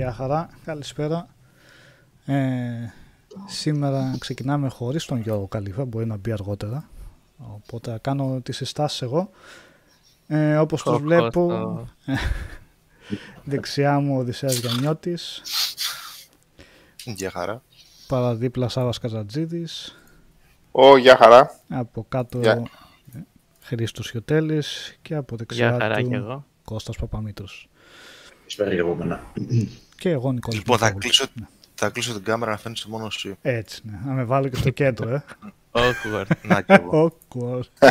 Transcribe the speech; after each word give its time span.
Γεια 0.00 0.12
χαρά, 0.12 0.48
καλησπέρα. 0.64 1.26
Ε, 2.24 2.34
σήμερα 3.46 4.16
ξεκινάμε 4.18 4.68
χωρίς 4.68 5.04
τον 5.04 5.18
Γιώργο 5.20 5.46
Καλύφα, 5.48 5.84
μπορεί 5.84 6.06
να 6.06 6.16
μπει 6.16 6.32
αργότερα. 6.32 6.88
Οπότε 7.36 7.90
θα 7.90 7.98
κάνω 7.98 8.40
τις 8.42 8.56
συστάσεις 8.56 9.02
εγώ. 9.02 9.30
Ε, 10.26 10.56
όπως 10.56 10.82
τους 10.82 10.90
Χω, 10.92 10.96
χω, 10.98 11.02
βλέπω, 11.04 11.28
στο- 11.30 11.88
δεξιά 13.50 14.00
μου 14.00 14.16
ο 14.16 14.18
Οδυσσέας 14.18 14.56
Γιαννιώτης, 14.58 15.42
Γεια 17.04 17.30
χαρά. 17.30 17.62
παραδίπλα 18.06 18.68
Σάβας 18.68 18.98
Καζατζίδης, 18.98 19.98
Ω, 20.70 20.96
γεια 20.96 21.16
χαρά. 21.16 21.60
από 21.68 22.06
κάτω 22.08 22.38
Γεια. 22.38 22.62
ε, 23.14 23.18
Χρήστος 23.60 24.10
Χιωτέλης 24.10 24.98
και 25.02 25.14
από 25.14 25.36
δεξιά 25.36 25.68
Γεια 25.68 25.78
χαρά 25.80 25.96
του 25.96 26.08
κι 26.08 26.14
εγώ. 26.14 26.44
Κώστας 26.64 26.96
Παπαμήτρος. 26.96 27.68
Καλησπέρα 28.38 28.74
και 28.74 28.80
από 28.90 28.94
μένα. 29.04 29.20
Και 30.00 30.08
εγώ 30.10 30.32
Νικόλας 30.32 30.58
Λοιπόν, 30.58 30.78
θα 30.78 30.84
Μητρόπουλος. 30.84 31.18
κλείσω, 31.18 31.48
θα 31.74 31.88
κλείσω 31.90 32.12
την 32.12 32.22
κάμερα 32.24 32.50
να 32.50 32.56
φαίνεσαι 32.56 32.88
μόνο 32.88 33.06
εσύ. 33.06 33.36
Έτσι, 33.42 33.80
ναι. 33.84 33.98
Να 34.06 34.12
με 34.12 34.24
βάλω 34.24 34.48
και 34.48 34.56
στο 34.56 34.70
κέντρο, 34.70 35.10
ε. 35.10 35.24
Awkward. 35.72 36.26
Να 36.48 36.60
και 36.60 36.72
εγώ. 36.72 37.12
Awkward. 37.12 37.88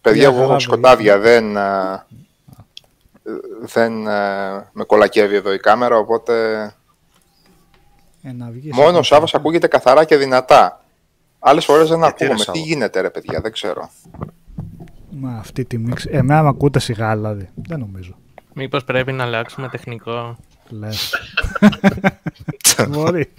Παιδιά, 0.00 0.20
Γεια 0.20 0.28
εγώ 0.28 0.36
χαρά, 0.40 0.50
έχω 0.50 0.58
σκοτάδια, 0.58 1.18
δεν, 1.18 1.56
α, 1.56 2.06
δεν 3.60 4.08
α, 4.08 4.68
με 4.72 4.84
κολακεύει 4.84 5.34
εδώ 5.34 5.52
η 5.52 5.58
κάμερα, 5.58 5.96
οπότε 5.96 6.62
Ε, 8.22 8.32
να 8.32 8.50
βγεις 8.50 8.72
μόνος 8.74 8.88
από 8.90 8.98
ο 8.98 9.02
Σάββας 9.02 9.30
το- 9.30 9.38
ακούγεται 9.38 9.66
καθαρά 9.66 10.04
και 10.04 10.16
δυνατά. 10.16 10.84
Άλλες 11.38 11.64
φορές 11.64 11.88
δεν 11.88 11.98
Γιατί, 11.98 12.24
ρε, 12.24 12.24
ακούγομαι. 12.32 12.38
Τι 12.38 12.44
Σάββα; 12.44 12.60
γίνεται 12.60 13.00
ρε 13.00 13.10
παιδιά, 13.10 13.40
δεν 13.40 13.52
ξέρω. 13.52 13.90
Μα 15.10 15.36
αυτή 15.38 15.64
τη 15.64 15.78
μίξη. 15.78 16.08
Εμένα 16.12 16.42
με 16.42 16.48
ακούτε 16.48 16.78
σιγά, 16.78 17.14
δηλαδή. 17.16 17.48
Δεν 17.54 17.78
νομίζω. 17.78 18.16
Μήπως 18.54 18.84
πρέπει 18.84 19.12
να 19.12 19.24
αλλάξουμε 19.24 19.68
τεχνικό; 19.68 20.36
Λες. 20.68 21.14
Μπορεί. 22.88 23.32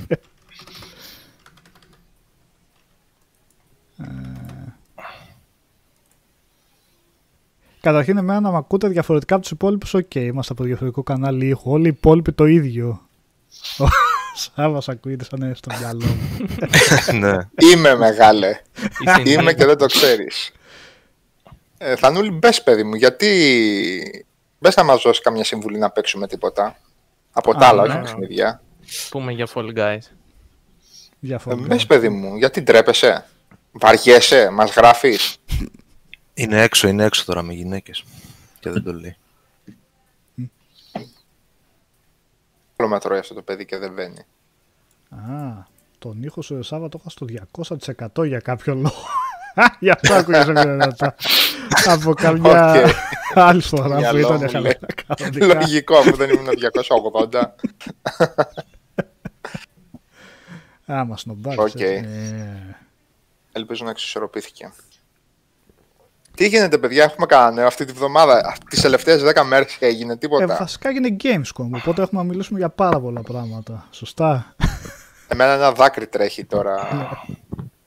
Ε, 3.97 4.05
Καταρχήν 7.81 8.17
εμένα 8.17 8.39
να 8.39 8.51
με 8.51 8.57
ακούτε 8.57 8.87
διαφορετικά 8.87 9.33
από 9.33 9.43
τους 9.43 9.51
υπόλοιπους, 9.51 9.93
οκ, 9.93 10.15
είμαστε 10.15 10.53
από 10.53 10.63
διαφορετικό 10.63 11.03
κανάλι 11.03 11.47
ήχου. 11.47 11.71
Όλοι 11.71 11.85
οι 11.85 11.87
υπόλοιποι 11.97 12.31
το 12.31 12.45
ίδιο. 12.45 13.01
Ο 14.35 14.37
Σάββας 14.37 14.89
ακούγεται 14.89 15.23
σαν 15.23 15.39
να 15.39 15.45
είναι 15.45 15.55
στο 15.55 15.75
μυαλό 15.79 16.05
μου. 16.05 16.45
ναι. 17.19 17.37
Είμαι 17.73 17.95
μεγάλε. 17.95 18.61
Είσαι 18.77 19.21
Είμαι 19.21 19.35
νύχτα. 19.35 19.53
και 19.53 19.65
δεν 19.65 19.77
το 19.77 19.85
ξέρεις. 19.85 20.51
Ε, 21.77 21.95
Θανούλη, 21.95 22.29
μπες 22.31 22.63
παιδί 22.63 22.83
μου, 22.83 22.95
γιατί... 22.95 24.25
Μπες 24.59 24.75
να 24.75 24.83
μας 24.83 25.01
δώσεις 25.01 25.23
καμιά 25.23 25.43
συμβουλή 25.43 25.77
να 25.77 25.89
παίξουμε 25.89 26.27
τίποτα. 26.27 26.77
Από 27.31 27.53
τα 27.55 27.65
Α, 27.65 27.69
άλλα, 27.69 27.85
ναι. 27.87 27.93
όχι 27.93 28.01
παιχνίδια. 28.01 28.61
Πούμε 29.09 29.31
για 29.31 29.47
Fall 29.53 29.77
Guys. 29.77 29.97
Ε, 29.97 29.99
Διαφορετικά. 31.19 31.67
μπες 31.67 31.85
παιδί 31.85 32.09
μου, 32.09 32.35
γιατί 32.35 32.61
ντρέπεσαι; 32.61 33.25
Βαριέσαι, 33.71 34.49
μας 34.49 34.73
γράφεις; 34.73 35.37
Είναι 36.33 36.61
έξω, 36.61 36.87
είναι 36.87 37.03
έξω 37.03 37.25
τώρα 37.25 37.41
με 37.41 37.53
γυναίκες. 37.53 38.03
Και 38.59 38.69
δεν 38.69 38.83
το 38.83 38.93
λέει. 38.93 39.15
Όλο 42.75 42.89
με 42.89 42.99
τρώει 42.99 43.19
αυτό 43.19 43.33
το 43.33 43.41
παιδί 43.41 43.65
και 43.65 43.77
δεν 43.77 43.93
βαίνει. 43.93 44.19
Α, 45.09 45.65
τον 45.99 46.23
ήχο 46.23 46.41
σου 46.41 46.63
Σάββα 46.63 46.89
το 46.89 46.99
είχα 46.99 47.09
στο 47.09 47.25
200% 48.17 48.25
για 48.27 48.39
κάποιο 48.39 48.75
λόγο. 48.75 49.05
Γι' 49.79 49.89
αυτό 49.89 50.13
ακούγεσαι 50.13 50.51
πιο 50.51 50.61
δυνατά. 50.61 51.15
Από 51.85 52.13
καμιά 52.13 52.71
Οκ. 52.71 52.89
Άλλη 53.41 53.61
φορά 53.61 53.87
που 53.87 53.93
Μυαλό 53.95 54.19
ήταν 54.19 54.31
μου 54.33 54.39
χαλαρά 54.39 54.59
λέει. 54.61 54.77
κανονικά. 55.07 55.53
Λογικό, 55.59 55.97
αφού 55.97 56.15
δεν 56.15 56.29
ήμουν 56.29 56.47
280. 57.31 57.41
Α, 60.93 61.05
μας 61.05 61.21
σνομπάρεις, 61.21 61.59
Οκ. 61.59 61.67
έτσι. 61.67 61.83
Ε, 61.83 62.75
Ελπίζω 63.51 63.83
να 63.83 63.89
εξισορροπήθηκε. 63.89 64.71
Τι 66.35 66.47
γίνεται, 66.47 66.77
παιδιά, 66.77 67.03
έχουμε 67.03 67.25
κανένα 67.25 67.51
νέο 67.51 67.67
αυτή 67.67 67.85
τη 67.85 67.91
βδομάδα; 67.93 68.55
Τις 68.69 68.81
τελευταίες 68.81 69.21
10 69.23 69.43
μέρες 69.43 69.77
έγινε 69.79 70.13
Ε, 70.13 70.15
τίποτα. 70.17 70.55
βασικά 70.59 70.89
έγινε 70.89 71.15
Gamescom, 71.23 71.69
οπότε 71.71 72.01
έχουμε 72.01 72.21
να 72.21 72.27
μιλήσουμε 72.27 72.59
για 72.59 72.69
πάρα 72.69 72.99
πολλά 72.99 73.21
πράγματα. 73.21 73.87
Σωστά; 73.91 74.55
Εμένα 75.27 75.51
ένα 75.53 75.71
δάκρυ 75.71 76.07
τρέχει 76.07 76.45
τώρα. 76.45 76.87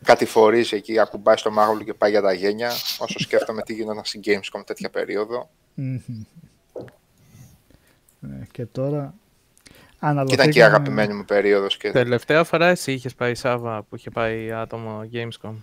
Ναι. 0.09 0.15
Κατηφορίζει 0.15 0.77
εκεί, 0.77 0.99
ακουμπάει 0.99 1.37
στο 1.37 1.51
μάγουλο 1.51 1.83
και 1.83 1.95
πάει 1.95 2.11
για 2.11 2.21
τα 2.21 2.33
γένια. 2.33 2.71
Όσο 2.99 3.19
σκέφτομαι 3.19 3.63
τι 3.63 3.75
γινόταν 3.75 4.05
στην 4.05 4.21
Gamescom 4.25 4.63
τέτοια 4.67 4.91
περίοδο. 4.91 5.51
Μμμ. 5.75 5.99
Ε, 8.23 8.47
και 8.51 8.67
τώρα 8.67 9.15
Και 10.01 10.07
ήταν 10.07 10.25
και 10.27 10.59
η 10.59 10.63
αναλογικά 10.63 10.67
αγαπημένη 10.67 11.15
μου 11.15 11.25
περίοδος. 11.25 11.77
Και... 11.77 11.91
Τελευταία 11.91 12.45
φορά 12.45 12.67
εσύ 12.67 12.93
είχες 12.93 13.15
πάει 13.15 13.35
Σάβα 13.35 13.83
που 13.83 13.97
είχε 13.97 14.11
πάει 14.11 14.53
άτομο 14.53 15.01
Gamescom. 15.13 15.55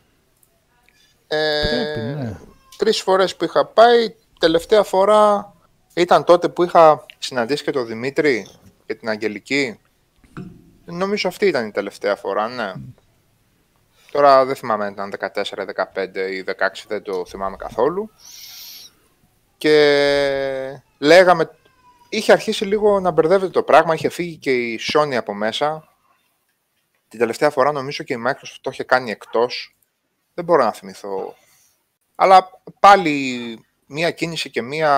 Πρέπει, 1.27 1.99
Ε, 1.99 2.13
ναι. 2.13 2.37
Τρεις 2.77 3.01
φορές 3.01 3.35
που 3.35 3.43
είχα 3.43 3.65
πάει, 3.65 4.15
τελευταία 4.39 4.83
φορά 4.83 5.53
ήταν 5.93 6.23
τότε 6.23 6.49
που 6.49 6.63
είχα 6.63 7.05
συναντήσει 7.17 7.63
και 7.63 7.71
τον 7.71 7.87
Δημήτρη 7.87 8.47
και 8.85 8.95
την 8.95 9.09
Αγγελική. 9.09 9.79
Νομίζω 10.85 11.27
αυτή 11.27 11.45
ήταν 11.45 11.67
η 11.67 11.71
τελευταία 11.71 12.15
φορά, 12.15 12.47
ναι. 12.47 12.73
Τώρα 14.15 14.45
δεν 14.45 14.55
θυμάμαι 14.55 14.85
αν 14.85 14.91
ήταν 14.91 15.13
14, 15.19 15.43
15 15.93 16.15
ή 16.31 16.43
16, 16.47 16.53
δεν 16.87 17.01
το 17.03 17.25
θυμάμαι 17.25 17.55
καθόλου. 17.55 18.11
Και 19.57 20.81
λέγαμε, 20.97 21.49
είχε 22.09 22.31
αρχίσει 22.31 22.65
λίγο 22.65 22.99
να 22.99 23.11
μπερδεύεται 23.11 23.51
το 23.51 23.63
πράγμα, 23.63 23.93
είχε 23.93 24.09
φύγει 24.09 24.37
και 24.37 24.51
η 24.51 24.79
Sony 24.93 25.13
από 25.13 25.33
μέσα. 25.33 25.87
Την 27.07 27.19
τελευταία 27.19 27.49
φορά 27.49 27.71
νομίζω 27.71 28.03
και 28.03 28.13
η 28.13 28.23
Microsoft 28.27 28.57
το 28.61 28.69
είχε 28.69 28.83
κάνει 28.83 29.11
εκτός. 29.11 29.75
Δεν 30.33 30.45
μπορώ 30.45 30.63
να 30.63 30.71
θυμηθώ 30.71 31.35
αλλά 32.15 32.61
πάλι 32.79 33.59
μία 33.85 34.11
κίνηση 34.11 34.49
και 34.49 34.61
μία 34.61 34.93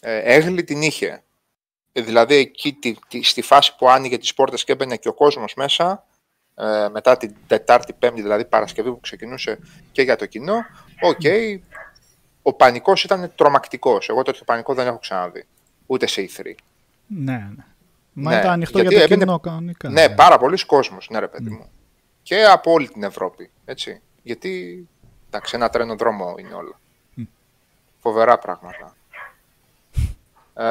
ε, 0.00 0.34
αίγλη 0.34 0.64
την 0.64 0.82
είχε. 0.82 1.22
Ε, 1.92 2.00
δηλαδή 2.00 2.34
εκεί 2.34 2.72
τη, 2.72 2.94
τη- 3.08 3.22
στη 3.22 3.42
φάση 3.42 3.76
που 3.76 3.90
άνοιγε 3.90 4.18
τις 4.18 4.34
πόρτες 4.34 4.64
και 4.64 4.72
έμπαινε 4.72 4.96
και 4.96 5.08
ο 5.08 5.14
κόσμος 5.14 5.54
μέσα, 5.54 6.06
ε, 6.54 6.88
μετά 6.92 7.16
την 7.16 7.34
Τετάρτη, 7.46 7.92
Πέμπτη, 7.92 8.22
δηλαδή 8.22 8.44
Παρασκευή 8.44 8.90
που 8.90 9.00
ξεκινούσε 9.00 9.58
και 9.92 10.02
για 10.02 10.16
το 10.16 10.26
κοινό, 10.26 10.54
οκ, 11.00 11.20
ο 12.42 12.52
πανικός 12.52 13.04
ήταν 13.04 13.32
τρομακτικός. 13.36 14.08
Εγώ 14.08 14.22
τέτοιο 14.22 14.42
πανικό 14.44 14.74
δεν 14.74 14.86
έχω 14.86 14.98
ξαναδεί. 14.98 15.46
Ούτε 15.86 16.06
σε 16.06 16.28
E3. 16.36 16.54
Ναι, 17.06 17.32
ναι. 17.32 17.64
Μα 18.12 18.30
Ναι, 18.30 18.38
ήταν 18.38 18.50
ανοιχτό 18.50 18.78
για 18.80 18.88
γιατί 18.90 19.06
το 19.08 19.12
έμπαινε- 19.14 19.24
κοινό 19.28 19.40
κανονικά. 19.40 19.88
Ναι, 19.88 20.08
πάρα 20.08 20.38
πολλοί 20.38 20.64
κόσμος, 20.66 21.08
ναι 21.10 21.18
ρε 21.18 21.28
παιδί 21.28 21.50
μου. 21.50 21.70
Και 22.22 22.44
από 22.44 22.72
όλη 22.72 22.88
την 22.88 23.02
Ευρώπη, 23.02 23.50
έτσι. 23.64 24.00
Γιατί, 24.22 24.86
εντάξει, 25.26 25.56
ένα 25.56 25.68
τρένο 25.68 25.96
δρόμο 25.96 26.34
είναι 26.38 26.54
όλα. 26.54 26.80
Φοβερά 28.00 28.38
πράγματα. 28.38 28.96
Ε, 30.54 30.62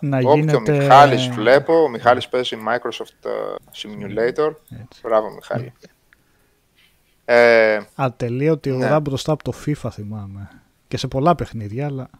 Να 0.00 0.16
όπ, 0.16 0.22
και 0.22 0.26
ο 0.28 0.34
γίνεται- 0.34 0.76
Μιχάλης 0.78 1.28
βλέπω, 1.28 1.82
ο 1.82 1.88
Μιχάλης 1.88 2.28
παίζει 2.28 2.56
Microsoft 2.68 3.24
ε, 3.24 3.54
Simulator. 3.82 4.52
Έτσι. 4.80 5.00
Μπράβο 5.02 5.30
Μιχάλη. 5.30 5.72
Ε, 7.24 7.80
Ατελείωτη 7.94 8.70
Ναι. 8.70 8.84
ώρα 8.86 9.00
μπροστά 9.00 9.32
από 9.32 9.42
το 9.44 9.52
FIFA 9.66 9.88
θυμάμαι. 9.92 10.48
Και 10.88 10.96
σε 10.96 11.06
πολλά 11.08 11.34
παιχνίδια, 11.34 11.86
αλλά 11.86 12.10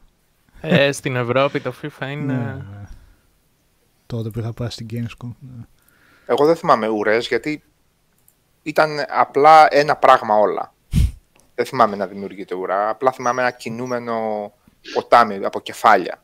Ε, 0.61 0.93
στην 0.93 1.17
Ευρώπη 1.17 1.61
το 1.61 1.75
FIFA 1.83 1.91
ναι, 1.99 2.11
είναι... 2.11 2.33
ναι. 2.35 2.85
τότε 4.07 4.29
που 4.31 4.39
είχα 4.39 4.53
πάει 4.53 4.69
στην 4.71 4.87
Gamescom. 4.91 5.31
ναι. 5.39 5.65
εγώ 6.27 6.47
δεν 6.47 6.57
θυμάμαι 6.57 6.89
ουρές 6.89 7.29
γιατί 7.29 7.63
ήταν 8.63 9.05
απλά 9.09 9.67
ένα 9.71 9.97
πράγμα 9.97 10.35
όλα. 10.35 10.75
δεν 11.55 11.65
θυμάμαι 11.67 11.97
να 11.97 12.07
δημιουργείται 12.07 12.55
ουρά, 12.55 12.89
απλά 12.89 13.13
θυμάμαι 13.13 13.41
ένα 13.43 13.51
κινούμενο 13.51 14.53
ποτάμι, 14.95 15.45
από 15.45 15.61
κεφάλια 15.61 16.23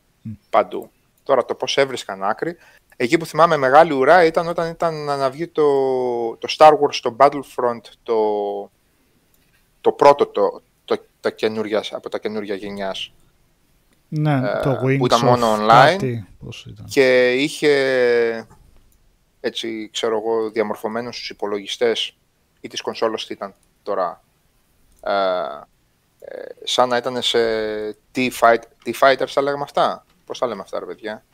παντού. 0.50 0.90
Τώρα 1.22 1.44
το 1.44 1.54
πώς 1.54 1.76
έβρισκαν 1.76 2.24
άκρη. 2.24 2.56
Εκεί 2.96 3.18
που 3.18 3.26
θυμάμαι 3.26 3.56
μεγάλη 3.56 3.92
ουρά 3.92 4.24
ήταν 4.24 4.48
όταν 4.48 4.70
ήταν 4.70 5.04
να 5.04 5.30
βγει 5.30 5.48
το, 5.48 5.62
το 6.36 6.48
Star 6.58 6.70
Wars 6.70 6.92
στο 6.92 7.16
Battlefront 7.18 7.80
το, 8.02 8.16
το 9.80 9.92
πρώτο 9.92 10.26
το, 10.26 10.62
το, 10.84 10.96
τα 11.20 11.30
καινούργια, 11.30 11.84
από 11.90 12.08
τα 12.08 12.18
καινούργια 12.18 12.54
γενιάς. 12.54 13.12
Ναι, 14.08 14.34
Ε, 14.34 14.60
το 14.62 14.80
Wings 14.82 14.98
που 14.98 15.06
ήταν 15.06 15.20
of 15.20 15.22
μόνο 15.22 15.54
online. 15.54 15.68
κάτι, 15.68 16.26
πώς 16.44 16.66
ήταν. 16.68 16.86
και 16.86 17.32
είχε 17.32 18.46
έτσι 19.40 19.88
ξέρω 19.92 20.16
εγώ 20.16 20.50
διαμορφωμένους 20.50 21.16
στους 21.16 21.30
υπολογιστές 21.30 22.16
ή 22.60 22.68
της 22.68 22.80
κονσόλας 22.80 23.26
τι 23.26 23.32
ήταν 23.32 23.54
τώρα 23.82 24.22
ε, 25.02 25.12
ε, 26.18 26.46
σαν 26.64 26.88
να 26.88 26.96
ήταν 26.96 27.22
σε 27.22 27.38
T-Fight, 28.14 28.58
T-Fighters 28.84 29.30
τα 29.34 29.42
λέγαμε 29.42 29.62
αυτά 29.62 30.04
πώς 30.26 30.38
τα 30.38 30.46
λέμε 30.46 30.60
αυτά 30.62 30.78
ρε 30.78 30.84
παιδιά; 30.86 31.24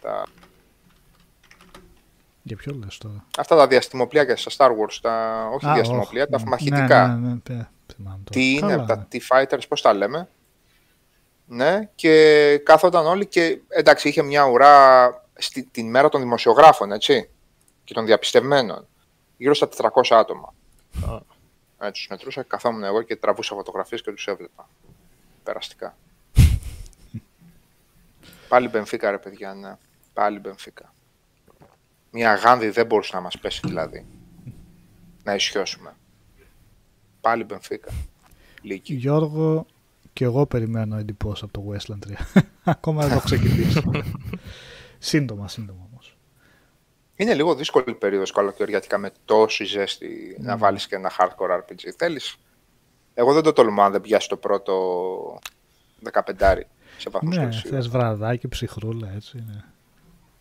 Τα, 0.00 0.22
Για 2.42 2.56
ποιο 2.56 2.74
λες 2.84 2.98
τώρα; 2.98 3.24
αυτά 3.38 3.56
τα 3.56 3.66
διαστημοπλοία 3.66 4.36
στα 4.36 4.50
Star 4.56 4.70
Wars 4.70 4.98
τα, 5.00 5.44
όχι 5.54 5.66
Α, 5.66 5.74
διαστημοπλοία, 5.74 6.22
όχι, 6.22 6.32
τα 6.32 6.38
ναι. 6.38 6.44
μαχητικά 6.48 7.06
Ναι, 7.06 7.28
ναι, 7.28 7.38
ναι, 7.48 7.54
ναι, 7.54 7.68
θυμάμαι 7.94 8.20
τώρα. 8.24 8.30
τι 8.30 8.52
είναι 8.52 8.60
Καλά, 8.60 8.74
από 8.74 8.86
τα 8.86 9.08
T-Fighters, 9.12 9.68
πώς 9.68 9.82
τα 9.82 9.92
λέμε; 9.94 10.28
Ναι, 11.46 11.90
και 11.94 12.58
κάθονταν 12.64 13.06
όλοι 13.06 13.26
και 13.26 13.60
εντάξει, 13.68 14.08
είχε 14.08 14.22
μια 14.22 14.44
ουρά 14.44 15.08
στη, 15.34 15.62
την 15.64 15.90
μέρα 15.90 16.08
των 16.08 16.20
δημοσιογράφων, 16.20 16.92
έτσι, 16.92 17.30
και 17.84 17.94
των 17.94 18.06
διαπιστευμένων. 18.06 18.86
Γύρω 19.36 19.54
στα 19.54 19.68
400 19.68 19.88
άτομα. 20.10 20.54
Α. 21.10 21.18
Έτσι, 21.78 22.00
τους 22.00 22.08
μετρούσα, 22.10 22.42
καθόμουν 22.42 22.84
εγώ 22.84 23.02
και 23.02 23.16
τραβούσα 23.16 23.54
φωτογραφίες 23.54 24.02
και 24.02 24.10
τους 24.12 24.26
έβλεπα. 24.26 24.68
Περαστικά. 25.42 25.96
Πάλι 28.48 28.68
Μπενφίκα, 28.68 29.10
ρε 29.10 29.18
παιδιά, 29.18 29.54
ναι. 29.54 29.76
Πάλι 30.12 30.38
Μπενφίκα. 30.38 30.94
Μια 32.10 32.34
γάνδη 32.34 32.68
δεν 32.68 32.86
μπορούσε 32.86 33.14
να 33.14 33.20
μας 33.20 33.38
πέσει, 33.38 33.60
δηλαδή. 33.64 34.06
Να 35.22 35.34
ισιώσουμε. 35.34 35.96
Πάλι 37.20 37.44
Μπενφίκα. 37.44 37.90
Λύκη. 38.62 38.94
Γιώργο, 38.94 39.66
και 40.12 40.24
εγώ 40.24 40.46
περιμένω 40.46 40.96
εντυπώσεις 40.96 41.42
από 41.42 41.52
το 41.52 41.64
Westland 41.72 42.12
3. 42.34 42.42
Ακόμα 42.64 43.00
δεν 43.00 43.10
το 43.10 43.14
έχω 43.16 43.24
ξεκινήσει. 43.24 43.82
σύντομα, 44.98 45.48
σύντομα 45.48 45.88
όμως. 45.90 46.16
Είναι 47.16 47.34
λίγο 47.34 47.54
δύσκολη 47.54 47.84
η 47.88 47.94
περίοδος 47.94 48.30
καλοκαιριάτικα 48.32 48.98
με 48.98 49.10
τόση 49.24 49.64
ζέστη 49.64 50.36
να 50.40 50.56
βάλεις 50.56 50.86
και 50.86 50.94
ένα 50.94 51.12
hardcore 51.18 51.50
RPG. 51.50 51.90
Θέλεις; 51.96 52.36
Εγώ 53.14 53.32
δεν 53.32 53.42
το 53.42 53.52
τολμώ 53.52 53.82
αν 53.82 53.92
δεν 53.92 54.00
πιάσει 54.00 54.28
το 54.28 54.36
πρώτο 54.36 55.38
15 56.12 56.60
σε 56.98 57.10
βαθμούς 57.10 57.36
Ναι, 57.36 57.42
Κελσίου. 57.42 57.70
θες 57.70 57.88
βραδάκι, 57.88 58.48
ψυχρούλα, 58.48 59.08
έτσι. 59.14 59.44
Ναι. 59.46 59.62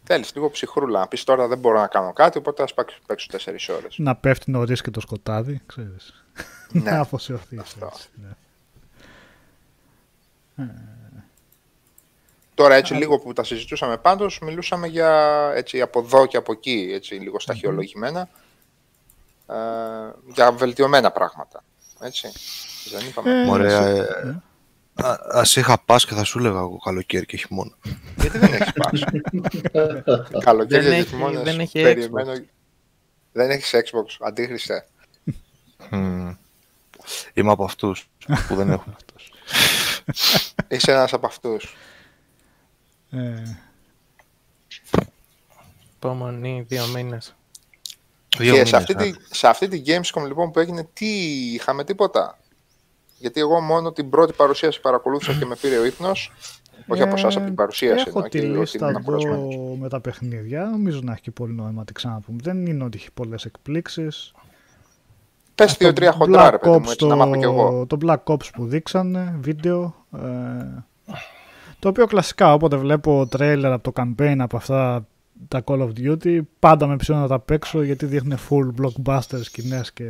Θέλεις 0.03 0.35
λίγο 0.35 0.50
ψυχρούλα. 0.50 1.00
Να 1.00 1.07
πεις 1.07 1.24
τώρα 1.24 1.47
δεν 1.47 1.57
μπορώ 1.57 1.79
να 1.79 1.88
κάνω 1.88 2.13
κάτι, 2.13 2.38
οπότε 2.38 2.63
ας 2.63 2.74
παίξω- 2.74 3.00
παίξω 3.05 3.27
4 3.31 3.74
ώρες. 3.74 3.95
Να 3.97 4.15
πέφτει 4.15 4.51
νωρίς 4.51 4.81
και 4.81 4.91
το 4.91 5.00
σκοτάδι, 5.00 5.62
ξέρεις. 5.65 6.24
Ναι, 6.71 6.81
να 6.91 7.00
αφοσιωθείς. 7.00 7.59
αυτό. 7.59 7.85
έτσι, 7.85 8.07
ναι. 8.15 8.29
Τώρα 12.55 12.75
έτσι 12.75 12.93
λίγο 12.93 13.19
που 13.19 13.33
τα 13.33 13.43
συζητούσαμε 13.43 13.97
πάντως, 13.97 14.39
μιλούσαμε 14.39 14.88
για 14.88 15.31
έτσι, 15.55 15.81
από 15.81 16.00
εδώ 16.00 16.25
και 16.25 16.38
από 16.38 16.51
εκεί, 16.51 16.89
έτσι, 16.93 17.13
λίγο 17.15 17.39
σταχυολογημένα, 17.39 18.29
ε, 19.47 19.55
για 20.33 20.51
βελτιωμένα 20.51 21.12
πράγματα. 21.12 21.63
Έτσι. 22.01 22.29
Δεν 22.91 23.07
είπαμε. 23.07 23.41
Ε, 23.41 23.45
Μωρέ, 23.45 23.69
σε- 23.69 24.00
ε, 24.00 24.41
α, 24.96 25.16
ας 25.32 25.56
είχα 25.56 25.78
πας 25.86 26.06
και 26.06 26.14
θα 26.14 26.24
σου 26.24 26.40
έλεγα 26.40 26.58
εγώ 26.60 26.78
καλοκαίρι 26.78 27.25
και 27.25 27.38
χειμώνα. 27.38 27.75
Γιατί 28.20 28.38
δεν 28.38 28.54
έχεις 28.54 28.74
πάσει. 28.74 29.06
Καλοκαίρι 30.46 30.84
Δεν 30.84 30.92
και 30.94 30.98
έχει- 31.00 31.08
χειμώνας, 31.08 31.44
δεν 31.44 31.60
έχει 31.60 31.82
περιμένω... 31.82 32.32
Δεν 33.32 33.50
έχεις 33.50 33.72
Xbox, 33.74 34.25
αντίχρηστε. 34.28 34.88
Μμμ. 35.90 36.36
Είμαι 37.34 37.52
από 37.52 37.64
αυτούς 37.64 38.08
που 38.48 38.56
δεν 38.56 38.70
έχουν. 38.70 38.96
Είσαι 40.68 40.92
ένας 40.92 41.14
από 41.14 41.25
αυτούς. 41.25 41.75
Ε, 43.12 43.44
Υπομονή, 45.96 46.66
δύο 46.68 46.88
μήνες. 46.88 47.36
Δύο 48.38 48.54
και 48.54 48.66
σε 48.66 48.66
μήνες, 48.66 48.74
αυτή, 48.74 48.96
τη, 48.96 49.14
σε 49.36 49.48
αυτή 49.48 49.68
τη 49.68 49.82
Gamescom 49.86 50.24
λοιπόν 50.25 50.52
που 50.52 50.60
έγινε, 50.60 50.88
τι 50.94 51.08
είχαμε 51.54 51.84
τίποτα; 51.84 52.38
Γιατί 53.17 53.39
εγώ 53.39 53.62
μόνο 53.62 53.91
την 53.91 54.10
πρώτη 54.10 54.34
παρουσίαση 54.34 54.81
παρακολούθησα 54.81 55.34
και 55.34 55.45
με 55.45 55.55
πήρε 55.62 55.77
ο 55.77 55.86
ύπνος. 55.86 56.31
Όχι 56.88 57.01
από 57.01 57.15
εσάς, 57.15 57.36
από 57.36 57.45
την 57.45 57.55
παρουσίαση. 57.55 58.03
Ε, 58.07 58.10
Έχω 58.10 58.17
εννοώ, 58.17 58.29
τη 58.29 58.39
και 58.39 58.45
ότι 58.48 58.57
λίστα 58.57 58.89
ήμουν 58.89 59.03
κουρασμένος. 59.03 59.53
εδώ 59.55 59.75
με 59.79 59.89
τα 59.89 60.01
παιχνίδια. 60.01 60.63
Νομίζω 60.65 61.00
να 61.03 61.12
έχει 61.12 61.22
και 61.22 61.31
πολύ 61.31 61.53
νόημα 61.53 61.84
τι 61.84 61.93
ξαναπούμε. 61.93 62.38
Δεν 62.43 62.65
είναι 62.65 62.84
ότι 62.84 62.98
έχει 62.98 63.12
πολλές 63.13 63.45
εκπλήξεις. 63.45 64.34
Πες 65.55 65.77
δύο-τρία 65.77 66.12
Το 66.12 66.17
χοντρά, 66.17 66.50
ρε 66.50 66.57
Black 66.57 66.60
παιδί 66.62 66.77
μου, 66.77 66.84
Ops 66.86 66.91
έτσι 66.91 67.05
να 67.05 67.15
μάθω 67.15 67.36
κι 67.36 67.43
εγώ. 67.43 67.86
Το 67.86 67.98
Black 68.05 68.24
Ops 68.24 68.50
που 68.53 68.65
δείξανε, 68.65 69.36
βίντεο. 69.39 70.05
ε, 70.17 70.84
το 71.79 71.88
οποίο 71.89 72.05
κλασικά 72.05 72.53
όποτε 72.53 72.75
βλέπω 72.75 73.27
τρέιλερ 73.27 73.72
από 73.72 73.91
το 73.91 74.03
campaign 74.03 74.36
από 74.39 74.57
αυτά 74.57 75.07
τα 75.48 75.63
Call 75.65 75.79
of 75.79 75.89
Duty, 75.98 76.39
πάντα 76.60 76.88
με 76.88 76.95
ψήνω 76.95 77.19
να 77.19 77.27
τα 77.27 77.39
παίξω 77.39 77.81
γιατί 77.81 78.05
δείχνει 78.05 78.36
full 78.50 78.69
blockbuster 78.81 79.39
σκηνές 79.41 79.93
και 79.93 80.10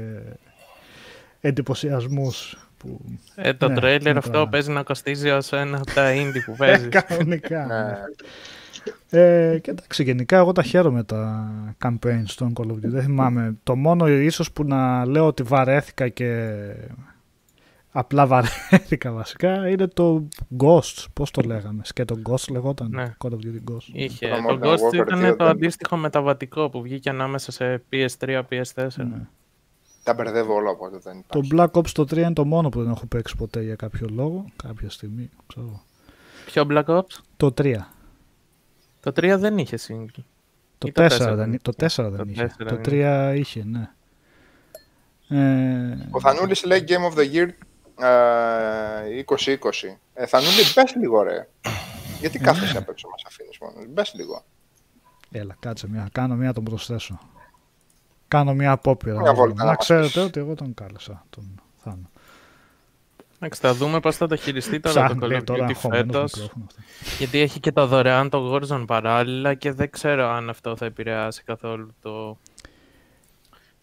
εντυπωσιασμούς. 1.39 2.64
Που... 2.77 3.01
Ε, 3.35 3.53
το 3.53 3.67
Ναι, 3.67 3.75
τρέιλερ 3.75 4.01
είναι 4.09 4.17
αυτό 4.17 4.29
πράγμα. 4.31 4.49
παίζει 4.49 4.71
να 4.71 4.83
κοστίζει 4.83 5.29
ως 5.29 5.51
ένα 5.51 5.77
από 5.77 5.93
τα 5.93 6.11
indie 6.13 6.41
που 6.45 6.55
παίζεις. 6.57 6.89
Κανονικά. 7.07 7.65
Ναι. 7.65 7.75
ναι. 7.83 7.99
Ε, 9.09 9.59
και 9.59 9.71
εντάξει, 9.71 10.03
γενικά 10.03 10.37
εγώ 10.37 10.51
τα 10.51 10.63
χαίρομαι 10.63 11.03
τα 11.03 11.51
campaigns 11.85 12.29
των 12.35 12.53
Call 12.57 12.65
of 12.67 12.71
Duty. 12.73 12.79
Δεν 12.81 13.01
θυμάμαι. 13.01 13.55
Το 13.63 13.75
μόνο 13.75 14.07
ίσως 14.09 14.51
που 14.51 14.63
να 14.63 15.05
λέω 15.05 15.25
ότι 15.27 15.43
βαρέθηκα 15.43 16.07
και 16.09 16.51
απλά 17.91 18.27
βαρέθηκα 18.27 19.11
βασικά 19.11 19.69
είναι 19.69 19.87
το 19.87 20.27
Ghost. 20.57 21.05
Πώς 21.13 21.31
το 21.31 21.41
λέγαμε; 21.45 21.81
Σκέτο 21.85 22.15
Ghost 22.29 22.47
λεγόταν; 22.51 22.89
Ναι. 22.91 23.13
Call 23.23 23.29
of 23.29 23.33
Duty 23.35 23.71
Ghost. 23.73 23.89
Είχε. 23.93 24.27
Το 24.27 24.35
Το 24.35 24.43
Modern 24.49 24.65
Ghost 24.65 24.77
Warfare 24.77 24.99
2 24.99 25.05
ήταν 25.05 25.19
δεν- 25.19 25.37
το 25.37 25.45
αντίστοιχο 25.45 25.97
μεταβατικό 25.97 26.69
που 26.69 26.81
βγήκε 26.81 27.09
ανάμεσα 27.09 27.51
σε 27.51 27.83
PS3, 27.91 28.41
PS4. 28.49 28.87
Ναι. 28.97 29.21
Τα 30.05 30.13
μπερδεύω 30.13 30.53
όλα, 30.53 30.69
οπότε 30.69 30.97
δεν 30.97 31.23
Το 31.27 31.39
υπάρχει. 31.43 31.51
Black 31.73 31.79
Ops 31.79 31.89
το 31.89 32.01
3 32.01 32.17
είναι 32.17 32.33
το 32.33 32.45
μόνο 32.45 32.69
που 32.69 32.81
δεν 32.83 32.91
έχω 32.91 33.05
παίξει 33.05 33.35
ποτέ 33.35 33.61
για 33.61 33.75
κάποιο 33.75 34.07
λόγο. 34.11 34.45
Κάποια 34.63 34.89
στιγμή. 34.89 35.29
Ξέρω. 35.47 35.81
Ποιο 36.45 36.65
Black 36.69 36.85
Ops? 36.85 37.19
Το 37.37 37.53
3. 37.57 37.75
Το 38.99 39.11
3 39.15 39.35
δεν 39.39 39.57
είχε 39.57 39.77
single. 39.87 40.23
Το 40.77 40.87
Ή 40.87 40.91
το 40.91 41.03
4, 41.03 41.07
τέσσερα 41.07 41.35
δεν, 41.35 41.49
δεν 41.49 41.61
το 41.61 41.71
4 41.71 41.87
δεν 42.09 42.17
Το 42.17 42.23
είχε. 42.27 42.41
τέσσερα 42.41 42.69
Το 42.69 42.75
δεν 42.75 42.83
3 43.33 43.33
είχε, 43.37 43.63
ναι. 43.63 43.89
Ε, 45.27 45.97
Ο 46.11 46.19
Θανούλης 46.19 46.63
λέει 46.65 46.83
Game 46.87 47.11
of 47.13 47.17
the 47.17 47.33
Year 47.33 47.47
ε, 47.99 49.23
2020. 49.27 49.97
Ε, 50.13 50.25
Θανούλη, 50.25 50.61
πες 50.73 50.95
λίγο 50.95 51.21
ρε. 51.21 51.47
Γιατί 52.19 52.39
κάθεσαι 52.39 52.77
απ' 52.77 52.89
έξω 52.89 53.07
μας 53.09 53.23
αφήνεις 53.27 53.57
μόνος. 53.61 53.85
Πες 53.93 54.13
λίγο. 54.15 54.43
Έλα, 55.31 55.55
κάτσε 55.59 55.87
μια. 55.89 56.09
Κάνω 56.11 56.35
μια 56.35 56.47
να 56.47 56.53
τον 56.53 56.63
προσθέσω. 56.63 57.19
Κάνω 58.37 58.53
μια 58.53 58.71
απόπειρα. 58.71 59.19
Μια 59.19 59.33
βόλτα 59.33 59.53
να 59.55 59.63
να 59.63 59.69
μας 59.69 59.77
ξέρετε 59.77 60.07
πεις. 60.07 60.17
ότι 60.17 60.39
εγώ 60.39 60.55
τον 60.55 60.73
κάλεσα. 60.73 61.25
Τον 61.29 61.61
Θάνο. 61.83 62.09
Εντάξει, 63.35 63.59
θα 63.61 63.73
δούμε 63.73 63.99
πώς 63.99 64.15
θα 64.15 64.27
το 64.27 64.35
χειριστεί 64.35 64.79
τώρα 64.79 64.95
το 64.95 65.01
Ψάχνει, 65.05 65.25
Call 65.25 65.27
λέει, 65.29 65.37
of 65.39 65.43
τώρα 65.43 65.65
Duty 65.65 65.69
αγχωμένος 65.69 66.05
φέτος. 66.13 66.31
μικρόφωνο 66.33 66.65
αυτό. 66.69 66.81
Γιατί 67.17 67.39
έχει 67.39 67.59
και 67.59 67.71
το 67.71 67.87
δωρεάν 67.87 68.29
το 68.29 68.53
Warzone 68.55 68.83
παράλληλα 68.87 69.53
και 69.53 69.71
δεν 69.71 69.89
ξέρω 69.89 70.27
αν 70.29 70.49
αυτό 70.49 70.75
θα 70.75 70.85
επηρεάσει 70.85 71.43
καθόλου 71.43 71.93
το... 72.01 72.37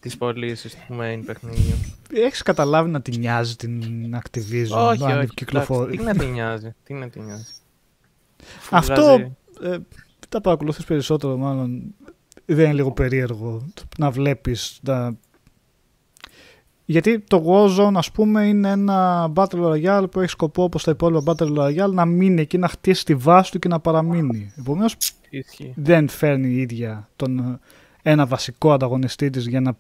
τις 0.01 0.17
πωλήσεις 0.17 0.75
του 0.75 0.97
main 1.01 1.23
παιχνιδιού. 1.27 1.75
Έχεις 2.13 2.43
καταλάβει 2.43 2.91
να 2.91 3.01
την 3.03 3.19
νοιάζει 3.19 3.57
την 3.57 3.83
Activision. 4.23 4.77
όχι, 4.89 5.05
αν 5.05 5.19
όχι. 5.19 5.35
κυκλοφορεί. 5.35 5.99
εντάξει, 6.01 6.13
Τι 6.13 6.19
να 6.19 6.25
την 6.25 6.33
νοιάζει. 6.33 6.75
Τι 6.85 6.95
να 6.95 7.09
την 7.09 7.23
νοιάζει. 7.25 7.45
Αφού 8.59 8.77
Αυτό 8.77 9.03
βγάζει- 9.03 9.31
ε, 9.63 9.79
τα 10.29 10.41
παρακολουθείς 10.41 10.85
περισσότερο 10.85 11.37
μάλλον. 11.37 11.95
Δεν 12.47 12.65
είναι 12.65 12.75
λίγο 12.75 12.93
περίεργο 12.93 13.67
να 13.99 14.11
βλέπεις 14.11 14.81
να... 14.83 15.15
Γιατί 16.85 17.19
το 17.19 17.45
Warzone 17.47 17.93
ας 17.95 18.11
πούμε 18.11 18.47
είναι 18.47 18.71
ένα 18.71 19.31
Battle 19.35 19.73
Royale 19.73 20.11
που 20.11 20.21
έχει 20.21 20.31
σκοπό 20.31 20.63
όπως 20.63 20.85
τα 20.85 20.91
υπόλοιπα 20.91 21.35
Battle 21.39 21.59
Royale 21.59 21.91
να 21.93 22.05
μείνει 22.05 22.41
εκεί, 22.41 22.59
να 22.59 22.69
χτίσει 22.69 23.05
τη 23.05 23.15
βάση 23.15 23.51
του 23.51 23.59
και 23.59 23.69
να 23.69 23.81
παραμείνει. 23.81 24.53
Επομένως 24.59 24.97
Ισχύει. 25.31 25.73
δεν 25.77 26.09
φέρνει 26.09 26.49
η 26.49 26.57
ίδια 26.61 27.09
τον, 27.17 27.39
ε, 27.39 27.59
ένα 28.03 28.27
βασικό 28.27 28.73
ανταγωνιστή 28.73 29.31
της 29.31 29.47
για 29.47 29.61
να 29.61 29.77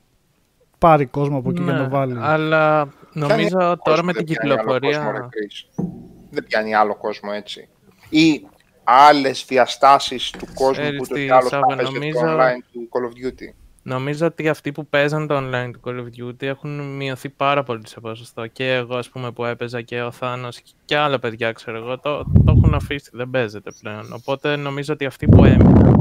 πάρει 0.79 1.07
κόσμο 1.07 1.39
από 1.39 1.51
εκεί 1.51 1.65
και 1.65 1.71
να 1.71 1.85
το 1.85 1.89
βάλει. 1.91 2.13
Ναι, 2.13 2.27
Αλλά 2.27 2.87
Πιάνει 2.87 3.27
νομίζω 3.29 3.59
άλλο 3.59 3.77
τώρα 3.77 3.79
κόσμο, 3.83 4.05
με 4.07 4.13
δεν 4.13 4.25
την 4.25 4.37
πιάνει 4.37 4.53
άλλο 4.53 4.65
κόσμο, 4.65 4.81
ρε, 4.81 4.89
κυκλοφορία. 4.89 5.29
Chris. 5.29 5.85
Δεν 6.31 6.45
πιάνει 6.45 6.75
άλλο 6.75 6.97
κόσμο 6.97 7.31
έτσι. 7.35 7.69
Ή 8.09 8.47
άλλες 8.85 9.45
διαστάσεις 9.49 10.31
του 10.31 10.47
κόσμου 10.55 10.73
Ξέρεις 10.83 10.99
που 10.99 11.07
το 11.07 11.15
τι, 11.15 11.25
κι 11.25 11.31
άλλο 11.31 11.49
Σάβα, 11.49 11.67
θα 11.69 11.77
παίζει 11.77 11.93
το 11.93 11.99
νομίζω- 11.99 12.21
online 12.39 12.63
του 12.73 12.89
Call 12.93 13.05
of 13.05 13.27
Duty. 13.27 13.55
Νομίζω 13.85 14.27
ότι 14.27 14.49
αυτοί 14.49 14.73
που 14.73 14.87
παίζαν 14.87 15.27
το 15.27 15.37
online 15.37 15.71
του 15.73 15.81
Call 15.85 15.99
of 16.01 16.25
Duty 16.29 16.43
έχουν 16.43 16.97
μειωθεί 16.97 17.29
πάρα 17.29 17.63
πολύ 17.63 17.89
σε 17.89 18.01
ποσοστό. 18.01 18.47
Και 18.47 18.73
εγώ, 18.75 18.97
ας 18.97 19.09
πούμε, 19.09 19.31
που 19.33 19.45
έπαιζα 19.45 19.83
και 19.83 20.03
ο 20.03 20.11
Θάνος 20.11 20.61
και 20.85 20.97
άλλα 20.97 21.19
παιδιά, 21.19 21.53
ξέρω 21.53 21.77
εγώ, 21.77 21.99
το, 21.99 22.23
το 22.45 22.55
έχουν 22.57 22.75
αφήσει, 22.75 23.11
δεν 23.13 23.31
παίζεται 23.31 23.71
πλέον. 23.81 24.13
Οπότε 24.13 24.57
νομίζω 24.57 24.93
ότι 24.93 25.05
αυτοί 25.05 25.27
που 25.29 25.45
έμειναν 25.45 25.99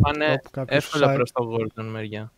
πάνε 0.00 0.32
Όπου 0.32 0.50
κάποιος 0.50 0.84
εύκολα 0.84 1.12
site- 1.12 1.14
προς 1.14 1.32
το 1.32 1.56
Warzone 1.56 1.84
μεριά. 1.84 2.32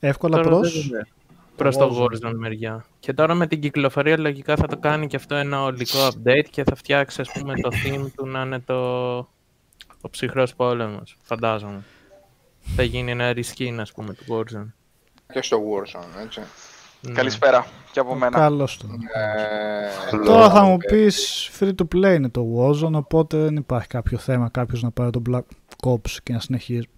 Εύκολα 0.00 0.36
Τώρα 0.36 0.48
προς... 0.48 0.88
δεν 0.88 1.06
είναι. 1.52 1.70
Προς 1.70 1.76
το 1.76 1.96
Warzone. 1.98 2.28
Warzone 2.28 2.34
μεριά. 2.34 2.84
Και 3.00 3.12
τώρα 3.12 3.34
με 3.34 3.46
την 3.46 3.60
κυκλοφορία 3.60 4.18
λογικά 4.18 4.56
θα 4.56 4.66
το 4.66 4.76
κάνει 4.76 5.06
και 5.06 5.16
αυτό 5.16 5.34
ένα 5.34 5.62
ολικό 5.62 5.98
update 6.06 6.46
και 6.50 6.64
θα 6.64 6.74
φτιάξει 6.74 7.20
ας 7.20 7.32
πούμε 7.32 7.54
το 7.54 7.68
theme 7.84 8.06
του 8.16 8.26
να 8.26 8.42
είναι 8.42 8.58
το 8.58 8.74
ο 10.04 10.10
ψυχρός 10.10 10.54
πόλεμος, 10.54 11.16
φαντάζομαι. 11.22 11.84
Θα 12.76 12.82
γίνει 12.82 13.10
ένα 13.10 13.32
reskin 13.32 13.76
ας 13.80 13.92
πούμε 13.92 14.14
του 14.14 14.24
Warzone. 14.28 14.72
Και 15.32 15.42
στο 15.42 15.58
Warzone, 15.58 16.24
έτσι. 16.24 16.40
Ναι. 17.00 17.12
Καλησπέρα 17.12 17.66
και 17.92 18.00
από 18.00 18.14
μένα. 18.14 18.38
Καλώς 18.38 18.76
τον. 18.76 19.00
Ε, 20.12 20.18
Τώρα 20.24 20.50
θα 20.50 20.64
μου 20.64 20.76
ε, 20.80 20.86
πεις 20.92 21.50
free 21.58 21.72
to 21.74 21.96
play 21.96 22.14
είναι 22.14 22.28
το 22.28 22.46
Warzone, 22.58 22.92
οπότε 22.92 23.36
δεν 23.36 23.56
υπάρχει 23.56 23.86
κάποιο 23.88 24.18
θέμα 24.18 24.48
κάποιος 24.48 24.82
να 24.82 24.90
πάρει 24.90 25.10
το 25.10 25.22
Black 25.30 25.42
Ops 25.86 26.10
και 26.22 26.32
να 26.32 26.40
συνεχίσει. 26.40 26.88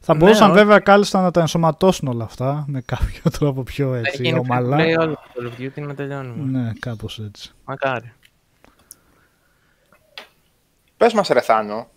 Θα 0.00 0.12
Ναι, 0.12 0.18
μπορούσαν 0.18 0.50
όχι. 0.50 0.58
βέβαια 0.58 0.78
κάλλιστα 0.78 1.20
να 1.22 1.30
τα 1.30 1.40
ενσωματώσουν 1.40 2.08
όλα 2.08 2.24
αυτά 2.24 2.64
με 2.68 2.80
κάποιο 2.80 3.30
τρόπο 3.38 3.62
πιο 3.62 3.90
Θα 3.90 3.96
έτσι 3.98 4.22
γίνει 4.22 4.38
ομαλά. 4.38 4.76
free 4.76 4.80
to 4.80 4.84
play 4.94 4.98
όλο 5.00 5.14
το 5.14 5.20
Call 5.34 5.46
of 5.46 5.62
Duty 5.62 5.86
να 5.86 5.94
τελειώνουμε. 5.94 6.58
Ναι, 6.60 6.72
κάπως 6.78 7.18
έτσι. 7.18 7.52
Μακάρι. 7.64 8.12
Πες 10.96 11.12
μας 11.12 11.28
ρε 11.28 11.40
Θάνο, 11.40 11.88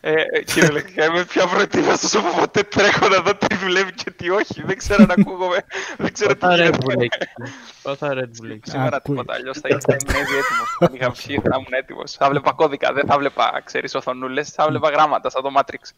Ε, 0.00 0.12
ε, 0.12 0.42
κυριολεκτικά 0.42 1.04
είμαι 1.04 1.24
πια 1.24 1.46
προετοίμαστος 1.46 2.14
από 2.14 2.38
ποτέ 2.40 2.62
τρέχω 2.62 3.08
να 3.08 3.20
δω 3.20 3.34
τι 3.34 3.54
δουλεύει 3.56 3.92
και 3.92 4.10
τι 4.10 4.30
όχι. 4.30 4.62
Δεν 4.62 4.76
ξέρω 4.76 5.04
να 5.06 5.14
ακούγομαι. 5.18 5.64
Δεν 5.96 6.12
ξέρω 6.12 6.32
τι 6.32 6.38
Πόσα 6.38 6.54
Red 6.54 6.58
γίνεται. 6.58 6.78
Bull 6.84 7.00
έχει. 7.00 7.48
Πόσα 7.82 8.08
Red 8.08 8.42
Bull 8.42 8.50
έχει. 8.50 8.60
Σήμερα 8.64 8.96
Ακούει. 8.96 9.00
τίποτα, 9.14 9.34
αλλιώς 9.34 9.58
θα 9.58 9.68
ήμουν 9.68 9.82
ήδη 10.22 10.36
έτοιμος. 10.36 10.76
Αν 10.80 10.94
είχα 10.94 11.10
πιει 11.10 11.36
θα 11.40 11.50
ήμουν 11.56 11.66
έτοιμος. 11.72 12.12
Θα 12.12 12.28
βλέπα 12.28 12.52
κώδικα, 12.52 12.92
δεν 12.92 13.06
θα 13.06 13.18
βλέπα, 13.18 13.60
ξέρεις, 13.64 13.94
οθονούλες, 13.94 14.48
θα 14.50 14.66
βλέπα 14.68 14.90
γράμματα 14.90 15.30
σαν 15.30 15.42
το 15.42 15.50
Matrix. 15.58 15.90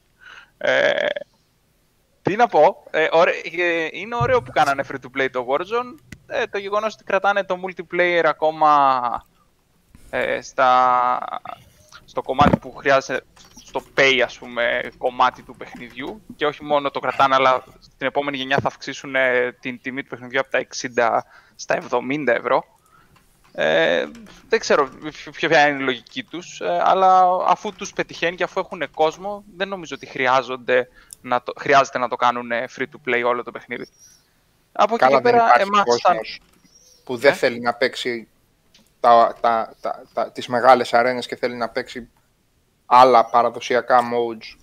Ε, 0.58 1.06
τι 2.22 2.36
να 2.36 2.46
πω, 2.46 2.84
ε, 2.90 3.06
ωραί- 3.12 3.46
ε, 3.58 3.88
είναι 3.92 4.14
ωραίο 4.20 4.42
που 4.42 4.50
κάνανε 4.52 4.84
free 4.90 4.94
to 5.06 5.20
play 5.20 5.28
το 5.32 5.46
Warzone. 5.48 5.94
Ε, 6.26 6.42
το 6.50 6.58
γεγονός 6.58 6.94
ότι 6.94 7.04
κρατάνε 7.04 7.44
το 7.44 7.58
multiplayer 7.66 8.22
ακόμα 8.24 9.24
ε, 10.10 10.40
στα, 10.42 11.18
στο 12.04 12.22
κομμάτι 12.22 12.56
που 12.56 12.74
χρειάζεται, 12.74 13.24
στο 13.74 13.90
pay 13.96 14.20
ας 14.24 14.38
πούμε 14.38 14.80
κομμάτι 14.98 15.42
του 15.42 15.56
παιχνιδιού 15.56 16.22
και 16.36 16.46
όχι 16.46 16.64
μόνο 16.64 16.90
το 16.90 17.00
κρατάνε 17.00 17.34
αλλά 17.34 17.64
στην 17.80 18.06
επόμενη 18.06 18.36
γενιά 18.36 18.58
θα 18.62 18.68
αυξήσουν 18.68 19.14
ε, 19.14 19.52
την 19.60 19.80
τιμή 19.82 20.02
του 20.02 20.08
παιχνιδιού 20.08 20.40
από 20.40 20.50
τα 20.50 20.66
60 20.80 21.18
στα 21.54 21.78
70 21.90 22.26
ευρώ. 22.26 22.64
Ε, 23.52 24.06
δεν 24.48 24.58
ξέρω 24.60 24.88
ποια 25.32 25.48
ποια 25.48 25.68
είναι 25.68 25.82
η 25.82 25.84
λογική 25.84 26.24
τους, 26.24 26.60
ε, 26.60 26.80
αλλά 26.84 27.26
αφού 27.46 27.72
τους 27.72 27.92
πετυχαίνει 27.92 28.36
και 28.36 28.42
αφού 28.42 28.60
έχουν 28.60 28.90
κόσμο, 28.94 29.44
δεν 29.56 29.68
νομίζω 29.68 29.94
ότι 29.96 30.06
χρειάζονται 30.06 30.88
να 31.20 31.42
το, 31.42 31.52
χρειάζεται 31.58 31.98
να 31.98 32.08
το 32.08 32.16
κάνουν 32.16 32.50
ε, 32.50 32.64
free 32.76 32.82
to 32.82 33.08
play 33.08 33.22
όλο 33.26 33.42
το 33.42 33.50
παιχνίδι. 33.50 33.86
Από 34.72 34.94
εκεί 34.94 35.04
καλά 35.04 35.16
και 35.16 35.22
δεν 35.22 35.32
πέρα, 35.32 35.44
υπάρχει 35.44 35.62
εμάς 35.62 35.78
σαν- 35.78 36.16
κόσμος 36.16 36.40
που 37.04 37.16
δεν 37.16 37.32
Ε; 37.32 37.34
θέλει 37.34 37.60
να 37.60 37.74
παίξει 37.74 38.28
τα, 39.00 39.36
τα, 39.40 39.74
τα, 39.80 40.02
τα, 40.14 40.30
τις 40.30 40.46
μεγάλες 40.46 40.94
αρένες 40.94 41.26
και 41.26 41.36
θέλει 41.36 41.56
να 41.56 41.68
παίξει 41.68 42.08
άλλα 42.86 43.24
παραδοσιακά 43.24 44.00
modes 44.00 44.58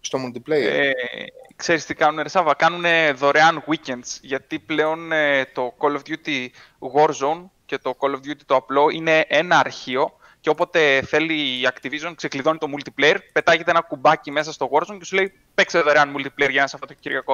στο 0.00 0.18
multiplayer. 0.24 0.66
Ε, 0.70 0.90
ξέρεις 1.56 1.86
τι 1.86 1.94
κάνουν, 1.94 2.22
ρε 2.22 2.28
Σάβα, 2.28 2.54
κάνουν 2.54 2.84
δωρεάν 3.14 3.64
weekends, 3.66 4.18
γιατί 4.22 4.58
πλέον 4.58 5.12
ε, 5.12 5.44
το 5.44 5.74
Call 5.78 5.96
of 5.96 6.00
Duty 6.08 6.46
Warzone 6.94 7.44
και 7.66 7.78
το 7.78 7.96
Call 7.98 8.10
of 8.10 8.16
Duty 8.16 8.40
το 8.46 8.54
απλό 8.54 8.88
είναι 8.88 9.24
ένα 9.28 9.58
αρχείο 9.58 10.16
και 10.40 10.48
όποτε 10.48 11.02
θέλει 11.02 11.34
η 11.34 11.68
Activision 11.72 12.12
ξεκλειδώνει 12.16 12.58
το 12.58 12.66
multiplayer, 12.76 13.16
πετάγεται 13.32 13.70
ένα 13.70 13.80
κουμπάκι 13.80 14.30
μέσα 14.30 14.52
στο 14.52 14.68
Warzone 14.72 14.96
και 14.98 15.04
σου 15.04 15.14
λέει 15.14 15.32
παίξε 15.54 15.80
δωρεάν 15.80 16.14
multiplayer 16.16 16.50
για 16.50 16.60
ένα 16.60 16.66
Σαββατοκυριακό. 16.66 17.32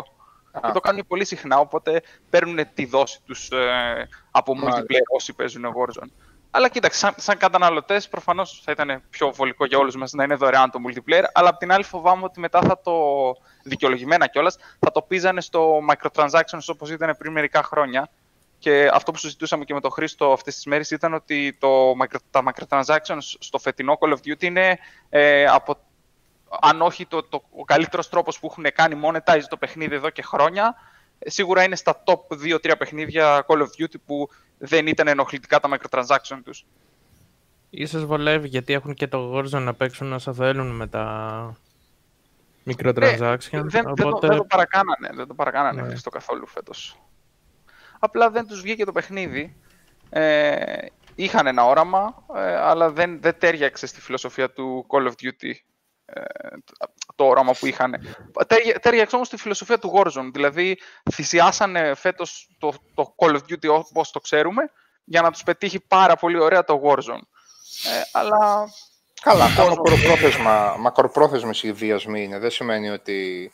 Α. 0.53 0.61
Και 0.67 0.73
το 0.73 0.81
κάνουν 0.81 1.05
πολύ 1.09 1.25
συχνά, 1.25 1.59
οπότε 1.59 2.03
παίρνουν 2.31 2.67
τη 2.75 2.85
δόση 2.85 3.21
τους 3.27 3.51
ε, 3.51 4.09
από 4.31 4.55
Μάλιστα. 4.55 4.81
multiplayer 4.81 5.15
όσοι 5.15 5.33
παίζουν 5.33 5.65
Warzone. 5.65 6.11
Αλλά 6.51 6.69
κοίταξε, 6.69 6.99
σαν, 6.99 7.15
σαν 7.17 7.37
καταναλωτές, 7.37 8.09
προφανώς 8.09 8.61
θα 8.65 8.73
ήταν 8.73 9.03
πιο 9.11 9.33
βολικό 9.33 9.65
για 9.65 9.79
όλους 9.79 9.97
μας 9.97 10.13
να 10.13 10.25
είναι 10.25 10.35
δωρεάν 10.35 10.71
το 10.71 10.79
multiplayer. 10.89 11.25
Αλλά 11.33 11.49
απ' 11.49 11.59
την 11.59 11.73
άλλη, 11.73 11.85
φοβάμαι 11.85 12.25
ότι 12.25 12.41
μετά 12.41 12.61
θα 12.61 12.81
το. 12.81 12.93
δικαιολογημένα 13.63 14.27
κιόλας, 14.27 14.57
θα 14.79 14.91
το 14.91 15.03
πίζανε 15.03 15.41
στο 15.41 15.81
microtransactions 15.91 16.67
όπως 16.67 16.91
ήταν 16.91 17.17
πριν 17.17 17.33
μερικά 17.33 17.63
χρόνια. 17.63 18.11
Και 18.59 18.91
αυτό 18.93 19.13
που 19.13 19.19
συζητούσαμε 19.19 19.65
και 19.65 19.75
με 19.75 19.81
τον 19.81 19.91
Χρήστο 19.91 20.33
αυτές 20.33 20.55
τις 20.55 20.67
μέρες 20.67 20.91
ήταν 20.91 21.15
ότι 21.15 21.57
το, 21.61 21.91
micro- 21.91 22.21
τα 22.31 22.43
microtransactions 22.47 23.35
στο 23.39 23.59
φετινό 23.59 23.99
Call 24.01 24.13
of 24.13 24.17
Duty 24.17 24.43
είναι 24.43 24.79
ε, 25.09 25.45
από. 25.45 25.77
Αν 26.61 26.83
όχι 26.83 27.07
το, 27.07 27.23
το, 27.23 27.43
ο 27.57 27.65
καλύτερος 27.65 28.09
τρόπος 28.09 28.39
που 28.39 28.47
έχουν 28.51 28.67
κάνει 28.75 29.01
monetize 29.05 29.43
το 29.49 29.57
παιχνίδι 29.57 29.95
εδώ 29.95 30.11
και 30.11 30.23
χρόνια, 30.23 30.75
ε, 30.75 30.88
σίγουρα 31.27 31.63
είναι 31.63 31.77
στα 31.77 32.03
top 32.05 32.21
2-3 32.55 32.75
παιχνίδια 32.79 33.45
Call 33.49 33.59
of 33.59 33.83
Duty 33.83 33.95
που 34.07 34.29
δεν 34.59 34.87
ήταν 34.87 35.09
ενοχλητικά 35.09 35.61
τα 35.61 35.69
microtransactions 35.73 36.41
τους. 36.45 36.65
Ίσως 37.71 38.05
βολεύει 38.05 38.49
γιατί 38.49 38.73
έχουν 38.73 38.95
και 38.95 39.07
το 39.07 39.39
Warzone 39.39 39.63
να 39.63 39.75
παίξουν 39.75 40.13
όσο 40.13 40.35
θέλουν 40.35 40.77
με 40.77 40.87
τα 40.87 41.57
microtransactions. 42.67 43.49
Ε, 43.51 43.61
δεν, 43.61 43.69
δεν, 43.69 43.85
το, 43.85 44.09
οπότε 44.09 44.27
δεν 44.27 44.37
το 44.37 44.45
παρακάνανε, 44.45 45.11
δεν 45.15 45.27
το 45.27 45.35
παρακάνανε 45.35 45.83
Ναι. 45.83 45.89
Χρήστο 45.89 46.11
καθόλου 46.11 46.47
φέτος. 46.47 47.01
Απλά 47.99 48.31
δεν 48.31 48.47
τους 48.47 48.61
βγήκε 48.61 48.85
το 48.85 48.93
παιχνίδι. 48.93 49.57
Ε, 50.11 50.87
είχαν 51.15 51.47
ένα 51.47 51.65
όραμα, 51.65 52.25
ε, 52.35 52.55
αλλά 52.55 52.91
δεν, 52.91 53.21
δεν 53.21 53.39
τέριαξε 53.39 53.87
στη 53.87 54.01
φιλοσοφία 54.01 54.51
του 54.51 54.87
Call 54.89 55.07
of 55.07 55.13
Duty 55.23 55.51
ε, 55.51 55.53
το- 56.65 56.93
το 57.15 57.25
όραμα 57.25 57.53
που 57.59 57.67
είχαν. 57.67 58.17
Τέρια- 58.47 58.79
Τέριαξε 58.81 59.15
όμως 59.15 59.27
στη 59.27 59.37
φιλοσοφία 59.37 59.79
του 59.79 59.93
Warzone. 59.97 60.31
Δηλαδή, 60.33 60.79
θυσιάσανε 61.13 61.95
φέτος 61.95 62.49
το, 62.59 62.73
το 62.95 63.15
Call 63.19 63.31
of 63.35 63.41
Duty 63.51 63.69
όπως 63.69 64.11
το 64.11 64.21
ξέρουμε, 64.21 64.71
για 65.05 65.23
να 65.23 65.31
τους 65.31 65.43
πετύχει 65.43 65.81
πάρα 65.81 66.17
πολύ 66.17 66.39
ωραία 66.39 66.65
το 66.65 66.81
Warzone. 66.85 67.23
Ε, 67.85 68.03
αλλά 68.13 68.69
Καλά, 69.23 69.45
αυτά 69.45 69.63
Κόσμο. 69.65 69.77
μακροπρόθεσμα, 69.83 70.77
μακροπρόθεσμες 70.79 71.63
οι 71.63 71.73
βιασμοί 71.73 72.23
είναι. 72.23 72.39
Δεν 72.39 72.51
σημαίνει 72.51 72.89
ότι 72.89 73.53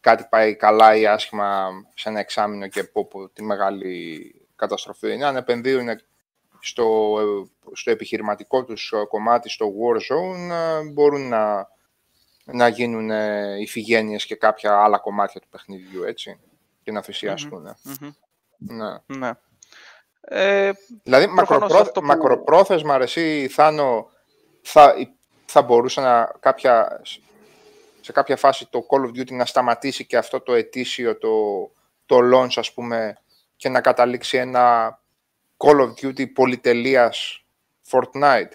κάτι 0.00 0.26
πάει 0.30 0.56
καλά 0.56 0.96
ή 0.96 1.06
άσχημα 1.06 1.68
σε 1.94 2.08
ένα 2.08 2.20
εξάμεινο 2.20 2.66
και 2.68 2.84
πω, 2.84 3.04
πω, 3.06 3.28
τη 3.28 3.42
μεγάλη 3.42 4.34
καταστροφή 4.56 5.12
είναι. 5.12 5.24
Αν 5.26 5.36
επενδύουν 5.36 5.88
στο, 6.60 7.16
στο 7.72 7.90
επιχειρηματικό 7.90 8.64
τους 8.64 8.92
κομμάτι, 9.08 9.48
στο 9.48 9.66
Warzone, 9.66 10.50
ε, 10.52 10.82
μπορούν 10.92 11.28
να, 11.28 11.68
να 12.44 12.68
γίνουν 12.68 13.10
ε, 13.10 13.56
ηφηγένειες 13.60 14.26
και 14.26 14.34
κάποια 14.34 14.76
άλλα 14.76 14.98
κομμάτια 14.98 15.40
του 15.40 15.48
παιχνιδιού, 15.48 16.02
έτσι, 16.02 16.40
και 16.82 16.92
να 16.92 17.02
θυσιαστούν. 17.02 17.74
μμμ, 17.82 18.10
Ναι. 18.58 18.94
ναι. 19.06 19.30
Ε, 20.20 20.72
Δηλαδή, 21.02 21.26
Προφανώς 21.26 21.34
μακροπρό... 21.60 21.78
αυτό 21.78 22.00
που- 22.00 22.06
μακροπρόθεσμα, 22.06 22.98
ρε, 22.98 23.04
εσύ, 23.04 23.48
Θάνο, 23.48 24.10
θα, 24.62 24.94
θα 25.46 25.62
μπορούσε 25.62 26.00
να, 26.00 26.32
κάποια, 26.40 27.00
σε 28.00 28.12
κάποια 28.12 28.36
φάση 28.36 28.66
το 28.70 28.86
Call 28.90 29.00
of 29.00 29.08
Duty 29.20 29.32
να 29.32 29.46
σταματήσει 29.46 30.06
και 30.06 30.16
αυτό 30.16 30.40
το 30.40 30.54
ετήσιο, 30.54 31.18
το, 31.18 31.30
το 32.06 32.18
launch, 32.34 32.52
ας 32.56 32.72
πούμε, 32.72 33.16
και 33.56 33.68
να 33.68 33.80
καταλήξει 33.80 34.36
ένα 34.36 34.98
Call 35.56 35.80
of 35.80 35.92
Duty 36.02 36.32
πολυτελείας 36.32 37.44
Fortnite; 37.90 38.50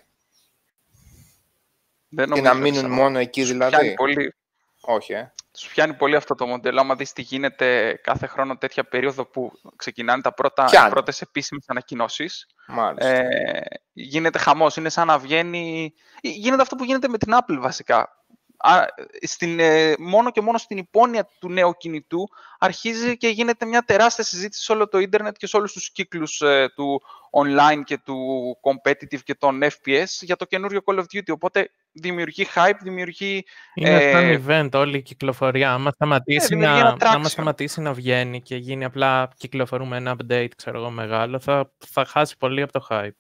Δεν 2.10 2.30
και 2.32 2.42
να 2.42 2.54
νομίζω, 2.54 2.62
μείνουν 2.72 2.82
Σάβα. 2.90 2.94
μόνο 3.04 3.20
εκεί 3.20 3.42
Τους 3.42 3.50
δηλαδή. 3.52 3.76
Πιάνει 3.76 3.94
πολύ, 3.94 4.36
Όχι, 4.82 5.14
ε. 5.14 5.32
τους 5.52 5.68
πιάνει 5.68 5.94
πολύ 5.94 6.16
αυτό 6.16 6.36
το 6.36 6.46
μοντέλο. 6.48 6.80
Άμα 6.80 6.96
δεις 6.96 7.14
τι 7.14 7.22
γίνεται 7.22 8.00
κάθε 8.04 8.28
χρόνο 8.28 8.58
τέτοια 8.58 8.84
περίοδο 8.84 9.26
που 9.26 9.52
ξεκινάνε 9.76 10.22
τα 10.22 10.34
πρώτα, 10.34 10.64
Πιάνει. 10.66 10.88
οι 10.88 10.92
πρώτες 10.92 11.22
επίσημες 11.22 11.64
ανακοινώσεις, 11.68 12.46
Μάλιστα. 12.68 13.10
ε, 13.10 13.64
γίνεται 13.94 14.40
χαμός. 14.40 14.76
Είναι 14.76 14.90
σαν 14.90 15.08
να 15.08 15.18
βγαίνει... 15.18 15.94
ε, 16.22 16.30
Γίνεται 16.30 16.62
αυτό 16.62 16.76
που 16.76 16.84
γίνεται 16.84 17.08
με 17.08 17.18
την 17.18 17.34
Apple 17.34 17.58
βασικά. 17.60 18.17
Α, 18.58 18.86
στην, 19.22 19.60
ε, 19.60 19.94
μόνο 20.00 20.32
και 20.32 20.42
μόνο 20.42 20.58
στην 20.58 20.78
υπόνοια 20.78 21.30
του 21.40 21.50
νέου 21.50 21.74
κινητού 21.78 22.30
αρχίζει 22.60 23.18
και 23.18 23.28
γίνεται 23.28 23.66
μια 23.66 23.82
τεράστια 23.82 24.24
συζήτηση 24.24 24.64
σε 24.64 24.72
όλο 24.72 24.88
το 24.88 24.98
ίντερνετ 24.98 25.36
και 25.38 25.48
σε 25.48 25.58
όλους 25.58 25.74
τους 25.74 25.92
κύκλους 25.92 26.42
ε, 26.42 26.72
του 26.76 27.02
online 27.32 27.82
και 27.84 27.98
του 27.98 28.18
competitive 28.62 29.20
και 29.24 29.36
των 29.36 29.60
FPS 29.64 30.06
για 30.22 30.36
το 30.36 30.46
καινούριο 30.46 30.82
Call 30.86 30.98
of 30.98 31.04
Duty. 31.14 31.32
Οπότε 31.34 31.72
δημιουργεί 31.92 32.48
hype, 32.56 32.78
δημιουργεί 32.82 33.46
είναι 33.74 33.96
ε, 33.96 34.12
σαν 34.12 34.44
event 34.48 34.80
όλη 34.80 34.98
η 34.98 35.02
κυκλοφορία. 35.02 35.74
Άμα 35.74 35.92
σταματήσει, 35.92 36.48
δημιουργεί 36.48 36.74
να, 36.74 36.80
ένα 36.80 36.98
άμα 37.00 37.24
traction. 37.26 37.30
σταματήσει 37.30 37.82
να 37.82 37.94
βγαίνει 37.94 38.42
και 38.42 38.56
γίνει 38.56 38.86
απλά 38.86 39.30
κυκλοφορούμε 39.38 39.98
ένα 39.98 40.16
update, 40.20 40.52
ξέρω 40.56 40.80
εγώ, 40.80 40.90
μεγάλο, 40.90 41.40
θα, 41.40 41.72
θα 41.78 42.06
χάσει 42.06 42.38
πολύ 42.38 42.62
από 42.62 42.72
το 42.72 42.88
hype. 42.90 43.12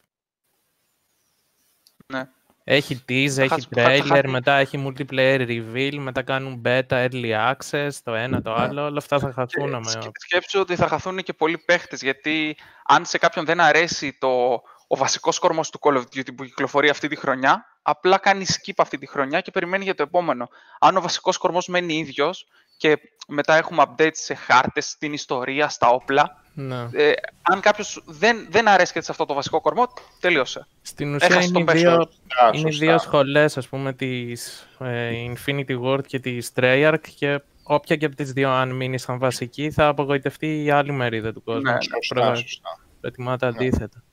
Έχει 2.69 3.03
tease, 3.09 3.37
έχει 3.37 3.47
χάσει- 3.47 3.67
θα- 3.71 3.81
θα 3.83 3.89
trailer, 3.89 4.05
χάσει- 4.07 4.27
μετά 4.27 4.53
έχει 4.57 4.85
multiplayer 4.87 5.47
reveal, 5.47 5.95
μετά 5.97 6.21
κάνουν 6.21 6.61
beta, 6.65 6.83
early 6.89 7.53
access, 7.53 7.89
το 8.03 8.13
ένα, 8.13 8.41
το 8.41 8.53
άλλο. 8.53 8.85
Όλα 8.85 8.97
αυτά 8.97 9.19
θα 9.19 9.31
χαθούν. 9.33 9.69
Και 9.69 9.75
άμα- 9.75 9.89
σκε- 9.89 10.19
σκέψου 10.19 10.59
ότι 10.59 10.75
θα 10.75 10.87
χαθούν 10.87 11.17
και 11.23 11.33
πολλοί 11.33 11.57
παίχτες, 11.57 12.01
γιατί 12.01 12.57
αν 12.85 13.05
σε 13.05 13.17
κάποιον 13.17 13.45
δεν 13.45 13.59
αρέσει 13.59 14.17
το, 14.19 14.61
ο 14.87 14.95
βασικός 14.97 15.39
κορμός 15.39 15.69
του 15.69 15.79
Call 15.81 15.93
of 15.95 16.01
Duty 16.01 16.35
που 16.35 16.43
κυκλοφορεί 16.43 16.89
αυτή 16.89 17.07
τη 17.07 17.15
χρονιά, 17.15 17.65
απλά 17.81 18.17
κάνει 18.17 18.45
skip 18.47 18.73
αυτή 18.77 18.97
τη 18.97 19.07
χρονιά 19.07 19.41
και 19.41 19.51
περιμένει 19.51 19.83
για 19.83 19.95
το 19.95 20.03
επόμενο. 20.03 20.49
Αν 20.79 20.97
ο 20.97 21.01
βασικός 21.01 21.37
κορμός 21.37 21.67
μένει 21.67 21.93
ίδιος 21.97 22.47
και 22.77 22.97
μετά 23.27 23.55
έχουμε 23.55 23.83
updates 23.87 24.09
σε 24.13 24.33
χάρτες, 24.33 24.85
στην 24.89 25.13
ιστορία, 25.13 25.69
στα 25.69 25.89
όπλα, 25.89 26.43
Ναι. 26.53 26.87
ε, 26.91 27.11
αν 27.41 27.59
κάποιος 27.59 28.03
δεν, 28.05 28.47
δεν 28.49 28.67
αρέσκεται 28.67 29.05
σε 29.05 29.11
αυτό 29.11 29.25
το 29.25 29.33
βασικό 29.33 29.61
κορμό, 29.61 29.87
τελείωσε. 30.19 30.67
Στην 30.81 31.15
ουσία 31.15 31.27
Έχασε 31.27 31.47
είναι 31.47 31.59
οι 31.59 31.63
τον 31.63 31.75
δύο, 31.75 31.91
πέσο. 31.97 32.09
Α, 32.45 32.47
είναι 32.53 32.69
οι 32.69 32.71
σωστά. 32.71 32.85
δύο 32.85 32.97
σχολές, 32.97 33.57
ας 33.57 33.67
πούμε, 33.67 33.93
της 33.93 34.67
ε, 34.79 35.11
Infinity 35.33 35.81
Ward 35.83 36.05
και 36.07 36.19
της 36.19 36.51
Treyarch 36.55 36.99
και 37.15 37.41
όποια 37.63 37.95
και 37.95 38.05
από 38.05 38.15
τις 38.15 38.31
δύο 38.31 38.49
αν 38.51 38.71
μείνει 38.75 38.97
σαν 38.97 39.17
βασική 39.19 39.71
θα 39.71 39.87
απογοητευτεί 39.87 40.63
η 40.63 40.69
άλλη 40.71 40.91
μερίδα 40.91 41.33
του 41.33 41.43
κόσμου. 41.43 41.61
Ναι, 41.61 41.77
Σωστά, 41.81 42.15
Προ- 42.25 42.35
σωστά. 42.35 42.79
Προτιμά 43.01 43.37
τα 43.37 43.47
αντίθετα. 43.47 44.03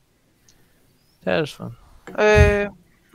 Τέλος 1.25 1.57
πάντων. 1.57 1.79
Ε, 2.17 2.67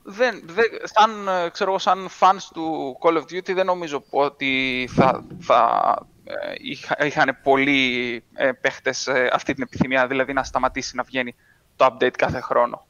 δεν, 0.10 0.42
δεν, 0.46 0.66
σαν, 0.84 1.28
ε, 1.28 1.50
ξέρω, 1.50 1.70
εγώ, 1.70 1.80
σαν 1.80 2.10
fans 2.20 2.48
του 2.54 2.98
Call 3.02 3.14
of 3.18 3.22
Duty 3.22 3.54
δεν 3.54 3.66
νομίζω 3.66 4.04
ότι 4.10 4.90
θα, 4.96 5.24
θα 5.40 5.94
ε, 6.24 6.54
είχα, 6.58 7.06
είχαν 7.06 7.38
πολλοί 7.44 8.24
ε, 8.34 8.52
παίχτες 8.52 9.08
ε, 9.08 9.30
αυτή 9.34 9.54
την 9.54 9.64
επιθυμία, 9.64 10.08
δηλαδή 10.08 10.34
να 10.34 10.44
σταματήσει 10.44 10.96
να 10.96 11.04
βγαίνει 11.04 11.36
το 11.76 11.86
update 11.86 12.18
κάθε 12.18 12.40
χρόνο. 12.40 12.88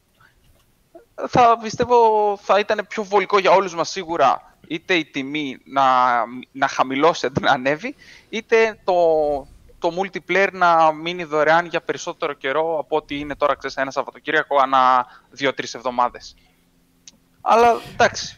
Θα 1.28 1.58
πιστεύω 1.62 2.38
θα 2.42 2.60
ήταν 2.60 2.86
πιο 2.90 3.04
βολικό 3.04 3.40
για 3.40 3.52
όλους 3.52 3.76
μας 3.76 3.90
σίγουρα 3.90 4.58
είτε 4.68 4.94
η 4.94 5.06
τιμή 5.06 5.58
να, 5.64 5.84
να 6.52 6.68
χαμηλώσει 6.68 7.26
αντί 7.26 7.42
να 7.42 7.52
ανέβει, 7.52 7.96
είτε 8.30 8.80
το, 8.84 8.94
το 9.80 9.94
multiplayer 10.02 10.50
να 10.52 10.92
μείνει 10.92 11.24
δωρεάν 11.24 11.66
για 11.66 11.82
περισσότερο 11.82 12.34
καιρό 12.34 12.80
από 12.80 12.96
ό,τι 12.96 13.20
είναι 13.20 13.36
τώρα 13.36 13.56
ξέρεις, 13.56 13.76
ένα 13.76 13.92
Σαββατοκύριακο 13.92 14.58
ανά 14.62 15.06
δύο-τρεις 15.30 15.74
εβδομάδες. 15.74 16.36
Αλλά 17.42 17.80
εντάξει, 17.94 18.36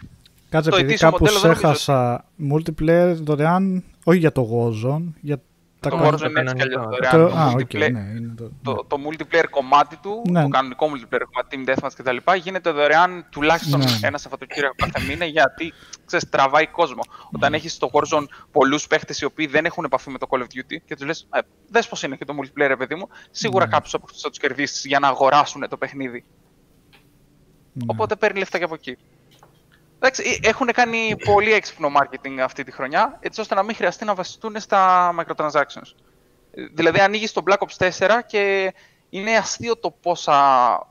Κάτσε, 0.50 0.70
Το 0.70 0.76
επειδή 0.76 0.92
ετήσιο 0.92 1.10
κάπου 1.12 1.24
μοντέλο 1.24 1.40
δεν 1.40 1.50
νομίζω 1.52 1.68
έχασα 1.68 2.26
multiplayer 2.52 3.16
δωρεάν, 3.24 3.84
όχι 4.04 4.18
για 4.20 4.32
το 4.32 4.42
Warzone, 4.52 5.04
για 5.22 5.38
τα 5.80 5.90
το 5.90 5.96
κανονικά- 5.96 6.28
Warzone 6.28 6.30
είναι 6.30 6.40
έτσι 6.40 6.56
κι 6.56 6.62
αλλιώς 6.62 6.82
κανονικό. 6.86 6.90
δωρεάν. 6.90 7.30
Το- 7.30 7.36
Το 7.36 7.38
Α, 7.40 7.48
OK, 7.48 7.60
multiplayer- 7.60 7.92
ναι, 7.92 8.00
είναι 8.18 8.34
το... 8.38 8.52
το, 8.64 8.86
το 8.88 8.98
multiplayer 9.10 9.46
κομμάτι 9.50 9.96
του, 9.98 10.22
Ναι. 10.30 10.42
το 10.42 10.48
κανονικό 10.48 10.86
multiplayer 10.86 11.22
κομμάτι, 11.32 11.64
Team 11.66 11.70
Deathmatch 11.70 11.92
κτλ. 11.98 12.18
γίνεται 12.44 12.72
δωρεάν 12.72 13.26
τουλάχιστον 13.30 13.80
Ναι. 13.80 13.86
ένα 14.02 14.18
Σαββατοκύριακο 14.18 14.76
κάθε 14.78 15.06
μήνα 15.08 15.26
γιατί 15.26 15.74
ξέρεις, 16.06 16.30
τραβάει 16.30 16.68
κόσμο. 16.68 17.02
Όταν 17.32 17.54
έχεις 17.54 17.74
στο 17.74 17.90
Warzone 17.94 18.26
πολλούς 18.52 18.88
παίχτες 18.88 19.22
οι 19.22 19.26
οποίοι 19.26 19.48
δεν 19.48 19.66
έχουν 19.66 19.84
επαφή 19.84 20.10
με 20.10 20.18
το 20.18 20.28
Call 20.30 20.38
of 20.40 20.42
Duty 20.44 20.76
και 20.86 20.96
τους 20.96 21.06
λες, 21.06 21.28
ε, 21.34 21.40
δες 21.70 21.88
πώς 21.88 22.04
είναι 22.04 22.16
και 22.16 22.26
το 22.26 22.34
multiplayer, 22.42 22.68
ρε 22.68 22.76
παιδί 22.76 22.96
μου, 22.96 23.08
σίγουρα 23.32 23.66
Ναι. 23.66 23.72
κάποιους 23.72 23.94
από 23.94 24.04
αυτούς 24.08 24.22
θα 24.22 24.30
τους 24.30 24.38
κερδίσεις 24.40 24.86
για 24.86 25.00
να 25.00 25.08
αγοράσουν 25.08 25.68
το 25.70 25.78
παιχνίδι. 25.78 26.24
Ναι. 27.74 27.86
Οπότε 27.88 28.16
παίρνει 28.16 28.40
λεφτά 28.40 28.58
και 28.58 28.64
από 28.64 28.74
εκεί. 28.74 28.98
Εντάξει, 29.96 30.40
ε, 30.44 30.48
έχουν 30.48 30.68
κάνει 30.68 31.16
πολύ 31.26 31.54
έξυπνο 31.54 31.92
marketing 32.02 32.38
αυτή 32.44 32.64
τη 32.64 32.72
χρονιά, 32.72 33.18
έτσι 33.22 33.42
ώστε 33.42 33.56
να 33.56 33.64
μην 33.64 33.76
χρειαστεί 33.76 34.06
να 34.06 34.16
βασιστούν 34.16 34.60
στα 34.60 35.14
microtransactions. 35.20 35.92
Ε, 36.54 36.66
Δηλαδή, 36.74 37.00
ανοίγεις 37.00 37.32
το 37.32 37.44
Black 37.46 37.58
Ops 37.58 37.90
4 37.90 38.22
και 38.28 38.74
είναι 39.10 39.36
αστείο 39.36 39.78
το 39.78 39.92
πόσα 39.92 40.88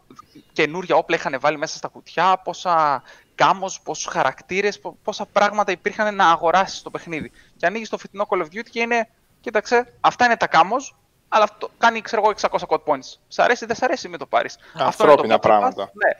καινούργια 0.52 0.96
όπλα 0.96 1.16
είχαν 1.16 1.36
βάλει 1.40 1.58
μέσα 1.58 1.76
στα 1.76 1.88
κουτιά, 1.88 2.40
πόσα 2.44 3.02
κάμος, 3.34 3.80
πόσους 3.80 4.06
χαρακτήρες, 4.12 4.80
πο- 4.80 4.98
πόσα 5.02 5.26
πράγματα 5.26 5.72
υπήρχαν 5.72 6.14
να 6.14 6.30
αγοράσεις 6.30 6.82
το 6.82 6.90
παιχνίδι. 6.90 7.30
Και 7.56 7.66
ανοίγεις 7.66 7.88
το 7.88 7.98
φετινό 7.98 8.26
Call 8.30 8.38
of 8.38 8.44
Duty 8.44 8.68
και 8.70 8.80
είναι, 8.80 9.08
κοίταξε, 9.40 9.92
αυτά 10.00 10.24
είναι 10.24 10.36
τα 10.36 10.46
κάμος, 10.46 10.96
αλλά 11.32 11.44
αυτό 11.44 11.68
κάνει, 11.78 12.00
ξέρω 12.00 12.22
εγώ, 12.24 12.32
600 12.40 12.66
code 12.68 12.92
points. 12.92 13.18
Σ' 13.28 13.38
αρέσει, 13.38 13.66
δεν 13.66 13.76
σ' 13.76 13.82
αρέσει, 13.82 14.08
μην 14.08 14.18
το 14.18 14.26
πάρεις. 14.26 14.58
Αυτό 14.74 15.04
είναι 15.04 15.14
το 15.14 15.22
Ανθρώπινα 15.22 15.34
Battle 15.34 15.38
Pass. 15.38 15.42
πράγματα. 15.42 15.90
Ναι, 15.92 16.10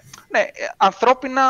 ναι, 0.40 0.44
ε, 0.46 0.50
ανθρώπινα. 0.76 1.42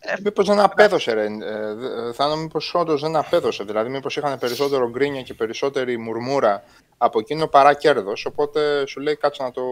ε, 0.00 0.12
ε, 0.12 0.14
Μήπως 0.24 0.46
δεν 0.46 0.60
απέδωσε, 0.60 1.12
ρε. 1.12 1.24
Ε, 1.24 1.74
δε- 1.74 2.12
θα 2.12 2.24
είναι 2.26 2.36
μήπως 2.36 2.74
όντως 2.74 3.00
δεν 3.00 3.16
απέδωσε. 3.16 3.64
Δηλαδή, 3.64 3.90
μήπως 3.90 4.16
είχαν 4.16 4.38
περισσότερο 4.38 4.90
γκρίνια 4.90 5.22
και 5.22 5.34
περισσότερη 5.34 5.98
μουρμούρα 5.98 6.62
από 6.98 7.18
εκείνο 7.18 7.46
παρά 7.46 7.74
κέρδος. 7.74 8.24
Οπότε 8.26 8.86
σου 8.86 9.00
λέει 9.00 9.16
κάτσε 9.16 9.42
να 9.42 9.50
το, 9.50 9.62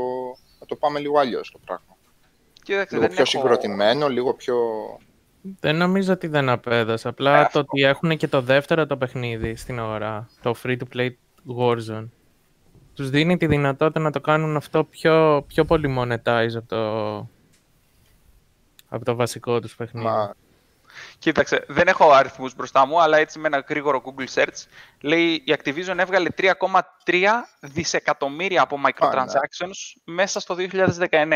να 0.60 0.66
το 0.66 0.76
πάμε 0.76 0.98
λίγο 0.98 1.18
αλλιώς 1.18 1.50
το 1.50 1.58
πράγμα. 1.64 1.96
κοίταξε, 2.62 2.94
Λίγο 2.96 3.00
δεν 3.06 3.10
πιο 3.16 3.22
έχω- 3.22 3.30
συγκροτημένο, 3.30 4.08
λίγο 4.08 4.34
πιο... 4.34 4.56
Δεν 5.60 5.76
νομίζω 5.76 6.12
ότι 6.12 6.26
δεν 6.26 6.48
απέδωσε. 6.48 7.08
Απλά 7.08 7.30
Ε, 7.34 7.38
το 7.40 7.44
αυτό. 7.46 7.58
ότι 7.58 7.82
έχουν 7.82 8.16
και 8.16 8.28
το 8.28 8.40
δεύτερο 8.40 8.86
το 8.86 8.96
παιχνίδι 8.96 9.56
στην 9.56 9.78
αγορά, 9.78 10.28
το 10.42 10.54
free-to-play 10.64 11.08
Warzone, 11.58 12.08
τους 13.00 13.10
δίνει 13.10 13.36
τη 13.36 13.46
δυνατότητα 13.46 14.00
να 14.00 14.10
το 14.10 14.20
κάνουν 14.20 14.56
αυτό 14.56 14.84
πιο, 14.84 15.44
πιο 15.48 15.64
πολύ 15.64 15.94
monetize 15.98 16.54
από 16.56 16.66
το, 16.68 17.16
από 18.88 19.04
το 19.04 19.14
βασικό 19.14 19.60
τους 19.60 19.74
παιχνίδι. 19.76 20.06
Μα, 20.06 20.34
Κοίταξε, 21.18 21.64
δεν 21.68 21.86
έχω 21.88 22.10
αριθμούς 22.10 22.54
μπροστά 22.54 22.86
μου, 22.86 23.02
αλλά 23.02 23.18
έτσι 23.18 23.38
με 23.38 23.46
ένα 23.46 23.64
γρήγορο 23.68 24.02
Google 24.04 24.40
search 24.40 24.66
λέει 25.00 25.42
η 25.44 25.56
Activision 25.62 25.94
έβγαλε 25.98 26.28
3,3 26.36 26.52
δισεκατομμύρια 27.60 28.62
από 28.62 28.78
microtransactions 28.86 30.00
μέσα 30.04 30.40
στο 30.40 30.56
2019. 30.58 31.26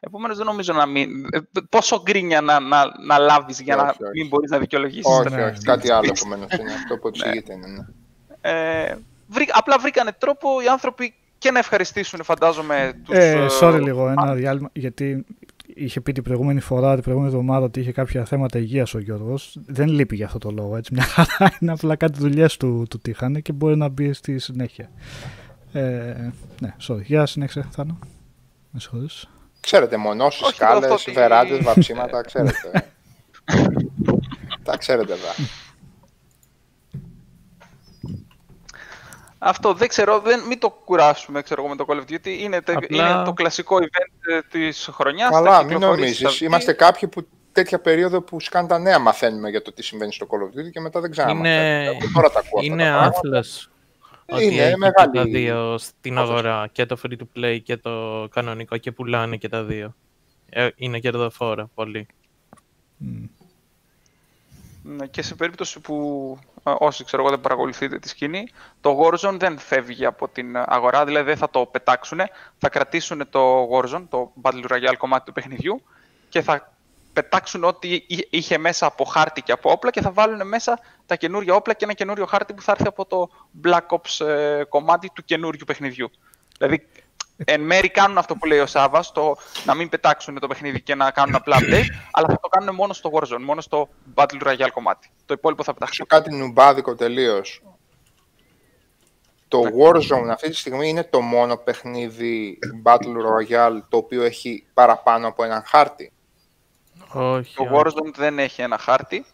Επομένως 0.00 0.36
δεν 0.36 0.46
νομίζω 0.46 0.72
να 0.72 0.86
μην... 0.86 1.24
ε, 1.32 1.38
Πόσο 1.68 2.02
γκρίνια 2.02 2.40
να, 2.40 2.60
να, 2.60 2.84
να 3.06 3.18
λάβεις 3.18 3.60
για 3.60 3.74
Όχι, 3.76 3.84
να 3.84 3.90
όχι. 3.90 4.02
μην 4.14 4.28
μπορείς 4.28 4.50
να 4.50 4.58
δικαιολογήσεις. 4.58 5.04
όχι, 5.06 5.22
το- 5.28 5.34
ναι, 5.34 5.44
όχι, 5.44 5.62
κάτι 5.62 5.90
άλλο 5.90 6.12
επομένως 6.16 6.52
είναι 6.52 6.72
αυτό 6.72 6.96
που 6.98 7.08
εξηγείται. 7.08 7.52
είναι, 7.52 7.66
ναι. 7.66 7.84
Ε, 8.40 8.96
βρή- 9.28 9.50
απλά 9.52 9.78
βρήκανε 9.78 10.12
τρόπο 10.18 10.48
οι 10.64 10.66
άνθρωποι 10.68 11.14
και 11.38 11.50
να 11.50 11.58
ευχαριστήσουν, 11.58 12.24
φαντάζομαι, 12.24 12.92
τους... 13.04 13.14
Ε, 13.16 13.30
ε, 13.30 13.46
sorry 13.60 13.80
λίγο, 13.82 14.08
ένα 14.08 14.34
διάλειμμα, 14.34 14.70
γιατί 14.72 15.24
είχε 15.74 16.00
πει 16.00 16.12
την 16.12 16.22
προηγούμενη 16.22 16.60
φορά, 16.60 16.94
την 16.94 17.02
προηγούμενη 17.02 17.32
εβδομάδα 17.34 17.64
ότι 17.64 17.80
είχε 17.80 17.92
κάποια 17.92 18.24
θέματα 18.24 18.58
υγείας 18.58 18.94
ο 18.94 18.98
Γιώργος. 18.98 19.56
Δεν 19.66 19.88
λείπει 19.88 20.16
για 20.16 20.26
αυτό 20.26 20.38
το 20.38 20.50
λόγο, 20.50 20.76
έτσι. 20.76 20.94
Μια 20.94 21.02
χαρά 21.14 21.56
είναι 21.60 21.72
απλά 21.72 21.96
κάτι 21.96 22.18
δουλειές 22.18 22.56
του, 22.56 22.86
του 22.90 22.98
τύχανε 22.98 23.40
και 23.40 23.52
μπορεί 23.52 23.76
να 23.76 23.88
μπει 23.88 24.12
στη 24.12 24.38
συνέχεια. 24.38 24.90
Ε, 25.72 25.80
ναι, 26.60 26.74
sorry. 26.86 27.02
Για 27.02 27.26
συνέχισε, 27.26 27.68
Θάνο. 27.70 27.98
Με 28.70 28.80
συγχωρείς. 28.80 29.28
Ξέρετε, 29.60 29.96
μονώσεις, 29.96 30.42
Όχι, 30.42 30.54
σκάλες, 30.54 30.82
αυτό 30.82 30.94
ότι- 30.94 31.10
βεράντες, 31.12 31.58
βαψίματα, 31.62 32.20
ξέρετε. 32.26 32.86
Τα 34.62 34.76
ξέρετε 34.76 35.12
εδώ. 35.12 35.28
Αυτό 39.46 39.72
δεν 39.74 39.88
ξέρω, 39.88 40.18
δεν, 40.20 40.40
μην 40.48 40.58
το 40.58 40.70
κουράσουμε 40.70 41.42
ξέρω 41.42 41.60
εγώ, 41.64 41.70
με 41.70 41.76
το 41.76 41.84
Call 41.88 41.94
of 41.96 42.12
Duty. 42.12 42.26
Είναι, 42.26 42.60
τε- 42.60 42.76
Απλά- 42.76 43.10
είναι 43.10 43.24
το 43.24 43.32
κλασικό 43.32 43.76
event 43.76 44.32
ε, 44.34 44.40
της 44.50 44.88
χρονιάς. 44.92 45.28
θα 45.28 45.34
Καλά, 45.42 45.58
μην 45.58 45.68
κυκλοφορήσει, 45.68 46.00
νομίζεις. 46.00 46.20
θα 46.22 46.28
βγει. 46.28 46.44
Είμαστε 46.46 46.72
κάποιοι 46.72 47.08
που 47.08 47.26
τέτοια 47.52 47.80
περίοδο 47.80 48.22
που 48.22 48.40
σκάνε 48.40 48.68
τα 48.68 48.78
νέα 48.78 48.98
μαθαίνουμε 48.98 49.50
για 49.50 49.62
το 49.62 49.72
τι 49.72 49.82
συμβαίνει 49.82 50.12
στο 50.12 50.26
Call 50.30 50.36
of 50.56 50.58
Duty 50.60 50.70
και 50.72 50.80
μετά 50.80 51.00
δεν 51.00 51.10
ξαναμαθαίνουμε. 51.10 51.54
Είναι, 51.64 51.84
Εγώ 51.84 51.98
Τώρα 52.14 52.30
τα 52.30 52.38
ακούω 52.38 52.58
αυτά 52.60 52.72
είναι 52.72 52.84
τα 52.84 52.90
πράγματα. 52.90 53.16
άθλος 53.18 53.68
ότι 54.26 54.44
Είναι 54.44 54.62
έχει 54.62 54.70
και 54.70 54.76
μεγάλη 54.76 55.12
τα 55.12 55.24
δύο 55.24 55.78
στην 55.78 56.12
υπόθεση. 56.12 56.32
αγορά, 56.32 56.68
και 56.72 56.86
το 56.86 56.96
free-to-play 57.02 57.58
και 57.62 57.76
το 57.76 58.26
κανονικό 58.30 58.76
και 58.76 58.92
πουλάνε 58.92 59.36
και 59.36 59.48
τα 59.48 59.62
δύο. 59.64 59.94
Ε, 60.48 60.68
είναι 60.76 60.98
κερδοφόρα 60.98 61.70
πολύ. 61.74 62.06
Μμ. 62.96 63.24
Ναι, 64.86 65.06
Και 65.06 65.22
σε 65.22 65.34
περίπτωση 65.34 65.80
που 65.80 66.38
ε, 66.62 66.74
όσοι 66.78 67.04
ξέρω 67.04 67.22
εγώ 67.22 67.30
δεν 67.30 67.40
παρακολουθείτε 67.40 67.98
τη 67.98 68.08
σκηνή, 68.08 68.48
το 68.80 69.00
Warzone 69.00 69.36
δεν 69.38 69.58
φεύγει 69.58 70.04
από 70.06 70.28
την 70.28 70.56
αγορά, 70.56 71.04
δηλαδή 71.04 71.24
δεν 71.26 71.36
θα 71.36 71.50
το 71.50 71.66
πετάξουν, 71.66 72.20
θα 72.58 72.68
κρατήσουν 72.68 73.28
το 73.30 73.68
Warzone, 73.72 74.04
το 74.08 74.32
Battle 74.42 74.64
Royale 74.68 74.94
κομμάτι 74.98 75.24
του 75.24 75.32
παιχνιδιού 75.32 75.82
και 76.28 76.42
θα 76.42 76.72
πετάξουν 77.12 77.64
ό,τι 77.64 77.94
εί- 77.94 78.26
είχε 78.30 78.58
μέσα 78.58 78.86
από 78.86 79.04
χάρτη 79.04 79.42
και 79.42 79.52
από 79.52 79.70
όπλα 79.70 79.90
και 79.90 80.00
θα 80.00 80.10
βάλουν 80.12 80.48
μέσα 80.48 80.78
τα 81.06 81.16
καινούργια 81.16 81.54
όπλα 81.54 81.74
και 81.74 81.84
ένα 81.84 81.92
καινούριο 81.92 82.26
χάρτη 82.26 82.54
που 82.54 82.62
θα 82.62 82.72
έρθει 82.72 82.86
από 82.86 83.04
το 83.06 83.30
Black 83.64 83.86
Ops 83.86 84.26
ε, 84.26 84.64
κομμάτι 84.68 85.10
του 85.14 85.24
καινούριου 85.24 85.64
παιχνιδιού. 85.66 86.10
Δηλαδή, 86.58 86.86
εν 87.36 87.60
μέρη 87.60 87.88
κάνουν 87.90 88.18
αυτό 88.18 88.36
που 88.36 88.46
λέει 88.46 88.58
ο 88.58 88.66
Σάβα, 88.66 89.04
το 89.12 89.36
να 89.64 89.74
μην 89.74 89.88
πετάξουν 89.88 90.38
το 90.40 90.46
παιχνίδι 90.46 90.80
και 90.82 90.94
να 90.94 91.10
κάνουν 91.10 91.34
απλά 91.34 91.56
update, 91.60 91.86
αλλά 92.10 92.26
θα 92.28 92.38
το 92.40 92.48
κάνουν 92.48 92.74
μόνο 92.74 92.92
στο 92.92 93.10
Warzone, 93.14 93.40
μόνο 93.44 93.60
στο 93.60 93.88
Battle 94.14 94.42
Royale 94.42 94.68
κομμάτι. 94.72 95.10
Το 95.26 95.34
υπόλοιπο 95.34 95.62
θα 95.62 95.70
Σε 95.70 95.78
πετάξουν. 95.78 96.06
κάτι 96.06 96.34
νουμπάδικο 96.34 96.94
τελείως. 96.94 97.62
Το 99.48 99.60
Ναι. 99.60 99.70
Warzone 99.70 100.28
αυτή 100.32 100.50
τη 100.50 100.56
στιγμή 100.56 100.88
είναι 100.88 101.04
το 101.04 101.20
μόνο 101.20 101.56
παιχνίδι 101.56 102.58
Battle 102.84 102.96
Royale 103.26 103.80
το 103.88 103.96
οποίο 103.96 104.22
έχει 104.22 104.66
παραπάνω 104.74 105.28
από 105.28 105.44
έναν 105.44 105.62
χάρτη. 105.66 106.12
Όχι. 107.12 107.54
Το 107.54 107.62
όχι. 107.62 107.72
Warzone 107.74 108.12
δεν 108.14 108.38
έχει 108.38 108.62
ένα 108.62 108.78
χάρτη. 108.78 109.24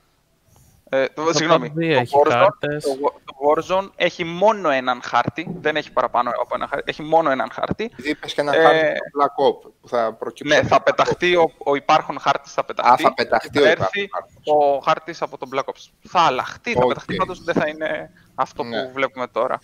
Ε, 0.93 1.07
το, 1.09 1.33
συγγνώμη, 1.33 1.71
PUBG 1.71 1.95
το 1.95 2.01
έχει 2.01 2.17
Warzone, 2.25 2.31
χάρτες. 2.31 2.85
το, 2.85 3.13
το 3.25 3.35
Warzone 3.79 3.89
έχει 3.97 4.25
μόνο 4.25 4.71
έναν 4.71 5.01
χάρτη, 5.05 5.47
δεν 5.61 5.77
έχει 5.77 5.93
παραπάνω 5.93 6.31
από 6.41 6.55
ένα 6.55 6.67
χάρτη, 6.67 6.85
έχει 6.91 7.03
μόνο 7.03 7.31
έναν 7.31 7.51
χάρτη. 7.53 7.85
Επειδή 7.93 8.11
είπες 8.11 8.35
και 8.35 8.41
ένα 8.41 8.57
Ε, 8.57 8.63
χάρτη 8.63 8.79
στο 8.97 9.21
Black 9.21 9.45
Ops 9.67 9.71
που 9.81 9.89
θα 9.89 10.13
προκύψει. 10.13 10.53
Ναι, 10.55 10.59
από 10.61 10.69
θα 10.69 10.77
το 10.77 10.83
Black 10.83 10.91
Ops. 10.91 10.95
πεταχτεί 10.97 11.37
ο, 11.37 11.53
ο 11.59 11.75
υπάρχων 11.75 12.21
χάρτης 12.21 12.53
θα 12.53 12.65
πεταχτεί. 12.65 12.93
Α, 12.93 12.97
θα 12.97 13.15
πεταχτεί 13.15 13.49
και 13.49 13.59
ο 13.59 13.63
θα 13.63 13.71
υπάρχων 13.71 13.93
έρθει 14.01 14.11
χάρτης. 14.13 14.35
ο 14.45 14.79
χάρτης 14.85 15.23
από 15.23 15.39
τον 15.39 15.49
Black 15.55 15.65
Ops. 15.65 15.91
Θα 16.09 16.21
αλλαχτεί, 16.21 16.73
θα 16.73 16.81
Οκ. 16.83 16.89
πεταχτεί, 16.89 17.15
πάντως 17.17 17.45
δεν 17.45 17.55
θα 17.55 17.69
είναι 17.69 18.11
αυτό 18.35 18.63
Ναι. 18.63 18.83
που 18.85 18.91
βλέπουμε 18.93 19.27
τώρα. 19.27 19.59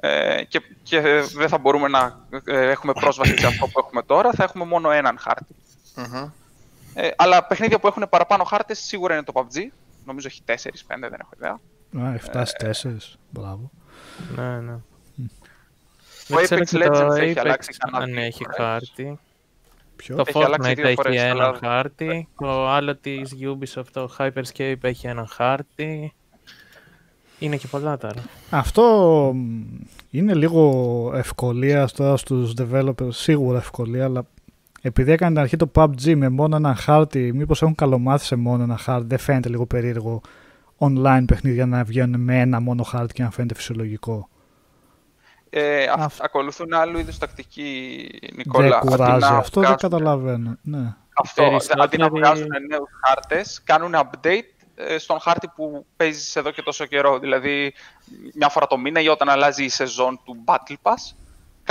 Ε, 0.00 0.42
και, 0.44 0.62
και 0.82 1.00
δεν 1.36 1.48
θα 1.48 1.58
μπορούμε 1.58 1.88
να 1.88 2.18
ε, 2.44 2.70
έχουμε 2.70 2.92
πρόσβαση 2.92 3.38
σε 3.38 3.46
αυτό 3.46 3.66
που 3.66 3.78
έχουμε 3.78 4.02
τώρα, 4.02 4.30
θα 4.32 4.44
έχουμε 4.44 4.64
μόνο 4.64 4.90
έναν 4.90 5.18
χάρτη. 5.20 5.54
Μμμ. 5.94 6.28
Ε, 6.94 7.10
αλλά 7.16 7.44
παιχνίδια 7.44 7.78
που 7.78 7.86
έχουν 7.86 8.06
παραπάνω 8.08 8.44
χάρτες 8.44 8.78
σίγουρα 8.78 9.14
είναι 9.14 9.22
το 9.24 9.32
PUBG. 9.34 9.58
Νομίζω 10.08 10.26
έχει 10.30 10.42
4-5, 10.46 10.50
δεν 11.00 11.12
έχω 11.20 11.30
ιδέα. 11.36 11.60
Α, 12.06 12.14
έχει 12.14 12.22
φτάσει 12.24 12.54
τέσσερις. 12.58 13.18
Μπράβο. 13.30 13.70
Ναι, 14.36 14.60
ναι. 14.60 14.76
Το 16.28 16.34
Δεν 16.36 16.44
ξέρω 16.44 16.60
Apex 16.60 16.66
και 16.68 16.78
το 16.88 17.06
Legends 17.06 17.16
έχει 17.16 17.32
Apex 17.36 17.40
αλλάξει 17.40 17.70
κανένα 17.78 18.04
αν 18.04 18.10
δύο 18.12 18.22
έχει 18.22 18.42
φορές. 18.44 18.56
χάρτη. 18.56 19.18
Ποιο; 19.96 20.16
Το 20.16 20.24
Έχει 20.26 20.44
αλλάξει 20.44 20.70
Fortnite 20.70 20.76
δύο 20.76 20.86
έχει 20.86 20.94
φορές, 20.94 21.20
ένα 21.22 21.30
αλλά- 21.30 21.58
χάρτη. 21.62 22.28
Το 22.38 22.68
άλλο 22.68 22.96
της 22.96 23.34
Ubisoft, 23.40 23.84
το 23.92 24.14
Hyperscape, 24.18 24.74
έχει 24.80 25.06
ένα 25.06 25.26
χάρτη. 25.26 26.12
Είναι 27.38 27.56
και 27.56 27.66
πολλά 27.66 27.96
τώρα. 27.96 28.22
Αυτό 28.50 28.82
μ, 29.34 29.62
είναι 30.10 30.34
λίγο 30.34 31.12
ευκολία 31.14 31.88
τώρα 31.96 32.16
στους 32.16 32.52
developers, 32.58 33.08
σίγουρα 33.12 33.58
ευκολία, 33.58 34.04
αλλά 34.04 34.26
επειδή 34.82 35.12
έκανε 35.12 35.30
την 35.32 35.40
αρχή 35.40 35.56
το 35.56 35.70
PUBG 35.74 36.14
με 36.16 36.28
μόνο 36.28 36.56
ένα 36.56 36.74
χάρτη, 36.74 37.32
μήπως 37.34 37.62
έχουν 37.62 37.74
καλομάθει 37.74 38.24
σε 38.24 38.36
μόνο 38.36 38.62
ένα 38.62 38.76
χάρτη, 38.76 39.06
δεν 39.06 39.18
φαίνεται 39.18 39.48
λίγο 39.48 39.66
περίεργο 39.66 40.20
online 40.78 41.22
παιχνίδια 41.26 41.66
να 41.66 41.84
βγαίνουν 41.84 42.20
με 42.20 42.40
ένα 42.40 42.60
μόνο 42.60 42.82
χάρτη 42.82 43.12
και 43.14 43.22
να 43.22 43.30
φαίνεται 43.30 43.54
φυσιολογικό. 43.54 44.28
Ε, 45.50 45.84
αυ- 45.84 46.00
Αυτό. 46.02 46.24
ακολουθούν 46.24 46.72
άλλου 46.72 46.98
είδους 46.98 47.18
τακτική, 47.18 47.96
Νικόλα. 48.36 48.68
δεν 48.68 48.76
Αντί 48.78 48.86
κουράζει 48.88 49.20
να 49.20 49.26
αυτό, 49.28 49.60
δεν 49.60 49.70
βγάζουν- 49.70 49.90
καταλαβαίνω. 49.90 50.56
Ναι. 50.62 50.94
Αυτό, 51.22 51.42
Περισσότεροι- 51.42 51.80
αντί 51.82 51.96
να 51.96 52.08
βγάζουν 52.08 52.46
νέους 52.68 52.88
χάρτες, 53.06 53.60
κάνουν 53.64 53.92
update 53.94 54.42
ε, 54.74 54.98
στον 54.98 55.20
χάρτη 55.20 55.48
που 55.54 55.86
παίζεις 55.96 56.36
εδώ 56.36 56.50
και 56.50 56.62
τόσο 56.62 56.86
καιρό. 56.86 57.18
Δηλαδή, 57.18 57.72
μια 58.34 58.48
φορά 58.48 58.66
το 58.66 58.78
μήνα 58.78 59.00
ή 59.00 59.08
όταν 59.08 59.28
αλλάζει 59.28 59.64
η 59.64 59.68
σεζόν 59.68 60.20
του 60.24 60.36
Battle 60.44 60.74
Pass, 60.82 61.14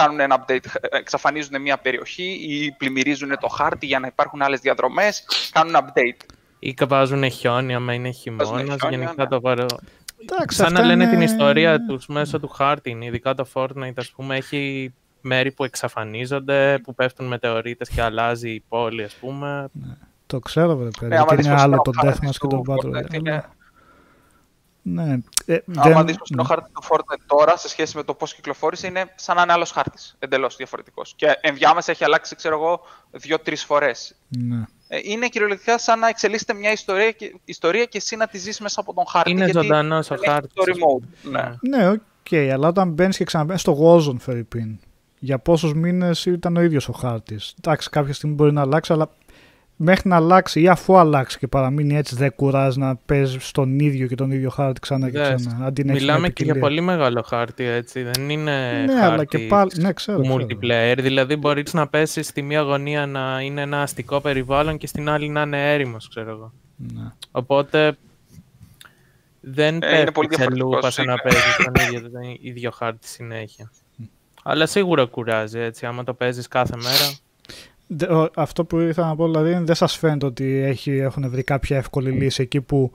κάνουν 0.02 0.20
ένα 0.20 0.46
update, 0.46 0.66
ε, 0.82 0.98
εξαφανίζουν 0.98 1.62
μια 1.62 1.78
περιοχή 1.78 2.38
ή 2.50 2.72
πλημμυρίζουν 2.72 3.30
το 3.40 3.48
χάρτη 3.48 3.86
για 3.86 4.00
να 4.00 4.08
υπάρχουν 4.08 4.42
άλλες 4.42 4.60
διαδρομές. 4.60 5.26
Κάνουν 5.52 5.74
update. 5.76 6.26
Ή 6.60 6.74
βάζουν 6.88 7.30
χιόνι 7.32 7.76
άμα 7.76 7.94
είναι 7.94 8.10
χειμώνας. 8.12 8.48
χιόνια, 8.48 8.78
Γενικά 8.90 9.24
ναι. 9.24 9.28
το 9.28 9.42
παρό... 9.42 9.66
Εντάξει, 10.22 10.58
Σαν 10.58 10.72
να 10.74 10.80
αυτά 10.80 10.88
λένε 10.92 11.04
είναι- 11.04 11.12
την 11.14 11.22
ιστορία 11.22 11.86
τους 11.86 12.08
μέσω 12.08 12.40
του 12.40 12.48
χάρτη. 12.48 12.90
είναι. 12.90 13.06
Ειδικά 13.06 13.34
το 13.34 13.48
Fortnite, 13.54 13.92
ας 13.96 14.12
πούμε, 14.12 14.36
έχει 14.36 14.94
μέρη 15.22 15.52
που 15.52 15.64
εξαφανίζονται, 15.64 16.80
που 16.84 16.96
πέφτουν 16.96 17.28
μετεωρίτες 17.28 17.90
και 17.90 18.02
αλλάζει 18.02 18.50
η 18.50 18.64
πόλη, 18.70 19.04
ας 19.04 19.14
πούμε. 19.14 19.68
Το 20.26 20.40
ξέρω, 20.40 20.76
βρε 20.76 20.90
παιδί. 21.00 21.16
άμα 21.16 21.26
και 21.26 21.36
δεις 21.36 21.46
είναι 21.46 21.54
πως 21.54 21.64
άλλο 21.64 21.72
είναι 21.72 21.80
ο 21.80 21.92
το 21.92 21.92
χάρτης 22.02 22.20
Deathmatch 22.20 22.32
και 22.32 22.48
το 22.48 22.48
του 22.48 22.64
Battle 22.68 22.86
Fortnite, 22.98 23.02
Royale. 23.02 23.14
είναι- 23.14 23.44
Ναι. 24.90 25.18
Ε, 25.46 25.58
Άμα 25.76 25.96
δεν- 25.96 26.06
δεις 26.06 26.18
πως 26.18 26.30
είναι 26.30 26.42
ο 26.42 26.44
χάρτης 26.44 26.72
του 26.74 26.84
Fortnite 26.90 27.22
τώρα 27.28 27.58
σε 27.58 27.70
σχέση 27.70 27.98
με 27.98 28.04
το 28.04 28.14
πώς 28.14 28.34
κυκλοφόρησε, 28.36 28.88
είναι 28.88 29.06
σαν 29.16 29.36
να 29.36 29.42
είναι 29.42 29.52
άλλος 29.54 29.72
χάρτης, 29.72 30.16
εντελώς 30.20 30.56
διαφορετικός. 30.56 31.14
Και 31.16 31.38
ενδιάμεσα 31.42 31.92
έχει 31.92 32.04
αλλάξει, 32.04 32.36
ξέρω 32.36 32.56
εγώ, 32.56 32.82
δύο-τρεις 33.12 33.64
φορές. 33.64 34.16
ναι. 34.28 34.66
Ε, 34.90 35.00
είναι 35.04 35.28
κυριολεκτικά 35.28 35.78
σαν 35.78 36.00
να 36.00 36.08
εξελίσσεται 36.08 36.54
μια 36.54 36.72
ιστορία 36.72 37.12
και, 37.12 37.36
ιστορία 37.46 37.86
και 37.86 37.98
εσύ 37.98 38.16
να 38.16 38.28
τη 38.28 38.38
ζεις 38.38 38.60
μέσα 38.60 38.80
από 38.80 38.94
τον 38.94 39.06
χάρτη. 39.08 39.32
Είναι 39.32 39.46
γιατί 39.46 39.60
ζωντανός 39.68 40.12
ο 40.12 40.16
δεν 40.16 40.24
έχει 40.24 40.32
χάρτης, 40.34 40.52
story 40.56 40.72
ας 40.72 40.78
πούμε. 40.78 41.00
mode. 41.24 41.60
Ναι. 41.62 41.78
Ναι, 41.78 41.90
οκ, 41.90 42.52
αλλά 42.54 42.68
όταν 42.68 42.90
μπαίνεις 42.92 43.18
και 43.18 43.24
ξαναμπαίνει 43.24 43.60
στο 43.60 43.78
Warzone, 43.82 44.20
φερειπείν, 44.20 44.80
για 45.20 45.40
πόσους 45.40 45.74
μήνες 45.74 46.26
ήταν 46.26 46.58
ο 46.58 46.62
ίδιος 46.62 46.90
ο 46.90 46.92
χάρτης. 46.92 47.54
Εντάξει, 47.64 47.90
κάποια 47.90 48.14
στιγμή 48.14 48.36
μπορεί 48.36 48.54
να 48.54 48.62
αλλάξει, 48.62 48.94
αλλά 48.94 49.10
μέχρι 49.80 50.10
να 50.10 50.16
αλλάξει 50.16 50.62
ή 50.62 50.68
αφού 50.68 50.98
αλλάξει 50.98 51.38
και 51.38 51.48
παραμείνει 51.48 51.96
έτσι, 51.96 52.16
δεν 52.16 52.32
κουράζει 52.36 52.80
να 52.80 52.96
παίζεις 52.96 53.48
στον 53.48 53.80
ίδιο 53.80 54.08
και 54.08 54.16
τον 54.16 54.32
ίδιο 54.32 54.50
χάρτη 54.50 54.80
ξανά 54.80 55.10
και 55.10 55.18
Δες, 55.18 55.46
ξανά. 55.46 55.66
Αντί 55.66 55.84
να 55.84 55.92
έχεις 55.92 56.02
Μιλάμε 56.04 56.20
μια 56.20 56.30
και 56.30 56.44
για 56.44 56.54
ποικιλία. 56.54 56.62
πολύ 56.62 56.82
μεγάλο 56.82 57.22
χάρτη, 57.22 57.64
έτσι. 57.64 58.04
Δεν 58.04 58.30
είναι 58.30 58.84
Ναι, 58.86 58.94
χάρτη 58.94 59.14
αλλά 59.14 59.26
και 59.26 59.38
πάλι. 59.38 59.72
Ναι, 59.76 59.94
ξέρω. 59.94 60.18
του 60.22 60.24
ξέρω. 60.24 60.38
multiplayer. 60.46 60.98
Δηλαδή 61.02 61.36
μπορείς 61.36 61.74
να 61.74 61.88
πέσεις 61.88 62.28
στη 62.28 62.42
μία 62.42 62.62
γωνία 62.62 63.06
να 63.06 63.42
είναι 63.42 63.62
ένα 63.62 63.82
αστικό 63.82 64.20
περιβάλλον 64.22 64.78
και 64.78 64.88
στην 64.88 65.10
άλλη 65.10 65.30
να 65.30 65.42
είναι 65.42 65.74
έρημος, 65.74 66.10
ξέρω 66.10 66.30
εγώ. 66.30 66.52
Ναι. 66.76 67.12
Οπότε 67.32 67.98
δεν 69.40 69.80
Ε, 69.84 70.00
είναι 70.00 70.12
πολύ 70.12 70.28
πέφτει 70.28 70.44
σε 70.44 70.50
διαφορετικός, 70.50 70.74
λούπα 70.74 70.90
σαν 70.92 71.06
να 71.06 71.12
είναι. 71.12 71.22
παίζεις 71.24 71.56
τον 71.56 71.74
ίδιο, 71.88 72.10
τον 72.10 72.38
ίδιο 72.42 72.72
χάρτη 72.72 73.08
συνέχεια. 73.08 73.72
Αλλά 74.44 74.66
σίγουρα 74.66 75.06
κουράζει, 75.06 75.60
έτσι. 75.60 75.86
Άμα 75.86 76.04
το 76.04 76.14
παίζεις 76.14 76.48
κάθε 76.48 76.76
μέρα. 76.76 77.18
Δε- 77.88 78.06
ο- 78.14 78.30
Αυτό 78.36 78.66
που 78.66 78.80
ήθελα 78.80 79.08
να 79.08 79.16
πω 79.16 79.26
δηλαδή 79.26 79.52
είναι 79.52 79.64
δεν 79.64 79.76
σας 79.76 79.98
φαίνεται 79.98 80.26
ότι 80.26 80.46
έχει, 80.58 80.92
έχουν 80.92 81.30
βρει 81.30 81.44
κάποια 81.44 81.78
εύκολη 81.78 82.12
λύση 82.12 82.42
εκεί 82.42 82.62
που 82.62 82.92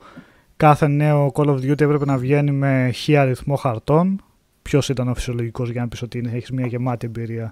κάθε 0.57 0.87
νέο 0.87 1.31
Call 1.35 1.45
of 1.47 1.55
Duty 1.55 1.81
έπρεπε 1.81 2.05
να 2.05 2.17
βγαίνει 2.17 2.51
με 2.51 2.89
χι 2.93 3.15
αριθμό 3.17 3.55
χαρτών; 3.55 4.23
Ποιος 4.61 4.89
ήταν 4.89 5.07
ο 5.09 5.13
φυσιολογικός 5.13 5.69
για 5.69 5.81
να 5.81 5.87
πεις 5.87 6.01
ότι 6.01 6.17
είναι- 6.17 6.31
έχεις 6.35 6.51
μια 6.51 6.65
γεμάτη 6.65 7.05
εμπειρία; 7.05 7.51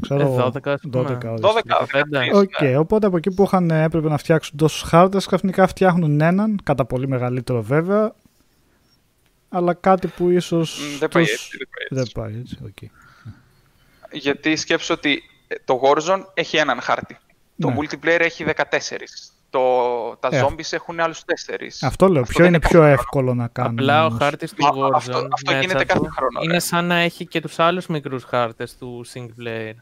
Ξέρω, 0.00 0.20
Ε, 0.20 0.24
12 0.36 0.72
ας 0.72 0.80
πούμε. 0.80 0.92
12, 0.92 1.28
ορίστε. 1.30 1.46
12, 1.46 1.86
15. 1.86 2.30
Οκ, 2.32 2.78
οπότε 2.78 3.06
από 3.06 3.16
εκεί 3.16 3.30
που 3.34 3.42
είχαν, 3.42 3.70
έπρεπε 3.70 4.08
να 4.08 4.16
φτιάξουν 4.16 4.56
τόσους 4.56 4.82
χάρτες, 4.82 5.26
ξαφνικά 5.26 5.66
φτιάχνουν 5.66 6.20
έναν, 6.20 6.58
κατά 6.62 6.84
πολύ 6.84 7.08
μεγαλύτερο 7.08 7.62
βέβαια, 7.62 8.14
αλλά 9.48 9.74
κάτι 9.74 10.06
που 10.06 10.30
ίσως 10.30 10.78
Μ, 10.96 10.98
δεν 10.98 11.08
πάει 11.08 11.24
τους- 11.24 11.32
έτσι, 11.32 11.56
δεν 11.58 11.68
πάει 11.70 11.84
έτσι. 12.00 12.12
Δεν 12.14 12.22
πάει 12.22 12.40
έτσι, 12.40 12.56
οκ. 12.64 12.90
Γιατί 14.12 14.56
σκέψου 14.56 14.94
ότι 14.96 15.12
ε, 15.12 15.16
το 15.64 15.80
Warzone 15.84 16.22
έχει 16.34 16.56
έναν 16.56 16.80
χάρτη. 16.80 17.18
Το 17.58 17.68
Ναι. 17.70 17.76
multiplayer 17.78 18.20
έχει 18.20 18.44
14. 18.44 19.30
Το, 19.50 19.60
τα 20.20 20.28
Ε, 20.32 20.42
zombies 20.44 20.72
έχουν 20.72 21.00
άλλους 21.00 21.22
4. 21.24 21.78
Αυτό 21.82 22.08
λέω, 22.08 22.22
ποιο 22.22 22.32
δεν 22.36 22.46
είναι 22.46 22.56
είναι 22.56 22.68
πιο 22.68 22.80
κάθε 22.80 22.92
εύκολο 22.92 23.34
να 23.34 23.48
κάνουν. 23.48 23.78
Απλά 23.78 24.02
ο 24.02 24.06
όμως. 24.06 24.18
χάρτης 24.22 24.52
του 24.52 24.62
Μα, 24.64 24.70
Warzone 24.70 24.90
αυτό- 24.94 25.28
αυτό 25.32 25.50
μέσα 25.50 25.60
γίνεται 25.60 25.84
κάθε 25.84 26.00
του 26.00 26.10
χρόνο, 26.16 26.38
ρε. 26.40 26.44
είναι 26.44 26.58
σαν 26.58 26.84
να 26.84 26.94
έχει 26.96 27.26
και 27.26 27.40
τους 27.40 27.58
άλλους 27.58 27.86
μικρούς 27.86 28.24
χάρτες 28.24 28.76
του 28.76 29.04
single 29.14 29.42
player. 29.46 29.72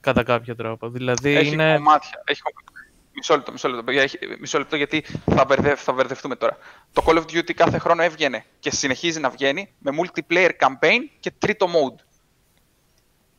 Κατά 0.00 0.22
κάποιο 0.22 0.56
τρόπο. 0.56 0.88
Δηλαδή 0.88 1.34
Έχει 1.36 1.52
είναι... 1.52 1.74
κομμάτια. 1.76 2.22
Έχει 2.24 2.40
κομμάτια. 2.42 2.70
Μισό 3.18 3.34
λεπτό, 3.34 3.52
μισό 3.52 3.68
λεπτό, 3.68 3.82
παιδιά, 3.84 4.02
έχει, 4.02 4.18
μισό 4.40 4.58
λεπτό 4.58 4.76
γιατί 4.76 5.04
θα, 5.34 5.44
μπερδευ, 5.44 5.80
θα 5.80 5.92
μπερδευτούμε 5.92 6.36
τώρα. 6.36 6.56
Το 6.92 7.04
Call 7.06 7.14
of 7.16 7.22
Duty 7.22 7.52
κάθε 7.54 7.78
χρόνο 7.78 8.02
έβγαινε 8.02 8.44
και 8.58 8.70
συνεχίζει 8.70 9.20
να 9.20 9.30
βγαίνει 9.30 9.68
με 9.78 9.90
multiplayer 10.00 10.50
campaign 10.60 10.98
και 11.20 11.32
τρίτο 11.38 11.66
mode. 11.66 12.00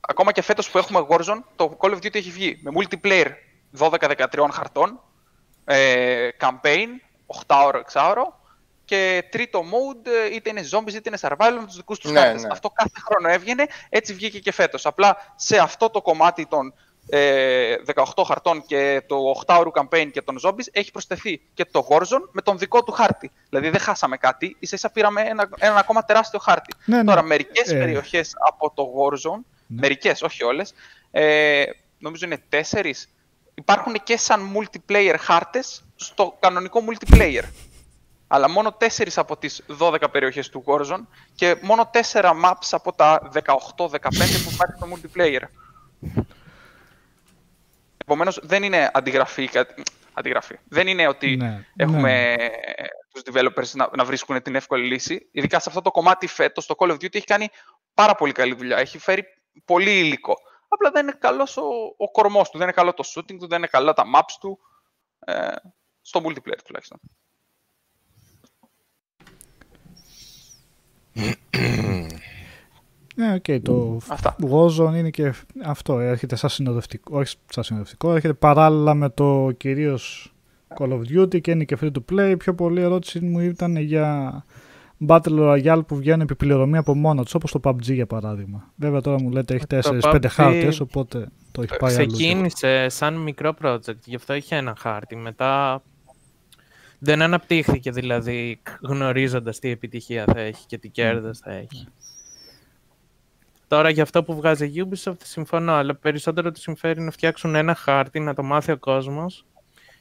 Ακόμα 0.09 0.31
και 0.31 0.41
φέτος 0.41 0.69
που 0.69 0.77
έχουμε 0.77 1.05
Warzone, 1.09 1.41
το 1.55 1.77
Call 1.81 1.89
of 1.89 1.95
Duty 1.95 2.15
έχει 2.15 2.29
βγει 2.31 2.59
με 2.63 2.71
multiplayer 2.75 3.27
12-13 3.79 4.47
χαρτών, 4.51 4.99
ε, 5.65 6.27
campaign 6.39 6.87
8ωρο, 7.47 7.81
6ωρο 7.93 8.23
και 8.85 9.23
τρίτο 9.31 9.59
mode 9.61 10.07
ε, 10.31 10.35
είτε 10.35 10.49
είναι 10.49 10.61
zombies 10.71 10.93
είτε 10.93 11.01
είναι 11.09 11.17
survival 11.21 11.57
με 11.59 11.65
τους 11.65 11.75
δικούς 11.75 11.99
τους 11.99 12.11
Ναι, 12.11 12.19
χάρτες. 12.19 12.41
ναι. 12.41 12.47
Αυτό 12.51 12.69
κάθε 12.69 12.99
χρόνο 13.05 13.27
έβγαινε, 13.29 13.65
έτσι 13.89 14.13
βγήκε 14.13 14.39
και 14.39 14.51
φέτος. 14.51 14.85
Απλά 14.85 15.33
σε 15.35 15.57
αυτό 15.57 15.89
το 15.89 16.01
κομμάτι 16.01 16.45
των 16.45 16.73
ε, 17.09 17.75
18 18.15 18.23
χαρτών 18.25 18.65
και 18.65 19.01
το 19.07 19.15
8ωρο 19.45 19.67
campaign 19.73 20.09
και 20.11 20.21
των 20.21 20.39
zombies 20.43 20.65
έχει 20.71 20.91
προσθεθεί 20.91 21.41
και 21.53 21.65
το 21.65 21.87
Warzone 21.89 22.29
με 22.31 22.41
τον 22.41 22.57
δικό 22.57 22.83
του 22.83 22.91
χάρτη. 22.91 23.31
Δηλαδή 23.49 23.69
δεν 23.69 23.79
χάσαμε 23.79 24.17
κάτι, 24.17 24.55
ίσα 24.59 24.75
ίσα 24.75 24.89
πήραμε 24.89 25.21
ένα, 25.21 25.49
ένα 25.57 25.75
ακόμα 25.75 26.03
τεράστιο 26.05 26.39
χάρτη. 26.39 26.75
Ναι, 26.85 26.97
ναι. 26.97 27.03
Τώρα 27.03 27.21
μερικές 27.23 27.71
Ε, 27.71 27.77
περιοχές 27.77 28.33
από 28.47 28.71
το 28.75 28.83
Warzone, 28.97 29.41
μερικές, 29.67 30.21
όχι 30.21 30.43
όλες, 30.43 30.73
ε, 31.11 31.63
νομίζω 31.99 32.25
είναι 32.25 32.43
τέσσερις, 32.49 33.09
υπάρχουν 33.53 33.93
και 34.03 34.17
σαν 34.17 34.55
multiplayer 34.55 35.15
χάρτες 35.19 35.85
στο 35.95 36.37
κανονικό 36.39 36.83
multiplayer. 36.89 37.43
Αλλά 38.27 38.49
μόνο 38.49 38.71
τέσσερις 38.71 39.17
από 39.17 39.37
τις 39.37 39.63
12 39.79 40.09
περιοχές 40.11 40.49
του 40.49 40.63
Warzone 40.67 41.01
και 41.35 41.55
μόνο 41.61 41.89
τέσσερα 41.91 42.31
maps 42.45 42.67
από 42.71 42.93
τα 42.93 43.29
18-15 43.33 44.43
που 44.43 44.51
υπάρχει 44.53 44.75
στο 44.77 44.87
multiplayer. 44.93 45.41
Επομένως, 47.97 48.39
δεν 48.43 48.63
είναι 48.63 48.89
αντιγραφή. 48.93 49.43
ή 49.43 49.47
κάτι- 49.47 49.83
Αντιγραφή. 50.13 50.55
Δεν 50.67 50.87
είναι 50.87 51.07
ότι 51.07 51.35
Ναι, 51.35 51.65
έχουμε 51.75 52.35
τους 53.13 53.23
developers 53.33 53.69
να, 53.73 53.89
να 53.97 54.05
βρίσκουν 54.05 54.41
την 54.41 54.55
εύκολη 54.55 54.87
λύση. 54.87 55.27
Ειδικά 55.31 55.59
σε 55.59 55.65
αυτό 55.69 55.81
το 55.81 55.91
κομμάτι 55.91 56.27
φέτος, 56.27 56.65
το 56.65 56.75
Call 56.77 56.89
of 56.89 56.93
Duty 56.93 57.15
έχει 57.15 57.25
κάνει 57.25 57.49
πάρα 57.93 58.15
πολύ 58.15 58.31
καλή 58.31 58.53
δουλειά. 58.55 58.77
Έχει 58.77 58.97
φέρει 58.97 59.25
πολύ 59.65 59.99
υλικό. 59.99 60.33
Απλά 60.67 60.91
δεν 60.91 61.03
είναι 61.03 61.17
καλός 61.19 61.57
ο, 61.57 61.63
ο 61.97 62.11
κορμός 62.11 62.49
του, 62.49 62.57
δεν 62.57 62.67
είναι 62.67 62.75
καλό 62.75 62.93
το 62.93 63.03
shooting 63.05 63.37
του, 63.39 63.47
δεν 63.47 63.57
είναι 63.57 63.67
καλά 63.67 63.93
τα 63.93 64.03
maps 64.15 64.35
του. 64.39 64.59
Ε, 65.19 65.51
στο 66.01 66.21
multiplayer 66.23 66.61
τουλάχιστον. 66.65 66.99
Ναι, 73.15 73.33
οκ, 73.33 73.61
το 73.63 73.97
Αυτά. 74.07 74.35
Warzone 74.51 74.95
είναι 74.95 75.09
και 75.09 75.33
αυτό, 75.63 75.99
έρχεται 75.99 76.35
σαν 76.35 76.49
συνοδευτικό, 76.49 77.17
όχι 77.17 77.35
σαν 77.49 77.63
συνοδευτικό, 77.63 78.13
έρχεται 78.13 78.33
παράλληλα 78.33 78.93
με 78.93 79.09
το 79.09 79.51
κυρίως 79.57 80.33
Call 80.77 80.89
of 80.89 81.01
Duty 81.01 81.41
και 81.41 81.51
είναι 81.51 81.63
και 81.63 81.77
free 81.81 81.91
to 81.91 82.11
play. 82.11 82.29
Η 82.29 82.37
πιο 82.37 82.55
πολύ 82.55 82.81
ερώτηση 82.81 83.19
μου 83.19 83.39
ήταν 83.39 83.75
για 83.75 84.45
Battle 85.07 85.39
Royale 85.39 85.81
που 85.87 85.95
βγαίνουν 85.95 86.21
επιπληρωμή 86.21 86.77
από 86.77 86.95
μόνο 86.95 87.23
τους, 87.23 87.33
όπως 87.33 87.51
το 87.51 87.59
PUBG 87.63 87.81
για 87.81 88.07
παράδειγμα. 88.07 88.71
Βέβαια 88.75 89.01
τώρα 89.01 89.21
μου 89.21 89.31
λέτε 89.31 89.53
έχει 89.53 89.65
Το 89.65 89.77
4-5 90.01 90.13
PUBG 90.13 90.25
χάρτες, 90.27 90.79
οπότε 90.79 91.27
το 91.51 91.61
έχει 91.61 91.77
πάει 91.77 91.95
αλλού. 91.95 92.05
Ξεκίνησε 92.05 92.89
σαν 92.89 93.15
μικρό 93.15 93.53
project, 93.63 93.99
γι' 94.05 94.15
αυτό 94.15 94.33
είχε 94.33 94.55
ένα 94.55 94.75
χάρτη. 94.77 95.15
Μετά 95.15 95.81
δεν 96.99 97.21
αναπτύχθηκε 97.21 97.91
δηλαδή 97.91 98.61
γνωρίζοντας 98.81 99.59
τι 99.59 99.69
επιτυχία 99.69 100.25
θα 100.25 100.39
έχει 100.39 100.65
και 100.65 100.77
τι 100.77 100.89
κέρδος 100.89 101.39
θα 101.39 101.51
έχει. 101.51 101.87
Τώρα 103.67 103.89
για 103.89 104.03
αυτό 104.03 104.23
που 104.23 104.35
βγάζει 104.35 104.65
η 104.65 104.87
Ubisoft 104.89 105.21
συμφωνώ, 105.23 105.73
αλλά 105.73 105.95
περισσότερο 105.95 106.51
του 106.51 106.59
συμφέρει 106.59 107.01
να 107.01 107.11
φτιάξουν 107.11 107.55
ένα 107.55 107.75
χάρτη, 107.75 108.19
να 108.19 108.33
το 108.33 108.43
μάθει 108.43 108.71
ο 108.71 108.77
κόσμος 108.77 109.45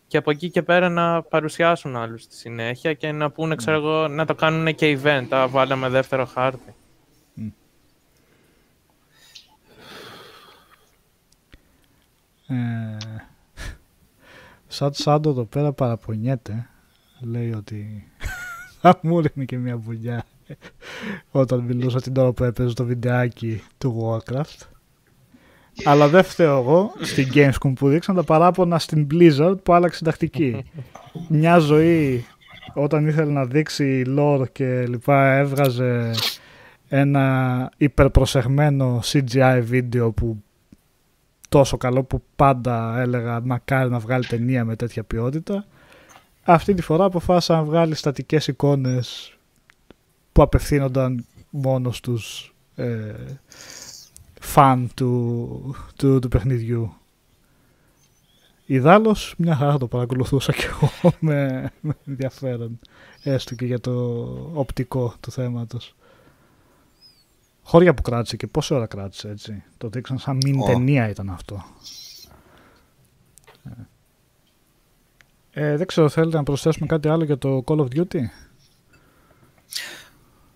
και 0.08 0.16
από 0.16 0.30
εκεί 0.30 0.50
και 0.50 0.62
πέρα 0.62 0.88
να 0.88 1.22
παρουσιάσουν 1.22 1.96
άλλους 1.96 2.22
στη 2.22 2.34
συνέχεια 2.34 2.94
και 2.94 3.12
να 3.12 3.30
πούνε, 3.30 3.54
ξέρω 3.54 3.76
εγώ, 3.76 4.08
να 4.08 4.24
το 4.24 4.34
κάνουν 4.34 4.74
και 4.74 4.98
event, 5.02 5.26
α, 5.30 5.48
βάλαμε 5.48 5.88
δεύτερο 5.88 6.24
χάρτη. 6.24 6.74
Ε, 12.48 12.96
σαν 14.66 14.94
Σάντο 14.94 15.30
εδώ 15.30 15.44
πέρα 15.44 15.72
παραπονιέται. 15.72 16.68
Λέει 17.20 17.52
ότι 17.52 18.06
θα 18.80 18.98
μου 19.02 19.20
ρίχνει 19.20 19.44
και 19.44 19.58
μια 19.58 19.76
βουλιά 19.76 20.24
όταν 21.30 21.60
μιλούσα 21.60 22.00
την 22.00 22.16
ώρα 22.16 22.32
που 22.32 22.44
έπαιζε 22.44 22.74
το 22.74 22.84
βιντεάκι 22.84 23.62
του 23.78 24.20
Warcraft. 24.28 24.75
Αλλά 25.84 26.08
δεν 26.08 26.22
φταίω 26.22 26.58
εγώ 26.58 26.92
στην 27.00 27.28
Gamescom 27.34 27.72
που 27.74 27.88
δείξαν 27.88 28.14
τα 28.14 28.22
παράπονα 28.22 28.78
στην 28.78 29.06
Blizzard 29.10 29.56
που 29.62 29.72
άλλαξε 29.72 30.04
τακτική. 30.04 30.64
Μια 31.28 31.58
ζωή 31.58 32.26
όταν 32.74 33.06
ήθελε 33.06 33.32
να 33.32 33.44
δείξει 33.44 34.02
lore 34.18 34.44
και 34.52 34.86
λοιπά 34.86 35.36
έβγαζε 35.36 36.10
ένα 36.88 37.70
υπερπροσεγμένο 37.76 39.00
CGI 39.04 39.60
βίντεο 39.62 40.10
που 40.12 40.42
τόσο 41.48 41.76
καλό 41.76 42.02
που 42.02 42.22
πάντα 42.36 43.00
έλεγα 43.00 43.40
μακάρι 43.40 43.90
να 43.90 43.98
βγάλει 43.98 44.26
ταινία 44.26 44.64
με 44.64 44.76
τέτοια 44.76 45.02
ποιότητα. 45.04 45.64
Αυτή 46.42 46.74
τη 46.74 46.82
φορά 46.82 47.04
αποφάσισα 47.04 47.54
να 47.54 47.62
βγάλει 47.62 47.94
στατικές 47.94 48.46
εικόνες 48.46 49.36
που 50.32 50.42
απευθύνονταν 50.42 51.26
μόνος 51.50 51.96
στους 51.96 52.54
ε, 52.74 53.14
φαν 54.46 54.90
του, 54.94 55.76
του, 55.96 56.18
του 56.18 56.28
παιχνιδιού. 56.28 56.92
Ιδάλλως 58.66 59.34
μια 59.38 59.56
χαρά 59.56 59.78
το 59.78 59.86
παρακολουθούσα 59.86 60.52
και 60.52 60.66
εγώ 60.66 61.12
με, 61.26 61.70
με 61.80 61.96
ενδιαφέρον 62.06 62.78
έστω 63.22 63.54
και 63.54 63.64
για 63.64 63.80
το 63.80 63.92
οπτικό 64.54 65.14
του 65.20 65.30
θέματος. 65.30 65.94
Χώρια 67.62 67.94
που 67.94 68.02
κράτησε 68.02 68.36
και 68.36 68.46
πόση 68.46 68.74
ώρα 68.74 68.86
κράτησε 68.86 69.28
έτσι. 69.28 69.62
Το 69.78 69.88
δείξαν 69.88 70.18
σαν 70.18 70.36
μην 70.36 70.60
Ω. 70.60 70.64
ταινία 70.64 71.08
ήταν 71.08 71.30
αυτό. 71.30 71.64
Ε, 75.50 75.76
δεν 75.76 75.86
ξέρω, 75.86 76.08
θέλετε 76.08 76.36
να 76.36 76.42
προσθέσουμε 76.42 76.86
κάτι 76.86 77.08
άλλο 77.08 77.24
για 77.24 77.38
το 77.38 77.64
Call 77.66 77.78
of 77.78 77.86
Duty; 77.96 78.20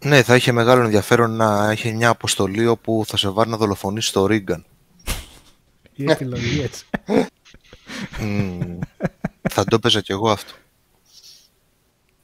Ναι, 0.04 0.22
θα 0.22 0.36
είχε 0.36 0.52
μεγάλο 0.52 0.82
ενδιαφέρον 0.82 1.30
να 1.30 1.70
έχει 1.70 1.92
μια 1.92 2.08
αποστολή 2.08 2.66
όπου 2.66 3.02
θα 3.06 3.16
σε 3.16 3.28
βάλει 3.28 3.50
να 3.50 3.56
δολοφονήσει 3.56 4.12
το 4.12 4.26
Ρίγκαν. 4.26 4.64
Η 5.92 6.10
επιλογή 6.10 6.60
έτσι. 6.60 6.84
Μμμ, 8.20 8.78
θα 9.50 9.64
το 9.64 9.74
έπαιζα 9.74 10.00
κι 10.00 10.12
εγώ 10.12 10.30
αυτό. 10.30 10.52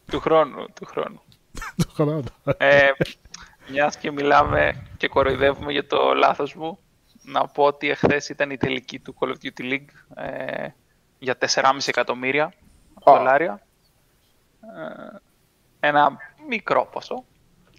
Του 0.06 0.20
χρόνου, 0.20 0.66
του 0.74 0.84
χρόνου. 0.84 1.22
το 1.86 1.88
χρόνο. 1.94 2.24
Ε, 2.56 2.88
μιας 3.70 3.96
και 3.96 4.10
μιλάμε 4.10 4.86
και 4.96 5.08
κοροϊδεύουμε 5.08 5.72
για 5.72 5.86
το 5.86 6.14
λάθος 6.14 6.54
μου, 6.54 6.78
να 7.22 7.46
πω 7.46 7.64
ότι 7.64 7.90
εχθές 7.90 8.28
ήταν 8.28 8.50
η 8.50 8.56
τελική 8.56 8.98
του 8.98 9.14
Call 9.18 9.28
of 9.28 9.34
Duty 9.42 9.72
League 9.72 10.22
ε, 10.22 10.68
για 11.18 11.38
4,5 11.38 11.62
εκατομμύρια 11.86 12.52
δολάρια. 13.04 13.66
Ε, 14.60 15.88
ένα 15.88 16.16
μικρό 16.48 16.88
ποσό. 16.92 17.24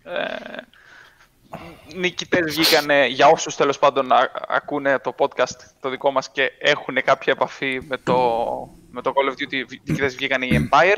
Ε, 0.07 0.61
νικητές 1.95 2.55
βγήκανε, 2.55 3.05
για 3.05 3.27
όσους 3.27 3.55
τέλος 3.55 3.79
πάντων 3.79 4.11
α- 4.11 4.31
ακούνε 4.47 4.99
το 4.99 5.15
podcast 5.17 5.57
το 5.79 5.89
δικό 5.89 6.11
μας 6.11 6.31
και 6.31 6.51
έχουν 6.59 6.95
κάποια 7.03 7.33
επαφή 7.33 7.79
με 7.87 7.97
το, 7.97 8.15
με 8.91 9.01
το 9.01 9.13
Call 9.15 9.29
of 9.29 9.33
Duty, 9.33 9.53
οι 9.53 9.79
νικητές 9.87 10.15
βγήκανε 10.15 10.45
η 10.45 10.69
Empire. 10.69 10.97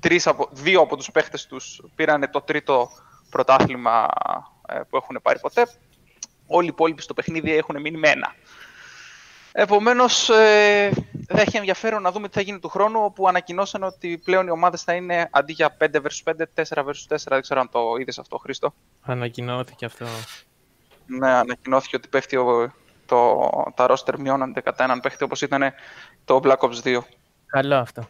Τρεις 0.00 0.26
από, 0.26 0.48
δύο 0.52 0.80
από 0.80 0.96
τους 0.96 1.10
παίχτες 1.10 1.46
τους 1.46 1.82
πήρανε 1.94 2.28
το 2.28 2.40
τρίτο 2.40 2.88
πρωτάθλημα 3.30 4.08
ε, 4.68 4.80
που 4.90 4.96
έχουν 4.96 5.18
πάρει 5.22 5.40
ποτέ. 5.40 5.66
Όλοι 6.46 6.66
οι 6.66 6.70
υπόλοιποι 6.72 7.02
στο 7.02 7.14
παιχνίδι 7.14 7.56
έχουν 7.56 7.80
μείνει 7.80 7.96
με 7.96 8.08
ένα. 8.08 8.34
Επομένως, 9.52 10.28
ε, 10.28 10.90
θα 11.34 11.40
έχει 11.40 11.56
ενδιαφέρον 11.56 12.02
να 12.02 12.12
δούμε 12.12 12.28
τι 12.28 12.34
θα 12.34 12.40
γίνει 12.40 12.58
του 12.58 12.68
χρόνου, 12.68 13.00
όπου 13.04 13.28
ανακοινώσαν 13.28 13.82
ότι 13.82 14.18
πλέον 14.24 14.46
οι 14.46 14.50
ομάδες 14.50 14.82
θα 14.82 14.92
είναι 14.94 15.28
αντί 15.32 15.52
για 15.52 15.76
5 15.80 15.84
vs 15.84 16.32
5, 16.32 16.32
4 16.54 16.84
vs 16.84 16.84
4. 17.08 17.16
Δεν 17.28 17.40
ξέρω 17.40 17.60
αν 17.60 17.68
το 17.70 17.80
είδες 18.00 18.18
αυτό, 18.18 18.36
Χρήστο. 18.38 18.74
Ανακοινώθηκε 19.00 19.84
αυτό. 19.84 20.06
Ναι, 21.06 21.30
ανακοινώθηκε 21.30 21.96
ότι 21.96 22.08
πέφτει 22.08 22.36
ο, 22.36 22.72
το, 23.06 23.50
τα 23.74 23.86
roster 23.88 24.14
μειώνονται 24.18 24.60
κατά 24.60 24.84
έναν 24.84 25.00
παίχτη, 25.00 25.24
όπως 25.24 25.42
ήταν 25.42 25.72
το 26.24 26.40
Black 26.44 26.56
Ops 26.58 26.82
2. 26.84 26.98
Καλό 27.46 27.76
αυτό. 27.76 28.08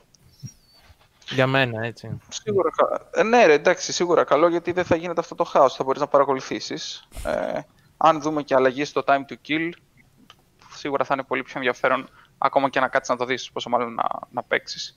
Για 1.29 1.47
μένα, 1.47 1.85
έτσι. 1.85 2.21
Σίγουρα, 2.29 2.71
κα- 2.71 3.09
ε, 3.21 3.23
ναι, 3.23 3.47
ρε, 3.47 3.53
εντάξει, 3.53 3.93
σίγουρα 3.93 4.25
καλό 4.25 4.49
γιατί 4.49 4.73
δεν 4.73 4.85
θα 4.85 4.97
γίνεται 4.97 5.21
αυτό 5.21 5.35
το 5.35 5.45
χάος. 5.45 5.75
Θα 5.75 5.85
μπορείς 5.85 6.01
να 6.01 6.07
παρακολουθήσεις. 6.07 7.09
Ε, 7.25 7.61
αν 7.97 8.21
δούμε 8.21 8.43
και 8.43 8.55
αλλαγή 8.55 8.85
στο 8.85 9.03
time 9.07 9.21
to 9.29 9.35
kill, 9.49 9.71
σίγουρα 10.75 11.05
θα 11.05 11.15
είναι 11.15 11.23
πολύ 11.23 11.43
πιο 11.43 11.53
ενδιαφέρον 11.57 12.09
ακόμα 12.43 12.69
και 12.71 12.81
να 12.81 12.89
κάτσεις 12.89 13.09
να 13.11 13.17
το 13.17 13.25
δεις, 13.25 13.51
πόσο 13.53 13.69
μάλλον 13.69 13.95
να, 13.95 14.05
να 14.31 14.43
παίξεις. 14.43 14.97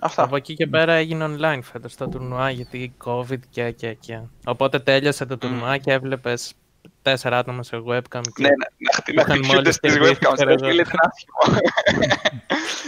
Αυτά. 0.00 0.22
Από 0.22 0.36
εκεί 0.36 0.54
και 0.54 0.66
πέρα 0.66 0.92
έγινε 0.92 1.24
online 1.24 1.60
φέτος 1.62 1.94
το 1.94 2.08
τουρνουά 2.08 2.50
γιατί 2.50 2.94
COVID 3.04 3.38
και 3.50 3.70
και 3.70 3.92
και. 3.94 4.20
Οπότε 4.44 4.78
τέλειωσε 4.78 5.26
το 5.26 5.38
τουρνουά 5.38 5.76
και 5.78 5.92
έβλεπες 5.92 6.54
τέσσερα 7.02 7.38
άτομα 7.38 7.62
σε 7.62 7.76
webcam 7.76 8.00
και 8.34 8.42
Ναι, 8.42 8.48
να, 8.48 8.66
να, 8.78 8.92
χτυ- 8.94 9.14
να 9.14 9.22
Είχαν 9.22 9.32
χτυπιούνται 9.36 9.54
μόλις 9.54 9.74
στις 9.74 9.92
τελειώσει, 9.92 10.18
webcams. 10.20 10.32
ξέρω 10.34 10.48
ρε 10.48 10.54
εγώ. 10.60 10.68
φίλε, 10.68 10.82
ήταν 10.82 10.98
άσχημο. 11.00 11.58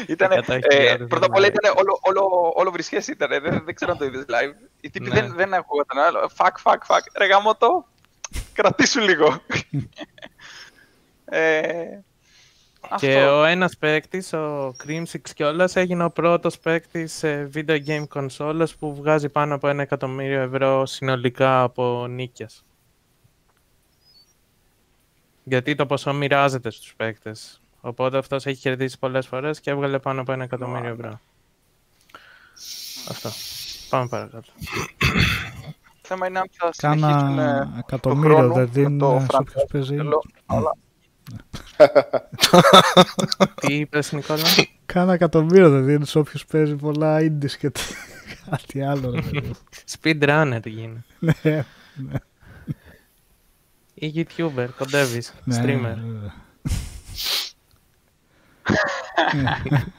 Ήτανε, 0.09 0.43
100.000 0.47 0.61
ε, 0.69 0.97
πρώτα 1.09 1.27
απ' 1.27 1.35
όλα 1.37 1.47
like. 1.47 1.53
ήταν 1.55 1.75
όλο, 1.77 1.99
όλο, 2.03 2.53
όλο 2.55 2.71
βρισχές 2.71 3.07
ήτανε. 3.09 3.39
Δεν, 3.41 3.63
δεν 3.65 3.75
ξέρω 3.75 3.93
αν 3.93 3.99
το 3.99 4.05
είδες 4.05 4.25
live. 4.29 4.55
Οι 4.81 4.91
τύποι 4.91 5.09
Ναι. 5.09 5.21
δεν, 5.21 5.35
δεν 5.35 5.55
ακούγονταν 5.55 5.99
άλλο. 5.99 6.29
Φακ, 6.35 6.59
φακ, 6.59 6.85
φακ. 6.85 7.05
Ρε 7.19 7.27
γάμο 7.27 7.55
το. 7.57 7.87
Κρατήσου 8.53 9.01
λίγο. 9.01 9.41
ε, 11.25 11.99
Και 12.97 13.19
αυτό. 13.19 13.39
ο 13.41 13.45
ένας 13.45 13.77
παίκτης, 13.77 14.33
ο 14.33 14.75
Crimsix 14.85 15.31
κιόλας, 15.35 15.77
έγινε 15.77 16.05
ο 16.05 16.11
πρώτος 16.11 16.59
παίκτης 16.59 17.13
σε 17.13 17.51
video 17.55 17.79
game 17.87 18.05
consoles 18.15 18.67
που 18.79 18.95
βγάζει 18.95 19.29
πάνω 19.29 19.55
από 19.55 19.69
ένα 19.69 19.83
εκατομμύριο 19.83 20.41
ευρώ 20.41 20.87
συνολικά 20.87 21.63
από 21.63 22.07
νίκες. 22.07 22.65
Γιατί 25.45 25.75
το 25.75 25.87
ποσό 25.87 26.13
μοιράζεται 26.13 26.71
στους 26.71 26.95
παίκτες. 26.97 27.61
Οπότε 27.81 28.19
αυτός 28.19 28.47
έχει 28.47 28.61
κερδίσει 28.61 28.99
πολλές 28.99 29.27
φορές 29.27 29.61
και 29.61 29.71
έβγαλε 29.71 29.99
πάνω 29.99 30.21
από 30.21 30.33
ένα 30.33 30.45
εκατομμύριο 30.45 30.91
ευρώ. 30.91 31.21
Αυτό. 33.09 33.31
Πάμε 33.91 34.09
παρακάτω. 34.09 34.51
Το 36.03 36.17
θέμα 36.17 36.27
είναι 36.27 36.39
αν 36.39 36.47
θα 36.53 36.71
συνεχίσουν 36.73 37.11
Κάνα 37.19 37.65
του 37.67 37.79
εκατομμύριο 37.79 38.37
χρόνου 38.37 38.53
δεν 38.55 38.63
με 38.63 38.71
δίνουν 38.71 38.99
το 38.99 39.07
σε 39.31 39.37
όποιος 39.37 39.63
franchise. 39.63 39.69
παίζει. 39.73 39.97
Θέλω- 39.97 40.23
αλλά- 40.47 40.77
Τι 43.61 43.75
είπες 43.75 44.13
Νικόλα; 44.13 44.43
Κάνα 44.87 45.13
εκατομμύριο 45.13 45.71
δεν 45.71 45.85
δίνουν 45.85 46.05
σε 46.07 46.19
όποιος 46.19 46.47
παίζει 46.47 46.75
πολλά 46.75 47.19
indies 47.21 47.51
και 47.59 47.71
τε- 47.71 47.83
κάτι 48.51 48.83
άλλο. 48.83 49.11
ρε 49.11 49.21
παιδί 49.21 49.41
μου. 49.47 49.57
Speedrunner 50.01 50.61
γίνει. 50.65 51.05
Ναι, 51.43 51.65
Ή 53.95 54.13
YouTuber, 54.37 54.67
κοντεύεις, 54.79 55.33
ναι, 55.45 55.57
streamer. 55.63 55.97
βέβαια. 56.07 56.35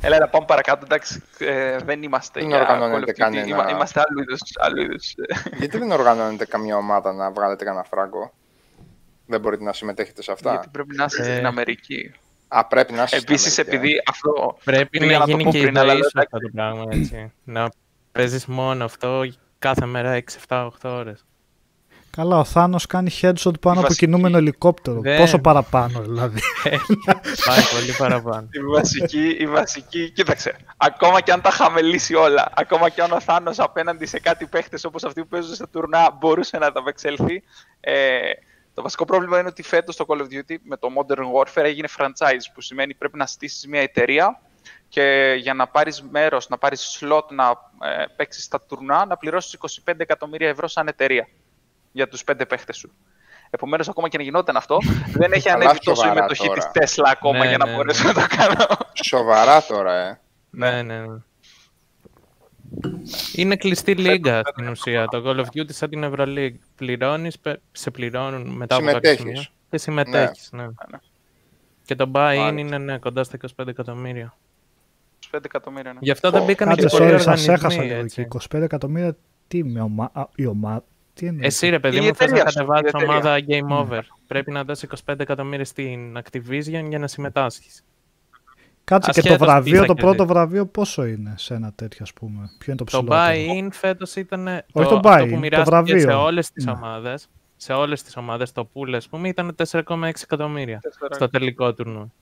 Έλα, 0.00 0.16
έλα, 0.16 0.28
πάμε 0.28 0.46
παρακάτω. 0.46 0.84
Εντάξει, 0.84 1.22
ε, 1.38 1.78
δεν 1.78 2.02
είμαστε 2.02 2.40
Δεν 2.40 2.48
για 2.48 2.60
οργανώνεται 2.60 3.00
Call 3.00 3.08
of 3.08 3.10
Duty. 3.10 3.16
κανένα. 3.18 3.46
Είμα- 3.46 3.70
Είμαστε 3.70 4.00
άλλου 4.08 4.20
είδους, 4.20 4.40
άλλου 4.58 4.80
είδους. 4.82 5.14
Γιατί 5.58 5.78
δεν 5.78 5.90
οργανώνετε 5.90 6.44
καμία 6.46 6.76
ομάδα 6.76 7.12
να 7.12 7.30
βγάλετε 7.30 7.64
κανένα 7.64 7.84
φράγκο; 7.84 8.32
Δεν 9.28 9.40
μπορείτε 9.40 9.64
να 9.64 9.72
συμμετέχετε 9.72 10.22
σε 10.22 10.32
αυτά. 10.32 10.50
Γιατί 10.50 10.68
πρέπει 10.72 10.94
να 10.96 11.04
είστε 11.04 11.22
Ε, 11.30 11.32
στην 11.34 11.46
Αμερική. 11.46 12.12
Α, 12.48 12.66
πρέπει 12.66 12.92
να 12.92 13.02
είστε 13.02 13.16
στην 13.18 13.28
Επίσης, 13.32 13.58
Αμερική, 13.58 13.76
ε. 13.76 13.78
επειδή 13.88 14.02
αυτό 14.08 14.58
Πρέπει 14.64 14.98
Πήγα 14.98 15.12
να 15.12 15.18
να 15.18 15.24
το 15.24 15.30
γίνει 15.30 15.44
πω 15.44 15.50
και 15.50 15.58
η 15.58 15.62
πριν, 15.62 15.78
αλλά 15.78 15.92
ζωή 15.92 16.02
σου 16.02 16.10
εντάξει. 16.14 16.30
αυτό 16.32 16.46
το 16.46 16.52
πράγμα, 16.54 16.84
έτσι. 16.88 17.32
να 17.44 17.68
παίζεις 18.12 18.46
μόνο 18.46 18.84
αυτό 18.84 19.22
κάθε 19.58 19.86
μέρα 19.86 20.12
6, 20.12 20.20
7, 20.48 20.64
8 20.66 20.90
ώρες. 20.90 21.24
Καλά, 22.10 22.38
ο 22.38 22.44
Θάνος 22.44 22.86
κάνει 22.86 23.10
headshot 23.20 23.60
πάνω 23.60 23.78
από 23.78 23.80
βασική- 23.80 24.04
κινούμενο 24.04 24.36
ελικόπτερο. 24.36 25.00
Δεν- 25.00 25.18
Πόσο 25.18 25.38
παραπάνω 25.38 26.00
δηλαδή. 26.00 26.40
Πάει 27.46 27.60
πολύ 27.74 27.92
παραπάνω. 27.98 28.48
Η 28.50 28.58
βασική, 28.72 29.36
η 29.38 29.46
βασική, 29.46 30.10
κοίταξε. 30.10 30.56
Ακόμα 30.76 31.20
και 31.20 31.32
αν 31.32 31.40
τα 31.40 31.48
είχαμε 31.52 31.82
λύσει 31.82 32.14
όλα, 32.14 32.50
ακόμα 32.54 32.88
και 32.88 33.02
αν 33.02 33.12
ο 33.12 33.20
Θάνος 33.20 33.58
απέναντι 33.58 34.06
σε 34.06 34.20
κάτι 34.20 34.46
παίχτες 34.46 34.84
όπως 34.84 35.04
αυτοί 35.04 35.20
που 35.20 35.28
παίζουν 35.28 35.54
στα 35.54 35.68
τουρνά 35.68 36.16
μπορούσε 36.18 36.58
να 36.58 36.72
τα 36.72 36.80
απεξέλθει. 36.80 37.42
Ε, 37.80 38.18
το 38.78 38.84
βασικό 38.84 39.04
πρόβλημα 39.04 39.38
είναι 39.38 39.48
ότι 39.48 39.62
φέτος 39.62 39.96
το 39.96 40.04
Call 40.08 40.18
of 40.18 40.24
Duty 40.24 40.56
με 40.62 40.76
το 40.76 40.88
Modern 40.96 41.24
Warfare 41.34 41.64
έγινε 41.64 41.88
franchise, 41.98 42.50
που 42.54 42.60
σημαίνει 42.60 42.94
πρέπει 42.94 43.16
να 43.18 43.26
στήσεις 43.26 43.66
μια 43.66 43.80
εταιρεία 43.80 44.40
και 44.88 45.34
για 45.38 45.54
να 45.54 45.66
πάρεις 45.66 46.02
μέρος, 46.02 46.48
να 46.48 46.58
πάρεις 46.58 46.98
slot 47.00 47.26
να 47.28 47.44
ε, 47.88 48.04
παίξεις 48.16 48.44
στα 48.44 48.60
τουρνά, 48.60 49.06
να 49.06 49.16
πληρώσεις 49.16 49.58
25 49.84 49.94
εκατομμύρια 49.96 50.48
ευρώ 50.48 50.68
σαν 50.68 50.88
εταιρεία 50.88 51.28
για 51.92 52.08
τους 52.08 52.24
πέντε 52.24 52.46
παίχτες 52.46 52.76
σου. 52.76 52.92
Επομένως, 53.50 53.88
ακόμα 53.88 54.08
και 54.08 54.16
να 54.16 54.22
γινόταν 54.22 54.56
αυτό, 54.56 54.78
δεν 55.20 55.32
έχει 55.32 55.50
Αλλά 55.50 55.64
ανέβει 55.64 55.78
τόσο 55.78 56.02
η 56.02 56.04
σοβαρά 56.04 56.22
μετοχή 56.22 56.46
τώρα. 56.46 56.70
της 56.70 56.96
Tesla 56.96 57.08
ακόμα 57.10 57.38
Ναι, 57.38 57.48
για 57.48 57.58
να 57.58 57.66
ναι, 57.66 57.74
μπορέσω 57.74 58.02
ναι. 58.02 58.12
να 58.12 58.20
το 58.20 58.36
κάνω. 58.36 58.66
Σοβαρά 59.04 59.62
τώρα, 59.62 59.94
ε. 59.94 60.20
ναι, 60.50 60.82
ναι, 60.82 60.98
ναι. 60.98 61.16
Είναι 63.34 63.56
κλειστή 63.56 63.94
λίγα 63.94 64.42
στην 64.52 64.68
ουσία. 64.68 65.04
Το 65.06 65.22
Call 65.26 65.36
of 65.40 65.44
Duty 65.44 65.72
σαν 65.72 65.88
την 65.90 66.04
Euroleague. 66.04 66.54
Πληρώνεις, 66.76 67.38
πε- 67.38 67.60
σε 67.72 67.90
πληρώνουν 67.90 68.48
μετά 68.48 68.76
από 68.76 68.84
κάποιο 68.84 68.98
Συμμετέχεις. 69.10 69.20
σημείο 69.20 69.42
και 69.70 69.78
συμμετέχεις. 69.78 70.48
Ναι. 70.52 70.62
ναι. 70.62 70.98
Και 71.84 71.94
το 71.94 72.04
buy-in 72.04 72.36
Μάλιστα. 72.36 72.60
είναι 72.60 72.78
ναι, 72.78 72.98
κοντά 72.98 73.24
στα 73.24 73.38
25 73.56 73.66
εκατομμύρια. 73.68 74.36
25 75.32 75.38
εκατομμύρια. 75.44 75.92
Ναι. 75.92 75.98
Γι' 76.02 76.10
αυτό 76.10 76.30
δεν 76.30 76.44
μπήκαν 76.44 76.68
Κάτσε, 76.68 76.86
και 76.86 76.96
πολλοί 76.96 77.10
sorry, 77.10 77.12
σας 77.20 77.20
οργανισμοί. 77.26 77.52
έχασα 77.54 77.82
λίγο 77.82 77.94
έτσι. 77.98 78.20
εκεί. 78.20 78.38
25 78.56 78.60
εκατομμύρια 78.62 79.16
τι 79.48 79.64
με 79.64 79.80
ομα... 79.80 80.10
α, 80.12 80.24
η 80.34 80.46
ομάδα. 80.46 80.84
Τι 81.14 81.26
είναι. 81.26 81.46
Εσύ 81.46 81.68
ρε 81.68 81.78
παιδί 81.78 81.96
Η 81.96 82.00
μου 82.00 82.14
θες 82.14 82.18
να 82.18 82.24
εταιρεία 82.38 82.50
σου, 82.50 82.54
κατεβάσεις 82.58 82.84
η 82.92 82.96
εταιρεία. 82.96 83.16
ομάδα 83.16 83.38
Game 83.48 83.86
Over. 83.86 84.00
Πρέπει 84.26 84.50
να 84.50 84.64
δώσεις 84.64 84.88
25 85.06 85.20
εκατομμύρια 85.20 85.64
στην 85.64 86.18
Activision 86.18 86.84
για 86.88 86.98
να 86.98 87.06
συμμετάσχεις. 87.06 87.84
Κάτσε 88.88 89.10
και 89.10 89.20
το 89.20 89.34
ασχέτως 89.34 89.38
τι 89.46 89.52
βραβείο, 89.52 89.80
θα 89.80 89.86
το 89.86 89.94
πρώτο 89.94 90.10
κερδίσει. 90.16 90.32
βραβείο 90.32 90.66
πόσο 90.66 91.04
είναι 91.06 91.34
σε 91.36 91.54
ένα 91.54 91.72
τέτοιο 91.74 91.98
ας 92.02 92.12
πούμε; 92.12 92.50
Ποιο 92.58 92.72
είναι 92.72 92.76
το 92.76 92.84
Το 92.84 92.84
ψηλότερο; 92.84 93.22
buy-in 93.28 93.68
φέτος 93.72 94.16
ήταν 94.16 94.46
Όχι 94.46 94.62
το, 94.72 94.82
το 94.82 94.96
αυτό 94.96 95.00
buy-in, 95.10 95.24
που 95.24 95.30
το 95.34 95.38
μοιράστηκε 95.38 95.98
σε 95.98 96.06
βραβείο. 96.06 96.22
όλες 96.24 96.50
τις 96.50 96.64
Ναι. 96.64 96.70
ομάδες. 96.70 97.28
Σε 97.56 97.72
όλες 97.72 98.02
τις 98.02 98.16
ομάδες 98.16 98.52
το 98.52 98.68
pool, 98.74 98.92
ας 98.94 99.08
πούμε, 99.08 99.28
ήταν 99.28 99.54
4,6 99.54 100.22
εκατομμύρια 100.22 100.78
Τέσσερα. 100.82 101.14
στο 101.14 101.28
τελικό 101.28 101.74
τουρνού. 101.74 102.12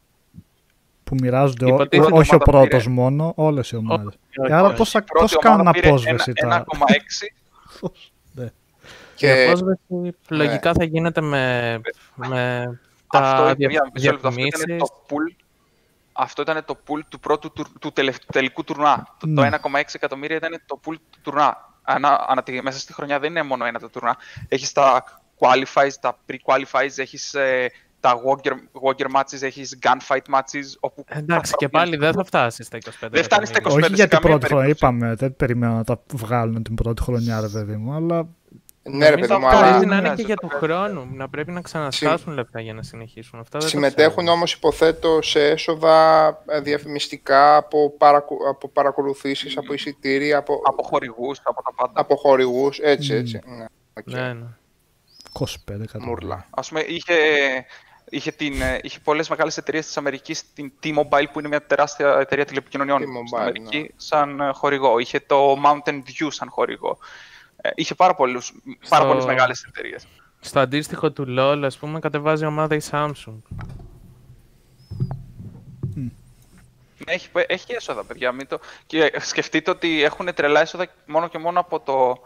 Που 1.05 1.15
μοιράζονται 1.21 1.65
ό- 1.65 1.69
Υποτίθεται 1.69 2.13
όχι 2.13 2.35
ο 2.35 2.39
ομάδα 2.41 2.45
πρώτος 2.51 2.83
πήρε. 2.83 2.95
μόνο, 2.95 3.33
όλες 3.37 3.71
οι 3.71 3.77
ομάδες. 3.77 4.15
όχι, 4.39 4.53
Άρα 4.53 4.67
όχι. 4.67 4.77
πώς, 4.77 4.91
θα, 4.91 4.99
Η 5.03 5.05
πρώτη 5.07 5.25
πώς 5.35 5.37
ομάδα 5.45 5.57
κάνουν 5.59 5.73
πήρε 5.73 5.89
απόσβεση 5.89 6.33
ένα- 6.35 6.51
τα... 6.51 6.65
1,6 6.67 7.27
Η 8.39 8.51
Και 9.15 9.45
απόσβεση 9.47 9.81
λογικά 10.29 10.73
θα 10.73 10.85
γίνεται 10.85 11.21
με, 11.21 11.81
με 12.15 12.65
τα 13.11 13.19
Αυτό, 13.19 13.55
δια- 13.55 13.69
μια, 13.69 13.91
μισό 13.95 14.11
λεπτό, 14.13 14.29
αυτό 14.29 14.41
ήταν 14.41 14.51
διαφημίσεις. 14.51 14.89
το 14.89 15.05
pool. 15.09 15.45
Αυτό 16.19 16.43
ήταν 16.43 16.65
το 16.65 16.77
pool 16.89 17.01
του 17.09 17.21
πρώτου 17.21 17.53
του, 17.53 17.67
του 17.81 17.93
τελε- 17.93 18.25
τελικού 18.33 18.65
τουρνά. 18.65 19.07
Το, 19.19 19.27
Ναι. 19.27 19.35
το 19.35 19.43
1,6 19.43 19.95
εκατομμύρια 19.95 20.37
ήταν 20.37 20.63
το 20.67 20.81
pool 20.87 20.95
του 21.11 21.19
τουρνά. 21.23 21.75
Ανα, 21.83 22.25
ανα, 22.29 22.43
τη- 22.43 22.63
μέσα 22.63 22.79
στη 22.79 22.93
χρονιά 22.93 23.19
δεν 23.19 23.31
είναι 23.31 23.43
μόνο 23.43 23.65
ένα 23.65 23.79
το 23.79 23.89
τουρνά. 23.91 24.17
Έχεις 24.49 24.73
τα 24.73 25.05
qualifies, 25.39 25.91
τα 26.01 26.19
pre-qualifies, 26.29 26.91
έχεις 26.97 27.35
ε, 27.35 27.71
τα 28.01 28.15
walker, 28.27 28.53
walker 28.83 29.17
matches, 29.21 29.43
έχεις 29.43 29.79
gunfight 29.83 30.35
matches. 30.35 30.65
Όπου 30.81 31.05
Εντάξει, 31.09 31.51
θα 31.51 31.57
και 31.57 31.69
πάλι 31.69 31.97
δεν 31.97 32.13
θα 32.13 32.25
φτάσεις 32.25 32.67
στα 32.67 32.77
25 32.77 33.09
Δεν 33.11 33.23
φτάνεις 33.25 33.49
στα 33.49 33.59
εκατομμύρια. 33.59 33.89
25. 33.89 33.93
Όχι 33.93 33.95
για 33.95 34.09
την 34.09 34.17
σε 34.17 34.23
καμία 34.23 34.29
πρώτη 34.39 34.47
χρονιά, 34.47 34.65
περίπτωση. 34.67 34.93
είπαμε, 34.95 35.15
δεν 35.15 35.37
περιμένω 35.37 35.75
να 35.75 35.85
τα 35.85 36.01
βγάλουν 36.13 36.63
την 36.63 36.75
πρώτη 36.75 37.03
χρονιά, 37.03 37.41
ρε 37.41 37.49
παιδί 37.49 37.77
μου, 37.77 37.93
αλλά 37.95 38.29
ναι, 38.91 39.09
ρε 39.09 39.11
Νομίζω 39.11 39.29
παιδί 39.29 39.41
μου, 39.41 39.47
αυτό 39.47 39.59
αλλά 39.59 39.71
πρέπει 39.71 39.87
να 39.87 39.97
είναι 39.97 40.03
χρειάζεται 40.03 40.23
και 40.23 40.27
για 40.27 40.37
το 40.37 40.47
του 40.47 40.57
χρόνου. 40.57 41.09
Να 41.13 41.29
πρέπει 41.29 41.53
να 41.53 41.61
ξαναστάσουν 41.61 42.33
λεφτά 42.33 42.61
για 42.61 42.75
να 42.75 42.83
συνεχίσουν. 42.83 43.39
Αυτά 43.41 43.59
δεν 43.59 43.69
τα 43.69 43.75
συμμετέχουν 43.75 44.13
ξέρουμε. 44.13 44.31
όμως 44.31 44.53
υποθέτω 44.53 45.23
σε 45.23 45.49
έσοδα 45.49 46.29
ε, 46.47 46.61
διαφημιστικά 46.61 47.57
από, 47.57 47.91
παρακου... 47.91 48.37
από 48.49 48.69
παρακολουθήσεις, 48.69 49.57
από 49.57 49.73
εισιτήρια, 49.73 50.39
από, 50.39 50.61
Από 50.65 50.83
χορηγούς, 50.83 51.41
από 51.43 51.63
τα 51.63 51.73
πάντα. 51.75 52.01
από 52.01 52.17
χορηγούς, 52.17 52.79
έτσι, 52.79 53.13
Μμ. 53.13 53.19
έτσι. 53.19 53.41
Ναι. 53.47 53.65
οκ. 53.95 54.11
Ναι, 54.11 54.33
ναι. 54.33 54.47
25 55.39 55.45
εκατομμύρια. 55.67 56.07
Μούρλα. 56.07 56.47
Ας 56.51 56.69
πούμε, 56.69 56.81
είχε, 56.81 57.15
είχε, 58.09 58.31
την, 58.31 58.61
ε, 58.61 58.79
είχε 58.83 58.99
πολλές 59.05 59.29
μεγάλες 59.29 59.57
εταιρείες 59.57 59.87
της 59.87 59.97
Αμερικής, 59.97 60.53
την 60.53 60.73
T-Mobile 60.83 61.25
που 61.33 61.39
είναι 61.39 61.49
μια 61.49 61.67
τεράστια 61.67 62.19
εταιρεία 62.21 62.45
τηλεπικοινωνιών 62.45 63.01
T-Mobile, 63.03 63.27
στην 63.27 63.39
Αμερική, 63.39 63.79
ναι. 63.79 63.87
σαν 63.97 64.41
ε, 64.41 64.51
χορηγό. 64.53 64.99
Είχε 64.99 65.21
το 65.21 65.57
Mountain 65.65 65.95
View 65.95 66.27
σαν 66.29 66.49
χορηγό. 66.51 66.99
Ε, 67.61 67.71
είχε 67.75 67.95
πάρα, 67.95 68.15
πολλούς, 68.15 68.53
πάρα 68.89 69.03
Στο- 69.03 69.07
πολλές 69.13 69.25
μεγάλες 69.25 69.63
εταιρείες. 69.65 70.07
Στο 70.41 70.61
αντίστοιχο 70.61 71.13
του 71.13 71.25
LoL, 71.39 71.61
ας 71.65 71.79
πούμε, 71.79 71.99
κατεβάζει 71.99 72.45
ομάδα 72.47 72.75
η 72.75 72.81
Samsung. 72.91 73.39
Ναι, 75.95 77.13
Έχει, 77.13 77.29
έχει 77.47 77.73
έσοδα, 77.73 78.05
παιδιά. 78.05 78.33
Μην 78.33 78.47
το... 78.49 78.59
Και 78.87 79.13
σκεφτείτε 79.19 79.71
ότι 79.71 80.03
έχουν 80.03 80.35
τρελά 80.35 80.61
έσοδα 80.61 80.87
μόνο 81.07 81.29
και 81.29 81.39
μόνο 81.39 81.61
από 81.61 81.81
το, 81.81 82.17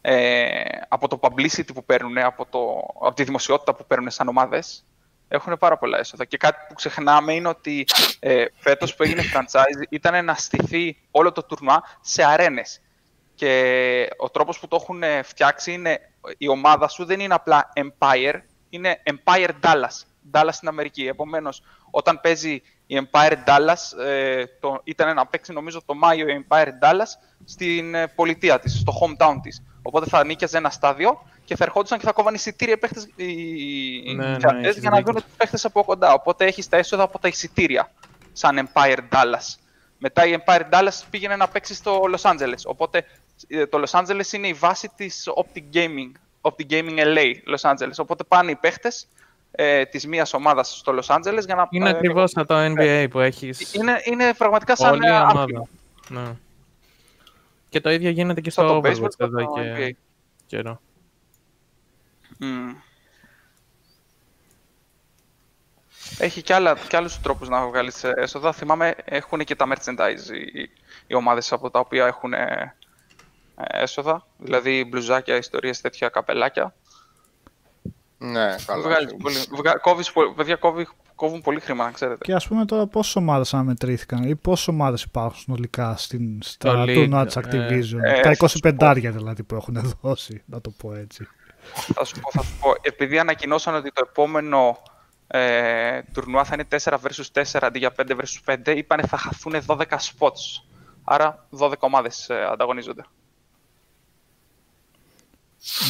ε, 0.00 0.62
από 0.88 1.08
το 1.08 1.18
publicity 1.22 1.74
που 1.74 1.84
παίρνουν, 1.84 2.18
από, 2.18 2.46
το, 2.50 2.58
από 3.06 3.14
τη 3.14 3.24
δημοσιότητα 3.24 3.74
που 3.74 3.86
παίρνουν 3.86 4.10
σαν 4.10 4.28
ομάδες. 4.28 4.84
Έχουν 5.28 5.58
πάρα 5.58 5.78
πολλά 5.78 5.98
έσοδα. 5.98 6.24
Και 6.24 6.36
κάτι 6.36 6.58
που 6.68 6.74
ξεχνάμε 6.74 7.32
είναι 7.32 7.48
ότι 7.48 7.86
ε, 8.18 8.44
φέτος 8.56 8.94
που 8.94 9.02
έγινε 9.02 9.22
franchise 9.34 9.86
ήταν 9.88 10.24
να 10.24 10.34
στηθεί 10.34 10.96
όλο 11.10 11.32
το 11.32 11.42
τουρνουά 11.44 11.82
σε 12.00 12.24
αρένες. 12.24 12.80
Και 13.36 14.08
ο 14.16 14.30
τρόπος 14.30 14.58
που 14.58 14.68
το 14.68 14.78
έχουν 14.82 15.02
ε, 15.02 15.22
φτιάξει 15.22 15.72
είναι 15.72 15.98
η 16.38 16.48
ομάδα 16.48 16.88
σου 16.88 17.04
δεν 17.04 17.20
είναι 17.20 17.34
απλά 17.34 17.72
Empire, 17.76 18.34
είναι 18.68 19.02
Empire 19.04 19.50
Dallas. 19.62 20.04
Dallas 20.32 20.48
στην 20.52 20.68
Αμερική. 20.68 21.06
Επομένως, 21.06 21.62
όταν 21.90 22.20
παίζει 22.20 22.62
η 22.86 23.08
Empire 23.10 23.32
Dallas, 23.46 24.04
ε, 24.04 24.44
το, 24.60 24.80
ήταν 24.84 25.14
να 25.14 25.26
παίξει 25.26 25.52
νομίζω 25.52 25.82
το 25.86 25.94
Μάιο 25.94 26.28
η 26.28 26.46
Empire 26.48 26.66
Dallas 26.82 27.10
στην 27.44 27.94
ε, 27.94 28.06
πολιτεία 28.08 28.58
της, 28.60 28.78
στο 28.78 28.92
hometown 29.00 29.34
της. 29.42 29.62
Οπότε 29.82 30.06
θα 30.08 30.24
νίκιαζε 30.24 30.56
ένα 30.56 30.70
στάδιο 30.70 31.22
και 31.44 31.56
θα 31.56 31.64
ερχόντουσαν 31.64 31.98
και 31.98 32.04
θα 32.04 32.12
κόβαν 32.12 32.34
εισιτήρια 32.34 32.74
οι 32.74 32.78
παίχτες, 32.78 33.08
οι, 33.16 33.32
οι 34.04 34.14
Ναι, 34.14 34.26
ναι, 34.28 34.38
θεατές 34.38 34.66
έχεις 34.66 34.80
για 34.80 34.90
να 34.90 34.96
δίκιο. 34.96 35.12
δουν 35.12 35.22
τους 35.22 35.32
παίχτες 35.36 35.64
από 35.64 35.84
κοντά. 35.84 36.12
Οπότε 36.12 36.44
έχεις 36.44 36.68
τα 36.68 36.76
έσοδα 36.76 37.02
από 37.02 37.18
τα 37.18 37.28
εισιτήρια, 37.28 37.92
σαν 38.32 38.68
Empire 38.72 38.98
Dallas. 39.12 39.54
Μετά 39.98 40.26
η 40.26 40.36
Empire 40.44 40.62
Dallas 40.72 41.00
πήγαινε 41.10 41.36
να 41.36 41.48
παίξει 41.48 41.74
στο 41.74 42.00
Los 42.14 42.30
Angeles. 42.32 42.62
Οπότε 42.66 42.98
ε, 42.98 43.04
το 43.70 43.82
Los 43.84 44.00
Angeles 44.00 44.32
είναι 44.32 44.48
η 44.48 44.52
βάση 44.52 44.90
της 44.96 45.28
Optic 45.36 45.76
Gaming, 45.76 46.12
Optic 46.40 46.66
Gaming 46.70 46.98
LA, 46.98 47.34
Los 47.54 47.70
Angeles. 47.70 47.94
Οπότε 47.96 48.24
πάνε 48.24 48.50
οι 48.50 48.56
παίχτες 48.56 49.08
ε, 49.50 49.84
της 49.84 50.06
μίας 50.06 50.34
ομάδας 50.34 50.76
στο 50.76 50.98
Los 50.98 51.16
Angeles 51.16 51.44
για 51.44 51.54
να... 51.54 51.68
Είναι 51.70 51.88
ε, 51.88 51.92
ακριβώς 51.92 52.30
σαν 52.30 52.46
το 52.46 52.54
NBA 52.58 53.06
που 53.10 53.20
έχεις 53.20 53.74
είναι, 53.74 54.00
είναι 54.04 54.34
πραγματικά 54.34 54.76
σαν 54.76 54.92
όλη 54.92 55.06
η 55.06 55.08
ε, 55.08 55.10
ομάδα. 55.10 55.40
άθλημα. 55.40 55.68
Ναι. 56.08 56.32
Και 57.68 57.80
το 57.80 57.90
ίδιο 57.90 58.10
γίνεται 58.10 58.40
και 58.40 58.50
Σαν 58.50 58.68
στο 58.68 58.80
το 58.80 58.88
Overwatch 58.88 59.04
baseball, 59.04 59.10
εδώ 59.18 59.44
το 59.44 59.60
NBA. 59.60 59.76
και 59.76 59.96
καιρό. 60.46 60.80
Μμμ. 62.38 62.74
Έχει 66.18 66.42
και, 66.42 66.54
άλλα, 66.54 66.76
και 66.88 66.96
άλλους 66.96 67.20
τρόπους 67.20 67.48
να 67.48 67.66
βγάλεις 67.66 68.04
ε, 68.04 68.12
έσοδα. 68.16 68.52
Θυμάμαι 68.52 68.94
έχουν 69.04 69.44
και 69.44 69.54
τα 69.54 69.66
merchandise 69.68 70.34
οι, 70.52 70.70
οι 71.06 71.14
ομάδες 71.14 71.52
από 71.52 71.70
τα 71.70 71.78
οποία 71.78 72.06
έχουν 72.06 72.32
ε, 72.32 72.42
ε, 72.42 72.74
έσοδα. 73.56 74.26
Δηλαδή 74.38 74.84
μπλουζάκια, 74.84 75.36
ιστορίες, 75.36 75.80
τέτοια 75.80 76.08
καπελάκια. 76.08 76.74
Ναι, 78.18 78.54
καλά. 78.66 78.82
Βγάλεις 78.82 79.08
σίγουρα. 79.10 79.16
πολύ, 79.22 79.36
βγα, 79.50 79.72
κόβεις, 79.72 80.12
πο- 80.12 80.32
παιδιά 80.36 80.56
κόβει, 80.56 80.88
κόβουν 81.14 81.40
πολύ 81.40 81.60
χρήμα, 81.60 81.84
να 81.84 81.90
ξέρετε. 81.90 82.18
Και 82.24 82.34
ας 82.34 82.48
πούμε 82.48 82.64
τώρα 82.64 82.86
πόσες 82.86 83.16
ομάδες 83.16 83.54
αναμετρήθηκαν 83.54 84.22
ή 84.22 84.36
πόσες 84.36 84.68
ομάδες 84.68 85.02
υπάρχουν 85.02 85.38
συνολικά 85.40 85.96
στην, 85.96 86.42
στα 86.42 86.84
League, 86.84 86.94
τουρνουά 86.94 87.26
της 87.26 87.36
ε, 87.36 87.40
Activision; 87.44 87.98
ε, 88.02 88.20
τα 88.20 88.34
θα 88.34 88.48
σου 88.48 88.58
25 88.62 88.94
δηλαδή 89.12 89.42
που 89.42 89.54
έχουν 89.54 89.96
δώσει, 90.00 90.42
να 90.46 90.60
το 90.60 90.70
πω 90.70 90.94
έτσι. 90.94 91.28
θα 91.94 92.04
σου 92.04 92.20
πω, 92.20 92.30
θα 92.32 92.42
σου 92.42 92.52
πω. 92.60 92.74
Επειδή 92.80 93.18
ανακοινώσαν 93.18 93.74
ότι 93.74 93.92
το 93.92 94.04
επόμενο 94.10 94.78
ε, 95.26 96.02
τουρνουά 96.12 96.44
θα 96.44 96.54
είναι 96.54 96.80
4 96.84 96.92
vs 96.92 97.42
4 97.42 97.58
αντί 97.62 97.78
για 97.78 97.94
5 97.96 98.10
vs 98.10 98.54
5, 98.66 98.76
είπανε 98.76 99.02
θα 99.06 99.16
χαθούν 99.16 99.52
12 99.66 99.76
spots. 99.84 100.62
Άρα 101.04 101.46
12 101.58 101.72
ομάδες 101.78 102.28
ε, 102.28 102.46
ανταγωνίζονται. 102.52 103.02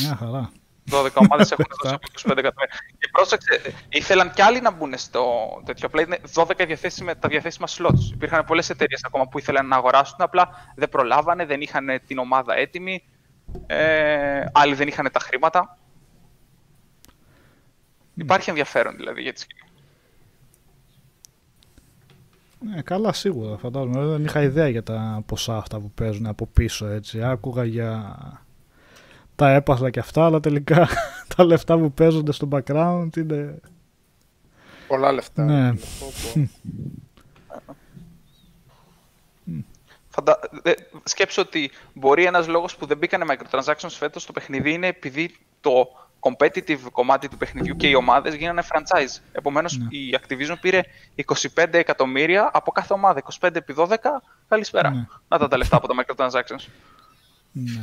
Μια 0.03 0.17
χαρά. 0.17 0.51
12 0.91 1.09
ομάδες 1.15 1.51
έχουν 1.53 1.65
δώσει 1.83 1.95
από 1.95 2.07
25 2.33 2.37
εκατομμύρια. 2.37 2.77
Και 2.99 3.09
πρόσεξε, 3.13 3.61
ήθελαν 3.89 4.33
κι 4.33 4.43
άλλοι 4.43 4.61
να 4.61 4.71
μπουν 4.71 4.99
στο 4.99 5.25
τέτοιο. 5.65 5.87
Απλά 5.87 6.03
είναι 6.03 6.19
12 6.35 6.65
διαθέσιμα, 6.67 7.17
τα 7.17 7.29
διαθέσιμα 7.29 7.67
slots. 7.69 8.13
Υπήρχαν 8.13 8.45
πολλές 8.45 8.71
εταιρείες 8.71 9.05
ακόμα 9.05 9.29
που 9.29 9.39
ήθελαν 9.39 9.67
να 9.67 9.77
αγοράσουν, 9.77 10.17
απλά 10.19 10.73
δεν 10.77 10.89
προλάβανε, 10.89 11.47
δεν 11.47 11.61
είχαν 11.61 12.01
την 12.07 12.19
ομάδα 12.19 12.57
έτοιμη. 12.57 13.05
Ε, 13.67 14.45
άλλοι 14.53 14.75
δεν 14.75 14.89
είχαν 14.89 15.09
τα 15.13 15.21
χρήματα. 15.21 15.79
Υπάρχει 18.15 18.51
ενδιαφέρον 18.51 18.97
δηλαδή 18.97 19.23
για 19.23 19.33
τη 19.33 19.41
σκηνή. 19.41 19.61
Ναι, 22.61 22.83
καλά 22.83 23.13
σίγουρα 23.13 23.57
φαντάζομαι. 23.57 24.07
Δεν 24.07 24.25
είχα 24.25 24.43
ιδέα 24.43 24.69
για 24.69 24.83
τα 24.83 25.23
ποσά 25.27 25.57
αυτά 25.57 25.81
που 25.81 25.91
παίζουν 25.91 26.27
από 26.27 26.47
πίσω 26.47 26.87
έτσι. 26.87 27.23
Άκουγα 27.23 27.65
για 27.65 28.17
τα 29.37 29.51
έπαθλα 29.51 29.91
και 29.91 29.99
αυτά, 30.01 30.25
αλλά 30.25 30.41
τελικά 30.41 30.89
τα 31.37 31.45
λεφτά 31.45 31.79
που 31.79 31.93
παίζονται 31.93 32.33
στο 32.33 32.49
background 32.53 33.09
είναι... 33.17 33.59
Πολλά 34.87 35.13
λεφτά. 35.13 35.45
Ναι. 35.45 35.73
Πω, 35.73 36.13
πω. 36.35 36.49
Φαντα... 40.09 40.39
δε- 40.63 40.75
Σκέψου 41.05 41.43
ότι 41.47 41.71
μπορεί 41.93 42.25
ένας 42.25 42.47
λόγος 42.49 42.77
που 42.77 42.87
δεν 42.87 42.97
μπήκανε 42.99 43.25
microtransactions 43.29 43.89
φέτος 43.91 44.23
στο 44.23 44.33
παιχνίδι 44.33 44.73
είναι 44.73 44.87
επειδή 44.87 45.37
το 45.61 45.89
competitive 46.21 46.79
κομμάτι 46.93 47.29
του 47.29 47.37
παιχνιδιού 47.37 47.77
και 47.77 47.89
οι 47.89 47.95
ομάδες 47.95 48.35
γίνανε 48.35 48.63
franchise. 48.73 49.21
Επομένως 49.33 49.77
Ναι. 49.79 49.87
η 49.99 50.19
Activision 50.21 50.55
πήρε 50.61 50.81
25 51.55 51.67
εκατομμύρια 51.71 52.51
από 52.53 52.73
κάθε 52.73 52.93
ομάδα. 52.93 53.23
25 53.41 53.55
επί 53.55 53.75
12, 53.79 53.97
καλησπέρα. 54.49 54.91
Ναι. 54.91 55.07
Να 55.29 55.39
τα 55.39 55.49
τα 55.49 55.57
λεφτά 55.57 55.77
από 55.77 55.87
τα 55.89 55.95
microtransactions. 56.05 56.67
ναι. 57.53 57.83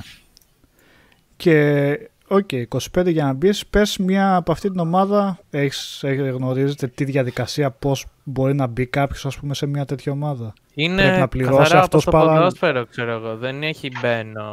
Και, 1.44 2.10
οκ, 2.28 2.50
25 2.52 3.08
για 3.12 3.24
να 3.24 3.34
μπεις, 3.34 3.66
πες 3.66 3.98
μια 3.98 4.36
από 4.36 4.52
αυτή 4.52 4.70
την 4.70 4.80
ομάδα, 4.80 5.40
έχεις, 5.50 6.04
έχ- 6.04 6.20
γνωρίζετε 6.34 6.88
τη 6.88 7.04
διαδικασία 7.04 7.72
πώς 7.72 8.06
μπορεί 8.24 8.54
να 8.54 8.68
μπει 8.68 8.86
κάποιος 8.86 9.26
ας 9.26 9.38
πούμε 9.40 9.54
σε 9.54 9.66
μια 9.66 9.86
τέτοια 9.86 10.12
ομάδα; 10.12 10.54
Είναι 10.74 11.02
Πρέπει 11.02 11.20
να 11.20 11.28
πληρώσει 11.28 11.58
καθαρά 11.58 11.80
αυτός 11.82 12.08
από 12.08 12.18
το 12.18 12.26
παρά- 12.26 12.38
ποδόσφαιρο, 12.40 12.86
ξέρω 12.86 13.12
εγώ. 13.12 13.36
Δεν 13.38 13.64
έχει 13.64 13.92
μπαίνω, 14.02 14.46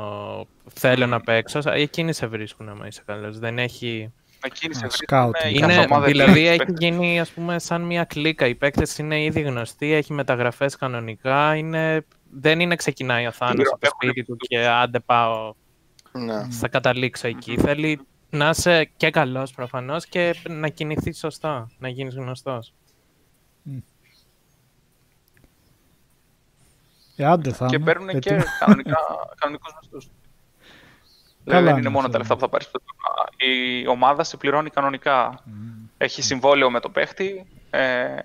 θέλω 0.74 1.06
να 1.06 1.20
παίξω. 1.20 1.58
Εκείνοι 1.72 2.12
σε 2.12 2.26
βρίσκουν 2.26 2.68
άμα 2.68 2.86
είσαι 2.86 3.02
καλός. 3.06 3.38
Δεν 3.38 3.58
έχει... 3.58 4.12
Εκείνη 4.44 4.74
σε 4.74 4.84
Α, 4.84 4.88
βρίσκουν, 4.88 5.18
scouting. 5.18 5.54
η 5.54 5.58
κάθε 5.58 5.72
Είναι, 5.72 5.84
ομάδα 5.90 6.06
δηλαδή 6.06 6.30
επιλέγει 6.30 6.48
έχει 6.48 6.58
παίκτες. 6.58 6.76
γίνει 6.78 7.20
ας 7.20 7.30
πούμε 7.30 7.58
σαν 7.58 7.82
μια 7.82 8.04
κλίκα. 8.04 8.46
Οι 8.46 8.54
παίκτες 8.54 8.98
είναι 8.98 9.22
ήδη 9.24 9.40
γνωστοί, 9.40 9.92
έχει 9.92 10.12
μεταγραφές 10.12 10.76
κανονικά. 10.76 11.54
Είναι, 11.56 12.04
δεν 12.30 12.60
είναι 12.60 12.76
ξεκινάει 12.76 13.26
ο 13.26 13.30
Θάνος 13.32 13.68
από 13.72 13.80
το 13.80 13.88
Έχουν 13.92 13.98
σπίτι 14.10 14.24
του 14.26 14.36
και 14.36 14.66
άντε 14.66 15.00
πάω, 15.00 15.54
Ναι. 16.12 16.48
θα 16.50 16.68
καταλήξω 16.68 17.28
εκεί. 17.28 17.56
Θέλει 17.58 18.00
να 18.30 18.48
είσαι 18.48 18.84
και 18.96 19.10
καλός 19.10 19.52
προφανώς 19.52 20.06
και 20.06 20.34
να 20.48 20.68
κινηθείς 20.68 21.18
σωστά, 21.18 21.70
να 21.78 21.88
γίνεις 21.88 22.14
γνωστός. 22.14 22.72
Ε, 27.16 27.24
άντε 27.24 27.52
θα 27.52 27.66
Και 27.66 27.76
είναι, 27.76 27.84
παίρνουν 27.84 28.08
γιατί- 28.08 28.28
και 28.28 28.42
κανονικά, 28.58 28.98
κανονικούς 29.36 29.72
μισθούς. 29.80 30.10
Καλά 31.44 31.60
δεν 31.60 31.70
είναι 31.70 31.78
είναι 31.80 31.88
μόνο 31.88 31.98
αυτό. 32.06 32.10
τα 32.12 32.18
λεφτά 32.18 32.34
που 32.34 32.40
θα 32.40 32.48
πάρεις. 32.48 32.66
στο 32.66 32.78
τουρνουά. 32.78 33.28
Η 33.54 33.86
ομάδα 33.86 34.24
σε 34.24 34.36
πληρώνει 34.36 34.70
κανονικά. 34.70 35.44
Έχει 35.98 36.22
συμβόλαιο 36.22 36.70
με 36.70 36.80
το 36.80 36.88
παίχτη 36.90 37.46
ε, 37.70 38.16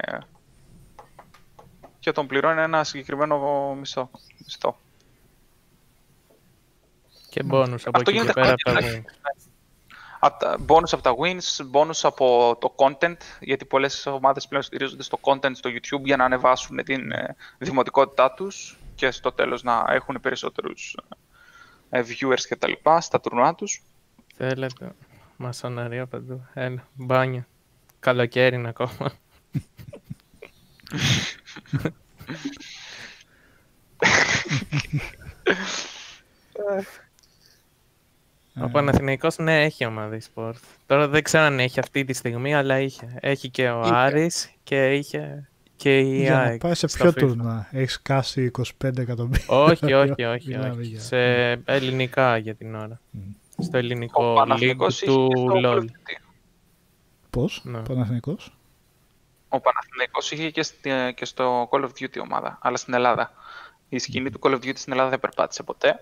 και 2.00 2.12
τον 2.12 2.28
πληρώνει 2.28 2.62
ένα 2.62 2.84
συγκεκριμένο 2.84 3.74
μισθό. 3.80 4.10
μισθό. 4.44 4.78
Και 7.36 7.44
μπόνους 7.44 7.86
από 7.88 7.98
Αυτό 7.98 8.12
εκεί 8.12 8.20
και 8.20 8.26
γίνεται 8.26 8.42
πέρα 8.42 8.54
από 8.54 8.62
τα 8.64 8.72
χρόνια. 8.72 9.02
wins. 9.02 9.06
Από 10.20 10.40
τα- 10.40 10.58
Bonus 10.68 10.90
από 10.92 11.02
τα 11.02 11.14
wins, 11.22 11.66
bonus 11.80 12.00
από 12.02 12.58
το 12.62 12.76
content, 12.78 13.18
γιατί 13.40 13.66
πολλές 13.66 14.06
ομάδες 14.06 14.48
πλέον 14.48 14.64
στηρίζονται 14.64 15.04
στο 15.04 15.20
content 15.22 15.52
στο 15.56 15.70
YouTube 15.70 16.04
για 16.04 16.18
να 16.18 16.26
ανεβάσουν 16.26 16.84
την 16.84 17.12
ε, 17.12 17.36
δημοτικότητά 17.58 18.32
τους 18.34 18.78
και 18.96 19.12
στο 19.12 19.32
τέλος 19.32 19.64
να 19.64 19.86
έχουν 19.90 20.20
περισσότερους 20.22 20.98
ε, 21.90 22.02
viewers 22.02 22.40
και 22.48 22.56
τα 22.56 22.68
λοιπά 22.68 23.02
στα 23.02 23.20
τουρνουά 23.20 23.56
τους. 23.56 23.84
Θέλετε. 24.36 24.92
Μασοναρία 25.38 26.06
παντού. 26.08 26.46
Έλα, 26.54 26.88
μπάνια. 26.94 27.48
Καλοκαίρι 28.00 28.56
είναι 28.56 28.68
ακόμα. 28.70 29.12
Ο 38.62 38.70
Παναθηναϊκός 38.70 39.38
ναι 39.38 39.64
έχει 39.64 39.86
ομάδα 39.86 40.18
e-sport. 40.18 40.54
Τώρα 40.86 41.08
δεν 41.08 41.24
ξέρω 41.24 41.44
αν 41.44 41.60
έχει 41.60 41.80
αυτή 41.80 42.04
τη 42.04 42.14
στιγμή, 42.14 42.56
αλλά 42.56 42.80
είχε. 42.80 43.18
Έχει 43.20 43.50
και 43.50 43.70
ο 43.70 43.82
Είχε. 43.82 43.92
Άρης 43.96 44.52
και 44.64 44.94
είχε 44.94 45.50
και 45.76 46.00
η 46.00 46.22
Για 46.22 46.32
να 46.34 46.40
ΑΕΚ 46.40 46.60
πάει 46.60 46.74
σε 46.74 46.88
στο 46.88 46.98
ποιο 47.04 47.10
FIFA. 47.10 47.16
τουρνά. 47.28 47.68
Έχεις 47.72 48.02
κάσει 48.02 48.52
25 48.84 48.98
εκατομμύρια. 48.98 49.46
Όχι, 49.48 49.94
όχι, 49.94 50.24
όχι. 50.36 50.48
Μιλάμε 50.48 50.70
όχι. 50.80 50.88
για- 50.88 51.00
Σε 51.00 51.52
ελληνικά 51.66 52.38
για 52.38 52.56
την 52.56 52.76
ώρα. 52.76 53.00
Στο 53.58 53.78
ελληνικό 53.78 54.24
Ο 54.26 54.32
league 54.32 54.36
Παναθηναϊκός 54.36 55.02
είχε 55.02 55.12
του 55.12 55.28
και 55.28 55.38
στο 55.38 55.52
Call 55.54 55.66
of 55.66 55.74
LOL. 55.76 55.80
Duty. 55.82 56.22
Πώς, 57.30 57.62
Ναι. 57.64 57.80
Παναθηναϊκός; 57.80 58.58
Ο 59.50 59.60
Παναθηναϊκός 59.60 60.32
είχε 60.32 60.50
και, 60.50 60.64
στη- 60.64 61.14
και 61.16 61.26
στο 61.26 61.70
Call 61.72 61.82
of 61.82 61.90
Duty 62.00 62.18
ομάδα, 62.22 62.58
αλλά 62.62 62.78
στην 62.78 62.94
Ελλάδα. 62.94 63.32
Η 63.90 64.00
σκηνή 64.00 64.30
του 64.30 64.40
Call 64.42 64.52
of 64.52 64.56
Duty 64.56 64.76
στην 64.76 64.92
Ελλάδα 64.94 65.10
δεν 65.10 65.20
περπάτησε 65.20 65.64
ποτέ. 65.64 66.00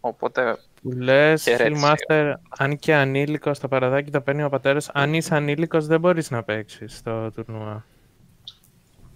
Οπότε 0.00 0.58
Που 0.82 0.92
λες, 0.92 1.42
Χαιρέτησε. 1.42 1.94
Master, 2.08 2.32
αν 2.48 2.78
και 2.78 2.94
ανήλικος 2.94 3.58
το 3.58 3.68
παραδάκι 3.68 4.10
το 4.10 4.20
παίρνει 4.20 4.42
ο 4.42 4.48
πατέρας, 4.48 4.90
αν 4.92 5.14
είσαι 5.14 5.34
ανήλικος 5.34 5.86
δεν 5.86 6.00
μπορείς 6.00 6.30
να 6.30 6.42
παίξεις 6.42 6.96
στο 6.96 7.30
τουρνουά. 7.30 7.84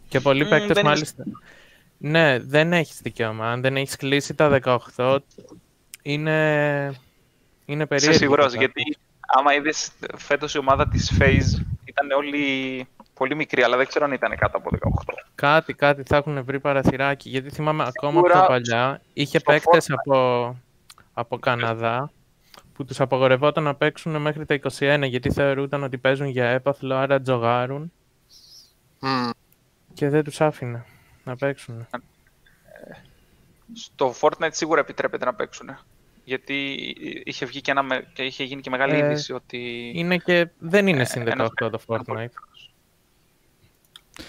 Και 0.08 0.20
πολλοί 0.20 0.44
Μμ, 0.44 0.48
παίκτες 0.48 0.68
δεν 0.68 0.78
είναι 0.78 0.88
μάλιστα. 0.88 1.24
Ναι, 1.98 2.38
δεν 2.38 2.72
έχεις 2.72 3.00
δικαίωμα. 3.00 3.50
Αν 3.50 3.60
δεν 3.60 3.76
έχεις 3.76 3.96
κλείσει 3.96 4.34
τα 4.34 4.48
18, 4.94 5.18
είναι. 6.02 6.92
Είναι 7.64 7.82
είσαι 7.82 7.86
περίεργο. 7.86 8.18
σίγουρος, 8.18 8.52
το 8.52 8.58
γιατί 8.58 8.82
άμα 9.20 9.54
είδες 9.54 9.92
φέτος 10.16 10.54
η 10.54 10.58
ομάδα 10.58 10.88
της 10.88 11.12
FaZe 11.20 11.64
ήταν 11.84 12.10
όλοι 12.10 12.86
πολύ 13.20 13.34
μικροί, 13.34 13.62
αλλά 13.62 13.76
δεν 13.76 13.86
ξέρω 13.86 14.04
αν 14.04 14.12
ήταν 14.12 14.36
κάτω 14.36 14.56
από 14.56 14.70
18. 14.72 15.14
Κάτι, 15.34 15.72
κάτι 15.74 16.02
θα 16.06 16.16
έχουν 16.16 16.44
βρει 16.44 16.60
παραθυράκι. 16.60 17.28
Γιατί 17.28 17.50
θυμάμαι 17.50 17.82
ακόμα 17.86 18.12
Σίγουρα 18.12 18.38
πιο 18.38 18.46
παλιά 18.46 19.00
είχε 19.12 19.38
στο 19.38 19.50
παίκτες 19.52 19.86
Fortnite. 19.90 19.94
από, 20.06 20.56
από 21.12 21.38
Καναδά 21.38 22.10
που 22.74 22.84
τους 22.84 23.00
απογορευόταν 23.00 23.62
να 23.64 23.74
παίξουν 23.74 24.16
μέχρι 24.20 24.46
τα 24.46 24.58
21 24.78 25.02
γιατί 25.08 25.30
θεωρούταν 25.32 25.82
ότι 25.82 25.98
παίζουν 25.98 26.26
για 26.26 26.44
έπαθλο, 26.48 26.94
άρα 26.96 27.20
τζογάρουν 27.20 27.92
Μμ. 29.00 29.30
και 29.94 30.08
δεν 30.08 30.24
τους 30.24 30.40
άφηνε 30.40 30.84
να 31.24 31.36
παίξουν. 31.36 31.86
Στο 33.74 34.14
Fortnite 34.20 34.48
σίγουρα 34.50 34.80
επιτρέπεται 34.80 35.24
να 35.24 35.34
παίξουν. 35.34 35.76
Γιατί 36.24 36.54
είχε, 37.24 37.46
βγει 37.46 37.60
και 37.60 37.70
ένα, 37.70 37.82
με- 37.82 38.06
και 38.12 38.22
είχε 38.22 38.44
γίνει 38.44 38.60
και 38.60 38.70
μεγάλη 38.70 38.94
Ε, 38.94 38.98
είδηση 38.98 39.32
ότι. 39.32 39.92
Είναι 39.94 40.16
και 40.16 40.48
δεν 40.58 40.86
είναι 40.86 41.04
συν 41.04 41.28
ένας 41.28 41.48
18 41.62 41.70
το 41.70 41.78
παίκτης 41.86 42.14
Fortnite. 42.14 42.49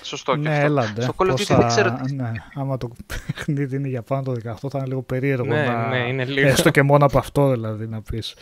Σωστό 0.04 0.32
και 0.36 0.42
Ναι, 0.42 0.50
αυτό. 0.54 0.66
έλαντε. 0.66 1.02
Στο 1.02 1.14
Call 1.18 1.26
of 1.26 1.32
Duty 1.32 1.36
Πόσα- 1.38 1.58
δεν 1.58 1.68
ξέρω 1.68 2.00
τι. 2.06 2.14
ναι, 2.14 2.32
άμα 2.54 2.78
το 2.78 2.92
παιχνίδι 3.08 3.76
είναι 3.76 3.88
για 3.88 4.02
πάνω 4.02 4.22
το 4.22 4.32
18 4.32 4.70
θα 4.70 4.78
είναι 4.78 4.88
λίγο 4.88 5.02
περίεργο 5.02 5.46
Ναι, 5.46 5.66
να... 5.66 5.88
ναι, 5.88 5.98
είναι 6.08 6.26
λίγο. 6.26 6.48
Έστω 6.48 6.70
και 6.70 6.82
μόνο 6.82 7.06
από 7.06 7.18
αυτό 7.18 7.52
δηλαδή 7.52 7.88
να 7.88 8.02
πεις. 8.02 8.36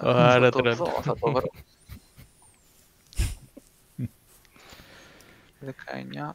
Άρα 0.00 0.40
θα 0.40 0.50
το 0.50 0.58
τρελό. 0.60 0.74
δω, 0.76 0.92
θα 1.02 1.14
το 1.20 1.32
βρω. 1.32 1.50
19. 5.64 6.34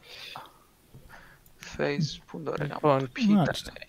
Face, 1.76 2.20
πού 2.26 2.36
είναι 2.38 2.44
το 2.50 2.54
ρε 2.56 2.64
Λοιπόν, 2.64 2.90
γάμο, 2.90 3.06
ποιοι 3.12 3.24
μάλιστα. 3.28 3.72
ήτανε. 3.74 3.86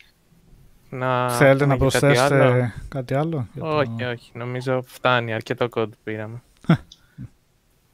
Να 0.90 1.30
Θέλετε 1.30 1.66
να 1.66 1.78
πούμε 1.78 1.90
και 1.90 2.00
κάτι 2.00 2.18
άλλο; 2.18 2.28
προσθέσετε 2.28 2.74
κάτι 2.88 3.14
άλλο. 3.14 3.48
για 3.54 3.62
το- 3.62 3.78
Όχι, 3.78 4.04
όχι. 4.04 4.32
Νομίζω 4.34 4.82
φτάνει. 4.86 5.34
Αρκετό 5.34 5.70
κόντ 5.70 5.94
πήραμε. 6.04 6.42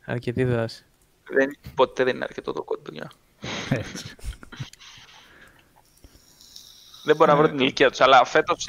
Αρκετή 0.05 0.43
δάση. 0.43 0.86
Δεν, 1.24 1.57
ποτέ 1.76 2.03
δεν 2.03 2.15
είναι 2.15 2.24
αρκετό 2.24 2.51
το 2.53 2.63
κόντ, 2.63 2.86
δουλειά. 2.86 3.11
Έτσι. 3.69 4.15
Δεν 7.03 7.15
μπορώ 7.15 7.32
να 7.32 7.38
Ε, 7.38 7.41
βρω 7.41 7.49
την 7.49 7.59
ηλικία 7.59 7.89
τους, 7.89 8.01
αλλά 8.01 8.26
φέτος 8.26 8.65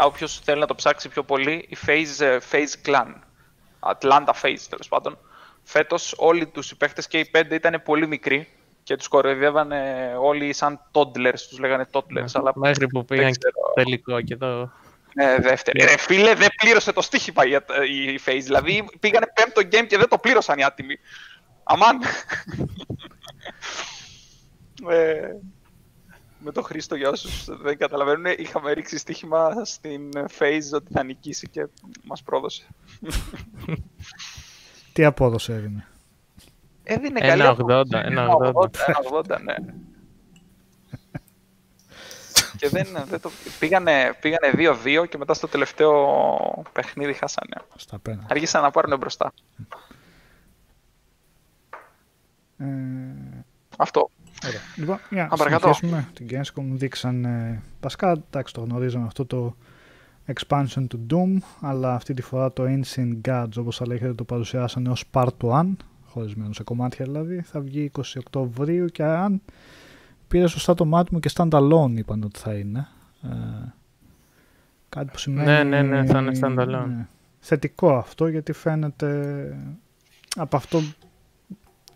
όποιος 0.00 0.38
θέλει 0.38 0.60
να 0.60 0.66
το 0.66 0.74
ψάξει 0.74 1.08
πιο 1.08 1.22
πολύ, 1.22 1.66
η 1.68 1.76
FaZe, 1.86 2.20
ε, 2.24 2.38
FaZe 2.50 2.88
Clan. 2.88 3.14
Atlanta 3.80 4.32
FaZe 4.42 4.66
τέλος 4.68 4.88
πάντων. 4.88 5.18
Φέτος 5.62 6.14
όλοι 6.18 6.46
τους 6.46 6.70
οι 6.70 6.76
παίχτες 6.76 7.06
και 7.06 7.18
οι 7.18 7.24
πέντε 7.30 7.54
ήταν 7.54 7.82
πολύ 7.84 8.06
μικροί 8.06 8.48
και 8.82 8.96
τους 8.96 9.08
κοροϊδεύανε 9.08 10.12
όλοι 10.20 10.52
σαν 10.52 10.80
toddlers, 10.92 11.40
τους 11.48 11.58
λέγανε 11.58 11.86
toddlers. 11.92 12.30
αλλά 12.32 12.52
Μέχρι 12.54 12.86
που 12.86 13.04
πήγαν 13.04 13.24
δεν 13.24 13.32
ξέρω. 13.38 13.72
τελικό 13.74 14.20
και 14.20 14.36
το... 14.36 14.72
Ε, 15.14 15.38
δεύτερη. 15.40 15.84
Ρε 15.84 15.96
φίλε, 15.98 16.34
δεν 16.34 16.48
πλήρωσε 16.56 16.92
το 16.92 17.02
στοίχημα 17.02 17.42
η, 17.46 17.50
η 18.14 18.20
FaZe. 18.26 18.40
Δηλαδή 18.42 18.84
πήγανε 19.00 19.26
πέμπτο 19.34 19.60
game 19.60 19.86
και 19.86 19.98
δεν 19.98 20.08
το 20.08 20.18
πλήρωσαν 20.18 20.58
οι 20.58 20.64
άτιμοι. 20.64 20.98
Αμάν. 21.62 22.00
ε, 24.88 25.34
με 26.38 26.52
το 26.52 26.62
Χρήστο, 26.62 26.94
για 26.96 27.08
όσους 27.08 27.44
δεν 27.44 27.78
καταλαβαίνουν, 27.78 28.24
είχαμε 28.38 28.72
ρίξει 28.72 28.98
στοίχημα 28.98 29.64
στην 29.64 30.10
FaZe 30.38 30.74
ότι 30.74 30.92
θα 30.92 31.02
νικήσει 31.02 31.48
και 31.48 31.66
μας 32.04 32.22
πρόδωσε. 32.22 32.66
Τι 34.92 35.04
απόδοση 35.04 35.52
έδινε; 35.52 35.86
Έδινε 36.82 37.20
Ένα 37.22 37.44
καλή 37.44 37.56
80, 37.62 37.70
απόδοση. 37.70 38.04
ένα 38.06 38.28
80, 38.28 38.68
ένα 38.86 38.98
80, 39.38 39.40
ναι. 39.42 39.54
Και 42.64 42.70
δεν, 42.70 43.04
δεν 43.08 43.20
το, 43.20 43.30
πήγανε, 43.58 44.16
πήγανε 44.20 44.76
2-2 45.02 45.08
και 45.08 45.18
μετά 45.18 45.34
στο 45.34 45.48
τελευταίο 45.48 45.92
παιχνίδι 46.72 47.12
χάσανε. 47.12 47.56
Στα 47.76 47.98
πένα. 47.98 48.26
Αργήσαν 48.30 48.62
να 48.62 48.70
πάρουν 48.70 48.98
μπροστά. 48.98 49.32
Ε, 52.58 52.64
Αυτό. 53.76 54.10
Ωραία. 54.46 54.60
Λοιπόν, 54.76 54.98
για 55.10 55.22
να 55.22 55.34
Α, 55.34 55.36
παρακαλώ. 55.36 55.72
συνεχίσουμε. 55.74 56.10
Την 56.14 56.26
Gamescom 56.30 56.76
δείξαν... 56.76 57.24
Ε, 57.24 57.62
βασικά, 57.80 58.10
εντάξει, 58.10 58.54
το 58.54 58.60
γνωρίζαμε 58.60 59.06
αυτό 59.06 59.26
το 59.26 59.56
expansion 60.34 60.84
του 60.88 61.06
Doom, 61.10 61.42
αλλά 61.60 61.94
αυτή 61.94 62.14
τη 62.14 62.22
φορά 62.22 62.52
το 62.52 62.64
Ancient 62.66 63.20
Gods, 63.28 63.56
όπως 63.58 63.76
θα 63.76 63.86
λέγεται, 63.86 64.14
το 64.14 64.24
παρουσιάσανε 64.24 64.88
ως 64.88 65.04
Part 65.12 65.28
1, 65.40 65.64
χωρισμένο 66.06 66.52
σε 66.52 66.62
κομμάτια 66.62 67.04
δηλαδή, 67.04 67.40
θα 67.40 67.60
βγει 67.60 67.90
20 67.96 68.02
Οκτωβρίου 68.18 68.86
και 68.86 69.02
αν 69.02 69.42
πήρε 70.34 70.46
σωστά 70.46 70.74
το 70.74 70.84
μάτι 70.84 71.14
μου 71.14 71.20
και 71.20 71.30
standalone 71.34 71.92
είπαν 71.94 72.22
ότι 72.22 72.38
θα 72.38 72.54
είναι. 72.54 72.88
Ε, 73.22 73.28
κάτι 74.88 75.10
που 75.12 75.18
σημαίνει... 75.18 75.46
Ναι, 75.46 75.62
ναι, 75.62 75.82
ναι, 75.82 76.06
θα 76.06 76.18
είναι 76.18 76.38
standalone. 76.40 76.86
ναι, 76.88 77.06
θετικό 77.38 77.96
αυτό 77.96 78.26
γιατί 78.26 78.52
φαίνεται 78.52 79.58
από 80.36 80.56
αυτό 80.56 80.80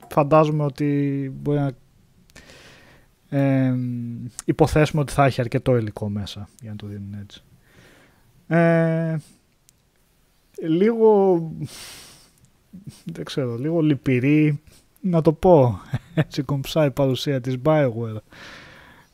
φαντάζομαι 0.09 0.65
ότι 0.65 1.33
μπορεί 1.41 1.59
να 1.59 1.73
ε, 3.39 3.75
υποθέσουμε 4.45 5.03
ότι 5.03 5.13
θα 5.13 5.25
έχει 5.25 5.41
αρκετό 5.41 5.77
υλικό 5.77 6.09
μέσα 6.09 6.49
για 6.61 6.71
να 6.71 6.77
το 6.77 6.87
δίνουν 6.87 7.15
έτσι. 7.23 7.43
Ε, 8.47 9.17
λίγο 10.63 11.41
δεν 13.05 13.25
ξέρω, 13.25 13.57
λίγο 13.57 13.81
λυπηρή 13.81 14.61
να 15.01 15.23
το 15.23 15.33
πω 15.33 15.81
έτσι 16.19 16.43
κομψά 16.43 16.85
η 16.85 16.91
παρουσία 16.91 17.41
της 17.41 17.57
Bioware 17.65 18.21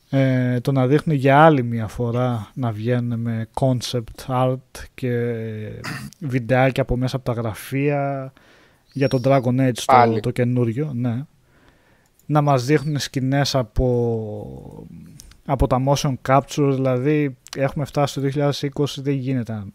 ε, 0.09 0.59
το 0.59 0.71
να 0.71 0.87
δείχνουν 0.87 1.17
για 1.17 1.43
άλλη 1.43 1.63
μια 1.63 1.87
φορά 1.87 2.51
να 2.53 2.71
βγαίνουν 2.71 3.19
με 3.19 3.47
concept 3.53 4.25
art 4.27 4.85
και 4.93 5.35
βιντεάκια 6.19 6.83
από 6.83 6.97
μέσα 6.97 7.15
από 7.15 7.25
τα 7.25 7.33
γραφεία 7.33 8.33
για 8.91 9.07
το 9.07 9.19
Dragon 9.23 9.67
Age 9.67 9.71
το, 9.73 9.83
Πάλι. 9.85 10.19
το 10.19 10.31
καινούριο 10.31 10.91
ναι. 10.93 11.25
να 12.25 12.41
μας 12.41 12.65
δείχνουν 12.65 12.99
σκηνές 12.99 13.55
από, 13.55 14.87
από 15.45 15.67
τα 15.67 15.83
motion 15.87 16.13
capture 16.27 16.71
δηλαδή 16.73 17.37
έχουμε 17.57 17.85
φτάσει 17.85 18.29
στο 18.29 18.49
2020 18.73 18.85
δεν 18.97 19.13
γίνεται 19.13 19.53
να 19.53 19.65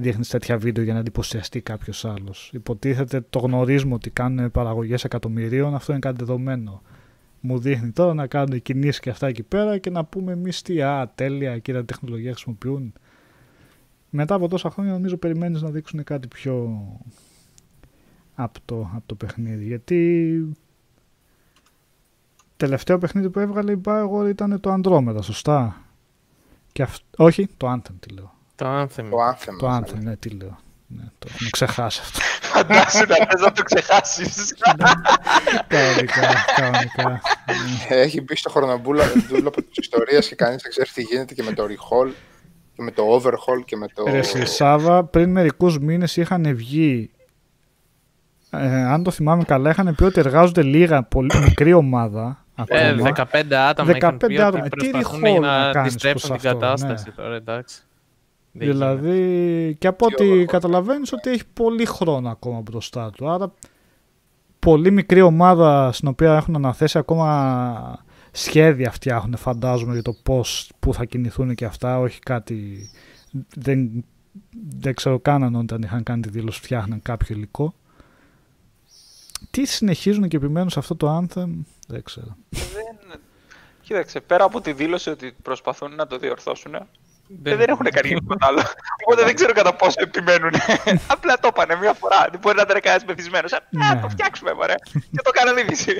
δείχνεις 0.00 0.28
τέτοια 0.28 0.58
βίντεο 0.58 0.84
για 0.84 0.92
να 0.92 0.98
εντυπωσιαστεί 0.98 1.60
κάποιος 1.60 2.04
άλλος. 2.04 2.50
Υποτίθεται 2.52 3.20
το 3.30 3.38
γνωρίζουμε 3.38 3.94
ότι 3.94 4.10
κάνουν 4.10 4.50
παραγωγές 4.50 5.04
εκατομμυρίων, 5.04 5.74
αυτό 5.74 5.92
είναι 5.92 6.00
κάτι 6.00 6.16
δεδομένο. 6.18 6.82
Μου 7.40 7.58
δείχνει 7.58 7.90
τώρα 7.90 8.14
να 8.14 8.26
κάνουν 8.26 8.62
κινήσεις 8.62 9.00
και 9.00 9.10
αυτά 9.10 9.26
εκεί 9.26 9.42
πέρα 9.42 9.78
και 9.78 9.90
να 9.90 10.04
πούμε 10.04 10.32
εμείς 10.32 10.62
τι, 10.62 10.82
α, 10.82 11.12
τέλεια, 11.14 11.58
κοίτα 11.58 11.84
τεχνολογία 11.84 12.32
χρησιμοποιούν. 12.32 12.92
Μετά 14.10 14.34
από 14.34 14.48
τόσα 14.48 14.70
χρόνια 14.70 14.92
νομίζω 14.92 15.16
περιμένεις 15.16 15.62
να 15.62 15.70
δείξουν 15.70 16.04
κάτι 16.04 16.28
πιο 16.28 16.82
απτό 18.34 18.90
από 18.94 19.06
το 19.06 19.14
παιχνίδι. 19.14 19.64
Γιατί 19.64 20.56
τελευταίο 22.56 22.98
παιχνίδι 22.98 23.30
που 23.30 23.38
έβγαλε 23.38 23.72
η 23.72 23.80
Bioware 23.84 24.28
ήταν 24.28 24.60
το 24.60 24.74
Andromeda, 24.74 25.22
σωστά; 25.22 25.84
Και 26.72 26.82
αυ... 26.82 26.96
Όχι, 27.16 27.48
το 27.56 27.72
Anthem 27.72 27.94
τι 28.00 28.14
λέω. 28.14 28.37
Το 28.58 28.80
Anthem. 28.80 29.06
Το 29.10 29.18
Anthem. 29.30 29.56
Το 29.58 29.76
Anthem, 29.76 29.98
ναι, 30.02 30.16
τι 30.16 30.28
λέω. 30.28 30.58
Ναι, 30.86 31.02
το 31.18 31.28
έχουμε 31.32 31.48
ξεχάσει 31.50 32.00
αυτό. 32.02 32.20
Φαντάσου 32.42 33.06
να 33.06 33.14
θες 33.14 33.40
να 33.40 33.52
το 33.52 33.62
ξεχάσεις. 33.62 34.54
κανονικά, 35.68 36.44
κανονικά. 36.56 37.20
Έχει 37.88 38.20
μπει 38.20 38.36
στο 38.36 38.50
χρονοβούλο 38.50 39.02
από 39.46 39.62
τις 39.62 39.76
ιστορίες 39.76 40.28
και 40.28 40.34
κανείς 40.34 40.62
δεν 40.62 40.70
ξέρει 40.70 40.88
τι 40.94 41.02
γίνεται 41.02 41.34
και 41.34 41.42
με 41.42 41.52
το 41.52 41.64
recall 41.64 42.10
και 42.74 42.82
με 42.82 42.90
το 42.90 43.02
overhaul 43.16 43.64
και 43.64 43.76
με 43.76 43.86
το... 43.94 44.04
Ρε 44.06 44.22
στη 44.22 44.46
Σάβα, 44.46 45.04
πριν 45.04 45.30
μερικούς 45.30 45.78
μήνες 45.78 46.16
είχαν 46.16 46.56
βγει, 46.56 47.10
ε, 48.50 48.84
αν 48.84 49.02
το 49.02 49.10
θυμάμαι 49.10 49.44
καλά, 49.44 49.70
είχαν 49.70 49.94
πει 49.94 50.04
ότι 50.04 50.20
εργάζονται 50.20 50.62
λίγα, 50.62 51.02
πολύ 51.02 51.38
μικρή 51.42 51.72
ομάδα. 51.72 52.44
Ε, 52.66 52.88
ακόμα. 52.88 53.12
15 53.32 53.52
άτομα 53.52 53.96
είχαν 53.96 54.14
15 54.14 54.26
πει 54.26 54.40
άτομα. 54.40 54.64
ότι 54.64 54.78
Τι 54.78 54.90
προσπαθούν 54.90 55.22
recall 55.22 55.40
να 55.40 55.66
να 55.66 55.72
κάνεις 55.72 55.90
αντιστρέψουν 55.90 56.28
προς 56.28 56.40
την 56.40 56.48
αυτό, 56.50 56.60
κατάσταση 56.60 57.04
ναι. 57.08 57.22
τώρα, 57.22 57.34
εντάξει. 57.34 57.82
Δεν 58.52 58.68
γίνεται. 58.70 58.72
Δηλαδή, 58.96 59.76
και 59.78 59.86
από 59.86 60.06
Τι 60.06 60.14
ό,τι 60.14 60.40
overhaul. 60.42 60.44
καταλαβαίνεις 60.44 61.12
ότι 61.12 61.30
έχει 61.30 61.42
πολύ 61.52 61.84
χρόνο 61.84 62.28
ακόμα 62.30 62.60
μπροστά 62.60 63.10
του. 63.10 63.30
Άρα, 63.30 63.52
πολύ 64.58 64.90
μικρή 64.90 65.20
ομάδα 65.20 65.92
στην 65.92 66.08
οποία 66.08 66.36
έχουν 66.36 66.54
αναθέσει 66.56 66.98
ακόμα 66.98 68.04
σχέδια 68.30 68.90
φτιάχνουν 68.90 69.36
φαντάζομαι 69.36 69.92
για 69.92 70.02
το 70.02 70.12
πώς, 70.22 70.72
πού 70.78 70.94
θα 70.94 71.04
κινηθούν 71.04 71.54
και 71.54 71.64
αυτά, 71.64 71.98
όχι 71.98 72.18
κάτι, 72.18 72.90
δεν, 73.54 74.04
δεν 74.78 74.94
ξέρω 74.94 75.18
καν 75.18 75.42
αν 75.42 75.54
όταν 75.54 75.82
είχαν 75.82 76.02
κάνει 76.02 76.20
τη 76.22 76.28
δήλωση 76.28 76.60
φτιάχναν 76.60 77.02
κάποιο 77.02 77.36
υλικό. 77.36 77.74
Τι 79.50 79.64
συνεχίζουν 79.66 80.28
και 80.28 80.36
επιμένουν 80.36 80.70
σε 80.70 80.78
αυτό 80.78 80.96
το 80.96 81.18
Anthem, 81.18 81.48
δεν 81.88 82.02
ξέρω. 82.02 82.36
Δεν- 82.50 83.20
Κοίταξε, 83.82 84.20
πέρα 84.20 84.44
από 84.44 84.60
τη 84.60 84.72
δήλωση 84.72 85.10
ότι 85.10 85.34
προσπαθούν 85.42 85.94
να 85.94 86.06
το 86.06 86.18
διορθώσουν, 86.18 86.74
δεν, 87.28 87.56
δεν 87.56 87.68
έχουν 87.68 87.86
κάνει 87.90 88.08
τίποτα 88.18 88.46
άλλο. 88.46 88.62
Οπότε 89.04 89.24
δεν 89.24 89.34
ξέρω 89.34 89.52
κατά 89.52 89.74
πόσο 89.74 89.96
επιμένουν. 90.02 90.50
Απλά 91.14 91.34
το 91.40 91.48
είπανε 91.52 91.76
μία 91.76 91.92
φορά. 91.92 92.28
Δεν 92.30 92.40
μπορεί 92.40 92.56
να 92.56 92.62
ήταν 92.62 92.80
κανένας 92.80 93.04
μεθυσμένο. 93.04 93.46
Α 93.46 93.94
Ναι. 93.94 94.00
το 94.00 94.08
φτιάξουμε, 94.08 94.54
μωρέ. 94.54 94.74
Και 94.92 95.22
το 95.22 95.30
κάνανε 95.30 95.60
είδηση. 95.60 95.92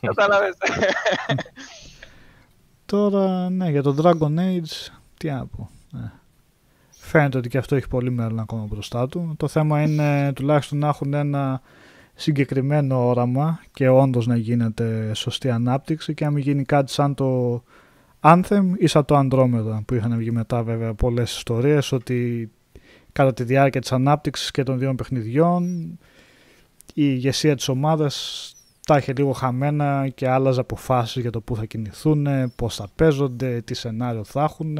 Κατάλαβες. 0.00 0.54
Τώρα, 2.86 3.50
ναι, 3.50 3.70
για 3.70 3.82
το 3.82 3.96
Dragon 4.02 4.38
Age, 4.38 4.90
τι 5.16 5.30
να 5.30 5.46
πω. 5.46 5.70
Ναι. 5.90 6.10
Φαίνεται 6.90 7.38
ότι 7.38 7.48
και 7.48 7.58
αυτό 7.58 7.74
έχει 7.76 7.88
πολύ 7.88 8.10
μέλλον 8.10 8.38
ακόμα 8.40 8.64
μπροστά 8.64 9.08
του. 9.08 9.34
Το 9.36 9.48
θέμα 9.48 9.82
είναι 9.82 10.32
τουλάχιστον 10.32 10.78
να 10.78 10.88
έχουν 10.88 11.14
ένα 11.14 11.62
συγκεκριμένο 12.14 13.06
όραμα 13.08 13.60
και 13.72 13.88
όντως 13.88 14.26
να 14.26 14.36
γίνεται 14.36 15.10
σωστή 15.14 15.50
ανάπτυξη 15.50 16.14
και 16.14 16.24
να 16.24 16.30
μην 16.30 16.42
γίνει 16.42 16.64
κάτι 16.64 16.92
σαν 16.92 17.14
το 17.14 17.62
Anthem 18.22 18.64
ή 18.78 18.86
σαν 18.86 19.04
το 19.04 19.18
Andromeda 19.18 19.80
που 19.86 19.94
είχαν 19.94 20.16
βγει 20.16 20.30
μετά 20.30 20.62
βέβαια 20.62 20.94
πολλές 20.94 21.36
ιστορίες 21.36 21.92
ότι 21.92 22.50
κατά 23.12 23.32
τη 23.32 23.44
διάρκεια 23.44 23.80
της 23.80 23.92
ανάπτυξης 23.92 24.50
και 24.50 24.62
των 24.62 24.78
δύο 24.78 24.94
παιχνιδιών 24.94 25.88
η 26.94 27.04
ηγεσία 27.04 27.56
της 27.56 27.68
ομάδας 27.68 28.54
τα 28.86 28.96
είχε 28.96 29.12
λίγο 29.12 29.32
χαμένα 29.32 30.08
και 30.08 30.28
άλλαζε 30.28 30.60
αποφάσεις 30.60 31.22
για 31.22 31.30
το 31.30 31.40
πού 31.40 31.56
θα 31.56 31.64
κινηθούν, 31.64 32.26
πώς 32.56 32.76
θα 32.76 32.88
παίζονται, 32.96 33.60
τι 33.60 33.74
σενάριο 33.74 34.24
θα 34.24 34.42
έχουν. 34.42 34.78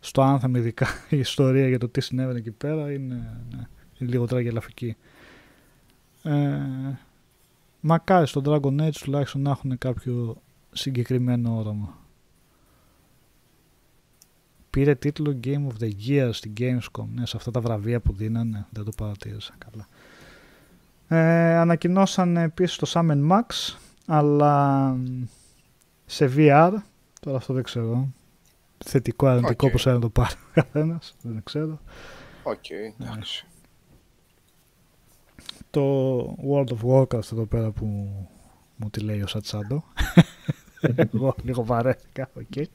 Στο 0.00 0.38
Anthem 0.42 0.56
ειδικά 0.56 0.86
η 1.08 1.18
ιστορία 1.18 1.68
για 1.68 1.78
το 1.78 1.88
τι 1.88 2.00
συνέβαινε 2.00 2.38
εκεί 2.38 2.50
πέρα 2.50 2.92
είναι, 2.92 3.14
ναι, 3.50 3.66
είναι 3.98 4.10
λίγο 4.10 4.26
τραγελαφική. 4.26 4.96
Ε, 6.22 6.58
μακάρι 7.80 8.26
στο 8.26 8.42
Dragon 8.44 8.80
Age 8.80 8.96
τουλάχιστον 9.02 9.42
να 9.42 9.50
έχουν 9.50 9.78
κάποιο 9.78 10.36
συγκεκριμένο 10.72 11.56
όραμα. 11.56 11.99
Πήρε 14.70 14.94
τίτλο 14.94 15.40
Game 15.44 15.66
of 15.66 15.82
the 15.82 15.90
Year 16.08 16.28
στην 16.32 16.52
Gamescom, 16.58 17.04
ναι, 17.14 17.26
σε 17.26 17.36
αυτά 17.36 17.50
τα 17.50 17.60
βραβεία 17.60 18.00
που 18.00 18.12
δίνανε, 18.12 18.66
δεν 18.70 18.84
το 18.84 18.90
παρατήρησα 18.96 19.54
καλά. 19.58 19.88
Ε, 21.08 21.56
ανακοινώσαν 21.56 22.36
επίσης 22.36 22.76
το 22.76 22.90
Sam 22.94 23.12
and 23.12 23.30
Max, 23.30 23.76
αλλά 24.06 24.96
σε 26.06 26.32
VR, 26.36 26.72
τώρα 27.20 27.36
αυτό 27.36 27.54
δεν 27.54 27.62
ξέρω, 27.62 28.08
θετικό 28.84 29.26
αρνητικό 29.26 29.66
Οκ. 29.66 29.72
πώς 29.72 29.82
θα 29.82 29.98
το 29.98 30.08
πάρει 30.08 30.34
ο 30.34 30.50
καθένας, 30.52 31.16
δεν 31.22 31.42
ξέρω. 31.42 31.80
Οκ, 32.42 32.70
εντάξει. 33.00 33.46
Το 35.70 36.20
World 36.20 36.68
of 36.68 36.90
Warcraft 36.90 37.32
εδώ 37.32 37.44
πέρα 37.44 37.70
που 37.70 37.86
μου 38.76 38.90
τη 38.90 39.00
λέει 39.00 39.22
ο 39.22 39.26
Σατσάντο. 39.26 39.84
Εγώ 41.12 41.34
λίγο 41.42 41.64
βαρέθηκα, 41.64 42.30
οκ. 42.34 42.66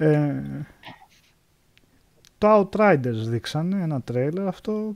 Ε, 0.00 0.42
το 2.38 2.60
Outriders 2.60 3.00
δείξανε 3.14 3.82
ένα 3.82 4.02
τρέιλερ 4.02 4.46
αυτό. 4.46 4.92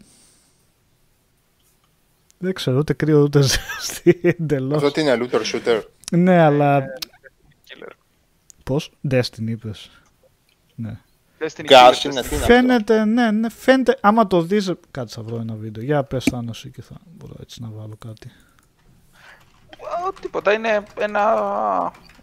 Δεν 2.38 2.52
ξέρω, 2.54 2.78
ούτε 2.78 2.92
κρύο 2.92 3.20
ούτε 3.22 3.42
ζέστη 3.42 4.20
εντελώς. 4.22 4.76
Αυτό 4.76 4.90
τι 4.90 5.00
είναι, 5.00 5.18
looter 5.20 5.42
shooter; 5.52 5.82
Ναι, 6.10 6.38
αλλά 6.38 6.84
Killer. 7.68 7.90
πώς, 8.64 8.92
Destiny 9.10 9.46
είπες. 9.46 9.90
Ναι. 10.74 10.98
Destiny 11.38 11.46
Killer, 11.48 11.64
είναι, 11.64 11.90
Destiny. 11.90 12.00
τι 12.00 12.08
είναι 12.08 12.20
αυτό; 12.20 12.36
Φαίνεται, 12.36 13.04
ναι, 13.04 13.30
ναι, 13.30 13.50
φαίνεται, 13.50 13.98
άμα 14.00 14.26
το 14.26 14.42
δεις, 14.42 14.72
κάτσε 14.90 15.14
θα 15.14 15.22
βρω 15.22 15.36
ένα 15.36 15.54
βίντεο. 15.54 15.82
Για 15.84 16.04
πες 16.04 16.24
Θάνος 16.24 16.66
και 16.72 16.82
θα 16.82 16.94
μπορώ 17.18 17.34
έτσι 17.40 17.62
να 17.62 17.68
βάλω 17.70 17.96
κάτι. 18.06 18.30
Ω, 20.06 20.12
Τίποτα, 20.20 20.52
είναι 20.52 20.82
ένα 20.98 21.22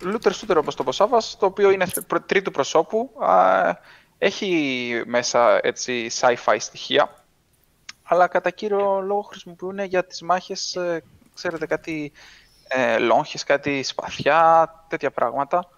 looter 0.04 0.32
shooter 0.32 0.56
όπως 0.58 0.76
το 0.76 0.84
Ποσάβας, 0.84 1.38
το 1.40 1.46
οποίο 1.46 1.72
είναι 1.72 1.86
προ- 2.08 2.22
τρίτου 2.26 2.52
προσώπου. 2.52 3.12
Α, 3.20 3.74
Έχει 4.24 5.04
μέσα 5.06 5.60
έτσι 5.62 6.10
sci-fi 6.20 6.56
στοιχεία, 6.60 7.26
αλλά 8.04 8.28
κατά 8.28 8.50
κύριο 8.50 9.02
λόγο 9.02 9.22
χρησιμοποιούν 9.22 9.80
για 9.80 10.06
τις 10.06 10.22
μάχες, 10.22 10.76
ε, 10.76 11.04
ξέρετε, 11.34 11.66
κάτι 11.66 12.12
ε, 12.68 12.98
λόγχες, 12.98 13.44
κάτι 13.44 13.84
σπαθιά, 13.84 14.70
τέτοια 14.88 15.12
πράγματα. 15.12 15.70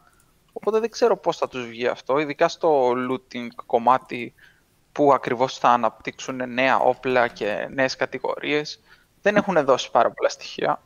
Οπότε 0.54 0.80
δεν 0.80 0.90
ξέρω 0.90 1.18
πώς 1.18 1.38
θα 1.38 1.48
τους 1.48 1.68
βγει 1.68 1.88
αυτό, 1.88 2.20
ειδικά 2.20 2.48
στο 2.48 2.92
looting 3.10 3.48
κομμάτι 3.66 4.34
που 4.92 5.14
ακριβώς 5.14 5.58
θα 5.58 5.70
αναπτύξουν 5.70 6.54
νέα 6.54 6.78
όπλα 6.80 7.28
και 7.28 7.68
νέες 7.72 7.96
κατηγορίες. 7.96 8.80
Δεν 9.22 9.36
έχουν 9.36 9.66
δώσει 9.66 9.92
πάρα 9.92 10.12
πολλά 10.12 10.30
στοιχεία. 10.30 10.82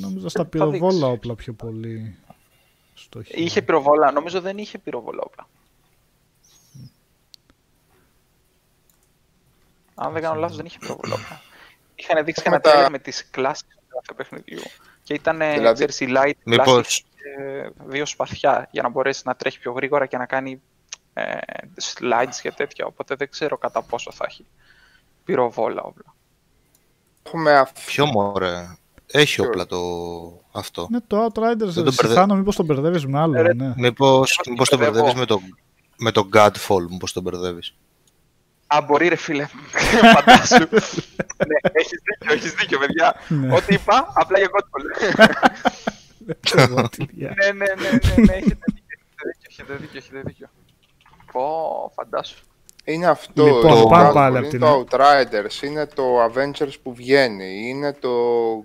Νομίζω 0.00 0.28
στα 0.28 0.44
πυροβόλα 0.44 1.06
όπλα 1.06 1.34
πιο 1.34 1.52
πολύ. 1.52 2.18
Στο 2.94 3.20
είχε 3.28 3.62
πυροβόλα, 3.62 4.12
νομίζω 4.12 4.40
δεν 4.40 4.58
είχε 4.58 4.78
πυροβόλα 4.78 5.22
όπλα. 5.22 5.48
Αν 9.94 10.12
δεν 10.12 10.22
κάνω 10.22 10.40
λάθος 10.40 10.56
δεν 10.56 10.66
είχε 10.66 10.78
πυροβόλα 10.78 11.14
όπλα. 11.14 11.40
Είχαν 11.94 12.24
δείξει 12.24 12.42
ένα 12.46 12.90
με 12.90 12.98
τις 12.98 13.30
κλάσεις 13.30 13.66
του 14.06 14.14
παιχνιδιού 14.14 14.62
και 15.02 15.14
ήταν 15.14 15.38
δηλαδή, 15.38 15.86
Jersey 15.88 16.16
Light 16.16 16.32
μήπως... 16.44 17.04
δύο 17.86 18.06
σπαθιά 18.06 18.68
για 18.70 18.82
να 18.82 18.88
μπορέσει 18.88 19.22
να 19.24 19.34
τρέχει 19.34 19.58
πιο 19.58 19.72
γρήγορα 19.72 20.06
και 20.06 20.16
να 20.16 20.26
κάνει 20.26 20.62
ε, 21.14 21.38
slides 21.98 22.34
και 22.42 22.52
τέτοια, 22.52 22.86
οπότε 22.86 23.14
δεν 23.14 23.30
ξέρω 23.30 23.58
κατά 23.58 23.82
πόσο 23.82 24.12
θα 24.12 24.24
έχει 24.28 24.46
πυροβόλα 25.24 25.82
όπλα. 25.82 26.14
Έχουμε 27.22 27.56
αυτό. 27.58 27.80
Ποιο 27.86 28.06
μωρέ. 28.06 28.76
Έχει 29.12 29.34
Ποιος; 29.34 29.46
όπλα 29.46 29.66
το 29.66 29.78
αυτό. 30.52 30.86
Ναι, 30.90 31.00
το 31.06 31.24
Outriders, 31.24 31.56
Δεν 31.56 31.74
τον 31.74 31.86
εσύ 31.86 31.96
μπερδε- 32.02 32.12
Θάνο, 32.18 32.34
μήπως 32.34 32.56
τον 32.56 32.64
μπερδεύεις 32.64 33.06
με 33.06 33.20
άλλο, 33.20 33.42
Ρε, 33.42 33.54
ναι. 33.54 33.72
Μήπως, 33.76 34.36
τον 34.42 34.52
μήπως 34.52 34.68
το 34.68 34.76
μπερδεύω. 34.76 35.04
μπερδεύεις 35.04 35.20
με 35.20 35.26
το, 35.26 35.40
με 35.96 36.10
το 36.10 36.28
Godfall, 36.32 36.86
μήπως 36.90 37.12
το 37.12 37.20
μπερδεύεις. 37.20 37.74
Α, 38.66 38.80
μπορεί 38.86 39.08
ρε 39.08 39.16
φίλε. 39.16 39.46
Φαντάσου. 40.14 40.56
ναι, 40.56 41.58
έχεις 41.72 42.00
δίκιο, 42.04 42.32
έχεις 42.34 42.52
δίκιο, 42.54 42.78
παιδιά. 42.78 43.14
Ναι. 43.28 43.54
Ό,τι 43.56 43.74
είπα, 43.74 44.12
απλά 44.14 44.38
για 44.38 44.48
Godfall. 44.52 45.12
Ξέρω 46.40 46.88
τι 46.88 47.04
διά. 47.14 47.34
ναι, 47.36 47.46
ναι, 47.52 47.64
ναι, 47.82 47.90
ναι, 47.90 48.22
ναι, 48.24 48.32
έχετε 48.32 48.64
δίκιο, 48.74 48.96
έχετε 49.48 49.74
δίκιο, 49.74 49.98
έχετε 49.98 50.22
δίκιο. 50.24 50.46
Πω, 51.32 51.92
φαντάσου. 51.96 52.38
Είναι 52.84 53.06
αυτό. 53.06 53.44
Λοιπόν, 53.46 53.60
το 53.80 53.86
πάμε 53.86 54.08
Godfall, 54.08 54.12
πάλι 54.12 54.36
απ' 54.36 54.42
είναι 54.42 54.50
την- 54.50 54.60
το 54.60 54.84
Outriders, 54.90 55.62
είναι 55.62 55.86
το 55.86 56.24
Avengers 56.24 56.72
που 56.82 56.94
βγαίνει, 56.94 57.68
είναι 57.68 57.92
το 57.92 58.10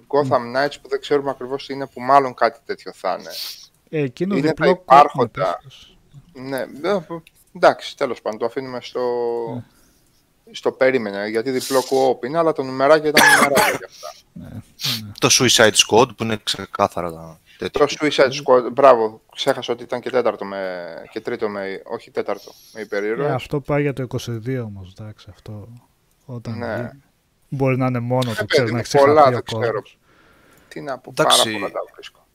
Gotham 0.08 0.56
Knights 0.56 0.76
που 0.82 0.90
δεν 0.90 1.00
ξέρουμε 1.00 1.30
ακριβώς 1.30 1.66
τι 1.66 1.74
είναι, 1.74 1.88
που 1.88 2.02
μάλλον 2.02 2.34
κάτι 2.34 2.60
τέτοιο 2.66 2.92
θα 2.96 3.18
είναι. 3.20 3.30
Ε, 3.90 4.04
Εκείνο 4.04 4.36
Είναι 4.38 4.48
διπλό 4.48 4.66
τα 4.66 4.72
κόμμα, 4.74 4.82
υπάρχοντα. 4.84 5.60
πες. 5.64 5.98
Ναι, 6.34 6.60
ε, 6.90 7.00
εντάξει, 7.56 7.98
τέλος 7.98 8.22
πάντων, 8.22 8.40
το 8.40 8.46
αφήνουμε 8.46 8.80
στο, 8.82 9.00
Ναι. 9.56 9.64
στο 10.52 10.72
περίμενε, 10.72 11.28
γιατί 11.28 11.52
διπλό 11.52 11.80
co-op 11.80 12.26
είναι, 12.26 12.38
αλλά 12.38 12.54
το 12.54 12.64
νουμεράκι 12.64 13.08
ήταν 13.08 13.26
νουμεράκι 13.34 13.78
για 13.78 13.90
αυτά. 13.90 14.14
Το 15.20 15.28
Suicide 15.32 15.74
Squad 15.88 16.08
που 16.18 16.24
είναι 16.24 16.40
ξεκάθαρα 16.44 17.12
τα 17.12 17.16
τέτοια. 17.18 17.40
Το 17.72 17.86
Suicide 18.00 18.32
Squad, 18.32 18.72
μπράβο, 18.74 19.22
ξέχασα 19.36 19.74
ότι 19.74 19.84
ήταν 19.84 20.02
και 20.02 20.10
τέταρτο 20.10 20.46
με, 20.46 20.86
και 21.12 21.22
τρίτο 21.22 21.50
με, 21.50 21.82
όχι 21.86 22.12
τέταρτο, 22.12 22.52
με 22.74 22.80
Ε, 22.80 22.84
υπερήρωες. 22.84 23.32
αυτό 23.32 23.60
πάει 23.60 23.82
για 23.82 23.94
το 23.94 24.02
22 24.04 24.62
όμως, 24.66 24.94
εντάξει, 25.00 25.28
αυτό 25.30 25.68
όταν 26.26 26.58
Ναι. 26.58 26.76
βγει. 26.76 27.02
Μπορεί 27.50 27.78
να 27.78 27.86
είναι 27.86 28.00
μόνο 28.00 28.32
Ε, 28.32 28.34
το, 28.34 28.46
παιδί 28.46 28.46
ξέρεις, 28.48 28.70
μου, 28.70 28.76
να 28.76 28.82
έχει 28.82 28.98
πολλά, 28.98 29.22
ξεχαθεί 29.22 29.30
ο 29.30 29.32
δεν 29.32 29.44
ξέρω. 29.44 29.72
κόσμος. 29.72 29.98
Τι 30.68 30.82
να 30.82 30.98
πω, 30.98 31.10
Εντάξει. 31.10 31.44
πάρα 31.44 31.58
πολλά 31.58 31.72
τα 31.72 31.80
βρίσκω. 31.94 32.26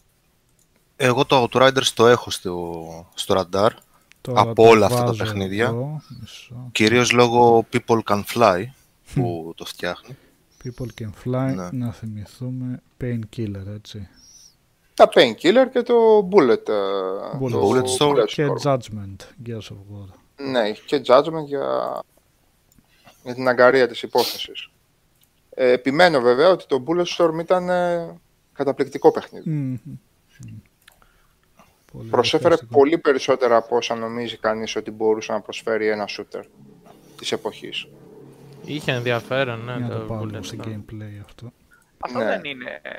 Εγώ 0.96 1.24
το 1.24 1.48
Outriders 1.52 1.86
το 1.94 2.06
έχω 2.06 2.30
στο, 2.30 3.10
στο 3.14 3.34
radar, 3.52 3.68
Τώρα 4.20 4.40
Από 4.40 4.54
το 4.62 4.68
όλα 4.68 4.86
αυτά 4.86 4.98
τα 4.98 5.04
βάζω 5.06 5.24
παιχνίδια. 5.24 5.64
εδώ, 5.64 6.02
μισό. 6.20 6.68
κυρίως 6.72 7.12
λόγω 7.12 7.66
People 7.72 7.98
Can 8.04 8.22
Fly 8.34 8.64
που 9.14 9.52
το 9.56 9.64
φτιάχνει. 9.64 10.16
People 10.64 10.86
can 11.00 11.10
fly, 11.24 11.54
Ναι. 11.54 11.68
να 11.72 11.92
θυμηθούμε 11.92 12.80
Painkiller, 13.00 13.66
έτσι. 13.74 14.08
Τα 14.94 15.08
Painkiller 15.14 15.66
και 15.72 15.82
το 15.82 16.28
Bullet. 16.32 16.68
ε, 16.68 16.72
Bullet 17.40 17.50
το 17.50 17.70
Bullet 17.70 17.84
Storm. 17.98 18.24
Και 18.26 18.46
Storm. 18.46 18.72
Judgment, 18.72 19.16
Gears 19.46 19.68
of 19.72 19.76
War. 19.92 20.08
Ναι, 20.36 20.70
και 20.72 21.02
Judgment 21.06 21.44
για, 21.46 21.98
για 23.24 23.34
την 23.34 23.48
αγκαρία 23.48 23.88
της 23.88 24.02
υπόθεσης. 24.02 24.70
Ε, 25.54 25.70
επιμένω 25.70 26.20
βέβαια 26.20 26.48
ότι 26.48 26.66
το 26.66 26.84
Bullet 26.86 27.04
Storm 27.16 27.38
ήταν 27.40 27.68
ε, 27.68 28.20
καταπληκτικό 28.52 29.10
παιχνίδι. 29.10 29.50
Μμμ. 29.50 29.76
Πολύ 31.92 32.08
Προσέφερε 32.08 32.54
ευχαριστικό. 32.54 32.80
πολύ 32.80 32.98
περισσότερα 32.98 33.56
από 33.56 33.76
όσα 33.76 33.94
νομίζει 33.94 34.36
κανείς 34.36 34.76
ότι 34.76 34.90
μπορούσε 34.90 35.32
να 35.32 35.40
προσφέρει 35.40 35.88
ένα 35.88 36.08
shooter 36.08 36.42
της 37.16 37.32
εποχής. 37.32 37.86
Είχε 38.64 38.92
ενδιαφέρον, 38.92 39.64
ναι, 39.64 39.72
Για 39.76 39.86
να 39.86 39.88
το 39.88 39.98
το 39.98 40.04
πάω 40.04 40.20
Bullet 40.22 40.26
λίγο 40.30 40.42
σε 40.42 40.56
Storm. 40.62 40.66
gameplay 40.68 41.20
αυτό. 41.24 41.52
Αυτό 41.98 42.18
Ναι. 42.18 42.24
δεν 42.24 42.44
είναι 42.44 42.80
ε, 42.82 42.90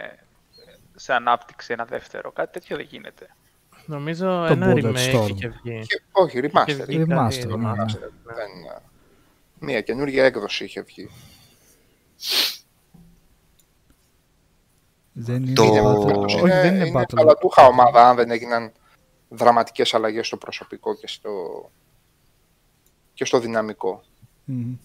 σε 0.96 1.14
ανάπτυξη 1.14 1.74
ένα 1.74 1.86
δεύτερο. 1.86 2.32
Κάτι 2.32 2.52
τέτοιο 2.52 2.76
δεν 2.76 2.86
γίνεται. 2.86 3.28
Νομίζω 3.86 4.26
Το 4.26 4.54
ένα 4.54 4.74
Bullet 4.74 4.84
remake 4.84 5.16
Storm. 5.16 5.30
είχε 5.30 5.48
βγει. 5.64 5.86
Και, 5.86 6.02
όχι, 6.12 6.40
remaster. 6.44 6.64
Είχε 6.68 6.84
βγει 6.86 7.06
Remaster, 7.08 7.08
κάτι 7.08 7.48
ναι, 7.48 7.56
ναι. 7.56 7.72
remaster, 7.72 8.10
Δεν, 8.24 8.36
ε, 8.76 8.82
μία 9.60 9.82
καινούργια 9.82 10.26
έκδοση 10.26 10.64
είχε 10.64 10.82
βγει. 10.82 11.10
Δεν 15.14 15.44
είναι 15.44 15.54
Το- 15.54 15.64
Είναι, 15.64 15.82
battle. 15.82 16.08
είναι, 16.10 16.18
Όχι, 16.26 16.40
δεν 16.42 16.76
είναι 16.76 16.88
είναι 16.88 17.00
battle. 17.02 17.16
παλατούχα 17.16 17.66
ομάδα 17.66 18.10
αν 18.10 18.16
δεν 18.16 18.32
έγιναν 18.32 18.72
δραματικές 19.30 19.94
αλλαγές 19.94 20.28
στο 20.28 20.38
προσωπικό 20.38 20.96
και 20.96 21.08
στο, 21.08 21.32
και 23.14 23.26
στο 23.26 23.40
δυναμικό, 23.40 24.04
Μμμ. 24.46 24.76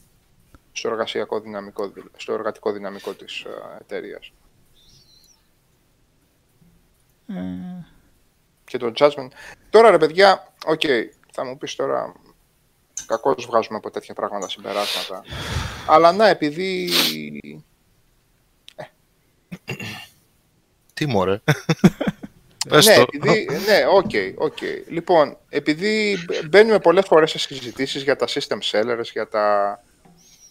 στο 0.72 0.88
εργασιακό 0.88 1.40
δυναμικό, 1.40 1.88
δηλα- 1.88 2.10
στο 2.16 2.32
εργατικό 2.32 2.72
δυναμικό 2.72 3.12
της 3.14 3.40
ε, 3.40 3.48
εταιρείας. 3.80 4.32
Ε, 7.28 7.84
Και 8.64 8.78
το 8.78 8.92
judgment. 8.98 9.28
Τώρα 9.70 9.90
ρε 9.90 9.98
παιδιά, 9.98 10.52
οκ, 10.66 10.80
θα 11.32 11.44
μου 11.44 11.58
πεις 11.58 11.74
τώρα, 11.74 12.14
κακώς 13.06 13.46
βγάζουμε 13.46 13.76
από 13.76 13.90
τέτοια 13.90 14.14
πράγματα 14.14 14.48
συμπεράσματα. 14.48 15.22
Αλλά 15.86 16.12
να, 16.12 16.28
επειδή 16.28 16.90
Τι 20.94 21.06
μωρέ. 21.06 21.40
Πες 22.68 22.86
ναι, 22.86 22.94
το. 22.94 23.04
επειδή, 23.12 23.46
ναι, 23.66 23.86
οκ, 23.90 24.10
οκ. 24.36 24.58
Λοιπόν, 24.88 25.36
επειδή 25.48 26.18
μπαίνουμε 26.48 26.78
πολλές 26.78 27.06
φορές 27.06 27.30
σε 27.30 27.38
συζητήσεις 27.38 28.02
για 28.02 28.16
τα 28.16 28.26
system 28.28 28.58
sellers, 28.70 29.10
για 29.12 29.28
τα 29.28 29.78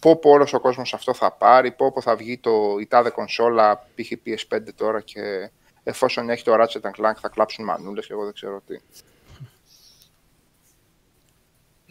πόπο 0.00 0.30
όλος 0.30 0.52
ο 0.52 0.60
κόσμος 0.60 0.94
αυτό 0.94 1.14
θα 1.14 1.32
πάρει, 1.32 1.70
πόπο 1.72 2.00
θα 2.00 2.16
βγει 2.16 2.38
το, 2.38 2.76
η 2.80 2.86
τάδε 2.86 3.10
κονσόλα, 3.10 3.76
π.χ. 3.94 4.12
PS5 4.26 4.58
τώρα 4.76 5.00
και 5.00 5.50
εφόσον 5.88 6.30
έχει 6.30 6.44
το 6.44 6.54
Ratchet 6.54 6.80
Clank 6.80 7.14
θα 7.20 7.28
κλάψουν 7.28 7.64
μανούλες 7.64 8.06
και 8.06 8.12
εγώ 8.12 8.24
δεν 8.24 8.32
ξέρω 8.32 8.62
τι. 8.66 8.78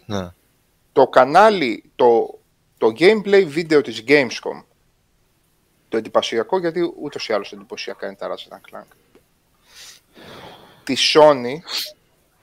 ναι. 0.05 0.29
Το 0.91 1.07
κανάλι, 1.07 1.91
το, 1.95 2.39
το 2.77 2.87
gameplay 2.87 3.45
βίντεο 3.47 3.81
της 3.81 4.03
Gamescom, 4.07 4.63
το 5.89 5.97
εντυπωσιακό, 5.97 6.59
γιατί 6.59 6.93
ούτως 7.01 7.27
ή 7.27 7.33
άλλως 7.33 7.51
εντυπωσιακά 7.51 8.07
είναι 8.07 8.15
τα 8.15 8.35
Ratchet 8.35 8.53
Clank, 8.53 8.95
τη 10.83 10.95
Sony, 11.13 11.55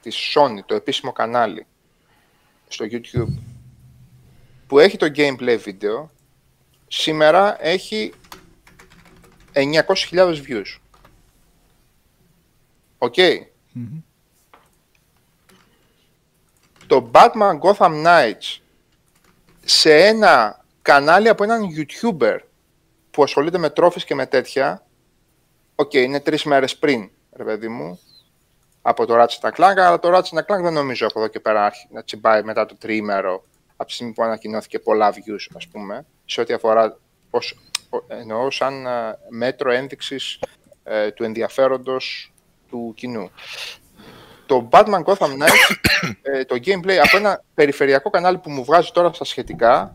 τη 0.03 0.11
Sony, 0.35 0.59
το 0.67 0.75
επίσημο 0.75 1.13
κανάλι 1.13 1.67
στο 2.69 2.85
YouTube, 2.91 3.39
που 4.67 4.79
έχει 4.79 4.97
το 4.97 5.07
gameplay 5.15 5.59
βίντεο, 5.63 6.11
σήμερα 6.89 7.65
έχει 7.65 8.13
900.000 9.53 10.43
views. 10.47 10.79
Οκ. 13.05 13.15
μμμ. 13.73 13.99
το 16.87 17.11
Batman 17.15 17.59
Gotham 17.61 18.05
Knights 18.07 18.59
σε 19.65 19.97
ένα 20.07 20.65
κανάλι 20.83 21.29
από 21.29 21.45
έναν 21.45 21.61
YouTuber 21.77 22.39
που 23.11 23.23
ασχολείται 23.23 23.59
με 23.59 23.71
trophies 23.71 24.05
και 24.05 24.15
με 24.15 24.27
τέτοια, 24.27 24.87
οκ, 25.75 25.93
είναι 25.95 26.21
τρεις 26.21 26.45
μέρες 26.45 26.77
πριν, 26.77 27.11
ρε 27.37 27.45
παιδί 27.45 27.69
μου, 27.69 28.01
από 28.83 29.07
το 29.07 29.15
Ratchet 29.23 29.51
Clank, 29.51 29.75
αλλά 29.77 29.99
το 29.99 30.17
Ratchet 30.17 30.39
Clank 30.39 30.63
δεν 30.63 30.73
νομίζω 30.73 31.07
από 31.07 31.19
εδώ 31.19 31.29
και 31.29 31.41
πέρα 31.41 31.65
άρχι- 31.65 31.91
να 31.93 32.03
τσιμπάει 32.05 32.43
μετά 32.43 32.67
το 32.67 32.77
τριήμερο, 32.77 33.45
από 33.77 33.89
τη 33.89 33.95
στιγμή 33.95 34.13
που 34.13 34.23
ανακοινώθηκε 34.23 34.79
πολλά 34.79 35.13
views, 35.13 35.47
ας 35.57 35.69
πούμε, 35.69 36.07
σε 36.25 36.41
ό,τι 36.41 36.53
αφορά, 36.53 36.99
ως, 37.31 37.59
ο- 37.91 38.05
εννοώ 38.09 38.51
σαν 38.51 38.87
ε, 38.87 39.19
μέτρο 39.29 39.71
ένδειξης 39.73 40.39
ε, 40.85 41.11
του 41.11 41.25
ενδιαφέροντος 41.25 42.34
του 42.69 42.93
κοινού. 42.97 43.31
Το 44.47 44.69
Batman 44.73 45.03
Gotham 45.05 45.15
Knights, 45.15 45.75
ε, 46.23 46.45
το 46.45 46.55
gameplay 46.65 46.97
από 47.03 47.17
ένα 47.17 47.43
περιφερειακό 47.55 48.11
κανάλι 48.11 48.39
που 48.39 48.51
μου 48.51 48.65
βγάζει 48.65 48.91
τώρα 48.93 49.13
στα 49.13 49.25
σχετικά, 49.25 49.95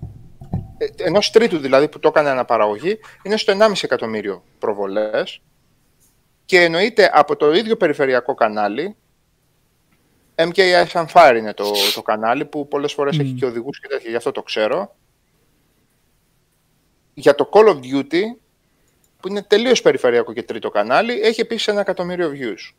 ε, 0.78 0.86
ενός 1.04 1.32
τρίτου 1.32 1.58
δηλαδή 1.58 1.88
που 1.88 2.00
το 2.00 2.08
έκανε 2.08 2.30
αναπαραγωγή, 2.30 3.00
είναι 3.24 3.38
στο 3.38 3.54
1,5 3.60 3.72
εκατομμύριο 3.82 4.44
προβολές 4.60 5.42
και 6.46 6.62
εννοείται 6.62 7.10
από 7.14 7.36
το 7.36 7.54
ίδιο 7.54 7.78
περιφερειακό 7.78 8.34
κανάλι, 8.34 8.96
MKI 10.36 10.86
Sunfire 10.94 11.36
είναι 11.38 11.54
το, 11.54 11.72
το 11.94 12.02
κανάλι 12.02 12.46
που 12.46 12.68
πολλές 12.68 12.94
φορές 12.94 13.18
Μμ. 13.18 13.20
έχει 13.20 13.34
και 13.34 13.46
οδηγούς 13.46 13.80
και 13.80 13.88
τέτοια, 13.88 14.10
γι' 14.10 14.16
αυτό 14.16 14.32
το 14.32 14.44
ξέρω. 14.44 14.96
Για 17.14 17.36
το 17.36 17.50
Call 17.54 17.68
of 17.68 17.76
Duty, 17.76 18.22
που 19.20 19.28
είναι 19.28 19.42
τελείως 19.42 19.82
περιφερειακό 19.82 20.34
και 20.34 20.44
τρίτο 20.44 20.70
κανάλι, 20.70 21.20
έχει 21.22 21.42
επίσης 21.42 21.68
ένα 21.68 21.80
εκατομμύριο 21.80 22.32
views. 22.34 22.74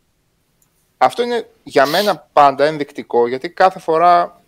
Αυτό 0.97 1.23
είναι 1.23 1.49
για 1.63 1.85
μένα 1.85 2.27
πάντα 2.33 2.65
ενδεικτικό, 2.65 3.27
γιατί 3.27 3.49
κάθε 3.49 3.79
φορά 3.79 4.41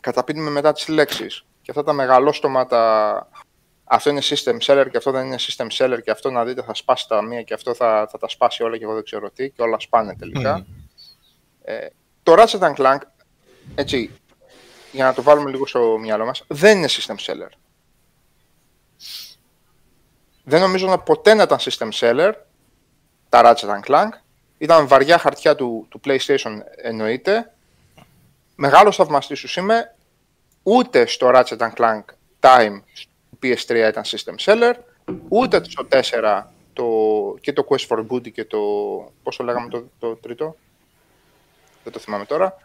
καταπίνουμε 0.00 0.50
μετά 0.50 0.72
τις 0.72 0.88
λέξεις. 0.88 1.44
Και 1.62 1.70
αυτά 1.70 1.82
τα 1.82 1.92
μεγαλόστομα, 1.92 2.66
τα... 2.66 3.28
αυτό 3.84 4.10
είναι 4.10 4.20
system 4.24 4.56
seller 4.60 4.86
και 4.90 4.96
αυτό 4.96 5.10
δεν 5.10 5.26
είναι 5.26 5.36
system 5.38 5.66
seller 5.78 5.98
και 6.04 6.10
αυτό 6.10 6.30
να 6.30 6.44
δείτε 6.44 6.62
θα 6.62 6.74
σπάσει 6.74 7.08
τα 7.08 7.22
μία 7.22 7.42
και 7.42 7.54
αυτό 7.54 7.74
θα, 7.74 8.08
θα 8.10 8.18
τα 8.18 8.28
σπάσει 8.28 8.62
όλα 8.62 8.78
και 8.78 8.84
εγώ 8.84 8.94
δεν 8.94 9.04
ξέρω 9.04 9.30
τι 9.30 9.50
και 9.50 9.62
όλα 9.62 9.80
σπάνε 9.80 10.16
τελικά. 10.16 10.66
Ε, 11.64 11.86
το 12.22 12.34
Ratchet 12.38 12.74
Clank, 12.74 12.98
έτσι, 13.74 14.10
για 14.92 15.04
να 15.04 15.14
το 15.14 15.22
βάλουμε 15.22 15.50
λίγο 15.50 15.66
στο 15.66 15.98
μυαλό 16.00 16.24
μας, 16.24 16.44
δεν 16.46 16.76
είναι 16.78 16.88
system 16.90 17.14
seller. 17.14 17.50
Δεν 20.44 20.60
νομίζω 20.60 20.86
να 20.86 20.98
ποτέ 20.98 21.34
να 21.34 21.42
ήταν 21.42 21.58
system 21.58 21.88
seller 21.92 22.32
τα 23.28 23.42
Ratchet 23.44 23.80
Clank. 23.90 24.08
Ήταν 24.58 24.88
βαριά 24.88 25.18
χαρτιά 25.18 25.54
του, 25.54 25.86
του 25.88 26.00
PlayStation 26.04 26.58
εννοείται. 26.76 27.54
Μεγάλος 28.54 28.96
θαυμαστής 28.96 29.40
τους 29.40 29.56
είμαι. 29.56 29.94
Ούτε 30.62 31.06
στο 31.06 31.30
Ratchet 31.34 31.70
Clank 31.76 32.04
Time 32.40 32.80
του 33.30 33.38
PS3 33.42 33.70
ήταν 33.88 34.02
system 34.04 34.34
seller. 34.44 34.74
Ούτε 35.28 35.64
στο 35.64 35.86
4 35.90 36.42
το, 36.72 36.84
και 37.40 37.52
το 37.52 37.66
Quest 37.68 37.86
for 37.88 38.06
Booty 38.06 38.32
και 38.32 38.44
το... 38.44 38.58
Πώς 39.22 39.36
το 39.36 39.44
λέγαμε 39.44 39.68
το, 39.68 39.84
το 39.98 40.14
τρίτο. 40.14 40.56
Δεν 41.84 41.92
το 41.92 41.98
θυμάμαι 41.98 42.24
τώρα. 42.24 42.56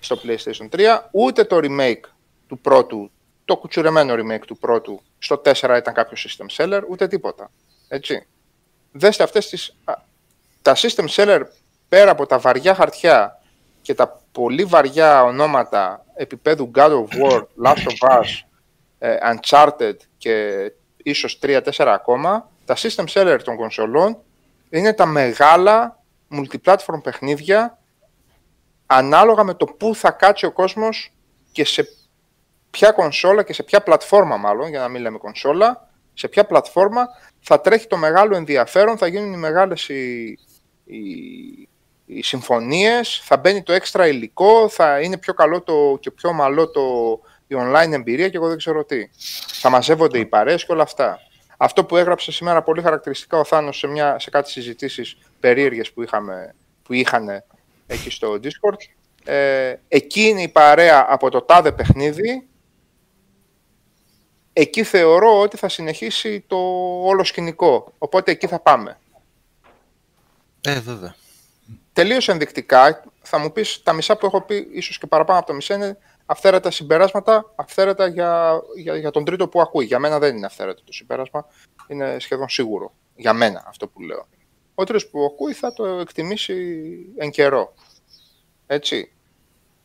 Στο 0.00 0.18
PlayStation 0.24 0.68
3. 0.76 0.98
Ούτε 1.10 1.44
το 1.44 1.58
remake 1.62 2.08
του 2.48 2.58
πρώτου, 2.58 3.10
το 3.44 3.56
κουτσουρεμένο 3.56 4.14
remake 4.14 4.44
του 4.46 4.58
πρώτου, 4.58 5.02
στο 5.18 5.42
4 5.44 5.52
ήταν 5.78 5.94
κάποιο 5.94 6.16
system 6.16 6.56
seller, 6.56 6.80
ούτε 6.88 7.06
τίποτα. 7.06 7.50
Έτσι. 7.88 8.26
Δέστε 8.92 9.22
αυτές 9.22 9.48
τις... 9.48 9.76
α, 9.84 9.94
Τα 10.62 10.76
system 10.76 11.06
seller 11.08 11.40
πέρα 11.88 12.10
από 12.10 12.26
τα 12.26 12.38
βαριά 12.38 12.74
χαρτιά 12.74 13.40
και 13.82 13.94
τα 13.94 14.22
πολύ 14.32 14.64
βαριά 14.64 15.24
ονόματα 15.24 16.04
επίπεδου 16.14 16.70
God 16.74 16.90
of 16.90 17.06
War, 17.22 17.42
Last 17.64 17.74
of 17.74 18.18
Us, 18.18 18.26
ε, 18.98 19.16
Uncharted 19.34 19.96
και 20.18 20.50
ίσως 20.96 21.38
3-4 21.42 21.60
ακόμα, 21.76 22.50
τα 22.64 22.76
system 22.76 23.04
seller 23.06 23.38
των 23.44 23.56
κονσολών 23.56 24.18
είναι 24.70 24.92
τα 24.92 25.06
μεγάλα 25.06 26.02
multiplatform 26.30 27.02
παιχνίδια 27.02 27.78
ανάλογα 28.86 29.44
με 29.44 29.54
το 29.54 29.66
πού 29.66 29.94
θα 29.94 30.10
κάτσει 30.10 30.46
ο 30.46 30.52
κόσμος 30.52 31.12
και 31.52 31.64
σε 31.64 31.88
ποια 32.72 32.90
κονσόλα 32.90 33.42
και 33.42 33.52
σε 33.52 33.62
ποια 33.62 33.82
πλατφόρμα 33.82 34.36
μάλλον, 34.36 34.68
για 34.68 34.80
να 34.80 34.88
μην 34.88 35.02
λέμε 35.02 35.18
κονσόλα, 35.18 35.88
σε 36.14 36.28
ποια 36.28 36.44
πλατφόρμα 36.44 37.06
θα 37.40 37.60
τρέχει 37.60 37.86
το 37.86 37.96
μεγάλο 37.96 38.36
ενδιαφέρον, 38.36 38.98
θα 38.98 39.06
γίνουν 39.06 39.32
οι 39.32 39.36
μεγάλες 39.36 39.88
οι, 39.88 40.38
οι, 40.84 40.98
οι 42.06 42.22
συμφωνίες, 42.22 43.20
θα 43.24 43.36
μπαίνει 43.36 43.62
το 43.62 43.72
έξτρα 43.72 44.06
υλικό, 44.06 44.68
θα 44.68 45.00
είναι 45.00 45.18
πιο 45.18 45.34
καλό 45.34 45.62
το, 45.62 45.98
και 46.00 46.10
πιο 46.10 46.28
ομαλό 46.28 46.70
το, 46.70 46.82
η 47.46 47.56
online 47.58 47.92
εμπειρία 47.92 48.28
και 48.28 48.36
εγώ 48.36 48.48
δεν 48.48 48.56
ξέρω 48.56 48.84
τι. 48.84 49.08
Θα 49.46 49.70
μαζεύονται 49.70 50.18
οι 50.18 50.26
παρέες 50.26 50.64
και 50.64 50.72
όλα 50.72 50.82
αυτά. 50.82 51.18
Αυτό 51.56 51.84
που 51.84 51.96
έγραψε 51.96 52.32
σήμερα 52.32 52.62
πολύ 52.62 52.82
χαρακτηριστικά 52.82 53.38
ο 53.38 53.44
Θάνος 53.44 53.78
σε, 53.78 53.86
μια, 53.86 54.18
σε 54.18 54.30
κάτι 54.30 54.50
συζητήσεις 54.50 55.16
περίεργες 55.40 55.92
που, 55.92 56.02
είχαμε, 56.02 56.54
που 56.82 56.92
είχαν 56.92 57.44
εκεί 57.86 58.10
στο 58.10 58.38
Discord. 58.42 58.76
Ε, 59.24 59.74
εκεί 59.88 60.22
είναι 60.22 60.42
η 60.42 60.48
παρέα 60.48 61.06
από 61.08 61.30
το 61.30 61.42
τάδε 61.42 61.72
παιχνίδι. 61.72 62.46
Εκεί 64.52 64.82
θεωρώ 64.82 65.40
ότι 65.40 65.56
θα 65.56 65.68
συνεχίσει 65.68 66.40
το 66.46 66.56
όλο 67.04 67.24
σκηνικό. 67.24 67.92
Οπότε 67.98 68.30
εκεί 68.30 68.46
θα 68.46 68.60
πάμε. 68.60 68.98
Ε, 70.60 70.80
βέβαια. 70.80 71.14
Τελείως 71.92 72.28
ενδεικτικά, 72.28 73.04
θα 73.22 73.38
μου 73.38 73.52
πεις 73.52 73.82
τα 73.82 73.92
μισά 73.92 74.16
που 74.16 74.26
έχω 74.26 74.40
πει, 74.40 74.68
ίσως 74.72 74.98
και 74.98 75.06
παραπάνω 75.06 75.38
από 75.38 75.46
τα 75.48 75.54
μισά, 75.54 75.74
είναι 75.74 75.98
αυθαίρετα 76.26 76.70
συμπεράσματα, 76.70 77.52
αυθαίρετα 77.54 78.06
για, 78.06 78.60
για, 78.76 78.96
για 78.96 79.10
τον 79.10 79.24
τρίτο 79.24 79.48
που 79.48 79.60
ακούει. 79.60 79.84
Για 79.84 79.98
μένα 79.98 80.18
δεν 80.18 80.36
είναι 80.36 80.46
αυθαίρετο 80.46 80.84
το 80.84 80.92
συμπέρασμα, 80.92 81.46
είναι 81.86 82.16
σχεδόν 82.18 82.48
σίγουρο. 82.48 82.94
Για 83.16 83.32
μένα 83.32 83.64
αυτό 83.66 83.88
που 83.88 84.00
λέω. 84.00 84.26
Ο 84.74 84.84
τρίτος 84.84 85.06
που 85.06 85.24
ακούει 85.24 85.52
θα 85.52 85.72
το 85.72 85.86
εκτιμήσει 85.86 86.54
εν 87.16 87.30
καιρό. 87.30 87.74
Έτσι. 88.66 89.12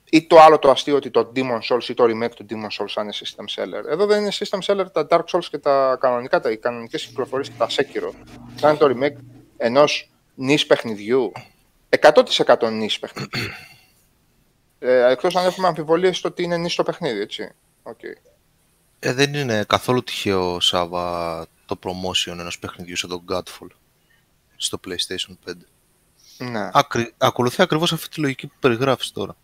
Ή 0.09 0.27
το 0.27 0.39
άλλο 0.39 0.59
το 0.59 0.69
αστείο 0.69 0.95
ότι 0.95 1.09
το 1.09 1.31
Demon 1.35 1.59
Souls 1.69 1.83
ή 1.89 1.93
το 1.93 2.03
remake 2.03 2.31
του 2.35 2.45
Demon 2.49 2.81
Souls 2.81 2.87
θα 2.87 3.01
είναι 3.01 3.13
system 3.13 3.43
seller. 3.55 3.85
Εδώ 3.89 4.05
δεν 4.05 4.21
είναι 4.21 4.31
system 4.33 4.59
seller 4.65 4.85
τα 4.91 5.07
Dark 5.09 5.23
Souls 5.31 5.45
και 5.49 5.57
τα 5.57 5.97
κανονικά, 5.99 6.39
τα, 6.39 6.51
οι 6.51 6.57
κανονικές 6.57 7.05
κυκλοφορίες 7.05 7.49
και 7.49 7.55
τα 7.57 7.67
Sekiro. 7.69 8.11
Θα 8.55 8.69
είναι 8.69 8.77
το 8.77 8.95
remake 8.95 9.23
ενός 9.57 10.11
νης 10.35 10.65
παιχνιδιού. 10.65 11.31
100% 11.99 12.71
νης 12.71 12.99
παιχνιδιού. 12.99 13.51
Ε, 14.79 15.11
εκτός 15.11 15.35
αν 15.35 15.45
έχουμε 15.45 15.67
αμφιβολίες 15.67 16.17
στο 16.17 16.27
ότι 16.27 16.43
είναι 16.43 16.57
νης 16.57 16.75
το 16.75 16.83
παιχνίδι, 16.83 17.19
έτσι. 17.19 17.51
Okay. 17.83 18.33
Ε, 18.99 19.13
δεν 19.13 19.33
είναι 19.33 19.63
καθόλου 19.67 20.03
τυχαίο, 20.03 20.59
Σάβα, 20.59 21.47
το 21.65 21.79
promotion 21.83 22.31
ενός 22.31 22.59
παιχνιδιού 22.59 22.95
σαν 22.95 23.09
τον 23.09 23.23
Godfall 23.29 23.67
στο 24.55 24.79
PlayStation 24.87 25.49
5. 25.49 25.53
Ναι. 26.37 26.69
Ακρι... 26.73 27.13
Ακολουθεί 27.17 27.61
ακριβώς 27.61 27.93
αυτή 27.93 28.09
τη 28.09 28.21
λογική 28.21 28.47
που 28.47 28.55
περιγράφεις 28.59 29.11
τώρα. 29.11 29.35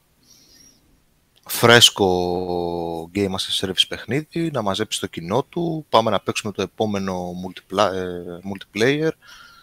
Φρέσκο 1.45 3.11
game 3.15 3.29
as 3.29 3.65
a 3.65 3.67
service 3.67 3.85
παιχνίδι, 3.87 4.51
να 4.51 4.61
μαζέψεις 4.61 5.01
το 5.01 5.07
κοινό 5.07 5.43
του, 5.43 5.85
πάμε 5.89 6.09
να 6.11 6.19
παίξουμε 6.19 6.51
το 6.53 6.61
επόμενο 6.61 7.31
multipla... 7.45 7.91
ε, 7.93 8.39
multiplayer. 8.53 9.09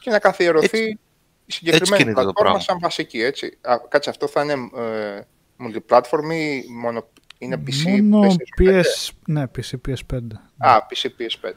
Και 0.01 0.11
να 0.11 0.19
καθιερωθεί 0.19 0.67
Έτσι- 0.79 0.99
η 1.47 1.53
συγκεκριμένη 1.53 2.03
κινείται 2.03 2.21
το 2.25 2.33
πλατφόρμα 2.33 2.33
πράγμα. 2.43 2.61
σαν 2.61 2.79
βασική, 2.79 3.21
έτσι. 3.23 3.59
Α, 3.61 3.75
κάτσε, 3.89 4.11
αυτό 4.11 4.27
θα 4.29 4.43
είναι 4.43 4.53
ε, 4.53 5.21
multiplatform 5.59 6.33
ή 6.33 6.65
μόνο, 6.83 7.09
είναι 7.39 7.63
PC, 7.67 8.01
Μόνο 8.03 8.27
PlayStation 8.59 8.69
5? 8.69 8.81
PS, 8.81 9.09
ναι, 9.27 9.45
PC, 9.57 9.89
PS5. 9.89 10.19
Α, 10.59 10.77
PC, 10.91 11.07
PS5. 11.07 11.53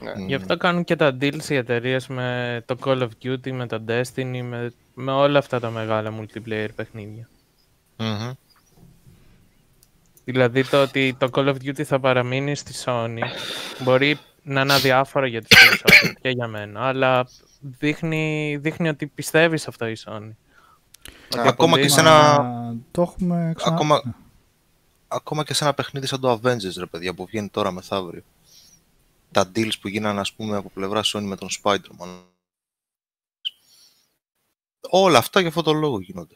Ναι. 0.00 0.12
Μμ. 0.16 0.26
Γι' 0.26 0.34
αυτό 0.34 0.56
κάνουν 0.56 0.84
και 0.84 0.96
τα 0.96 1.16
deals 1.20 1.48
οι 1.48 1.54
εταιρείες 1.54 2.06
με 2.06 2.62
το 2.66 2.76
Call 2.84 2.98
of 3.02 3.08
Duty, 3.24 3.50
με 3.52 3.66
το 3.66 3.84
Destiny, 3.88 4.40
με, 4.42 4.72
με 4.94 5.12
όλα 5.12 5.38
αυτά 5.38 5.60
τα 5.60 5.70
μεγάλα 5.70 6.12
multiplayer 6.20 6.68
παιχνίδια. 6.74 7.28
Μμμ. 7.96 8.30
Δηλαδή 10.30 10.64
το 10.64 10.82
ότι 10.82 11.16
το 11.18 11.28
Call 11.32 11.48
of 11.48 11.54
Duty 11.54 11.82
θα 11.82 12.00
παραμείνει 12.00 12.54
στη 12.54 12.72
Sony 12.84 13.18
μπορεί 13.82 14.18
να 14.42 14.60
είναι 14.60 14.72
αδιάφορο 14.72 15.26
για 15.26 15.42
τους 15.42 15.58
περισσότερους 15.60 16.14
και 16.20 16.28
για 16.28 16.46
μένα, 16.46 16.86
αλλά 16.86 17.28
δείχνει, 17.60 18.56
δείχνει 18.60 18.88
ότι 18.88 19.06
πιστεύεις 19.06 19.62
σε 19.62 19.66
αυτό 19.68 19.86
η 19.86 19.96
Sony. 20.04 20.30
Ότι 21.30 21.38
Ακόμα 21.38 21.44
και 21.44 21.48
αποδείχνει- 21.62 21.90
σε 21.90 22.00
ένα- 22.00 22.42
Μα, 22.42 22.74
Το 22.90 23.02
έχουμε 23.02 23.52
ξανά... 23.56 23.74
Ακόμα- 23.74 24.00
ναι. 24.04 24.12
Ακόμα 25.08 25.44
και 25.44 25.54
σε 25.54 25.64
ένα 25.64 25.74
παιχνίδι 25.74 26.06
σαν 26.06 26.20
το 26.20 26.32
Avengers, 26.32 26.74
ρε 26.78 26.86
παιδιά, 26.86 27.14
που 27.14 27.26
βγαίνει 27.26 27.48
τώρα 27.48 27.70
μεθαύριο. 27.70 28.22
Τα 29.30 29.50
deals 29.54 29.72
που 29.80 29.88
γίνανε, 29.88 30.20
ας 30.20 30.32
πούμε, 30.32 30.56
από 30.56 30.70
πλευρά 30.70 31.00
Sony 31.04 31.22
με 31.22 31.36
τον 31.36 31.48
Spider-Man. 31.62 32.08
Όλα 34.90 35.18
αυτά 35.18 35.40
για 35.40 35.48
αυτόν 35.48 35.64
τον 35.64 35.76
λόγο 35.78 36.00
γίνονται. 36.00 36.34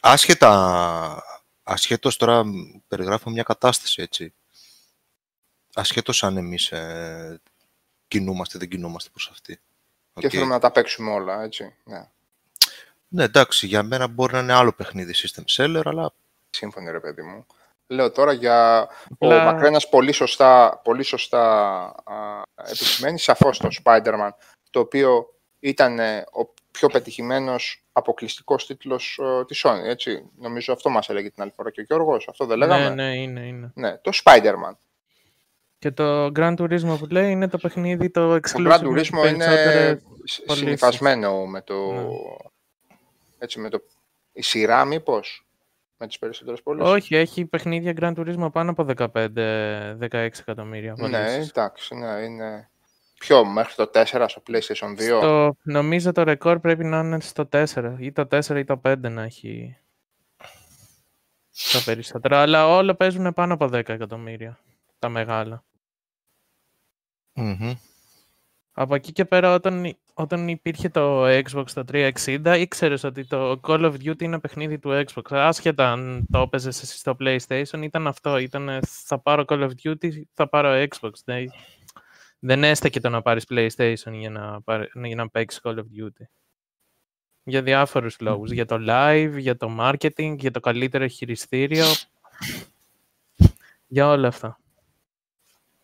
Άσχετα, 0.00 1.22
ασχέτως 1.70 2.16
τώρα 2.16 2.42
περιγράφω 2.88 3.30
μια 3.30 3.42
κατάσταση, 3.42 4.02
έτσι. 4.02 4.34
Ασχέτως 5.74 6.24
αν 6.24 6.36
εμείς 6.36 6.72
ε, 6.72 7.40
κινούμαστε, 8.08 8.58
δεν 8.58 8.68
κινούμαστε 8.68 9.10
προς 9.12 9.28
αυτή. 9.32 9.60
Και 10.14 10.26
Οκ. 10.26 10.32
θέλουμε 10.32 10.54
να 10.54 10.60
τα 10.60 10.70
παίξουμε 10.70 11.10
όλα, 11.10 11.42
έτσι. 11.42 11.74
Ναι. 11.84 12.08
Ναι, 13.08 13.24
εντάξει, 13.24 13.66
για 13.66 13.82
μένα 13.82 14.06
μπορεί 14.06 14.32
να 14.32 14.38
είναι 14.38 14.52
άλλο 14.52 14.72
παιχνίδι 14.72 15.14
system 15.16 15.42
seller, 15.56 15.82
αλλά 15.84 16.12
Σύμφωνοι, 16.50 16.90
ρε 16.90 17.00
παιδί 17.00 17.22
μου. 17.22 17.46
Λέω 17.86 18.10
τώρα 18.12 18.32
για... 18.32 18.88
Ο 19.08 19.14
Απλά- 19.26 19.44
Μακρένας 19.44 19.88
πολύ 19.88 20.12
σωστά, 20.12 20.80
πολύ 20.84 21.02
σωστά 21.02 21.42
α, 22.04 22.42
επισημαίνει 22.54 23.18
σαφώς 23.18 23.58
το 23.58 23.68
Spider-Man, 23.82 24.30
το 24.70 24.80
οποίο 24.80 25.34
ήταν 25.60 25.98
ε, 25.98 26.18
ο 26.32 26.54
πιο 26.80 26.88
πετυχημένος 26.88 27.84
αποκλειστικός 27.92 28.66
τίτλος 28.66 29.20
ε, 29.22 29.44
της 29.44 29.64
Sony, 29.66 29.84
έτσι. 29.84 30.22
Νομίζω 30.38 30.72
αυτό 30.72 30.90
μας 30.90 31.08
έλεγε 31.08 31.30
την 31.30 31.42
άλλη 31.42 31.52
φορά 31.56 31.70
και 31.70 31.80
ο 31.80 31.84
Γιώργος, 31.84 32.28
αυτό 32.28 32.46
δεν 32.46 32.58
λέγαμε. 32.58 32.88
Ναι, 32.88 32.94
ναι, 32.94 33.16
είναι, 33.16 33.40
είναι. 33.40 33.72
Ναι, 33.74 33.98
το 33.98 34.10
Spider-Man. 34.24 34.76
Και 35.78 35.90
το 35.90 36.26
Grand 36.26 36.54
Turismo 36.56 36.96
που 36.98 37.06
λέει 37.10 37.30
είναι 37.30 37.48
το 37.48 37.58
παιχνίδι 37.58 38.10
το 38.10 38.28
Το 38.28 38.34
exclusive. 38.34 38.72
Gran 38.72 38.80
με 38.80 38.88
Turismo 38.88 39.28
είναι 39.28 39.44
περισσότερες 39.44 40.02
συ- 40.24 40.44
πωλήσεις. 40.46 40.64
συνυφασμένο 40.66 41.46
με 41.46 41.62
το... 41.62 41.92
Ναι. 41.92 42.02
Έτσι, 43.38 43.60
με 43.60 43.68
το... 43.68 43.82
Η 44.32 44.42
σειρά 44.42 44.84
μήπως, 44.84 45.46
με 45.96 46.06
τις 46.06 46.18
περισσότερες 46.18 46.62
πωλήσεις. 46.62 46.92
Όχι, 46.92 47.16
έχει 47.16 47.44
παιχνίδια 47.44 47.94
Grand 48.00 48.14
Turismo 48.14 48.48
πάνω 48.52 48.70
από 48.70 48.86
15-16 48.96 49.08
εκατομμύρια. 50.40 50.94
Ναι, 50.98 51.08
πωλήσεις. 51.08 51.48
εντάξει, 51.48 51.94
ναι, 51.94 52.10
είναι... 52.20 52.70
Ποιο, 53.20 53.44
μέχρι 53.44 53.74
το 53.74 53.90
4 53.94 54.24
στο 54.28 54.42
PlayStation 54.46 54.96
2. 54.96 55.00
Στο, 55.00 55.56
νομίζω 55.62 56.12
το 56.12 56.22
ρεκόρ 56.22 56.60
πρέπει 56.60 56.84
να 56.84 56.98
είναι 56.98 57.20
στο 57.20 57.48
4 57.52 57.94
ή 57.98 58.12
το 58.12 58.26
4 58.30 58.56
ή 58.56 58.64
το 58.64 58.80
5 58.84 58.96
να 59.00 59.22
έχει 59.22 59.76
τα 61.72 61.82
περισσότερα. 61.84 62.42
Αλλά 62.42 62.66
όλα 62.66 62.94
παίζουν 62.94 63.32
πάνω 63.32 63.54
από 63.54 63.64
10 63.64 63.72
εκατομμύρια. 63.72 64.58
Τα 64.98 65.08
μεγάλα. 65.08 65.64
μμμ. 67.32 67.72
Από 68.72 68.94
εκεί 68.94 69.12
και 69.12 69.24
πέρα 69.24 69.54
όταν, 69.54 69.96
όταν 70.14 70.48
υπήρχε 70.48 70.88
το 70.88 71.26
Xbox 71.26 71.70
το 71.74 71.84
360 71.92 72.56
ήξερες 72.58 73.04
ότι 73.04 73.26
το 73.26 73.60
Call 73.62 73.80
of 73.80 73.94
Duty 74.04 74.22
είναι 74.22 74.38
παιχνίδι 74.38 74.78
του 74.78 75.04
Xbox. 75.06 75.22
Άσχετα 75.30 75.92
αν 75.92 76.26
το 76.30 76.38
έπαιζες 76.38 76.82
εσύ 76.82 76.98
στο 76.98 77.16
PlayStation 77.20 77.82
ήταν 77.82 78.06
αυτό. 78.06 78.38
Ήταν 78.38 78.80
θα 78.86 79.18
πάρω 79.18 79.44
Call 79.46 79.68
of 79.68 79.70
Duty, 79.82 80.10
θα 80.34 80.48
πάρω 80.48 80.86
Xbox. 80.88 81.10
Δεν, 81.24 81.52
δεν 82.40 82.64
έστεκε 82.64 83.00
το 83.00 83.08
να 83.08 83.22
πάρεις 83.22 83.44
PlayStation 83.50 84.12
για 84.12 84.30
να, 84.30 84.62
πάρε- 84.62 84.90
για 85.04 85.14
να 85.16 85.28
παίξεις 85.28 85.60
Call 85.62 85.76
of 85.76 85.84
Duty. 85.98 86.24
Για 87.42 87.62
διάφορους 87.62 88.20
λόγους. 88.20 88.50
Για 88.50 88.66
το 88.66 88.76
live, 88.88 89.34
για 89.36 89.56
το 89.56 89.76
marketing, 89.80 90.36
για 90.38 90.50
το 90.50 90.60
καλύτερο 90.60 91.06
χειριστήριο. 91.06 91.86
Για 93.86 94.08
όλα 94.08 94.28
αυτά. 94.28 94.60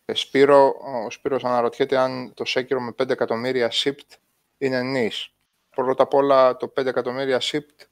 Ε, 0.05 0.13
Σπύρο, 0.13 0.67
ο 0.67 1.09
Σπύρος 1.09 1.43
αναρωτιέται 1.43 1.97
αν 1.97 2.33
το 2.33 2.43
Sekiro 2.47 2.77
με 2.79 2.91
5 2.91 3.09
εκατομμύρια 3.09 3.71
shipped 3.71 4.15
είναι 4.57 4.81
niche. 4.95 5.31
Πρώτα 5.69 6.03
απ' 6.03 6.13
όλα 6.13 6.57
το 6.57 6.67
5 6.67 6.85
εκατομμύρια 6.85 7.41
shipped 7.41 7.85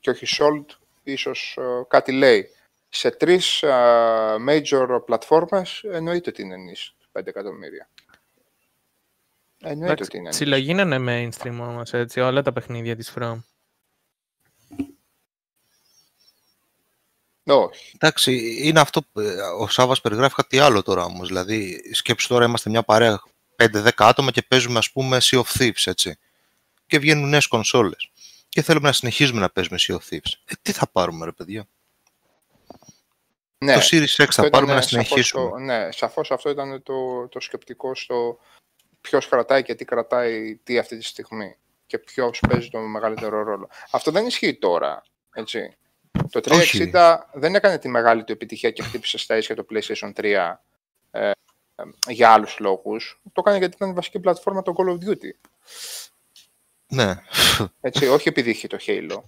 και 0.00 0.10
όχι 0.10 0.26
sold 0.28 0.64
ίσως 1.02 1.56
ε, 1.60 1.84
κάτι 1.88 2.12
λέει. 2.12 2.48
Σε 2.88 3.10
τρεις 3.10 3.62
ε, 3.62 4.34
major 4.48 5.02
πλατφόρμες 5.04 5.82
εννοείται 5.84 6.30
ότι 6.30 6.42
είναι 6.42 6.56
niche 6.72 6.94
το 6.98 6.99
5 7.12 7.26
εκατομμύρια. 7.26 7.88
Εννοείται 9.62 10.02
ότι 10.04 10.16
είναι 10.16 10.28
niche. 10.28 10.34
Συλλογίνανε 10.34 10.96
mainstream 10.98 11.58
όμως, 11.60 11.92
έτσι, 11.92 12.20
όλα 12.20 12.42
τα 12.42 12.52
παιχνίδια 12.52 12.96
της 12.96 13.12
From. 13.16 13.38
Όχι. 17.44 17.92
Εντάξει, 17.94 18.56
είναι 18.66 18.80
αυτό. 18.80 19.02
που, 19.02 19.20
ε, 19.20 19.40
Ο 19.58 19.68
Σάβα 19.68 19.96
περιγράφει 20.02 20.34
κάτι 20.34 20.58
άλλο 20.58 20.82
τώρα 20.82 21.04
όμως. 21.04 21.28
Δηλαδή, 21.28 21.80
σκέψου 21.92 22.28
τώρα 22.28 22.44
είμαστε 22.44 22.70
μια 22.70 22.82
παρέα 22.82 23.22
5-10 23.56 23.90
άτομα 23.96 24.30
και 24.30 24.42
παίζουμε, 24.42 24.78
ας 24.78 24.90
πούμε, 24.90 25.18
Sea 25.20 25.42
of 25.42 25.58
Thieves, 25.58 25.82
έτσι. 25.84 26.18
Και 26.86 26.98
βγαίνουν 26.98 27.28
νέες 27.28 27.46
κονσόλες. 27.46 28.10
Και 28.48 28.62
θέλουμε 28.62 28.86
να 28.86 28.92
συνεχίζουμε 28.92 29.40
να 29.40 29.50
παίζουμε 29.50 29.78
Sea 29.80 29.94
of 29.94 29.98
Thieves. 30.10 30.32
Ε, 30.44 30.54
τι 30.62 30.72
θα 30.72 30.88
πάρουμε, 30.88 31.24
ρε 31.24 31.32
παιδιά; 31.32 31.66
Ναι, 33.64 33.74
το 33.74 33.80
Series 33.90 34.22
X 34.22 34.24
αυτό 34.28 34.42
θα 34.42 34.50
πάρουμε 34.50 34.72
ήταν 34.72 34.74
να 34.74 34.80
σαφώς 34.80 34.88
συνεχίσουμε. 34.88 35.50
Το, 35.50 35.58
ναι, 35.58 35.92
σαφώς 35.92 36.30
αυτό 36.30 36.50
ήταν 36.50 36.82
το, 36.82 37.28
το 37.28 37.40
σκεπτικό 37.40 37.94
στο 37.94 38.38
ποιος 39.00 39.28
κρατάει 39.28 39.62
και 39.62 39.74
τι 39.74 39.84
κρατάει 39.84 40.56
τι 40.56 40.78
αυτή 40.78 40.96
τη 40.96 41.04
στιγμή 41.04 41.56
και 41.86 41.98
ποιος 41.98 42.40
παίζει 42.48 42.68
τον 42.68 42.90
μεγαλύτερο 42.90 43.42
ρόλο. 43.42 43.68
Αυτό 43.90 44.10
δεν 44.10 44.26
ισχύει 44.26 44.54
τώρα, 44.54 45.02
έτσι. 45.34 45.76
Το 46.30 46.40
360 46.44 46.50
Όχι. 46.50 46.90
δεν 47.32 47.54
έκανε 47.54 47.78
τη 47.78 47.88
μεγάλη 47.88 48.24
του 48.24 48.32
επιτυχία 48.32 48.70
και 48.70 48.82
χτύπησε 48.82 49.18
στα 49.18 49.36
ίσια 49.36 49.54
το 49.54 49.66
PlayStation 49.70 50.12
3 50.14 50.24
ε, 51.10 51.20
ε, 51.20 51.32
για 52.08 52.30
άλλους 52.30 52.58
λόγους. 52.58 53.20
Το 53.32 53.42
έκανε 53.44 53.58
γιατί 53.58 53.76
ήταν 53.76 53.90
η 53.90 53.92
βασική 53.92 54.20
πλατφόρμα 54.20 54.62
το 54.62 54.74
Call 54.76 54.88
of 54.88 55.08
Duty. 55.08 55.30
Ναι. 56.86 57.14
Έτσι, 57.80 58.06
όχι 58.06 58.28
επειδή 58.28 58.50
είχε 58.50 58.66
το 58.66 58.78
Halo. 58.86 59.22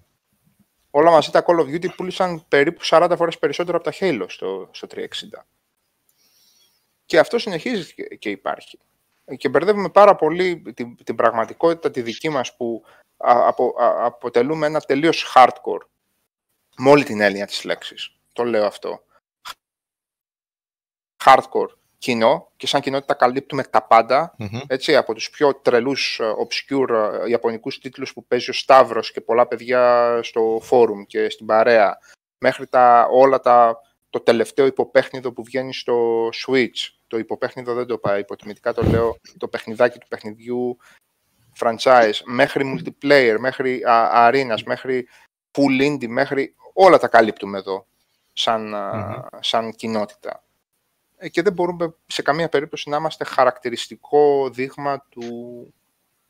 Όλα 0.95 1.11
μαζί 1.11 1.31
τα 1.31 1.45
Call 1.47 1.59
of 1.59 1.67
Duty 1.67 1.95
πούλησαν 1.97 2.45
περίπου 2.49 2.81
40 2.85 3.15
φορές 3.17 3.39
περισσότερο 3.39 3.77
από 3.77 3.91
τα 3.91 3.97
Halo 4.01 4.25
στο, 4.29 4.69
στο 4.73 4.89
360. 4.91 5.05
Και 7.07 7.19
αυτό 7.19 7.39
συνεχίζει 7.39 7.95
και, 7.95 8.03
και 8.03 8.31
υπάρχει. 8.31 8.79
Και 9.37 9.49
μπερδεύουμε 9.49 9.89
πάρα 9.89 10.15
πολύ 10.17 10.63
την, 10.75 10.97
την 11.05 11.17
πραγματικότητα 11.17 11.91
τη 11.91 12.03
δική 12.03 12.29
μας 12.29 12.57
που 12.57 12.85
α, 13.17 13.49
απο- 13.49 13.75
α, 13.83 14.05
αποτελούμε 14.05 14.67
ένα 14.67 14.81
τελείως 14.81 15.33
hardcore. 15.35 15.87
Με 16.77 16.91
όλη 16.91 17.05
την 17.05 17.21
έννοια 17.21 17.47
της 17.47 17.65
λέξης. 17.65 18.17
Το 18.33 18.45
λέω 18.45 18.67
αυτό. 18.67 19.03
Hardcore 21.25 21.82
κοινό 22.03 22.51
και 22.57 22.67
σαν 22.67 22.81
κοινότητα 22.81 23.15
καλύπτουμε 23.15 23.63
τα 23.63 23.83
πάντα 23.83 24.35
Μμμ. 24.39 24.61
έτσι, 24.67 24.97
από 24.97 25.15
τους 25.15 25.31
πιο 25.31 25.55
τρελούς 25.55 26.21
ε, 26.21 26.25
obscure 26.25 27.21
ε, 27.25 27.29
ιαπωνικούς 27.29 27.79
τίτλους 27.79 28.13
που 28.13 28.25
παίζει 28.25 28.51
ο 28.51 28.53
Σταύρος 28.53 29.13
και 29.13 29.21
πολλά 29.21 29.47
παιδιά 29.47 30.19
στο 30.23 30.59
φόρουμ 30.63 31.03
και 31.03 31.31
στην 31.31 31.47
παρέα, 31.47 31.99
μέχρι 32.39 32.67
τα, 32.67 33.09
όλα 33.11 33.41
τα, 33.41 33.81
το 34.11 34.21
τελευταίο 34.21 34.67
υποπέχνιδο 34.67 35.33
που 35.33 35.45
βγαίνει 35.45 35.75
στο 35.75 36.29
Switch. 36.29 36.91
Το 37.07 37.19
υποπέχνιδο 37.19 37.75
δεν 37.75 37.87
το 37.87 37.99
πάει, 37.99 38.21
υποτιμητικά 38.21 38.73
το 38.75 38.83
λέω, 38.83 39.17
το 39.39 39.49
παιχνιδάκι 39.49 39.99
του 39.99 40.09
παιχνιδιού 40.09 40.77
franchise, 41.59 42.21
μέχρι 42.25 42.65
multiplayer, 42.77 43.37
μέχρι 43.39 43.83
α, 43.85 44.11
arenas, 44.13 44.63
μέχρι 44.65 45.09
full 45.53 45.91
indie, 45.91 46.09
μέχρι 46.09 46.55
όλα 46.73 46.99
τα 46.99 47.09
καλύπτουμε 47.09 47.59
εδώ 47.59 47.87
σαν, 48.33 48.75
α, 48.75 49.29
σαν 49.41 49.73
κοινότητα. 49.73 50.43
Ε, 51.25 51.29
Και 51.29 51.43
δεν 51.43 51.53
μπορούμε 51.53 51.95
σε 52.07 52.23
καμία 52.23 52.49
περίπτωση 52.49 52.89
να 52.89 52.97
είμαστε 52.97 53.25
χαρακτηριστικό 53.25 54.51
δείγμα 54.51 55.07
του 55.09 55.75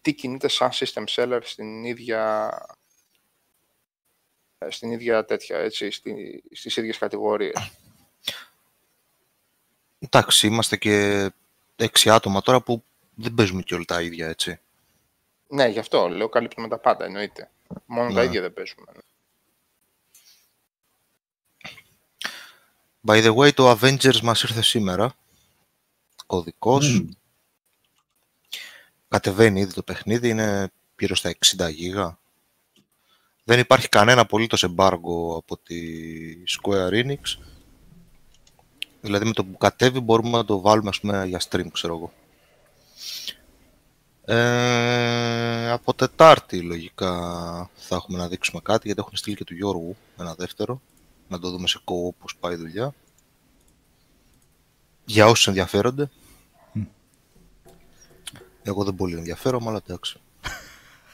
τι 0.00 0.14
κινείται 0.14 0.48
σαν 0.48 0.70
system 0.72 1.04
seller 1.14 1.40
στην 1.42 1.84
ίδια, 1.84 2.50
ε, 4.58 4.70
στην 4.70 4.90
ίδια 4.90 5.24
τέτοια, 5.24 5.58
έτσι, 5.58 5.90
στη, 5.90 6.42
στις 6.52 6.76
ίδιες 6.76 6.98
κατηγορίες. 6.98 7.72
Εντάξει, 9.98 10.46
είμαστε 10.46 10.76
και 10.76 11.30
έξι 11.76 12.10
άτομα 12.10 12.40
τώρα 12.42 12.60
που 12.62 12.84
δεν 13.14 13.34
παίζουμε 13.34 13.62
και 13.62 13.74
όλα 13.74 13.84
τα 13.84 14.02
ίδια, 14.02 14.28
έτσι. 14.28 14.60
Ναι, 15.48 15.66
γι' 15.66 15.78
αυτό 15.78 16.08
λέω 16.08 16.28
καλύπτουμε 16.28 16.68
τα 16.68 16.78
πάντα, 16.78 17.04
εννοείται. 17.04 17.50
Μόνο 17.86 18.08
τα 18.12 18.20
Ναι. 18.20 18.24
ίδια 18.24 18.40
δεν 18.40 18.52
παίζουμε. 18.52 18.86
By 23.06 23.24
the 23.24 23.34
way, 23.34 23.54
το 23.54 23.70
Avengers 23.70 24.20
μας 24.20 24.42
ήρθε 24.42 24.62
σήμερα. 24.62 25.14
Κωδικός. 26.26 27.04
Κατεβαίνει 29.08 29.60
ήδη 29.60 29.72
το 29.72 29.82
παιχνίδι, 29.82 30.28
είναι 30.28 30.70
γύρω 30.98 31.14
στα 31.14 31.34
60 31.56 31.70
γίγα. 31.70 32.18
Δεν 33.44 33.58
υπάρχει 33.58 33.88
κανένα 33.88 34.20
απολύτως 34.20 34.62
εμπάργο 34.62 35.36
από 35.36 35.56
τη 35.56 35.78
Square 36.48 36.90
Enix. 36.90 37.38
Δηλαδή 39.00 39.24
με 39.24 39.32
το 39.32 39.44
που 39.44 39.56
κατέβει 39.56 40.00
μπορούμε 40.00 40.30
να 40.30 40.44
το 40.44 40.60
βάλουμε 40.60 40.88
ας 40.88 41.00
πούμε 41.00 41.26
για 41.26 41.40
stream, 41.48 41.66
ξέρω 41.72 41.94
εγώ. 41.94 42.12
Ε, 44.24 45.70
από 45.70 45.94
Τετάρτη 45.94 46.60
λογικά 46.60 47.10
θα 47.74 47.96
έχουμε 47.96 48.18
να 48.18 48.28
δείξουμε 48.28 48.60
κάτι 48.60 48.86
γιατί 48.86 49.00
έχουν 49.00 49.16
στείλει 49.16 49.36
και 49.36 49.44
του 49.44 49.54
Γιώργου 49.54 49.96
ένα 50.18 50.34
δεύτερο 50.34 50.80
να 51.32 51.38
το 51.38 51.50
δούμε 51.50 51.66
σε 51.68 51.78
co 51.84 52.14
πώς 52.18 52.36
πάει 52.40 52.52
η 52.52 52.56
δουλειά. 52.56 52.94
Για 55.04 55.26
όσους 55.26 55.46
ενδιαφέρονται. 55.46 56.10
Εγώ 58.62 58.84
δεν 58.84 58.94
πολύ 58.94 59.16
ενδιαφέρομαι, 59.16 59.68
αλλά 59.68 59.80
εντάξει. 59.86 60.20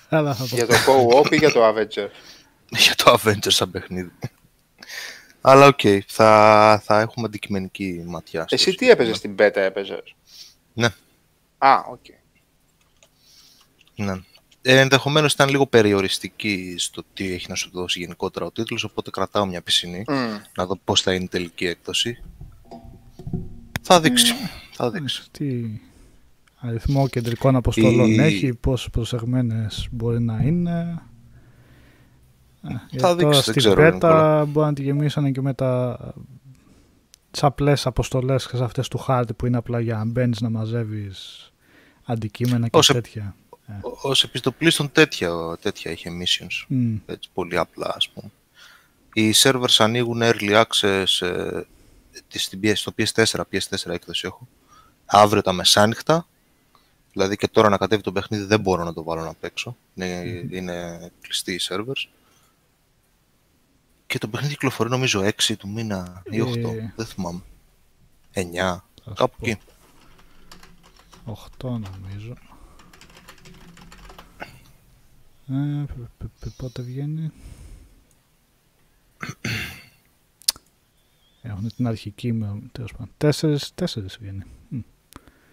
Αλλά 0.09 0.35
θα 0.35 0.47
το 0.47 0.55
Για 0.55 0.67
το 0.67 0.75
co-op 0.87 1.33
ή 1.33 1.37
για 1.37 1.53
το 1.53 1.69
Avenger. 1.69 2.09
Για 2.85 2.95
το 2.95 3.13
Avengers 3.25 3.39
σαν 3.53 3.71
παιχνίδι. 3.71 4.13
αλλά 5.41 5.67
οκ, 5.67 5.81
θα, 6.07 6.83
θα 6.85 7.01
έχουμε 7.01 7.27
αντικειμενική 7.27 8.03
ματιά. 8.07 8.43
στο 8.47 8.55
Εσύ 8.55 8.65
τι 8.65 8.71
συγκεκριμένο. 8.71 9.01
έπαιζες 9.11 9.17
στην 9.17 9.35
beta, 9.39 9.57
έπαιζες; 9.67 10.15
Ναι. 10.75 10.89
Α, 11.59 11.85
οκ. 11.91 12.05
Ναι. 13.95 14.15
Ε, 14.63 14.79
ενδεχομένως 14.81 15.33
ήταν 15.33 15.49
λίγο 15.49 15.67
περιοριστική 15.67 16.75
στο 16.79 17.03
τι 17.15 17.33
έχει 17.33 17.47
να 17.49 17.55
σου 17.55 17.71
δώσει 17.73 17.99
γενικότερα 18.01 18.47
ο 18.47 18.51
τίτλος, 18.51 18.85
οπότε 18.85 19.11
κρατάω 19.11 19.47
μια 19.47 19.63
πισινή 19.63 20.05
Μμ. 20.09 20.15
να 20.57 20.67
δω 20.67 20.79
πώς 20.85 21.01
θα 21.03 21.15
είναι 21.15 21.25
η 21.25 21.29
τελική 21.29 21.67
έκδοση. 21.67 22.23
Θα 23.83 24.01
δείξει. 24.01 24.33
Θα 24.73 24.91
δείξει. 24.91 25.23
τι 25.31 25.65
αριθμό 26.61 27.09
κεντρικών 27.09 27.57
αποστολών 27.57 28.11
Η- 28.11 28.17
έχει, 28.19 28.55
πόσο 28.55 28.91
προσεγμένες 28.91 29.89
μπορεί 29.91 30.21
να 30.21 30.41
είναι. 30.43 31.03
Ε, 32.63 32.75
γιατί 32.91 33.07
δείξει, 33.07 33.21
τώρα 33.21 33.31
δεν 33.31 33.43
στην 33.43 33.55
ξέρω, 33.55 33.81
είναι 33.83 33.91
πέτα 33.91 34.45
μπορεί 34.49 34.67
να 34.67 34.73
τη 34.73 34.83
γεμίσανε 34.83 35.31
και 35.31 35.41
με 35.41 35.55
τα 35.55 35.99
τις 37.31 37.43
απλές 37.43 37.87
αποστολές 37.87 38.49
και 38.49 38.57
σε 38.57 38.65
αυτές 38.65 38.89
του 38.89 38.99
χάρτη 38.99 39.33
που 39.35 39.47
είναι 39.47 39.57
απλά 39.57 39.81
για 39.81 39.97
να 39.97 40.05
μπαίνεις 40.05 40.41
να 40.41 40.51
μαζεύεις 40.51 41.51
αντικείμενα 42.05 42.69
και 42.69 42.79
Ως- 42.79 42.87
τέτοια. 42.87 43.35
Ω 43.83 44.11
επιστοπλίστων 44.25 44.93
τέτοια, 44.93 45.59
τέτοια 45.61 45.91
είχε 45.91 46.11
missions. 46.11 46.65
Μμ. 46.69 46.97
έτσι, 47.07 47.29
πολύ 47.35 47.57
απλά 47.59 47.93
ας 47.97 48.09
πούμε. 48.09 48.31
Οι 49.13 49.33
servers 49.37 49.77
ανοίγουν 49.79 50.21
early 50.23 50.65
access 50.65 51.27
ε, 51.27 51.61
της- 52.29 52.43
στην 52.45 52.61
PS, 52.63 52.73
στο 52.75 52.93
PS4, 52.99 53.41
PS4 53.53 53.91
έκδοση 53.91 54.27
έχω. 54.27 54.49
Αύριο 55.07 55.43
τα 55.43 55.53
μεσάνυχτα. 55.53 56.27
Δηλαδή 57.13 57.37
και 57.37 57.49
τώρα 57.49 57.69
να 57.69 57.77
κατέβει 57.77 58.03
το 58.03 58.13
παιχνίδι 58.13 58.45
δεν 58.45 58.61
μπορώ 58.61 58.85
να 58.85 58.93
το 58.93 59.03
βάλω 59.03 59.23
να 59.23 59.35
παίξω. 59.35 59.77
Είναι, 59.95 60.23
είναι 60.51 61.11
κλειστοί 61.21 61.53
οι 61.53 61.61
servers. 61.69 62.09
Και 64.07 64.19
το 64.19 64.29
παιχνίδι 64.29 64.53
κυκλοφορεί 64.55 64.91
νομίζω 64.91 65.21
6 65.25 65.57
του 65.59 65.69
μήνα 65.69 66.23
ή 66.31 66.41
8, 66.43 66.57
Ε. 66.57 66.93
δεν 66.97 67.07
θυμάμαι. 67.07 67.41
9, 68.35 68.41
Θα 68.55 68.83
σου 69.05 69.13
κάπου 69.15 69.37
πω. 69.41 69.51
εκεί. 69.51 69.59
8 71.27 71.69
νομίζω. 71.69 72.35
Ε, 75.51 75.85
π- 75.87 75.93
π- 76.19 76.25
π- 76.41 76.57
πότε 76.57 76.83
βγαίνει; 76.83 77.31
Έχουν 81.43 81.75
την 81.77 81.87
αρχική 81.87 82.33
με 82.33 82.63
τέλος 82.73 82.93
πάντων. 82.93 83.11
Τέσσερις, 83.17 83.75
τέσσερις 83.75 84.19
βγαίνει. 84.21 84.43
Μμ, 84.69 84.81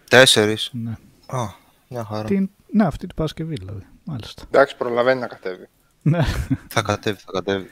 4. 0.09 0.55
Ναι. 0.71 0.91
Α, 1.25 1.45
μια 1.89 2.03
χαρά. 2.05 2.23
Την, 2.27 2.49
ναι, 2.71 2.85
αυτή 2.85 3.05
την 3.07 3.15
Παρασκευή 3.15 3.55
δηλαδή. 3.55 3.85
Μάλιστα. 4.03 4.43
Εντάξει, 4.47 4.77
προλαβαίνει 4.77 5.19
να 5.19 5.27
κατέβει. 5.27 5.67
Ναι. 6.01 6.23
Θα 6.67 6.81
κατέβει, 6.81 7.19
θα 7.25 7.31
κατέβει. 7.31 7.67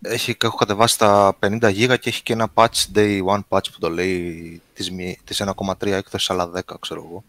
έχει, 0.00 0.36
έχω 0.42 0.56
κατεβάσει 0.56 0.98
τα 0.98 1.36
50 1.40 1.70
γίγα 1.72 1.96
και 1.96 2.08
έχει 2.08 2.22
και 2.22 2.32
ένα 2.32 2.48
patch 2.54 2.84
day 2.94 3.24
one 3.26 3.40
patch 3.48 3.72
που 3.72 3.78
το 3.78 3.90
λέει 3.90 4.62
της, 4.74 4.90
μη- 4.90 5.18
της 5.24 5.42
1,3 5.42 5.86
έκδοση 5.86 6.32
αλλά 6.32 6.50
10 6.54 6.60
ξέρω 6.80 7.04
εγώ. 7.04 7.24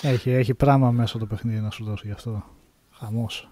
Έχει, 0.00 0.30
έχει 0.30 0.54
πράγμα 0.54 0.90
μέσα 0.90 1.18
το 1.18 1.26
παιχνίδι 1.26 1.60
να 1.60 1.70
σου 1.70 1.84
δώσει 1.84 2.06
γι' 2.06 2.12
αυτό. 2.12 2.44
Χαμός. 2.90 3.48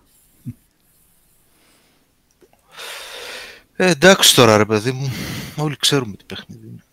Ε, 3.77 3.91
εντάξει 3.91 4.35
τώρα 4.35 4.57
ρε 4.57 4.65
παιδί 4.65 4.93
μου, 4.93 5.09
όλοι 5.57 5.77
ξέρουμε 5.77 6.17
τι 6.17 6.25
παιχνίδι 6.25 6.67
είναι. 6.67 6.85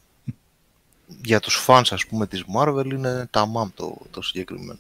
Για 1.23 1.39
τους 1.39 1.55
φανς 1.55 1.91
ας 1.91 2.05
πούμε 2.05 2.27
της 2.27 2.43
Marvel 2.55 2.85
είναι 2.85 3.27
τα 3.31 3.45
μάμ 3.45 3.69
το, 3.75 3.97
το 4.11 4.21
συγκεκριμένο. 4.21 4.79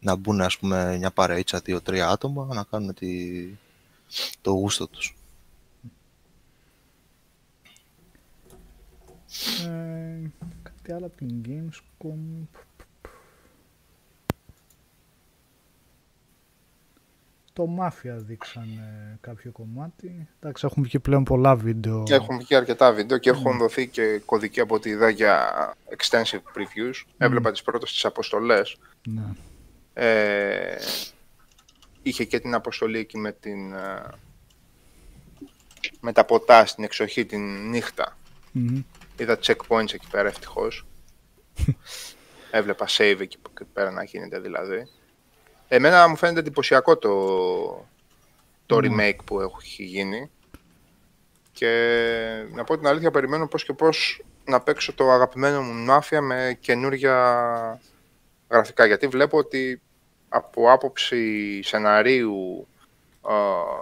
Να 0.00 0.16
μπουν 0.16 0.40
ας 0.40 0.58
πούμε 0.58 0.96
μια 0.96 1.10
παρείτσα, 1.10 1.60
δύο-τρία 1.60 2.08
άτομα 2.08 2.54
να 2.54 2.62
κάνουν 2.62 2.94
τη, 2.94 3.08
το 4.40 4.50
γούστο 4.50 4.88
τους. 4.88 5.16
Ε, 9.66 10.30
κάτι 10.62 10.92
άλλο 10.92 11.06
από 11.06 11.16
την 11.16 11.42
Gamescom. 11.46 12.46
Το 17.56 17.76
Mafia 17.80 18.16
δείξανε 18.16 19.18
κάποιο 19.20 19.50
κομμάτι. 19.52 20.28
Εντάξει, 20.40 20.66
έχουν 20.70 20.82
βγει 20.82 20.98
πλέον 20.98 21.24
πολλά 21.24 21.56
βίντεο. 21.56 22.02
Έχουν 22.08 22.38
βγει 22.38 22.54
αρκετά 22.54 22.92
βίντεο 22.92 23.18
και 23.18 23.30
έχουν 23.30 23.58
δοθεί 23.58 23.88
και 23.88 24.20
κωδικοί 24.24 24.60
από 24.60 24.78
τη 24.78 24.90
ιδέα 24.90 25.08
για 25.08 25.48
extensive 25.96 26.40
previews. 26.54 26.94
Έβλεπα 27.18 27.50
τις 27.52 27.62
πρώτες 27.62 27.90
τις 27.92 28.04
αποστολές. 28.04 28.76
Ναι. 29.08 29.22
Ε, 29.94 30.76
είχε 32.02 32.24
και 32.24 32.40
την 32.40 32.54
αποστολή 32.54 32.98
εκεί 32.98 33.18
με, 33.18 33.32
την, 33.32 33.74
ε, 33.74 34.02
με 36.00 36.12
τα 36.12 36.24
ποτά 36.24 36.66
στην 36.66 36.84
εξοχή 36.84 37.26
την 37.26 37.68
νύχτα. 37.68 38.18
Μμμ. 38.52 38.82
Είδα 39.18 39.38
checkpoints 39.42 39.92
εκεί 39.94 40.06
πέρα 40.10 40.28
ευτυχώς. 40.28 40.86
Έβλεπα 42.50 42.86
save 42.88 43.16
εκεί 43.20 43.38
που- 43.38 43.50
εκεί 43.60 43.70
πέρα 43.72 43.90
να 43.90 44.02
γίνεται 44.04 44.40
δηλαδή. 44.40 44.88
Εμένα 45.68 46.08
μου 46.08 46.16
φαίνεται 46.16 46.38
εντυπωσιακό 46.38 46.96
το, 46.96 47.14
το 48.66 48.78
remake 48.82 49.18
που 49.24 49.40
έχει 49.40 49.84
γίνει. 49.84 50.30
Και 51.52 51.70
να 52.52 52.64
πω 52.64 52.76
την 52.76 52.86
αλήθεια, 52.86 53.10
περιμένω 53.10 53.46
πώς 53.46 53.64
και 53.64 53.72
πώς 53.72 54.22
να 54.44 54.60
παίξω 54.60 54.92
το 54.92 55.10
αγαπημένο 55.10 55.62
μου 55.62 55.86
Mafia 55.90 56.20
με 56.20 56.56
καινούργια 56.60 57.80
γραφικά. 58.50 58.86
Γιατί 58.86 59.06
βλέπω 59.06 59.38
ότι 59.38 59.80
από 60.28 60.72
άποψη 60.72 61.62
σεναρίου, 61.62 62.66
ε, 63.28 63.32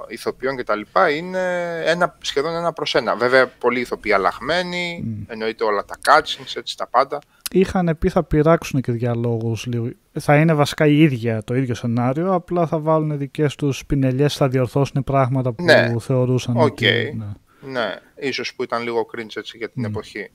ηθοποιών 0.08 0.56
κτλ. 0.56 0.80
είναι 1.16 1.82
ένα, 1.84 2.18
σχεδόν 2.20 2.54
ένα 2.54 2.72
προς 2.72 2.94
ένα. 2.94 3.16
Βέβαια, 3.16 3.46
πολλοί 3.46 3.80
ηθοποιοί 3.80 4.12
αλλαγμένοι, 4.12 5.02
Μμ. 5.04 5.24
εννοείται 5.28 5.64
όλα 5.64 5.84
τα 5.84 5.98
cutscenes, 6.06 6.56
έτσι 6.56 6.76
τα 6.76 6.86
πάντα. 6.86 7.18
Είχαν 7.50 7.96
πει 7.98 8.08
θα 8.08 8.24
πειράξουν 8.24 8.80
και 8.80 8.92
διαλόγους 8.92 9.66
λίγο. 9.66 9.88
Θα 10.12 10.36
είναι 10.36 10.54
βασικά 10.54 10.86
η 10.86 11.00
ίδια, 11.00 11.42
το 11.42 11.54
ίδιο 11.54 11.74
σενάριο, 11.74 12.32
απλά 12.34 12.66
θα 12.66 12.78
βάλουν 12.78 13.18
δικές 13.18 13.54
τους 13.54 13.86
πινελιές, 13.86 14.36
θα 14.36 14.48
διορθώσουν 14.48 15.04
πράγματα 15.04 15.52
που 15.52 15.64
Ναι. 15.64 15.94
θεωρούσαν 15.98 16.56
Οκ. 16.56 16.62
ότι... 16.62 17.14
Ναι. 17.18 17.26
Ναι, 17.72 17.94
ίσως 18.14 18.54
που 18.54 18.62
ήταν 18.62 18.82
λίγο 18.82 19.06
cringe 19.14 19.36
έτσι 19.36 19.56
για 19.56 19.68
την 19.70 19.82
Μμ. 19.82 19.84
εποχή. 19.84 20.30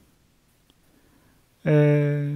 Ε, 1.61 2.27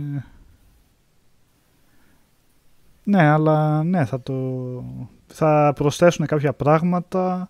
ναι, 3.04 3.24
αλλά 3.24 3.84
ναι, 3.84 4.06
θα, 4.06 4.22
το, 4.22 4.34
θα 5.28 5.74
προσθέσουν 5.76 6.26
κάποια 6.26 6.54
πράγματα 6.54 7.50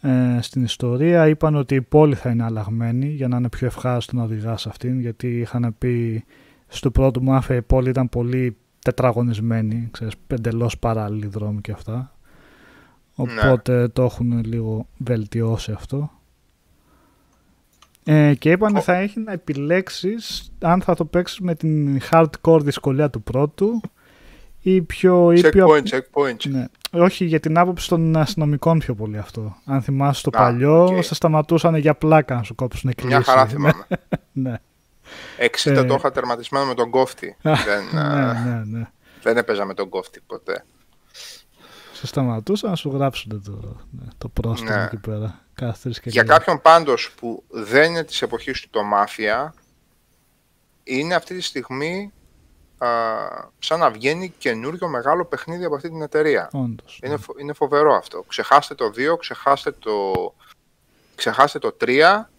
ε, 0.00 0.38
στην 0.40 0.62
ιστορία. 0.64 1.28
Είπαν 1.28 1.54
ότι 1.54 1.74
η 1.74 1.82
πόλη 1.82 2.14
θα 2.14 2.30
είναι 2.30 2.44
αλλαγμένη 2.44 3.06
για 3.06 3.28
να 3.28 3.36
είναι 3.36 3.48
πιο 3.48 3.66
ευχάριστο 3.66 4.16
να 4.16 4.22
οδηγάς 4.22 4.60
σε 4.60 4.68
αυτήν, 4.68 5.00
γιατί 5.00 5.38
είχαν 5.40 5.74
πει 5.78 6.24
στο 6.68 6.90
πρώτο 6.90 7.20
μάφια 7.22 7.56
η 7.56 7.62
πόλη 7.62 7.88
ήταν 7.88 8.08
πολύ 8.08 8.56
τετραγωνισμένη, 8.78 9.88
ξέρεις, 9.90 10.14
εντελώς 10.26 10.78
παράλληλοι 10.78 11.26
δρόμοι 11.26 11.60
και 11.60 11.72
αυτά. 11.72 12.16
Οπότε 13.14 13.88
το 13.88 14.02
έχουν 14.02 14.44
λίγο 14.44 14.86
βελτιώσει 14.98 15.72
αυτό. 15.72 16.10
Ε, 18.04 18.34
και 18.34 18.50
είπαν 18.50 18.76
Ο- 18.76 18.80
θα 18.80 18.94
έχει 18.94 19.20
να 19.20 19.32
επιλέξεις 19.32 20.52
αν 20.60 20.82
θα 20.82 20.94
το 20.94 21.04
παίξεις 21.04 21.40
με 21.40 21.54
την 21.54 22.00
hardcore 22.10 22.60
δυσκολία 22.62 23.10
του 23.10 23.22
πρώτου 23.22 23.80
ή 24.60 24.82
πιο 24.82 25.32
ήπιο... 25.32 25.66
Checkpoint, 25.68 25.82
checkpoint. 25.94 26.48
Ναι. 26.48 26.64
Όχι 26.92 27.24
για 27.24 27.40
την 27.40 27.58
άποψη 27.58 27.88
των 27.88 28.16
αστυνομικών 28.16 28.78
πιο 28.78 28.94
πολύ 28.94 29.18
αυτό. 29.18 29.56
Αν 29.64 29.82
θυμάσαι 29.82 30.22
το 30.22 30.30
Α, 30.34 30.38
παλιό, 30.38 30.84
οκ. 30.84 31.02
σε 31.02 31.14
σταματούσαν 31.14 31.76
για 31.76 31.94
πλάκα 31.94 32.34
να 32.34 32.42
σου 32.42 32.54
κόψουν 32.54 32.90
κλήση. 32.94 33.06
Μια 33.14 33.22
χαρά 33.22 33.46
θυμάμαι. 33.46 33.86
ναι. 34.32 34.54
60 35.38 35.70
Ε. 35.70 35.84
το 35.84 35.94
είχα 35.94 36.12
τερματισμένο 36.12 36.64
με 36.66 36.74
τον 36.74 36.90
κόφτη. 36.90 37.36
δεν, 37.42 37.88
ναι, 37.92 38.00
α, 38.00 38.32
ναι, 38.44 38.62
ναι. 38.78 38.90
δεν 39.22 39.36
έπαιζα 39.36 39.64
με 39.64 39.74
τον 39.74 39.88
κόφτη 39.88 40.20
ποτέ. 40.26 40.64
Σε 41.92 42.06
σταματούσαν 42.06 42.70
να 42.70 42.76
σου 42.76 42.90
γράψουν 42.90 43.42
το, 43.44 43.76
ναι, 43.90 44.06
το 44.18 44.28
πρόστιμο 44.28 44.76
Ναι. 44.76 44.82
εκεί 44.84 44.96
πέρα. 44.96 45.40
Κάθε 45.54 45.78
τρεις 45.82 46.00
και 46.00 46.10
Για 46.10 46.22
λίγα. 46.22 46.34
κάποιον 46.36 46.60
πάντως 46.60 47.10
που 47.16 47.42
δεν 47.48 47.90
είναι 47.90 48.04
της 48.04 48.22
εποχής 48.22 48.60
του 48.60 48.68
το 48.70 48.82
Μάφια, 48.82 49.54
είναι 50.84 51.14
αυτή 51.14 51.34
τη 51.34 51.40
στιγμή 51.42 52.12
α, 52.78 52.88
σαν 53.58 53.78
να 53.78 53.90
βγαίνει 53.90 54.34
καινούριο 54.38 54.88
μεγάλο 54.88 55.24
παιχνίδι 55.24 55.64
από 55.64 55.74
αυτή 55.74 55.88
την 55.88 56.02
εταιρεία. 56.02 56.48
Όντως. 56.52 56.98
Είναι, 57.02 57.16
φο- 57.16 57.34
είναι 57.38 57.52
φοβερό 57.52 57.94
αυτό. 57.94 58.24
Ξεχάστε 58.28 58.74
το 58.74 58.84
2, 58.96 59.16
ξεχάστε 59.18 59.70
το, 59.72 60.12
ξεχάστε 61.14 61.58
το 61.58 61.76
3. 61.80 62.30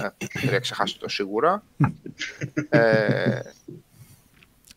Ε, 0.00 0.56
3 0.56 0.58
ξεχάστε 0.60 0.98
το 1.00 1.08
σίγουρα. 1.08 1.62
Ε, 2.68 3.40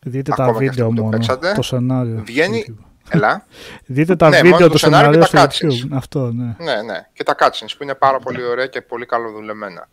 Δείτε 0.04 0.32
τα 0.36 0.42
ακόμα 0.44 0.58
και 0.58 0.68
βίντεο 0.68 0.86
αυτό 0.86 0.88
που 0.88 0.94
το 0.94 1.02
μόνο, 1.02 1.16
παίξατε. 1.16 1.52
το 1.52 1.62
σενάριο. 1.62 2.22
Βγαίνει- 2.26 2.64
στο 2.64 2.74
YouTube. 2.78 2.84
έλα. 3.10 3.46
Δείτε 3.86 4.16
τα 4.16 4.28
Ναι, 4.28 4.36
βίντεο 4.36 4.50
μόνο 4.52 4.66
του 4.66 4.72
το 4.72 4.78
σενάριο 4.78 5.12
σενάριου 5.12 5.30
και 5.30 5.36
τα 5.36 5.50
στο 5.50 5.66
cutscenes. 5.68 5.84
YouTube. 5.92 5.96
Αυτό, 5.96 6.32
ναι. 6.32 6.54
Ναι, 6.58 6.82
ναι. 6.82 7.06
Και 7.12 7.22
τα 7.22 7.34
cutscenes 7.38 7.74
που 7.76 7.82
είναι 7.82 7.94
πάρα 7.94 8.18
πολύ 8.18 8.44
ωραία 8.44 8.66
και 8.66 8.80
πολύ 8.82 9.06
καλοδουλεμένα. 9.06 9.88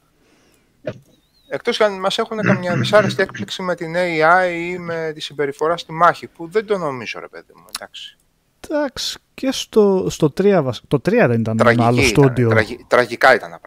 Εκτός 1.52 1.78
και 1.78 1.84
αν 1.84 2.00
μας 2.00 2.18
έχουν 2.18 2.38
καμιά 2.38 2.76
δυσάρεστη 2.78 3.22
έκπληξη 3.22 3.62
με 3.62 3.76
την 3.76 3.94
AI 3.96 4.52
ή 4.56 4.78
με 4.78 5.12
τη 5.14 5.22
συμπεριφορά 5.22 5.78
στη 5.78 5.92
μάχη, 5.92 6.28
που 6.28 6.48
δεν 6.48 6.66
το 6.66 6.78
νομίζω 6.78 7.20
ρε 7.20 7.28
παιδί 7.28 7.54
μου, 7.56 7.64
εντάξει. 7.76 8.18
Εντάξει, 8.70 9.20
και 9.34 9.52
στο, 9.52 10.06
στο 10.10 10.34
3, 10.42 10.60
βασ- 10.64 10.84
το 10.88 10.98
3 10.98 11.02
δεν 11.12 11.40
ήταν 11.40 11.44
ένα 11.46 11.56
Τραγική 11.58 11.84
άλλο 11.84 11.98
ήταν, 11.98 12.10
στούντιο. 12.10 12.50
τραγι- 12.50 12.86
τραγικά 12.88 13.36
ήταν. 13.36 13.60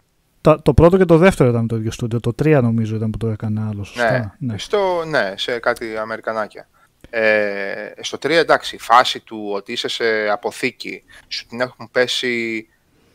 Τα 0.42 0.54
Τα- 0.54 0.62
το 0.62 0.74
πρώτο 0.74 0.96
και 0.96 1.04
το 1.04 1.16
δεύτερο 1.18 1.50
ήταν 1.50 1.66
το 1.66 1.76
ίδιο 1.76 1.90
στούντιο. 1.90 2.20
Το 2.20 2.32
3 2.42 2.60
νομίζω 2.62 2.96
ήταν 2.96 3.10
που 3.10 3.18
το 3.18 3.28
έκανε 3.28 3.60
άλλο. 3.68 3.84
Σωστά. 3.84 4.36
Ναι, 4.38 4.52
ναι. 4.52 4.58
Στο, 4.58 5.04
ναι, 5.06 5.32
σε 5.36 5.58
κάτι 5.58 5.96
Αμερικανάκια. 5.96 6.68
Ε, 7.10 7.92
στο 8.00 8.18
3 8.18 8.30
εντάξει, 8.30 8.74
η 8.74 8.78
φάση 8.78 9.20
του 9.20 9.50
ότι 9.54 9.72
είσαι 9.72 9.88
σε 9.88 10.28
αποθήκη, 10.28 11.02
σου 11.28 11.46
την 11.46 11.60
έχουν 11.60 11.88
πέσει 11.90 12.66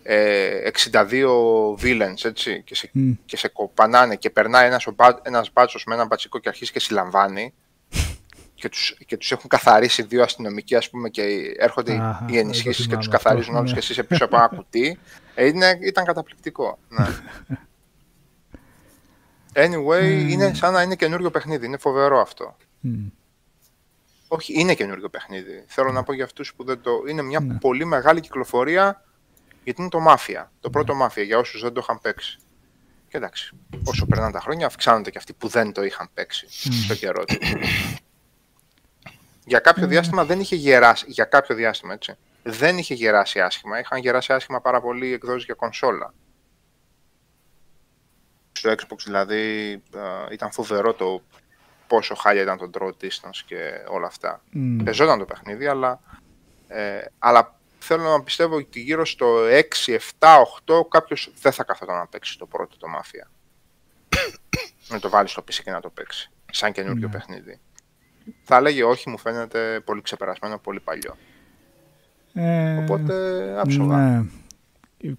ε, 0.03 0.69
62 0.91 1.75
villains, 1.81 2.23
έτσι, 2.25 2.61
και 2.65 2.75
σε, 2.75 2.89
Μμ. 2.93 3.11
και 3.25 3.37
σε 3.37 3.47
κοπανάνε 3.47 4.15
και 4.15 4.29
περνάει 4.29 4.67
ένας, 4.67 4.87
ο 4.87 4.91
μπα- 4.95 5.19
ένας 5.23 5.49
μπάτσος 5.53 5.83
με 5.85 5.93
ένα 5.93 6.05
μπατσικό 6.05 6.39
και 6.39 6.49
αρχίζει 6.49 6.71
και 6.71 6.79
συλλαμβάνει 6.79 7.53
και 8.59 8.69
τους, 8.69 8.97
και 9.05 9.17
τους 9.17 9.31
έχουν 9.31 9.49
καθαρίσει 9.49 10.01
δύο 10.03 10.23
αστυνομικοί 10.23 10.75
ας 10.75 10.89
πούμε 10.89 11.09
και 11.09 11.23
έρχονται 11.59 11.93
οι- 11.93 11.97
Αχα, 11.97 12.25
οι 12.29 12.31
δεν 12.31 12.39
ενισχύσεις 12.39 12.83
το 12.83 12.89
και 12.89 12.95
τους 12.95 13.05
θυμάμαι 13.05 13.23
καθαρίζουν 13.23 13.49
αυτό, 13.49 13.57
όλους 13.57 13.69
ναι. 13.71 13.77
και 13.79 13.83
εσύ 13.83 13.91
είσαι 13.91 14.03
πίσω 14.03 14.25
από 14.25 14.35
ένα 14.35 14.47
κουτί. 14.47 14.99
Ε, 15.39 15.45
είναι, 15.45 15.77
ήταν 15.81 16.05
καταπληκτικό. 16.05 16.79
Ναι. 16.89 17.05
Anyway, 19.53 19.99
Ε. 20.01 20.07
είναι 20.31 20.53
σαν 20.53 20.73
να 20.73 20.81
είναι 20.81 20.95
καινούριο 20.95 21.31
παιχνίδι. 21.31 21.65
Είναι 21.65 21.77
φοβερό 21.77 22.19
αυτό. 22.21 22.55
Μμ. 22.79 23.07
Όχι, 24.27 24.59
είναι 24.59 24.73
καινούριο 24.73 25.09
παιχνίδι. 25.09 25.63
Θέλω 25.67 25.91
να 25.91 26.03
πω 26.03 26.13
για 26.13 26.23
αυτούς 26.23 26.53
που 26.53 26.63
δεν 26.63 26.81
το... 26.81 26.91
Είναι 27.09 27.21
μια 27.21 27.39
Ναι. 27.39 27.53
πολύ 27.57 27.85
μεγάλη 27.85 28.19
κυκλοφορία 28.19 29.03
γιατί 29.63 29.81
είναι 29.81 29.89
το 29.89 29.99
Μάφια. 29.99 30.51
Το 30.59 30.69
πρώτο 30.69 30.93
Μάφια 30.95 31.23
για 31.23 31.37
όσους 31.37 31.61
δεν 31.61 31.73
το 31.73 31.79
είχαν 31.83 31.99
παίξει. 32.01 32.37
Και 33.09 33.17
εντάξει, 33.17 33.51
όσο 33.83 34.05
περνάνε 34.05 34.31
τα 34.31 34.39
χρόνια 34.39 34.65
αυξάνονται 34.65 35.09
και 35.09 35.17
αυτοί 35.17 35.33
που 35.33 35.47
δεν 35.47 35.71
το 35.71 35.83
είχαν 35.83 36.09
παίξει 36.13 36.45
στο 36.83 36.95
καιρό 36.95 37.23
τους. 37.25 37.37
για 39.45 39.59
κάποιο 39.59 39.87
διάστημα 39.87 40.25
δεν 40.25 40.39
είχε 40.39 40.55
γεράσει, 40.55 41.05
για 41.07 41.25
κάποιο 41.25 41.55
διάστημα 41.55 41.93
έτσι, 41.93 42.13
δεν 42.47 42.77
είχε 42.77 42.93
γεράσει 42.93 43.41
άσχημα. 43.41 43.79
Είχαν 43.79 43.99
γεράσει 43.99 44.33
άσχημα 44.33 44.61
πάρα 44.61 44.81
πολύ 44.81 45.13
εκδόσεις 45.13 45.45
για 45.45 45.53
κονσόλα. 45.53 46.13
Στο 48.51 48.71
Xbox 48.71 48.97
δηλαδή 49.05 49.73
α, 49.97 50.27
ήταν 50.31 50.51
φοβερό 50.51 50.93
το 50.93 51.21
πόσο 51.87 52.15
χάλια 52.15 52.41
ήταν 52.41 52.57
το 52.57 52.69
draw 52.73 52.87
distance 52.87 53.41
και 53.45 53.71
όλα 53.87 54.07
αυτά. 54.07 54.41
Μμ. 54.51 54.83
Πεζόταν 54.83 55.19
το 55.19 55.25
παιχνίδι, 55.25 55.67
αλλά, 55.67 55.99
ε, 56.67 56.99
αλλά 57.19 57.59
θέλω 57.79 58.03
να 58.03 58.23
πιστεύω 58.23 58.55
ότι 58.55 58.79
γύρω 58.79 59.05
στο 59.05 59.37
6, 59.47 59.61
7, 59.85 59.97
8 60.65 60.87
κάποιος 60.89 61.31
δεν 61.41 61.51
θα 61.51 61.63
καθόταν 61.63 61.95
να 61.95 62.07
παίξει 62.07 62.37
το 62.37 62.45
πρώτο 62.45 62.77
το 62.77 62.87
Mafia. 62.97 63.27
να 64.89 64.99
το 64.99 65.09
βάλει 65.09 65.27
στο 65.27 65.43
PC 65.43 65.53
και 65.63 65.71
να 65.71 65.81
το 65.81 65.89
παίξει. 65.89 66.31
Σαν 66.51 66.71
καινούριο 66.71 67.07
Ναι. 67.07 67.13
παιχνίδι. 67.13 67.59
Θα 68.43 68.55
έλεγε 68.55 68.83
όχι, 68.83 69.09
μου 69.09 69.17
φαίνεται 69.17 69.79
πολύ 69.85 70.01
ξεπερασμένο, 70.01 70.57
πολύ 70.57 70.79
παλιό. 70.79 71.17
Ε, 72.37 72.77
Οπότε 72.77 73.13
άψογα. 73.59 73.97
Ναι. 73.97 74.23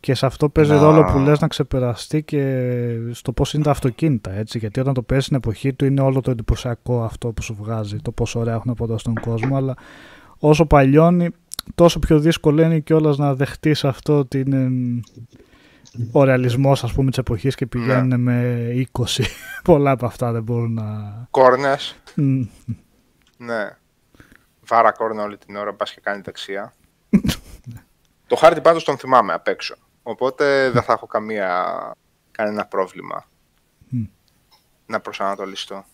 Και 0.00 0.14
σε 0.14 0.26
αυτό 0.26 0.48
παίζει 0.48 0.72
Να. 0.72 0.78
ρόλο 0.80 1.04
που 1.04 1.18
λες 1.18 1.40
να 1.40 1.48
ξεπεραστεί 1.48 2.22
και 2.22 2.64
στο 3.12 3.32
πώς 3.32 3.54
είναι 3.54 3.62
τα 3.64 3.70
αυτοκίνητα, 3.70 4.32
έτσι. 4.32 4.58
Γιατί 4.58 4.80
όταν 4.80 4.94
το 4.94 5.02
παίζεις 5.02 5.24
στην 5.26 5.36
εποχή 5.36 5.72
του 5.72 5.84
είναι 5.84 6.00
όλο 6.00 6.20
το 6.20 6.30
εντυπωσιακό 6.30 7.02
αυτό 7.02 7.28
που 7.28 7.42
σου 7.42 7.56
βγάζει, 7.60 7.96
το 7.96 8.10
πόσο 8.12 8.38
ωραία 8.38 8.54
έχουν 8.54 8.70
αποδώσει 8.70 9.00
στον 9.00 9.14
κόσμο, 9.14 9.56
αλλά 9.56 9.74
όσο 10.38 10.66
παλιώνει, 10.66 11.28
τόσο 11.74 11.98
πιο 11.98 12.18
δύσκολο 12.18 12.62
είναι 12.62 12.78
κιόλας 12.78 13.18
να 13.18 13.34
δεχτείς 13.34 13.84
αυτό 13.84 14.18
ότι 14.18 14.40
είναι 14.40 14.70
ο 16.12 16.24
ρεαλισμός 16.24 16.84
ας 16.84 16.92
πούμε 16.92 17.08
της 17.10 17.18
εποχής 17.18 17.54
και 17.54 17.66
πηγαίνουν 17.66 18.20
με 18.20 18.68
20. 18.92 19.04
Πολλά 19.64 19.90
από 19.90 20.06
αυτά 20.06 20.32
δεν 20.32 20.42
μπορούν 20.42 20.72
να... 20.74 20.84
Κόρνες, 21.30 21.96
Μμ. 22.14 22.42
ναι. 23.36 23.76
Βάρα 24.66 24.92
κόρνα 24.92 25.22
όλη 25.22 25.36
την 25.36 25.56
ώρα, 25.56 25.74
πας 25.74 25.94
και 25.94 26.00
κάνει 26.02 26.20
δεξιά. 26.24 26.72
Το 28.26 28.36
χάρτη 28.36 28.60
πάντως 28.60 28.84
τον 28.84 28.98
θυμάμαι 28.98 29.32
απ' 29.32 29.48
έξω. 29.48 29.76
Οπότε 30.02 30.70
δεν 30.70 30.82
θα 30.82 30.92
έχω 30.92 31.06
καμία, 31.06 31.92
κανένα 32.30 32.66
πρόβλημα 32.66 33.28
Μμ. 33.88 34.04
να 34.86 35.00
προσανατολιστώ. 35.00 35.84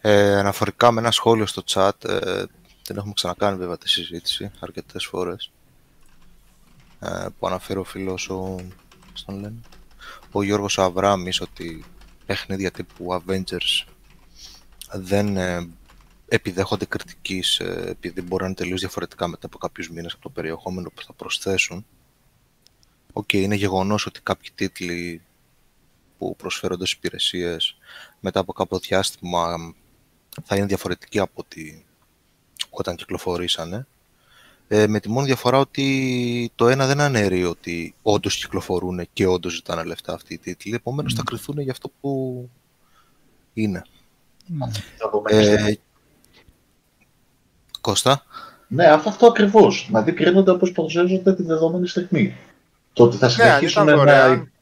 Ε, 0.00 0.36
αναφορικά 0.38 0.90
με 0.90 1.00
ένα 1.00 1.10
σχόλιο 1.10 1.46
στο 1.46 1.62
chat, 1.66 2.04
ε, 2.04 2.44
την 2.82 2.96
έχουμε 2.96 3.12
ξανακάνει 3.12 3.56
βέβαια 3.56 3.78
τη 3.78 3.88
συζήτηση 3.88 4.50
αρκετές 4.60 5.06
φορές, 5.06 5.52
ε, 7.00 7.26
που 7.38 7.46
αναφέρει 7.46 7.78
ο 7.78 7.84
φίλος 7.84 8.28
ο, 8.28 8.60
πώς 9.12 9.24
τον 9.24 9.34
λένε, 9.34 9.60
ο 10.32 10.42
Γιώργος 10.42 10.78
Αβράμης 10.78 11.40
ότι 11.40 11.84
παιχνίδια 12.26 12.70
τύπου 12.70 13.22
Avengers 13.22 13.86
δεν 14.92 15.36
ε, 15.36 15.68
επιδέχονται 16.28 16.84
κριτικής 16.84 17.58
ε, 17.58 17.84
επειδή 17.88 18.22
μπορεί 18.22 18.42
να 18.42 18.48
είναι 18.48 18.56
τελείως 18.56 18.80
διαφορετικά 18.80 19.28
μετά 19.28 19.46
από 19.46 19.58
κάποιους 19.58 19.90
μήνες 19.90 20.12
από 20.12 20.22
το 20.22 20.28
περιεχόμενο 20.28 20.90
που 20.90 21.02
θα 21.02 21.12
προσθέσουν. 21.12 21.86
Οκ, 23.12 23.32
είναι 23.32 23.54
γεγονός 23.54 24.06
ότι 24.06 24.20
κάποιοι 24.20 24.50
τίτλοι 24.54 25.22
που 26.18 26.36
προσφέρονται 26.36 26.86
στις 26.86 26.96
υπηρεσίες 26.98 27.76
μετά 28.20 28.40
από 28.40 28.52
κάποιο 28.52 28.78
διάστημα 28.78 29.56
θα 30.44 30.56
είναι 30.56 30.66
διαφορετικοί 30.66 31.18
από 31.18 31.32
ότι 31.34 31.84
όταν 32.70 32.96
κυκλοφορήσανε. 32.96 33.86
Ε, 34.68 34.86
με 34.86 35.00
τη 35.00 35.10
μόνη 35.10 35.26
διαφορά 35.26 35.58
ότι 35.58 36.50
το 36.54 36.68
ένα 36.68 36.86
δεν 36.86 37.00
αναιρεί 37.00 37.44
ότι 37.44 37.94
όντως 38.02 38.36
κυκλοφορούν 38.36 39.08
και 39.12 39.26
όντως 39.26 39.52
ζητάνε 39.54 39.82
λεφτά 39.82 40.12
αυτοί 40.14 40.34
οι 40.34 40.38
τίτλοι. 40.38 40.74
Επομένως 40.74 41.14
θα 41.14 41.22
κρυθούν 41.26 41.58
για 41.60 41.72
αυτό 41.72 41.90
που 42.00 42.50
είναι. 43.54 43.82
Θα 44.96 45.10
δούμε 45.10 45.30
και 45.30 45.42
στο- 45.42 45.52
Ε, 45.52 45.78
Κώστα. 47.84 48.22
Ναι, 48.68 48.86
αυτό, 48.86 49.08
αυτό 49.08 49.26
ακριβώς. 49.26 49.84
Δηλαδή 49.86 50.12
κρίνονται 50.12 50.50
όπως 50.50 50.72
παρουσιάζονται 50.72 51.34
τη 51.34 51.42
δεδομένη 51.42 51.88
στιγμή. 51.88 52.36
Το 52.92 53.02
ότι 53.04 53.16
θα 53.16 53.26
Ναι, 53.26 53.32
αν 53.32 53.38
συνεχίσουν 53.40 53.82
ήταν 53.82 53.86
να. 53.86 53.96
δωρεάν, 54.04 54.52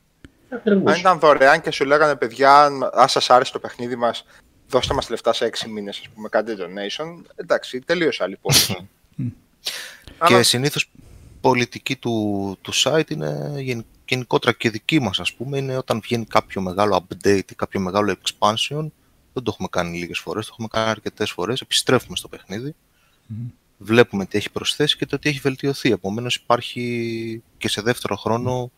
Ακριβώς. 0.51 0.93
αν 0.93 0.99
ήταν 1.01 1.19
δωρεάν 1.19 1.61
και 1.61 1.70
σου 1.70 1.85
λέγανε 1.85 2.16
παιδιά, 2.16 2.65
αν 2.93 3.09
σας 3.09 3.31
άρεσε 3.31 3.53
το 3.53 3.59
παιχνίδι 3.59 3.97
μας, 3.97 4.24
δώστε 4.69 4.94
μας 4.94 5.09
λεφτά 5.11 5.32
σε 5.32 5.44
6 5.44 5.69
μήνες, 5.69 5.99
ας 5.99 6.09
πούμε, 6.15 6.28
κάντε 6.28 6.57
donation. 6.59 7.23
Εντάξει, 7.35 7.81
τελείως 7.81 8.20
άλλη 8.20 8.32
υπόθεση. 8.32 8.89
Και 10.27 10.35
Αλλά- 10.35 10.43
συνήθως 10.43 10.90
πολιτική 11.40 11.97
του, 11.97 12.57
του 12.61 12.73
site 12.74 13.11
είναι 13.11 13.53
γεν- 13.57 13.86
γενικότερα 14.09 14.53
και 14.53 14.70
δική 14.70 15.01
μας 15.01 15.20
ας 15.20 15.32
πούμε 15.32 15.59
είναι 15.59 15.77
όταν 15.77 16.01
βγαίνει 16.03 16.24
κάποιο 16.24 16.61
μεγάλο 16.61 17.07
update 17.09 17.51
ή 17.51 17.55
κάποιο 17.57 17.81
μεγάλο 17.81 18.12
expansion 18.23 18.86
δεν 19.32 19.43
το 19.43 19.51
έχουμε 19.53 19.69
κάνει 19.70 19.99
λίγες 19.99 20.19
φορές, 20.19 20.44
το 20.47 20.51
έχουμε 20.53 20.69
κάνει 20.70 20.90
αρκετές 20.90 21.31
φορές 21.31 21.61
επιστρέφουμε 21.61 22.16
στο 22.16 22.28
παιχνίδι 22.28 22.74
βλέπουμε 23.78 24.27
τι 24.27 24.39
έχει 24.39 24.51
προσθέσει 24.51 24.97
και 24.97 25.07
το 25.07 25.19
τι 25.19 25.28
έχει 25.28 25.39
βελτιωθεί 25.40 25.90
επομένως 25.90 26.35
υπάρχει 26.35 27.43
και 27.59 27.69
σε 27.69 27.81
δεύτερο 27.82 28.16
χρόνο 28.16 28.70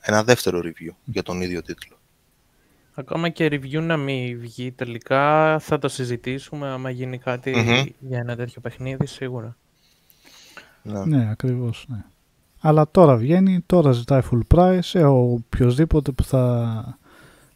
ένα 0.00 0.24
δεύτερο 0.24 0.60
review 0.64 0.94
για 1.04 1.22
τον 1.22 1.40
ίδιο 1.40 1.62
τίτλο 1.62 1.98
Ακόμα 2.98 3.28
και 3.28 3.46
review 3.46 3.80
να 3.82 3.96
μην 3.96 4.40
βγει 4.40 4.72
τελικά, 4.72 5.58
θα 5.58 5.78
το 5.78 5.88
συζητήσουμε 5.88 6.68
άμα 6.68 6.90
γίνει 6.90 7.18
κάτι 7.18 7.50
Μμμ. 7.50 7.84
για 8.08 8.18
ένα 8.18 8.36
τέτοιο 8.36 8.60
παιχνίδι, 8.60 9.06
σίγουρα. 9.06 9.56
ναι. 10.82 11.04
Ναι, 11.04 11.30
ακριβώς. 11.30 11.84
Ναι. 11.88 12.04
Αλλά 12.60 12.90
τώρα 12.90 13.16
βγαίνει, 13.16 13.60
τώρα 13.66 13.92
ζητάει 13.92 14.22
full 14.30 14.56
price. 14.56 14.80
Ε, 14.92 15.02
ο 15.02 15.32
οποιοδήποτε 15.32 16.10
που 16.12 16.24
θα 16.24 16.98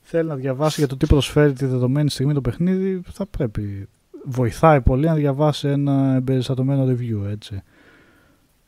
θέλει 0.03 0.28
να 0.28 0.35
διαβάσει 0.35 0.81
για 0.81 0.89
το 0.89 0.97
τι 0.97 1.07
προσφέρει 1.07 1.53
τη 1.53 1.66
δεδομένη 1.66 2.11
στιγμή 2.11 2.35
το 2.35 2.40
παιχνίδι, 2.40 3.01
θα 3.12 3.27
πρέπει. 3.27 3.89
Βοηθάει 4.24 4.81
πολύ 4.81 5.07
να 5.07 5.15
διαβάσει 5.15 5.69
ένα 5.69 6.15
εμπεριστατωμένο 6.15 6.85
review, 6.85 7.27
έτσι. 7.27 7.62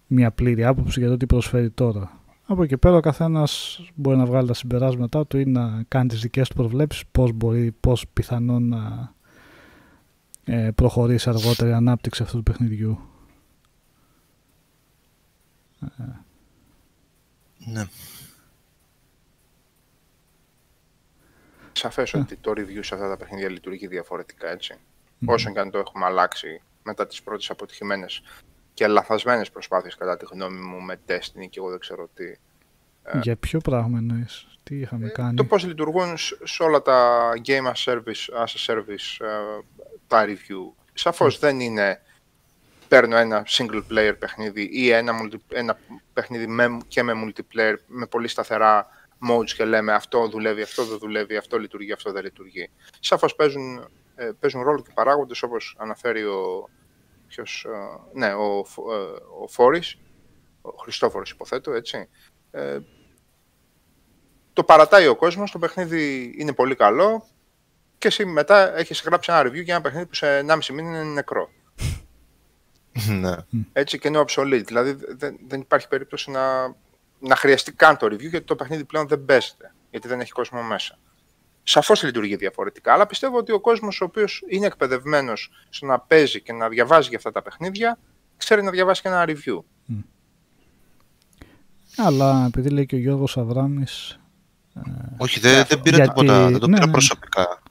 Μια 0.06 0.30
πλήρη 0.30 0.64
άποψη 0.64 1.00
για 1.00 1.08
το 1.08 1.16
τι 1.16 1.26
προσφέρει 1.26 1.70
τώρα. 1.70 2.18
Από 2.46 2.62
εκεί 2.62 2.76
πέρα 2.78 2.96
ο 2.96 3.00
καθένας 3.00 3.80
μπορεί 3.94 4.16
να 4.16 4.26
βγάλει 4.26 4.46
τα 4.46 4.54
συμπεράσματά 4.54 5.26
του 5.26 5.38
ή 5.38 5.44
να 5.44 5.84
κάνει 5.88 6.08
τις 6.08 6.20
δικές 6.20 6.48
του 6.48 6.54
προβλέψεις 6.54 7.06
πώς 7.12 7.32
μπορεί, 7.32 7.72
πώς 7.80 8.08
πιθανόν 8.12 8.68
να 8.68 9.12
ε, 10.44 10.70
προχωρήσει 10.74 11.28
αργότερα 11.28 11.70
η 11.70 11.72
ανάπτυξη 11.72 12.22
αυτού 12.22 12.36
του 12.36 12.42
παιχνιδιού. 12.42 12.98
ναι. 17.66 17.84
Σαφές 21.72 22.12
Ναι. 22.12 22.20
ότι 22.20 22.36
το 22.36 22.50
review 22.50 22.78
σε 22.80 22.94
αυτά 22.94 23.08
τα 23.08 23.16
παιχνίδια 23.16 23.48
λειτουργεί 23.50 23.86
διαφορετικά, 23.86 24.48
έτσι. 24.50 24.74
Όσο 25.26 25.52
και 25.52 25.58
αν 25.58 25.70
το 25.70 25.78
έχουμε 25.78 26.04
αλλάξει 26.04 26.62
μετά 26.82 27.06
τις 27.06 27.22
πρώτες 27.22 27.50
αποτυχημένες 27.50 28.22
και 28.74 28.86
λαθασμένες 28.86 29.50
προσπάθειες, 29.50 29.94
κατά 29.94 30.16
τη 30.16 30.24
γνώμη 30.32 30.58
μου, 30.60 30.80
με 30.80 31.00
Destiny 31.06 31.46
και 31.50 31.58
εγώ 31.58 31.70
δεν 31.70 31.78
ξέρω 31.78 32.08
τι. 32.14 32.24
Για 33.22 33.36
ποιο 33.36 33.58
πράγμα 33.58 33.98
εννοείς, 33.98 34.46
τι 34.62 34.78
είχαμε 34.78 35.08
κάνει; 35.08 35.30
Ε, 35.32 35.34
Το 35.34 35.44
πώς 35.44 35.64
λειτουργούν 35.64 36.16
σ- 36.16 36.46
σε 36.46 36.62
όλα 36.62 36.82
τα 36.82 37.30
game 37.44 37.72
as 37.72 37.92
service, 37.92 38.42
as 38.44 38.44
a 38.44 38.74
service 38.74 39.24
ε, 39.26 39.62
τα 40.06 40.24
review. 40.26 40.72
Σαφώς 40.94 41.38
δεν 41.38 41.60
είναι 41.60 42.00
παίρνω 42.88 43.16
ένα 43.16 43.46
single 43.48 43.82
player 43.90 44.14
παιχνίδι 44.18 44.68
ή 44.72 44.90
ένα, 44.90 45.12
multi, 45.22 45.36
ένα 45.48 45.78
παιχνίδι 46.12 46.46
με, 46.46 46.78
και 46.88 47.02
με 47.02 47.12
multiplayer 47.24 47.74
με 47.86 48.06
πολύ 48.06 48.28
σταθερά 48.28 48.86
modes 49.30 49.50
και 49.56 49.64
λέμε 49.64 49.92
αυτό 49.92 50.28
δουλεύει, 50.28 50.62
αυτό 50.62 50.84
δεν 50.84 50.98
δουλεύει, 50.98 51.36
αυτό 51.36 51.58
λειτουργεί, 51.58 51.92
αυτό 51.92 52.12
δεν 52.12 52.22
λειτουργεί. 52.22 52.70
Σαφώς 53.00 53.34
παίζουν, 53.34 53.88
ε, 54.14 54.30
παίζουν 54.40 54.62
ρόλο 54.62 54.82
και 54.82 54.90
παράγοντες 54.94 55.42
όπως 55.42 55.76
αναφέρει 55.78 56.24
ο, 56.24 56.68
ποιος, 57.26 57.64
ε, 57.64 58.18
ναι, 58.18 58.34
ο, 58.34 58.64
Φ- 58.64 58.78
ε, 58.78 58.92
ο 59.42 59.48
Φόρης, 59.48 59.98
ο 60.62 60.70
Χριστόφορος 60.70 61.30
υποθέτω, 61.30 61.72
έτσι. 61.72 62.08
Ε, 62.50 62.78
το 64.52 64.64
παρατάει 64.64 65.06
ο 65.06 65.16
κόσμος, 65.16 65.50
το 65.50 65.58
παιχνίδι 65.58 66.34
είναι 66.38 66.52
πολύ 66.52 66.74
καλό 66.74 67.26
και 67.98 68.06
εσύ 68.08 68.24
μετά 68.24 68.76
έχεις 68.76 69.02
γράψει 69.02 69.32
ένα 69.32 69.48
review 69.48 69.64
για 69.64 69.74
ένα 69.74 69.82
παιχνίδι 69.82 70.06
που 70.06 70.14
σε 70.14 70.44
1,5 70.48 70.66
μήνα 70.66 70.88
είναι 70.88 71.02
νεκρό. 71.02 71.50
ναι. 73.20 73.36
Έτσι 73.72 73.98
και 73.98 74.08
είναι 74.08 74.24
obsolete. 74.26 74.64
Δηλαδή 74.64 74.96
δεν, 75.08 75.38
δεν 75.46 75.60
υπάρχει 75.60 75.88
περίπτωση 75.88 76.30
να, 76.30 76.74
να 77.18 77.36
χρειαστεί 77.36 77.72
καν 77.72 77.96
το 77.96 78.06
review 78.06 78.28
γιατί 78.28 78.46
το 78.46 78.56
παιχνίδι 78.56 78.84
πλέον 78.84 79.08
δεν 79.08 79.24
παίζεται. 79.24 79.74
Γιατί 79.90 80.08
δεν 80.08 80.20
έχει 80.20 80.32
κόσμο 80.32 80.62
μέσα. 80.62 80.98
Σαφώς 81.66 82.02
λειτουργεί 82.02 82.36
διαφορετικά, 82.36 82.92
αλλά 82.92 83.06
πιστεύω 83.06 83.36
ότι 83.38 83.52
ο 83.52 83.60
κόσμος 83.60 84.00
ο 84.00 84.04
οποίος 84.04 84.42
είναι 84.48 84.66
εκπαιδευμένος 84.66 85.50
στο 85.68 85.86
να 85.86 85.98
παίζει 86.00 86.40
και 86.42 86.52
να 86.52 86.68
διαβάζει 86.68 87.08
για 87.08 87.16
αυτά 87.16 87.32
τα 87.32 87.42
παιχνίδια, 87.42 87.98
ξέρει 88.36 88.62
να 88.62 88.70
διαβάσει 88.70 89.02
και 89.02 89.08
ένα 89.08 89.24
review. 89.28 89.58
Αλλά 91.96 92.44
επειδή 92.46 92.68
λέει 92.70 92.86
και 92.86 92.94
ο 92.94 92.98
Γιώργος 92.98 93.36
Αβράμης, 93.38 94.18
όχι 95.16 95.40
δεν, 95.40 95.64
δεν 95.68 95.80
πήρα 95.80 95.96
Γιατί- 95.96 96.08
τίποτα 96.12 96.48
δεν 96.50 96.58
το 96.58 96.66
ναι, 96.66 96.74
πήρα 96.74 96.86
ναι. 96.86 96.92
προσωπικά 96.92 97.62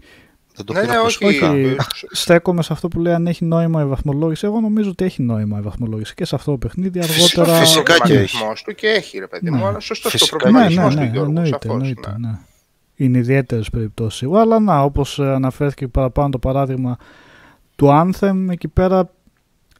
δεν 0.55 0.65
το 0.65 0.73
Ναι, 0.73 0.79
πήρα 0.81 0.93
ναι, 0.93 0.99
όχι. 0.99 1.17
προσωπικά 1.17 1.49
όχι, 1.49 1.59
ε, 1.61 1.75
στέκομαι 2.11 2.63
σε 2.63 2.73
αυτό 2.73 2.87
που 2.87 2.99
λέει 2.99 3.13
αν 3.13 3.27
έχει 3.27 3.45
νόημα 3.45 3.81
η 3.81 3.85
βαθμολόγηση. 3.85 4.45
Εγώ 4.45 4.59
νομίζω 4.59 4.89
ότι 4.89 5.05
έχει 5.05 5.21
νόημα 5.23 5.57
η 5.59 5.61
βαθμολόγηση 5.61 6.13
και 6.13 6.25
σε 6.25 6.35
αυτό 6.35 6.51
το 6.51 6.57
παιχνίδι 6.57 7.01
Φυσικά, 7.01 7.41
αργότερα. 7.41 7.65
φυσικά. 7.65 7.99
και 7.99 8.13
έχει. 8.19 8.37
του 8.65 8.75
και 8.75 8.87
έχει, 8.87 9.17
ρε 9.19 9.27
παιδί 9.27 9.49
μου, 9.51 9.57
Ναι. 9.57 9.65
αλλά 9.65 9.79
σωστός 9.79 10.11
το 10.11 10.17
Φυσικά. 10.17 10.35
Ναι, 10.37 10.51
ναι, 10.51 10.57
προβληματισμός 10.59 10.95
ναι, 10.95 11.05
του 11.05 11.11
Γιώργου, 11.13 11.29
εννοείται, 11.29 11.57
σαφώς, 11.61 11.75
εννοείται, 11.81 12.15
ναι. 12.19 12.39
Ναι. 12.95 13.05
Είναι 13.05 13.17
ιδιαίτερες 13.17 13.69
περιπτώσεις 13.69 14.19
σίγουρα. 14.19 14.41
Αλλά 14.41 14.59
να, 14.59 14.81
όπως 14.81 15.19
αναφέρθηκε 15.19 15.87
παραπάνω 15.87 16.29
το 16.29 16.39
παράδειγμα 16.39 16.97
του 17.75 17.87
Anthem, 17.91 18.35
εκεί 18.49 18.67
πέρα 18.67 19.09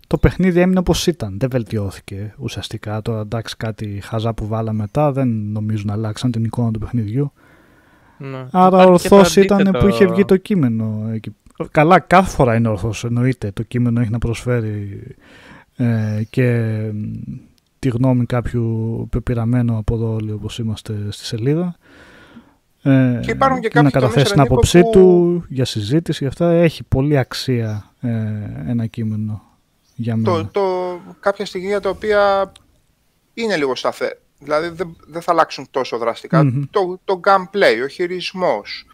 το 0.08 0.18
παιχνίδι 0.18 0.60
έμεινε 0.60 0.80
όπως 0.80 1.08
ήταν. 1.08 1.36
Δεν 1.40 1.50
βελτιώθηκε 1.50 2.34
ουσιαστικά. 2.38 3.02
Τώρα 3.02 3.20
εντάξει, 3.20 3.58
κάτι 3.58 4.00
χαζά 4.04 4.34
που 4.34 4.48
βάλα 4.48 4.74
μετά 4.74 5.12
δεν 5.12 5.28
νομίζω 5.28 5.84
να 5.86 5.94
αλλάξαν 5.94 6.32
την 6.32 6.44
εικόνα 6.44 6.72
του 6.72 6.80
παιχνιδιού. 6.80 7.32
Ναι. 8.18 8.48
Άρα 8.52 8.82
Υπάρχει 8.84 9.02
και 9.02 9.10
το 9.10 9.16
ορθώ 9.16 9.42
ήταν 9.42 9.60
αντίθετο. 9.60 9.80
που 9.80 9.88
είχε 9.88 10.06
βγει 10.08 10.26
το 10.26 10.38
κείμενο. 10.38 11.10
εκεί. 11.14 11.36
Καλά, 11.72 12.00
κάθε 12.00 12.30
φορά 12.30 12.56
είναι 12.56 12.68
ορθώς. 12.68 13.04
Εννοείται 13.04 13.52
το 13.52 13.64
κείμενο 13.64 14.02
έχει 14.02 14.12
να 14.12 14.18
προσφέρει 14.18 15.02
ε, 15.76 16.22
και 16.30 16.78
μ, 16.94 17.12
τη 17.80 17.90
γνώμη 17.90 18.26
κάποιου 18.26 19.08
πεπειραμένου 19.10 19.78
από 19.78 19.96
εδώ 19.96 20.14
όλοι 20.14 20.32
όπως 20.32 20.60
είμαστε 20.60 20.94
στη 21.10 21.26
σελίδα. 21.26 21.76
Ε, 22.84 23.20
Και 23.22 23.32
υπάρχουν 23.32 23.60
και 23.62 23.68
να 23.68 23.74
κάποιοι 23.74 23.92
καταθέσει 23.92 24.14
τομείς, 24.14 24.28
την 24.32 24.36
Ρενίκο, 24.38 24.54
άποψή 24.54 24.82
που- 24.82 24.90
του 24.92 25.46
για 25.48 25.66
συζήτηση. 25.66 26.18
για 26.20 26.28
αυτά 26.28 26.52
έχει 26.52 26.84
πολύ 26.84 27.18
αξία 27.18 27.92
ε, 28.02 28.10
ένα 28.68 28.86
κείμενο 28.86 29.42
για 29.96 30.16
μένα. 30.16 30.38
το, 30.38 30.48
το, 30.52 31.00
κάποια 31.20 31.46
στοιχεία 31.46 31.80
τα 31.82 31.90
οποία 31.90 32.52
είναι 33.34 33.58
λίγο 33.58 33.76
σταθέ. 33.76 34.18
Δηλαδή 34.40 34.68
δεν, 34.68 34.96
δεν 35.08 35.22
θα 35.22 35.32
αλλάξουν 35.32 35.68
τόσο 35.72 35.98
δραστικά. 35.98 36.44
Μμμ. 36.44 36.64
Το, 36.72 37.00
το 37.06 37.20
gameplay, 37.24 37.84
ο 37.84 37.88
χειρισμός, 37.88 38.88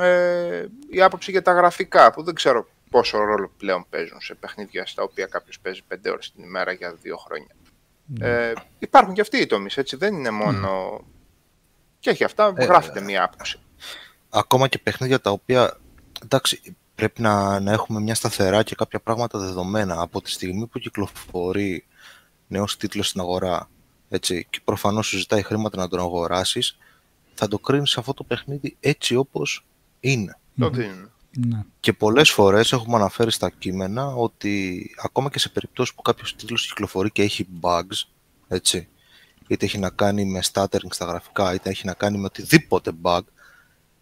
ε, 0.00 0.64
η 0.90 1.02
άποψη 1.02 1.30
για 1.30 1.42
τα 1.42 1.52
γραφικά 1.52 2.12
που 2.12 2.22
δεν 2.22 2.34
ξέρω 2.34 2.66
πόσο 2.90 3.18
ρόλο 3.18 3.50
πλέον 3.56 3.86
παίζουν 3.90 4.20
σε 4.20 4.34
παιχνίδια 4.34 4.86
στα 4.86 5.02
οποία 5.02 5.26
κάποιος 5.26 5.58
παίζει 5.60 5.80
5 5.88 5.94
ώρες 6.12 6.32
την 6.34 6.44
ημέρα 6.44 6.72
για 6.72 6.94
δύο 7.02 7.16
χρόνια. 7.16 7.54
Ε, 8.20 8.52
υπάρχουν 8.78 9.14
και 9.14 9.20
αυτοί 9.20 9.36
οι 9.38 9.46
τομείς, 9.46 9.76
έτσι, 9.76 9.96
δεν 9.96 10.14
είναι 10.14 10.30
μόνο... 10.30 11.00
Και 12.00 12.10
έχει 12.10 12.24
αυτά, 12.24 12.52
Ε, 12.56 12.64
γράφεται 12.64 13.00
μία 13.00 13.22
άποψη. 13.24 13.58
ακόμα 14.28 14.68
και 14.68 14.78
παιχνίδια 14.78 15.20
τα 15.20 15.30
οποία 15.30 15.78
εντάξει, 16.22 16.76
πρέπει 16.94 17.22
να, 17.22 17.60
να 17.60 17.72
έχουμε 17.72 18.00
μια 18.00 18.14
σταθερά 18.14 18.62
και 18.62 18.74
κάποια 18.74 19.00
πράγματα 19.00 19.38
δεδομένα 19.38 20.00
από 20.00 20.22
τη 20.22 20.30
στιγμή 20.30 20.66
που 20.66 20.78
κυκλοφορεί 20.78 21.84
νέος 22.48 22.76
τίτλος 22.76 23.08
στην 23.08 23.20
αγορά 23.20 23.68
έτσι, 24.08 24.46
και 24.50 24.60
προφανώς 24.64 25.06
σου 25.06 25.18
ζητάει 25.18 25.42
χρήματα 25.42 25.76
να 25.76 25.88
τον 25.88 25.98
αγοράσεις 26.00 26.78
θα 27.34 27.48
το 27.48 27.58
κρίνεις 27.58 27.96
αυτό 27.96 28.14
το 28.14 28.24
παιχνίδι 28.24 28.76
έτσι 28.80 29.16
όπως 29.16 29.64
είναι. 30.00 30.38
Το 30.58 30.70
δίνουν. 30.70 31.10
Ναι. 31.46 31.62
Και 31.80 31.92
πολλές 31.92 32.30
φορές 32.30 32.72
έχουμε 32.72 32.96
αναφέρει 32.96 33.30
στα 33.32 33.50
κείμενα 33.50 34.06
ότι 34.06 34.84
ακόμα 35.04 35.30
και 35.30 35.38
σε 35.38 35.48
περιπτώσεις 35.48 35.94
που 35.94 36.02
κάποιος 36.02 36.36
τίτλος 36.36 36.66
κυκλοφορεί 36.66 37.10
και 37.10 37.22
έχει 37.22 37.46
bugs, 37.60 38.02
έτσι, 38.48 38.88
είτε 39.50 39.64
έχει 39.64 39.78
να 39.78 39.90
κάνει 39.90 40.24
με 40.24 40.40
stuttering 40.52 40.90
στα 40.90 41.04
γραφικά, 41.04 41.54
είτε 41.54 41.70
έχει 41.70 41.86
να 41.86 41.92
κάνει 41.94 42.18
με 42.18 42.24
οτιδήποτε 42.24 42.90
bug, 43.02 43.20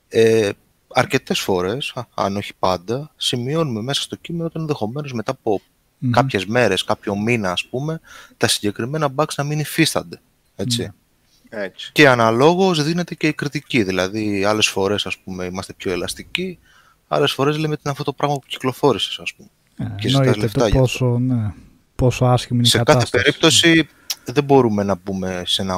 ε, 0.08 0.50
αρκετές 0.88 1.40
φορές, 1.40 1.92
α- 1.94 2.02
αν 2.14 2.36
όχι 2.36 2.52
πάντα, 2.58 3.12
σημειώνουμε 3.16 3.82
μέσα 3.82 4.02
στο 4.02 4.16
κείμενο 4.16 4.44
ότι 4.44 4.58
ενδεχομένως 4.60 5.12
μετά 5.12 5.30
από 5.30 5.60
Μμμ. 5.98 6.10
κάποιες 6.10 6.46
μέρες, 6.46 6.84
κάποιο 6.84 7.16
μήνα 7.16 7.52
ας 7.52 7.64
πούμε, 7.64 8.00
τα 8.36 8.48
συγκεκριμένα 8.48 9.08
bugs 9.16 9.34
να 9.36 9.44
μην 9.44 9.58
υφίστανται. 9.58 10.20
Έτσι. 10.56 10.80
Ναι. 10.82 10.88
Έτσι. 11.62 11.90
Και 11.92 12.08
αναλόγως 12.08 12.82
δίνεται 12.82 13.14
και 13.14 13.26
η 13.26 13.32
κριτική. 13.32 13.82
Δηλαδή, 13.82 14.44
άλλες 14.44 14.66
φορές 14.66 15.06
ας 15.06 15.18
πούμε, 15.18 15.44
είμαστε 15.44 15.72
πιο 15.72 15.92
ελαστικοί, 15.92 16.58
άλλες 17.08 17.32
φορές 17.32 17.56
λέμε 17.56 17.72
ότι 17.72 17.82
είναι 17.84 17.92
αυτό 17.92 18.04
το 18.04 18.12
πράγμα 18.12 18.36
που 18.36 18.44
κυκλοφόρησες, 18.46 19.18
ας 19.18 19.34
πούμε. 19.34 19.48
Ε, 19.76 19.94
και 20.00 20.08
ζητάς 20.08 20.26
εννοείται 20.26 20.40
λεφτά 20.40 20.60
το 20.60 20.66
γι' 20.66 20.78
πόσο, 20.78 21.18
ναι, 21.18 21.52
πόσο 21.94 22.24
άσχημη 22.24 22.58
είναι 22.58 22.68
η 22.68 22.70
σε 22.70 22.78
κάθε 22.78 22.92
κατάσταση. 22.92 23.22
περίπτωση 23.24 23.88
δεν 24.32 24.44
μπορούμε 24.44 24.82
να 24.82 24.94
μπούμε 25.04 25.42
σε, 25.46 25.62
ένα, 25.62 25.76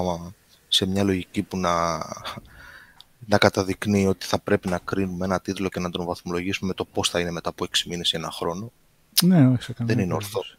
σε 0.68 0.86
μια 0.86 1.02
λογική 1.04 1.42
που 1.42 1.56
να, 1.56 1.96
να 3.26 3.38
καταδεικνύει 3.38 4.06
ότι 4.06 4.26
θα 4.26 4.38
πρέπει 4.38 4.68
να 4.68 4.78
κρίνουμε 4.78 5.24
ένα 5.24 5.40
τίτλο 5.40 5.68
και 5.68 5.80
να 5.80 5.90
τον 5.90 6.04
βαθμολογήσουμε 6.04 6.68
με 6.68 6.74
το 6.74 6.84
πώς 6.84 7.08
θα 7.08 7.20
είναι 7.20 7.30
μετά 7.30 7.48
από 7.48 7.64
6 7.64 7.68
μήνες 7.86 8.12
ή 8.12 8.16
ένα 8.16 8.30
χρόνο. 8.30 8.72
Ναι, 9.22 9.48
όχι 9.48 9.62
σε 9.62 9.72
καμία 9.72 9.94
Δεν 9.94 10.04
είναι 10.04 10.16
περίπτωση. 10.16 10.58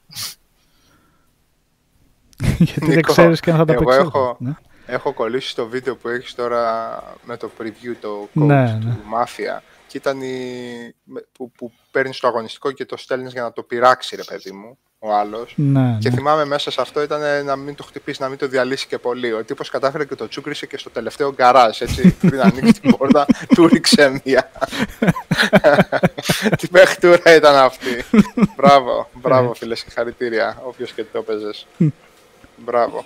Γιατί 2.72 2.80
δεν 2.85 2.95
Νίκο, 2.95 3.11
ξέρεις 3.11 3.39
και 3.39 3.51
αν 3.51 3.57
θα 3.57 3.65
τα 3.65 3.73
εγώ 3.73 3.84
παίξεις. 3.84 4.01
έχω- 4.03 4.35
Ναι. 4.39 4.53
Έχω 4.85 5.13
κολλήσει 5.13 5.49
στο 5.49 5.68
βίντεο 5.68 5.95
που 5.95 6.07
έχεις 6.07 6.35
τώρα 6.35 6.89
με 7.26 7.38
το 7.38 7.51
preview, 7.59 7.95
το 8.01 8.22
coach 8.23 8.45
Ναι, 8.45 8.61
ναι. 8.63 8.80
του 8.80 8.97
Mafia 9.13 9.61
και 9.91 9.97
ήταν 9.97 10.22
η... 10.22 10.95
με- 11.03 11.26
που, 11.31 11.51
που 11.51 11.72
παίρνεις 11.91 12.19
το 12.19 12.27
αγωνιστικό 12.27 12.72
και 12.72 12.85
το 12.85 12.97
στέλνεις 12.97 13.31
για 13.31 13.41
να 13.41 13.53
το 13.53 13.63
πειράξει 13.63 14.15
ρε 14.15 14.23
παιδί 14.23 14.51
μου, 14.51 14.77
ο 14.99 15.13
άλλος. 15.13 15.53
Ναι, 15.57 15.97
Και 15.99 16.09
ναι. 16.09 16.15
θυμάμαι 16.15 16.45
μέσα 16.45 16.72
σε 16.72 16.81
αυτό 16.81 17.01
ήταν 17.01 17.45
να 17.45 17.55
μην 17.55 17.76
το 17.76 17.84
χτυπήσει, 17.84 18.22
να 18.22 18.30
μην 18.30 18.38
το 18.38 18.47
διαλύσει 18.47 18.88
και 18.88 18.97
πολύ. 18.97 19.34
Ο 19.34 19.43
τύπος 19.43 19.69
κατάφερε 19.69 20.05
και 20.05 20.15
το 20.15 20.27
τσούκρισε 20.27 20.65
και 20.65 20.77
στο 20.77 20.89
τελευταίο 20.89 21.34
γκαράζ, 21.34 21.81
έτσι, 21.81 22.11
πριν 22.27 22.41
ανοίξει 22.41 22.81
την 22.81 22.97
πόρτα, 22.97 23.26
του 23.55 23.68
ρίξε 23.68 24.22
μία. 24.23 24.51
Τι 26.57 26.68
παιχτούρα 26.68 27.35
ήταν 27.35 27.55
αυτή. 27.55 28.05
μπράβο, 28.55 29.09
μπράβο 29.13 29.53
φίλε, 29.53 29.76
συγχαρητήρια, 29.76 30.61
όποιος 30.65 30.91
και 30.91 31.03
το 31.03 31.18
έπαιζες. 31.18 31.68
μπράβο. 32.57 33.05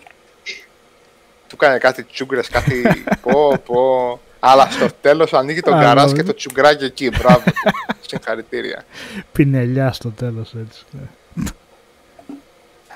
Του 1.47 1.55
έκανε 1.61 1.77
κάτι 1.77 2.03
τσούγκρες, 2.03 2.49
κάτι 2.49 2.83
πω, 3.21 3.57
πω. 3.65 4.19
Αλλά 4.47 4.69
στο 4.71 4.87
τέλος 5.01 5.33
ανοίγει 5.33 5.59
το 5.59 5.73
Α, 5.75 5.79
γκαράζ 5.79 6.11
ναι. 6.11 6.17
και 6.17 6.23
το 6.23 6.33
τσουγκράκι 6.33 6.85
εκεί, 6.85 7.09
μπράβο. 7.09 7.43
Συγχαρητήρια. 8.07 8.85
Πινελιά 9.31 9.91
στο 9.91 10.09
τέλος 10.09 10.53
έτσι. 10.55 10.83
ναι. 10.91 11.43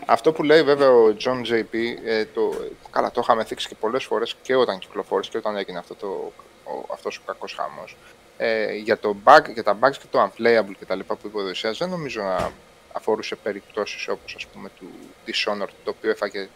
Αυτό 0.06 0.32
που 0.32 0.44
λέει 0.44 0.64
βέβαια 0.64 0.90
ο 0.90 1.16
John 1.24 1.52
JP, 1.52 1.76
ε, 2.06 2.26
το, 2.26 2.54
καλά 2.92 3.12
το 3.12 3.20
είχαμε 3.24 3.44
θίξει 3.44 3.68
και 3.68 3.76
πολλές 3.80 4.04
φορές 4.04 4.36
και 4.42 4.56
όταν 4.56 4.80
κυκλοφόρησε 4.80 5.32
και 5.32 5.38
όταν 5.38 5.58
έγινε 5.58 5.80
αυτό 5.80 5.96
το, 5.96 6.34
ο, 6.64 6.94
αυτός 6.94 7.18
ο 7.18 7.22
κακός 7.26 7.54
χαμός. 7.54 7.98
Ε, 8.38 8.74
για, 8.74 8.98
το 9.00 9.16
bug, 9.24 9.54
για 9.54 9.64
τα 9.64 9.78
bugs 9.82 9.98
και 9.98 10.06
το 10.12 10.24
unplayable 10.24 10.76
και 10.80 10.86
τα 10.86 10.96
λοιπά 10.96 11.16
που 11.16 11.28
είπε 11.28 11.38
ο 11.38 11.42
Οδυσσέας, 11.42 11.78
δεν 11.78 11.90
νομίζω 11.90 12.22
να 12.22 12.52
αφορούσε 12.94 13.36
περιπτώσεις 13.36 14.08
όπως 14.08 14.36
ας 14.36 14.46
πούμε 14.46 14.70
του 14.80 14.90
Dishonored, 15.26 15.74
το 15.84 15.90
οποίο 15.98 16.10
έφαγε 16.10 16.50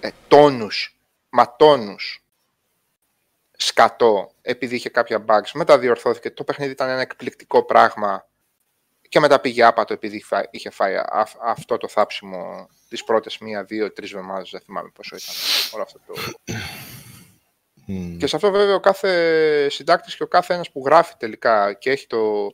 ε, 0.00 0.08
τόνους, 0.28 0.96
μα 1.30 1.54
τόνους 1.56 2.22
σκατό 3.60 4.30
επειδή 4.42 4.74
είχε 4.74 4.88
κάποια 4.88 5.24
bugs. 5.28 5.50
Μετά 5.54 5.78
διορθώθηκε. 5.78 6.30
Το 6.30 6.44
παιχνίδι 6.44 6.72
ήταν 6.72 6.88
ένα 6.88 7.00
εκπληκτικό 7.00 7.64
πράγμα 7.64 8.28
και 9.08 9.20
μετά 9.20 9.40
πήγε 9.40 9.64
άπατο 9.64 9.92
επειδή 9.92 10.22
φα- 10.22 10.48
είχε 10.50 10.70
φάει 10.70 10.96
α- 10.96 11.28
αυτό 11.42 11.76
το 11.76 11.88
θάψιμο 11.88 12.68
τις 12.88 13.04
πρώτες 13.04 13.38
μία, 13.38 13.64
δύο, 13.64 13.92
τρεις 13.92 14.12
εβδομάδες, 14.12 14.50
δεν 14.50 14.60
θυμάμαι 14.60 14.90
πόσο 14.94 15.16
ήταν 15.16 15.34
όλο 15.72 15.82
αυτό 15.82 16.00
το... 16.06 16.14
Μμ. 17.86 18.16
Και 18.16 18.26
σε 18.26 18.36
αυτό 18.36 18.50
βέβαια 18.50 18.74
ο 18.74 18.80
κάθε 18.80 19.68
συντάκτης 19.70 20.16
και 20.16 20.22
ο 20.22 20.26
κάθε 20.26 20.54
ένας 20.54 20.70
που 20.70 20.82
γράφει 20.84 21.14
τελικά 21.16 21.72
και 21.72 21.90
έχει 21.90 22.06
το, 22.06 22.52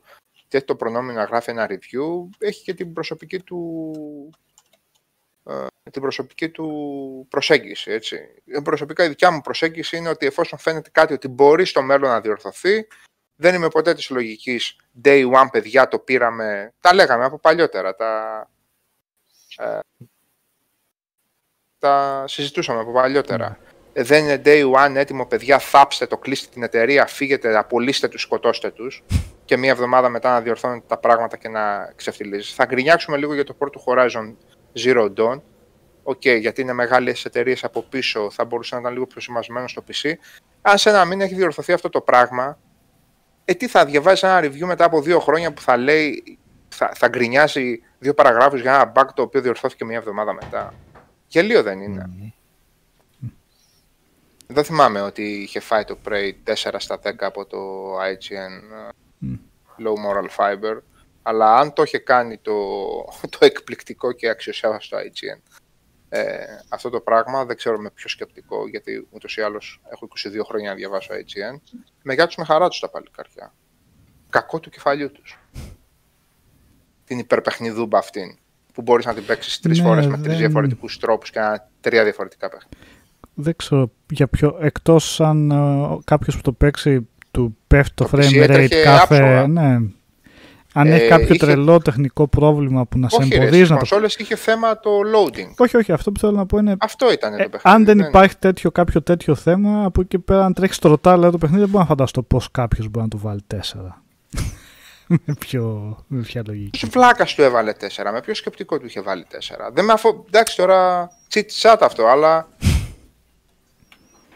και 0.48 0.56
έχει 0.56 0.66
το 0.66 0.76
προνόμιο 0.76 1.12
να 1.14 1.24
γράφει 1.24 1.50
ένα 1.50 1.66
review, 1.70 2.28
έχει 2.38 2.62
και 2.62 2.74
την 2.74 2.92
προσωπική 2.92 3.38
του, 3.38 3.92
ε, 4.30 4.53
την 5.90 6.02
προσωπική 6.02 6.48
του 6.48 7.26
προσέγγιση. 7.30 7.90
Έτσι. 7.90 8.16
Ε, 8.46 8.60
Προσωπικά 8.60 9.04
η 9.04 9.08
δικιά 9.08 9.30
μου 9.30 9.40
προσέγγιση 9.40 9.96
είναι 9.96 10.08
ότι 10.08 10.26
εφόσον 10.26 10.58
φαίνεται 10.58 10.90
κάτι 10.90 11.12
ότι 11.12 11.28
μπορεί 11.28 11.64
στο 11.64 11.82
μέλλον 11.82 12.10
να 12.10 12.20
διορθωθεί, 12.20 12.86
δεν 13.36 13.54
είμαι 13.54 13.68
ποτέ 13.68 13.94
της 13.94 14.10
λογικής 14.10 14.76
day 15.04 15.32
one 15.32 15.46
παιδιά 15.52 15.88
το 15.88 15.98
πήραμε, 15.98 16.72
τα 16.80 16.94
λέγαμε 16.94 17.24
από 17.24 17.38
παλιότερα, 17.38 17.94
τα, 17.94 18.42
ε, 19.56 19.78
τα 21.78 22.24
συζητούσαμε 22.26 22.80
από 22.80 22.92
παλιότερα. 22.92 23.58
Ε, 23.92 24.02
Δεν 24.02 24.24
είναι 24.24 24.42
day 24.44 24.72
one 24.72 24.94
έτοιμο 24.94 25.26
παιδιά, 25.26 25.58
θάψτε 25.58 26.06
το, 26.06 26.18
κλείστε 26.18 26.48
την 26.52 26.62
εταιρεία, 26.62 27.06
φύγετε, 27.06 27.56
απολύστε 27.56 28.08
τους, 28.08 28.22
σκοτώστε 28.22 28.70
τους 28.70 29.02
και 29.44 29.56
μία 29.56 29.70
εβδομάδα 29.70 30.08
μετά 30.08 30.32
να 30.32 30.40
διορθώνεται 30.40 30.84
τα 30.88 30.98
πράγματα 30.98 31.36
και 31.36 31.48
να 31.48 31.92
ξεφτιλίζεις. 31.96 32.54
Θα 32.54 32.64
γκρινιάξουμε 32.64 33.16
λίγο 33.16 33.34
για 33.34 33.44
το 33.44 33.54
πρώτο 33.54 33.84
Horizon 33.86 34.34
Zero 34.74 35.12
Dawn, 35.16 35.40
Οκ, 36.04 36.26
γιατί 36.26 36.60
είναι 36.60 36.72
μεγάλες 36.72 37.24
εταιρείες 37.24 37.64
από 37.64 37.82
πίσω, 37.82 38.30
θα 38.30 38.44
μπορούσε 38.44 38.74
να 38.74 38.80
ήταν 38.80 38.92
λίγο 38.92 39.06
πιο 39.06 39.20
συμμαζεμένο 39.20 39.68
στο 39.68 39.84
PC. 39.88 40.12
Αν 40.62 40.78
σε 40.78 40.88
ένα 40.88 41.04
μήνα 41.04 41.24
έχει 41.24 41.34
διορθωθεί 41.34 41.72
αυτό 41.72 41.88
το 41.88 42.00
πράγμα, 42.00 42.58
ε, 43.44 43.54
τι 43.54 43.68
θα 43.68 43.84
διαβάζεις 43.84 44.22
ένα 44.22 44.40
review 44.40 44.66
μετά 44.66 44.84
από 44.84 45.00
δύο 45.02 45.20
χρόνια 45.20 45.52
που 45.52 45.60
θα 45.60 45.76
λέει, 45.76 46.38
θα, 46.68 46.92
θα 46.94 47.08
γκρινιάζει 47.08 47.82
δύο 47.98 48.14
παραγράφους 48.14 48.60
για 48.60 48.74
ένα 48.74 48.92
bug 48.94 49.08
το 49.14 49.22
οποίο 49.22 49.40
διορθώθηκε 49.40 49.84
μία 49.84 49.96
εβδομάδα 49.96 50.32
μετά. 50.32 50.74
Γελοίο 51.26 51.62
δεν 51.62 51.80
είναι. 51.80 52.32
Δεν 54.46 54.64
θυμάμαι 54.64 55.00
ότι 55.00 55.22
είχε 55.22 55.60
φάει 55.60 55.84
το 55.84 55.98
Prey 56.08 56.32
4 56.46 56.74
στα 56.76 57.00
10 57.02 57.12
από 57.18 57.46
το 57.46 57.58
IGN 57.98 58.54
ε, 59.22 59.38
Low 59.78 59.94
Moral 60.06 60.28
Fiber, 60.36 60.78
αλλά 61.26 61.56
αν 61.56 61.72
το 61.72 61.82
είχε 61.82 61.98
κάνει 61.98 62.38
το, 62.38 62.52
το 63.38 63.38
εκπληκτικό 63.40 64.12
και 64.12 64.28
αξιοσέβαστο 64.28 64.96
IGN 64.96 65.40
ε, 66.08 66.22
αυτό 66.68 66.90
το 66.90 67.00
πράγμα, 67.00 67.44
δεν 67.44 67.56
ξέρω 67.56 67.78
με 67.78 67.90
ποιο 67.90 68.08
σκεπτικό, 68.08 68.68
γιατί 68.68 69.06
ούτως 69.10 69.36
ή 69.36 69.40
άλλως 69.42 69.80
έχω 69.92 70.08
22 70.40 70.44
χρόνια 70.48 70.68
να 70.70 70.74
διαβάσω 70.76 71.12
IGN. 71.14 71.60
Με 72.02 72.14
γεια 72.14 72.26
του 72.26 72.34
με 72.38 72.44
χαρά 72.44 72.68
τους 72.68 72.78
τα 72.80 72.88
παλικάρια. 72.90 73.54
Κακό 74.30 74.60
του 74.60 74.70
κεφαλιού 74.70 75.12
τους. 75.12 75.38
Την 77.04 77.18
υπερπαιχνιδούμπα 77.18 77.98
αυτήν. 77.98 78.38
Που 78.74 78.82
μπορείς 78.82 79.04
να 79.04 79.14
την 79.14 79.24
παίξεις 79.26 79.60
τρεις 79.60 79.78
Ναι, 79.78 79.84
φορές 79.84 80.06
με 80.06 80.12
τρεις 80.16 80.26
δεν- 80.28 80.36
διαφορετικούς 80.36 80.98
τρόπους 80.98 81.30
και 81.30 81.40
να 81.40 81.68
τρία 81.80 82.02
διαφορετικά 82.04 82.48
παιχνίδια. 82.48 82.78
Δεν 83.34 83.56
ξέρω 83.56 83.90
για 84.10 84.28
ποιο, 84.28 84.58
εκτός 84.60 85.20
αν 85.20 85.50
ε, 85.50 85.98
κάποιος 86.04 86.36
που 86.36 86.42
το 86.42 86.52
παίξει 86.52 87.08
του 87.30 87.56
πέφτει 87.66 87.94
το, 87.94 88.04
Το 88.04 88.10
PC 88.18 88.20
frame 88.20 88.28
rate 88.28 88.40
έτρεχε 88.40 88.82
κάθε... 88.82 89.16
άψογα. 89.16 89.46
Ναι. 89.46 89.78
Αν 90.76 90.86
Ε, 90.86 90.94
έχει 90.94 91.08
κάποιο 91.08 91.24
είχε- 91.24 91.36
τρελό 91.36 91.78
τεχνικό 91.78 92.28
πρόβλημα 92.28 92.86
που 92.86 92.98
να 92.98 93.08
σε 93.08 93.16
Όχι, 93.16 93.28
ρε, 93.28 93.34
εμποδίζει 93.34 93.56
στις 93.56 93.70
να 93.70 93.76
το... 93.76 93.86
κονσόλες 93.88 94.16
είχε 94.16 94.36
θέμα 94.36 94.80
το 94.80 94.90
loading. 95.14 95.54
Όχι, 95.56 95.76
όχι, 95.76 95.92
αυτό 95.92 96.12
που 96.12 96.20
θέλω 96.20 96.32
να 96.32 96.46
πω 96.46 96.58
είναι... 96.58 96.76
Αυτό 96.80 97.12
ήταν 97.12 97.32
ε, 97.32 97.42
το 97.42 97.48
παιχνίδι. 97.48 97.76
αν 97.76 97.84
δεν 97.84 97.96
ναι. 97.96 98.06
υπάρχει 98.06 98.36
τέτοιο, 98.36 98.70
κάποιο 98.70 99.02
τέτοιο 99.02 99.34
θέμα, 99.34 99.84
από 99.84 100.00
εκεί 100.00 100.18
πέρα, 100.18 100.44
αν 100.44 100.52
τρέχεις 100.52 100.76
στο 100.76 100.88
ροτάλ 100.88 101.30
το 101.30 101.38
παιχνίδι, 101.38 101.60
δεν 101.60 101.68
μπορώ 101.68 101.82
να 101.82 101.88
φανταστώ 101.88 102.22
πώς 102.22 102.50
κάποιος 102.50 102.88
μπορεί 102.88 103.04
να 103.04 103.10
του 103.10 103.18
βάλει 103.18 103.40
4. 103.54 103.58
με, 105.24 105.34
ποιο, 105.38 105.96
με 106.06 106.20
ποια 106.22 106.42
λογική. 106.46 106.78
Ποιο 106.78 106.88
βλάκα 106.88 107.24
του 107.24 107.42
έβαλε 107.42 107.72
4, 107.80 108.10
με 108.12 108.20
ποιο 108.20 108.34
σκεπτικό 108.34 108.78
του 108.78 108.86
είχε 108.86 109.00
βάλει 109.00 109.26
4. 109.30 109.36
Δεν 109.72 109.84
με 109.84 109.92
αφο... 109.92 110.24
Εντάξει 110.26 110.56
τώρα, 110.56 111.10
τσιτ 111.28 111.50
chat 111.60 111.76
αυτό, 111.80 112.06
αλλά. 112.06 112.48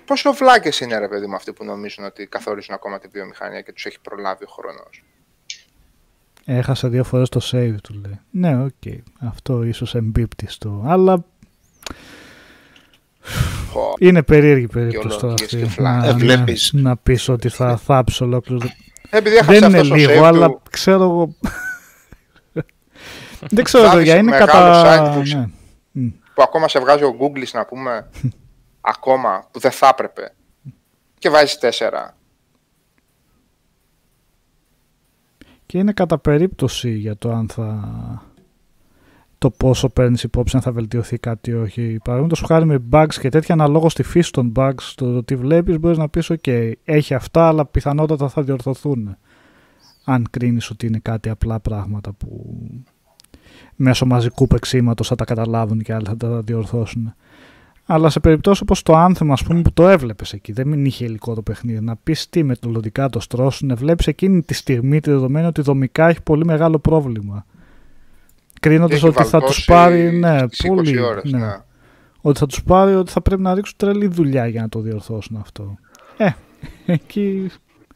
Πόσο 0.05 0.33
βλάκε 0.33 0.85
είναι 0.85 0.99
ρε 0.99 1.09
παιδί 1.09 1.27
μου 1.27 1.35
αυτοί 1.35 1.53
που 1.53 1.65
νομίζουν 1.65 2.05
ότι 2.05 2.27
καθορίζουν 2.27 2.75
ακόμα 2.75 2.99
τη 2.99 3.09
βιομηχανία 3.09 3.61
και 3.61 3.73
τους 3.73 3.87
έχει 3.87 4.01
προλάβει 4.01 4.45
ο 4.45 4.49
χρόνος. 4.51 5.03
Έχασε 6.51 6.89
δύο 6.89 7.05
φορές 7.05 7.29
το 7.29 7.41
save 7.53 7.75
του 7.83 7.95
λέει. 8.05 8.21
Ναι, 8.31 8.63
οκ. 8.65 8.93
Αυτό 9.19 9.63
ίσως 9.63 9.95
εμπίπτει 9.95 10.47
στο. 10.51 10.83
Αλλά 10.87 11.25
είναι 13.99 14.23
περίεργη 14.23 14.67
περίπτωση 14.67 15.19
τώρα 15.19 15.35
Γεωλογίες 15.39 15.53
αυτή. 15.53 15.57
και 15.57 15.67
φλάγκες. 15.67 16.03
Να, 16.03 16.09
Ε, 16.09 16.13
βλέπεις. 16.13 16.73
να, 16.73 16.81
να 16.81 16.97
πεις 16.97 17.29
ότι 17.29 17.49
θα 17.49 17.77
θάψει 17.77 18.23
ολόκληρο. 18.23 18.67
Επειδή 19.11 19.37
έχασε 19.37 19.59
Δεν 19.59 19.69
είναι 19.69 19.79
αυτό 19.79 19.89
το 19.89 19.95
λίγο, 19.95 20.21
save 20.21 20.25
αλλά 20.25 20.47
του, 20.49 20.63
ξέρω 20.71 21.03
εγώ. 21.03 21.35
Δεν 23.51 23.65
ξέρω, 23.65 23.83
Βάδισε 23.85 23.99
παιδιά, 23.99 24.17
είναι 24.17 24.31
μεγάλο 24.31 24.47
κατά. 24.53 25.11
site 25.11 25.15
που- 25.15 25.37
ναι. 25.37 25.47
Μμ. 25.93 26.09
που 26.35 26.43
ακόμα 26.43 26.69
σε 26.69 26.79
βγάζει 26.81 27.05
ο 27.05 27.17
Google 27.21 27.49
να 27.53 27.65
πούμε 27.67 28.09
ακόμα 28.95 29.49
που 29.51 29.59
δεν 29.61 29.71
θα 29.71 29.89
έπρεπε 29.89 30.33
και 31.19 31.31
βάζεις 31.31 31.59
τέσσερα. 31.59 32.17
Και 35.69 35.79
είναι 35.79 35.93
κατά 35.93 36.19
περίπτωση 36.19 36.91
για 36.91 37.17
το 37.17 37.33
αν 37.33 37.49
θα 37.49 37.83
το 39.39 39.51
πόσο 39.51 39.89
παίρνεις 39.89 40.23
υπόψη 40.23 40.57
αν 40.57 40.63
θα 40.63 40.73
βελτιωθεί 40.73 41.19
κάτι 41.19 41.51
ή 41.51 41.55
όχι. 41.55 41.99
Παραδείγματος 42.05 42.45
χάρη 42.47 42.65
με 42.65 42.83
bugs 42.91 43.15
και 43.21 43.29
τέτοια 43.29 43.55
αναλόγως 43.55 43.93
στη 43.93 44.03
φύση 44.03 44.33
των 44.33 44.53
bugs, 44.57 44.93
το 44.95 45.23
τι 45.25 45.37
βλέπεις, 45.37 45.79
μπορείς 45.79 45.99
να 45.99 46.09
πεις: 46.09 46.31
OK, 46.31 46.73
έχει 46.85 47.15
αυτά, 47.15 47.47
αλλά 47.49 47.67
πιθανότατα 47.67 48.29
θα 48.29 48.43
διορθωθούν. 48.43 49.17
Αν 50.05 50.27
κρίνεις 50.31 50.71
ότι 50.71 50.87
είναι 50.87 50.99
κάτι 50.99 51.29
απλά 51.29 51.61
πράγματα 51.61 52.13
που 52.13 52.61
μέσω 53.77 54.07
μαζικού 54.07 54.47
παίξήματο 54.47 55.05
θα 55.05 55.15
τα 55.15 55.25
καταλάβουν 55.25 55.83
και 55.83 55.95
άλλοι 55.95 56.07
θα 56.07 56.17
τα 56.17 56.43
διορθώσουν. 56.43 57.15
Αλλά 57.91 58.11
σε 58.11 58.21
περιπτώσεις 58.21 58.61
όπως 58.61 58.83
το 58.83 59.07
Anthem, 59.07 59.29
ας 59.31 59.43
πούμε, 59.43 59.63
που 59.63 59.73
το 59.73 59.89
έβλεπες 59.89 60.33
εκεί, 60.33 60.53
δεν 60.53 60.85
είχε 60.85 61.05
υλικό 61.05 61.35
το 61.35 61.43
παιχνίδι, 61.43 61.81
να 61.81 61.97
πεις 61.97 62.29
τι 62.29 62.43
μεθοδικά 62.43 63.09
το 63.09 63.21
στρώσουν, 63.21 63.77
βλέπεις 63.77 64.07
εκείνη 64.07 64.43
τη 64.43 64.55
στιγμή 64.55 65.01
τη 65.01 65.11
δεδομένη 65.11 65.47
ότι 65.47 65.61
δομικά 65.61 66.09
έχει 66.09 66.23
πολύ 66.23 66.45
μεγάλο 66.45 66.79
πρόβλημα. 66.79 67.47
Κρίνοντας 68.61 68.97
Έχει 68.97 69.07
ότι 69.07 69.17
θα 69.17 69.23
τους 69.23 69.31
βαλτώσει 69.31 69.65
πάρει. 69.65 70.11
Ναι, 70.13 70.49
τις 70.49 70.65
20 70.65 70.75
πολύ. 70.75 71.01
ώρες, 71.01 71.31
ναι. 71.33 71.39
ναι. 71.39 71.57
Ότι 72.21 72.39
θα 72.39 72.47
τους 72.47 72.63
πάρει 72.63 72.95
ότι 72.95 73.11
θα 73.11 73.21
πρέπει 73.23 73.43
να 73.43 73.55
ρίξουν 73.55 73.77
τρελή 73.77 74.07
δουλειά 74.07 74.47
για 74.47 74.61
να 74.61 74.69
το 74.69 74.81
διορθώσουν 74.81 75.37
αυτό. 75.37 75.77
Ε, 76.17 76.29
εκεί 76.93 77.51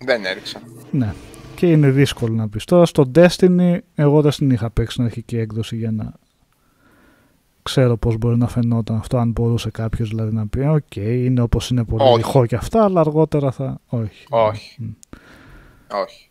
Δεν 0.04 0.24
έριξα. 0.24 0.60
ναι. 0.90 1.14
Και 1.54 1.66
είναι 1.70 1.90
δύσκολο 1.90 2.34
να 2.34 2.48
πεις. 2.48 2.64
Τώρα 2.64 2.86
στο 2.86 3.10
Destiny, 3.14 3.76
εγώ 3.94 4.20
δεν 4.20 4.30
την 4.30 4.50
είχα 4.50 4.70
παίξει 4.70 4.92
στην 4.92 5.04
αρχική 5.04 5.36
έκδοση 5.38 5.76
για 5.76 5.90
να 5.90 6.12
ξέρω 7.62 7.96
πώς 7.96 8.16
μπορεί 8.16 8.36
να 8.36 8.48
φαινόταν 8.48 8.96
αυτό, 8.96 9.16
αν 9.16 9.30
μπορούσε 9.30 9.70
κάποιος 9.70 10.08
δηλαδή 10.08 10.34
να 10.34 10.46
πει 10.46 10.60
«Οκ, 10.60 10.96
είναι 10.96 11.40
όπως 11.40 11.70
είναι 11.70 11.84
πολύ 11.84 12.02
Όχι. 12.02 12.16
ρηχό 12.16 12.46
και 12.46 12.56
αυτά, 12.56 12.84
αλλά 12.84 13.00
αργότερα 13.00 13.50
θα...» 13.50 13.80
Όχι. 13.86 14.26
Όχι. 14.30 14.76
Μμ. 14.80 14.90
Όχι. 15.92 16.28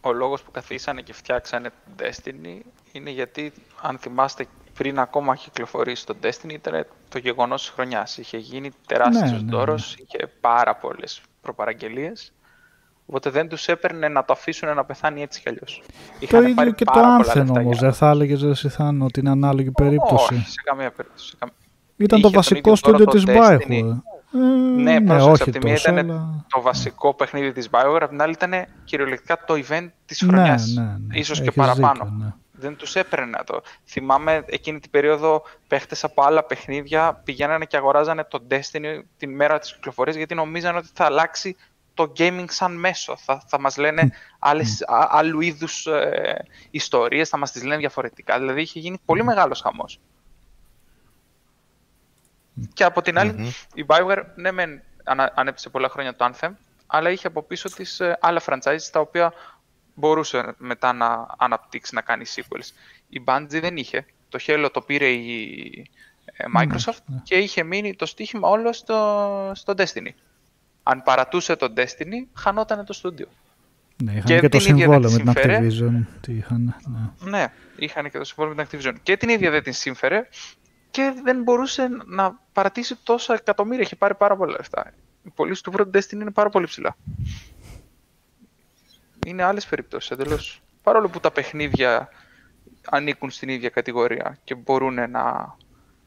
Ο 0.00 0.12
λόγος 0.12 0.42
που 0.42 0.50
καθίσανε 0.50 1.00
και 1.00 1.12
φτιάξανε 1.12 1.68
το 1.68 2.04
Destiny 2.04 2.60
είναι 2.92 3.10
γιατί, 3.10 3.52
αν 3.82 3.98
θυμάστε, 3.98 4.46
πριν 4.74 4.98
ακόμα 4.98 5.36
κυκλοφορήσει 5.36 6.06
το 6.06 6.14
Destiny, 6.22 6.52
ήταν 6.52 6.86
το 7.08 7.18
γεγονός 7.18 7.62
της 7.62 7.70
χρονιάς. 7.70 8.18
Είχε 8.18 8.36
γίνει 8.38 8.70
τεράστιος 8.86 9.30
Ναι, 9.30 9.36
ναι, 9.36 9.42
ναι. 9.42 9.50
ντόρος, 9.50 9.96
είχε 9.96 10.30
πάρα 10.40 10.74
πολλές 10.74 11.20
προπαραγγελίες. 11.40 12.32
Οπότε 13.06 13.30
δεν 13.30 13.48
τους 13.48 13.68
έπαιρνε 13.68 14.08
να 14.08 14.24
το 14.24 14.32
αφήσουν 14.32 14.74
να 14.74 14.84
πεθάνει 14.84 15.22
έτσι 15.22 15.40
κι 15.40 15.48
αλλιώς. 15.48 15.82
Το 15.86 15.92
Είχαν 16.18 16.42
ίδιο 16.42 16.54
πάρει 16.54 16.72
και 16.74 16.84
το 16.84 16.92
πάρα 16.94 17.06
πολλά 17.16 17.32
Anthem 17.32 17.36
λεφτά 17.36 17.60
όμως, 17.60 17.78
για- 17.78 17.88
δεν 17.88 17.92
θα 17.96 18.08
έλεγες 18.10 18.42
εσύ 18.42 18.68
Θάνο, 18.68 19.04
ότι 19.04 19.20
είναι 19.20 19.30
ανάλογη 19.30 19.70
περίπτωση. 19.70 20.34
Όχι, 20.34 20.44
σε 20.46 20.60
καμία 20.64 20.90
περίπτωση. 20.90 21.28
σε 21.28 21.36
καμία- 21.38 21.54
Ήταν 21.96 22.18
είχε 22.18 22.26
το 22.28 22.32
τον 22.32 22.42
βασικό 22.42 22.58
ίδιο 22.58 22.74
στούντιο 22.76 22.98
δώρο 23.04 23.10
της 23.10 23.24
το 23.24 23.32
Bioware. 23.32 23.56
Destiny. 23.56 24.00
Ε, 24.34 24.82
Ναι, 24.82 25.00
πρόσεξε, 25.00 25.30
όχι 25.30 25.42
απ' 25.42 25.50
τη 25.50 25.58
μία 25.66 25.74
τόσο, 25.74 25.90
ήταν 25.92 26.10
αλλά... 26.10 26.44
το 26.48 26.60
βασικό 26.60 27.14
παιχνίδι 27.14 27.52
της 27.52 27.68
BioWare, 27.72 27.98
απ' 28.02 28.08
την 28.08 28.22
άλλη 28.22 28.32
ήταν 28.32 28.52
κυριολεκτικά 28.84 29.44
το 29.46 29.54
event 29.54 29.88
της 30.06 30.22
Ναι, 30.22 30.32
χρονιάς. 30.32 30.66
ναι, 30.74 30.82
ναι. 30.82 31.18
Ίσως 31.18 31.36
και 31.38 31.42
Έχεις 31.42 31.56
παραπάνω. 31.56 32.04
δίκιο, 32.04 32.16
ναι. 32.24 32.32
Δεν 32.54 32.76
τους 32.76 32.96
έπαιρνε 32.96 33.26
να 33.26 33.44
το. 33.44 33.60
Θυμάμαι 33.84 34.42
εκείνη 34.46 34.80
την 34.80 34.90
περίοδο 34.90 35.42
παίχτες 35.68 36.04
από 36.04 36.22
άλλα 36.22 36.42
παιχνίδια 36.44 37.20
πηγαίνανε 37.24 37.64
και 37.64 37.76
αγοράζανε 37.76 38.24
το 38.24 38.42
Destiny 38.50 39.00
την 39.16 39.34
μέρα 39.34 39.58
της 39.58 39.72
κυκλοφορίας 39.74 40.16
γιατί 40.16 40.34
νομίζανε 40.34 40.78
ότι 40.78 40.88
θα 40.94 41.04
αλλάξει 41.04 41.56
το 41.94 42.12
gaming 42.16 42.44
σαν 42.48 42.76
μέσο. 42.76 43.16
Θα, 43.16 43.42
θα 43.46 43.60
μας 43.60 43.76
λένε 43.76 44.10
άλλες, 44.38 44.82
α- 44.82 45.08
άλλου 45.10 45.40
είδους 45.40 45.86
ε, 45.86 46.44
ιστορίες, 46.70 47.28
θα 47.28 47.36
μας 47.36 47.52
τις 47.52 47.62
λένε 47.62 47.76
διαφορετικά. 47.76 48.38
Δηλαδή 48.38 48.60
είχε 48.60 48.78
γίνει 48.78 48.98
πολύ 49.04 49.24
μεγάλος 49.24 49.60
χαμός. 49.60 50.00
Και 52.74 52.84
από 52.84 53.02
την 53.02 53.18
αλλη 53.18 53.52
η 53.74 53.84
BioWare, 53.86 54.24
ναι, 54.34 54.50
μεν 54.50 54.82
ανα- 55.04 55.32
ανέπτυσε 55.36 55.68
πολλά 55.68 55.88
χρόνια 55.88 56.16
το 56.16 56.30
Anthem, 56.32 56.50
αλλά 56.86 57.10
είχε 57.10 57.26
από 57.26 57.42
πίσω 57.42 57.68
της 57.68 58.00
ε, 58.00 58.18
άλλα 58.20 58.42
franchises 58.46 58.88
τα 58.92 59.00
οποία 59.00 59.32
μπορούσε 59.94 60.54
μετά 60.58 60.92
να 60.92 61.26
αναπτύξει, 61.38 61.94
να 61.94 62.00
κάνει 62.00 62.24
sequels. 62.34 62.68
Η 63.08 63.22
Bungie 63.26 63.46
δεν 63.60 63.76
είχε. 63.76 64.06
Το 64.28 64.38
Halo 64.46 64.68
το 64.72 64.80
πήρε 64.80 65.08
η 65.08 65.90
ε, 66.24 66.44
Microsoft 66.58 66.98
και 67.22 67.34
είχε 67.34 67.62
μείνει 67.62 67.94
το 67.94 68.06
στοίχημα 68.06 68.48
όλο 68.48 68.72
στο, 68.72 69.50
στο 69.54 69.74
Destiny. 69.76 70.10
Αν 70.82 71.02
παρατούσε 71.02 71.56
το 71.56 71.72
Destiny, 71.76 72.26
χανόταν 72.34 72.84
το 72.84 72.92
στούντιο. 72.92 73.26
Ναι, 74.02 74.12
είχαν 74.12 74.24
Και 74.24 74.40
και, 74.40 74.48
το 74.48 74.58
την 74.58 74.70
ίδια 74.70 74.84
συμβόλαιο 74.84 75.10
δεν 75.10 75.22
με 75.24 75.32
τη 75.34 75.40
την 75.40 75.50
συμφέρε. 75.50 75.66
Activision. 75.66 76.06
Τι 76.20 76.32
είχαν, 76.32 76.76
ναι. 76.86 77.30
Ναι, 77.30 77.52
είχαν 77.76 78.10
και 78.10 78.18
το 78.18 78.24
συμβόλαιο 78.24 78.54
με 78.56 78.64
την 78.64 78.80
Activision. 78.80 78.94
Και 79.02 79.16
την 79.16 79.28
ίδια 79.28 79.50
δεν 79.50 79.62
την 79.62 79.72
σύμφερε 79.72 80.28
και 80.90 81.14
δεν 81.24 81.42
μπορούσε 81.42 81.88
να 82.06 82.38
παρατήσει 82.52 82.96
τόσα 83.02 83.34
εκατομμύρια. 83.34 83.82
Είχε 83.82 83.96
πάρει 83.96 84.14
πάρα 84.14 84.36
πολλά 84.36 84.52
λεφτά. 84.52 84.92
Οι 85.22 85.30
πωλήσει 85.34 85.62
του 85.62 85.70
πρώτου 85.70 85.90
Destiny 85.98 86.12
είναι 86.12 86.30
πάρα 86.30 86.48
πολύ 86.48 86.66
ψηλά. 86.66 86.96
Είναι 89.26 89.42
άλλες 89.42 89.66
περιπτώσεις 89.66 90.10
εντελώς. 90.10 90.62
Παρόλο 90.82 91.08
που 91.08 91.20
τα 91.20 91.30
παιχνίδια 91.30 92.08
ανήκουν 92.90 93.30
στην 93.30 93.48
ίδια 93.48 93.68
κατηγορία 93.68 94.38
και 94.44 94.54
μπορούν 94.54 95.10
να. 95.10 95.56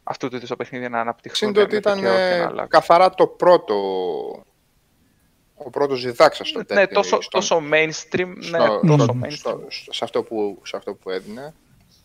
αυτού 0.04 0.30
του 0.30 0.36
είδους 0.36 0.50
τα 0.50 0.56
παιχνίδια 0.56 0.90
να 0.90 1.00
αναπτυχθούν. 1.00 1.48
Συν 1.48 1.54
το 1.54 1.62
ότι 1.62 1.72
με 1.72 1.78
ήταν 1.78 1.96
δικαίωμα 1.96 2.18
και 2.18 2.34
ε, 2.34 2.38
να 2.38 2.46
αλλάξουν. 2.46 2.68
καθαρά 2.68 3.10
το 3.10 3.28
πρώτο. 3.28 3.76
Ο 5.58 5.70
πρώτος 5.70 6.00
ζητάξας 6.00 6.48
στο 6.50 6.62
Ναι, 6.74 6.84
Destiny, 6.84 6.90
τόσο, 6.94 7.22
στον- 7.22 7.40
τόσο 7.42 7.62
mainstream. 7.72 8.34
Ναι, 8.36 8.42
στο- 8.44 8.80
τόσο 8.88 9.04
στο- 9.04 9.18
mainstream. 9.24 9.32
στο- 9.32 9.66
στο- 9.70 9.94
σε, 9.94 10.04
αυτό 10.04 10.24
που, 10.24 10.62
σε 10.66 10.78
αυτό 10.78 10.94
που 10.94 11.10
έδινε. 11.10 11.54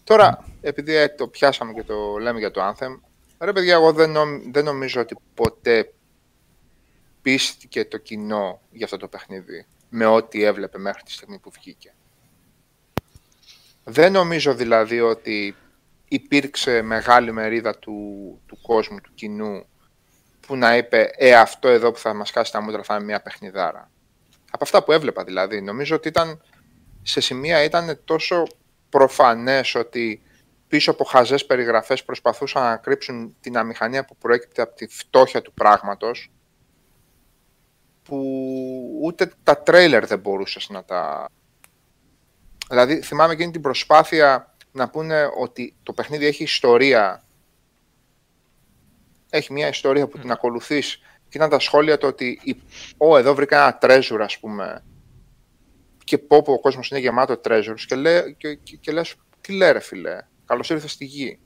Τώρα, 0.04 0.44
επειδή 0.60 0.94
ε, 0.94 1.08
το 1.08 1.28
πιάσαμε 1.28 1.72
και 1.72 1.82
το 1.82 2.16
λέμε 2.18 2.38
για 2.38 2.50
το 2.50 2.60
Anthem, 2.68 2.98
ρε 3.40 3.52
παιδιά, 3.52 3.74
εγώ 3.74 3.92
δεν, 3.92 4.10
νομ- 4.10 4.42
δεν 4.52 4.64
νομίζω 4.64 5.00
ότι 5.00 5.16
ποτέ 5.34 5.92
πίστηκε 7.22 7.84
το 7.84 7.98
κοινό 7.98 8.60
για 8.70 8.84
αυτό 8.84 8.96
το 8.96 9.08
παιχνίδι 9.08 9.66
με 9.88 10.06
ό,τι 10.06 10.42
έβλεπε 10.44 10.78
μέχρι 10.78 11.02
τη 11.02 11.12
στιγμή 11.12 11.38
που 11.38 11.50
βγήκε. 11.50 11.94
Δεν 13.84 14.12
νομίζω 14.12 14.54
δηλαδή 14.54 15.00
ότι 15.00 15.56
υπήρξε 16.08 16.82
μεγάλη 16.82 17.32
μερίδα 17.32 17.78
του, 17.78 17.94
του 18.46 18.58
κόσμου, 18.62 19.00
του 19.00 19.10
κοινού, 19.14 19.64
που 20.50 20.56
να 20.56 20.76
είπε 20.76 21.10
«Ε, 21.16 21.34
αυτό 21.34 21.68
εδώ 21.68 21.92
που 21.92 21.98
θα 21.98 22.14
μας 22.14 22.30
χάσει 22.30 22.52
τα 22.52 22.60
μούτρα 22.60 22.82
θα 22.82 22.94
είναι 22.94 23.04
μια 23.04 23.22
παιχνιδάρα». 23.22 23.90
Από 24.50 24.64
αυτά 24.64 24.84
που 24.84 24.92
έβλεπα 24.92 25.24
δηλαδή. 25.24 25.60
Νομίζω 25.60 25.96
ότι 25.96 26.08
ήταν 26.08 26.42
σε 27.02 27.20
σημεία 27.20 27.62
ήταν 27.62 28.00
τόσο 28.04 28.42
προφανές 28.88 29.74
ότι 29.74 30.22
πίσω 30.68 30.90
από 30.90 31.04
χαζές 31.04 31.46
περιγραφές 31.46 32.04
προσπαθούσαν 32.04 32.62
να 32.62 32.76
κρύψουν 32.76 33.36
την 33.40 33.56
αμηχανία 33.56 34.04
που 34.04 34.16
προέκυπτε 34.16 34.62
από 34.62 34.74
τη 34.74 34.86
φτώχεια 34.86 35.42
του 35.42 35.52
πράγματος 35.52 36.32
που 38.02 38.18
ούτε 39.02 39.32
τα 39.42 39.62
τρέιλερ 39.62 40.06
δεν 40.06 40.18
μπορούσες 40.18 40.68
να 40.68 40.84
τα... 40.84 41.28
Δηλαδή 42.68 43.00
θυμάμαι 43.00 43.32
εκείνη 43.32 43.52
την 43.52 43.60
προσπάθεια 43.60 44.54
να 44.72 44.90
πούνε 44.90 45.30
ότι 45.38 45.74
το 45.82 45.92
παιχνίδι 45.92 46.26
έχει 46.26 46.42
ιστορία 46.42 47.24
έχει 49.30 49.52
μια 49.52 49.68
ιστορία 49.68 50.06
που 50.08 50.18
την 50.18 50.30
ακολουθείς 50.30 50.96
και 51.28 51.36
ήταν 51.36 51.48
τα 51.50 51.58
σχόλια 51.58 51.98
το 51.98 52.06
ότι 52.06 52.40
η- 52.42 52.62
«Ω, 52.96 53.16
εδώ 53.16 53.34
βρήκα 53.34 53.56
ένα 53.62 53.78
treasure 53.82 54.20
ας 54.20 54.38
πούμε 54.38 54.84
και 56.04 56.18
πω 56.18 56.42
πω 56.42 56.52
ο 56.52 56.60
κόσμος 56.60 56.90
είναι 56.90 57.00
γεμάτο 57.00 57.40
treasures 57.44 57.80
και, 57.86 57.94
λέ, 57.94 58.30
και, 58.32 58.54
και, 58.54 58.76
και 58.76 58.92
λες 58.92 59.14
τι 59.40 59.52
λέει 59.52 59.72
ρε 59.72 59.80
φίλε, 59.80 60.18
καλώς 60.44 60.70
ήρθες 60.70 60.92
στη 60.92 61.04
γη. 61.04 61.38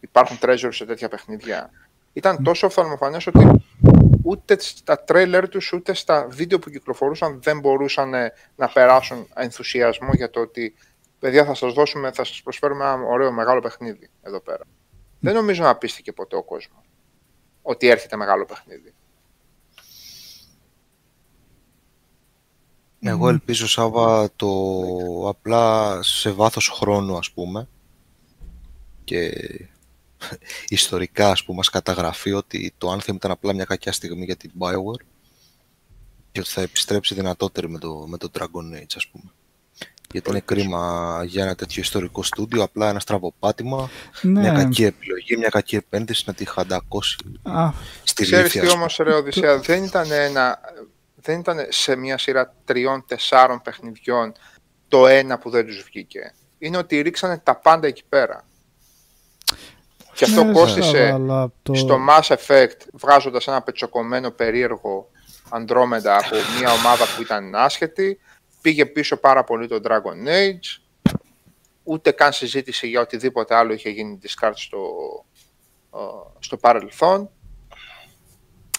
Υπάρχουν 0.00 0.38
treasures 0.40 0.68
σε 0.70 0.84
τέτοια 0.84 1.08
παιχνίδια. 1.08 1.70
Ήταν 2.12 2.42
τόσο 2.42 2.66
οφθαλμοφανές 2.66 3.26
ότι 3.26 3.50
ούτε 4.22 4.56
στα 4.60 5.04
τρέιλερ 5.04 5.48
τους 5.48 5.72
ούτε 5.72 5.94
στα 5.94 6.26
βίντεο 6.30 6.58
που 6.58 6.70
κυκλοφορούσαν 6.70 7.42
δεν 7.42 7.58
μπορούσαν 7.60 8.14
ε, 8.14 8.32
να 8.56 8.68
περάσουν 8.68 9.28
ενθουσιασμό 9.34 10.10
για 10.14 10.30
το 10.30 10.40
ότι 10.40 10.74
παιδιά 11.18 11.44
θα 11.44 11.54
σας 11.54 11.72
δώσουμε, 11.72 12.12
θα 12.12 12.24
σας 12.24 12.42
προσφέρουμε 12.42 12.84
ένα 12.84 12.94
ωραίο 13.02 13.32
μεγάλο 13.32 13.60
παιχνίδι 13.60 14.10
εδώ 14.22 14.40
πέρα. 14.40 14.64
Δεν 15.20 15.34
νομίζω 15.34 15.62
να 15.62 15.76
πίστηκε 15.76 16.12
ποτέ 16.12 16.36
ο 16.36 16.42
κόσμος 16.42 16.82
ότι 17.62 17.86
έρχεται 17.86 18.16
μεγάλο 18.16 18.44
παιχνίδι. 18.44 18.94
Εγώ 23.00 23.28
ελπίζω, 23.28 23.68
Σάβα, 23.68 24.30
το 24.36 24.48
απλά 25.28 25.98
σε 26.02 26.30
βάθος 26.30 26.68
χρόνου, 26.68 27.16
ας 27.16 27.30
πούμε, 27.30 27.68
και 29.04 29.32
ιστορικά, 30.68 31.30
ας 31.30 31.44
πούμε, 31.44 31.56
μας 31.56 31.68
καταγραφεί 31.68 32.32
ότι 32.32 32.74
το 32.78 32.92
Anthem 32.92 33.14
ήταν 33.14 33.30
απλά 33.30 33.54
μια 33.54 33.64
κακιά 33.64 33.92
στιγμή 33.92 34.24
για 34.24 34.36
την 34.36 34.50
Bioware 34.58 35.04
και 36.32 36.40
ότι 36.40 36.48
θα 36.48 36.60
επιστρέψει 36.60 37.14
δυνατότερη 37.14 37.68
με 37.68 37.78
το, 37.78 38.06
με 38.08 38.16
το 38.16 38.30
Dragon 38.38 38.80
Age, 38.80 38.94
ας 38.96 39.06
πούμε. 39.06 39.32
Γιατί 40.12 40.30
είναι 40.30 40.40
κρίμα 40.40 41.22
για 41.26 41.42
ένα 41.42 41.54
τέτοιο 41.54 41.82
ιστορικό 41.82 42.22
στούντιο, 42.22 42.62
απλά 42.62 42.88
ένα 42.88 43.00
στραβοπάτημα, 43.00 43.90
μια 44.22 44.52
Ναι, 44.52 44.62
κακή 44.62 44.84
επιλογή, 44.84 45.36
μια 45.36 45.48
κακή 45.48 45.76
επένδυση 45.76 46.22
να 46.26 46.34
τη 46.34 46.44
χαντακώσει 46.44 47.16
α, 47.42 47.70
στη 48.02 48.22
Ξέρεις 48.22 48.44
λύθη, 48.44 48.58
τι 48.58 48.66
ας 48.66 48.72
πούμε. 48.72 48.82
όμως 48.82 48.96
ρε 48.96 49.12
Οδυσσέα, 49.14 49.58
δεν 49.58 49.84
ήταν, 49.84 50.10
ένα, 50.10 50.60
δεν 51.14 51.38
ήταν 51.38 51.58
σε 51.68 51.96
μια 51.96 52.18
σειρά 52.18 52.54
τριών-τεσσάρων 52.64 53.60
παιχνιδιών 53.62 54.32
το 54.88 55.06
ένα 55.06 55.38
που 55.38 55.50
δεν 55.50 55.66
τους 55.66 55.82
βγήκε. 55.82 56.34
Είναι 56.58 56.76
ότι 56.76 57.00
ρίξανε 57.00 57.38
τα 57.38 57.56
πάντα 57.56 57.86
εκεί 57.86 58.02
πέρα. 58.08 58.44
Και 60.14 60.24
αυτό 60.24 60.44
Ναι, 60.44 60.52
κόστισε 60.52 60.92
ξέρω, 60.92 61.14
αλλά 61.14 61.52
το... 61.62 61.74
στο 61.74 61.98
Mass 62.08 62.36
Effect 62.36 62.80
βγάζοντας 62.92 63.46
ένα 63.46 63.62
πετσοκομμένο 63.62 64.30
περίεργο 64.30 65.10
Andromeda 65.50 66.18
από 66.24 66.36
μια 66.58 66.72
ομάδα 66.72 67.04
που 67.16 67.22
ήταν 67.22 67.54
άσχετη. 67.54 68.18
Πήγε 68.60 68.86
πίσω 68.86 69.16
πάρα 69.16 69.44
πολύ 69.44 69.66
το 69.66 69.80
Dragon 69.84 70.28
Age. 70.28 70.82
Ούτε 71.82 72.10
καν 72.10 72.32
συζήτηση 72.32 72.88
για 72.88 73.00
οτιδήποτε 73.00 73.54
άλλο 73.54 73.72
είχε 73.72 73.90
γίνει 73.90 74.18
discard 74.22 74.52
στο, 74.54 74.78
ε, 75.94 75.98
στο 76.38 76.56
παρελθόν. 76.56 77.30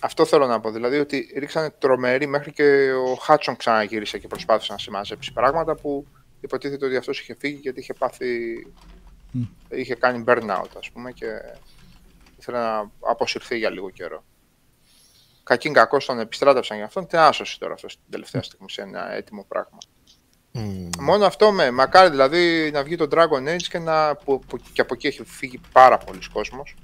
Αυτό 0.01 0.25
θέλω 0.25 0.47
να 0.47 0.59
πω. 0.59 0.71
Δηλαδή 0.71 0.97
ότι 0.99 1.33
ρίξανε 1.37 1.69
τρομερή 1.69 2.27
μέχρι 2.27 2.51
και 2.51 2.91
ο 2.91 3.13
Χάτσον 3.13 3.55
ξαναγύρισε 3.55 4.17
και 4.17 4.27
προσπάθησε 4.27 4.71
να 4.71 4.77
συμμαζέψει 4.77 5.33
πράγματα 5.33 5.75
που 5.75 6.07
υποτίθεται 6.41 6.85
ότι 6.85 6.95
αυτός 6.95 7.19
είχε 7.19 7.35
φύγει 7.39 7.59
γιατί 7.61 7.79
είχε 7.79 7.93
πάθει. 7.93 8.27
είχε 9.69 9.95
κάνει 9.95 10.23
burnout, 10.27 10.69
ας 10.77 10.89
πούμε, 10.93 11.11
και 11.11 11.25
ήθελε 12.39 12.57
να 12.57 12.91
αποσυρθεί 12.99 13.57
για 13.57 13.69
λίγο 13.69 13.89
καιρό. 13.89 14.23
Κακήν 15.49 15.73
κακό 15.73 15.97
τον 15.97 16.19
επιστράτευσαν 16.19 16.77
για 16.77 16.85
αυτόν. 16.85 17.07
Τι 17.07 17.17
άσωση 17.17 17.59
τώρα 17.59 17.73
αυτός 17.73 17.93
την 17.93 18.03
τελευταία 18.09 18.41
στιγμή 18.43 18.69
σε 18.69 18.81
ένα 18.81 19.13
έτοιμο 19.13 19.45
πράγμα. 19.47 19.77
Μμμ. 20.51 20.89
Μόνο 20.99 21.25
αυτό 21.25 21.51
με. 21.51 21.71
Μακάρι 21.71 22.09
δηλαδή 22.09 22.69
να 22.73 22.83
βγει 22.83 22.95
το 22.95 23.07
Dragon 23.11 23.47
Age 23.55 23.61
και, 23.69 23.79
να, 23.79 24.15
που, 24.15 24.39
που- 24.47 24.57
και 24.73 24.81
από 24.81 24.93
εκεί 24.93 25.07
έχει 25.07 25.23
φύγει 25.23 25.61
πάρα 25.71 25.97
πολλοί 25.97 26.19
κόσμος 26.33 26.75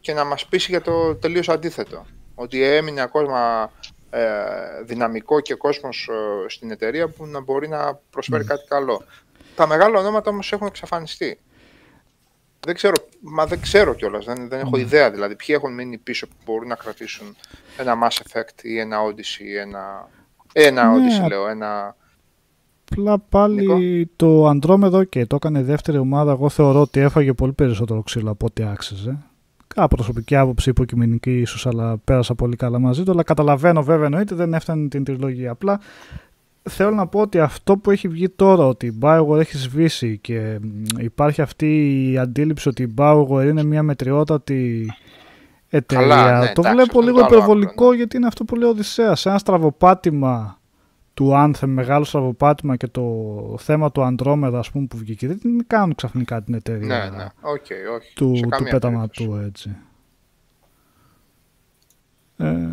και 0.00 0.12
να 0.12 0.24
μας 0.24 0.46
πείσει 0.46 0.70
για 0.70 0.80
το 0.80 1.14
τελείως 1.16 1.48
αντίθετο. 1.48 2.06
Ότι 2.34 2.62
έμεινε 2.62 3.00
ακόμα 3.00 3.70
ε, 4.10 4.24
δυναμικό 4.84 5.40
και 5.40 5.54
κόσμος 5.54 6.08
ε, 6.12 6.48
στην 6.48 6.70
εταιρεία 6.70 7.08
που 7.08 7.26
να 7.26 7.40
μπορεί 7.40 7.68
να 7.68 7.94
προσφέρει 8.10 8.44
κάτι 8.44 8.64
καλό. 8.68 9.04
Τα 9.56 9.66
μεγάλα 9.66 9.98
ονόματα 9.98 10.30
όμως 10.30 10.52
έχουν 10.52 10.66
εξαφανιστεί. 10.66 11.40
Δεν 12.66 12.74
ξέρω, 12.74 12.94
μα 13.20 13.46
δεν 13.46 13.60
ξέρω 13.60 13.94
κιόλας. 13.94 14.24
Δεν, 14.24 14.48
δεν 14.48 14.60
έχω 14.60 14.76
ιδέα 14.76 15.10
δηλαδή. 15.10 15.36
Ποιοι 15.36 15.54
έχουν 15.58 15.74
μείνει 15.74 15.98
πίσω 15.98 16.26
που 16.26 16.34
μπορούν 16.44 16.68
να 16.68 16.74
κρατήσουν 16.74 17.36
ένα 17.78 17.94
Mass 18.02 18.22
Effect 18.22 18.62
ή 18.62 18.78
ένα 18.78 18.96
Odyssey 19.08 19.44
ή 19.44 19.56
ένα. 19.56 20.08
Ένα 20.52 20.84
Ναι, 20.84 20.96
Odyssey 20.96 21.24
α- 21.24 21.28
λέω. 21.28 21.48
Ένα. 21.48 21.96
Απλά 22.90 23.18
πάλι 23.18 24.10
το 24.16 24.50
Andromeda 24.50 25.08
και 25.08 25.26
το 25.26 25.36
έκανε 25.36 25.62
δεύτερη 25.62 25.98
ομάδα. 25.98 26.32
Εγώ 26.32 26.48
θεωρώ 26.48 26.80
ότι 26.80 27.00
έφαγε 27.00 27.32
πολύ 27.32 27.52
περισσότερο 27.52 28.02
ξύλο 28.02 28.30
από 28.30 28.46
ό,τι 28.46 28.62
άξιζε. 28.62 29.18
Κάνα 29.74 29.88
προσωπική 29.88 30.36
άποψη 30.36 30.70
υποκειμενική 30.70 31.40
ίσως, 31.40 31.66
αλλά 31.66 31.98
πέρασα 31.98 32.34
πολύ 32.34 32.56
καλά 32.56 32.78
μαζί 32.78 33.02
του. 33.02 33.10
Αλλά 33.10 33.22
καταλαβαίνω 33.22 33.82
βέβαια 33.82 34.04
εννοείται 34.04 34.34
δεν 34.34 34.54
έφτανε 34.54 34.88
την 34.88 35.04
τριλογία. 35.04 35.50
Απλά 35.50 35.80
θέλω 36.70 36.90
να 36.90 37.06
πω 37.06 37.20
ότι 37.20 37.40
αυτό 37.40 37.76
που 37.76 37.90
έχει 37.90 38.08
βγει 38.08 38.28
τώρα, 38.28 38.66
ότι 38.66 38.86
η 38.86 38.98
Bioware 39.02 39.38
έχει 39.38 39.56
σβήσει 39.56 40.18
και 40.18 40.58
μ, 40.62 40.82
υπάρχει 40.98 41.42
αυτή 41.42 42.10
η 42.12 42.18
αντίληψη 42.18 42.68
ότι 42.68 42.82
η 42.82 42.94
Bioware 42.98 43.46
είναι 43.48 43.62
μια 43.62 43.82
μετριότατη 43.82 44.92
εταιρεία. 45.68 46.06
Καλά, 46.06 46.38
ναι, 46.38 46.52
το 46.52 46.60
εντάξει, 46.60 46.72
βλέπω 46.72 46.82
αυτό 46.82 47.00
είναι 47.00 47.06
λίγο 47.06 47.18
το 47.18 47.24
άλλο 47.24 47.34
υπερβολικό 47.34 47.72
άκρο, 47.72 47.90
ναι. 47.90 47.96
γιατί 47.96 48.16
είναι 48.16 48.26
αυτό 48.26 48.44
που 48.44 48.56
λέει 48.56 48.68
ο 48.68 48.70
Οδυσσέας. 48.72 49.26
Ένα 49.26 49.38
στραβοπάτημα 49.38 50.60
του 51.14 51.30
Anthem, 51.34 51.66
μεγάλο 51.66 52.04
στραβοπάτημα 52.04 52.76
και 52.76 52.86
το 52.86 53.04
θέμα 53.58 53.92
του 53.92 54.00
Andromeda 54.00 54.54
ας 54.54 54.70
πούμε 54.70 54.86
που 54.86 54.96
βγήκε. 54.96 55.26
Δεν 55.26 55.40
την 55.40 55.64
κάνουν 55.66 55.94
ξαφνικά 55.94 56.42
την 56.42 56.54
εταιρεία 56.54 56.86
Ναι, 56.86 57.16
ναι. 57.16 57.24
Οκ, 57.40 57.66
όχι. 57.96 58.14
του, 58.14 58.36
σε 58.36 58.42
του 58.42 58.48
καμία 58.48 58.72
πέταματού 58.72 59.28
περίπτωση. 59.28 59.48
έτσι. 59.48 59.76
Ε, 62.36 62.68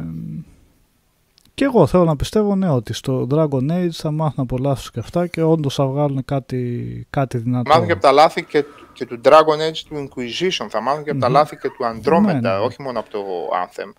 και 1.59 1.65
εγώ 1.65 1.87
θέλω 1.87 2.03
να 2.03 2.15
πιστεύω 2.15 2.55
ναι 2.55 2.69
ότι 2.69 2.93
στο 2.93 3.27
Dragon 3.31 3.71
Age 3.71 3.89
θα 3.91 4.11
μάθουν 4.11 4.43
από 4.43 4.57
λάθος 4.57 4.91
και 4.91 4.99
αυτά 4.99 5.27
και 5.27 5.41
όντως 5.41 5.75
θα 5.75 5.85
βγάλουν 5.87 6.25
κάτι, 6.25 7.07
κάτι 7.09 7.37
δυνατό. 7.37 7.69
Μάθουν 7.69 7.85
και 7.85 7.91
από 7.91 8.01
τα 8.01 8.11
λάθη 8.11 8.43
και, 8.43 8.63
και 8.93 9.05
του 9.05 9.21
Dragon 9.23 9.69
Age 9.69 9.77
του 9.89 9.95
Inquisition. 10.09 10.65
Θα 10.69 10.81
μάθουν 10.81 11.03
και 11.03 11.09
από 11.09 11.19
τα 11.19 11.27
Μμμ. 11.27 11.33
λάθη 11.35 11.57
και 11.57 11.67
του 11.67 11.83
Andromeda, 11.93 12.21
Ναι, 12.21 12.33
ναι. 12.39 12.49
όχι 12.49 12.81
μόνο 12.81 12.99
από 12.99 13.09
το 13.09 13.19
Anthem. 13.65 13.93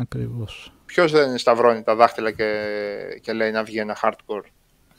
Ακριβώς. 0.00 0.72
Ποιος 0.86 1.12
δεν 1.12 1.38
σταυρώνει 1.38 1.82
τα 1.82 1.94
δάχτυλα 1.94 2.30
και, 2.30 2.44
και 3.22 3.32
λέει 3.32 3.50
να 3.50 3.62
βγει 3.62 3.78
ένα 3.78 3.96
hardcore 4.02 4.44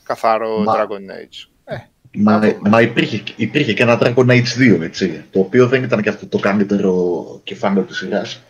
καθαρό 0.04 0.58
Μα- 0.60 0.74
Dragon 0.76 0.88
Age; 1.22 1.50
Ε, 1.66 1.76
Μα, 2.18 2.32
Να 2.32 2.40
δούμε. 2.40 2.70
μα 2.70 2.82
υπήρχε, 2.82 3.24
υπήρχε 3.36 3.74
και 3.74 3.84
ένα 3.84 3.98
Dragon 4.02 4.26
Age 4.30 4.76
2, 4.78 4.82
έτσι, 4.82 5.24
το 5.32 5.40
οποίο 5.40 5.68
δεν 5.68 5.84
ήταν 5.84 6.02
και 6.02 6.10
αυτό 6.10 6.28
το 6.28 6.38
καλύτερο 6.40 7.24
κεφάλαιο 7.44 7.84
της 7.86 7.98
σειράς. 7.98 8.42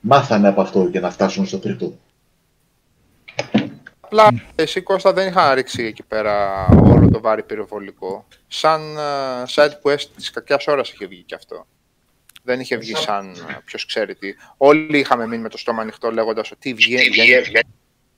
Μάθανε 0.00 0.48
από 0.48 0.60
αυτό 0.60 0.84
για 0.90 1.00
να 1.00 1.10
φτάσουν 1.10 1.46
στο 1.46 1.58
τρίτο. 1.58 1.92
Απλά 4.16 4.42
εσύ 4.54 4.80
Κώστα 4.80 5.12
δεν 5.12 5.28
είχα 5.28 5.54
ρίξει 5.54 5.84
εκεί 5.84 6.02
πέρα 6.02 6.66
όλο 6.66 7.08
το 7.10 7.20
βάρη 7.20 7.42
πυροβολικό. 7.42 8.26
Σαν 8.46 8.96
ε, 8.96 9.00
side 9.48 9.72
quest 9.82 10.04
της 10.16 10.30
κακιάς 10.30 10.66
ώρας 10.66 10.90
είχε 10.90 11.06
βγει 11.06 11.22
και 11.22 11.34
αυτό. 11.34 11.66
Δεν 12.42 12.60
είχε 12.60 12.76
βγει 12.76 12.94
σαν 12.94 13.30
ε, 13.30 13.58
ποιος 13.64 13.86
ξέρει 13.86 14.14
τι. 14.14 14.34
Όλοι 14.56 14.98
είχαμε 14.98 15.26
μείνει 15.26 15.42
με 15.42 15.48
το 15.48 15.58
στόμα 15.58 15.82
ανοιχτό 15.82 16.10
λέγοντας 16.10 16.50
ότι 16.50 16.74
βγαίνει, 16.74 17.08
βγαίνει, 17.08 17.40
βγαίνει, 17.40 17.68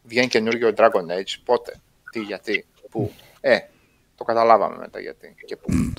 βγαίνει 0.02 0.28
καινούργιο 0.28 0.72
Dragon 0.76 1.18
Age. 1.18 1.34
Πότε, 1.44 1.80
τι, 2.10 2.20
γιατί, 2.20 2.66
πού. 2.90 3.12
Ε, 3.40 3.58
το 4.14 4.24
καταλάβαμε 4.24 4.76
μετά 4.76 5.00
γιατί 5.00 5.34
και 5.44 5.56
πού. 5.56 5.92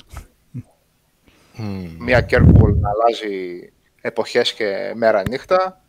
Μμμ. 1.52 1.96
Μία 1.98 2.26
Kerkball 2.30 2.74
να 2.74 2.90
αλλάζει 2.90 3.68
εποχές 4.00 4.52
και 4.52 4.92
μέρα 4.94 5.22
νύχτα. 5.28 5.82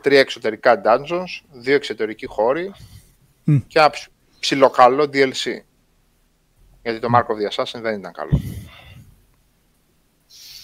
Τρία 0.00 0.20
εξωτερικά 0.20 0.80
dungeons, 0.84 1.44
δύο 1.52 1.74
εξωτερικοί 1.74 2.26
χώροι 2.26 2.72
Μμ. 3.48 3.56
και 3.66 3.78
ένα 3.78 3.90
ψ- 3.90 4.08
ψιλοκαλό 4.40 5.02
DLC. 5.12 5.62
Γιατί 6.82 6.98
το 7.00 7.08
Mark 7.14 7.20
of 7.22 7.24
the 7.24 7.54
Assassin 7.64 7.80
δεν 7.82 7.98
ήταν 7.98 8.12
καλό. 8.12 8.40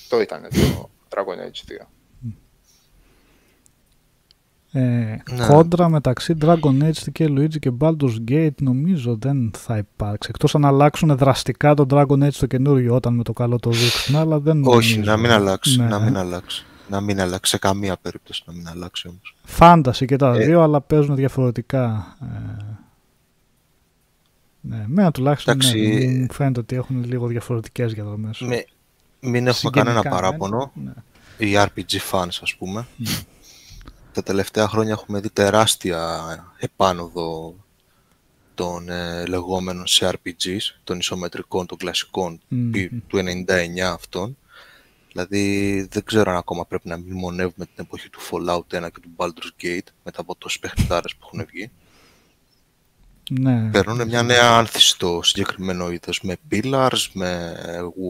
Το 0.08 0.20
ήταν 0.20 0.42
το 0.50 0.88
Dragon 1.08 1.46
Age 1.46 1.82
2. 1.82 1.86
Ε, 4.74 4.80
Ναι. 4.80 5.46
Κόντρα 5.48 5.88
μεταξύ 5.88 6.34
Dragon 6.42 6.82
Age 6.82 7.10
και 7.12 7.24
Luigi 7.28 7.58
και 7.58 7.72
Baldur's 7.80 8.16
Gate 8.28 8.54
νομίζω 8.60 9.16
δεν 9.16 9.50
θα 9.56 9.76
υπάρξει. 9.76 10.28
Εκτός 10.32 10.54
αν 10.54 10.64
αλλάξουν 10.64 11.16
δραστικά 11.16 11.74
το 11.74 11.86
Dragon 11.90 12.22
Age 12.26 12.32
το 12.38 12.46
καινούριο 12.46 12.94
όταν 12.94 13.14
με 13.14 13.22
το 13.22 13.32
καλό 13.32 13.58
το 13.58 13.70
δείξουν, 13.70 14.16
αλλά 14.16 14.38
δεν 14.40 14.62
Όχι, 14.64 14.92
νομίζω. 14.94 15.10
να 15.10 15.16
μην 15.16 15.30
αλλάξει. 15.30 15.78
Ναι. 15.80 15.86
Να 15.86 15.98
μην 16.00 16.16
αλλάξει. 16.16 16.64
Να 16.88 17.00
μην 17.00 17.20
αλλάξει. 17.20 17.50
Σε 17.50 17.58
καμία 17.58 17.96
περίπτωση 18.02 18.42
να 18.46 18.52
μην 18.52 18.68
αλλάξει 18.68 19.08
όμως. 19.08 19.36
Φάνταση 19.44 20.06
και 20.06 20.16
τα 20.16 20.34
Ε. 20.34 20.44
δύο, 20.44 20.60
αλλά 20.62 20.80
παίζουν 20.80 21.14
διαφορετικά. 21.16 22.16
Ε, 22.22 22.71
ναι, 24.64 24.84
μένα 24.86 25.10
τουλάχιστον 25.10 25.54
Εντάξει. 25.54 25.78
ναι, 26.06 26.18
μου 26.18 26.32
φαίνεται 26.32 26.60
ότι 26.60 26.76
έχουν 26.76 27.04
λίγο 27.04 27.26
διαφορετικές 27.26 27.92
διαδρομές. 27.92 28.40
Με, 28.40 28.64
μην 29.20 29.34
έχουμε 29.46 29.52
Συγγενικά, 29.52 29.82
κανένα 29.92 30.02
ναι. 30.02 30.10
παράπονο. 30.10 30.72
Ναι. 30.74 30.92
Οι 31.38 31.52
RPG 31.56 32.10
fans, 32.10 32.38
ας 32.42 32.54
πούμε. 32.58 32.86
Τα 34.12 34.22
τελευταία 34.22 34.68
χρόνια 34.68 34.92
έχουμε 34.92 35.20
δει 35.20 35.30
τεράστια 35.30 36.20
επάνωδο 36.58 37.54
των 38.54 38.88
ε, 38.88 39.26
λεγόμενων 39.26 39.86
σε 39.86 40.10
RPGs, 40.12 40.58
των 40.84 40.98
ισομετρικών, 40.98 41.66
των 41.66 41.78
κλασικών, 41.78 42.40
Μμμ. 42.48 42.70
πι- 42.70 42.92
του 43.06 43.18
99 43.18 43.78
αυτών. 43.80 44.36
Δηλαδή 45.12 45.82
δεν 45.90 46.04
ξέρω 46.04 46.30
αν 46.30 46.36
ακόμα 46.36 46.66
πρέπει 46.66 46.88
να 46.88 46.98
μνημονεύουμε 46.98 47.64
την 47.64 47.74
εποχή 47.84 48.08
του 48.10 48.20
Fallout 48.30 48.58
1 48.58 48.90
και 48.92 49.00
του 49.00 49.10
Baldur's 49.16 49.64
Gate 49.64 49.86
μετά 50.04 50.20
από 50.20 50.34
τόσες 50.36 50.58
παιχνιδάρες 50.58 51.14
που 51.16 51.26
έχουν 51.32 51.46
βγει. 51.50 51.70
Ναι. 53.40 53.70
Παίρνουν 53.72 54.06
μια 54.06 54.22
νέα 54.22 54.50
άνθηση 54.50 54.88
στο 54.88 55.20
συγκεκριμένο 55.22 55.90
είδος 55.90 56.20
με 56.22 56.36
Pillars, 56.52 57.06
με 57.12 57.54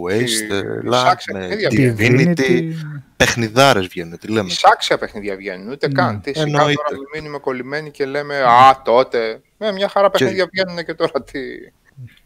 Wasteland, 0.09 0.93
Σάξια 0.93 1.35
με 1.39 1.49
παιχνίδια 1.49 1.95
Divinity. 1.99 2.73
Παιχνιδάρες 3.17 3.87
βγαίνουν, 3.87 4.19
τι 4.19 4.29
λέμε. 4.29 4.49
Οι 4.49 4.53
σάξια 4.53 4.99
παιχνίδια 4.99 5.37
βγαίνουν, 5.37 5.71
ούτε 5.71 5.87
Ναι. 5.87 5.93
καν. 5.95 6.21
Τι 6.21 6.29
σιγά 6.33 6.43
Εννοείται. 6.45 6.75
τώρα 6.75 6.89
μην 6.91 7.23
μείνουμε 7.23 7.39
κολλημένοι 7.39 7.91
και 7.91 8.05
λέμε 8.07 8.43
Α, 8.43 8.83
τότε. 8.85 9.41
Ε, 9.59 9.73
μια 9.73 9.89
χαρά 9.89 10.11
παιχνίδια 10.11 10.49
βγαίνουν 10.53 10.85
και 10.85 10.95
τώρα 10.95 11.23
τι. 11.23 11.41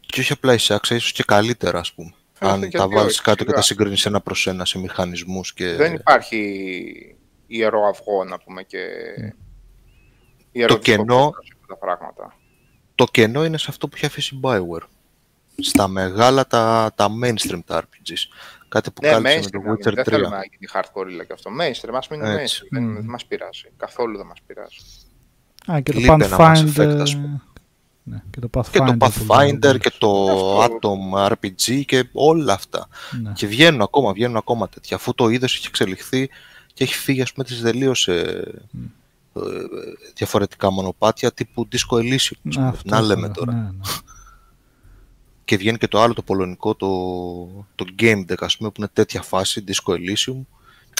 Και 0.00 0.20
όχι 0.20 0.32
απλά 0.32 0.52
η 0.54 0.58
Σάξα, 0.58 0.94
ίσως 0.94 1.12
και 1.12 1.22
καλύτερα, 1.26 1.78
ας 1.78 1.92
πούμε. 1.92 2.12
Ε, 2.40 2.48
Αν 2.48 2.58
γιατί 2.58 2.76
τα 2.76 2.88
βάλεις 2.88 3.12
όχι, 3.12 3.22
κάτω 3.22 3.36
και 3.36 3.42
σιγά. 3.42 3.54
τα 3.56 3.62
συγκρίνεις 3.62 4.06
ένα 4.06 4.20
προς 4.20 4.46
ένα 4.46 4.64
σε 4.64 4.78
μηχανισμούς 4.78 5.52
και... 5.54 5.72
Δεν 5.74 5.94
υπάρχει 5.94 7.16
ιερό 7.46 7.88
αυγό, 7.88 8.24
να 8.24 8.38
πούμε, 8.38 8.62
και 8.62 8.78
ιερό 10.52 10.78
κενό- 10.78 11.06
δυσκοπότας 11.06 11.46
σε 11.46 11.52
αυτά 11.60 11.66
τα 11.74 11.76
πράγματα. 11.76 12.34
Το 12.96 13.04
κενό 13.04 13.44
είναι 13.44 13.58
σε 13.58 13.66
αυτό 13.68 13.88
που 13.88 13.96
έχει 13.96 14.06
αφήσει 14.06 14.34
η 14.34 14.40
Bioware. 14.42 14.86
Στα 15.62 15.88
μεγάλα 15.88 16.46
τα, 16.46 16.92
τα 16.94 17.08
mainstream 17.22 17.58
τα 17.66 17.82
RPGs. 17.82 18.36
Κάτι 18.68 18.90
που 18.90 19.00
Ναι, 19.02 19.10
κάλυψε 19.10 19.34
με 19.34 19.40
mainstream, 19.40 19.50
το 19.52 19.58
να 19.58 19.64
μην- 19.70 19.72
Witcher 19.74 19.94
δεν 19.94 20.04
3. 20.04 20.08
θέλουμε 20.10 20.36
να 20.36 20.42
γίνει 20.44 20.68
hardcore 20.74 21.26
και 21.26 21.32
αυτό. 21.32 21.50
Mainstream, 21.60 21.94
ας 21.96 22.08
μείνει 22.08 22.28
Έτσι. 22.28 22.60
mainstream. 22.62 22.68
Δεν, 22.70 22.82
Μμμ. 22.82 22.94
δεν 22.94 23.04
μας 23.04 23.24
πειράζει. 23.26 23.64
Καθόλου 23.76 24.16
δεν 24.16 24.26
μας 24.26 24.38
πειράζει. 24.46 24.76
Α, 25.72 25.80
και 25.80 25.92
το 25.92 25.98
Λείπει 25.98 26.12
ένα 26.12 26.28
Mass 26.30 26.38
Pathfinder. 26.38 26.92
Effect, 26.92 27.00
ας 27.00 27.14
πούμε. 27.14 27.40
Ναι, 28.02 28.22
και 28.30 28.40
το 28.40 28.48
Pathfinder. 28.52 28.70
Και 28.72 28.78
το 28.78 28.92
που 28.92 28.96
Pathfinder 29.26 29.58
λέγαμε. 29.60 29.78
και 29.78 29.92
το 29.98 30.60
Αυτό. 30.62 30.78
Atom 31.12 31.28
RPG 31.32 31.82
και 31.86 32.04
όλα 32.12 32.52
αυτά. 32.52 32.88
Ναι. 33.22 33.32
Και 33.32 33.46
βγαίνουν 33.46 33.80
ακόμα, 33.82 34.12
βγαίνουν 34.12 34.36
ακόμα 34.36 34.68
τέτοια. 34.68 34.96
Αφού 34.96 35.14
το 35.14 35.28
είδος 35.28 35.54
έχει 35.56 35.66
εξελιχθεί 35.66 36.30
και 36.74 36.84
έχει 36.84 36.94
φύγει 36.94 37.22
ας 37.22 37.32
πούμε 37.32 37.44
τις 37.46 37.60
τελείως 37.62 38.08
ε, 38.08 38.20
ε, 38.20 38.78
διαφορετικά 40.14 40.70
μονοπάτια 40.70 41.32
τύπου 41.32 41.68
Disco 41.72 41.96
Elysium. 41.98 42.36
ας 42.48 42.54
πούμε. 42.54 42.66
Αυτό 42.68 42.90
Να 42.94 43.00
λέμε 43.00 43.20
θέλω, 43.20 43.32
τώρα. 43.34 43.52
ναι, 43.52 43.60
ναι. 43.60 43.70
και 45.44 45.56
βγαίνει 45.56 45.78
και 45.78 45.88
το 45.88 46.00
άλλο 46.00 46.14
το 46.14 46.22
πολωνικό, 46.22 46.74
το, 46.74 46.86
το 47.74 47.84
Game 47.98 48.24
Deck, 48.28 48.34
ας 48.38 48.56
πούμε, 48.56 48.70
που 48.70 48.74
είναι 48.80 48.90
τέτοια 48.92 49.22
φάση, 49.22 49.64
Disco 49.68 49.92
Elysium. 49.92 50.40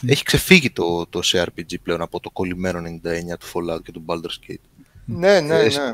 Έχει 0.07 0.23
ξεφύγει 0.25 0.71
το, 0.71 1.07
το 1.07 1.21
CRPG 1.25 1.75
πλέον 1.83 2.03
από 2.03 2.21
το 2.21 2.31
κολλημένο 2.31 2.79
99 2.79 2.83
του 3.39 3.47
Fallout 3.53 3.83
και 3.83 3.93
του 3.93 4.05
Baldur's 4.07 4.51
Gate. 4.51 4.55
Ναι, 5.05 5.41
ναι, 5.41 5.59
Ε, 5.59 5.69
ναι. 5.69 5.93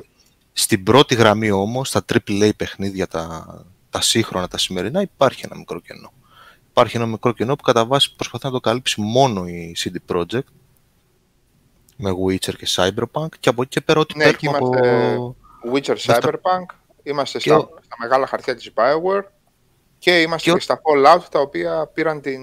Στην 0.52 0.82
πρώτη 0.82 1.14
γραμμή 1.14 1.50
όμως, 1.50 1.88
στα 1.88 2.04
AAA 2.12 2.50
παιχνίδια, 2.56 3.06
τα, 3.06 3.46
τα 3.90 4.00
σύγχρονα, 4.00 4.48
τα 4.48 4.58
σημερινά, 4.58 5.00
υπάρχει 5.00 5.42
ένα 5.44 5.56
μικρό 5.56 5.80
κενό. 5.80 6.12
Υπάρχει 6.70 6.96
ένα 6.96 7.06
μικρό 7.06 7.32
κενό 7.32 7.56
που 7.56 7.62
κατά 7.62 7.84
βάση 7.86 8.14
προσπαθεί 8.14 8.46
να 8.46 8.52
το 8.52 8.60
καλύψει 8.60 9.00
μόνο 9.00 9.46
η 9.46 9.76
CD 9.78 10.14
Projekt 10.14 10.40
με 11.96 12.10
Witcher 12.26 12.54
και 12.56 12.66
Cyberpunk 12.76 13.28
και 13.40 13.48
από 13.48 13.62
εκεί 13.62 13.70
και 13.70 13.80
πέρα 13.80 14.00
ό,τι 14.00 14.16
Ναι, 14.18 14.24
εκεί 14.24 14.46
παίρνουμε 14.50 14.76
είμαστε- 14.78 15.12
από... 15.14 15.36
Witcher 15.72 15.96
Δεύτερο- 16.06 16.38
Cyberpunk, 16.42 16.74
είμαστε 17.02 17.38
Και 17.38 17.48
στα, 17.48 17.56
ο- 17.58 17.68
στα 17.82 17.94
μεγάλα 17.98 18.26
χαρτιά 18.26 18.54
της 18.54 18.70
Bioware 18.74 19.24
και 19.98 20.20
είμαστε 20.20 20.50
Και 20.50 20.50
και, 20.50 20.56
ο- 20.56 20.60
στα 20.60 20.80
Fallout 20.82 21.22
τα 21.30 21.40
οποία 21.40 21.90
πήραν 21.94 22.20
την, 22.20 22.40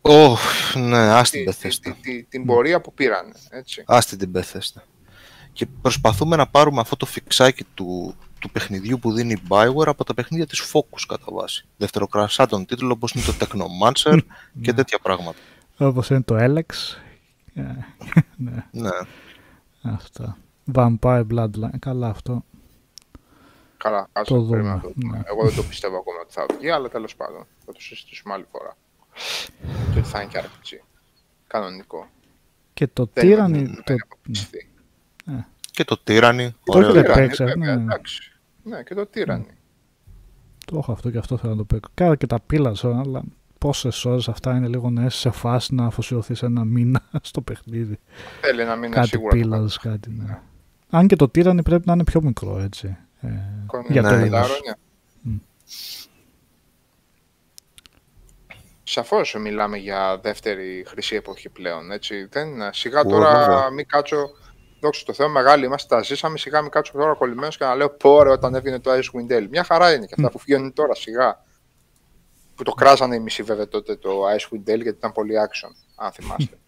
Ω, 0.00 0.36
ναι, 0.74 0.98
ας 0.98 1.30
την 1.30 1.44
τη- 1.44 1.52
τη- 1.56 1.68
Bethesda. 1.68 1.78
τη- 1.82 1.92
τη- 1.92 2.22
την 2.24 2.44
πορεία 2.46 2.80
που 2.80 2.92
πήραν. 2.94 3.32
Έτσι. 3.50 3.82
Άστε 3.86 4.16
την 4.16 4.32
Bethesda. 4.34 4.80
Και 5.52 5.66
προσπαθούμε 5.82 6.36
να 6.36 6.46
πάρουμε 6.46 6.80
αυτό 6.80 6.96
το 6.96 7.06
φιξάκι 7.06 7.64
του, 7.74 8.14
του 8.40 8.50
παιχνιδιού 8.50 8.98
που 8.98 9.12
δίνει 9.12 9.32
η 9.32 9.42
Bioware 9.48 9.86
από 9.86 10.04
τα 10.04 10.14
παιχνίδια 10.14 10.46
της 10.46 10.60
Focus 10.72 11.00
κατά 11.08 11.24
βάση. 11.28 11.64
Δευτεροκρασάτων 11.76 12.66
τίτλο 12.66 12.92
όπως 12.92 13.12
είναι 13.12 13.24
το 13.24 13.34
Technomancer 13.40 14.18
και 14.62 14.72
τέτοια 14.72 14.98
πράγματα. 15.02 15.38
Όπως 15.78 16.10
είναι 16.10 16.22
το 16.22 16.36
Alex. 16.38 16.96
Ε, 17.56 17.62
ναι, 18.36 18.64
Ναι. 18.70 18.88
αυτά. 19.82 20.38
Vampire 20.74 21.24
Bloodline. 21.30 21.78
Καλά 21.78 22.08
αυτό. 22.08 22.44
Καλά, 23.76 24.08
ας 24.12 24.28
Το 24.28 24.34
το 24.34 24.40
δούμε, 24.40 24.50
περιμένουμε 24.50 24.82
να 24.82 24.88
το 24.88 24.92
δούμε. 25.00 25.16
ναι. 25.16 25.22
Εγώ 25.26 25.44
δεν 25.46 25.54
το 25.56 25.62
πιστεύω 25.62 25.96
ακόμα 25.96 26.16
ότι 26.22 26.32
θα 26.32 26.46
βγει, 26.58 26.70
αλλά 26.70 26.88
τέλος 26.88 27.16
πάντων 27.16 27.46
θα 27.66 27.72
το 27.72 27.80
συζητήσουμε 27.80 28.34
άλλη 28.34 28.46
φορά. 28.50 28.76
Και 29.92 29.98
ότι 29.98 30.08
θα 30.08 30.20
είναι 30.20 30.30
και 30.30 30.38
RPG. 30.44 30.84
Κανονικό. 31.46 32.06
Και 32.74 32.86
το 32.86 33.08
Δεν 33.12 33.26
είναι- 33.30 33.36
Tyranny. 33.36 33.50
δεν 33.64 33.82
Το, 33.84 33.92
είναι 33.92 34.02
αποκλειστεί. 34.04 34.70
Και 35.70 35.84
το 35.84 36.00
Tyranny. 36.06 36.48
Το 36.64 36.76
ωραίο. 36.78 36.88
έχετε 36.90 37.12
Tyranny, 37.12 37.14
παίξει, 37.16 37.44
βέβαια, 37.44 37.76
ναι. 37.76 37.82
εντάξει. 37.82 38.32
Ναι, 38.62 38.82
και 38.82 38.94
το 38.94 39.08
Tyranny. 39.14 39.46
το 40.66 40.78
έχω 40.78 40.92
αυτό 40.92 41.10
και 41.10 41.18
αυτό 41.18 41.36
θέλω 41.36 41.52
να 41.52 41.58
το 41.58 41.64
παίξω. 41.64 41.90
Κάρα 41.94 42.16
και 42.16 42.26
τα 42.26 42.38
Pillars, 42.50 42.84
αλλά 42.84 43.22
πόσες 43.58 44.04
ώρες 44.04 44.28
αυτά 44.28 44.56
είναι 44.56 44.68
λίγο 44.68 44.90
να 44.90 45.04
είσαι 45.04 45.18
σε 45.18 45.30
φάση 45.30 45.74
να 45.74 45.86
αφοσιωθείς 45.86 46.42
ένα 46.42 46.64
μήνα 46.64 47.00
στο 47.22 47.40
παιχνίδι. 47.40 47.98
Θέλει 48.40 48.64
να 48.64 48.76
μείνει 48.76 48.92
κάτι 48.94 49.08
σίγουρα. 49.08 49.36
το 49.38 49.64
Pillars, 49.64 49.74
κάτι 49.82 50.10
ναι. 50.10 50.38
Αν 50.90 51.06
και 51.06 51.16
το 51.16 51.24
Tyranny 51.34 51.64
πρέπει 51.64 51.82
να 51.86 51.92
είναι 51.92 52.04
πιο 52.04 52.22
μικρό 52.22 52.58
έτσι. 52.60 52.96
Ε, 53.20 53.28
Κον- 53.66 53.84
για 53.88 54.02
ναι, 54.02 54.08
τέλος. 54.08 54.22
πεντάρο, 54.22 54.52
ναι. 54.66 54.72
Μμ. 55.32 55.36
Σαφώς 58.82 59.36
μιλάμε 59.40 59.76
για 59.76 60.18
δεύτερη 60.22 60.84
χρυσή 60.88 61.16
εποχή 61.16 61.48
πλέον, 61.48 61.90
έτσι. 61.90 62.26
Δεν, 62.30 62.48
σιγά 62.72 63.00
Ω, 63.00 63.04
τώρα 63.04 63.38
βέβαια. 63.38 63.70
μην 63.70 63.86
κάτσω, 63.86 64.16
δόξα 64.80 65.04
τω 65.04 65.12
Θεώ, 65.12 65.28
μεγάλοι 65.28 65.64
είμαστε, 65.64 65.94
τα 65.94 66.02
ζήσαμε, 66.02 66.38
σιγά 66.38 66.60
μην 66.62 66.70
κάτσω 66.70 66.92
τώρα 66.92 67.14
κολλημένος 67.14 67.56
και 67.56 67.64
να 67.64 67.74
λέω 67.74 67.90
πόρε 67.90 68.30
όταν 68.30 68.54
έβγαινε 68.54 68.78
το 68.80 68.90
Icewind 68.92 69.32
Dale. 69.32 69.46
Μια 69.50 69.64
χαρά 69.64 69.92
είναι 69.94 70.06
και 70.06 70.14
αυτά 70.18 70.30
που 70.30 70.38
βγαίνουν 70.44 70.72
τώρα, 70.72 70.94
σιγά. 70.94 71.44
Που 72.56 72.62
το 72.62 72.72
κράζανε 72.72 73.14
οι 73.14 73.20
μισοί 73.20 73.42
βέβαια 73.42 73.68
τότε 73.68 73.96
το 73.96 74.22
Icewind 74.28 74.70
Dale 74.70 74.82
γιατί 74.82 74.88
ήταν 74.88 75.12
πολύ 75.12 75.34
action, 75.48 75.70
αν 75.94 76.12
θυμάστε. 76.12 76.58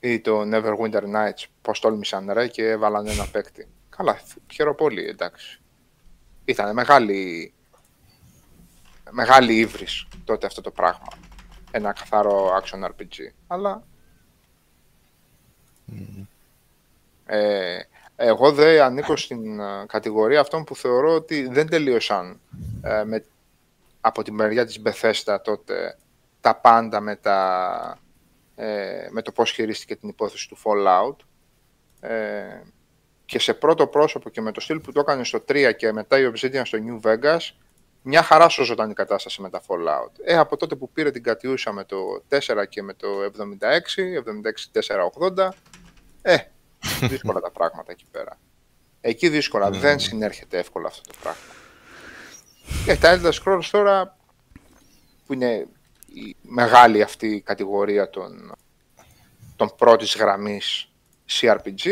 Ή 0.00 0.20
το 0.20 0.40
Neverwinter 0.52 1.02
Nights, 1.02 1.44
πώς 1.62 1.80
τόλμησαν 1.80 2.30
ρε 2.32 2.48
και 2.48 2.68
έβαλαν 2.68 3.06
ένα 3.06 3.26
παίκτη. 3.26 3.68
Καλά, 3.96 4.20
χαίρομαι 4.52 4.76
πολύ, 4.76 5.04
εντάξει. 5.04 5.60
Ήταν 6.44 6.74
μεγάλη, 6.74 7.52
μεγάλη 9.10 9.58
ύβρις 9.58 10.06
τότε 10.24 10.46
αυτό 10.46 10.60
το 10.60 10.70
πράγμα. 10.70 11.08
Ένα 11.70 11.92
καθαρό 11.92 12.60
action 12.62 12.84
RPG. 12.84 13.32
Αλλά... 13.46 13.82
Ε, 17.26 17.78
εγώ 18.16 18.52
δεν 18.52 18.82
ανήκω 18.82 19.16
στην 19.16 19.60
ε, 19.60 19.84
κατηγορία 19.86 20.40
αυτών 20.40 20.64
που 20.64 20.76
θεωρώ 20.76 21.14
ότι 21.14 21.48
δεν 21.48 21.68
τελείωσαν 21.68 22.40
ε, 22.82 23.04
με, 23.04 23.24
από 24.06 24.22
τη 24.22 24.32
μεριά 24.32 24.66
της 24.66 24.82
Bethesda 24.84 25.36
τότε 25.44 25.98
τα 26.40 26.54
πάντα 26.56 27.00
με, 27.00 27.16
τα, 27.16 27.98
ε, 28.54 29.08
με 29.10 29.22
το 29.22 29.32
πώς 29.32 29.50
χειρίστηκε 29.50 29.96
την 29.96 30.08
υπόθεση 30.08 30.48
του 30.48 30.58
Fallout. 30.64 31.16
Ε, 32.00 32.60
και 33.24 33.38
σε 33.38 33.54
πρώτο 33.54 33.86
πρόσωπο 33.86 34.30
και 34.30 34.40
με 34.40 34.52
το 34.52 34.60
στυλ 34.60 34.80
που 34.80 34.92
το 34.92 35.00
έκανε 35.00 35.24
στο 35.24 35.44
3 35.48 35.72
και 35.76 35.92
μετά 35.92 36.18
η 36.18 36.32
Obsidian 36.34 36.62
στο 36.64 36.78
New 36.86 37.10
Vegas, 37.10 37.38
μια 38.02 38.22
χαρά 38.22 38.48
σώζονταν 38.48 38.90
η 38.90 38.94
κατάσταση 38.94 39.42
με 39.42 39.50
τα 39.50 39.60
Fallout. 39.66 40.12
Ε, 40.24 40.36
από 40.36 40.56
τότε 40.56 40.74
που 40.74 40.90
πήρε 40.92 41.10
την 41.10 41.22
κατιούσα 41.22 41.72
με 41.72 41.84
το 41.84 41.96
4 42.28 42.64
και 42.68 42.82
με 42.82 42.94
το 42.94 43.08
76, 43.22 43.38
76-480, 45.36 45.48
ε, 46.22 46.36
δύσκολα 47.10 47.40
τα 47.40 47.50
πράγματα 47.50 47.92
εκεί 47.92 48.06
πέρα. 48.10 48.38
Εκεί 49.00 49.28
δύσκολα, 49.28 49.70
δεν 49.70 49.98
συνέρχεται 49.98 50.58
εύκολα 50.58 50.86
αυτό 50.86 51.12
το 51.12 51.18
πράγμα. 51.22 51.63
Και 52.84 52.96
τα 52.96 53.20
Elder 53.20 53.32
Scrolls 53.32 53.68
τώρα, 53.70 54.16
που 55.26 55.32
είναι 55.32 55.66
η 56.14 56.36
μεγάλη 56.42 57.02
αυτή 57.02 57.26
η 57.26 57.40
κατηγορία 57.40 58.10
των, 58.10 58.52
των 59.56 59.70
πρώτης 59.76 60.16
γραμμής 60.16 60.92
CRPG, 61.40 61.86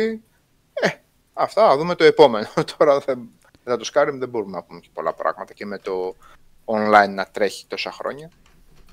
ε, 0.72 0.88
αυτά 1.32 1.68
θα 1.68 1.76
δούμε 1.76 1.94
το 1.94 2.04
επόμενο. 2.04 2.46
Τώρα 2.76 2.98
δεν, 2.98 3.30
για 3.64 3.76
το 3.76 3.90
Skyrim 3.94 4.14
δεν 4.18 4.28
μπορούμε 4.28 4.56
να 4.56 4.62
πούμε 4.62 4.80
και 4.80 4.88
πολλά 4.92 5.12
πράγματα 5.12 5.52
και 5.52 5.66
με 5.66 5.78
το 5.78 6.16
online 6.64 7.10
να 7.10 7.26
τρέχει 7.26 7.66
τόσα 7.66 7.92
χρόνια, 7.92 8.30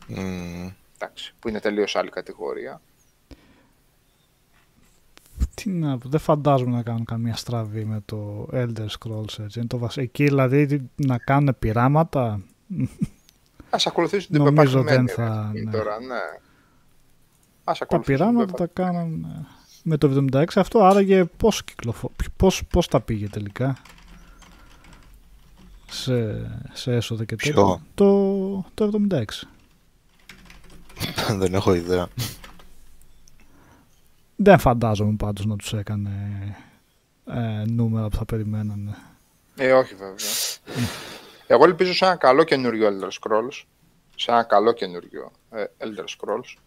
Μμμ. 0.08 0.72
εντάξει, 0.96 1.34
που 1.40 1.50
είναι 1.50 1.60
τελείως 1.60 1.96
άλλη 1.96 2.10
κατηγορία. 2.10 2.82
Τι 5.54 5.70
να 5.70 5.98
πω, 5.98 6.10
δεν 6.10 6.20
φαντάζομαι 6.20 6.76
να 6.76 6.84
κάνουν 6.84 7.06
καμία 7.06 7.36
στραβή 7.36 7.86
με 7.86 8.02
το 8.06 8.48
Elder 8.52 8.88
Scrolls 9.00 9.40
έτσι. 9.40 9.60
Είναι 9.60 9.68
το 9.68 9.78
βασ... 9.78 9.98
Εκεί 9.98 10.24
δηλαδή 10.24 10.90
να 10.96 11.18
κάνουν 11.18 11.56
πειράματα; 11.60 12.42
Ας 13.70 13.88
ακολουθήσουν 13.88 14.32
την 14.32 14.44
Νομίζω 14.44 14.84
πεπατημένη, 14.84 15.06
δεν 15.06 15.16
θα, 15.16 15.52
ρε, 15.54 15.62
ναι. 15.62 15.72
Τώρα, 15.72 16.00
ναι. 16.00 16.40
Ας 17.64 17.78
Τα 17.78 17.84
ακολουθήσουν 17.84 18.18
την 18.18 18.26
πειράματα 18.34 18.54
τα 18.54 18.68
πεπατημένη. 18.68 18.96
κάναν 18.98 19.24
ε, 19.24 19.46
με 19.84 19.98
το 19.98 20.26
76 20.32 20.46
αυτό, 20.56 20.84
άραγε 20.84 21.26
πώς, 21.26 21.64
κυκλοφο... 21.64 22.12
πώς, 22.36 22.64
πώς 22.66 22.88
τα 22.88 23.02
πήγε 23.02 23.30
τελικά; 23.30 23.78
Σε, 25.90 26.50
σε 26.74 26.94
έσοδα 26.96 27.26
και 27.26 27.36
τέτοια. 27.36 27.54
Ποιο; 27.54 27.82
Το, 27.94 28.66
το 28.74 28.92
76. 29.10 29.24
δεν 31.40 31.54
έχω 31.54 31.74
ιδέα. 31.74 32.08
Δεν 34.42 34.60
φαντάζομαι 34.60 35.16
πάντως 35.16 35.46
να 35.46 35.56
τους 35.56 35.74
έκανε 35.74 36.12
ε, 37.26 37.64
νούμερα 37.68 38.08
που 38.08 38.16
θα 38.16 38.26
περιμένανε. 38.26 38.96
Ε, 39.56 39.74
όχι 39.74 39.96
βέβαια. 39.96 40.16
Εγώ 41.48 41.64
ελπίζω 41.64 41.94
σε 41.94 42.06
ένα 42.06 42.16
καλό 42.16 42.44
καινούριο 42.44 42.90
Elder 42.90 43.08
Scrolls, 43.08 43.64
σε 44.16 44.32
ένα 44.32 44.44
καλό 44.44 44.72
καινούριο 44.72 45.32
ε, 45.52 45.64
Elder 45.78 46.04
Scrolls, 46.04 46.58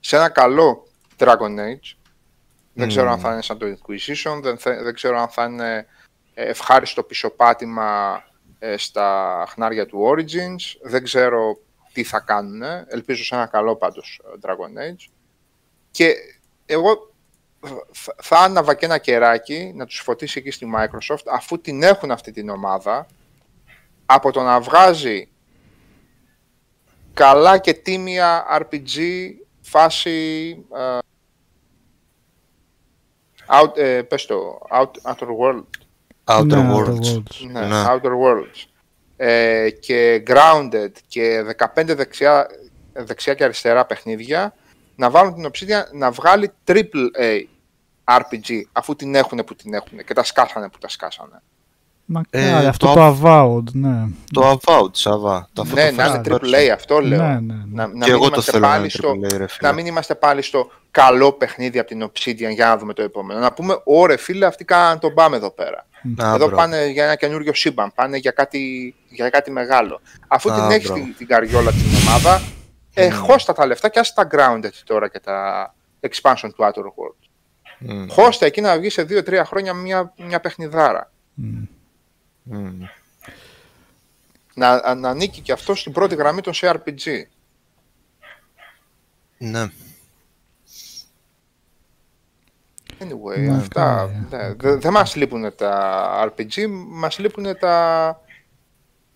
σε 0.00 0.16
ένα 0.16 0.28
καλό 0.28 0.86
Dragon 1.16 1.58
Age. 1.58 1.96
Δεν 2.74 2.88
ξέρω 2.88 3.10
αν 3.10 3.18
θα 3.18 3.32
είναι 3.32 3.42
σαν 3.42 3.58
το 3.58 3.66
Inquisition, 3.66 4.40
δεν, 4.42 4.58
θε- 4.58 4.82
δεν 4.82 4.94
ξέρω 4.94 5.18
αν 5.18 5.28
θα 5.28 5.44
είναι 5.44 5.86
ε, 6.34 6.48
ευχάριστο 6.48 7.02
πισωπάτημα 7.02 8.22
ε, 8.58 8.76
στα 8.76 9.44
χνάρια 9.48 9.86
του 9.86 10.14
Origins. 10.14 10.80
Δεν 10.82 11.02
ξέρω 11.04 11.58
τι 11.92 12.02
θα 12.02 12.20
κάνουν. 12.20 12.62
Ελπίζω 12.86 13.24
σε 13.24 13.34
ένα 13.34 13.46
καλό 13.46 13.76
πάντως 13.76 14.20
ε, 14.24 14.38
Dragon 14.40 14.90
Age. 14.90 15.10
Και 15.90 16.14
εγώ 16.66 17.11
θα- 17.92 18.14
θα 18.22 18.38
άναβα 18.38 18.74
και 18.74 18.84
ένα 18.84 18.98
κεράκι 18.98 19.72
να 19.74 19.86
τους 19.86 19.98
φωτίσει 20.00 20.38
εκεί 20.38 20.50
στη 20.50 20.66
Microsoft 20.76 21.24
αφού 21.32 21.60
την 21.60 21.82
έχουν 21.82 22.10
αυτή 22.10 22.32
την 22.32 22.48
ομάδα 22.48 23.06
από 24.06 24.32
το 24.32 24.42
να 24.42 24.60
βγάζει 24.60 25.28
καλά 27.14 27.58
και 27.58 27.74
τίμια 27.74 28.44
RPG 28.60 28.98
φάση 29.60 30.50
ε, 30.76 30.98
out, 33.62 33.76
ε, 33.78 34.02
πες 34.02 34.26
το, 34.26 34.58
out, 34.70 34.90
Outer 35.12 35.28
World 35.40 35.64
Outer 36.24 36.44
Ναι, 36.46 36.74
Worlds. 36.74 36.86
Outer 36.86 37.14
Worlds. 37.14 37.50
ναι, 37.50 37.60
Ναι. 37.66 37.84
Outer 37.88 38.12
Worlds 38.24 38.64
ε, 39.16 39.70
και 39.70 40.22
Grounded 40.26 40.90
και 41.06 41.42
15 41.74 41.94
δεξιά, 41.96 42.46
δεξιά 42.92 43.34
και 43.34 43.44
αριστερά 43.44 43.84
παιχνίδια 43.86 44.54
να 44.96 45.10
βάλουν 45.10 45.34
την 45.34 45.50
Obsidian 45.50 45.82
να 45.92 46.10
βγάλει 46.10 46.50
triple 46.66 47.06
A 47.20 47.42
RPG 48.18 48.60
αφού 48.72 48.96
την 48.96 49.14
έχουν 49.14 49.42
που 49.46 49.54
την 49.54 49.74
έχουν 49.74 50.04
και 50.04 50.14
τα 50.14 50.24
σκάσανε 50.24 50.68
που 50.68 50.78
τα 50.78 50.88
σκάσανε. 50.88 51.42
Μακάρι, 52.04 52.44
Ε, 52.44 52.66
αυτό 52.66 52.86
το 52.86 52.94
το, 52.94 53.18
Avowed, 53.22 53.72
ναι. 53.72 54.04
Το 54.32 54.50
Avowed, 54.64 54.90
Σαββά. 54.96 55.48
Το 55.52 55.62
αυτό 55.62 55.74
ναι, 55.74 55.90
το 55.90 55.96
να 55.96 56.04
είναι 56.06 56.20
first 56.24 56.34
triple 56.34 56.54
A, 56.54 56.68
αυτό 56.74 57.00
λέω. 57.00 57.22
Ναι, 57.22 57.28
ναι, 57.40 57.54
ναι. 57.54 57.54
Να, 57.72 57.86
να 57.86 57.92
Και 57.92 57.94
μην 57.94 58.02
εγώ 58.12 58.18
το 58.18 58.26
είμαστε 58.32 58.50
θέλω 58.50 58.64
να 58.64 58.68
πάλι 58.70 58.80
είναι 58.80 58.88
στο, 58.90 59.10
triple 59.12 59.32
A, 59.34 59.36
ρε 59.38 59.46
φίλε. 59.46 59.68
να 59.68 59.72
μην 59.72 59.86
είμαστε 59.86 60.14
πάλι 60.14 60.42
στο 60.42 60.70
καλό 60.90 61.32
παιχνίδι 61.32 61.78
από 61.78 61.88
την 61.88 62.04
Obsidian 62.04 62.50
για 62.54 62.66
να 62.66 62.76
δούμε 62.78 62.92
το 62.92 63.02
επόμενο. 63.02 63.40
Να 63.40 63.52
πούμε, 63.52 63.80
ωρε 63.84 64.16
φίλε, 64.16 64.46
αυτοί 64.46 64.64
κάναν 64.64 64.98
τον 64.98 65.14
πάμε 65.14 65.36
εδώ 65.36 65.50
πέρα. 65.50 65.86
Α, 66.22 66.26
Εδώ 66.28 66.36
μπράβο. 66.36 66.56
πάνε 66.56 66.86
για 66.86 67.04
ένα 67.04 67.14
καινούριο 67.14 67.54
σύμπαν, 67.54 67.92
πάνε 67.94 68.16
για 68.16 68.30
κάτι, 68.30 68.94
για 69.08 69.30
κάτι 69.30 69.50
μεγάλο. 69.50 70.00
Αφού 70.28 70.52
Α, 70.52 70.54
την 70.54 70.70
έχεις 70.70 70.88
μπράβο. 70.88 71.04
την, 71.04 71.14
την 71.16 71.26
καριόλα 71.26 71.70
την 71.70 71.80
ομάδα, 72.08 72.40
ε, 72.94 73.10
χώστα 73.10 73.52
τα 73.52 73.66
λεφτά 73.66 73.88
και 73.88 73.98
άσε 73.98 74.12
τα 74.14 74.28
grounded 74.32 74.70
τώρα 74.84 75.08
και 75.08 75.20
τα 75.20 75.74
expansion 76.00 76.48
του 76.56 76.64
Outer 76.64 76.82
World. 76.84 77.28
Μμ, 77.84 78.06
Χώστα 78.08 78.46
εκεί 78.46 78.60
να 78.60 78.78
βγει 78.78 78.90
σε 78.90 79.02
2-3 79.08 79.42
χρόνια 79.46 79.74
μια, 79.74 80.12
μια 80.16 80.40
παιχνιδάρα. 80.40 81.10
Μμ. 81.34 81.62
μμ. 82.42 82.82
Να, 84.54 84.94
να 84.94 85.08
ανήκει 85.08 85.40
και 85.40 85.52
αυτό 85.52 85.74
στην 85.74 85.92
πρώτη 85.92 86.14
γραμμή 86.14 86.40
των 86.40 86.52
CRPG. 86.56 87.22
Ναι. 89.38 89.66
Anyway, 92.98 93.38
Ναι, 93.38 93.56
αυτά. 93.56 93.84
καλά, 93.84 94.26
ναι, 94.30 94.54
δε- 94.54 94.76
δεν 94.76 94.92
μας 94.92 95.16
λείπουν 95.16 95.54
τα 95.56 96.32
RPG, 96.36 96.66
μας 96.88 97.18
λείπουν 97.18 97.58
τα... 97.58 98.20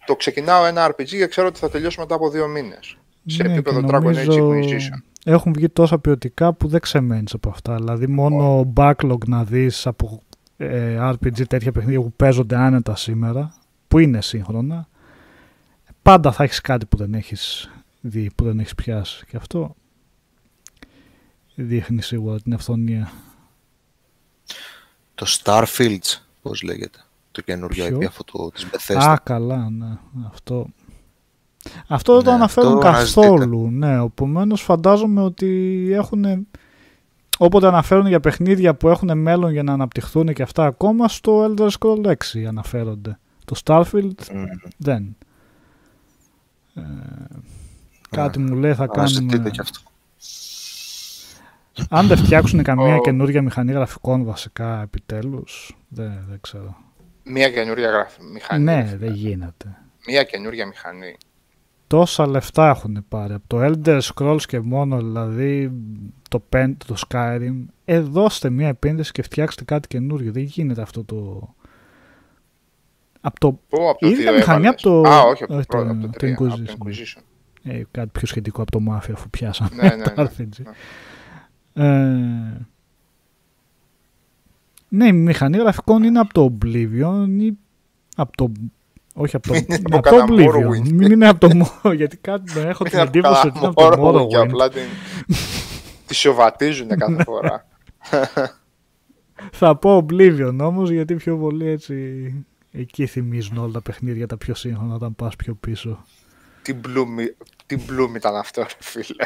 Το 0.07 0.17
ξεκινάω 0.17 0.65
ένα 0.67 0.91
RPG 0.91 1.05
και 1.07 1.27
ξέρω 1.27 1.47
ότι 1.47 1.59
θα 1.59 1.71
τελειώσω 1.71 2.01
μετά 2.01 2.15
από 2.15 2.31
δύο 2.31 2.47
μήνες. 2.49 2.97
Σε 3.27 3.43
Ναι, 3.43 3.53
επίπεδο 3.53 3.81
και 3.81 3.87
Dragon 3.91 3.97
Age 3.99 4.27
νομίζω 4.27 4.51
Inquisition. 4.51 5.03
Έχουν 5.29 5.53
βγει 5.53 5.69
τόσα 5.69 5.99
ποιοτικά 5.99 6.53
που 6.53 6.69
δεν 6.69 6.81
ξεμένεις 6.81 7.35
από 7.35 7.49
αυτά. 7.49 7.75
Δηλαδή 7.75 8.07
μόνο 8.07 8.73
backlog 8.77 9.27
να 9.27 9.45
δεις 9.45 9.87
από 9.87 10.23
ε, 10.57 10.99
RPG 11.01 11.47
τέτοια 11.49 11.73
παιχνίδια 11.73 12.01
που 12.01 12.13
παίζονται 12.13 12.57
άνετα 12.57 12.97
σήμερα, 12.97 13.55
που 13.89 13.99
είναι 13.99 14.23
σύγχρονα, 14.23 14.89
πάντα 16.03 16.33
θα 16.33 16.45
έχεις 16.45 16.61
κάτι 16.61 16.87
που 16.87 16.97
δεν 16.97 17.15
έχεις 17.15 17.71
δει, 18.01 18.31
που 18.35 18.45
δεν 18.45 18.59
έχεις 18.59 18.75
πιάσει. 18.75 19.27
Και 19.27 19.37
αυτό 19.37 19.75
δείχνει 21.55 22.03
σίγουρα 22.03 22.41
την 22.41 22.55
αυθονία. 22.55 23.13
Το 25.15 25.27
Starfields, 25.29 26.21
πώς 26.43 26.63
λέγεται. 26.63 26.99
Το 27.31 27.41
καινούριο 27.41 27.87
Ποιο; 27.87 27.99
IP 27.99 28.05
αυτό 28.05 28.25
το, 28.25 28.51
της 28.51 28.67
Bethesda. 28.71 29.03
Α, 29.03 29.17
καλά, 29.23 29.71
ναι. 29.71 29.99
Αυτό, 30.27 30.67
αυτό 31.89 32.15
δεν 32.15 32.25
το 32.25 32.31
Ναι, 32.31 32.37
αναφέρουν 32.37 32.77
αυτό 32.77 32.89
αναζητείτε. 32.89 33.27
καθόλου. 33.29 33.71
Ναι, 33.71 34.03
επομένως 34.05 34.63
φαντάζομαι 34.63 35.23
ότι 35.23 35.89
έχουν. 35.93 36.47
Όποτε 37.39 37.67
αναφέρουν 37.67 38.07
για 38.07 38.21
παιχνίδια 38.21 38.75
που 38.75 38.89
έχουν 38.89 39.19
μέλλον 39.19 39.51
για 39.53 39.63
να 39.63 39.73
αναπτυχθούν 39.73 40.33
και 40.33 40.43
αυτά 40.43 40.65
ακόμα, 40.67 41.09
στο 41.09 41.55
Elder 41.55 41.69
Scrolls 41.79 42.07
6 42.07 42.15
αναφέρονται. 42.49 43.19
Το 43.45 43.57
Starfield 43.65 44.13
Μμ. 44.35 44.45
δεν. 44.77 45.17
Ε, 46.75 46.81
κάτι 48.11 48.39
μου 48.39 48.55
λέει 48.55 48.75
θα 48.75 48.89
Αναζητείτε 48.95 49.31
κάνουμε... 49.33 49.51
και 49.51 49.61
αυτό. 49.61 49.81
Αν 51.91 52.07
δεν 52.07 52.17
φτιάξουν 52.17 52.63
καμία 52.63 52.97
Ο- 52.97 53.01
καινούργια 53.01 53.43
μηχανή 53.43 53.73
γραφικών 53.73 54.25
βασικά 54.25 54.83
επιτέλους, 54.83 55.77
δεν, 55.89 56.25
δεν 56.29 56.39
ξέρω. 56.41 56.77
Μία 57.25 57.51
καινούρια 57.51 57.91
γραφ... 57.91 58.17
μηχανή. 58.33 58.65
ναι, 58.65 58.85
φίλε. 58.85 58.97
δεν 58.97 59.13
γίνεται. 59.15 59.77
Μία 60.07 60.23
καινούρια 60.23 60.67
μηχανή. 60.67 61.17
Τόσα 61.87 62.27
λεφτά 62.27 62.69
έχουν 62.69 63.05
πάρει 63.09 63.33
από 63.33 63.45
το 63.47 63.59
Elder 63.65 64.01
Scrolls 64.01 64.41
και 64.47 64.61
μόνο 64.61 64.97
δηλαδή 64.97 65.73
το, 66.29 66.43
Pen, 66.53 66.73
το 66.87 66.95
Skyrim 67.09 67.55
ε, 67.85 68.01
δώστε 68.01 68.51
μια 68.51 68.69
επένδυση 68.69 69.13
και 69.13 69.23
φτιάξτε 69.23 69.65
κάτι 69.65 69.89
καινούριο 69.89 70.33
δεν 70.33 70.43
γίνεται 70.43 70.83
αυτό 70.83 71.05
το 71.05 71.49
από 73.21 73.41
το 73.41 73.53
Πού, 73.69 73.89
από 73.91 73.99
το 74.01 74.07
Η 74.09 74.11
ίδια 74.11 74.31
2 74.33 74.35
μηχανή 74.35 74.67
έβαλες. 74.67 74.85
από 74.85 75.03
το- 75.03 75.09
Α, 75.11 75.21
όχι, 75.23 75.43
από 75.43 75.53
το, 75.53 75.59
όχι, 75.59 75.67
πρώτο, 75.67 75.85
το- 75.85 75.91
από 75.93 76.01
το 76.01 76.07
το 76.11 76.27
3, 76.27 76.33
από 76.33 76.45
το 76.49 76.55
Inquisition. 76.55 76.87
Inquisition. 76.89 77.23
ε, 77.63 77.83
κάτι 77.91 78.09
πιο 78.13 78.27
σχετικό 78.27 78.63
από 78.63 78.71
το 78.71 78.81
Mafia 78.91 79.11
αφού 79.13 79.31
πιάσαμε 79.31 79.71
Ναι, 79.75 79.89
ναι, 79.97 80.03
το 80.11 80.23
ναι. 80.23 80.29
RPG. 80.29 80.63
Ε, 81.73 82.67
ναι, 84.89 85.07
η 85.07 85.13
μηχανή 85.13 85.57
γραφικών 85.57 86.03
είναι 86.03 86.19
από 86.19 86.33
το 86.35 86.57
Oblivion 86.61 87.27
ή 87.41 87.53
από 88.17 88.37
το 88.37 88.53
όχι 89.19 89.37
από 89.37 89.49
το, 89.49 89.55
Μην 89.55 89.65
είναι 89.69 89.79
ναι, 89.89 89.97
από 89.97 89.99
από 89.99 90.09
το 90.09 90.17
κανένα 90.17 90.27
Oblivion. 90.27 90.55
Morrowind. 90.55 90.89
Μην 90.93 91.11
είναι 91.13 91.29
από 91.29 91.49
το 91.49 91.51
Morrowind, 91.83 91.97
γιατί 92.01 92.17
κάτι 92.17 92.55
να 92.55 92.61
έχω 92.69 92.85
την 92.85 92.99
Είναι 92.99 93.03
από 93.03 93.19
εντύπωση 93.19 93.47
ότι 93.47 93.59
είναι 93.59 93.67
από 93.67 93.75
κανένα 93.75 93.97
το 93.97 94.03
Morrowind 94.03 94.27
και 94.29 94.39
Morrowind. 94.39 94.41
απλά 94.41 94.69
την... 94.71 94.83
τη 96.07 96.15
σοβατίζουν 96.15 96.89
κάθε 96.89 97.23
φορά. 97.23 97.67
Θα 99.53 99.77
πω 99.77 100.07
Oblivion 100.09 100.59
όμως 100.61 100.91
γιατί 100.91 101.15
πιο 101.15 101.37
πολύ 101.37 101.69
έτσι 101.69 101.95
εκεί 102.73 103.07
θυμίζουν 103.07 103.57
όλα 103.59 103.73
τα 103.73 103.83
παιχνίδια 103.83 104.27
τα 104.27 104.37
πιο 104.37 104.55
σύγχρονα 104.55 104.95
όταν 104.95 105.15
πας 105.17 105.37
πιο 105.37 105.55
πίσω. 105.55 106.05
τι 106.63 106.75
Bloom, 106.87 107.07
τι 107.67 107.77
Bloom 107.89 108.15
ήταν 108.17 108.37
αυτό, 108.37 108.61
ρε 108.61 108.69
φίλε. 108.79 109.25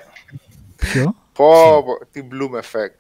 Ποιο; 0.77 1.15
Πω, 1.33 1.83
πω, 1.85 2.07
τι 2.11 2.29
Bloom 2.31 2.55
Effect. 2.61 2.95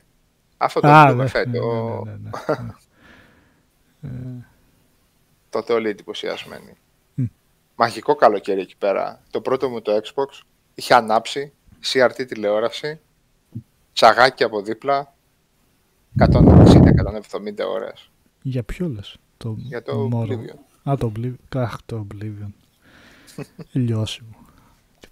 Αυτό 0.57 0.81
το 0.81 0.89
Α, 0.89 1.11
Bloom 1.11 1.17
ναι, 1.17 1.25
Effect, 1.25 1.47
ναι, 1.51 1.59
το, 1.59 2.03
ναι, 2.05 2.12
ναι, 2.12 4.11
ναι. 4.11 4.45
Τότε 5.51 5.72
όλοι 5.72 5.89
εντυπωσιασμένοι. 5.89 6.72
Μμ. 7.14 7.24
Μαγικό 7.74 8.14
καλοκαίρι 8.14 8.60
εκεί 8.60 8.77
πέρα. 8.78 9.22
Το 9.31 9.40
πρώτο 9.40 9.68
μου 9.68 9.82
το 9.82 9.93
Xbox 10.05 10.40
είχε 10.74 10.94
ανάψει, 10.94 11.52
CRT 11.93 12.27
τηλεόραση, 12.28 13.01
τσαγάκι 13.93 14.44
από 14.44 14.62
δίπλα, 14.62 15.14
160-170 16.18 16.31
ώρες. 17.68 18.10
Για 18.43 18.62
ποιο 18.62 18.89
λες; 18.89 19.16
Το 19.36 19.55
Για 19.59 19.82
το 19.82 20.09
Morrowind. 20.12 20.28
Oblivion. 20.85 20.90
Α, 20.90 20.94
το 20.98 21.12
Oblivion. 21.16 21.35
Αχ, 21.60 21.77
το 21.86 22.06
Oblivion. 22.09 22.51
Λιώσιμο. 23.72 24.36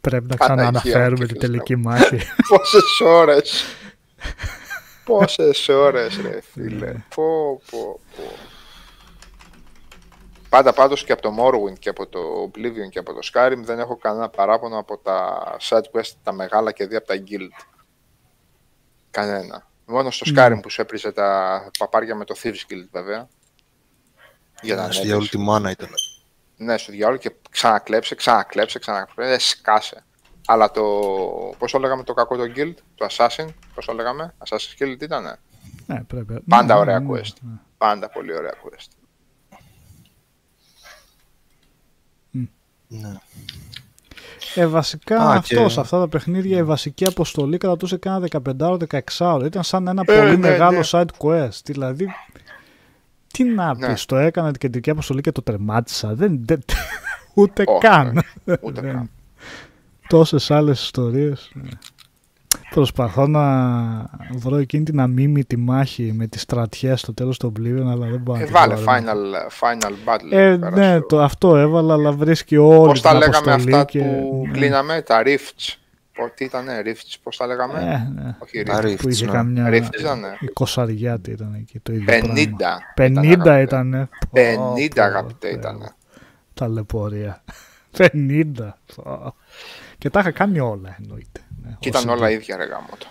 Πρέπει 0.01 0.27
να 0.27 0.37
Παναγία 0.37 0.71
ξανααναφέρουμε 0.71 1.21
μου 1.21 1.27
την 1.27 1.35
και 1.35 1.47
τελική 1.47 1.77
μάχη. 1.77 2.19
Πόσες 2.49 3.01
ώρες. 3.05 3.65
Πόσες 5.05 5.69
ώρες 5.69 6.17
ρε 6.17 6.29
Ναι. 6.29 6.41
φίλε. 6.41 6.93
Πω, 7.15 7.61
πω, 7.71 8.01
πω. 8.17 8.23
Πάντα 10.49 10.73
πάντως 10.73 11.05
και 11.05 11.13
από 11.13 11.23
το 11.23 11.35
Morrowind 11.39 11.79
και 11.79 11.89
από 11.89 12.07
το 12.07 12.19
Oblivion 12.45 12.89
και 12.91 12.99
από 12.99 13.13
το 13.13 13.19
Skyrim 13.33 13.57
δεν 13.59 13.79
έχω 13.79 13.97
κανένα 13.97 14.29
παράπονο 14.29 14.79
από 14.79 14.99
τα 14.99 15.39
side 15.61 15.83
quest 15.93 16.11
τα 16.23 16.33
μεγάλα 16.33 16.73
και 16.73 16.87
δύο 16.87 16.99
από 16.99 17.07
τα 17.07 17.15
guild. 17.29 17.65
Κανένα. 19.11 19.67
Μόνο 19.87 20.11
στο 20.11 20.31
Ναι. 20.31 20.47
Skyrim 20.47 20.59
που 20.63 20.71
σου 20.71 20.81
έπριζε 20.81 21.13
τα 21.13 21.71
παπάρια 21.79 22.15
με 22.15 22.25
το 22.25 22.35
Thieves 22.43 22.73
Guild 22.73 22.89
βέβαια. 22.93 23.29
Για 24.63 24.75
να 24.75 24.87
Ναι, 24.87 24.93
στο 24.93 25.01
ανέβεις. 25.01 25.07
διάολο 25.07 25.27
τη 25.27 25.39
μάνα 25.39 25.71
ήταν. 25.71 25.89
Ναι, 26.57 26.79
στο 26.79 26.93
διάλογο 26.93 27.19
και 27.19 27.33
ξανακλέψε, 27.51 28.15
ξανακλέψε, 28.15 28.79
ξανακλέψε, 28.79 29.33
ε, 29.35 29.39
σκάσε. 29.39 30.05
Αλλά 30.47 30.71
το, 30.71 30.83
πώς 31.59 31.73
το 31.73 31.79
λέγαμε 31.79 32.03
το 32.03 32.15
κακό 32.15 32.37
το 32.37 32.53
guild, 32.57 32.75
το 32.95 33.07
Assassin, 33.11 33.47
πώς 33.75 33.85
το 33.87 33.93
λέγαμε, 33.93 34.35
Assassin's 34.49 34.83
Guild 34.83 34.97
ήτανε. 35.01 35.37
ναι, 35.87 36.05
πρέπει. 36.05 36.41
Πάντα 36.49 36.75
ναι, 36.75 36.81
ωραία 36.81 37.01
ναι, 37.01 37.07
quest. 37.19 37.33
ναι. 37.41 37.59
Πάντα 37.79 38.09
πολύ 38.11 38.37
ωραία 38.37 38.55
quest. 38.55 38.89
Ναι. 42.89 43.13
Ε, 44.55 44.67
βασικά 44.67 45.17
Α, 45.19 45.33
αυτός, 45.35 45.59
και- 45.63 45.69
σε 45.69 45.81
αυτά 45.81 45.99
τα 45.99 46.09
παιχνίδια 46.09 46.59
η 46.59 46.63
βασική 46.63 47.05
αποστολή 47.07 47.59
κρατούσε 47.59 47.97
κάνα 47.97 48.19
15-16 48.19 49.43
Ήταν 49.45 49.63
σαν 49.63 49.87
ένα 49.89 50.03
Ε, 50.07 50.17
πολύ 50.19 50.31
ναι, 50.31 50.37
μεγάλο 50.49 50.79
ναι. 50.79 50.85
side 50.91 51.07
quest. 51.19 51.61
Δηλαδή, 51.65 52.07
τι 53.33 53.45
να 53.45 53.75
Ναι. 53.75 53.87
πεις, 53.87 54.05
το 54.05 54.17
έκανα 54.17 54.51
την 54.51 54.61
κεντρική 54.61 54.91
αποστολή 54.91 55.21
και 55.21 55.33
το 55.33 55.43
τερμάτισα. 55.43 56.15
Δεν, 56.15 56.41
δεν- 56.45 56.65
ούτε 57.35 57.65
Όχι, 57.67 57.81
καν. 57.81 58.23
Ούτε 58.61 58.81
Δεν- 58.81 58.93
καν. 58.93 59.11
Τόσες 60.09 60.51
άλλες 60.51 60.83
ιστορίες. 60.83 61.51
Ναι. 61.55 61.69
Προσπαθώ 62.79 63.27
να 63.27 63.43
βρω 64.33 64.57
εκείνη 64.57 64.85
την 64.85 65.01
αμήμητη 65.01 65.57
μάχη 65.57 66.13
με 66.15 66.27
τις 66.27 66.41
στρατιές 66.41 67.01
στο 67.01 67.15
τέλος 67.15 67.39
του 67.39 67.53
Oblivion, 67.57 67.87
αλλά 67.91 68.07
δεν 68.07 68.21
μπορώ 68.21 68.39
να 68.39 68.45
Ε, 68.45 68.47
τη 68.47 68.53
βάλε 68.53 68.75
βρω. 68.75 68.85
final, 68.93 69.51
final 69.61 69.91
battle. 69.91 70.31
Ε, 70.33 70.51
εκεί 70.51 70.59
πέρα 70.59 70.77
ναι, 70.77 70.97
στο- 70.97 71.07
το, 71.07 71.23
αυτό 71.23 71.57
έβαλα, 71.57 71.93
αλλά 71.95 72.13
βρίσκει 72.13 72.57
όλη 72.57 72.89
Πώς 72.89 73.01
την 73.01 73.11
τα 73.11 73.17
λέγαμε 73.19 73.37
αποστολή 73.53 73.73
αυτά 73.75 73.85
και... 73.85 73.99
που 74.01 74.43
ναι. 74.47 74.53
κλείναμε, 74.53 75.03
τα 75.03 75.23
rifts. 75.25 75.75
Πω, 76.15 76.31
τι 76.35 76.45
ήτανε, 76.45 76.83
rifts, 76.85 77.15
πώς 77.23 77.37
τα 77.37 77.47
λέγαμε; 77.47 77.79
Ε, 77.79 78.21
ναι. 78.23 78.37
Όχι 78.39 78.63
Τα 78.63 78.81
rifts. 78.81 78.85
rifts. 78.85 78.97
Που 79.03 79.09
είχε 79.09 79.25
ναι. 79.25 79.33
καμιά 79.33 79.69
Rifts 79.71 79.99
ήτανε. 80.01 80.37
εικοσαριάτη 80.41 81.31
ήταν 81.31 81.55
εκεί 81.55 81.79
το 81.81 81.93
ίδιο 81.93 82.07
50. 82.09 82.55
πράγμα. 82.95 83.19
50 83.23 83.39
αγαπητέ. 83.49 83.61
ήταν. 83.61 84.09
50 84.35 84.99
αγαπητέ 84.99 85.49
ήταν. 85.49 85.95
Ταλαιπωρία. 86.55 87.43
50. 87.99 88.53
Πω. 88.95 89.35
Και 89.99 90.11
τα 90.11 90.21
είχα 90.21 90.31
κάνει 90.31 90.59
όλα 90.61 90.97
εννοείται. 91.01 91.41
Ναι, 91.63 91.77
Και 91.79 91.89
ήταν 91.89 92.09
όσοι 92.09 92.19
όλα 92.19 92.27
δει- 92.27 92.37
ίδια 92.37 92.57
ρε 92.57 92.65
γάμο 92.65 92.89
το. 92.99 93.07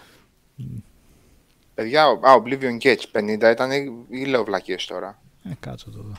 Παιδιά, 1.74 2.08
ο- 2.08 2.20
α, 2.28 2.42
Oblivion 2.44 2.78
Gates 2.84 3.04
50 3.12 3.52
ήταν 3.52 3.72
ή- 3.72 4.06
ή 4.10 4.26
λέω 4.26 4.44
βλακίες 4.44 4.86
τώρα. 4.86 5.20
Ε, 5.44 5.50
κάτσε 5.60 5.90
το 5.90 6.02
δω. 6.02 6.14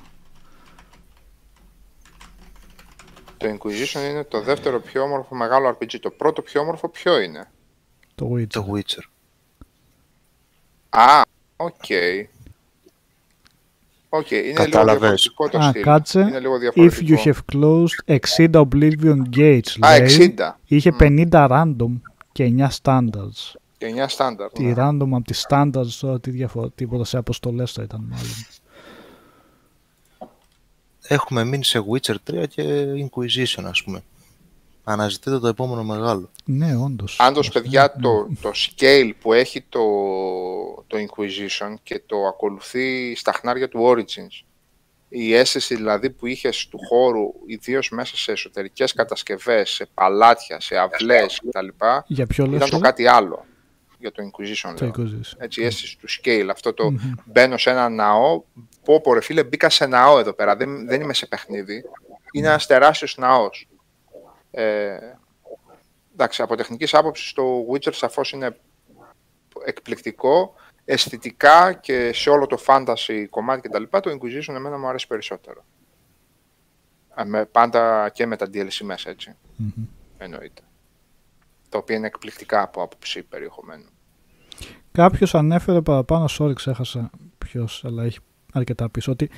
Το 3.37 3.47
Inquisition 3.49 4.09
είναι 4.11 4.25
το 4.25 4.41
δεύτερο 4.41 4.81
πιο 4.81 5.03
όμορφο 5.03 5.35
μεγάλο 5.35 5.69
RPG. 5.69 5.99
Το 6.01 6.11
πρώτο 6.11 6.43
πιο 6.43 6.61
όμορφο 6.61 6.89
ποιο 6.89 7.21
είναι; 7.21 7.51
Το 8.15 8.31
Witcher. 8.35 8.47
Το 8.49 8.67
Witcher. 8.75 9.03
Α, 10.89 11.21
οκ. 11.57 11.73
Οκ, 14.11 14.31
είναι 14.31 14.41
λίγο 14.41 14.55
Κατάλαβες. 14.55 14.99
διαφορετικό 15.01 15.49
το 15.49 15.59
Α, 15.59 15.69
στυλ. 15.69 15.83
κάτσε. 15.83 16.21
Είναι 16.21 16.41
λίγο 16.41 16.55
If 16.57 16.59
διαφορετικό. 16.61 17.23
you 17.25 17.33
have 17.33 17.39
closed 17.53 18.17
60 18.19 18.51
Oblivion 18.69 19.23
Gates, 19.37 19.77
Α, 19.81 19.99
λέει, 19.99 20.35
60. 20.37 20.59
είχε 20.67 20.93
50 20.93 21.47
random 21.51 22.01
και 22.39 22.55
9 22.57 22.69
standards. 22.83 23.55
Και 23.79 23.95
9 23.97 24.05
στάνταρ. 24.09 24.51
Τι 24.53 24.65
ναι. 24.65 24.75
random 24.77 25.09
από 25.13 25.23
τις 25.23 25.47
standards 25.49 25.97
τώρα, 26.01 26.21
τι 26.21 26.31
διαφορά, 26.31 26.71
τίποτα 26.71 27.05
σε 27.05 27.17
αποστολές 27.17 27.73
θα 27.73 27.83
ήταν 27.83 28.01
μάλλον. 28.11 28.47
έχουμε 31.03 31.45
μείνει 31.45 31.65
σε 31.65 31.85
Witcher 31.91 32.15
3 32.31 32.45
και 32.49 32.85
Inquisition, 32.93 33.65
ας 33.65 33.83
πούμε. 33.83 34.03
Αναζητείτε 34.85 35.39
το 35.39 35.47
επόμενο 35.47 35.85
μεγάλο. 35.85 36.31
Ναι, 36.45 36.77
όντως. 36.77 37.17
Πάντως, 37.17 37.51
παιδιά, 37.51 37.93
το, 37.93 38.29
το 38.41 38.51
scale 38.55 39.11
που 39.21 39.33
έχει 39.33 39.61
το, 39.69 39.81
το 40.87 40.97
Inquisition 40.99 41.75
και 41.83 42.03
το 42.07 42.17
ακολουθεί 42.27 43.15
στα 43.15 43.33
χνάρια 43.33 43.69
του 43.69 43.81
Origins, 43.83 44.47
η 45.09 45.35
αίσθηση 45.35 45.75
δηλαδή 45.75 46.11
που 46.11 46.27
είχε 46.27 46.51
του 46.71 46.79
χώρου, 46.89 47.33
ιδίως 47.47 47.91
μέσα 47.91 48.17
σε 48.17 48.33
εσωτερικές 48.33 48.93
κατασκευές, 48.93 49.71
σε 49.71 49.87
παλάτια, 49.95 50.61
σε 50.61 50.77
αυλές 50.77 51.41
κτλ. 51.49 51.69
Για 52.07 52.27
ποιο 52.27 52.47
λες, 52.47 52.57
Ήταν 52.57 52.71
το 52.71 52.77
ρε; 52.77 52.83
κάτι 52.83 53.07
άλλο 53.07 53.47
για 53.99 54.13
το 54.13 54.23
Inquisition. 54.23 54.75
Το 54.77 54.85
λέω. 54.85 54.93
Inquisition. 54.97 55.37
Έτσι, 55.39 55.61
η 55.61 55.65
αίσθηση 55.65 55.99
του 55.99 56.07
scale. 56.09 56.49
Αυτό 56.51 56.73
το 56.73 56.93
μπαίνω 57.25 57.57
σε 57.57 57.71
ένα 57.71 57.89
ναό. 57.89 58.43
Πω, 58.85 59.01
πω 59.01 59.15
ρε 59.15 59.21
φίλε, 59.21 59.45
μπήκα 59.45 59.71
σε 59.71 59.87
ναό 59.87 60.19
εδώ 60.19 60.33
πέρα. 60.33 60.57
Δεν, 60.57 60.87
δεν 60.87 61.01
είμαι 61.01 61.15
σε 61.15 61.27
παιχνίδι. 61.27 61.85
Είναι 62.33 62.47
ένας 62.47 62.67
τεράστιος 62.67 63.17
ναός. 63.17 63.69
Ε, 64.51 64.97
εντάξει, 66.13 66.43
από 66.43 66.57
τεχνικής 66.57 66.95
άποψης 66.95 67.33
το 67.33 67.67
Witcher 67.73 67.93
σαφώς 67.93 68.33
είναι 68.33 68.57
εκπληκτικό. 69.65 70.55
Αισθητικά 70.91 71.73
και 71.73 72.13
σε 72.13 72.31
όλο 72.31 72.47
το 72.47 72.59
fantasy 72.67 73.25
κομμάτι 73.31 73.69
κτλ. 73.69 73.83
Το 73.83 74.11
Inquisition 74.11 74.55
εμένα 74.55 74.79
μου 74.79 74.87
αρέσει 74.89 75.07
περισσότερο. 75.07 75.65
Ε, 77.17 77.25
με, 77.25 77.45
πάντα 77.45 78.09
και 78.09 78.27
με 78.27 78.37
τα 78.37 78.47
DLC 78.47 78.81
μέσα, 78.85 79.11
έτσι. 79.11 79.35
Εννοείται. 80.19 80.63
Τα 81.69 81.79
οποία 81.79 81.97
είναι 81.97 82.07
εκπληκτικά 82.07 82.63
από 82.63 82.83
άποψη 82.83 83.23
περιεχομένου. 83.23 83.85
Κάποιος 84.93 85.35
ανέφερε 85.35 85.81
παραπάνω, 85.81 86.29
sorry, 86.39 86.55
ξέχασα 86.55 87.11
ποιος, 87.39 87.85
αλλά 87.85 88.05
έχει 88.05 88.19
αρκετά 88.53 88.89
πίσω. 88.91 89.13
Ότι 89.13 89.31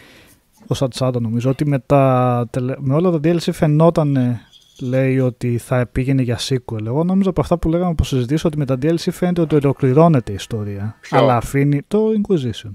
ο 0.66 0.74
Σατσάντα 0.74 1.20
νομίζω 1.20 1.50
ότι 1.50 1.66
με, 1.66 1.78
τα, 1.78 2.46
τελε- 2.50 2.78
με 2.78 2.94
όλα 2.94 3.10
τα 3.10 3.16
DLC 3.22 3.52
φαινόταν, 3.52 4.40
λέει, 4.80 5.18
ότι 5.20 5.58
θα 5.58 5.86
πήγαινε 5.86 6.22
για 6.22 6.38
sequel. 6.38 6.86
Εγώ 6.86 7.04
νόμιζα 7.04 7.30
από 7.30 7.40
αυτά 7.40 7.58
που 7.58 7.68
λέγαμε 7.68 7.94
που 7.94 8.04
συζητήσω 8.04 8.48
ότι 8.48 8.56
με 8.58 8.64
τα 8.64 8.74
DLC 8.82 9.10
φαίνεται 9.10 9.40
ότι 9.40 9.54
ολοκληρώνεται 9.54 10.32
η 10.32 10.34
ιστορία. 10.34 10.96
Ποιο; 11.00 11.18
Αλλά 11.18 11.36
αφήνει 11.36 11.82
το 11.88 12.06
Inquisition. 12.22 12.70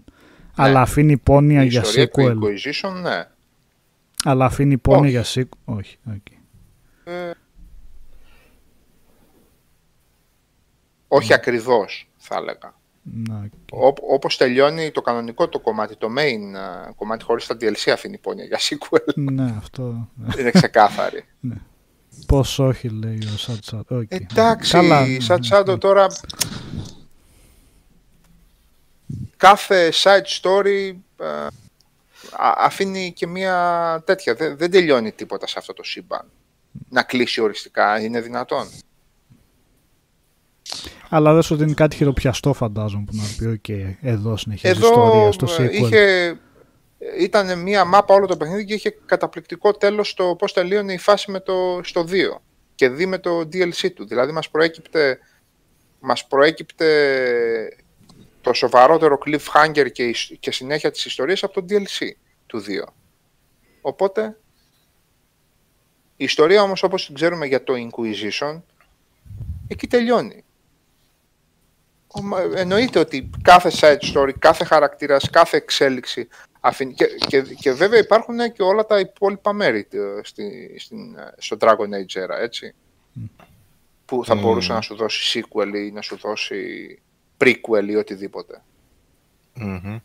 Αλλά 0.56 0.82
αφήνει 0.82 1.18
πόνοια 1.18 1.64
Η 1.64 1.68
για 1.68 1.82
ιστορία 1.82 2.06
sequel. 2.06 2.38
του 2.40 2.42
Inquisition, 2.42 3.02
ναι. 3.02 3.28
Αλλά 4.24 4.46
αφήνει 4.46 4.78
πόνοια 4.78 5.20
Όχι. 5.20 5.32
για 5.32 5.44
sequel. 5.44 5.76
Όχι, 5.76 5.98
okay. 6.12 6.36
Όχι 11.08 11.34
ακριβώς, 11.34 12.10
θα 12.18 12.36
έλεγα. 12.36 12.74
Να, 13.02 13.36
οκ. 13.36 13.52
Ό, 13.84 14.14
όπως 14.14 14.38
τελειώνει 14.38 14.92
το 14.92 15.02
κανονικό 15.02 15.50
το 15.50 15.60
κομμάτι, 15.60 15.96
το 15.96 16.08
main 16.18 16.58
α, 16.58 16.92
κομμάτι 16.96 17.24
χωρίς 17.24 17.48
τα 17.48 17.58
DLC 17.62 17.90
αφήνει 17.94 18.18
πόνια 18.18 18.44
για 18.46 18.60
sequel. 18.60 19.14
ναι, 19.16 19.54
αυτό. 19.58 20.10
ναι. 20.16 20.28
είναι 20.40 20.52
ξεκάθαρη. 20.52 21.26
Πώς 22.28 22.60
όχι, 22.60 22.90
λέει 22.90 23.20
ο 23.34 23.38
Σατσάντα. 23.38 23.86
Okay. 23.90 24.06
Εντάξει, 24.10 24.72
Καλά, 24.72 25.06
ναι, 25.08 25.20
σαν 25.20 25.36
ναι, 25.36 25.42
Τσάντο 25.42 25.78
τώρα 25.78 26.08
κάθε 29.38 29.92
side 30.04 30.42
story 30.42 30.94
α, 31.18 31.48
α- 32.48 32.56
αφήνει 32.60 33.14
και 33.16 33.28
μία 33.28 34.02
τέτοια. 34.06 34.36
Δεν, 34.36 34.58
δεν 34.58 34.72
τελειώνει 34.72 35.12
τίποτα 35.12 35.48
σε 35.48 35.56
αυτό 35.60 35.74
το 35.74 35.84
σύμπαν. 35.84 36.26
Να 36.90 37.04
κλείσει 37.04 37.42
οριστικά, 37.42 38.00
είναι 38.02 38.22
δυνατόν. 38.22 38.68
Αλλά 41.10 41.34
δεν 41.34 41.42
σου 41.42 41.56
δίνει 41.56 41.74
κάτι 41.74 41.96
χειροπιαστό, 41.96 42.54
φαντάζομαι, 42.54 43.04
που 43.06 43.16
να 43.16 43.24
πει: 43.38 43.62
OK, 43.68 43.96
εδώ 44.02 44.38
συνεχίζει 44.38 44.74
η 44.74 44.78
Εδώ 44.78 44.88
ιστορία 44.88 45.32
στο 45.32 45.64
ε, 45.64 45.68
sequel. 45.68 45.72
είχε, 45.72 46.38
ήταν 47.20 47.60
μία 47.62 47.86
μάπα 47.86 48.14
όλο 48.14 48.26
το 48.28 48.38
παιχνίδι 48.38 48.66
και 48.66 48.74
είχε 48.74 48.90
καταπληκτικό 49.06 49.72
τέλος 49.74 50.14
το 50.14 50.36
πώς 50.36 50.54
τελείωνε 50.54 50.94
η 50.94 50.98
φάση 50.98 51.32
με 51.32 51.40
το, 51.40 51.80
στο 51.84 52.06
2 52.10 52.40
και 52.76 52.90
δει 52.90 53.06
με 53.06 53.18
το 53.18 53.40
DLC 53.40 53.92
του. 53.96 54.08
Δηλαδή 54.08 54.32
μας 54.32 54.50
προέκυπτε, 54.50 55.20
μας 56.00 56.28
προέκυπτε 56.28 57.78
το 58.42 58.54
σοβαρότερο 58.54 59.18
cliffhanger 59.26 59.92
και, 59.92 60.04
η- 60.04 60.16
και 60.40 60.52
συνέχεια 60.52 60.92
της 60.92 61.06
ιστορίας 61.06 61.44
από 61.44 61.54
το 61.54 61.66
DLC 61.70 62.08
του 62.46 62.60
2. 62.60 62.94
Οπότε, 63.82 64.38
η 66.18 66.24
ιστορία 66.24 66.62
όμως 66.62 66.84
όπως 66.84 67.06
την 67.06 67.16
ξέρουμε 67.16 67.46
για 67.46 67.64
το 67.64 67.74
Inquisition, 67.74 68.62
εκεί 69.68 69.88
τελειώνει. 69.88 70.44
Ο- 72.08 72.22
μα- 72.22 72.52
Εννοείται 72.56 73.00
ότι 73.00 73.30
κάθε 73.42 73.72
side 73.80 74.14
story, 74.14 74.32
κάθε 74.40 74.64
χαρακτήρας, 74.64 75.30
κάθε 75.30 75.58
εξέλιξη 75.58 76.28
αφήνει... 76.55 76.55
Και, 76.72 77.06
και, 77.28 77.42
και 77.42 77.72
βέβαια 77.72 78.00
υπάρχουν 78.00 78.52
και 78.52 78.64
όλα 78.64 78.86
τα 78.86 79.00
υπόλοιπα 79.00 79.54
μέρη 79.54 79.88
ε, 79.92 80.00
στη, 80.24 80.76
στην, 80.80 81.16
ε, 81.18 81.34
στο 81.38 81.58
Dragon 81.60 81.90
Age 81.90 82.24
era, 82.24 82.40
έτσι. 82.42 82.74
Που 84.06 84.26
θα 84.26 84.36
Μμμ. 84.36 84.42
μπορούσε 84.42 84.74
να 84.74 84.82
σου 84.82 84.96
δώσει 84.96 85.44
sequel 85.50 85.74
ή 85.76 85.92
να 85.92 86.02
σου 86.02 86.18
δώσει 86.18 87.00
prequel 87.38 87.88
ή 87.88 87.96
οτιδήποτε. 87.96 88.64
Μμμ. 89.54 90.00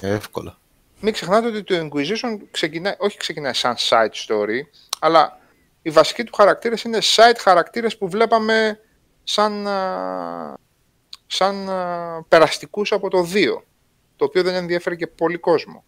Εύκολα. 0.00 0.58
Μην 1.00 1.12
ξεχνάτε 1.12 1.46
ότι 1.46 1.62
το 1.62 1.74
Inquisition 1.78 2.38
ξεκινάει, 2.50 2.94
όχι 2.98 3.16
ξεκινάει 3.16 3.54
σαν 3.54 3.74
side 3.78 4.26
story, 4.26 4.60
αλλά 4.98 5.38
οι 5.82 5.90
βασικοί 5.90 6.24
του 6.24 6.34
χαρακτήρες 6.34 6.82
είναι 6.82 6.98
side 7.00 7.36
χαρακτήρες 7.38 7.98
που 7.98 8.08
βλέπαμε 8.08 8.80
σαν, 9.24 9.66
α, 9.66 10.54
σαν 11.26 11.70
α, 11.70 12.24
περαστικούς 12.28 12.92
από 12.92 13.10
το 13.10 13.28
2, 13.32 13.62
το 14.16 14.24
οποίο 14.24 14.42
δεν 14.42 14.54
ενδιαφέρει 14.54 14.96
και 14.96 15.06
πολύ 15.06 15.38
κόσμο. 15.38 15.84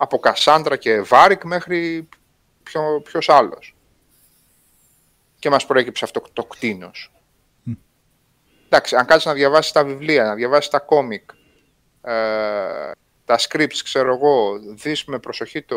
Από 0.00 0.18
Κασάντρα 0.18 0.76
και 0.76 1.00
Βάρικ 1.00 1.44
μέχρι 1.44 2.08
ποιο, 2.62 3.00
ποιος 3.04 3.28
άλλος. 3.28 3.76
Και 5.38 5.50
μας 5.50 5.66
προέκυψε 5.66 6.04
αυτό 6.04 6.22
το 6.32 6.44
κτίνος. 6.44 7.12
Εντάξει, 8.64 8.96
αν 8.96 9.06
κάτσεις 9.06 9.26
να 9.26 9.32
διαβάσεις 9.32 9.72
τα 9.72 9.84
βιβλία, 9.84 10.24
να 10.24 10.34
διαβάσεις 10.34 10.70
τα 10.70 10.78
κόμικ, 10.78 11.30
ε, 12.02 12.90
τα 13.24 13.38
scripts, 13.38 13.80
ξέρω 13.84 14.14
εγώ, 14.14 14.58
δεις 14.58 15.04
με 15.04 15.18
προσοχή 15.18 15.62
το, 15.62 15.76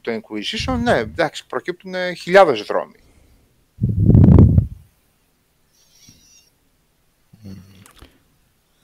το 0.00 0.12
Inquisition, 0.12 0.78
ναι, 0.82 0.96
εντάξει, 0.98 1.46
προκύπτουν 1.46 1.94
χιλιάδες 2.16 2.62
δρόμοι. 2.62 2.98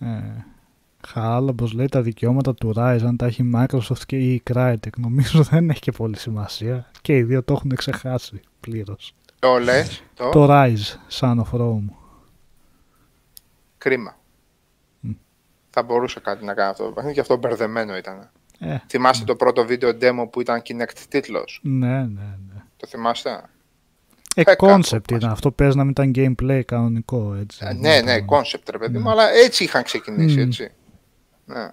Ε, 0.00 0.49
Χάλαμπος 1.12 1.72
λέει 1.72 1.86
τα 1.88 2.02
δικαιώματα 2.02 2.54
του 2.54 2.72
Rise 2.76 3.00
αν 3.06 3.16
τα 3.16 3.26
έχει 3.26 3.50
Microsoft 3.54 4.02
και 4.06 4.16
η 4.18 4.42
Crytek. 4.52 4.96
Νομίζω 4.96 5.42
δεν 5.42 5.70
έχει 5.70 5.80
και 5.80 5.92
πολύ 5.92 6.18
σημασία. 6.18 6.90
Και 7.02 7.16
οι 7.16 7.22
δύο 7.22 7.42
το 7.42 7.52
έχουν 7.52 7.74
ξεχάσει 7.76 8.40
πλήρως. 8.60 9.14
Το 9.38 9.58
λες, 9.58 10.02
το, 10.14 10.28
Το 10.30 10.46
Rise, 10.50 10.96
Son 11.20 11.36
of 11.36 11.60
Rome. 11.60 11.84
κρίμα. 13.78 14.18
Θα 15.70 15.82
μπορούσε 15.82 16.20
κάτι 16.20 16.44
να 16.44 16.54
κάνει 16.54 16.70
αυτό 16.70 16.84
το 16.84 16.90
παιχνίδι 16.90 17.14
και 17.14 17.20
αυτό 17.20 17.36
μπερδεμένο 17.36 17.96
ήταν. 17.96 18.30
Ε, 18.58 18.76
Θυμάστε 18.88 19.24
το 19.24 19.34
πρώτο 19.36 19.64
βίντεο 19.66 19.90
demo 20.00 20.30
που 20.30 20.40
ήταν 20.40 20.62
Kinect 20.68 20.98
τίτλος; 21.08 21.60
ναι, 21.62 21.98
ναι, 21.98 22.38
ναι. 22.52 22.62
Το 22.76 22.86
θυμάστε; 22.86 23.42
Ε, 24.34 24.40
Ε, 24.40 24.52
concept 24.58 24.88
κάπου, 24.90 25.14
ήταν. 25.14 25.30
Αυτό 25.30 25.50
παίζει 25.50 25.76
να 25.76 25.84
μην 25.84 25.94
ήταν 25.98 26.12
gameplay 26.16 26.60
κανονικό, 26.66 27.34
έτσι. 27.40 27.58
Ε, 27.62 27.72
ναι, 27.72 28.00
ναι, 28.00 28.16
concept 28.28 28.68
ρε 28.70 28.78
παιδί 28.78 28.98
μου, 28.98 29.10
αλλά 29.10 29.30
έτσι 29.30 29.64
είχαν 29.64 29.82
ξεκινήσει, 29.82 30.36
Μμ. 30.36 30.40
έτσι. 30.40 30.70
Ναι. 31.52 31.68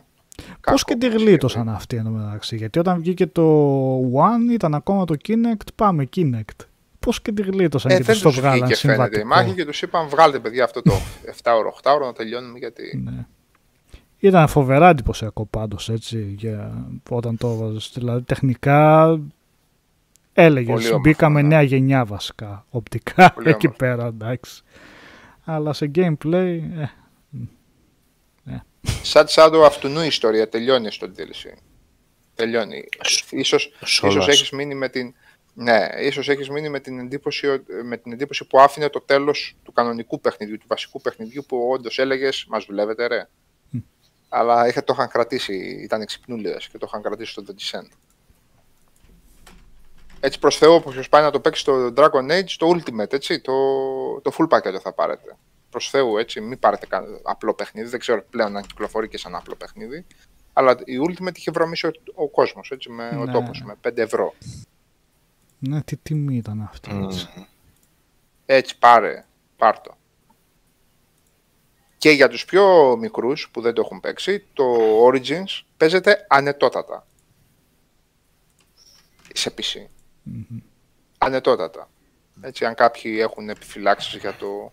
Πώς 0.62 0.84
Κακό 0.84 1.00
και 1.00 1.08
τη 1.08 1.16
που 1.16 1.24
γλίτωσαν 1.24 1.70
αυτοί 1.70 1.96
εν 1.96 2.04
τω 2.04 2.10
μεταξύ. 2.10 2.56
Γιατί 2.56 2.80
όταν 2.80 3.00
βγήκε 3.00 3.28
το 3.28 3.98
One 4.00 4.52
ήταν 4.52 4.76
ακόμα 4.76 5.06
το 5.06 5.16
Kinect, 5.28 5.68
πάμε 5.76 6.10
Kinect. 6.16 6.66
Πώς 7.00 7.22
και 7.22 7.32
τη 7.32 7.42
γλίτωσαν 7.42 7.92
Ε, 7.92 7.98
και 7.98 8.04
δεν 8.04 8.14
τους 8.14 8.24
το 8.24 8.30
τους 8.30 8.40
βγάλαν 8.40 8.60
βγήκε 8.60 8.76
φαίνεται 8.76 9.00
η 9.00 9.06
συμβατικό. 9.06 9.28
μάχη 9.28 9.54
και 9.54 9.66
τους 9.66 9.82
είπαν 9.82 10.08
βγάλτε 10.08 10.40
παιδιά 10.40 10.64
αυτό 10.64 10.82
το 10.82 10.94
7ωρο, 11.44 11.92
8ωρο 11.92 12.06
να 12.06 12.14
τελειώνουμε 12.14 12.58
γιατί... 12.58 13.02
Ναι. 13.04 13.26
Ήταν 14.20 14.48
φοβερά 14.48 14.90
εντυπωσιακό 14.90 15.46
πάντως 15.46 15.90
έτσι 15.90 16.34
για 16.38 16.88
όταν 17.10 17.38
το 17.38 17.48
έβαζες. 17.48 17.92
Δηλαδή 17.94 18.22
τεχνικά 18.24 19.06
έλεγες 20.34 20.68
Πολύ 20.74 20.86
όμορφο, 20.86 21.00
μπήκαμε 21.00 21.42
ναι. 21.42 21.48
νέα 21.48 21.62
γενιά 21.62 22.06
βασικά 22.06 22.66
οπτικά 22.70 23.32
Πολύ 23.34 23.50
εκεί 23.50 23.68
όμορφο. 23.68 23.86
πέρα 23.86 24.08
εντάξει. 24.08 24.62
Αλλά 25.44 25.74
σε 25.74 25.92
gameplay 25.96 26.60
ε, 26.78 26.86
Σαν 29.04 29.26
Shadow 29.30 29.62
αυτουνού 29.66 30.02
η 30.02 30.08
ιστορία 30.08 30.50
τελειώνει 30.50 30.92
στο 30.92 31.12
DLC. 31.18 31.58
Τελειώνει. 32.36 32.88
Ίσως, 33.30 33.74
Σόλας. 33.86 34.16
ίσως 34.16 34.28
έχεις 34.28 34.50
μείνει 34.50 34.76
με 34.76 34.90
την... 34.90 35.14
Ναι, 35.54 35.88
ίσως 36.00 36.30
έχεις 36.30 36.50
μείνει 36.50 36.70
με 36.70 36.80
την, 36.80 37.00
εντύπωση, 37.00 37.48
ο- 37.48 37.64
με 37.84 37.98
την 37.98 38.12
εντύπωση 38.12 38.46
που 38.46 38.60
άφηνε 38.60 38.90
το 38.90 39.02
τέλος 39.02 39.56
του 39.64 39.72
κανονικού 39.72 40.20
παιχνιδιού, 40.22 40.58
του 40.58 40.66
βασικού 40.68 41.02
παιχνιδιού 41.02 41.46
που 41.48 41.70
όντως 41.72 42.00
έλεγες 42.00 42.46
μας 42.50 42.66
δουλεύετε 42.66 43.08
ρε. 43.08 43.28
Αλλά 44.30 44.68
είχα, 44.68 44.84
το 44.84 44.94
είχαν 44.98 45.08
κρατήσει, 45.08 45.56
ήταν 45.84 46.06
ξυπνούλιδες 46.06 46.68
και 46.68 46.78
το 46.78 46.86
είχαν 46.90 47.02
κρατήσει 47.02 47.32
στο 47.32 47.44
The 47.48 47.52
Descent. 47.52 47.88
Έτσι 50.20 50.40
προς 50.40 50.58
Θεού, 50.58 50.74
όποιος 50.74 51.10
πάει 51.10 51.22
να 51.22 51.32
το 51.32 51.40
παίξεις 51.40 51.62
στο 51.64 51.94
Dragon 51.98 52.32
Age, 52.32 52.50
το 52.58 52.70
Ultimate, 52.70 53.14
έτσι, 53.14 53.40
το, 53.42 53.54
το 54.22 54.32
full 54.38 54.48
package 54.58 54.80
θα 54.82 54.94
πάρετε. 54.94 55.38
Προς 55.70 55.90
Θεού, 55.90 56.18
έτσι, 56.18 56.42
μην 56.42 56.60
πάρετε 56.60 56.86
κα- 56.86 57.04
απλό 57.24 57.54
παιχνίδι, 57.54 57.90
δεν 57.90 58.00
ξέρω 58.00 58.24
πλέον 58.30 58.58
αν 58.58 58.64
κυκλοφορεί 58.66 59.08
και 59.08 59.18
σαν 59.18 59.36
απλό 59.36 59.56
παιχνίδι, 59.56 60.06
Αλλά 60.54 60.76
η 60.86 60.94
Ultimate 61.08 61.38
είχε 61.38 61.52
βρωμίσει 61.52 61.88
ο, 61.88 61.92
ο 62.16 62.28
κόσμος, 62.30 62.72
έτσι, 62.72 62.90
με 62.90 63.08
ο 63.10 63.26
Ναι. 63.26 63.32
τόπος, 63.32 63.62
με 63.64 63.76
5 63.82 63.98
ευρώ. 63.98 64.34
Ναι, 65.60 65.82
τι 65.82 65.96
τιμή 65.98 66.36
ήταν 66.36 66.62
αυτή. 66.62 66.94
Μμμ. 66.94 67.04
έτσι. 67.04 67.48
Έτσι, 68.46 68.78
πάρε, 68.78 69.26
πάρ' 69.58 69.80
το. 69.82 69.98
Και 71.98 72.10
για 72.10 72.28
τους 72.28 72.46
πιο 72.46 72.96
μικρούς 72.98 73.50
που 73.52 73.62
δεν 73.62 73.74
το 73.74 73.82
έχουν 73.86 74.00
παίξει, 74.00 74.46
το 74.54 74.64
Origins 75.08 75.62
παίζεται 75.78 76.26
ανετότατα. 76.30 77.08
Σε 79.34 79.54
PC. 79.58 79.86
Ανετότατα. 81.18 81.90
Έτσι, 82.42 82.66
αν 82.66 82.74
κάποιοι 82.76 83.18
έχουν 83.20 83.50
επιφυλάξεις 83.50 84.20
για 84.20 84.34
το 84.36 84.72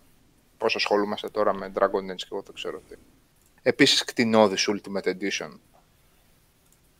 πώς 0.57 0.75
ασχολούμαστε 0.75 1.29
τώρα 1.29 1.53
με 1.53 1.71
Dragon 1.75 2.11
Age 2.11 2.15
και 2.15 2.27
εγώ 2.31 2.41
δεν 2.41 2.53
ξέρω 2.53 2.81
τι. 2.89 2.95
Επίσης, 3.61 4.03
κτηνώδης 4.03 4.69
Ultimate 4.71 5.07
Edition. 5.07 5.49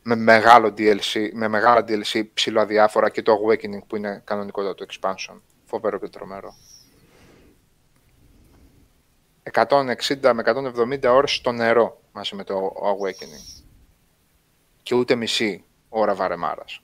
Με 0.04 0.16
μεγάλο 0.16 0.74
DLC, 0.78 1.30
με 1.34 1.48
μεγάλα 1.48 1.86
DLC 1.88 2.28
ψηλό 2.34 2.62
αδιάφορα 2.62 3.10
και 3.10 3.22
το 3.22 3.34
Awakening 3.34 3.84
που 3.88 3.96
είναι 3.96 4.22
κανονικότατο 4.26 4.86
expansion. 4.90 5.40
Φοβερό 5.66 6.00
και 6.00 6.08
τρομερό. 6.08 6.56
160 9.52 10.34
με 10.34 10.44
170 10.46 11.04
ώρες 11.04 11.32
στο 11.32 11.52
νερό 11.52 12.02
μαζί 12.12 12.36
με 12.36 12.44
το 12.44 12.74
Awakening. 12.84 13.64
Και 14.84 14.96
ούτε 14.96 15.16
μισή 15.16 15.64
ώρα 15.90 16.16
βαρεμάρας. 16.16 16.82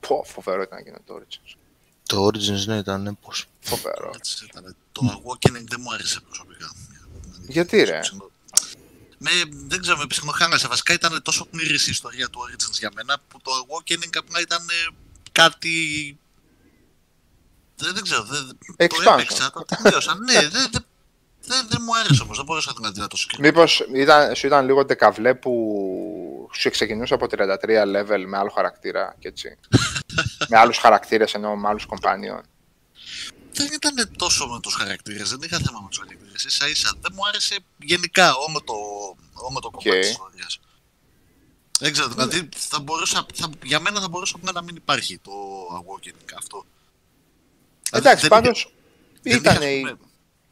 Πω, 0.00 0.22
φοβερό 0.24 0.62
ήταν 0.62 0.78
εκείνο 0.78 0.96
το 1.04 1.20
Origins. 1.20 1.67
Το 2.08 2.26
Origins 2.26 2.64
ναι 2.66 2.76
ήταν 2.76 3.18
πώς. 3.20 3.44
Φοβερό. 3.60 4.10
Έτσι 4.14 4.44
ήταν. 4.44 4.76
Το 4.92 5.22
Awakening 5.24 5.64
δεν 5.68 5.80
μου 5.80 5.92
άρεσε 5.92 6.20
προσωπικά. 6.20 6.72
Γιατί, 7.48 7.82
ρε; 7.82 8.00
Με, 9.18 9.30
δεν 9.50 9.80
ξέρω, 9.80 9.96
με 9.96 10.06
ψυχνοχάλασε. 10.06 10.68
Βασικά 10.68 10.92
ήταν 10.92 11.22
τόσο 11.22 11.44
πλήρης 11.46 11.86
η 11.86 11.90
ιστορία 11.90 12.28
του 12.28 12.40
Origins 12.40 12.78
για 12.78 12.90
μένα 12.94 13.20
που 13.28 13.40
το 13.42 13.50
Awakening 13.50 14.16
απλά 14.18 14.40
ήταν 14.40 14.68
ε, 14.68 14.94
κάτι. 15.32 15.76
Δεν, 17.76 17.94
δεν 17.94 18.02
ξέρω. 18.02 18.22
Δεν, 18.22 18.58
το 18.88 18.96
Expansion. 18.96 19.12
έπαιξα, 19.12 19.50
το 19.50 19.64
τελείωσα. 19.64 20.18
ναι, 20.18 20.48
δεν, 20.48 20.68
δεν, 20.70 20.84
δεν, 21.48 21.66
δεν 21.68 21.78
μου 21.84 21.96
άρεσε 21.98 22.22
όμως. 22.22 22.36
Δεν 22.36 22.44
μπορούσα 22.44 22.72
να 22.80 22.92
την 22.92 23.08
τόσο 23.08 23.22
σκηνή. 23.22 23.46
Μήπως 23.48 23.86
ήταν, 23.94 24.34
σου 24.34 24.46
ήταν 24.46 24.66
λίγο 24.66 24.84
ντεκαβλέ 24.84 25.34
που 25.34 25.52
σου 26.52 26.70
ξεκινούσε 26.70 27.14
από 27.14 27.26
33 27.30 27.36
level 27.96 28.24
με 28.26 28.38
άλλο 28.38 28.50
χαρακτήρα 28.50 29.16
και 29.18 29.28
έτσι. 29.28 29.58
με 30.50 30.58
άλλους 30.58 30.78
χαρακτήρες 30.78 31.34
ενώ 31.34 31.56
με 31.56 31.68
άλλους 31.68 31.86
κομπάνιων. 31.86 32.40
Δεν 33.52 33.66
ήταν 33.72 34.16
τόσο 34.16 34.46
με 34.46 34.60
τους 34.60 34.74
χαρακτήρες, 34.74 35.28
δεν 35.30 35.38
είχα 35.42 35.58
θέμα 35.58 35.80
με 35.82 35.88
τους 35.88 35.98
χαρακτήρες. 35.98 36.44
ίσα 36.48 36.68
ίσα 36.68 36.92
δεν 37.00 37.12
μου 37.14 37.26
άρεσε 37.28 37.56
γενικά 37.78 38.34
όλο 38.34 38.62
το, 38.64 38.74
όλο 39.32 39.58
το 39.60 39.70
κομμάτι 39.70 39.88
Οκ. 39.90 40.00
της 40.00 40.10
ιστορίας. 40.10 40.60
Δεν 41.80 41.92
ξέρω, 41.92 42.08
δηλαδή 42.08 42.48
θα 42.56 42.80
μπορούσα, 42.80 43.26
θα, 43.34 43.50
για 43.64 43.80
μένα 43.80 44.00
θα 44.00 44.08
μπορούσε 44.08 44.34
απλά 44.36 44.52
να 44.52 44.62
μην 44.62 44.76
υπάρχει 44.76 45.18
το 45.18 45.30
Awakening 45.78 46.32
αυτό. 46.38 46.64
Δηλαδή, 47.90 48.06
Εντάξει, 48.08 48.28
δεν 48.28 48.30
πάντως 48.30 48.74
είχα- 49.22 49.36
ήταν 49.36 49.62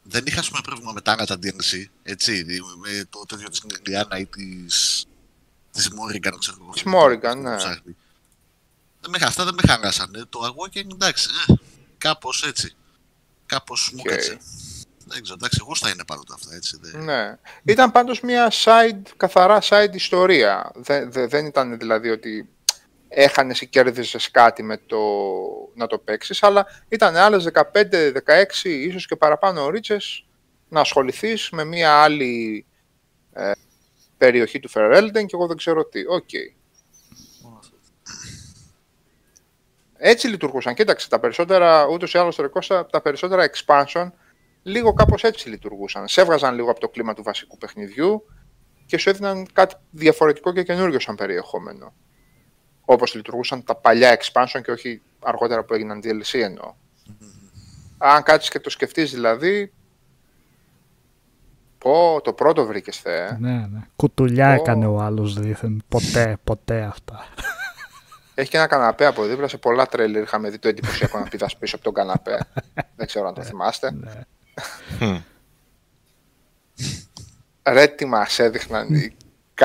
δεν 0.07 0.23
είχα, 0.25 0.35
η... 0.35 0.39
ας 0.39 0.49
πούμε, 0.49 0.61
δεν 0.61 0.61
είχα 0.61 0.61
ας 0.61 0.61
πούμε, 0.61 0.61
πρόβλημα 0.61 0.91
με 0.91 1.01
τα 1.01 1.11
άλλα 1.11 1.25
τα 1.25 1.39
DLC, 1.41 1.85
έτσι, 2.03 2.45
με 2.81 3.05
το 3.09 3.25
τέτοιο 3.27 3.49
της 3.49 3.61
Leliana 3.87 4.17
ή 4.17 4.25
της, 4.25 5.05
της 5.71 5.89
Morrigan, 5.89 6.33
ξέρω 6.39 6.57
εγώ. 6.61 6.71
Της 6.71 6.83
Morrigan, 6.85 7.25
αυτό 7.25 7.41
που 7.41 7.49
ναι. 7.49 7.55
ψάχνει. 7.55 7.95
Δεν 9.01 9.11
με, 9.11 9.17
αυτά 9.25 9.45
δεν 9.45 9.53
με 9.53 9.61
χαλάσανε. 9.67 10.25
Το 10.29 10.39
Awakening, 10.39 10.91
εντάξει, 10.93 11.29
ε, 11.47 11.53
κάπως 11.97 12.43
έτσι. 12.43 12.75
Κάπως 13.45 13.91
μου 13.93 14.01
Οκ. 14.05 14.09
κάτσε. 14.09 14.37
Δεν 15.09 15.21
ξέρω, 15.21 15.37
εντάξει, 15.39 15.61
γούστα 15.65 15.89
είναι 15.89 16.05
παρ' 16.05 16.21
όλα 16.21 16.33
αυτά, 16.33 16.55
έτσι. 16.55 16.77
Δεν... 16.81 17.03
Ναι. 17.03 17.37
Ήταν 17.63 17.91
πάντως 17.91 18.21
μια 18.21 18.51
side, 18.51 19.01
καθαρά 19.17 19.61
side 19.61 19.93
ιστορία. 19.93 20.71
Δεν, 20.75 21.11
δεν, 21.11 21.29
δεν 21.29 21.45
ήταν 21.45 21.77
δηλαδή 21.77 22.09
ότι 22.09 22.49
έχανες 23.07 23.61
ή 23.61 23.67
κέρδιζες 23.67 24.31
κάτι 24.31 24.63
με 24.63 24.77
το 24.77 24.97
να 25.75 25.87
το 25.87 25.97
παίξεις, 25.97 26.43
αλλά 26.43 26.65
ήταν 26.89 27.15
άλλες 27.15 27.47
15, 27.53 28.11
16, 28.11 28.69
ίσως 28.69 29.07
και 29.07 29.15
παραπάνω 29.15 29.63
ώρες 29.63 30.25
να 30.69 30.79
ασχοληθείς 30.79 31.49
με 31.49 31.63
μια 31.63 31.93
άλλη 31.93 32.65
ε, 33.33 33.51
περιοχή 34.17 34.59
του 34.59 34.69
Ferelden 34.73 35.25
και 35.25 35.35
εγώ 35.35 35.47
δεν 35.47 35.57
ξέρω 35.57 35.85
τι. 35.85 35.99
Οκ. 36.07 36.29
Έτσι 39.97 40.27
λειτουργούσαν. 40.27 40.73
Κοίταξε, 40.73 41.09
τα 41.09 41.19
περισσότερα, 41.19 41.87
ούτως 41.87 42.13
ή 42.13 42.17
άλλως 42.17 42.35
ρε 42.35 42.41
Κώστα, 42.41 42.85
τα 42.85 43.01
περισσότερα 43.01 43.49
expansion 43.49 44.11
λίγο 44.63 44.93
κάπως 44.93 45.23
έτσι 45.23 45.49
λειτουργούσαν. 45.49 46.07
Σε 46.07 46.21
έβγαζαν 46.21 46.55
λίγο 46.55 46.71
από 46.71 46.79
το 46.79 46.89
κλίμα 46.89 47.13
του 47.13 47.23
βασικού 47.23 47.57
παιχνιδιού 47.57 48.25
και 48.85 48.97
σου 48.97 49.09
έδιναν 49.09 49.47
κάτι 49.53 49.75
διαφορετικό 49.91 50.53
και 50.53 50.63
καινούριο 50.63 50.99
σαν 50.99 51.15
περιεχόμενο. 51.15 51.93
Όπως 52.89 53.13
λειτουργούσαν 53.15 53.63
τα 53.63 53.75
παλιά 53.75 54.17
expansion 54.19 54.61
και 54.63 54.71
όχι 54.71 55.01
αργότερα 55.19 55.63
που 55.63 55.73
έγιναν 55.73 55.99
DLC 56.03 56.39
εννοώ. 56.41 56.73
Αν 57.97 58.23
κάτσεις 58.23 58.49
και 58.49 58.59
το 58.59 58.69
σκεφτείς 58.69 59.11
δηλαδή, 59.11 59.71
πω, 61.77 62.21
το 62.23 62.33
πρώτο 62.33 62.65
βρήκες 62.65 62.97
θεέ. 62.97 63.37
Ναι, 63.39 63.51
ναι. 63.51 63.79
Κουτουλιά 63.95 64.49
Ω. 64.49 64.53
έκανε 64.53 64.85
ο 64.85 64.99
άλλος 64.99 65.39
δίθεν. 65.39 65.83
Ποτέ, 65.87 66.37
ποτέ 66.43 66.81
αυτά. 66.81 67.25
Έχει 68.33 68.49
και 68.49 68.57
ένα 68.57 68.67
καναπέ 68.67 69.05
από 69.05 69.23
δίπλα. 69.25 69.47
Σε 69.47 69.57
πολλά 69.57 69.85
τρέλερ 69.85 70.23
είχαμε 70.23 70.49
δει 70.49 70.59
το 70.59 70.67
εντυπωσιακό 70.67 71.19
να 71.19 71.25
πηδάς 71.27 71.57
πίσω 71.57 71.75
από 71.75 71.83
τον 71.85 71.93
καναπέ. 71.93 72.39
Δεν 72.95 73.07
ξέρω 73.07 73.27
αν 73.27 73.33
το 73.33 73.43
θυμάστε. 73.43 73.91
Ναι. 73.91 74.11
Μμ. 74.99 75.17
Ρε 77.63 77.87
τι 77.87 78.05
μας 78.05 78.39
έδειχναν 78.39 78.93
οι 78.93 79.07
κα- 79.09 79.15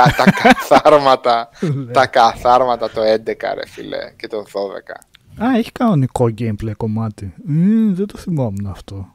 τα 0.00 0.24
καθάρματα, 0.42 1.48
Ναι. 1.60 1.92
τα 1.92 2.06
καθάρματα 2.06 2.90
το 2.90 3.00
11 3.00 3.24
ρε 3.54 3.66
φίλε 3.66 4.12
και 4.16 4.26
το 4.26 4.44
12. 5.38 5.44
Α, 5.44 5.56
έχει 5.56 5.72
κανονικό 5.72 6.24
gameplay 6.38 6.72
κομμάτι. 6.76 7.34
Μμμ, 7.44 7.94
δεν 7.94 8.06
το 8.06 8.18
θυμόμουν 8.18 8.66
αυτό. 8.66 9.06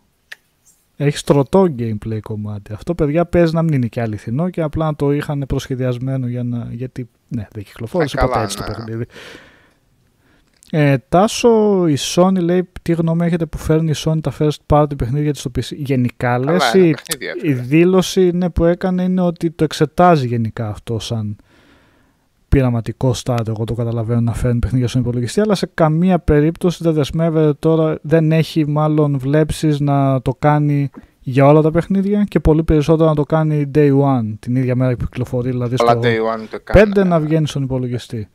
Έχει 0.97 1.17
στρωτό 1.17 1.61
gameplay 1.79 2.19
κομμάτι. 2.23 2.73
Αυτό, 2.73 2.95
παιδιά, 2.95 3.25
παίζει 3.25 3.53
να 3.53 3.61
μην 3.61 3.73
είναι 3.73 3.87
και 3.87 4.01
αληθινό 4.01 4.49
και 4.49 4.61
απλά 4.61 4.85
να 4.85 4.95
το 4.95 5.11
είχαν 5.11 5.43
προσχεδιασμένο 5.47 6.27
για 6.27 6.43
να. 6.43 6.67
Γιατί 6.71 7.09
ναι, 7.27 7.47
δεν 7.51 7.63
κυκλοφόρησε 7.63 8.17
Ε, 8.17 8.21
ποτέ 8.21 8.31
καλά, 8.33 8.45
έτσι 8.45 8.57
το 8.57 8.63
ναι. 8.63 8.67
παιχνίδι. 8.75 9.05
Ε, 10.71 10.97
Τάσο, 11.09 11.87
η 11.87 11.97
Sony 12.15 12.39
λέει 12.41 12.69
τι 12.81 12.93
γνώμη 12.93 13.25
έχετε 13.25 13.45
που 13.45 13.57
φέρνει 13.57 13.89
η 13.89 13.95
Sony 13.97 14.21
τα 14.21 14.33
first 14.39 14.57
party 14.67 14.97
παιχνίδια 14.97 15.31
της 15.31 15.39
στο 15.39 15.51
PC. 15.55 15.75
Γενικά 15.75 16.39
λες 16.39 16.73
είναι 16.73 16.87
η, 16.87 16.95
παιχνίδια, 16.95 17.33
η 17.35 17.39
φίλε. 17.39 17.61
δήλωση 17.61 18.31
ναι, 18.33 18.49
που 18.49 18.65
έκανε 18.65 19.03
είναι 19.03 19.21
ότι 19.21 19.51
το 19.51 19.63
εξετάζει 19.63 20.27
γενικά 20.27 20.67
αυτό 20.67 20.99
σαν 20.99 21.35
πειραματικό 22.49 23.13
στάδιο. 23.13 23.53
Εγώ 23.55 23.63
το 23.63 23.73
καταλαβαίνω 23.73 24.21
να 24.21 24.33
φέρνει 24.33 24.59
παιχνίδια 24.59 24.87
στον 24.87 25.01
υπολογιστή, 25.01 25.41
αλλά 25.41 25.55
σε 25.55 25.69
καμία 25.73 26.19
περίπτωση 26.19 26.83
δεν 26.83 26.93
δεσμεύεται 26.93 27.53
τώρα, 27.59 27.97
δεν 28.01 28.31
έχει 28.31 28.67
μάλλον 28.67 29.17
βλέψεις 29.17 29.79
να 29.79 30.21
το 30.21 30.35
κάνει 30.39 30.89
για 31.21 31.47
όλα 31.47 31.61
τα 31.61 31.71
παιχνίδια 31.71 32.23
και 32.23 32.39
πολύ 32.39 32.63
περισσότερο 32.63 33.09
να 33.09 33.15
το 33.15 33.23
κάνει 33.23 33.71
day 33.75 34.01
one, 34.01 34.33
την 34.39 34.55
ίδια 34.55 34.75
μέρα 34.75 34.95
που 34.95 35.03
κυκλοφορεί, 35.03 35.49
δηλαδή 35.49 35.75
Αλλά 35.79 35.91
στο 35.91 36.01
day 36.03 36.35
one 36.35 36.47
το 36.49 36.57
έκανε. 36.65 36.91
5 37.03 37.07
να 37.07 37.19
βγαίνει 37.19 37.47
στον 37.47 37.63
υπολογιστή. 37.63 38.29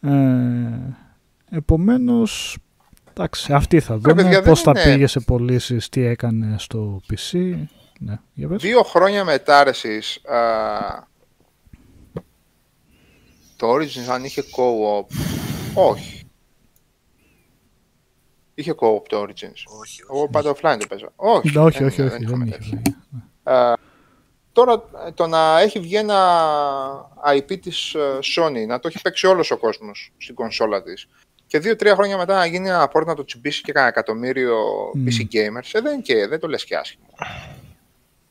Ε, 0.00 0.96
επομένως, 1.50 2.58
εντάξει, 3.10 3.52
αυτή 3.52 3.80
θα 3.80 3.98
δούμε 3.98 4.14
παιδιά, 4.14 4.30
δεν 4.30 4.42
πώς 4.42 4.62
θα 4.62 4.70
είναι- 4.76 4.82
πήγε 4.84 5.06
σε 5.06 5.20
πωλήσεις, 5.20 5.88
τι 5.88 6.04
έκανε 6.04 6.54
στο 6.58 7.00
PC. 7.12 7.54
Ναι, 8.00 8.18
για 8.34 8.48
πες. 8.48 8.62
Δύο 8.62 8.82
χρόνια 8.82 9.24
μετά 9.24 9.64
ρε 9.64 9.70
εσείς, 9.70 10.20
α, 10.24 11.06
το 13.56 13.72
Origins 13.74 14.08
αν 14.10 14.24
είχε 14.24 14.42
co-op, 14.42 15.06
όχι. 15.74 16.22
Είχε 18.54 18.74
co-op 18.80 19.02
το 19.08 19.22
Origins. 19.22 19.62
Όχι, 19.80 20.02
όχι. 20.02 20.02
Εγώ 20.10 20.28
πάντα 20.28 20.50
offline 20.54 20.76
το 20.80 20.86
παίζω. 20.88 21.12
Όχι, 21.16 21.50
Ναι, 21.54 21.60
όχι, 21.60 21.78
δεν- 21.78 21.86
όχι, 21.86 22.02
όχι, 22.02 22.02
δεν 22.02 22.08
δεν 22.10 22.22
είχαμε 22.22 22.44
είχε. 22.46 22.54
τέτοιο. 22.58 22.70
δεν 22.70 22.82
είχε. 22.86 23.76
Τώρα 24.58 24.82
ε, 25.06 25.10
το 25.10 25.26
να 25.26 25.60
έχει 25.60 25.80
βγει 25.80 25.96
ένα 25.96 26.18
IP 27.34 27.60
της 27.60 27.94
ε, 27.94 28.18
Sony, 28.36 28.66
να 28.66 28.78
το 28.78 28.88
έχει 28.88 29.00
παίξει 29.02 29.26
όλος 29.26 29.50
ο 29.50 29.56
κόσμος 29.56 30.12
στην 30.18 30.34
κονσόλα 30.34 30.82
της 30.82 31.08
και 31.46 31.58
δύο-τρία 31.58 31.94
χρόνια 31.94 32.16
μετά 32.16 32.36
να 32.36 32.46
γίνει 32.46 32.68
ένα 32.68 32.90
port 32.94 33.06
να 33.06 33.14
το 33.14 33.24
τσιμπήσει 33.24 33.62
και 33.62 33.72
κανένα 33.72 33.92
εκατομμύριο 33.92 34.56
Μμ. 34.94 35.06
PC 35.06 35.34
gamers, 35.34 35.70
ε, 35.72 35.80
δεν, 35.80 36.02
και, 36.02 36.26
δεν 36.26 36.40
το 36.40 36.48
λες 36.48 36.64
και 36.64 36.76
άσχημο. 36.76 37.06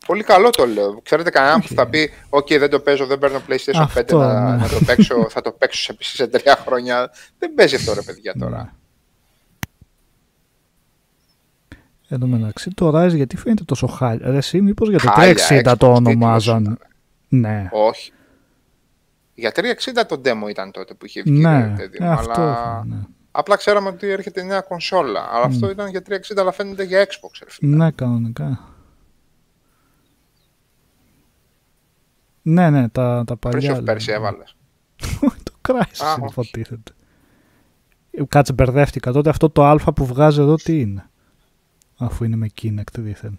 Πολύ 0.05 0.23
καλό 0.23 0.49
το 0.49 0.65
λέω. 0.67 1.01
Ξέρετε 1.03 1.29
κανέναν 1.29 1.61
που 1.61 1.73
θα 1.73 1.87
πει 1.87 2.11
«Οκ, 2.29 2.47
δεν 2.47 2.69
το 2.69 2.79
παίζω, 2.79 3.05
δεν 3.05 3.19
παίρνω 3.19 3.41
PlayStation 3.49 3.81
5 3.81 3.81
Αυτό, 3.81 4.17
να, 4.17 4.55
ναι. 4.55 4.61
να 4.61 4.69
το 4.69 4.79
παίξω, 4.85 5.29
θα 5.29 5.41
το 5.41 5.51
παίξω 5.51 5.81
σε 5.81 5.93
PC 5.93 6.03
σε 6.03 6.27
τρία 6.27 6.55
χρόνια». 6.55 7.11
Δεν 7.39 7.53
παίζει 7.53 7.75
αυτό 7.75 7.93
ρε 7.93 8.01
παιδιά 8.01 8.33
τώρα. 8.39 8.57
Ναι. 8.57 8.69
Εν 12.09 12.19
τω 12.19 12.27
μεταξύ 12.27 12.69
το 12.69 12.99
Rise 13.03 13.15
γιατί 13.15 13.37
φαίνεται 13.37 13.63
τόσο 13.63 13.87
χάλια. 13.87 14.29
Ρε 14.29 14.37
εσύ 14.37 14.61
μήπως 14.61 14.89
για 14.89 14.99
το 14.99 15.09
Χάλια, 15.09 15.35
360 15.49 15.77
το 15.77 15.91
Xbox 15.91 15.95
ονομάζαν; 15.95 16.59
τίτλος 16.63 16.77
Ναι. 17.27 17.69
Όχι. 17.71 18.11
Για 19.33 19.51
360 19.55 19.61
το 20.07 20.21
demo 20.25 20.49
ήταν 20.49 20.71
τότε 20.71 20.93
που 20.93 21.05
είχε 21.05 21.21
βγει, 21.21 21.39
Ναι, 21.39 21.57
ρε 21.57 21.73
παιδί 21.77 21.97
μου, 22.01 22.07
ε, 22.07 22.09
αυτό. 22.09 22.41
αλλά... 22.41 22.83
Ναι. 22.87 22.97
Απλά 23.31 23.55
ξέραμε 23.55 23.89
ότι 23.89 24.07
έρχεται 24.09 24.41
η 24.41 24.45
νέα 24.45 24.61
κονσόλα. 24.61 25.29
Αλλά 25.31 25.45
αυτό 25.45 25.69
ήταν 25.69 25.89
για 25.89 26.01
360, 26.09 26.15
αλλά 26.37 26.51
φαίνεται 26.51 26.83
για 26.83 27.05
Xbox. 27.05 27.39
Ρε, 27.43 27.49
φίλε. 27.51 27.75
ναι, 27.75 27.91
κανονικά. 27.91 28.59
Ναι, 32.41 32.69
ναι, 32.69 32.89
τα, 32.89 33.23
τα 33.27 33.35
παλιά. 33.35 33.75
Prince 33.75 33.89
of 33.89 33.93
Persia 33.93 34.07
έβαλες. 34.07 34.55
το 35.43 35.53
Crysis 35.67 36.05
Α, 36.05 36.13
είναι 36.17 36.25
όχι. 36.25 36.31
υποτίθεται. 36.31 36.91
Ε, 38.11 38.23
Κάτσε, 38.27 38.53
μπερδεύτηκα. 38.53 39.11
Τότε 39.11 39.29
αυτό 39.29 39.49
το 39.49 39.65
α 39.65 39.93
που 39.93 40.05
βγάζει 40.05 40.39
εδώ 40.41 40.55
τι 40.55 40.79
είναι; 40.79 41.09
Αφού 41.97 42.23
είναι 42.23 42.35
με 42.35 42.47
Kinect 42.61 42.93
δίθεν. 42.97 43.37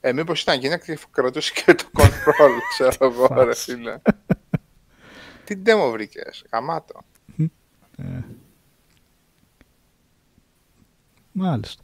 Ε, 0.00 0.12
μήπως 0.12 0.42
ήταν 0.42 0.60
γυναίκα 0.60 0.84
και 0.84 0.98
κρατούσε 1.10 1.52
και 1.54 1.74
το 1.74 1.84
control, 1.92 2.50
ξέρω 2.72 2.96
εγώ, 3.00 3.26
ρε 3.34 3.44
Φας. 3.44 3.62
φίλε. 3.64 3.98
Τι 5.44 5.56
demo 5.64 5.90
βρήκες, 5.92 6.44
γαμάτο. 6.52 7.00
Μάλιστα. 11.32 11.82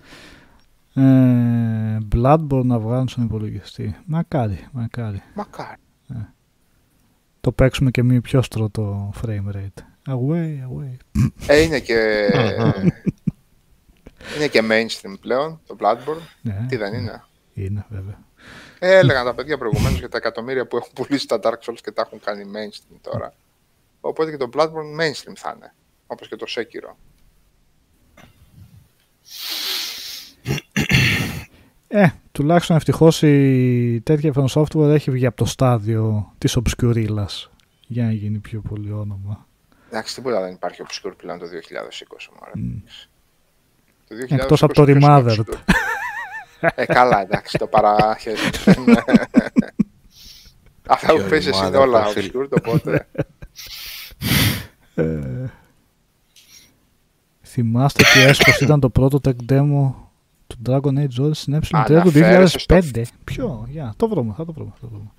Ε, 0.95 1.99
Bloodborne 2.15 2.65
να 2.65 2.79
βγάλουν 2.79 3.09
στον 3.09 3.25
υπολογιστή. 3.25 3.97
Μακάρι, 4.07 4.67
μακάρι. 4.73 5.23
Μακάρι. 5.35 5.81
Το 7.41 7.53
παίξουμε 7.53 7.91
και 7.91 8.03
μη 8.03 8.21
πιο 8.21 8.43
στρωτό 8.43 9.13
frame 9.23 9.53
rate. 9.55 9.83
Away, 10.09 10.59
away. 10.69 10.97
Ε, 11.47 11.61
είναι 11.61 11.81
και... 11.81 12.29
είναι 14.37 14.49
και 14.49 14.63
mainstream 14.71 15.15
πλέον, 15.21 15.61
το 15.67 15.77
Bloodborne. 15.81 16.27
Ναι, 16.43 16.67
Τι 16.69 16.77
δεν 16.77 16.95
είναι; 16.95 17.25
είναι 17.55 17.87
βέβαια. 17.89 18.25
Ε, 18.79 18.97
έλεγαν 18.97 19.25
τα 19.25 19.35
παιδιά 19.35 19.59
προηγουμένως 19.59 19.99
για 19.99 20.09
τα 20.09 20.17
εκατομμύρια 20.17 20.67
που 20.67 20.77
έχουν 20.77 20.91
πουλήσει 20.95 21.27
τα 21.29 21.41
Dark 21.43 21.59
Souls 21.67 21.79
και 21.83 21.91
τα 21.91 22.03
έχουν 22.07 22.21
κάνει 22.21 22.45
mainstream 22.55 22.97
τώρα. 23.01 23.33
Οπότε 24.01 24.31
και 24.31 24.37
το 24.37 24.49
Bloodborne 24.53 25.01
mainstream 25.01 25.33
θα 25.37 25.53
είναι. 25.57 25.75
Όπως 26.07 26.29
και 26.29 26.37
το 26.37 26.47
Sekiro. 26.49 26.95
Ε, 31.89 32.09
τουλάχιστον 32.33 32.77
ευτυχώς 32.77 33.23
η 33.23 34.01
τέτοια 34.05 34.33
From 34.35 34.47
Software 34.47 34.89
έχει 34.89 35.11
βγει 35.11 35.27
από 35.27 35.37
το 35.37 35.45
στάδιο 35.45 36.33
της 36.39 36.59
Obscurilla 36.59 37.27
για 37.87 38.05
να 38.05 38.13
γίνει 38.13 38.39
πιο 38.39 38.61
πολύ 38.61 38.93
όνομα. 38.93 39.47
Εντάξει, 39.89 40.15
τίποτα 40.15 40.41
δεν 40.41 40.53
υπάρχει 40.53 40.83
obscure 40.87 41.13
πλέον 41.17 41.39
το 41.39 41.47
2020. 41.47 41.51
Μωρέ. 42.41 42.81
Το 44.09 44.15
2020 44.29 44.33
Εκτός 44.35 44.63
από 44.63 44.73
το 44.75 44.85
ποιος 44.85 44.97
είναι 44.97 45.07
Remothered. 45.09 45.39
obscure? 45.41 45.59
ε, 46.75 46.85
καλά, 46.87 47.21
εντάξει, 47.23 47.59
το 47.59 47.67
παράχες. 47.67 48.41
Αυτά 50.89 51.13
που 51.13 51.17
Ποιο 51.19 51.29
πες 51.29 51.47
εσύ 51.47 51.59
είναι 51.67 51.77
Remothered, 51.77 51.81
όλα 51.81 52.03
προφίλ. 52.03 52.31
obscure, 52.35 52.49
οπότε... 52.51 53.09
Ε, 54.95 55.47
θυμάστε 57.43 58.03
τι 58.15 58.21
έσπος 58.21 58.61
ήταν 58.61 58.81
το 58.81 58.91
πρώτο 58.91 59.21
tech 59.25 59.53
demo 59.53 59.93
του 60.47 60.57
Dragon 60.67 60.99
Age 60.99 61.21
Origins 61.25 61.31
στην 61.35 61.55
ε3 61.57 61.61
του 61.69 61.77
Αναφέρεσαι 61.77 62.59
στο- 62.59 62.79
2005. 62.95 63.03
Ποιο, 63.25 63.67
για, 63.71 63.93
το 63.97 64.09
βρούμε, 64.09 64.35
θα 64.37 64.45
το 64.45 64.53
βρούμε. 64.53 64.71
Θα 64.81 64.87
το 64.87 64.89
βρούμε. 64.89 65.11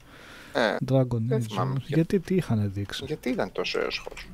Ε, 0.53 0.76
Dragon 0.91 1.22
δεν 1.27 1.39
Age 1.39 1.45
θυμάμαι. 1.49 1.73
Origins. 1.77 1.85
Γιατί 1.88 2.19
τι 2.19 2.35
είχαν 2.35 2.72
δείξει; 2.73 3.03
γιατί 3.07 3.30
ήταν 3.30 3.51
τόσο 3.51 3.80
έσχος; 3.80 4.27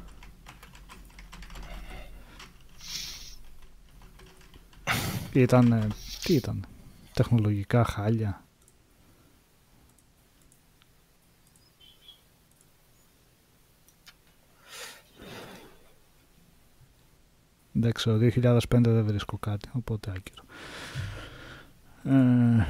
Ήταν, 5.33 5.91
τι 6.23 6.33
ήταν, 6.33 6.65
τεχνολογικά 7.13 7.83
χάλια. 7.83 8.43
Δεν 17.71 17.91
ξέρω, 17.91 18.17
2005 18.17 18.61
δεν 18.69 19.05
βρίσκω 19.05 19.37
κάτι, 19.37 19.69
οπότε 19.73 20.11
άκυρο. 20.15 20.43
Ε, 22.03 22.65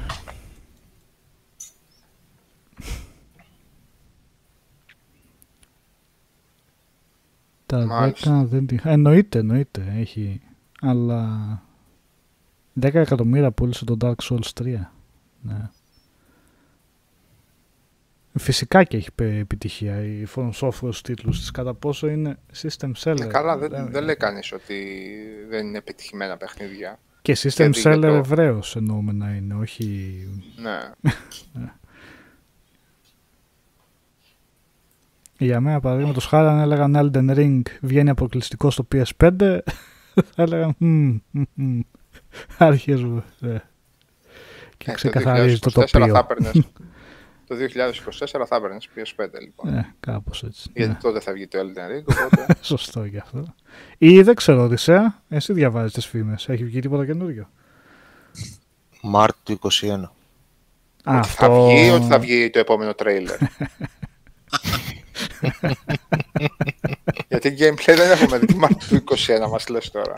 τα 7.66 7.86
Μάλιστα. 7.86 8.42
10 8.42 8.46
δεν 8.46 8.66
τη... 8.66 8.78
Εννοείται, 8.82 9.38
εννοείται, 9.38 9.92
έχει, 9.96 10.40
αλλά 10.80 11.62
10 12.80 12.94
εκατομμύρια 12.94 13.50
πούλησε 13.52 13.84
το 13.84 13.96
Dark 14.00 14.14
Souls 14.22 14.48
3. 14.62 14.64
Ναι. 15.40 15.70
Φυσικά 18.38 18.84
και 18.84 18.96
έχει 18.96 19.12
πε- 19.14 19.38
επιτυχία 19.40 20.00
η 20.04 20.24
From 20.34 20.50
Software 20.50 20.70
στους 20.72 21.00
τίτλους 21.02 21.38
της. 21.38 21.50
Κατά 21.50 21.74
πόσο 21.74 22.06
είναι 22.08 22.38
system 22.62 22.90
seller; 23.02 23.20
Ε, 23.20 23.24
καλά, 23.26 23.56
δεν, 23.56 23.70
λέμε. 23.70 23.90
δεν 23.90 24.04
λέει 24.04 24.16
κανείς 24.16 24.52
ότι 24.52 24.84
δεν 25.48 25.66
είναι 25.66 25.78
επιτυχημένα 25.78 26.36
παιχνίδια. 26.36 26.98
Και 27.22 27.32
system 27.36 27.48
και 27.54 27.68
δίκαιο 27.68 27.92
seller 27.92 28.00
το- 28.00 28.06
ευρέως 28.06 28.76
εννοούμε 28.76 29.12
να 29.12 29.30
είναι, 29.34 29.54
όχι... 29.54 30.14
Ναι. 30.56 30.78
Για 35.38 35.60
μένα 35.60 35.80
παραδείγματος 35.80 36.26
χάρη 36.26 36.48
αν 36.48 36.58
έλεγαν 36.58 36.94
Elden 36.96 37.36
Ring 37.36 37.60
βγαίνει 37.80 38.10
αποκλειστικό 38.10 38.70
στο 38.70 38.86
PS5 38.94 39.30
θα 40.34 40.42
έλεγαν 40.42 40.74
«Μμμ, 40.78 41.18
μμμ, 41.30 41.42
μμμ». 41.54 41.80
Αρχίζουμε. 42.58 43.22
ναι. 43.38 43.62
Και 44.76 44.90
Ε, 44.90 44.94
ξεκαθαρίζει 44.94 45.58
το, 45.58 45.70
2024 45.70 45.90
τοπίο. 45.90 46.12
θα 46.12 46.18
έπαιρνες, 46.18 46.52
το 47.46 47.54
2024 48.40 48.44
θα 48.46 48.56
έπαιρνες 48.56 48.88
PS5 48.96 49.26
λοιπόν. 49.40 49.72
Ναι, 49.72 49.92
κάπως 50.00 50.42
έτσι. 50.42 50.70
Γιατί 50.74 50.90
ναι. 50.92 50.98
τότε 51.02 51.20
θα 51.20 51.32
βγει 51.32 51.46
το 51.46 51.58
Elden 51.58 51.96
Ring, 51.96 52.04
οπότε... 52.24 52.46
Σωστό 52.60 53.04
γι' 53.04 53.18
αυτό. 53.18 53.54
Ή 53.98 54.22
δεν 54.22 54.34
ξέρω, 54.34 54.62
Οδυσσέα, 54.62 55.22
εσύ 55.28 55.52
διαβάζεις 55.52 55.92
τις 55.92 56.06
φήμες. 56.06 56.48
Έχει 56.48 56.64
βγει 56.64 56.80
τίποτα 56.80 57.06
καινούριο; 57.06 57.50
Μάρτιο 59.02 59.56
του 59.56 59.70
21. 59.70 60.08
Α, 61.04 61.18
ότι 61.18 61.28
θα 61.28 61.50
βγει 61.50 61.86
ή 61.86 61.90
ότι 61.90 62.06
θα 62.06 62.18
βγει 62.18 62.50
το 62.50 62.58
επόμενο 62.58 62.94
τρέιλερ. 62.94 63.38
Γιατί 67.28 67.54
gameplay 67.58 67.94
δεν 67.96 68.10
έχουμε 68.10 68.38
δει. 68.38 68.46
Τι 68.46 68.56
Μάρτιο 68.56 69.02
του 69.02 69.16
21 69.16 69.48
μας 69.50 69.68
λες 69.68 69.90
τώρα. 69.90 70.14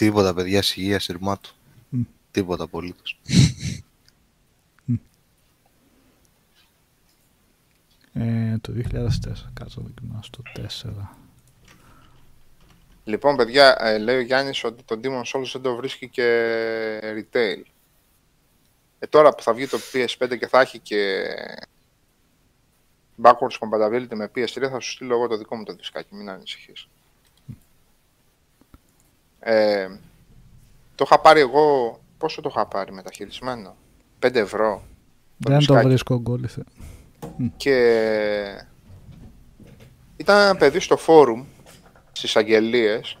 Τίποτα, 0.00 0.34
παιδιά, 0.34 0.62
υγεία, 0.74 0.98
σειρμάτου. 0.98 1.50
Μμ. 1.88 2.02
Τίποτα 2.30 2.64
απολύτως. 2.64 3.20
Ε, 8.12 8.58
το 8.60 8.72
2004. 8.72 9.50
Κάτσε 9.52 9.80
να 9.80 9.86
δοκιμάσω 9.86 10.30
το 10.30 10.42
4. 10.54 11.16
Λοιπόν, 13.04 13.36
παιδιά, 13.36 13.76
ε, 13.80 13.98
λέει 13.98 14.16
ο 14.16 14.20
Γιάννης 14.20 14.64
ότι 14.64 14.82
το 14.82 15.00
Demon 15.02 15.22
Souls 15.22 15.50
δεν 15.52 15.62
το 15.62 15.76
βρίσκει 15.76 16.08
και 16.08 16.98
retail. 17.02 17.62
Ε, 18.98 19.06
τώρα 19.06 19.34
που 19.34 19.42
θα 19.42 19.54
βγει 19.54 19.66
το 19.66 19.78
PS5 19.92 20.38
και 20.38 20.46
θα 20.46 20.60
έχει 20.60 20.78
και 20.78 21.24
backwards 23.22 23.58
compatibility 23.58 24.14
με 24.14 24.30
PS3, 24.34 24.68
θα 24.70 24.80
σου 24.80 24.90
στείλω 24.90 25.14
εγώ 25.14 25.26
το 25.26 25.36
δικό 25.36 25.56
μου 25.56 25.64
το 25.64 25.72
δισκάκι, 25.72 26.14
μην 26.14 26.30
ανησυχείς. 26.30 26.88
Ε, 29.40 29.88
το 30.94 31.04
είχα 31.06 31.20
πάρει 31.20 31.40
εγώ, 31.40 32.00
πόσο 32.18 32.40
το 32.40 32.48
είχα 32.52 32.66
πάρει 32.66 32.92
μεταχειρισμένο, 32.92 33.74
5 34.26 34.34
ευρώ. 34.34 34.82
Δεν 35.36 35.52
το 35.52 35.58
δισκάκι. 35.58 35.86
βρίσκω 35.86 36.18
γκόλιθε. 36.18 36.62
και 37.56 37.74
ήταν 40.16 40.40
ένα 40.40 40.56
παιδί 40.56 40.80
στο 40.80 40.96
φόρουμ 40.96 41.44
στις 42.12 42.36
αγγελίες 42.36 43.18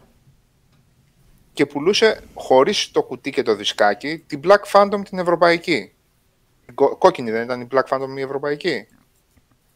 και 1.52 1.66
πουλούσε 1.66 2.20
χωρίς 2.34 2.90
το 2.90 3.02
κουτί 3.02 3.30
και 3.30 3.42
το 3.42 3.54
δισκάκι 3.54 4.18
την 4.18 4.40
Black 4.44 4.62
Phantom 4.72 5.00
την 5.08 5.18
ευρωπαϊκή. 5.18 5.92
Την 6.64 6.74
κο- 6.74 6.96
Κόκκινη 6.96 7.30
δεν 7.30 7.42
ήταν 7.42 7.60
η 7.60 7.66
Black 7.70 7.84
Phantom 7.88 8.16
η 8.16 8.20
ευρωπαϊκή. 8.20 8.86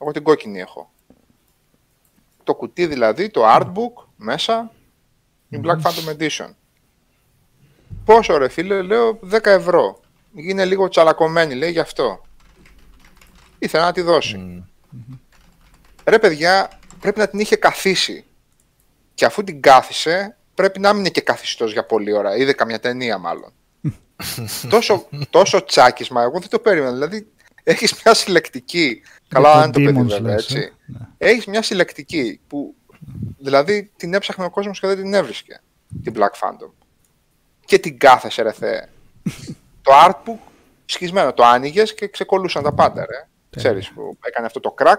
Εγώ 0.00 0.10
την 0.12 0.22
κόκκινη 0.22 0.60
έχω. 0.60 0.90
Το 2.44 2.54
κουτί 2.54 2.86
δηλαδή, 2.86 3.30
το 3.30 3.42
artbook 3.46 4.04
μέσα, 4.16 4.72
η 5.54 5.60
Black 5.64 5.80
Phantom 5.82 6.16
Edition. 6.18 6.48
Πόσο 8.04 8.36
ρε 8.36 8.48
φίλε, 8.48 8.82
λέω 8.82 9.18
10 9.32 9.38
ευρώ. 9.44 10.00
Είναι 10.34 10.64
λίγο 10.64 10.88
τσαλακωμένη, 10.88 11.54
λέει 11.54 11.70
γι' 11.70 11.78
αυτό. 11.78 12.22
Ήθελα 13.58 13.84
να 13.84 13.92
τη 13.92 14.00
δώσει. 14.00 14.36
Μμ. 14.36 14.62
Ρε 16.04 16.18
παιδιά, 16.18 16.70
πρέπει 17.00 17.18
να 17.18 17.28
την 17.28 17.38
είχε 17.38 17.56
καθίσει. 17.56 18.24
Και 19.14 19.24
αφού 19.24 19.44
την 19.44 19.60
κάθισε, 19.60 20.36
πρέπει 20.54 20.80
να 20.80 20.90
μην 20.92 21.00
είναι 21.00 21.08
και 21.08 21.20
καθιστός 21.20 21.72
για 21.72 21.84
πολλή 21.84 22.12
ώρα. 22.12 22.36
Είδε 22.36 22.52
καμιά 22.52 22.80
ταινία 22.80 23.18
μάλλον. 23.18 23.52
τόσο, 24.70 25.08
τόσο 25.30 25.64
τσάκισμα, 25.64 26.22
εγώ 26.22 26.38
δεν 26.40 26.48
το 26.48 26.58
περίμενα. 26.58 26.92
Δηλαδή, 26.92 27.26
έχεις 27.62 28.02
μια 28.04 28.14
συλλεκτική. 28.14 29.02
Καλά, 29.28 29.52
Για 29.52 29.60
αν 29.60 29.72
το 29.72 29.80
παιδί 29.80 30.00
Demons 30.00 30.06
βέβαια, 30.06 30.20
λες, 30.20 30.42
έτσι. 30.42 30.58
ε; 30.58 30.72
Ναι. 30.86 30.98
Έχεις 31.18 31.46
μια 31.46 31.62
συλλεκτική 31.62 32.40
που, 32.46 32.74
δηλαδή, 33.38 33.90
την 33.96 34.14
έψαχνε 34.14 34.44
ο 34.44 34.50
κόσμος 34.50 34.80
και 34.80 34.86
δεν 34.86 34.96
την 34.96 35.14
έβρισκε. 35.14 35.60
Την 36.02 36.12
Black 36.16 36.22
Phantom. 36.40 36.70
Και 37.64 37.78
την 37.78 37.98
κάθεσε, 37.98 38.42
ρε 38.42 38.52
Θεέ. 38.52 38.88
το 39.82 39.92
artbook, 40.06 40.38
σχισμένο, 40.84 41.32
το 41.32 41.44
άνοιγες 41.44 41.94
και 41.94 42.08
ξεκολούσαν 42.08 42.62
τα 42.62 42.72
πάντα, 42.74 43.06
ρε. 43.06 43.28
Ξέρεις 43.56 43.90
που 43.90 44.16
έκανε 44.20 44.46
αυτό 44.46 44.60
το 44.60 44.74
crack 44.78 44.96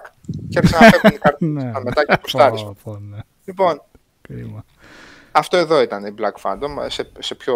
και 0.50 0.58
άρχισαν 0.58 0.80
να 0.84 0.90
φεύγουν 0.90 1.12
οι 1.16 1.18
κάρτες 1.24 1.48
Ναι. 1.50 1.72
μετά 1.84 2.06
και 2.06 2.18
προστάρεις. 2.18 2.62
Πω, 2.64 2.76
πω, 2.84 2.98
ναι. 2.98 3.18
Λοιπόν, 3.46 3.82
Κρίμα. 4.22 4.66
αυτό 5.32 5.58
εδώ 5.58 5.82
ήταν 5.82 6.06
η 6.06 6.14
Black 6.18 6.42
Phantom, 6.42 6.86
σε, 6.88 7.12
σε 7.20 7.36
πιο, 7.36 7.56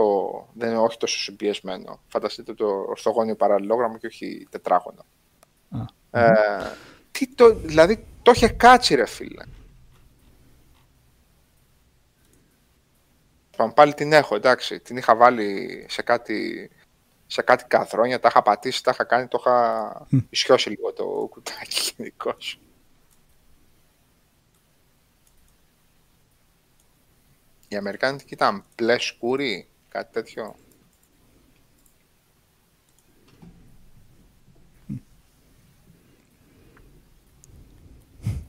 δεν 0.54 0.70
είναι 0.70 0.78
όχι 0.80 0.98
τόσο 0.98 1.20
συμπιεσμένο. 1.20 2.00
Φανταστείτε 2.08 2.54
το 2.54 2.66
ορθογώνιο 2.90 3.36
παραλληλόγραμμο 3.36 3.98
και 3.98 4.08
όχι 4.08 4.48
τετράγωνο. 4.50 5.06
Α. 5.70 6.20
Ε, 6.26 6.72
τι 7.12 7.36
το, 7.36 7.56
δηλαδή, 7.56 8.06
το 8.22 8.32
είχε 8.36 8.48
κάτσει 8.48 8.96
ρε 8.96 9.06
φίλε. 9.06 9.44
Πάμε, 13.60 13.73
Πάλι 13.73 13.94
την 13.94 14.14
έχω, 14.14 14.36
εντάξει. 14.36 14.80
Την 14.80 14.98
είχα 14.98 15.15
βάλει 15.15 15.86
σε 15.90 16.02
κάτι, 16.02 16.69
σε 17.27 17.41
κάτι 17.41 17.64
καθρόνια, 17.68 18.19
τα 18.19 18.27
είχα 18.27 18.41
πατήσει, 18.41 18.84
τα 18.84 18.91
είχα 18.91 19.03
κάνει, 19.03 19.27
το 19.27 19.38
είχα 19.40 20.07
ισιώσει 20.30 20.69
λίγο 20.69 20.94
το 20.94 21.06
κουτάκι 21.30 21.94
γενικώς. 21.98 22.60
Η 27.68 27.76
Αμερικάνικη 27.76 28.34
ήταν 28.34 28.64
μπλε 28.76 28.99
σκούρι, 28.99 29.68
κάτι 29.90 30.14
τέτοιο. 30.14 30.56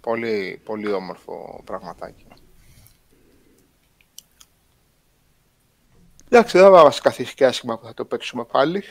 Πολύ, 0.00 0.60
πολύ 0.64 0.92
όμορφο 0.92 1.62
πραγματάκι. 1.64 2.26
Εντάξει, 6.32 6.58
δεν 6.58 6.66
θα 6.72 6.82
μας 6.82 7.00
καθίσει 7.00 7.34
και 7.34 7.44
άσχημα 7.46 7.78
που 7.78 7.86
θα 7.86 7.94
το 7.94 8.04
παίξουμε 8.04 8.44
πάλι. 8.44 8.82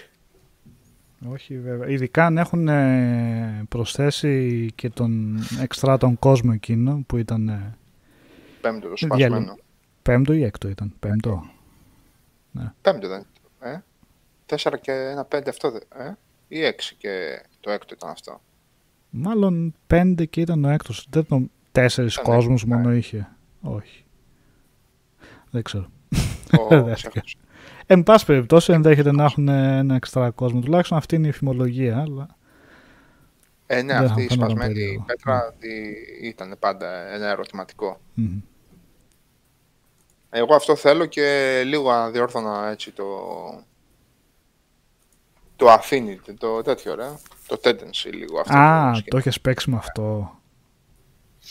Όχι 1.31 1.59
βέβαια. 1.59 1.87
Ειδικά 1.89 2.25
αν 2.25 2.37
έχουν 2.37 2.67
ε, 2.67 3.65
προσθέσει 3.69 4.67
και 4.75 4.89
τον 4.89 5.39
εξτρά 5.61 5.97
τον 5.97 6.19
κόσμο 6.19 6.51
εκείνο 6.55 7.03
που 7.07 7.17
ήταν 7.17 7.49
ε, 7.49 7.77
Πέμπτο 8.61 8.87
το 8.87 8.93
Διάλειμμα. 9.15 9.27
σπασμένο. 9.27 9.57
πέμπτο 10.01 10.33
ή 10.33 10.43
έκτο 10.43 10.67
ήταν. 10.69 10.93
Πέμπτο. 10.99 11.43
Πέμπτο 12.81 13.07
δεν 13.07 13.19
ήταν. 13.59 13.71
Ε; 13.73 13.83
Τέσσερα 14.45 14.77
και 14.77 14.91
ένα 14.91 15.25
πέντε 15.25 15.49
αυτό 15.49 15.71
δεν. 15.71 15.81
Ε; 15.97 16.11
Ή 16.47 16.63
έξι 16.63 16.95
και 16.95 17.41
το 17.59 17.71
έκτο 17.71 17.93
ήταν 17.97 18.09
αυτό. 18.09 18.41
Μάλλον 19.09 19.75
πέντε 19.87 20.25
και 20.25 20.41
ήταν 20.41 20.63
ο 20.65 20.69
έκτος. 20.69 21.07
Δεν 21.09 21.21
ήταν 21.21 21.51
τέσσερις 21.71 22.13
Ήταν 22.13 22.25
κόσμους 22.25 22.61
έκτος, 22.61 22.77
μόνο 22.77 22.93
είχε. 22.93 23.29
Όχι. 23.61 24.03
Δεν 25.51 25.63
ξέρω. 25.63 25.87
Ο 26.57 26.67
Δεν 26.83 26.93
ξέχασα. 26.93 27.37
Εν 27.85 28.03
πάση 28.03 28.25
περιπτώσει 28.25 28.73
ενδέχεται 28.73 29.11
να 29.11 29.23
έχουν 29.23 29.47
ένα 29.47 29.95
εξτρά 29.95 30.29
κόσμο. 30.29 30.59
Τουλάχιστον 30.59 30.97
αυτή 30.97 31.15
είναι 31.15 31.27
η 31.27 31.31
φημολογία. 31.31 31.99
Αλλά... 32.01 32.27
Ε, 33.67 33.81
ναι, 33.81 33.93
Δεν 33.93 34.05
αυτή 34.05 34.21
η 34.23 34.27
θα 34.27 34.35
κάνω 34.35 34.49
σπασμένη 34.49 34.73
περίεργο. 34.73 35.03
πέτρα 35.07 35.53
τι 35.59 35.67
ήταν 36.27 36.55
πάντα 36.59 37.13
ένα 37.13 37.27
ερωτηματικό. 37.29 37.99
μμμ. 38.13 38.39
Εγώ 40.29 40.55
αυτό 40.55 40.75
θέλω 40.75 41.05
και 41.05 41.61
λίγο 41.65 41.89
αναδιόρθωνα 41.89 42.67
έτσι 42.69 42.91
το... 42.91 43.05
Το 45.55 45.67
affinity, 45.73 46.33
το 46.39 46.61
τέτοιο 46.61 46.95
ρε. 46.95 47.07
Το 47.47 47.59
tendency 47.63 48.11
λίγο 48.13 48.39
αυτό. 48.39 48.57
Α, 48.57 48.83
το 48.85 48.91
το 48.91 48.97
σκηνικό. 48.97 49.17
είχε 49.17 49.39
παίξει 49.41 49.69
με 49.69 49.77
αυτό. 49.77 50.33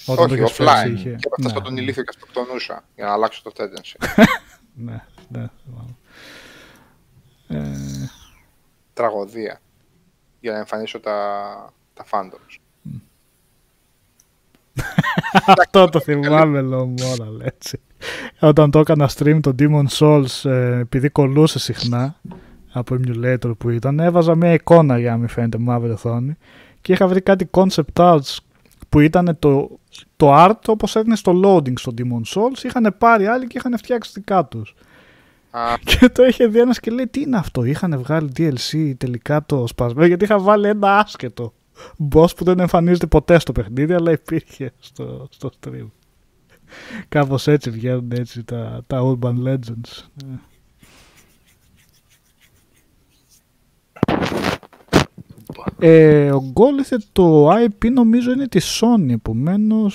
Όταν 0.06 0.28
το 0.28 0.34
Όχι, 0.34 0.42
είχες 0.42 0.56
παίξει, 0.56 0.72
offline. 0.84 0.92
είχε- 0.94 1.10
Και 1.10 1.26
έπαθα 1.26 1.42
Ναι, 1.42 1.48
στον 1.48 1.76
ηλίθιο 1.76 2.02
και 2.02 2.10
αυτοκτονούσα 2.14 2.84
για 2.94 3.04
να 3.04 3.12
αλλάξω 3.12 3.42
το 3.42 3.52
tendency. 3.56 3.96
Ναι, 4.78 5.04
ναι. 5.28 5.46
θυμάμαι. 5.64 5.96
Ε, 7.48 8.08
Τραγωδία. 8.92 9.60
Για 10.40 10.52
να 10.52 10.58
εμφανίσω 10.58 11.00
τα, 11.00 11.72
τα 11.94 12.04
fandoms. 12.10 12.56
αυτό 15.60 15.88
το 15.88 16.00
θυμάμαι 16.00 16.60
λόγω 16.60 16.94
moral, 16.98 17.44
έτσι. 17.44 17.80
Όταν 18.40 18.70
το 18.70 18.78
έκανα 18.78 19.10
stream 19.16 19.38
το 19.40 19.54
Demon 19.58 19.86
Souls, 19.88 20.50
ε, 20.50 20.78
επειδή 20.78 21.08
κολούσε 21.08 21.58
συχνά 21.58 22.20
από 22.72 22.96
emulator 23.00 23.52
που 23.58 23.70
ήταν, 23.70 24.00
έβαζα 24.00 24.34
μια 24.34 24.52
εικόνα 24.52 24.98
για 24.98 25.10
να 25.10 25.16
μην 25.16 25.28
φαίνεται 25.28 25.58
μαύρη 25.58 25.90
οθόνη 25.90 26.36
και 26.80 26.92
είχα 26.92 27.06
βρει 27.06 27.20
κάτι 27.20 27.50
concept 27.50 27.92
arts 27.94 28.36
που 28.88 29.00
ήταν 29.00 29.36
το, 29.38 29.78
το 30.16 30.44
art 30.44 30.60
όπως 30.66 30.96
έδινε 30.96 31.16
στο 31.16 31.40
loading 31.44 31.78
στο 31.78 31.92
Demon 31.98 32.34
Souls, 32.34 32.64
είχαν 32.64 32.94
πάρει 32.98 33.26
άλλοι 33.26 33.46
και 33.46 33.58
είχαν 33.58 33.78
φτιάξει 33.78 34.10
δικά 34.14 34.44
τους. 34.44 34.74
Α, 35.50 35.74
Και 35.84 36.08
το 36.08 36.24
είχε 36.24 36.46
δει 36.46 36.58
ένας 36.58 36.80
και 36.80 36.90
λέει: 36.90 37.06
Τι 37.06 37.20
είναι 37.20 37.36
αυτό, 37.36 37.64
είχαν 37.64 37.98
βγάλει 37.98 38.32
DLC 38.36 38.92
τελικά 38.96 39.46
το 39.46 39.66
σπασμένο. 39.66 40.06
Γιατί 40.06 40.24
είχα 40.24 40.38
βάλει 40.38 40.68
ένα 40.68 40.98
άσχετο 40.98 41.52
boss 42.12 42.36
που 42.36 42.44
δεν 42.44 42.60
εμφανίζεται 42.60 43.06
ποτέ 43.06 43.38
στο 43.38 43.52
παιχνίδι, 43.52 43.92
αλλά 43.92 44.12
υπήρχε 44.12 44.72
στο, 44.78 45.28
στο 45.30 45.50
stream. 45.60 45.86
Κάπως 47.08 47.46
έτσι 47.46 47.70
βγαίνουν 47.70 48.12
έτσι 48.12 48.44
τα, 48.44 48.82
τα 48.86 49.00
Urban 49.02 49.34
Legends. 49.44 50.02
Ε, 55.78 56.30
ο 56.30 56.40
Γκόλιθε 56.40 56.98
το 57.12 57.50
IP 57.50 57.90
νομίζω 57.92 58.32
είναι 58.32 58.48
τη 58.48 58.60
Sony, 58.62 59.10
επομένω. 59.10 59.90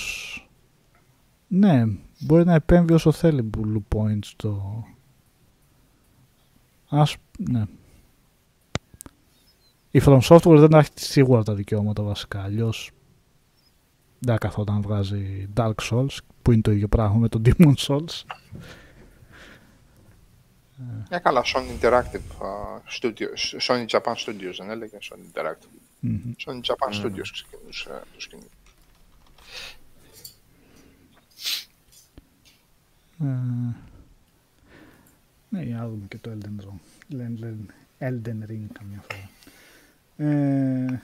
Ναι, 1.48 1.84
μπορεί 2.20 2.46
να 2.46 2.54
επέμβει 2.54 2.94
όσο 2.94 3.12
θέλει 3.12 3.50
Blue 3.58 3.98
Point 3.98 4.20
στο, 4.22 4.84
Ας, 6.96 7.16
ναι. 7.38 7.66
Η 9.92 10.02
From 10.06 10.20
Software 10.20 10.58
δεν 10.58 10.80
έχει 10.80 10.90
σίγουρα 10.94 11.44
τα 11.44 11.54
δικαιώματα 11.54 12.04
βασικά. 12.04 12.42
Αλλιώς 12.42 12.92
δεν 14.20 14.34
θα 14.34 14.38
καθόταν 14.40 14.76
να 14.76 14.82
βγάζει 14.82 15.48
Dark 15.56 15.74
Souls 15.92 16.18
που 16.42 16.52
είναι 16.52 16.62
το 16.62 16.72
ίδιο 16.72 16.88
πράγμα 16.88 17.18
με 17.18 17.28
το 17.30 17.42
Demon 17.46 17.74
Souls. 17.78 18.24
Μια 21.10 21.20
καλά, 21.20 21.44
Sony 21.46 21.82
Interactive 21.82 22.46
α, 22.46 22.82
Studios. 23.02 23.60
Sony 23.62 23.86
Japan 23.88 24.14
Studios 24.16 24.56
δεν 24.58 24.70
έλεγε, 24.70 24.98
Sony 25.02 25.38
Interactive. 25.38 25.80
Μμμ. 26.00 26.32
Sony 26.46 26.62
Japan 26.62 27.04
Studios 27.04 27.28
ξεκινούσε 27.32 28.02
το 28.14 28.22
σκηνικό. 28.22 28.48
Ε, 33.22 33.26
ναι, 35.50 35.62
για 35.64 35.78
να 35.78 35.88
δούμε 35.88 36.06
και 36.08 36.18
το 36.18 36.32
Elden 36.32 36.64
Ring. 36.64 36.80
Elden, 37.14 37.56
Elden 38.00 38.50
Ring 38.50 38.66
καμιά 38.74 39.04
φορά. 39.08 39.30
Ε, 40.18 41.02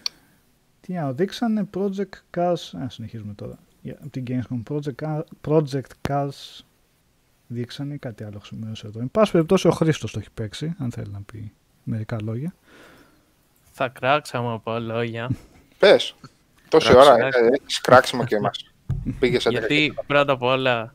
τι 0.82 0.98
άλλο, 0.98 1.14
δείξανε 1.14 1.68
Project 1.74 2.38
Cars, 2.38 2.78
α, 2.78 2.90
συνεχίζουμε 2.90 3.34
τώρα, 3.34 3.60
για, 3.82 3.98
από 4.00 4.10
την 4.10 4.24
Gamescom, 4.28 4.64
Project, 4.70 4.96
Car- 5.04 5.24
Project 5.48 5.92
Cars 6.10 6.60
δείξανε 7.52 7.94
ή 7.94 7.98
κάτι 7.98 8.24
άλλο 8.24 8.42
σημείωσε 8.44 8.88
εδώ. 8.88 9.00
Εν 9.00 9.12
πάση 9.12 9.32
περιπτώσει 9.32 9.68
ο 9.68 9.72
Χρήστος 9.72 10.12
το 10.12 10.20
έχει 10.20 10.30
παίξει, 10.34 10.76
αν 10.78 10.92
θέλει 10.92 11.12
να 11.12 11.22
πει 11.22 11.52
μερικά 11.84 12.18
λόγια. 12.22 12.54
Θα 13.72 13.88
κράξαμε 13.88 14.54
από 14.54 14.80
λόγια. 14.80 15.30
Πες, 15.78 16.16
τόση 16.70 16.90
Κράξιμο, 16.90 17.16
ώρα 17.16 17.28
ε, 17.28 17.30
έχεις 17.62 17.82
κράξιμο 17.82 18.26
και 18.26 18.36
εμάς. 18.36 18.74
Πήγες 19.20 19.48
11 19.48 19.52
Γιατί 19.52 19.94
πρώτα 20.08 20.32
απ' 20.32 20.42
όλα 20.42 20.94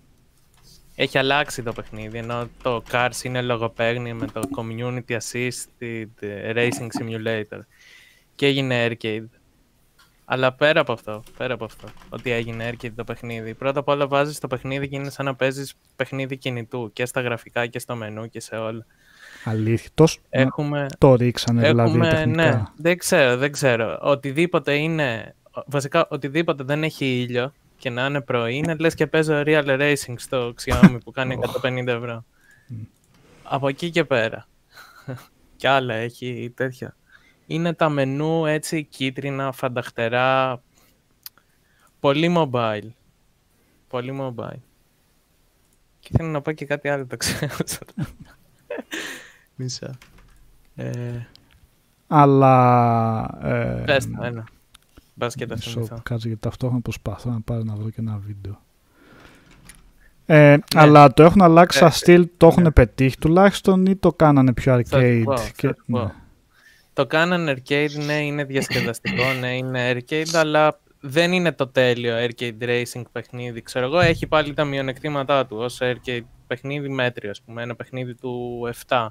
έχει 0.94 1.18
αλλάξει 1.18 1.62
το 1.62 1.72
παιχνίδι, 1.72 2.18
ενώ 2.18 2.48
το 2.62 2.82
Cars 2.90 3.22
είναι 3.22 3.43
λογοπαίγνιο 3.43 4.14
με 4.14 4.26
το 4.26 4.40
Community 4.56 5.18
Assisted 5.18 6.06
Racing 6.55 6.89
Simulator 7.01 7.60
και 8.35 8.47
έγινε 8.47 8.89
arcade. 8.90 9.26
Αλλά 10.24 10.52
πέρα 10.52 10.80
από 10.80 10.92
αυτό, 10.92 11.22
πέρα 11.36 11.55
από 11.55 11.64
αυτό, 11.64 11.88
ότι 12.09 12.30
έγινε 12.30 12.70
arcade 12.72 12.92
το 12.96 13.05
παιχνίδι, 13.05 13.55
πρώτα 13.55 13.80
απ' 13.80 13.88
όλα 13.88 14.06
βάζεις 14.06 14.38
το 14.38 14.46
παιχνίδι 14.46 14.88
και 14.88 14.96
είναι 14.96 15.10
σαν 15.10 15.24
να 15.24 15.34
παίζεις 15.34 15.74
παιχνίδι 15.96 16.36
κινητού 16.36 16.90
και 16.92 17.06
στα 17.06 17.20
γραφικά 17.20 17.66
και 17.66 17.78
στο 17.78 17.96
μενού 17.96 18.28
και 18.28 18.40
σε 18.40 18.56
όλα. 18.56 18.86
Αλήθεια, 19.44 19.90
τόσο 19.94 20.18
Έχουμε, 20.30 20.86
το 20.98 21.14
ρίξανε 21.14 21.68
δηλαδή 21.68 21.90
Έχουμε, 21.90 22.09
τεχνικά. 22.09 22.42
ναι, 22.42 22.62
δεν 22.76 22.98
ξέρω, 22.98 23.36
δεν 23.36 23.52
ξέρω. 23.52 23.98
Οτιδήποτε 24.02 24.74
είναι, 24.74 25.34
βασικά 25.66 26.06
οτιδήποτε 26.10 26.62
δεν 26.64 26.84
έχει 26.84 27.20
ήλιο 27.20 27.52
και 27.78 27.90
να 27.90 28.06
είναι 28.06 28.20
πρωί, 28.20 28.56
είναι 28.56 28.74
λες 28.78 28.94
και 28.94 29.06
παίζω 29.06 29.42
real 29.46 29.80
racing 29.80 30.14
στο 30.16 30.55
Xiaomi 30.64 30.98
που 31.05 31.10
κάνει 31.10 31.38
150 31.62 31.86
ευρώ. 31.86 32.24
Από 33.42 33.68
εκεί 33.68 33.90
και 33.90 34.05
πέρα. 34.05 34.46
Κι 35.56 35.66
άλλα 35.66 35.94
έχει 35.94 36.52
τέτοια. 36.56 36.96
Είναι 37.47 37.73
τα 37.73 37.89
μενού 37.89 38.47
έτσι 38.47 38.85
κίτρινα, 38.85 39.53
φανταχτερά, 39.53 40.62
πολύ 42.01 42.35
mobile. 42.39 42.89
Πολύ 43.89 44.19
mobile. 44.21 44.59
Και 46.01 46.09
θέλω 46.16 46.29
να 46.29 46.41
πω 46.41 46.53
και 46.53 46.65
κάτι 46.65 46.89
άλλο, 46.89 47.07
το 47.07 47.16
ξέρω. 47.16 47.57
Μισά. 49.55 49.99
Ε, 50.75 51.27
Αλλά... 52.07 53.39
Ε, 53.43 53.83
Πες 53.87 54.05
το 54.11 54.23
ένα. 54.23 54.45
Μπας 55.15 55.35
και 55.35 55.47
τα 55.47 55.55
Μισό, 55.55 55.71
θυμηθώ. 55.71 55.99
κάτσε 56.03 56.27
γιατί 56.29 56.43
ταυτόχρονα 56.43 56.81
προσπαθώ 56.81 57.31
να 57.31 57.41
πάρω 57.41 57.62
να 57.62 57.75
βρω 57.75 57.91
και 57.91 58.01
ένα 58.01 58.19
βίντεο. 58.27 58.62
Ε, 60.27 60.57
Αλλά 60.75 61.12
το 61.12 61.23
έχουν 61.23 61.43
αλλάξει 61.43 61.79
Ναι. 61.81 61.87
Ε, 61.87 61.91
σαν 61.91 61.99
στυλ, 62.01 62.29
το 62.37 62.47
έχουν 62.47 62.62
ναι. 62.62 62.71
πετύχει 62.71 63.19
τουλάχιστον 63.19 63.87
ή 63.87 63.97
το 63.97 64.12
κάνανε 64.12 64.53
πιο 64.53 64.73
Θα 64.73 64.83
σου 64.85 64.97
arcade. 64.97 65.23
πω, 65.25 65.37
θα 65.37 65.51
και, 65.57 65.66
σου 65.69 65.75
πω. 65.87 65.99
ναι. 65.99 66.12
Το 66.95 67.07
κάνανε 67.07 67.55
arcade, 67.57 68.05
ναι, 68.05 68.25
είναι 68.25 68.45
διασκεδαστικό, 68.45 69.33
ναι, 69.41 69.57
είναι 69.57 69.93
arcade, 69.93 70.35
αλλά 70.35 70.81
δεν 71.01 71.33
είναι 71.33 71.53
το 71.53 71.66
τέλειο 71.66 72.16
arcade 72.16 72.62
racing 72.62 73.03
παιχνίδι. 73.12 73.62
Ξέρω 73.62 73.87
εγώ, 73.87 74.01
έχει 74.01 74.27
πάλι 74.27 74.55
τα 74.55 74.65
μειονεκτήματά 74.65 75.47
του 75.47 75.57
ως 75.57 75.79
arcade 75.81 76.25
παιχνίδι 76.47 76.89
μέτριο, 76.89 77.31
ας 77.31 77.43
πούμε, 77.43 77.62
ένα 77.62 77.77
παιχνίδι 77.77 78.15
του 78.15 78.61
7. 78.87 79.07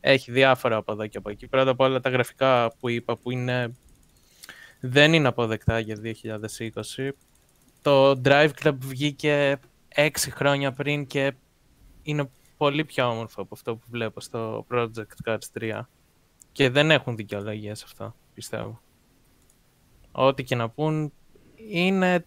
Έχει 0.00 0.32
διάφορα 0.32 0.76
από 0.76 0.92
εδώ 0.92 1.06
και 1.06 1.18
από 1.18 1.30
εκεί. 1.30 1.46
Πρώτα 1.46 1.70
απ' 1.70 1.80
όλα 1.80 2.00
τα 2.00 2.10
γραφικά 2.10 2.72
που 2.80 2.88
είπα, 2.88 3.16
που 3.16 3.30
είναι 3.30 3.74
δεν 4.80 5.12
είναι 5.12 5.28
αποδεκτά 5.28 5.78
για 5.78 5.96
2020. 6.96 7.10
Το 7.82 8.20
Drive 8.24 8.50
Club 8.62 8.76
βγήκε 8.78 9.58
6 9.94 10.08
χρόνια 10.30 10.72
πριν 10.72 11.06
και 11.06 11.32
είναι 12.02 12.30
πολύ 12.56 12.84
πιο 12.84 13.10
όμορφο 13.10 13.42
από 13.42 13.54
αυτό 13.54 13.76
που 13.76 13.86
βλέπω 13.90 14.20
στο 14.20 14.66
Project 14.70 15.28
Cars 15.30 15.60
3. 15.60 15.80
Και 16.58 16.70
δεν 16.70 16.90
έχουν 16.90 17.16
δικαιολογία 17.16 17.74
σε 17.74 17.84
αυτό, 17.86 18.14
πιστεύω. 18.34 18.80
Ό,τι 20.12 20.44
και 20.44 20.54
να 20.54 20.68
πούν 20.68 21.12
είναι 21.54 22.26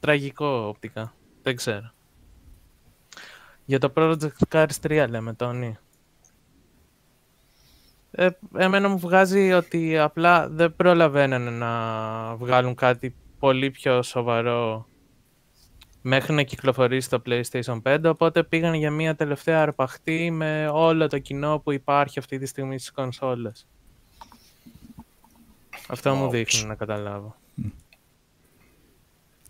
τραγικό 0.00 0.46
οπτικά. 0.46 1.14
Δεν 1.42 1.56
ξέρω. 1.56 1.92
Για 3.64 3.78
το 3.78 3.92
Project 3.96 4.28
Cars 4.48 4.66
3 4.82 5.06
λέμε, 5.08 5.34
Τόνι. 5.34 5.76
Ε, 8.10 8.28
εμένα 8.56 8.88
μου 8.88 8.98
βγάζει 8.98 9.52
ότι 9.52 9.98
απλά 9.98 10.48
δεν 10.48 10.76
προλαβαίνουν 10.76 11.52
να 11.52 12.36
βγάλουν 12.36 12.74
κάτι 12.74 13.14
πολύ 13.38 13.70
πιο 13.70 14.02
σοβαρό 14.02 14.86
μέχρι 16.06 16.34
να 16.34 16.42
κυκλοφορήσει 16.42 17.08
το 17.08 17.22
PlayStation 17.26 17.82
5, 17.82 17.98
οπότε 18.04 18.42
πήγαν 18.42 18.74
για 18.74 18.90
μια 18.90 19.14
τελευταία 19.14 19.62
αρπαχτή 19.62 20.30
με 20.30 20.68
όλο 20.72 21.08
το 21.08 21.18
κοινό 21.18 21.58
που 21.58 21.72
υπάρχει 21.72 22.18
αυτή 22.18 22.38
τη 22.38 22.46
στιγμή 22.46 22.78
στις 22.78 22.90
κονσόλες. 22.90 23.66
Αυτό 25.88 26.14
μου 26.14 26.28
δείχνει 26.28 26.64
να 26.64 26.74
καταλάβω. 26.74 27.36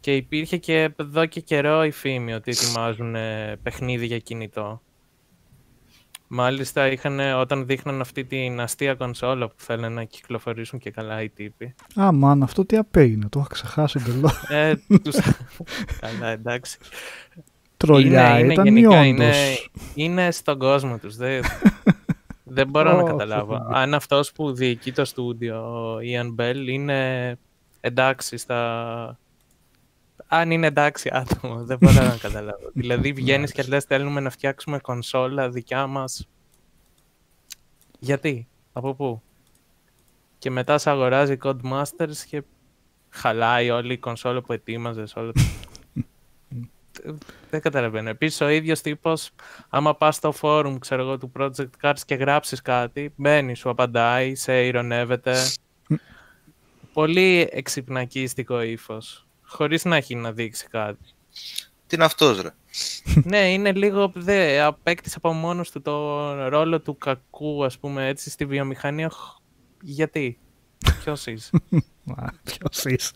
Και 0.01 0.17
υπήρχε 0.17 0.57
και 0.57 0.93
εδώ 0.97 1.27
και 1.27 1.41
καιρό 1.41 1.85
η 1.85 1.91
φήμη 1.91 2.33
ότι 2.35 2.51
ετοιμάζουν 2.51 3.15
ε, 3.15 3.57
παιχνίδι 3.63 4.07
για 4.07 4.19
κινητό. 4.19 4.83
Μάλιστα 6.29 6.93
είχαν, 6.93 7.21
όταν 7.21 7.67
δείχναν 7.67 8.01
αυτή 8.01 8.25
την 8.25 8.61
αστεία 8.61 8.95
κονσόλα 8.95 9.49
που 9.49 9.55
θέλουν 9.57 9.93
να 9.93 10.05
κυκλοφορήσουν 10.05 10.79
και 10.79 10.91
καλά 10.91 11.23
οι 11.23 11.29
τύποι. 11.29 11.75
Α, 12.01 12.13
μαν, 12.13 12.43
αυτό 12.43 12.65
τι 12.65 12.77
απέγινε, 12.77 13.29
το 13.29 13.39
είχα 13.39 13.49
ξεχάσει 13.49 14.01
εντελώς. 14.03 14.45
Ε, 14.49 14.75
τους... 15.03 15.17
καλά, 16.01 16.29
εντάξει. 16.29 16.79
Τρολιά 17.77 18.39
είναι, 18.39 18.53
ήταν 18.53 18.67
είναι, 18.67 18.79
ή 18.79 18.83
γενικά, 18.83 19.01
όντως. 19.01 19.07
είναι, 19.07 19.33
είναι 19.95 20.31
στον 20.31 20.59
κόσμο 20.59 20.99
τους. 20.99 21.17
Δεν, 21.17 21.45
δεν 22.45 22.69
μπορώ 22.69 22.93
να 22.93 23.03
Ω, 23.03 23.05
καταλάβω. 23.05 23.57
Θεέ. 23.57 23.83
Αν 23.83 23.95
αυτός 23.95 24.33
που 24.33 24.53
διοικεί 24.53 24.93
το 24.93 25.05
στούντιο, 25.05 25.57
ο 25.57 25.99
Ian 25.99 26.41
Bell, 26.41 26.67
είναι 26.67 27.39
εντάξει 27.81 28.37
στα... 28.37 29.19
Αν 30.27 30.51
είναι 30.51 30.67
εντάξει 30.67 31.11
άτομο, 31.13 31.65
δεν 31.65 31.79
μπορώ 31.81 32.03
να 32.03 32.17
καταλάβω. 32.17 32.71
δηλαδή 32.75 33.13
βγαίνεις 33.13 33.53
και 33.53 33.63
λες 33.63 33.85
θέλουμε 33.85 34.21
να 34.21 34.31
φτιάξουμε 34.31 34.79
κονσόλα 34.79 35.51
δικιά 35.51 35.87
μας. 35.87 36.29
Γιατί, 37.99 38.49
από 38.73 38.95
πού; 38.95 39.23
Και 40.39 40.51
μετά 40.51 40.79
σε 40.79 40.91
αγοράζει 40.91 41.37
Codemasters 41.43 42.17
και 42.29 42.43
χαλάει 43.11 43.71
όλη 43.71 43.93
η 43.93 43.99
κονσόλα 43.99 44.41
που 44.43 44.53
ετοίμαζες. 44.53 45.17
Όλο... 45.17 45.33
το- 45.33 45.41
δεν 47.51 47.61
καταλαβαίνω. 47.61 48.09
Επίσης 48.09 48.41
ο 48.41 48.49
ίδιος 48.49 48.81
τύπος, 48.81 49.31
άμα 49.69 49.95
πας 49.97 50.17
στο 50.17 50.35
forum 50.41 50.77
ξέρω 50.81 51.03
εγώ, 51.03 51.19
του 51.19 51.33
Project 51.39 51.67
Cars 51.83 51.99
και 52.07 52.15
γράψεις 52.15 52.63
κάτι, 52.63 53.13
μπαίνεις, 53.17 53.59
σου 53.59 53.71
απαντάει, 53.71 54.35
σε 54.35 54.67
ηρωνεύεται. 54.67 55.37
Πολύ 56.93 57.49
εξυπνακίστικο 57.53 58.61
ύφος. 58.63 59.24
Χωρίς 59.55 59.85
να 59.85 59.97
έχει 59.97 60.15
να 60.15 60.33
δείξει 60.33 60.69
κάτι. 60.69 60.99
Τι 61.87 61.95
είναι 61.97 62.05
αυτός 62.05 62.41
ρε; 62.41 62.49
ναι, 63.33 63.53
είναι 63.53 63.73
λίγο. 63.73 64.13
Δε, 64.15 64.61
απέκτησε 64.61 65.15
από 65.19 65.33
μόνος 65.33 65.71
του 65.71 65.83
το 65.83 66.49
ρόλο 66.49 66.81
του 66.81 66.99
κακού, 66.99 67.65
ας 67.65 67.79
πούμε, 67.79 68.09
έτσι, 68.09 68.31
στη 68.31 68.45
βιομηχανία. 68.45 69.11
Χ- 69.11 69.37
Γιατί; 69.83 70.39
Ποιος 71.03 71.27
είσαι; 71.27 71.51
Μα, 72.05 72.33
ποιος 72.43 72.85
είσαι; 72.85 73.13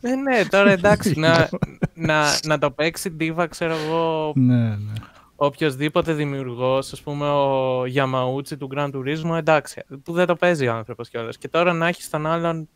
ε, 0.00 0.14
ναι, 0.14 0.44
τώρα 0.44 0.70
εντάξει, 0.70 1.18
να, 1.18 1.48
να, 1.94 2.24
να 2.44 2.58
το 2.58 2.70
παίξει 2.70 3.10
ντίβα, 3.10 3.46
ξέρω 3.46 3.74
εγώ, 3.74 4.32
ναι, 4.36 4.68
ναι. 4.68 4.92
οποιοδήποτε 5.36 6.12
δημιουργός, 6.12 6.92
ας 6.92 7.00
πούμε 7.02 7.28
ο 7.28 7.86
Γιαμαούτσι 7.86 8.56
του 8.56 8.68
Grand 8.74 8.90
Turismo, 8.94 9.36
εντάξει, 9.36 9.82
που 10.02 10.12
δεν 10.12 10.26
το 10.26 10.36
παίζει 10.36 10.66
ο 10.66 10.74
άνθρωπος 10.74 11.08
κιόλας. 11.08 11.38
Και 11.38 11.48
τώρα 11.48 11.72
να 11.72 11.86
έχεις 11.88 12.10
τον 12.10 12.26
άλλον 12.26 12.68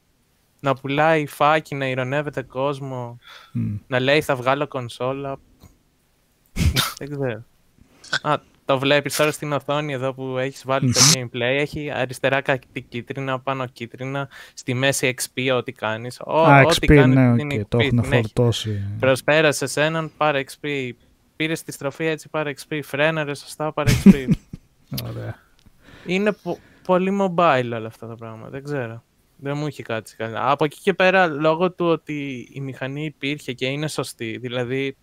να 0.65 0.75
πουλάει 0.75 1.27
φάκι, 1.27 1.75
να 1.75 1.87
ειρωνεύεται 1.87 2.43
κόσμο, 2.43 3.19
Μμ. 3.53 3.75
να 3.87 4.01
λέει 4.01 4.21
θα 4.21 4.37
βγάλω 4.37 4.67
κονσόλα. 4.69 5.37
δεν 6.99 7.11
ξέρω. 7.11 7.45
Α, 8.23 8.37
το 8.65 8.79
βλέπεις 8.79 9.17
τώρα 9.17 9.31
στην 9.33 9.53
οθόνη 9.53 9.93
εδώ 9.93 10.15
που 10.15 10.39
έχεις 10.39 10.63
βάλει 10.67 10.93
το 10.93 11.01
gameplay. 11.15 11.41
Έχει 11.41 11.91
αριστερά 11.91 12.41
κάτι 12.41 12.81
κίτρινα, 12.83 13.41
πάνω 13.41 13.67
κίτρινα, 13.67 14.29
στη 14.55 14.75
μέση 14.75 15.15
XP 15.21 15.51
ό,τι 15.57 15.73
κάνεις. 15.73 16.21
Α, 16.21 16.61
Ό,τι 16.67 16.77
XP, 16.81 16.95
κάνεις 16.95 17.17
ναι, 17.17 17.35
στην 17.35 17.51
οκ, 17.53 17.61
XP 17.61 17.65
το 17.69 17.79
έχουν 17.79 17.89
την 18.01 18.13
έχει. 18.13 18.23
φορτώσει. 18.23 18.83
Προσπέρασες 18.99 19.77
έναν, 19.77 20.11
πάρε 20.17 20.45
XP. 20.51 20.91
Πήρες 21.37 21.63
τη 21.63 21.73
στροφή 21.73 22.05
έτσι, 22.05 22.29
πάρε 22.29 22.53
XP. 22.69 22.81
Φρέναρες 22.83 23.39
σωστά, 23.39 23.73
πάρε 23.73 23.93
XP. 24.05 24.29
Ωραία. 25.09 25.35
Είναι 26.07 26.33
πο- 26.33 26.59
πολύ 26.85 27.19
mobile 27.21 27.71
όλα 27.75 27.87
αυτά 27.87 28.07
τα 28.07 28.15
πράγματα. 28.15 28.51
Δεν 28.51 28.65
ξέρω. 28.65 29.03
Δεν 29.37 29.57
μου 29.57 29.67
είχε 29.67 29.83
κάτσει 29.83 30.17
καλά. 30.17 30.51
Από 30.51 30.65
εκεί 30.65 30.81
και 30.81 30.95
πέρα, 30.95 31.27
λόγω 31.27 31.73
του 31.73 31.87
ότι 31.87 32.49
η 32.53 32.61
μηχανή 32.61 33.05
υπήρχε 33.05 33.53
και 33.53 33.67
είναι 33.67 33.89
σωστή, 33.89 34.39
δηλαδή 34.39 34.97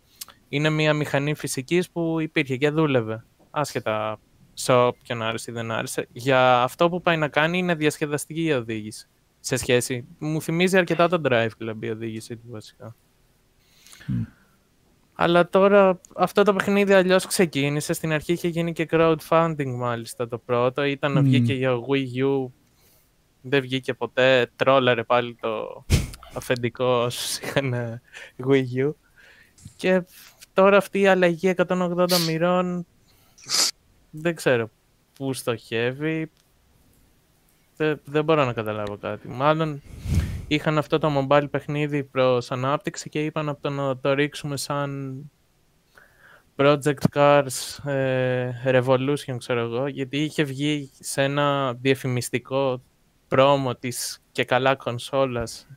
είναι 0.50 0.70
μια 0.70 0.94
μηχανή 0.94 1.36
φυσικής 1.36 1.90
που 1.90 2.20
υπήρχε 2.20 2.58
και 2.58 2.70
δούλευε. 2.70 3.26
Άσχετα 3.52 4.20
σε 4.54 4.74
όποιον 4.74 5.22
άρεσε 5.22 5.52
ή 5.52 5.54
δεν 5.54 5.72
άρεσε. 5.72 6.08
Για 6.12 6.62
αυτό 6.64 6.90
που 6.90 7.02
πάει 7.02 7.18
να 7.18 7.28
κάνει 7.28 7.58
είναι 7.58 7.76
διασκεδαστική 7.76 8.44
η 8.44 8.54
οδήγηση. 8.54 9.08
Σε 9.40 9.56
σχέση. 9.56 10.08
Μου 10.20 10.42
θυμίζει 10.42 10.78
αρκετά 10.78 11.08
το 11.08 11.22
Drive 11.26 11.50
Club 11.62 11.76
η 11.80 11.90
οδήγηση 11.90 12.36
του 12.36 12.48
βασικά. 12.50 12.96
Αλλά 15.14 15.50
τώρα 15.50 16.00
αυτό 16.16 16.44
το 16.44 16.54
παιχνίδι 16.54 16.94
αλλιώς 16.94 17.26
ξεκίνησε. 17.26 17.94
Στην 17.94 18.12
αρχή 18.12 18.32
είχε 18.32 18.48
γίνει 18.48 18.74
και 18.74 18.88
crowdfunding 18.92 19.74
μάλιστα 19.76 20.28
το 20.28 20.38
πρώτο. 20.38 20.84
Ήταν 20.84 21.12
να 21.12 21.22
Μμμ. 21.22 21.28
βγήκε 21.28 21.54
για 21.54 21.72
Wii 21.72 22.24
U. 22.24 22.52
Δεν 23.42 23.62
βγήκε 23.62 23.94
ποτέ. 23.94 24.52
Τρόλαρε 24.56 25.04
πάλι 25.04 25.36
το 25.42 25.86
αφεντικό 26.34 26.86
όσους 26.86 27.38
είχαν 27.38 27.74
ε, 27.74 28.02
Wii 28.48 28.86
U. 28.86 28.92
Και 29.76 30.04
τώρα 30.54 30.78
αυτή 30.78 31.00
η 31.00 31.08
αλλαγή 31.08 31.54
180 31.68 32.08
μοιρών 32.28 32.86
δεν 34.10 34.36
ξέρω 34.36 34.70
πού 35.14 35.34
στοχεύει. 35.34 36.32
Δεν, 37.78 38.02
δεν 38.06 38.24
μπορώ 38.24 38.46
να 38.46 38.54
καταλάβω 38.54 38.98
κάτι. 38.98 39.28
Μάλλον 39.28 39.82
είχαν 40.48 40.78
αυτό 40.78 40.98
το 40.98 41.28
mobile 41.30 41.48
παιχνίδι 41.52 42.04
προς 42.04 42.52
ανάπτυξη 42.52 43.10
και 43.10 43.26
είπαν 43.26 43.50
από 43.50 43.62
το 43.62 43.70
να 43.70 43.98
το 43.98 44.14
ρίξουμε 44.14 44.58
σαν 44.58 45.20
Project 46.56 47.04
Cars 47.14 47.90
ε, 47.90 48.52
Revolution, 48.66 49.36
ξέρω 49.38 49.60
εγώ, 49.60 49.88
γιατί 49.88 50.18
είχε 50.18 50.44
βγει 50.44 50.92
σε 51.00 51.24
ένα 51.24 51.74
διαφημιστικό 51.74 52.82
πρόμο 53.36 53.76
της 53.76 54.22
και 54.32 54.44
καλά 54.44 54.76
κονσόλας 54.76 55.68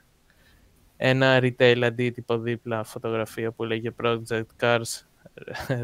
ένα 0.96 1.38
retail 1.42 1.80
αντίτυπο 1.84 2.38
δίπλα 2.38 2.84
φωτογραφία 2.84 3.50
που 3.52 3.64
λέγε 3.64 3.90
Project 4.02 4.42
Cars 4.60 5.00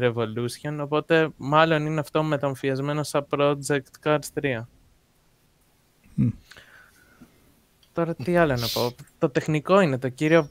Revolution, 0.01 0.77
οπότε 0.79 1.29
μάλλον 1.37 1.85
είναι 1.85 1.99
αυτό 1.99 2.23
μεταμφιασμένο 2.23 3.03
σαν 3.03 3.27
Project 3.29 3.79
Cars 4.03 4.19
3. 4.41 4.61
Μμ. 6.15 6.27
Τώρα 7.93 8.15
τι 8.15 8.37
άλλο 8.37 8.53
να 8.55 8.67
πω. 8.73 8.95
Το 9.17 9.29
τεχνικό 9.29 9.79
είναι 9.79 9.97
το 9.97 10.09
κύριο 10.09 10.49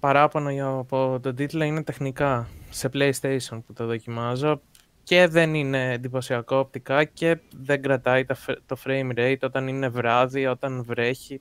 παράπονο 0.00 0.50
για- 0.50 0.66
από 0.66 1.18
τον 1.22 1.34
τίτλο 1.34 1.64
είναι 1.64 1.82
τεχνικά 1.82 2.48
σε 2.70 2.90
PlayStation 2.92 3.60
που 3.66 3.72
το 3.72 3.86
δοκιμάζω 3.86 4.60
και 5.06 5.26
δεν 5.28 5.54
είναι 5.54 5.92
εντυπωσιακό 5.92 6.56
οπτικά 6.56 7.04
και 7.04 7.38
δεν 7.60 7.82
κρατάει 7.82 8.24
τα 8.24 8.34
φ- 8.34 8.58
το 8.66 8.76
frame 8.84 9.10
rate 9.18 9.36
όταν 9.42 9.68
είναι 9.68 9.88
βράδυ, 9.88 10.46
όταν 10.46 10.84
βρέχει. 10.84 11.40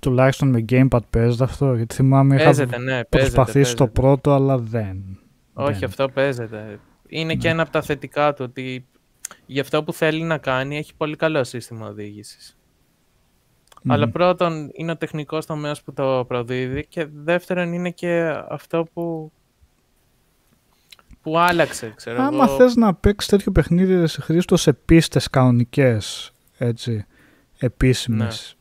Τουλάχιστον 0.00 0.48
με 0.48 0.64
gamepad 0.68 1.00
παίζεται 1.10 1.44
αυτό, 1.44 1.74
γιατί 1.74 1.94
θυμάμαι 1.94 2.34
είχα 2.34 2.44
Παίζεται, 2.44 2.78
ναι, 2.78 2.84
παίζεται. 2.84 3.08
προσπαθήσει 3.08 3.74
το 3.76 3.84
παίζεται. 3.86 4.00
πρώτο, 4.00 4.32
αλλά 4.32 4.58
δεν. 4.58 5.18
Όχι, 5.54 5.78
δεν. 5.78 5.88
αυτό 5.88 6.08
παίζεται. 6.08 6.78
Είναι 7.08 7.34
και 7.34 7.48
ένα 7.48 7.62
από 7.62 7.70
τα 7.70 7.82
θετικά 7.82 8.32
του 8.32 8.44
ότι 8.48 8.86
για 9.46 9.62
αυτό 9.62 9.82
που 9.84 9.92
θέλει 9.92 10.22
να 10.22 10.38
κάνει 10.38 10.76
έχει 10.76 10.94
πολύ 10.94 11.16
καλό 11.16 11.44
σύστημα 11.44 11.86
οδήγησης. 11.88 12.56
Μμμ. 13.82 13.92
Αλλά 13.92 14.08
πρώτον 14.10 14.70
είναι 14.72 14.90
ο 14.90 14.96
τεχνικός 14.96 15.46
τομέας 15.46 15.82
που 15.82 15.92
το 15.92 16.24
προδίδει 16.28 16.86
και 16.86 17.06
δεύτερον 17.14 17.72
είναι 17.72 17.90
και 17.90 18.32
αυτό 18.48 18.86
που, 18.92 19.32
που 21.26 21.38
άλλαξε, 21.38 21.92
ξέρω 21.96 22.22
Άμα 22.22 22.44
εγώ. 22.44 22.56
θες 22.56 22.74
να 22.76 22.94
παίξεις 22.94 23.30
τέτοιο 23.30 23.52
παιχνίδι 23.52 23.94
ρε 23.94 24.06
σε 24.06 24.20
Χρήστο 24.20 24.56
σε 24.56 24.72
πίστες 24.72 25.30
κανονικές, 25.30 26.32
έτσι, 26.58 27.04
επίσημες, 27.58 28.56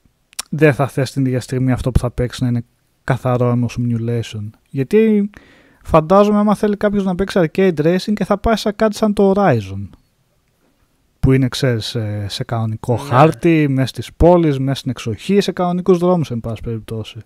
δεν 0.49 0.73
θα 0.73 0.87
θες 0.87 1.11
την 1.11 1.25
ίδια 1.25 1.39
στιγμή 1.41 1.71
αυτό 1.71 1.91
που 1.91 1.99
θα 1.99 2.11
παίξεις 2.11 2.41
να 2.41 2.47
είναι 2.47 2.63
καθαρό 3.03 3.49
έμο 3.49 3.67
simulation. 3.77 4.49
Γιατί 4.69 5.29
φαντάζομαι 5.83 6.37
άμα 6.39 6.55
θέλει 6.55 6.77
κάποιος 6.77 7.03
να 7.03 7.15
παίξει 7.15 7.39
arcade 7.43 7.77
racing 7.81 8.13
και 8.13 8.25
θα 8.25 8.37
πάει 8.37 8.55
σε 8.55 8.71
κάτι 8.71 8.95
σαν 8.95 9.13
το 9.13 9.33
Horizon. 9.35 9.89
που 11.19 11.31
είναι 11.31 11.47
ξέρεις, 11.47 11.85
σε, 11.85 12.27
σε 12.27 12.43
κανονικό 12.43 12.93
Ναι. 12.93 12.99
χάρτη, 12.99 13.67
μέσα 13.69 13.87
στις 13.87 14.13
πόλεις, 14.13 14.59
μέσα 14.59 14.79
στην 14.79 14.91
εξοχή, 14.91 15.41
σε 15.41 15.51
κανονικούς 15.51 15.97
δρόμους 15.97 16.31
εν 16.31 16.39
πάση 16.39 16.61
περιπτώσει. 16.61 17.17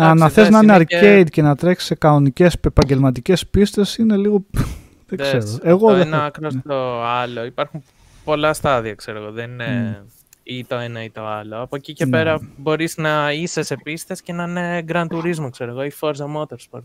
Α, 0.00 0.14
να 0.14 0.28
θες 0.28 0.48
να 0.48 0.58
είναι 0.58 0.74
εντάξει, 0.74 0.96
είναι 0.96 1.20
arcade 1.22 1.30
και... 1.30 1.42
να 1.42 1.56
τρέξεις 1.56 1.86
σε 1.86 1.94
κανονικές 1.94 2.54
επαγγελματικές 2.60 3.46
πίστες 3.46 3.96
είναι 3.96 4.16
λίγο... 4.16 4.44
δεν 5.08 5.18
ξέρω. 5.18 5.40
Δες, 5.40 5.58
Εγώ 5.62 5.88
το 5.88 5.96
δεν 5.96 6.06
ένα 6.06 6.16
θα- 6.18 6.24
άκρο 6.24 6.54
ναι. 6.54 6.60
στο 6.60 7.02
άλλο. 7.02 7.44
Υπάρχουν 7.44 7.82
πολλά 8.24 8.52
στάδια, 8.52 8.94
ξέρω 8.94 9.22
εγώ. 9.22 9.30
Δεν 9.32 9.50
είναι 9.50 10.02
ή 10.42 10.64
το 10.64 10.74
ένα 10.76 11.02
ή 11.04 11.10
το 11.10 11.26
άλλο. 11.26 11.62
Από 11.62 11.76
εκεί 11.76 11.92
και 11.92 12.04
Ναι. 12.04 12.10
πέρα 12.10 12.40
μπορείς 12.56 12.96
να 12.96 13.32
είσαι 13.32 13.62
σε 13.62 13.76
πίστες 13.82 14.22
και 14.22 14.32
να 14.32 14.44
είναι 14.44 14.84
Gran 14.88 15.06
Turismo, 15.06 15.48
ξέρω 15.50 15.70
εγώ, 15.70 15.84
ή 15.84 15.92
Forza 16.00 16.26
Motorsport. 16.36 16.84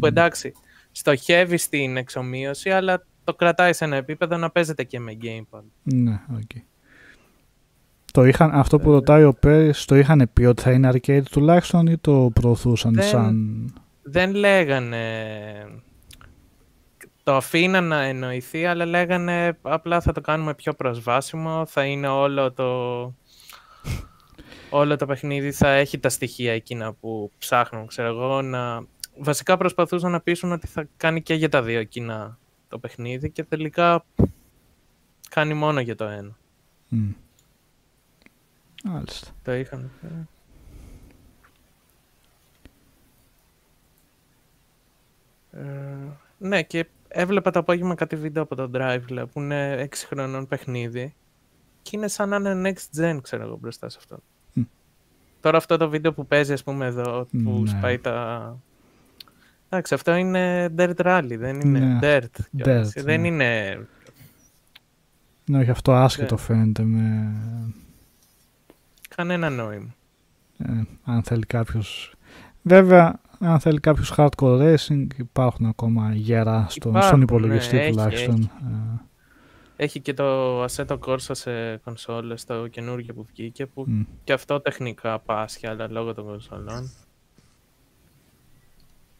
Που 0.00 0.06
εντάξει, 0.06 0.52
στοχεύεις 0.92 1.62
στην 1.62 1.96
εξομοίωση, 1.96 2.70
αλλά 2.70 3.04
το 3.24 3.34
κρατάει 3.34 3.72
σε 3.72 3.84
ένα 3.84 3.96
επίπεδο 3.96 4.36
να 4.36 4.50
παίζεται 4.50 4.84
και 4.84 5.00
με 5.00 5.16
gamepad. 5.22 5.62
Ναι, 5.82 6.20
οκ. 6.34 6.50
Το 8.12 8.24
είχαν, 8.24 8.50
αυτό 8.50 8.78
που 8.78 8.90
ρωτάει 8.90 9.24
ο 9.24 9.34
Πέρις, 9.34 9.84
το 9.84 9.96
είχαν 9.96 10.30
πει 10.32 10.44
ότι 10.44 10.62
θα 10.62 10.72
είναι 10.72 10.90
arcade 10.92 11.22
τουλάχιστον 11.30 11.86
ή 11.86 11.98
το 11.98 12.30
προωθούσαν 12.34 12.94
Δεν- 12.94 13.04
σαν... 13.04 13.72
Δεν 14.02 14.34
λέγανε... 14.34 15.02
Το 17.22 17.36
αφήναν 17.36 17.84
να 17.84 18.02
εννοηθεί, 18.02 18.64
αλλά 18.64 18.86
λέγανε 18.86 19.58
απλά 19.62 20.00
θα 20.00 20.12
το 20.12 20.20
κάνουμε 20.20 20.54
πιο 20.54 20.74
προσβάσιμο, 20.74 21.66
θα 21.66 21.84
είναι 21.84 22.08
όλο 22.08 22.52
το... 22.52 22.66
Όλο 24.70 24.96
το 24.96 25.06
παιχνίδι 25.06 25.52
θα 25.52 25.68
έχει 25.68 25.98
τα 25.98 26.08
στοιχεία 26.08 26.52
εκείνα 26.52 26.92
που 26.92 27.30
ψάχνουν, 27.38 27.86
ξέρω 27.86 28.08
εγώ, 28.08 28.42
να... 28.42 28.84
Βασικά 29.18 29.56
προσπαθούσαν 29.56 30.10
να 30.10 30.20
πείσουν 30.20 30.52
ότι 30.52 30.66
θα 30.66 30.88
κάνει 30.96 31.22
και 31.22 31.34
για 31.34 31.48
τα 31.48 31.62
δύο 31.62 31.78
εκείνα 31.78 32.38
το 32.68 32.78
παιχνίδι 32.78 33.30
και 33.30 33.44
τελικά 33.44 34.04
κάνει 35.30 35.54
μόνο 35.54 35.80
για 35.80 35.94
το 35.94 36.04
ένα. 36.04 36.36
Μμ. 36.88 37.10
Μάλιστα. 38.84 39.28
Το 39.42 39.54
είχαν. 39.54 39.90
ε. 40.02 40.06
Ε, 45.50 45.64
ναι, 46.38 46.62
και 46.62 46.86
έβλεπα 47.08 47.50
το 47.50 47.58
απόγευμα 47.58 47.94
κάτι 47.94 48.16
βίντεο 48.16 48.42
από 48.42 48.54
το 48.54 48.70
Drive 48.74 49.00
Club 49.10 49.24
που 49.32 49.40
είναι 49.40 49.88
6 49.90 49.94
χρονών 50.06 50.46
παιχνίδι 50.48 51.14
και 51.82 51.90
είναι 51.96 52.08
σαν 52.08 52.28
να 52.28 52.50
είναι 52.50 52.72
next 52.72 53.00
gen, 53.00 53.18
ξέρω 53.22 53.42
εγώ, 53.42 53.56
μπροστά 53.56 53.88
σε 53.88 53.96
αυτό. 54.00 54.18
Μμ. 54.52 54.62
Τώρα 55.40 55.56
αυτό 55.56 55.76
το 55.76 55.88
βίντεο 55.88 56.12
που 56.12 56.26
παίζει, 56.26 56.52
ας 56.52 56.62
πούμε, 56.62 56.86
εδώ, 56.86 57.28
που 57.44 57.60
Ναι. 57.62 57.68
σπάει 57.68 57.98
τα... 57.98 58.56
Εντάξει, 59.68 59.94
αυτό 59.94 60.14
είναι 60.14 60.72
Dirt 60.76 60.94
Rally, 60.96 61.34
δεν 61.38 61.60
είναι 61.60 61.78
Ναι. 61.78 61.98
Dirt. 62.02 62.40
κιόλας. 62.56 62.88
Dirt, 62.96 63.02
δεν 63.04 63.20
ναι. 63.20 63.26
είναι... 63.26 63.80
Ναι, 65.44 65.58
όχι 65.58 65.70
αυτό 65.70 65.92
άσχετο 65.94 66.34
Ναι. 66.34 66.40
φαίνεται 66.40 66.82
με... 66.82 67.32
Κανένα 69.18 69.50
νόημα. 69.50 69.94
ε, 70.58 70.82
αν 71.04 71.22
θέλει 71.22 71.46
κάποιος... 71.46 72.14
Βέβαια, 72.62 73.20
αν 73.38 73.60
θέλει 73.60 73.80
κάποιος 73.80 74.12
hardcore 74.16 74.74
racing 74.76 75.06
υπάρχουν 75.16 75.66
ακόμα 75.66 76.14
γερά 76.14 76.66
στον, 76.68 76.90
Υπάρχουν, 76.90 77.08
στον 77.08 77.20
υπολογιστή 77.20 77.74
ναι, 77.76 77.82
έχει, 77.82 77.90
τουλάχιστον. 77.90 78.34
έχει. 78.34 78.50
Ε, 79.76 79.84
Έχει 79.84 80.00
και 80.00 80.14
το 80.14 80.64
Assetto 80.64 80.98
Corsa 80.98 81.16
σε 81.18 81.76
κονσόλες, 81.76 82.44
το 82.44 82.66
καινούργιο 82.68 83.14
που 83.14 83.24
βγήκε, 83.24 83.66
που 83.66 83.84
μ. 83.88 84.02
και 84.24 84.32
αυτό 84.32 84.60
τεχνικά 84.60 85.18
πάσχει, 85.18 85.66
αλλά 85.66 85.90
λόγω 85.90 86.14
των 86.14 86.24
κονσολών. 86.24 86.90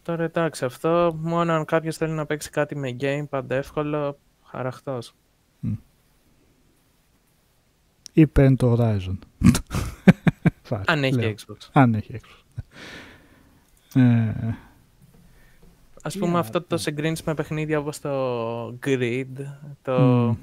Τώρα 0.02 0.24
εντάξει, 0.24 0.64
αυτό 0.64 1.16
μόνο 1.20 1.52
αν 1.52 1.64
κάποιος 1.64 1.96
θέλει 1.96 2.12
να 2.12 2.26
παίξει 2.26 2.50
κάτι 2.50 2.76
με 2.76 2.96
gamepad 3.00 3.50
εύκολο, 3.50 4.18
χαραχτός. 4.44 5.14
Ή 8.12 8.26
παίρνει 8.26 8.56
το 8.56 8.76
Horizon. 8.78 9.18
Φάει, 10.62 10.82
Αν 10.86 11.04
έχει 11.04 11.14
λέω. 11.14 11.34
Xbox. 11.34 11.68
Αν 11.72 11.94
έχει 11.94 12.20
Xbox. 12.20 12.62
Ε, 13.94 14.54
Ας 16.02 16.12
Τι 16.12 16.18
πούμε 16.18 16.30
άλλο 16.30 16.40
αυτό 16.40 16.60
το 16.60 16.66
να 16.70 16.76
συγκρίνεις 16.76 17.22
με 17.22 17.34
παιχνίδια 17.34 17.78
όπως 17.78 18.00
το 18.00 18.66
Grid, 18.86 19.26
το, 19.82 19.98
Μμμ. 20.00 20.36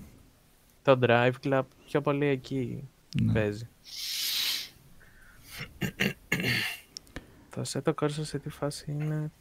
το 0.82 1.00
Drive 1.02 1.34
Club, 1.44 1.62
πιο 1.86 2.02
πολύ 2.02 2.26
εκεί 2.26 2.90
ναι. 3.22 3.34
παίζει. 3.34 3.70
το 7.50 7.62
Assetto 7.66 7.94
Corsa 8.02 8.10
σε 8.22 8.40
τι 8.40 8.50
φάση 8.50 8.92
είναι... 8.92 9.32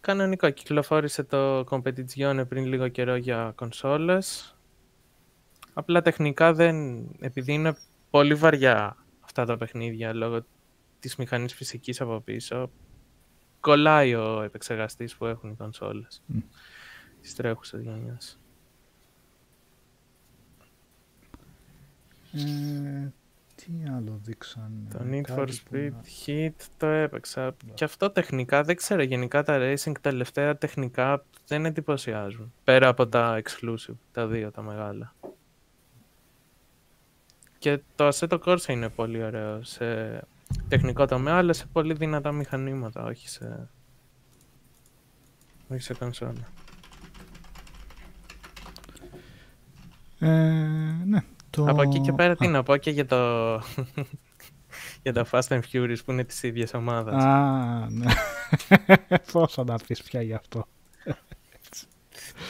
Κανονικό, 0.00 0.50
κυκλοφόρησε 0.50 1.22
το 1.22 1.60
Competizione 1.60 2.44
πριν 2.48 2.66
λίγο 2.66 2.88
καιρό 2.88 3.16
για 3.16 3.52
κονσόλες. 3.54 4.56
Απλά 5.72 6.02
τεχνικά 6.02 6.52
δεν... 6.52 7.06
Επειδή 7.20 7.52
είναι 7.52 7.76
πολύ 8.14 8.34
βαριά 8.34 8.96
αυτά 9.20 9.44
τα 9.44 9.56
παιχνίδια 9.56 10.12
λόγω 10.12 10.44
της 11.00 11.16
μηχανής 11.16 11.54
φυσικής 11.54 12.00
από 12.00 12.20
πίσω, 12.20 12.70
κολλάει 13.60 14.14
ο 14.14 14.42
επεξεργαστής 14.42 15.16
που 15.16 15.26
έχουν 15.26 15.50
οι 15.50 15.54
κονσόλες. 15.54 16.22
Μμ. 16.26 16.38
Της 17.20 17.34
τρέχουσας 17.34 17.80
γενιάς. 17.80 18.38
Ε, 22.32 23.12
τι 23.54 23.72
άλλο 23.96 24.20
δείξαν. 24.22 24.88
Το 24.92 24.98
ε, 25.04 25.08
Need 25.10 25.32
for 25.32 25.34
κάτι 25.36 25.60
που 25.64 25.70
Speed 25.74 25.90
να- 25.90 26.02
Heat 26.26 26.54
το 26.76 26.86
έπαιξα. 26.86 27.56
Και 27.74 27.84
αυτό 27.84 28.10
τεχνικά 28.10 28.62
δεν 28.62 28.76
ξέρω. 28.76 29.02
Γενικά 29.02 29.42
τα 29.42 29.58
racing 29.60 29.92
τελευταία 30.00 30.56
τεχνικά 30.56 31.24
δεν 31.46 31.64
εντυπωσιάζουν. 31.64 32.52
Πέρα 32.64 32.88
από 32.88 33.06
τα 33.08 33.42
exclusive, 33.44 33.96
τα 34.12 34.26
δύο 34.26 34.50
τα 34.50 34.62
μεγάλα. 34.62 35.14
Και 37.64 37.80
το 37.96 38.08
Assetto 38.08 38.38
Corsa 38.44 38.68
είναι 38.68 38.88
πολύ 38.88 39.22
ωραίο 39.22 39.62
σε 39.62 39.84
τεχνικό 40.68 41.06
τομέα, 41.06 41.34
αλλά 41.34 41.52
σε 41.52 41.66
πολύ 41.72 41.94
δυνατά 41.94 42.32
μηχανήματα, 42.32 43.04
όχι 43.04 43.28
σε, 43.28 43.68
όχι 45.68 45.80
σε 45.80 45.94
κονσόλα. 45.94 46.48
Ε, 50.18 50.28
ναι, 51.04 51.20
το... 51.50 51.64
Από 51.64 51.82
εκεί 51.82 52.00
και 52.00 52.12
πέρα 52.12 52.36
τι 52.36 52.46
Α, 52.46 52.50
να 52.50 52.62
πω 52.62 52.76
και 52.76 52.90
για 52.90 53.06
το, 53.06 53.54
για 55.02 55.12
τα 55.12 55.26
Fast 55.30 55.48
and 55.48 55.60
Furious 55.72 55.98
που 56.04 56.12
είναι 56.12 56.24
της 56.24 56.42
ίδιας 56.42 56.74
ομάδας. 56.74 57.24
Α, 57.24 57.88
ναι. 57.90 58.12
Πώς 59.32 59.52
θα 59.52 59.64
τα 59.64 59.76
πεις 59.86 60.02
πια 60.02 60.22
γι' 60.22 60.34
αυτό. 60.34 60.66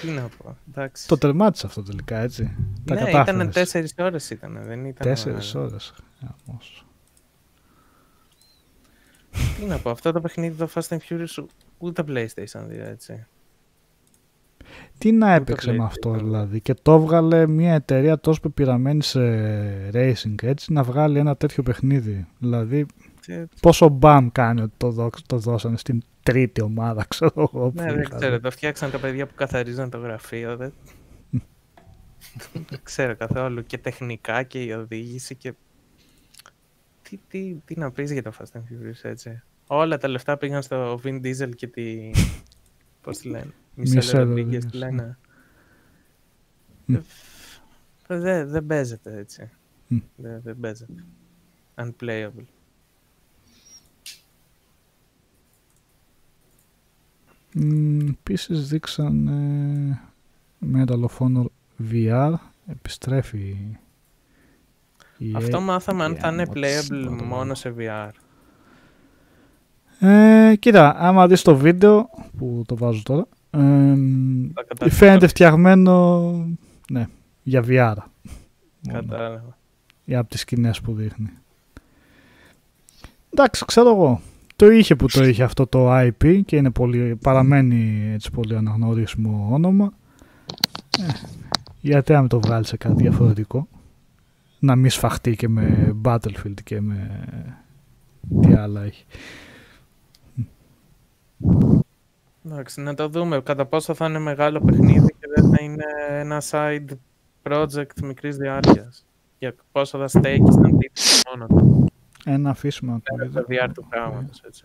Τι 0.00 0.08
να 0.08 0.28
πω, 0.38 0.56
εντάξει. 0.70 1.08
Το 1.08 1.18
τερμάτισε 1.18 1.66
αυτό 1.66 1.82
τελικά, 1.82 2.18
έτσι. 2.18 2.56
Τα 2.84 2.94
ναι, 2.94 3.00
κατάφερες. 3.00 3.34
ήταν 3.40 3.50
τέσσερις 3.50 3.94
ώρες 3.98 4.30
ήταν, 4.30 4.58
δεν 4.66 4.84
ήταν... 4.84 5.06
Τέσσερις 5.08 5.54
μεγάλο. 5.54 5.70
ώρες. 5.70 5.94
Γαμώς. 6.46 6.86
Τι 9.58 9.64
να 9.64 9.78
πω, 9.78 9.90
αυτό 9.90 10.12
το 10.12 10.20
παιχνίδι 10.20 10.56
το 10.56 10.68
Fast 10.74 10.88
and 10.88 10.98
Furious 11.08 11.44
ούτε 11.78 12.04
PlayStation 12.08 12.66
2, 12.66 12.70
έτσι. 12.70 13.26
Τι 14.98 15.12
να 15.12 15.26
Ούτε 15.26 15.34
έπαιξε 15.36 15.70
με 15.72 15.76
PlayStation. 15.76 15.86
αυτό 15.86 16.10
δηλαδή 16.12 16.60
και 16.60 16.74
το 16.74 16.92
έβγαλε 16.92 17.46
μια 17.46 17.74
εταιρεία 17.74 18.18
τόσο 18.20 18.40
πεπειραμένη 18.40 19.02
σε 19.02 19.20
racing 19.90 20.42
έτσι 20.42 20.72
να 20.72 20.82
βγάλει 20.82 21.18
ένα 21.18 21.36
τέτοιο 21.36 21.62
παιχνίδι. 21.62 22.26
Δηλαδή 22.38 22.86
Τι- 22.86 22.94
πόσο 23.60 23.88
μπαμ 23.88 24.28
κάνει 24.32 24.60
ότι 24.60 24.72
το, 24.76 24.90
δώ- 24.90 25.26
το 25.26 25.38
δώσανε 25.38 25.76
στην 25.76 26.02
τρίτη 26.22 26.60
ομάδα 26.62 27.04
ξέρω 27.08 27.32
εγώ. 27.36 27.70
που 27.70 27.72
Ναι, 27.74 27.92
δεν 27.92 28.00
είχαν. 28.00 28.18
ξέρω, 28.18 28.40
το 28.40 28.50
φτιάξαν 28.50 28.90
τα 28.90 28.98
παιδιά 28.98 29.26
που 29.26 29.34
καθαρίζαν 29.34 29.90
το 29.90 29.98
γραφείο, 29.98 30.56
δεν... 30.56 30.72
δεν 32.68 32.80
ξέρω 32.82 33.16
καθόλου 33.16 33.62
και 33.66 33.78
τεχνικά 33.78 34.42
και 34.42 34.62
η 34.62 34.70
οδήγηση 34.72 35.34
και... 35.34 35.52
Τι, 37.02 37.18
τι, 37.28 37.54
τι 37.64 37.78
να 37.78 37.90
πεις 37.90 38.12
για 38.12 38.22
το 38.22 38.32
Fast 38.38 38.58
and 38.58 38.60
Furious, 38.60 38.98
έτσι. 39.02 39.42
Όλα 39.66 39.98
τα 39.98 40.08
λεφτά 40.08 40.36
πήγαν 40.36 40.62
στο 40.62 41.00
Vin 41.04 41.20
Diesel 41.24 41.50
και 41.56 41.66
τη... 41.66 42.10
Πώς 43.02 43.18
τη 43.18 43.28
λένε, 43.28 43.50
Μισελ 43.74 44.02
Michelle 44.02 44.16
Rodriguez, 44.20 44.54
Rodriguez, 44.54 44.64
τη 44.70 44.76
λένε. 44.76 45.18
Μμ. 46.84 46.94
Ε, 46.94 48.18
Δεν 48.18 48.48
δεν 48.48 48.66
παίζεται 48.66 49.16
έτσι. 49.18 49.50
Μμ. 49.88 49.98
Δεν 50.16 50.40
δεν 50.44 50.60
παίζεται. 50.60 51.04
Unplayable. 51.74 52.44
Μ, 57.56 58.08
Επίσης 58.08 58.68
δείξαν 58.68 59.26
ε, 59.28 60.00
Medal 60.74 61.00
of 61.00 61.18
Honor 61.18 61.44
VR 61.92 62.32
επιστρέφει 62.70 63.56
η 65.18 65.32
Αυτό 65.36 65.58
EA. 65.58 65.62
μάθαμε 65.62 66.04
αν 66.04 66.12
η 66.12 66.16
θα 66.16 66.28
είναι 66.28 66.44
Amox, 66.48 66.56
playable 66.56 67.04
τώρα 67.04 67.16
το 67.16 67.24
μόνο 67.24 67.54
σε 67.54 67.74
VR. 67.78 68.10
Ε, 69.98 70.54
κοίτα, 70.58 70.94
άμα 70.98 71.26
δεις 71.26 71.42
το 71.42 71.56
βίντεο 71.56 72.10
που 72.38 72.62
το 72.66 72.76
βάζω 72.76 73.02
τώρα, 73.02 73.26
ε, 73.50 73.58
Τα 74.54 74.62
κατάλαβα. 74.62 74.96
φαίνεται 74.96 75.26
φτιαγμένο 75.26 76.30
ναι, 76.90 77.08
για 77.42 77.60
VR. 77.66 77.94
Μόνο, 78.80 79.00
Κατάλαβα. 79.00 79.56
για 80.04 80.18
από 80.18 80.30
τις 80.30 80.40
σκηνές 80.40 80.80
που 80.80 80.92
δείχνει. 80.94 81.30
Εντάξει, 83.32 83.64
ξέρω 83.64 83.88
εγώ. 83.90 84.20
Το 84.56 84.70
είχε 84.70 84.96
που 84.96 85.06
το 85.06 85.24
είχε 85.24 85.42
αυτό 85.42 85.66
το 85.66 85.96
IP 85.98 86.40
και 86.44 86.56
είναι 86.56 86.70
πολύ, 86.70 87.16
παραμένει 87.16 88.10
έτσι 88.12 88.30
πολύ 88.30 88.56
αναγνωρίσιμο 88.56 89.48
όνομα. 89.50 89.92
Ε, 90.98 91.12
Γιατί 91.80 92.12
να 92.12 92.20
μην 92.20 92.28
το 92.28 92.40
βγάλει 92.40 92.66
σε 92.66 92.76
κάτι 92.76 93.02
διαφορετικό. 93.02 93.68
Να 94.58 94.76
μην 94.76 94.90
σφαχτεί 94.90 95.36
και 95.36 95.48
με 95.48 95.96
Battlefield 96.04 96.62
και 96.64 96.80
με... 96.80 97.24
Τι 98.40 98.54
άλλα 98.54 98.82
έχει. 98.82 99.04
Εντάξει, 102.46 102.80
να 102.80 102.94
το 102.94 103.08
δούμε 103.08 103.40
κατά 103.40 103.66
πόσο 103.66 103.94
θα 103.94 104.06
είναι 104.06 104.18
μεγάλο 104.18 104.60
παιχνίδι 104.60 105.14
και 105.20 105.26
δεν 105.34 105.50
θα 105.50 105.62
είναι 105.62 105.84
ένα 106.08 106.42
side 106.50 106.96
project 107.42 108.02
μικρής 108.02 108.36
διάρκειας. 108.36 109.04
Για 109.38 109.54
πόσο 109.72 109.98
θα 109.98 110.08
στέκεις 110.08 110.54
στον 110.54 110.78
τίτλο 110.78 111.02
μόνο 111.30 111.46
του. 111.46 111.92
Ένα 112.24 112.50
αφήσιμο 112.50 112.94
ακούγεται. 113.06 113.40
Το 113.40 113.46
VR 113.48 113.68
του 113.74 113.86
πράγματος, 113.88 114.42
έτσι. 114.46 114.64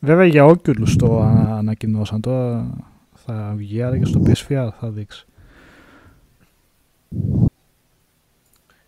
Βέβαια 0.00 0.26
για 0.26 0.44
Oculus 0.46 0.88
το 0.98 1.20
α- 1.22 1.56
ανακοινώσαν. 1.58 2.20
Τώρα 2.20 2.70
θα 3.14 3.52
βγει 3.56 3.82
άρα 3.82 3.98
και 3.98 4.04
στο 4.04 4.22
PSVR 4.26 4.68
θα 4.80 4.90
δείξει. 4.90 5.26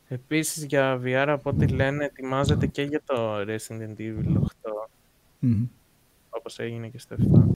Επίσης 0.09 0.65
για 0.65 1.01
VR 1.05 1.25
από 1.29 1.51
ό,τι 1.51 1.67
λένε 1.67 2.05
ετοιμάζεται 2.05 2.67
και 2.67 2.83
για 2.83 3.01
το 3.05 3.37
Resident 3.41 4.01
Evil 4.01 4.37
8 4.37 4.41
Μμμ. 5.39 5.65
όπως 6.31 6.59
έγινε 6.59 6.89
και 6.89 6.99
στο 6.99 7.17
7. 7.19 7.49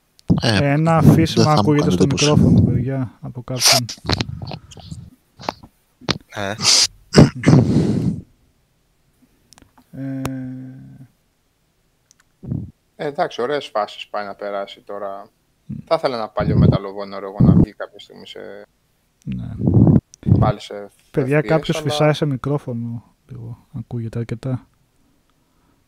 Ε, 0.42 0.56
Ένα 0.72 1.00
δεν 1.00 1.10
αφήσιμο 1.10 1.44
θα 1.44 1.52
μου 1.52 1.58
ακούγεται 1.60 1.80
κάνει 1.82 1.92
στο 1.92 2.02
εντύπωση. 2.02 2.30
μικρόφωνο, 2.30 2.60
παιδιά, 2.62 3.12
από 3.20 3.42
κάποιον. 3.42 3.84
Ε, 6.34 6.54
Ε, 9.92 10.20
Ε, 12.96 13.06
εντάξει, 13.06 13.42
ωραίες 13.42 13.66
φάσεις 13.66 14.08
πάει 14.08 14.26
να 14.26 14.34
περάσει 14.34 14.80
τώρα. 14.80 15.26
Θα 15.84 15.94
ήθελα 15.94 16.16
ένα 16.16 16.28
παλιό 16.28 16.56
μεταλλοβόνωρο 16.58 17.26
εγώ 17.26 17.36
να 17.40 17.54
βγει 17.62 17.72
κάποια 17.72 17.98
στιγμή 17.98 18.26
σε, 18.26 18.38
ναι. 19.24 19.50
πάλι 20.38 20.60
σε 20.60 20.90
Παιδιά, 21.10 21.38
FPS, 21.38 21.46
κάποιος 21.46 21.76
αλλά- 21.76 21.90
φυσάει 21.90 22.12
σε 22.12 22.26
μικρόφωνο. 22.26 23.14
Λίγο. 23.28 23.66
Ακούγεται 23.78 24.18
αρκετά. 24.18 24.66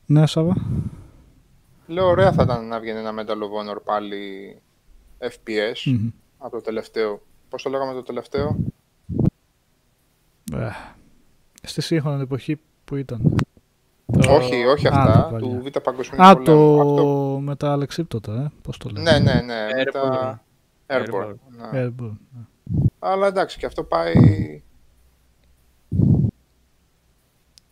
Ναι, 0.06 0.26
Σάβα. 0.26 0.55
Λέω 1.86 2.06
ωραία 2.06 2.32
θα 2.32 2.43
ήταν 2.43 2.68
να 2.68 2.81
βγαίνει 2.81 2.98
ένα 2.98 3.12
Medal 3.22 3.28
of 3.39 3.72
Honor 3.74 3.82
πάλι 3.85 4.56
FPS 5.18 5.85
Μμμ. 5.85 6.09
από 6.39 6.56
το 6.56 6.60
τελευταίο. 6.62 7.22
Πώς 7.48 7.62
το 7.62 7.70
λέγαμε 7.70 7.93
το 7.93 8.02
τελευταίο; 8.02 8.56
Ε, 10.52 10.68
Στη 11.62 11.81
σύγχρονη 11.81 12.22
εποχή 12.22 12.60
που 12.85 12.97
ήταν. 12.97 13.35
Το- 14.12 14.35
Όχι, 14.35 14.64
όχι 14.64 14.86
Α, 14.89 14.90
αυτά, 14.94 15.12
τα 15.12 15.28
παλιά. 15.31 15.39
του 15.48 15.62
Β' 15.62 15.78
Παγκοσμίου 15.82 16.22
Α, 16.22 16.36
Πολέμου. 16.36 16.44
το 16.44 16.81
Αυτό... 16.81 17.39
με 17.43 17.56
τα 17.56 17.72
αλεξίπτωτα, 17.72 18.32
ε. 18.32 18.51
Πώς 18.62 18.78
το 18.78 18.89
λένε. 18.89 19.10
Ναι, 19.10 19.18
ναι, 19.18 19.32
ναι, 19.40 19.55
με 19.55 19.82
Airborne. 19.85 19.93
τα... 19.93 20.43
Airborne. 20.86 21.24
Airborne. 21.24 21.35
ναι. 21.72 21.86
Airborne. 21.86 22.16
Αλλά 22.98 23.26
εντάξει, 23.26 23.59
και 23.59 23.66
αυτό 23.66 23.82
πάει... 23.85 24.12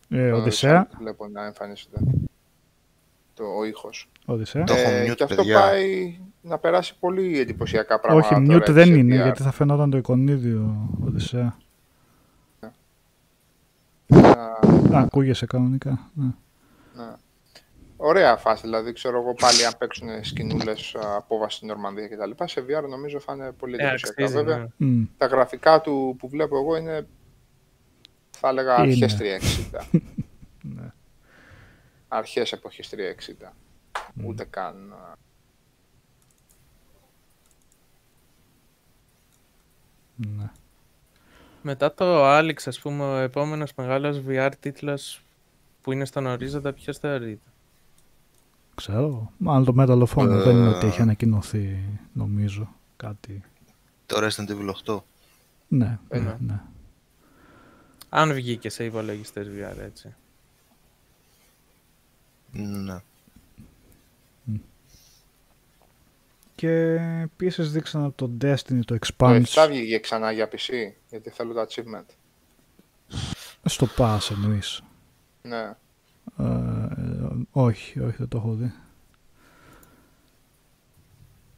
Ε, 0.09 0.29
το 0.29 0.35
Οδυσσέα. 0.35 0.87
site 0.87 0.95
Βλέπω 0.99 1.27
να 1.27 1.45
εμφανίζεται 1.45 1.99
το, 3.33 3.43
ο 3.59 3.65
ήχος. 3.65 4.09
Οδυσσέα. 4.25 4.63
Το 4.63 4.73
έχω 4.73 4.89
Ε, 4.91 5.11
mute, 5.11 5.15
και 5.15 5.23
αυτό 5.23 5.35
παιδιά. 5.35 5.59
πάει 5.59 6.17
να 6.41 6.57
περάσει 6.57 6.95
πολύ 6.99 7.39
εντυπωσιακά 7.39 7.99
πράγματα. 7.99 8.27
Όχι, 8.35 8.45
τώρα 8.47 8.57
mute 8.57 8.69
δεν 8.69 8.85
σε 8.85 8.93
είναι, 8.93 9.19
VR. 9.19 9.23
γιατί 9.23 9.41
θα 9.43 9.51
φαινόταν 9.51 9.89
το 9.89 9.97
εικονίδιο 9.97 10.89
Οδυσσέα. 11.05 11.57
Να- 14.35 14.97
Α, 14.97 15.01
ακούγεσαι 15.01 15.45
κανονικά. 15.45 16.09
Ναι. 16.13 16.25
ναι. 16.95 17.13
Ωραία 17.97 18.37
φάση, 18.37 18.61
δηλαδή 18.61 18.93
ξέρω 18.93 19.19
εγώ 19.19 19.33
πάλι 19.33 19.65
αν 19.65 19.73
παίξουν 19.77 20.23
σκηνούλες 20.23 20.95
απόβαση 21.15 21.55
στην 21.55 21.67
Νορμανδία 21.67 22.07
κτλ. 22.07 22.31
Σε 22.45 22.65
VR 22.67 22.89
νομίζω 22.89 23.19
θα 23.19 23.33
είναι 23.33 23.51
πολύ 23.51 23.75
Ε, 23.79 23.83
εντυπωσιακά. 23.83 24.23
αξίζει, 24.23 24.43
Βέβαια, 24.43 24.57
ναι. 24.77 24.87
Μμ. 24.87 25.03
τα 25.17 25.25
γραφικά 25.25 25.81
του 25.81 26.15
που 26.19 26.29
βλέπω 26.29 26.57
εγώ 26.57 26.75
είναι 26.75 27.07
θα 28.29 28.47
έλεγα 28.49 28.73
Είναι. 28.83 28.91
αρχές 28.91 29.17
360. 29.17 29.79
Ναι. 30.75 30.91
αρχές 32.07 32.51
εποχής 32.51 32.89
360. 32.89 33.53
Ούτε 34.25 34.43
καν. 34.43 34.93
α, 34.93 35.15
Ναι. 40.15 40.51
Μετά 41.65 41.93
το 41.93 42.37
Alex, 42.37 42.55
ας 42.65 42.79
πούμε, 42.79 43.03
ο 43.03 43.15
επόμενος 43.15 43.71
μεγάλος 43.77 44.21
VR 44.27 44.51
τίτλος 44.59 45.21
που 45.81 45.91
είναι 45.91 46.05
στον 46.05 46.25
ορίζοντα, 46.25 46.73
ποιος 46.73 46.97
θεωρείται; 46.97 47.47
Ξέρω. 48.75 49.31
Μάλλον 49.37 49.63
το 49.65 49.73
Metal 49.77 50.07
of 50.07 50.21
Honor 50.21 50.29
Ε, 50.31 50.43
δεν 50.43 50.55
είναι 50.55 50.67
ότι 50.69 50.85
έχει 50.85 51.01
ανακοινωθεί, 51.01 51.77
νομίζω. 52.13 52.67
Κάτι. 52.95 53.43
το 54.05 54.17
Resident 54.25 54.49
Evil 54.49 54.95
8. 54.95 54.99
Ναι, 55.67 55.99
Ε, 56.09 56.19
ναι, 56.19 56.25
ναι. 56.25 56.37
ναι. 56.39 56.61
Αν 58.09 58.33
βγήκε 58.33 58.69
σε 58.69 58.85
υπολογιστές 58.85 59.47
VR, 59.47 59.77
έτσι. 59.79 60.13
Ναι. 62.51 63.01
Και 66.63 66.99
επίση 67.21 67.61
δείξανε 67.63 68.11
το 68.15 68.31
Destiny 68.41 68.79
το 68.85 68.97
Το 68.97 68.97
Expanse 68.99 69.43
7 69.43 69.67
βγήκε 69.69 69.99
ξανά 69.99 70.31
για 70.31 70.49
PC, 70.51 70.93
γιατί 71.09 71.29
θέλω 71.29 71.53
το 71.53 71.61
achievement. 71.61 72.05
στο 73.63 73.87
Pass 73.97 74.19
εννοείς. 74.31 74.81
Ναι. 75.41 75.75
Ε, 76.37 76.43
ε, 76.43 77.29
όχι, 77.51 77.99
όχι, 77.99 78.15
δεν 78.17 78.27
το 78.27 78.37
έχω 78.37 78.53
δει. 78.53 78.73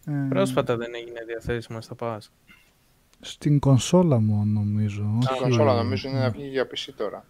Ε, 0.06 0.26
Πρόσφατα 0.30 0.78
δεν 0.78 0.94
έγινε 0.96 1.24
διαθέσιμο 1.26 1.82
στο 1.82 1.96
Pass. 2.00 2.20
Στην 3.20 3.60
κονσόλα 3.60 4.20
μου 4.20 4.46
νομίζω. 4.46 5.18
Στην 5.22 5.34
όχι- 5.34 5.42
κονσόλα 5.42 5.74
νομίζω 5.76 6.10
είναι 6.10 6.18
ναι. 6.18 6.24
να 6.24 6.30
βγει 6.32 6.48
για 6.48 6.68
PC 6.68 6.94
τώρα. 6.98 7.26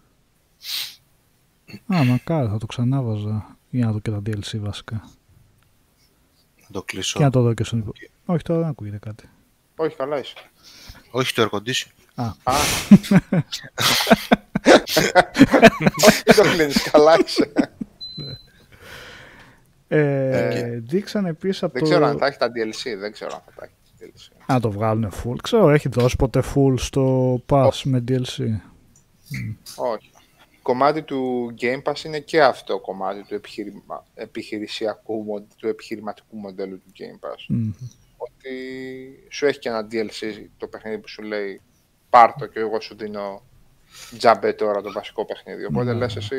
Α, 1.94 2.04
μακάρι, 2.04 2.48
θα 2.48 2.58
το 2.58 2.66
ξανάβαζα. 2.66 3.56
Για 3.70 3.86
να 3.86 3.92
δω 3.92 4.00
και 4.00 4.10
τα 4.10 4.18
DLC 4.18 4.58
βασικά. 4.58 5.08
Να 6.66 6.72
το 6.72 6.82
κλείσω. 6.82 7.18
Και 7.18 7.24
να 7.24 7.30
το 7.30 7.42
δω 7.42 7.54
και 7.54 7.64
στον 7.64 7.78
υπο... 7.78 7.92
Όχι, 8.26 8.42
τώρα 8.42 8.60
δεν 8.60 8.68
ακούγεται 8.68 8.98
κάτι. 8.98 9.28
Όχι, 9.76 9.96
καλά 9.96 10.18
είσαι. 10.18 10.34
Όχι 11.10 11.34
το 11.34 11.42
air 11.42 11.56
condition. 11.56 11.90
Α. 12.14 12.30
το 16.36 16.42
κλείνεις, 16.42 16.90
καλά 16.90 17.16
είσαι. 17.24 17.52
Ε, 19.88 20.78
δείξανε 20.78 21.28
επίσης 21.28 21.62
από 21.62 21.72
Δεν 21.72 21.82
το... 21.82 21.88
ξέρω 21.88 22.06
αν 22.06 22.18
θα 22.18 22.26
έχει 22.26 22.38
τα 22.38 22.46
DLC, 22.46 22.98
δεν 22.98 23.12
ξέρω 23.12 23.30
αν 23.34 23.40
θα 23.44 23.52
τα 23.56 23.64
έχει 23.64 23.74
τα 23.98 24.06
DLC. 24.06 24.44
Να 24.46 24.60
το 24.60 24.70
βγάλουν 24.70 25.12
full. 25.12 25.36
Ξέρω, 25.42 25.70
έχει 25.70 25.88
δώσει 25.88 26.16
ποτέ 26.16 26.42
full 26.54 26.74
στο 26.76 27.34
Pass 27.48 27.80
με 27.84 28.04
DLC. 28.08 28.44
Όχι. 29.76 30.10
Κομμάτι 30.66 31.02
του 31.02 31.54
Game 31.60 31.82
Pass 31.82 32.04
είναι 32.04 32.20
και 32.20 32.42
αυτό 32.42 32.78
κομμάτι 32.80 33.22
του 33.28 33.34
επιχειρημα... 33.34 34.06
επιχειρησιακού, 34.14 35.22
μο- 35.22 35.46
του 35.56 35.68
επιχειρηματικού 35.68 36.36
μοντέλου 36.36 36.78
του 36.78 36.92
Game 36.98 37.28
Pass. 37.28 37.44
Μμμ. 37.48 37.72
Ότι 38.16 38.50
σου 39.30 39.46
έχει 39.46 39.58
και 39.58 39.68
ένα 39.68 39.86
DLC 39.90 40.44
το 40.56 40.66
παιχνίδι 40.66 40.98
που 40.98 41.08
σου 41.08 41.22
λέει 41.22 41.60
πάρ' 42.10 42.32
το 42.38 42.46
και 42.46 42.58
εγώ 42.60 42.80
σου 42.80 42.96
δίνω 42.96 43.42
τζαμπέ 44.18 44.52
τώρα 44.52 44.82
το 44.82 44.92
βασικό 44.92 45.24
παιχνίδι. 45.24 45.64
Οπότε 45.64 45.92
Ναι. 45.92 45.98
λες 45.98 46.16
εσύ, 46.16 46.36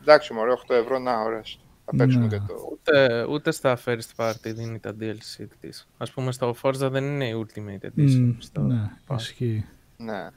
εντάξει 0.00 0.32
μωρέ, 0.32 0.52
8 0.68 0.74
ευρώ, 0.74 0.98
να 0.98 1.20
ωραίες. 1.22 1.58
Θα 1.84 1.96
παίξουμε 1.96 2.26
Ναι. 2.26 2.30
και 2.38 2.42
το... 2.48 2.68
Ούτε, 2.72 3.24
ούτε 3.30 3.50
στα 3.50 3.78
first 3.84 4.10
party 4.16 4.34
δίνει 4.54 4.78
τα 4.78 4.96
DLC 5.00 5.46
της. 5.60 5.88
Ας 5.98 6.10
πούμε 6.10 6.32
στο 6.32 6.54
Forza 6.62 6.74
δεν 6.90 7.04
είναι 7.04 7.28
η 7.28 7.46
Ultimate 7.46 7.84
Edition. 7.86 8.18
Μμ, 8.18 8.30
στο 8.38 8.60
ναι, 8.60 8.90
Pass. 9.08 9.16
ισχύει. 9.18 9.64
Ναι. 9.96 10.28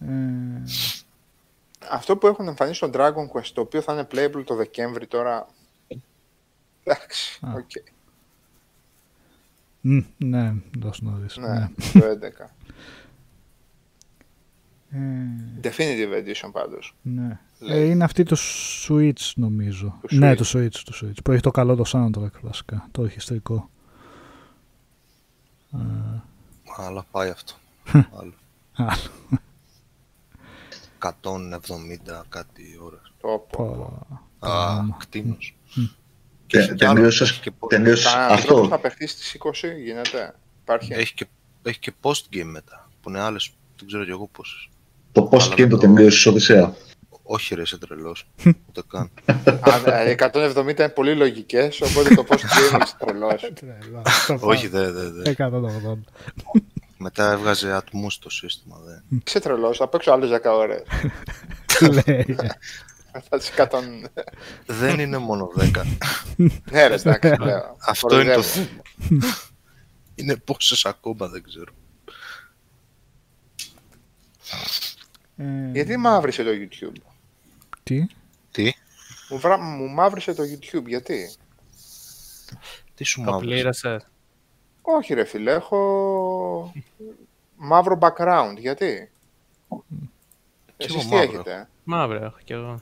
Ε, 0.00 0.62
Αυτό 1.90 2.16
που 2.16 2.26
έχουν 2.26 2.48
εμφανίσει 2.48 2.76
στο 2.76 2.90
Dragon 2.92 3.28
Quest, 3.32 3.50
το 3.54 3.60
οποίο 3.60 3.80
θα 3.80 3.92
είναι 3.92 4.06
playable 4.12 4.42
το 4.44 4.54
Δεκέμβρη 4.54 5.06
τώρα. 5.06 5.46
Εντάξει, 6.84 7.38
Α. 7.46 7.52
οκ. 7.52 7.70
μ, 9.80 9.98
ναι, 10.16 10.54
δώσ' 10.78 11.00
νωρίς. 11.00 11.36
Ναι, 11.36 11.48
Ναι. 11.48 11.68
το 12.00 12.06
11. 12.06 12.50
Ε, 14.90 14.98
Definitive 15.62 16.12
Edition 16.22 16.50
πάντως. 16.52 16.94
ναι. 17.02 17.38
Λέει. 17.58 17.80
Ε, 17.80 17.84
είναι 17.90 18.04
αυτή 18.04 18.22
το 18.22 18.36
Switch 18.88 19.32
νομίζω. 19.34 19.98
Το 20.00 20.14
Ναι, 20.16 20.32
Switch. 20.32 20.36
το 20.36 20.44
Switch, 20.54 20.70
το 20.84 20.98
Switch. 21.02 21.22
Που 21.24 21.32
έχει 21.32 21.42
το 21.42 21.50
καλό 21.50 21.74
το 21.76 21.84
soundtrack 21.86 22.40
βασικά. 22.40 22.88
Το 22.90 23.02
ορχιστρικό. 23.02 23.70
Ε, 25.74 25.78
Αλλά 26.76 27.06
πάει 27.10 27.30
αυτό. 27.30 27.54
Άλλο. 27.92 28.34
άλλο. 28.76 29.40
170 30.98 32.24
κάτι 32.28 32.62
ώρα. 32.82 33.00
Το 33.20 33.28
πω. 33.28 33.46
πω. 33.50 34.06
Α, 34.38 34.48
Πράγμα. 34.50 34.96
κτίνος. 35.00 35.56
Μμ. 35.74 35.84
Και 36.46 36.56
Τε- 36.58 36.66
έχει 36.66 36.74
κι 36.76 36.84
άλλο. 36.84 36.94
τελείωσες- 36.94 37.30
Έχει 37.30 37.40
και 37.40 37.50
πο- 37.50 37.66
τελείωσες 37.66 38.12
Κανένα 38.12 38.40
τρόπο 38.40 38.54
αυτό. 38.60 38.68
να 38.68 38.78
παιχτεί 38.78 39.06
στις 39.06 39.34
20 39.34 39.68
γίνεται; 39.84 40.34
Υπάρχει. 40.62 40.92
Έχει 40.92 41.14
και, 41.14 41.26
έχει 41.62 41.78
και 41.78 41.92
post-game 42.02 42.44
μετά, 42.44 42.88
που 43.00 43.08
είναι 43.08 43.20
άλλες, 43.20 43.50
δεν 43.78 43.86
ξέρω 43.86 44.04
κι 44.04 44.10
εγώ 44.10 44.26
πόσες. 44.32 44.68
Το 45.12 45.28
post 45.32 45.40
Αλλά 45.40 45.52
game 45.54 45.56
το 45.56 45.68
το- 45.68 45.76
τελείωσες 45.76 46.26
Οδυσσέα. 46.26 46.74
Όχι 47.30 47.54
ρε, 47.54 47.62
είσαι 47.62 47.78
τρελός. 47.78 48.28
Ούτε 48.68 48.82
καν. 48.88 49.10
Α, 49.60 49.90
ε, 50.00 50.10
170 50.10 50.82
είναι 50.82 50.88
πολύ 50.88 51.14
λογικές, 51.16 51.80
οπότε 51.80 52.14
το 52.14 52.24
post 52.28 52.34
game 52.34 52.80
είσαι 52.84 52.94
τρελός. 52.98 53.50
Τρελά. 53.54 54.02
Όχι, 54.40 54.66
δε, 54.68 54.90
δε, 54.90 55.08
δε. 55.10 55.30
180. 55.30 55.98
Μετά 56.98 57.30
έβγαζε 57.32 57.72
ατμούς 57.72 58.18
το 58.18 58.30
σύστημα. 58.30 58.76
Δεν. 58.78 59.22
Είσαι 59.26 59.40
τρελός, 59.40 59.76
θα 59.76 59.88
παίξω 59.88 60.12
άλλες 60.12 60.30
10 60.30 60.40
ώρες. 60.44 60.82
Λέει. 62.06 62.36
Θα 63.28 63.38
τις 63.38 63.50
κατον... 63.50 64.08
δεν 64.66 64.98
είναι 65.00 65.18
μόνο 65.18 65.50
10. 65.58 65.70
ναι 66.70 66.86
ρε, 66.86 66.94
εντάξει, 66.94 67.34
λέω. 67.40 67.76
Αυτό 67.86 68.20
είναι 68.20 68.34
το 68.34 68.42
Κοροϊδεύω. 68.42 68.42
θέμα. 69.08 69.24
είναι 70.14 70.36
πόσες 70.36 70.84
ακόμα 70.84 71.28
δεν 71.28 71.42
ξέρω. 71.42 71.72
Ε, 75.36 75.70
Γιατί 75.72 75.96
μαύρισε 75.96 76.42
το 76.44 76.50
YouTube; 76.50 77.00
Τι; 77.82 78.06
Τι, 78.50 78.72
Μου, 79.30 79.38
βρα... 79.38 79.58
μου 79.58 79.88
μαύρισε 79.88 80.34
το 80.34 80.42
YouTube, 80.42 80.84
γιατί; 80.86 81.30
τι 82.94 83.04
σου 83.04 83.22
Το 83.24 83.30
μαύρησε. 83.30 84.06
Πλήρωσε. 84.88 84.96
Όχι 84.96 85.14
ρε 85.14 85.24
φίλε, 85.24 85.52
έχω 85.52 86.72
μαύρο 87.56 87.98
background. 88.00 88.54
Γιατί; 88.58 89.10
Εσείς 90.76 90.94
εγώ 90.94 91.00
τι 91.02 91.14
μαύρο 91.14 91.32
έχετε; 91.32 91.68
Μαύρο 91.84 92.24
έχω 92.24 92.36
κι 92.44 92.52
εγώ. 92.52 92.80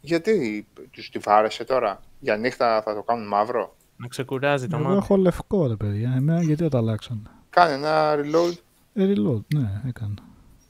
Γιατί 0.00 0.66
τους 0.90 1.10
τη 1.10 1.18
βάρεσε 1.18 1.64
τώρα; 1.64 2.00
Για 2.20 2.36
νύχτα 2.36 2.82
θα 2.82 2.94
το 2.94 3.02
κάνουν 3.02 3.26
μαύρο; 3.26 3.76
Να 3.96 4.06
ξεκουράζει 4.08 4.68
το 4.68 4.76
Εγώ 4.76 4.84
μάτι. 4.88 4.96
έχω 4.98 5.16
λευκό 5.16 5.66
ρε 5.66 5.76
παιδιά. 5.76 6.12
Εμένα 6.16 6.42
γιατί 6.42 6.62
δεν 6.62 6.70
τα 6.70 6.78
αλλάξανε. 6.78 7.20
Κάνε 7.50 7.72
ένα 7.72 8.14
reload. 8.14 8.54
Ε, 8.94 9.12
reload, 9.14 9.40
ναι, 9.54 9.82
έκανα. 9.88 10.14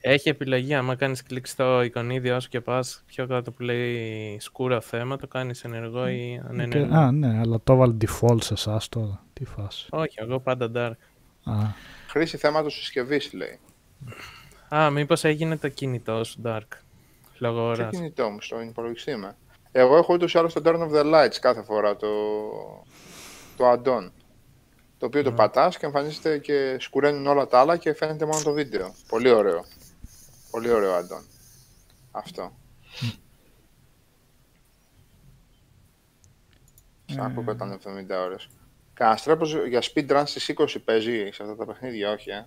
Έχει 0.08 0.28
επιλογή. 0.28 0.74
Άμα 0.74 0.94
κάνεις 0.94 1.22
κλικ 1.22 1.46
στο 1.46 1.82
εικονίδιο 1.82 2.36
όσο 2.36 2.48
και 2.48 2.60
πας 2.60 3.02
πιο 3.06 3.26
κάτω 3.26 3.50
που 3.50 3.62
λέει 3.62 4.36
σκούρο 4.40 4.80
θέμα, 4.80 5.16
το 5.16 5.26
κάνεις 5.26 5.64
ενεργό 5.64 6.08
ή 6.08 6.32
Και- 6.40 6.42
ανενεργό. 6.48 6.94
α, 6.96 7.12
ναι, 7.12 7.38
αλλά 7.38 7.60
το 7.64 7.72
έβαλε 7.72 7.94
default 8.00 8.42
σε 8.42 8.52
εσάς 8.52 8.88
τώρα. 8.88 9.24
Τι 9.32 9.44
φάση. 9.44 9.86
Όχι, 9.90 10.14
εγώ 10.20 10.40
πάντα 10.40 10.70
dark. 10.74 10.96
Α, 11.52 11.54
Χρήση 12.08 12.36
θέματος 12.36 12.74
συσκευής 12.74 13.32
λέει. 13.32 13.58
Α, 14.74 14.90
μήπως 14.90 15.24
έγινε 15.24 15.56
το 15.56 15.68
κινητό 15.68 16.24
σου 16.24 16.40
dark. 16.44 16.60
Λόγω 17.38 17.60
Ποιο 17.72 17.82
ώρας. 17.84 17.90
κινητό 17.96 18.28
μου, 18.30 18.40
στο 18.40 18.60
υπολογιστή 18.60 19.16
με. 19.16 19.36
Εγώ 19.72 19.96
έχω 19.96 20.14
ούτως 20.14 20.34
ή 20.34 20.38
άλλως 20.38 20.52
το 20.52 20.60
Turn 20.64 20.78
of 20.78 20.90
the 20.94 21.04
Lights 21.14 21.36
κάθε 21.40 21.62
φορά 21.62 21.96
το, 21.96 22.06
το 23.56 23.72
add-on. 23.72 24.10
Το 24.98 25.06
οποίο 25.06 25.22
το 25.22 25.32
πατάς 25.32 25.78
και 25.78 25.86
εμφανίζεται 25.86 26.38
και 26.38 26.76
σκουραίνουν 26.80 27.26
όλα 27.26 27.46
τα 27.46 27.60
άλλα 27.60 27.76
και 27.76 27.92
φαίνεται 27.94 28.24
μόνο 28.26 28.42
το 28.42 28.52
βίντεο. 28.52 28.94
Πολύ 29.08 29.30
ωραίο. 29.30 29.64
Πολύ 30.56 30.70
ωραίο 30.70 30.98
add-on. 30.98 31.24
Αυτό. 32.10 32.52
Σαν 37.06 37.34
που 37.34 37.50
ήταν 37.50 37.80
70 37.84 38.14
ώρες. 38.24 38.48
Κανένα 38.94 39.16
τρέπος 39.24 39.56
για 39.68 39.82
speedrun 39.82 40.22
στις 40.26 40.54
20 40.56 40.76
παίζει 40.84 41.30
σε 41.32 41.42
αυτά 41.42 41.56
τα 41.56 41.64
παιχνίδια, 41.66 42.10
όχι, 42.10 42.30
ε. 42.30 42.46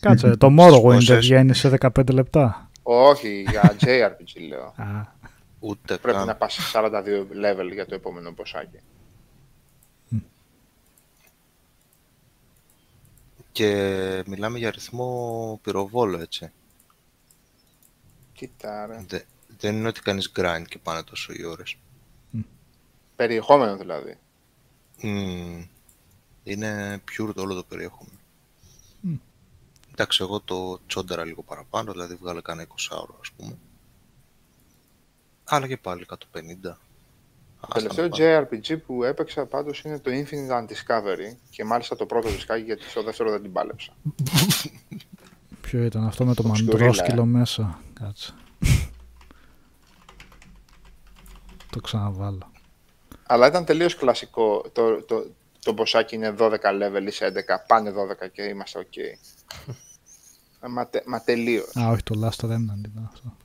Κάτσε, 0.00 0.36
το 0.36 0.46
Morrowind 0.46 0.80
δεν 0.80 0.80
πόσες; 0.94 1.18
βγαίνει 1.18 1.54
σε 1.54 1.68
15 1.80 2.12
λεπτά. 2.12 2.70
Όχι, 2.82 3.44
για 3.50 3.76
JRPG 3.84 4.48
λέω. 4.48 4.74
Α, 4.76 5.06
Ούτε 5.60 5.96
Πρέπει 5.98 6.18
καν. 6.18 6.26
να 6.26 6.34
πας 6.36 6.52
σε 6.52 6.62
42 6.74 7.26
level 7.44 7.72
για 7.72 7.86
το 7.86 7.94
επόμενο 7.94 8.32
ποσάκι. 8.32 8.78
Και 13.52 14.22
μιλάμε 14.26 14.58
για 14.58 14.68
αριθμό 14.68 15.58
πυροβόλο, 15.62 16.18
έτσι. 16.20 16.52
Κοίτα 18.42 18.86
ρε. 18.86 19.04
Δε- 19.08 19.22
δεν 19.58 19.76
είναι 19.76 19.88
ότι 19.88 20.00
κάνεις 20.02 20.32
grind 20.36 20.64
και 20.68 20.78
πάνε 20.78 21.02
τόσο 21.02 21.32
οι 21.32 21.44
ώρες. 21.44 21.76
Περιεχόμενο 23.16 23.76
δηλαδή. 23.76 24.18
Μμμ. 25.02 25.66
είναι 26.44 27.00
pure 27.10 27.32
το 27.34 27.42
όλο 27.42 27.54
το 27.54 27.62
περιεχόμενο. 27.68 28.18
Μμ. 29.00 29.14
Εντάξει, 29.92 30.18
εγώ 30.22 30.40
το 30.40 30.80
τσόνταρα 30.86 31.24
λίγο 31.24 31.42
παραπάνω, 31.42 31.92
δηλαδή 31.92 32.14
βγάλε 32.14 32.40
κάνα 32.40 32.62
20 32.62 32.96
ώρο, 32.98 33.16
ας 33.20 33.30
πούμε. 33.30 33.58
Αλλά 35.44 35.66
και 35.66 35.76
πάλι 35.76 36.06
150. 36.08 36.16
Το 36.62 36.78
Άστα 37.60 37.74
τελευταίο 37.78 38.04
να 38.08 38.10
πάνε. 38.16 38.48
JRPG 38.62 38.82
που 38.86 39.04
έπαιξα 39.04 39.46
πάντως 39.46 39.80
είναι 39.82 39.98
το 39.98 40.10
Infinite 40.14 40.50
Undiscovery 40.60 41.36
και 41.50 41.64
μάλιστα 41.64 41.96
το 41.96 42.06
πρώτο 42.06 42.28
δισκάκι 42.28 42.62
γιατί 42.64 42.82
στο 42.84 43.02
δεύτερο 43.02 43.30
δεν 43.30 43.42
την 43.42 43.52
πάλεψα. 43.52 43.92
ποιο 45.72 45.82
ήταν 45.84 46.04
αυτό 46.06 46.24
με 46.24 46.34
το 46.34 46.42
Οξυδουρίλα, 46.48 46.84
μαντρόσκυλο 46.86 47.24
μέσα; 47.24 47.80
Κάτσε. 48.00 48.34
το 51.70 51.80
ξαναβάλω. 51.80 52.50
Αλλά 53.26 53.46
ήταν 53.46 53.64
τελείως 53.64 53.96
κλασικό. 53.96 54.64
Το, 54.72 55.02
το, 55.02 55.26
το 55.64 55.72
μποσάκι 55.72 56.14
είναι 56.14 56.34
12 56.38 56.54
level, 56.62 57.06
είσαι 57.06 57.32
11, 57.34 57.40
πάνε 57.66 57.90
12 58.24 58.30
και 58.32 58.42
είμαστε 58.42 58.86
ok. 58.86 58.96
Ε, 60.60 60.68
μα, 60.68 60.86
τε- 60.86 61.06
μα 61.06 61.20
τελείως. 61.20 61.76
Α, 61.76 61.88
όχι, 61.88 62.02
το 62.02 62.20
Last 62.24 62.44
Remnant 62.44 62.84
ήταν 62.86 63.10
αυτό. 63.12 63.36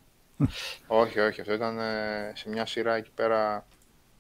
Όχι, 0.88 1.19
όχι, 1.19 1.41
αυτό 1.41 1.53
ήταν 1.53 1.80
ε, 1.80 2.31
σε 2.35 2.49
μια 2.49 2.65
σειρά 2.65 2.95
εκεί 2.95 3.11
πέρα. 3.15 3.65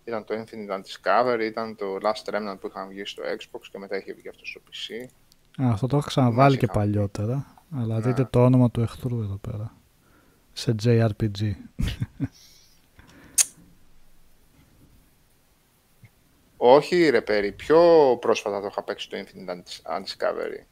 Ήταν 0.03 0.25
το 0.25 0.35
Infinite 0.35 0.75
Undiscovery, 0.77 1.41
ήταν 1.41 1.75
το 1.75 1.85
Last 2.03 2.33
Remnant 2.33 2.57
που 2.59 2.67
είχαν 2.67 2.87
βγει 2.87 3.05
στο 3.05 3.23
Xbox 3.23 3.59
και 3.71 3.77
μετά 3.77 3.97
είχε 3.97 4.13
βγει 4.13 4.29
αυτό 4.29 4.45
στο 4.45 4.61
PC. 4.65 5.07
Α, 5.63 5.71
αυτό 5.71 5.87
το 5.87 5.97
έχω 5.97 6.07
ξαναβάλει 6.07 6.49
Μας 6.49 6.57
και 6.59 6.65
είχαμε. 6.65 6.85
παλιότερα. 6.85 7.55
Αλλά 7.71 7.95
Ναι. 7.95 8.01
δείτε 8.01 8.23
το 8.25 8.43
όνομα 8.43 8.71
του 8.71 8.81
εχθρού 8.81 9.21
εδώ 9.21 9.35
πέρα. 9.37 9.75
Σε 10.53 10.75
JRPG. 10.83 11.51
Όχι 16.57 17.09
ρε 17.09 17.21
Πέρι, 17.21 17.51
πιο 17.51 17.81
πρόσφατα 18.21 18.61
το 18.61 18.67
είχα 18.67 18.83
παίξει 18.83 19.09
το 19.09 19.17
Infinite 19.17 19.49
Undis- 19.51 19.97
Undiscovery. 19.97 20.63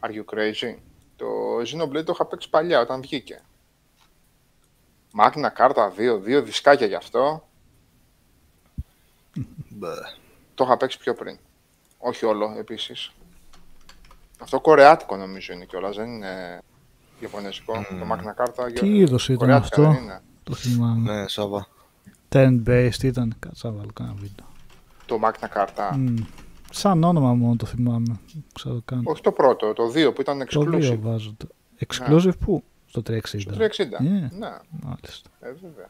Are 0.00 0.10
you 0.12 0.24
crazy? 0.34 0.76
Το 1.16 1.26
Xenoblade 1.58 2.04
το 2.04 2.12
είχα 2.12 2.24
παίξει 2.26 2.50
παλιά 2.50 2.80
όταν 2.80 3.00
βγήκε. 3.00 3.42
Magna 5.20 5.48
κάρτα 5.54 5.92
2, 5.96 6.18
δύο 6.20 6.42
δισκάκια 6.42 6.86
γι' 6.86 6.94
αυτό. 6.94 7.48
Μπε. 9.68 9.94
Το 10.54 10.64
είχα 10.64 10.76
παίξει 10.76 10.98
πιο 10.98 11.14
πριν. 11.14 11.38
Όχι 11.98 12.24
όλο 12.24 12.54
επίσης. 12.58 13.12
Αυτό 14.42 14.60
κορεάτικο 14.60 15.16
νομίζω 15.16 15.52
είναι 15.52 15.64
κιόλας, 15.64 15.96
δεν 15.96 16.06
είναι 16.06 16.58
ιαπωνέζικο. 17.20 17.72
Το 17.72 18.12
Magna 18.12 18.32
κάρτα 18.36 18.72
Τι 18.72 18.96
είδος 18.98 19.24
ήταν 19.24 19.36
κορεάτικα 19.38 19.76
αυτό; 19.82 19.82
δεν 19.94 20.02
είναι. 20.02 20.20
Το 20.42 20.54
θυμάμαι. 20.54 21.12
Ναι, 21.20 21.28
Σάβα. 21.28 21.66
10-based 22.32 23.02
ήταν. 23.02 23.34
Κάτσε 23.38 23.66
να 23.66 23.72
βάλω 23.72 23.90
κάνα 23.94 24.12
βίντεο. 24.16 24.46
Το 25.06 25.18
Magna 25.24 25.46
κάρτα. 25.50 25.96
Μμ. 25.96 26.16
Σαν 26.70 27.04
όνομα 27.04 27.34
μόνο 27.34 27.56
το 27.56 27.66
θυμάμαι. 27.66 28.18
Δεν 28.32 28.44
Ξέρω 28.52 28.80
καν. 28.84 29.02
Όχι 29.04 29.22
το 29.22 29.32
πρώτο, 29.32 29.72
το 29.72 29.92
2 29.94 30.12
που 30.14 30.20
ήταν 30.20 30.38
Το 30.38 30.60
exclusive. 30.60 30.90
2 30.92 30.98
βάζω. 31.00 31.34
το- 31.36 31.48
Exclusive 31.86 32.38
πού; 32.38 32.62
Στο 32.86 33.02
360. 33.02 33.20
Στο 33.38 33.50
360. 33.50 33.98
Ε, 34.00 34.04
Ναι, 34.38 34.58
Μάλιστα. 34.82 35.30
ε, 35.40 35.46
βέβαια. 35.52 35.88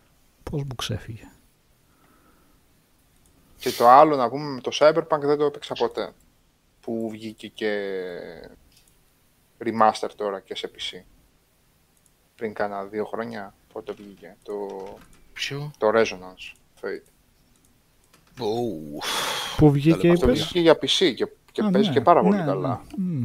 Πώς 0.51 0.63
μου 0.63 0.75
ξέφυγε. 0.77 1.29
Και 3.59 3.71
το 3.71 3.89
άλλο 3.89 4.17
να 4.17 4.29
πούμε 4.29 4.51
με 4.51 4.61
το 4.61 4.71
Cyberpunk 4.75 5.21
δεν 5.21 5.39
το 5.39 5.45
έπαιξα 5.45 5.75
ποτέ. 5.75 6.13
Που 6.81 7.09
βγήκε 7.11 7.49
και 7.49 7.71
remaster 9.65 10.09
τώρα 10.17 10.41
και 10.41 10.55
σε 10.57 10.71
PC. 10.75 11.03
Πριν 12.37 12.55
κάνα 12.55 12.85
δύο 12.85 13.05
χρόνια 13.05 13.55
πότε 13.73 13.93
βγήκε 13.93 14.37
το, 14.43 14.55
Ποιο; 15.33 15.71
το 15.79 15.91
Resonance 15.95 16.55
Fate. 16.81 17.09
Ου, 18.41 18.99
Πού 19.57 19.71
βγήκε 19.71 20.11
Αυτό 20.11 20.27
είπες; 20.31 20.41
βγήκε 20.43 20.61
για 20.61 20.75
PC 20.75 21.15
και, 21.15 21.29
και 21.53 21.63
Α, 21.63 21.71
παίζει 21.71 21.89
ναι. 21.89 21.95
και 21.95 22.01
πάρα 22.01 22.23
πολύ 22.23 22.37
Ναι, 22.37 22.45
καλά. 22.45 22.85
ναι. 22.97 23.05
Μμ. 23.05 23.25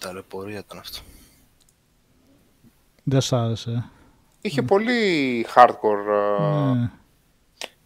ταλαιπωρία 0.00 0.58
ήταν 0.58 0.78
αυτό. 0.78 0.98
Δεν 3.04 3.20
σ' 3.20 3.32
άρεσε. 3.32 3.70
ε. 3.70 3.82
Είχε 4.40 4.62
πολύ 4.62 5.46
hardcore 5.54 6.06
ε, 6.40 6.72
Ναι. 6.72 6.90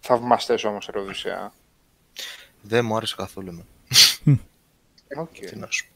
θαυμαστές 0.00 0.64
όμως 0.64 0.86
η 0.86 0.98
Οδυσσέα. 0.98 1.52
Δεν 2.62 2.84
μου 2.84 2.96
άρεσε 2.96 3.14
καθόλου 3.18 3.64
εμένα. 5.12 5.28
Οκ. 5.32 5.46
Τι 5.50 5.56
να 5.58 5.66
σου 5.70 5.84
πω. 5.86 5.90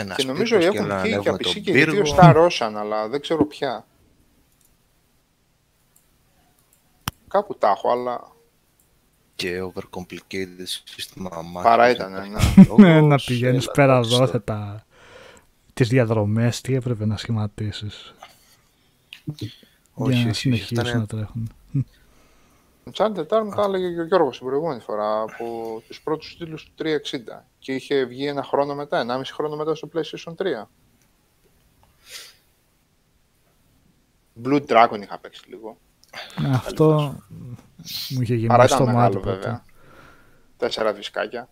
Ένας 0.00 0.16
Και 0.16 0.24
νομίζω 0.24 0.58
πύργος 0.58 0.74
έχουν 0.76 0.86
να 0.88 0.96
βγει 0.98 1.08
και 1.08 1.14
ανέβουμε 1.14 1.30
από 1.30 1.48
PC 1.48 1.52
τον 1.52 1.62
και 1.62 1.72
πύργο. 1.72 1.92
δύο 1.94 2.04
στα 2.04 2.32
Roshan, 2.36 2.72
αλλά 2.76 3.08
δεν 3.08 3.20
ξέρω 3.20 3.44
ποια. 3.46 3.86
Κάπου 7.28 7.54
τα 7.58 7.68
έχω, 7.68 7.90
αλλά 7.90 8.32
Και 9.34 9.62
overcomplicated 9.62 10.62
σύστημα 10.84 11.30
μάχης. 11.42 11.62
παρά 11.70 11.90
ήταν. 11.90 12.12
Ναι. 12.12 12.18
Ναι, 12.78 13.00
να 13.00 13.04
Όπως, 13.06 13.24
πηγαίνεις 13.24 13.64
έλα, 13.64 13.72
πέρα 13.72 13.92
εντάξει, 13.92 14.10
τώρα. 14.10 14.24
δόθετα 14.26 14.86
τις 15.74 15.88
διαδρομές, 15.88 16.60
τι 16.60 16.74
έπρεπε 16.74 17.06
να 17.06 17.16
σχηματίσεις 17.16 18.14
Όχι, 19.94 20.12
για 20.14 20.22
να 20.24 20.28
όχι, 20.30 20.32
συνεχίσουν 20.32 20.78
αυτά 20.78 20.90
είναι- 20.90 20.98
να 21.00 21.06
τρέχουν. 21.06 21.50
Uncharted 22.90 23.26
Town 23.26 23.52
τα 23.56 23.62
έλεγε 23.64 23.94
και 23.94 24.00
ο 24.00 24.04
Γιώργος 24.04 24.38
την 24.38 24.46
προηγούμενη 24.46 24.80
φορά 24.80 25.20
από 25.20 25.82
τους 25.86 26.00
πρώτους 26.02 26.30
στήλους 26.30 26.64
του 26.64 26.72
360 26.84 27.44
και 27.58 27.74
είχε 27.74 28.04
βγει 28.04 28.26
ένα 28.26 28.42
χρόνο 28.42 28.74
μετά, 28.74 29.06
1,5 29.08 29.20
χρόνο 29.32 29.56
μετά 29.56 29.74
στο 29.74 29.88
PlayStation 29.94 30.34
3. 30.34 30.68
Blue 34.44 34.66
Dragon 34.66 35.00
είχα 35.02 35.18
παίξει 35.18 35.48
λίγο. 35.48 35.76
Αυτό 36.52 37.16
μου 38.10 38.20
είχε 38.22 38.36
Παρά 38.46 38.64
γεμίσει 38.64 38.74
ήταν 38.74 38.78
το 38.78 38.84
μάτι 38.84 38.94
μεγάλο 38.94 39.20
ποτέ. 39.20 39.30
βέβαια. 39.34 39.64
Τέσσερα 40.56 40.92
δισκάκια. 40.92 41.48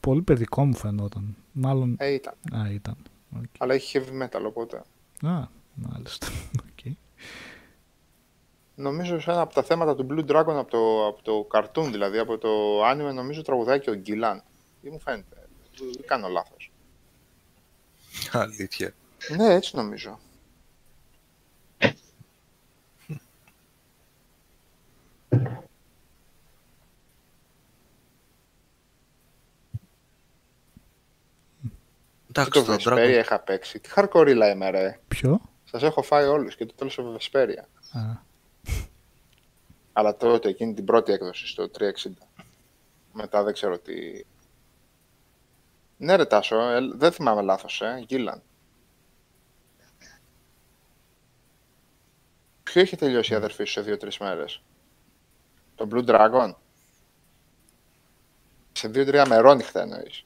πολύ 0.00 0.22
παιδικό 0.22 0.64
μου 0.64 0.74
φαινόταν. 0.74 1.36
Μάλλον, 1.52 1.94
Ε, 1.98 2.12
ήταν. 2.12 2.34
α, 2.52 2.70
ήταν. 2.72 2.96
Οκ. 3.36 3.44
Αλλά 3.58 3.74
έχει 3.74 4.00
heavy 4.00 4.22
metal, 4.22 4.42
οπότε. 4.46 4.76
Α, 5.22 5.46
μάλιστα. 5.74 6.26
Οκ. 6.68 6.92
Νομίζω 8.74 9.20
σε 9.20 9.30
ένα 9.30 9.40
από 9.40 9.54
τα 9.54 9.62
θέματα 9.62 9.94
του 9.94 10.06
Blue 10.10 10.30
Dragon 10.30 10.54
από 10.56 10.70
το, 10.70 11.06
από 11.06 11.22
το 11.22 11.46
cartoon, 11.52 11.88
δηλαδή 11.90 12.18
από 12.18 12.38
το 12.38 12.48
anime, 12.90 13.14
νομίζω 13.14 13.42
τραγουδάει 13.42 13.80
και 13.80 13.90
ο 13.90 13.94
Γκίλαν. 13.94 14.42
Ή 14.80 14.88
μου 14.88 15.00
φαίνεται. 15.00 15.36
Δεν 15.78 16.06
κάνω 16.06 16.28
λάθος. 16.28 16.72
Αλήθεια. 18.32 18.94
Ναι, 19.36 19.54
έτσι 19.54 19.76
νομίζω. 19.76 20.18
Και 32.32 32.38
Εντάξει, 32.40 32.64
το 32.64 32.76
το 32.76 32.92
Vesperia 32.92 32.98
Dragon. 32.98 33.18
είχα 33.20 33.38
παίξει. 33.40 33.80
Τι 33.80 33.88
χαρκορίλα 33.88 34.50
είμαι, 34.50 34.70
ρε. 34.70 34.98
Ποιο; 35.08 35.40
Σας 35.64 35.82
έχω 35.82 36.02
φάει 36.02 36.24
όλους 36.26 36.56
και 36.56 36.66
το 36.66 36.74
τέλος 36.74 36.94
το 36.94 37.16
Vesperia. 37.20 37.64
Α, 37.92 38.00
Αλλά 39.92 40.16
τότε 40.16 40.48
εκείνη 40.48 40.74
την 40.74 40.84
πρώτη 40.84 41.12
έκδοση 41.12 41.46
στο 41.46 41.70
360. 41.78 41.90
Μετά 43.12 43.42
δεν 43.42 43.52
ξέρω 43.52 43.78
τι... 43.78 44.24
Ναι 45.96 46.16
ρε 46.16 46.24
Τάσο, 46.24 46.60
ε, 46.60 46.80
δεν 46.94 47.12
θυμάμαι 47.12 47.42
λάθος, 47.42 47.80
ε, 47.80 48.02
Γκίλαν. 48.04 48.42
Ποιο 52.62 52.80
έχει 52.80 52.96
τελειώσει 52.96 53.32
η 53.32 53.36
αδερφή 53.36 53.64
σου 53.64 53.72
σε 53.72 53.80
δύο-τρεις 53.80 54.18
μέρες; 54.18 54.62
Το 55.74 55.88
Blue 55.92 56.06
Dragon; 56.06 56.54
Σε 58.72 58.88
δύο-τρία 58.88 59.26
μερόνυχτα 59.26 59.80
εννοείς. 59.80 60.24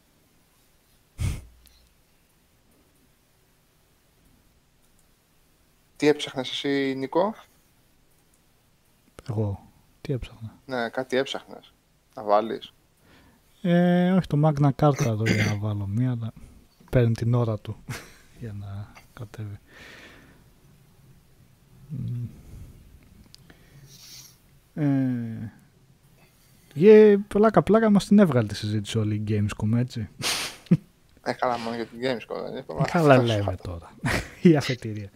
Τι 5.97 6.09
έψαχνες 6.09 6.51
εσύ, 6.51 6.95
Νικό; 6.97 7.35
Εγώ. 9.29 9.61
Τι 10.01 10.13
έψαχνα. 10.13 10.55
Ναι, 10.67 10.89
κάτι 10.89 11.17
έψαχνες. 11.17 11.73
Να 12.15 12.23
βάλεις. 12.23 12.73
Ε, 13.63 14.13
όχι 14.13 14.27
το 14.27 14.41
Magna 14.45 14.71
Carta 14.83 15.07
εδώ 15.07 15.23
για 15.25 15.45
να 15.45 15.57
βάλω 15.57 15.87
μία, 15.87 16.11
αλλά 16.11 16.33
παίρνει 16.91 17.13
την 17.13 17.35
ώρα 17.35 17.59
του 17.59 17.77
για 18.41 18.53
να 18.61 18.93
κατέβει. 19.15 19.59
Μ. 21.89 22.25
Ε, 24.75 25.53
ε, 26.75 27.17
πλάκα 27.29 27.63
πλάκα 27.63 27.91
μας 27.91 28.07
την 28.07 28.19
έβγαλε 28.19 28.47
τη 28.47 28.57
συζήτηση 28.57 28.99
όλη 28.99 29.15
η 29.15 29.25
Gamescom, 29.29 29.77
έτσι. 29.77 30.09
Ε, 31.23 31.33
καλά, 31.33 31.59
μόνο 31.59 31.77
για 31.77 31.87
την 31.87 31.99
Gamescom 32.03 32.51
δεν 32.51 32.57
είπαμε. 32.57 32.85
Καλά 32.91 33.23
λέμε 33.23 33.57
τώρα. 33.63 33.91
η 34.43 34.57
αφετηρία. 34.57 35.11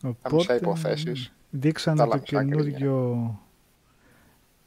τα 0.00 0.34
μισά 0.34 0.54
υποθέσεις. 0.54 1.32
Δείξανε 1.50 1.96
τα 1.96 2.04
το 2.04 2.10
άλλα 2.10 2.20
μισά 2.20 2.44
καινούργιο 2.44 3.40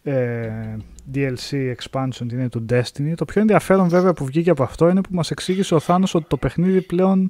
ε, 0.03 0.75
DLC 1.13 1.73
expansion 1.75 2.31
είναι 2.31 2.49
του 2.49 2.65
Destiny. 2.69 3.13
Το 3.15 3.25
πιο 3.25 3.41
ενδιαφέρον 3.41 3.89
βέβαια 3.89 4.13
που 4.13 4.25
βγήκε 4.25 4.49
από 4.49 4.63
αυτό 4.63 4.89
είναι 4.89 5.01
που 5.01 5.13
μας 5.13 5.31
εξήγησε 5.31 5.75
ο 5.75 5.79
Θάνος 5.79 6.15
ότι 6.15 6.25
το 6.27 6.37
παιχνίδι 6.37 6.81
πλέον 6.81 7.29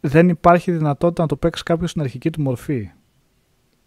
δεν 0.00 0.28
υπάρχει 0.28 0.72
δυνατότητα 0.72 1.22
να 1.22 1.28
το 1.28 1.36
παίξει 1.36 1.62
κάποιος 1.62 1.90
στην 1.90 2.02
αρχική 2.02 2.30
του 2.30 2.42
μορφή. 2.42 2.90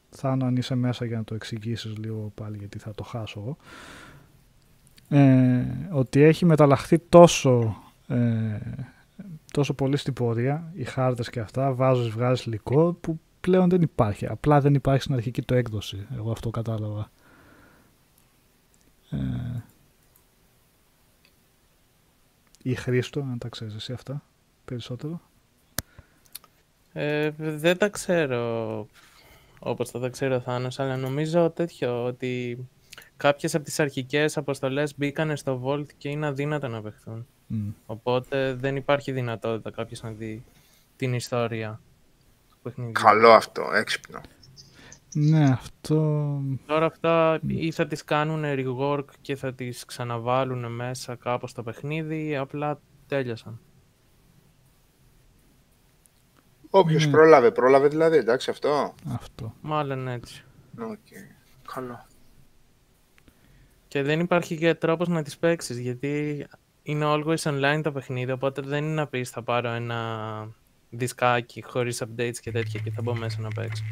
Θάνο 0.10 0.46
αν 0.46 0.56
είσαι 0.56 0.76
μέσα 0.76 1.06
για 1.06 1.18
να 1.18 1.24
το 1.24 1.36
εξηγήσεις 1.36 1.98
λίγο 1.98 2.32
πάλι 2.36 2.58
γιατί 2.58 2.80
θα 2.80 2.92
το 2.96 3.04
χάσω 3.04 3.40
εγώ. 3.40 3.58
Ε, 5.10 5.64
ότι 5.92 6.22
έχει 6.22 6.46
μεταλλαχθεί 6.46 7.00
τόσο 7.00 7.76
ε, 8.08 8.60
τόσο 9.52 9.74
πολύ 9.74 9.98
στην 9.98 10.14
πορεία, 10.14 10.72
οι 10.74 10.84
χάρτες 10.84 11.30
και 11.30 11.40
αυτά, 11.40 11.74
βάζεις, 11.74 12.10
βγάζεις 12.10 12.46
υλικό 12.46 12.94
που 12.94 13.20
πλέον 13.46 13.70
δεν 13.70 13.82
υπάρχει. 13.82 14.26
Απλά 14.28 14.62
δεν 14.62 14.74
υπάρχει 14.74 15.02
στην 15.02 15.14
αρχική 15.14 15.42
του 15.42 15.54
έκδοση. 15.54 16.08
Εγώ 16.16 16.32
αυτό 16.32 16.50
κατάλαβα. 16.50 17.12
Ε, 19.10 19.18
ή 22.62 22.76
Χρήστο, 22.76 23.20
αν 23.20 23.38
τα 23.38 23.50
ξέρεις 23.50 23.76
εσύ 23.76 23.94
αυτά 23.94 24.24
περισσότερο. 24.66 25.22
Ε, 26.94 27.30
δεν 27.38 27.78
τα 27.78 27.90
ξέρω 27.90 28.88
όπως 29.60 29.90
θα 29.90 30.00
τα 30.00 30.10
ξέρει 30.10 30.34
ο 30.34 30.40
Θάνος, 30.40 30.80
αλλά 30.80 30.98
νομίζω 30.98 31.50
τέτοιο 31.50 32.04
ότι 32.04 32.58
κάποιες 33.18 33.56
από 33.56 33.64
τις 33.64 33.80
αρχικές 33.80 34.38
αποστολές 34.38 34.98
μπήκανε 34.98 35.36
στο 35.36 35.62
Vault 35.66 35.86
και 35.98 36.10
είναι 36.10 36.26
αδύνατο 36.26 36.68
να 36.68 36.82
παιχθούν. 36.82 37.28
Μμ. 37.48 37.70
Οπότε 37.86 38.54
δεν 38.54 38.76
υπάρχει 38.76 39.12
δυνατότητα 39.12 39.72
κάποιος 39.72 40.02
να 40.02 40.12
δει 40.12 40.44
την 40.96 41.14
ιστορία 41.14 41.80
του 42.66 42.72
παιχνιδιού. 42.72 42.92
Καλό 43.04 43.30
αυτό, 43.30 43.72
έξυπνο. 43.74 44.22
Ναι, 45.14 45.50
αυτό... 45.50 46.42
Τώρα 46.66 46.86
αυτά 46.86 47.40
ή 47.48 47.72
θα 47.72 47.88
τις 47.88 48.04
κάνουν 48.04 48.44
rework 48.46 49.06
και 49.22 49.36
θα 49.36 49.54
τις 49.54 49.86
ξαναβάλουν 49.86 50.72
μέσα 50.76 51.16
κάπως 51.16 51.50
στο 51.50 51.64
παιχνίδι 51.64 52.26
ή 52.28 52.36
απλά 52.36 52.80
τέλειωσαν. 53.08 53.60
Όποιος 56.70 57.06
Ναι. 57.06 57.12
πρόλαβε, 57.12 57.52
πρόλαβε 57.52 57.88
δηλαδή, 57.88 58.18
εντάξει 58.18 58.50
αυτό. 58.50 58.94
αυτό. 59.14 59.54
Μάλλον 59.62 60.08
έτσι. 60.08 60.44
Οκ. 60.80 61.08
Καλό. 61.74 62.06
Και 63.88 64.02
δεν 64.04 64.20
υπάρχει 64.20 64.58
και 64.58 64.74
τρόπος 64.76 65.08
να 65.08 65.24
τις 65.24 65.38
παίξεις 65.38 65.80
γιατί 65.80 66.46
είναι 66.84 67.06
always 67.08 67.38
online 67.38 67.80
το 67.84 67.92
παιχνίδι 67.92 68.32
οπότε 68.32 68.62
δεν 68.62 68.84
είναι 68.84 68.94
να 68.94 69.08
πεις 69.08 69.30
θα 69.30 69.42
πάρω 69.44 69.70
ένα 69.70 70.50
δισκάκι 70.98 71.62
χωρίς 71.64 72.04
updates 72.04 72.38
και 72.42 72.52
τέτοια 72.52 72.80
και 72.84 72.92
θα 72.92 73.02
μπω 73.02 73.16
μέσα 73.16 73.42
να 73.42 73.48
παίξω. 73.50 73.84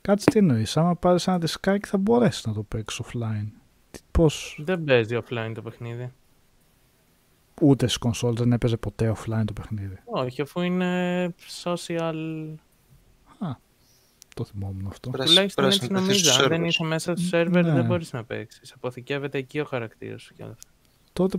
Κάτσε 0.00 0.30
τι 0.30 0.38
εννοείς, 0.38 0.76
άμα 0.76 0.96
πάρεις 0.96 1.26
ένα 1.26 1.38
δισκάκι 1.38 1.88
θα 1.88 1.98
μπορέσεις 1.98 2.46
να 2.46 2.52
το 2.52 2.62
παίξεις 2.62 3.00
offline. 3.06 3.46
Τι- 3.90 4.00
Πώς, 4.10 4.58
Δεν 4.64 4.84
παίζει 4.84 5.18
offline 5.24 5.52
το 5.54 5.62
παιχνίδι. 5.62 6.12
ούτε 7.60 7.86
στις 7.86 7.98
κονσόλες 7.98 8.38
δεν 8.40 8.52
έπαιζε 8.52 8.76
ποτέ 8.76 9.14
offline 9.16 9.42
το 9.44 9.52
παιχνίδι. 9.52 9.98
Όχι, 10.04 10.42
αφού 10.42 10.60
είναι 10.60 11.34
social. 11.62 12.14
Το 14.34 14.44
θυμόμουν 14.44 14.86
αυτό. 14.86 15.10
Πρέπει 15.10 15.24
να- 15.28 15.34
Τουλάχιστον 15.34 15.64
πρέπει 15.64 15.82
να 15.92 15.98
έτσι 15.98 16.04
συνδεθεί 16.04 16.18
στους 16.18 16.36
νομίζω. 16.38 16.42
Αν 16.44 16.48
δεν 16.48 16.60
servers. 16.62 16.66
είσαι 16.68 16.84
μέσα 16.84 17.16
στο 17.16 17.26
σερβερ, 17.26 17.64
Ναι. 17.64 17.72
δεν 17.72 17.84
μπορείς 17.84 18.12
να 18.12 18.24
παίξεις. 18.24 18.72
Αποθηκεύεται 18.72 19.38
εκεί 19.38 19.60
ο 19.60 19.64
χαρακτήρας 19.64 20.22
σου 20.22 20.34
κι 20.34 20.42
όλα 20.42 20.52
αυτά. 20.52 20.70
Τότε 21.12 21.38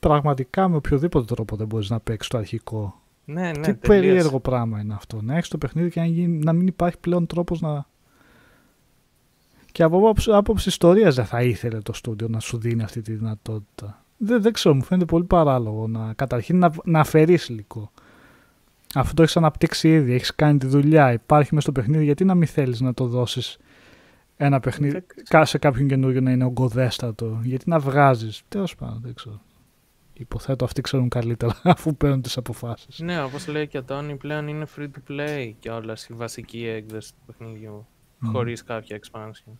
πραγματικά 0.00 0.68
με 0.68 0.76
οποιοδήποτε 0.76 1.34
τρόπο 1.34 1.56
δεν 1.56 1.66
μπορείς 1.66 1.90
να 1.90 2.00
παίξεις 2.00 2.30
το 2.30 2.38
αρχικό. 2.38 3.00
Ναι, 3.24 3.40
ναι, 3.42 3.50
Τι 3.52 3.60
τελείως. 3.60 3.78
περίεργο 3.86 4.40
πράγμα 4.40 4.80
είναι 4.80 4.94
αυτό. 4.94 5.22
Να 5.22 5.36
έχεις 5.36 5.48
το 5.48 5.58
παιχνίδι 5.58 5.90
και 5.90 6.00
να, 6.00 6.06
γίνει- 6.06 6.44
να 6.44 6.52
μην 6.52 6.66
υπάρχει 6.66 6.98
πλέον 6.98 7.26
τρόπος 7.26 7.60
να... 7.60 7.86
Και 9.72 9.82
από 9.82 9.96
άποψη, 9.96 10.30
άποψη 10.32 10.68
ιστορίας 10.68 11.14
δεν 11.14 11.24
θα 11.24 11.42
ήθελε 11.42 11.78
το 11.80 11.92
στούντιο 11.92 12.28
να 12.28 12.40
σου 12.40 12.58
δίνει 12.58 12.82
αυτή 12.82 13.00
τη 13.00 13.12
δυνατότητα. 13.12 14.04
Δεν, 14.16 14.42
δεν 14.42 14.52
ξέρω, 14.52 14.74
μου 14.74 14.82
φαίνεται 14.82 15.06
πολύ 15.06 15.24
παράλογο 15.24 15.86
να 15.88 16.12
καταρχήν 16.12 16.58
να, 16.58 16.70
να 16.84 17.00
αφαιρείς 17.00 17.48
υλικό. 17.48 17.90
Αυτό 18.94 19.14
το 19.14 19.22
έχεις 19.22 19.36
αναπτύξει 19.36 19.88
ήδη, 19.92 20.12
έχεις 20.12 20.34
κάνει 20.34 20.58
τη 20.58 20.66
δουλειά, 20.66 21.12
υπάρχει 21.12 21.54
μέσα 21.54 21.70
στο 21.70 21.80
παιχνίδι, 21.80 22.04
γιατί 22.04 22.24
να 22.24 22.34
μην 22.34 22.48
θέλεις 22.48 22.80
να 22.80 22.94
το 22.94 23.06
δώσεις 23.06 23.58
ένα 24.36 24.60
παιχνίδι 24.60 24.92
Δεν 24.92 25.04
κα- 25.28 25.44
σε 25.44 25.58
κάποιον 25.58 25.88
καινούριο 25.88 26.20
να 26.20 26.30
είναι 26.30 26.44
ογκοδέστατο; 26.44 27.40
Γιατί 27.42 27.68
να 27.68 27.78
βγάζεις, 27.78 28.42
τέλος 28.48 28.74
πάντων, 28.74 29.00
δεν 29.02 29.14
ξέρω. 29.14 29.40
Υποθέτω 30.18 30.64
αυτοί 30.64 30.80
ξέρουν 30.80 31.08
καλύτερα 31.08 31.60
αφού 31.74 31.96
παίρνουν 31.96 32.22
τις 32.22 32.36
αποφάσεις. 32.36 32.98
Ναι, 32.98 33.22
όπως 33.22 33.46
λέει 33.46 33.66
και 33.68 33.78
ο 33.78 33.84
Τόνι, 33.84 34.16
πλέον 34.16 34.48
είναι 34.48 34.66
free 34.76 34.88
to 34.88 35.10
play 35.10 35.52
και 35.58 35.70
όλα 35.70 35.96
η 36.08 36.12
βασική 36.12 36.66
έκδοση 36.66 37.12
του 37.12 37.20
παιχνιδιού. 37.26 37.86
Μμ. 38.18 38.30
Χωρίς 38.30 38.64
κάποια 38.64 39.00
expansion. 39.02 39.52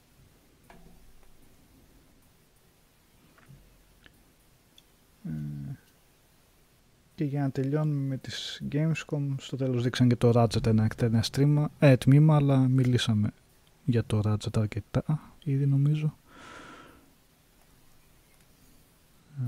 Και 7.15 7.25
για 7.25 7.41
να 7.41 7.51
τελειώνουμε 7.51 8.01
με 8.01 8.17
τις 8.17 8.63
Gamescom, 8.73 9.35
στο 9.39 9.57
τέλος 9.57 9.83
δείξαν 9.83 10.09
και 10.09 10.17
το 10.17 10.33
Ratchet 10.35 10.67
ένα 10.67 10.85
εκτενές 10.85 11.31
τρίμα, 11.31 11.71
ε, 11.79 11.97
τμήμα, 11.97 12.37
αλλά 12.37 12.59
μιλήσαμε 12.59 13.33
για 13.85 14.05
το 14.05 14.21
Ratchet 14.25 14.59
αρκετά 14.61 15.05
ήδη 15.45 15.67
νομίζω. 15.67 16.17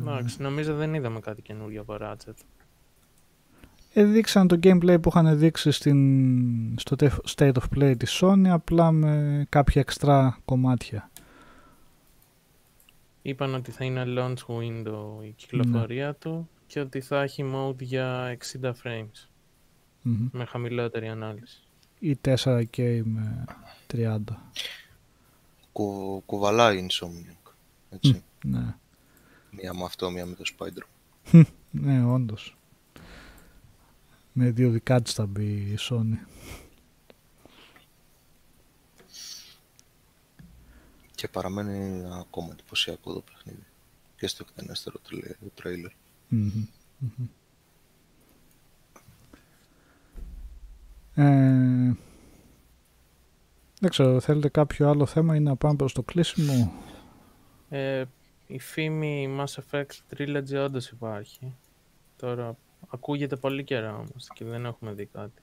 Εντάξει, 0.00 0.42
νομίζω 0.42 0.74
δεν 0.74 0.94
είδαμε 0.94 1.20
κάτι 1.20 1.42
καινούριο 1.42 1.80
από 1.80 1.96
Ratchet. 2.00 2.34
Ε, 3.92 4.04
δείξαν 4.04 4.48
το 4.48 4.58
gameplay 4.62 4.96
που 5.02 5.08
είχαν 5.08 5.38
δείξει 5.38 5.70
στην, 5.70 6.78
στο 6.78 6.96
τε- 6.96 7.12
State 7.36 7.52
of 7.52 7.76
Play 7.78 7.94
της 7.98 8.20
Sony, 8.22 8.46
απλά 8.48 8.90
με 8.90 9.46
κάποια 9.48 9.80
εξτρά 9.80 10.38
κομμάτια. 10.44 11.10
Είπαν 13.22 13.54
ότι 13.54 13.70
θα 13.70 13.84
είναι 13.84 14.04
launch 14.06 14.46
window 14.46 15.24
η 15.24 15.30
κυκλοφορία 15.36 16.14
του 16.14 16.48
και 16.66 16.80
ότι 16.80 17.00
θα 17.00 17.22
έχει 17.22 17.50
mode 17.54 17.78
για 17.82 18.36
60 18.62 18.72
frames 18.82 19.28
Μμμ. 20.02 20.28
με 20.32 20.44
χαμηλότερη 20.44 21.08
ανάλυση. 21.08 21.62
Ή 21.98 22.18
4K 22.24 23.00
με 23.04 23.44
30. 23.94 24.18
Κου, 25.72 26.22
κουβαλάει 26.26 26.86
Insomniac. 26.90 27.52
Έτσι. 27.90 28.22
Ναι, 28.44 28.74
Μία 29.50 29.74
με 29.74 29.84
αυτό, 29.84 30.10
μία 30.10 30.26
με 30.26 30.34
το 30.34 30.42
Spider. 30.58 30.82
ναι 31.70 32.04
όντως. 32.04 32.56
Με 34.32 34.50
δύο 34.50 34.70
δικά 34.70 35.02
της 35.02 35.12
θα 35.12 35.26
μπει 35.26 35.44
η 35.44 35.76
Sony. 35.80 36.26
Και 41.14 41.28
παραμένει 41.28 42.04
ακόμα 42.20 42.48
εντυπωσιακό 42.52 43.12
το 43.12 43.20
παιχνίδι. 43.20 43.66
Και 44.16 44.26
στο 44.26 44.44
εκτενέστερο 44.48 44.98
τριλε- 44.98 45.36
τρέιλερ. 45.54 45.90
Μμμ, 46.28 46.66
μμμ. 46.98 47.26
Ε, 51.14 51.96
δεν 53.80 53.90
ξέρω, 53.90 54.20
θέλετε 54.20 54.48
κάποιο 54.48 54.88
άλλο 54.88 55.06
θέμα 55.06 55.36
ή 55.36 55.40
να 55.40 55.56
πάμε 55.56 55.76
προς 55.76 55.92
το 55.92 56.02
κλείσιμο; 56.02 56.72
Ε, 57.68 58.04
η 58.50 58.58
φήμη 58.58 59.36
Mass 59.38 59.62
Effect 59.62 60.16
Trilogy 60.16 60.64
όντως 60.64 60.88
υπάρχει. 60.88 61.54
Τώρα 62.16 62.56
ακούγεται 62.88 63.36
πολύ 63.36 63.64
καιρό 63.64 63.88
όμως 63.88 64.28
και 64.34 64.44
δεν 64.44 64.64
έχουμε 64.64 64.92
δει 64.92 65.08
κάτι. 65.12 65.42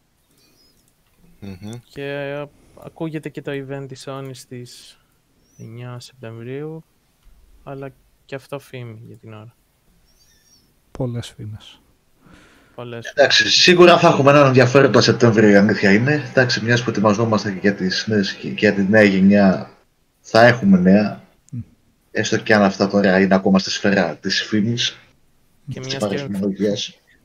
Μμμ. 1.40 1.72
Και 1.90 2.04
ε, 2.04 2.46
ακούγεται 2.84 3.30
και 3.30 3.42
το 3.42 3.52
event 3.52 3.86
της 3.88 4.04
Sony 4.08 4.30
στις 4.32 5.00
9 5.58 5.96
Σεπτεμβρίου, 5.98 6.84
αλλά 7.64 7.90
και 8.26 8.36
αυτό 8.36 8.60
φήμη 8.60 9.02
για 9.08 9.18
την 9.18 9.34
ώρα. 9.34 9.56
Πολλές 10.92 11.34
φήμες. 11.36 11.80
Πολλές. 12.76 13.06
Εντάξει, 13.06 13.50
σίγουρα 13.50 14.00
θα 14.00 14.08
έχουμε 14.08 14.32
έναν 14.32 14.46
ενδιαφέρον 14.46 14.92
το 14.92 15.02
Σεπτέμβριο, 15.02 15.50
η 15.50 15.56
αλήθεια 15.56 15.94
είναι. 15.94 16.24
Εντάξει, 16.30 16.64
μιας 16.64 16.84
που 16.84 16.90
ετοιμαζόμαστε 16.90 17.52
και 17.52 17.60
για, 17.62 17.76
τις 17.76 18.08
νέες, 18.08 18.34
και 18.34 18.48
για 18.48 18.74
τη 18.74 18.84
νέα 18.84 19.04
γενιά, 19.04 19.70
θα 20.22 20.46
έχουμε 20.46 20.80
νέα. 20.80 21.24
Έστω 22.18 22.38
και 22.38 22.54
αν 22.54 22.62
αυτά 22.64 22.88
τώρα 22.88 23.20
είναι 23.20 23.36
ακόμα 23.36 23.60
στη 23.60 23.70
σφαίρα 23.70 24.16
της 24.16 24.42
φήμης, 24.44 24.98
Και 25.70 25.80
της 25.80 25.88
μιας 25.90 26.08
και, 26.08 26.16
παρασμολογία. 26.16 26.74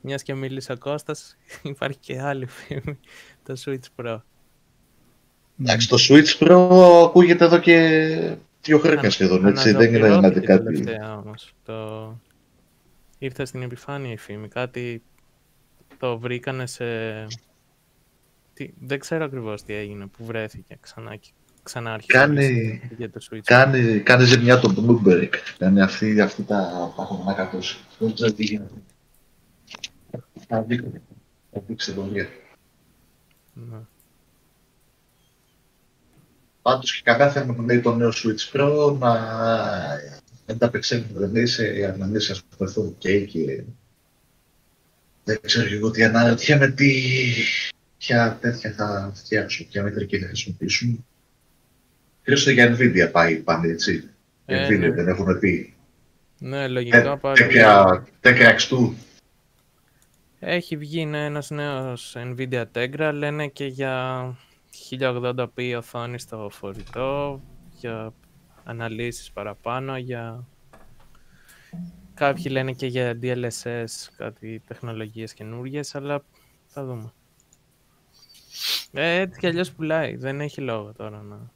μιας 0.01 0.23
και 0.23 0.33
μίλησε 0.35 0.71
ο 0.71 0.77
Κώστας, 0.77 1.37
υπάρχει 1.63 1.97
και 1.97 2.21
άλλη 2.21 2.45
φήμη, 2.45 2.99
το 3.43 3.53
Switch 3.65 4.03
Pro. 4.03 4.17
Εντάξει, 5.61 5.87
το 5.87 5.97
Switch 6.09 6.37
Pro 6.39 7.03
ακούγεται 7.03 7.45
εδώ 7.45 7.57
και 7.59 7.77
δύο 8.61 8.79
χρόνια 8.79 8.99
Ανα- 8.99 9.09
σχεδόν, 9.09 9.45
έτσι. 9.45 9.71
Δεν 9.71 9.81
είναι 9.87 9.87
δηλαδή 9.89 10.13
αναζωπηρώθηκε 10.13 10.45
κάτι. 10.45 10.63
τελευταία 10.63 11.17
όμως. 11.17 11.53
Το... 11.65 12.19
Ήρθε 13.17 13.45
στην 13.45 13.61
επιφάνεια 13.61 14.11
η 14.11 14.17
φήμη. 14.17 14.47
Κάτι 14.47 15.01
το 15.97 16.19
βρήκανε 16.19 16.67
σε... 16.67 16.85
Τι... 18.53 18.69
Δεν 18.79 18.99
ξέρω 18.99 19.23
ακριβώς 19.23 19.63
τι 19.63 19.73
έγινε 19.73 20.05
που 20.05 20.25
βρέθηκε 20.25 20.77
ξανά 20.79 21.15
και 21.15 21.29
ξανά 21.63 21.93
άρχισε 21.93 22.17
Κάνει- 22.17 22.35
να 22.35 22.41
λύσει 22.41 22.89
για 22.97 23.09
το 23.09 23.19
Switch. 23.31 23.39
Κάνει, 23.43 23.99
κάνει 23.99 24.23
ζημιά 24.23 24.59
το 24.59 24.73
Bloomberg. 24.77 25.29
Κάνει 25.57 25.81
αυτή, 25.81 26.21
αυτή 26.21 26.43
τα 26.43 26.93
παγωμένα 26.95 27.33
κατός. 27.33 27.83
Δεν 27.99 28.13
ξέρω 28.13 28.31
τι 28.33 28.43
γίνεται. 28.43 28.73
Θα 30.47 30.61
δείξει. 30.61 31.01
Θα 31.51 31.61
δείξει 31.67 31.93
την 31.93 32.01
πορεία. 32.01 32.27
Ναι. 33.53 33.77
Πάντως 36.61 36.95
και 36.95 37.01
καλά 37.03 37.31
θέλουμε 37.31 37.53
που 37.53 37.61
λέει 37.61 37.79
το 37.81 37.95
νέο 37.95 38.11
Switch 38.13 38.51
Pro 38.53 38.97
να 38.99 39.11
ανταπεξέλθουμε 40.45 41.19
δηλαδή 41.19 41.45
σε 41.45 41.91
αναλύσεις 41.93 42.29
ας 42.29 42.43
πούμε 42.43 42.69
αυτό 42.69 42.95
και 42.97 43.19
και 43.25 43.63
δεν 45.23 45.39
ξέρω 45.41 45.67
και 45.67 45.75
εγώ 45.75 45.91
τι 45.91 46.03
αναρωτιέμαι 46.03 46.67
τι 46.67 46.93
ποια 47.97 48.37
τέτοια 48.41 48.73
θα 48.73 49.11
φτιάξουν, 49.15 49.67
ποια 49.67 49.83
μετρική 49.83 50.19
θα 50.19 50.27
χρησιμοποιήσουν. 50.27 51.05
Χρήστο 52.23 52.51
για 52.51 52.77
Nvidia 52.77 53.11
πάει 53.11 53.35
πάνε 53.35 53.67
έτσι. 53.67 54.09
Ε, 54.45 54.67
Nvidia 54.67 54.79
ναι. 54.79 54.91
δεν 54.91 55.07
έχουν 55.07 55.39
πει. 55.39 55.73
ναι, 56.39 56.63
Ε, 56.63 56.67
λογικά 56.67 57.17
πάρει... 57.17 57.41
Τέτοια 57.41 58.03
τέτοια 58.19 58.57
X2. 58.57 58.93
Έχει 60.39 60.77
βγει 60.77 61.05
ναι, 61.05 61.25
ένας 61.25 61.49
νέος 61.49 62.15
Nvidia 62.17 62.65
Tegra, 62.75 63.11
λένε 63.13 63.47
και 63.47 63.65
για 63.65 64.25
1080p 64.89 65.73
οθόνη 65.77 66.19
στο 66.19 66.49
φορητό, 66.51 67.41
για 67.79 68.13
αναλύσεις 68.63 69.31
παραπάνω, 69.31 69.97
για... 69.97 70.47
Κάποιοι 72.13 72.45
λένε 72.49 72.71
και 72.71 72.85
για 72.85 73.19
DLSS, 73.21 73.85
κάτι 74.17 74.63
τεχνολογίες 74.67 75.33
καινούργιες, 75.33 75.95
αλλά 75.95 76.23
θα 76.65 76.85
δούμε. 76.85 77.13
Ε, 78.91 79.19
έτσι 79.19 79.39
κι 79.39 79.47
αλλιώς 79.47 79.71
πουλάει, 79.71 80.15
δεν 80.15 80.41
έχει 80.41 80.61
λόγο 80.61 80.93
τώρα 80.93 81.21
να 81.21 81.51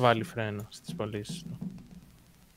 βάλει 0.00 0.22
φρένο 0.24 0.66
στις 0.70 0.94
πωλήσεις 0.94 1.42
του. 1.42 1.58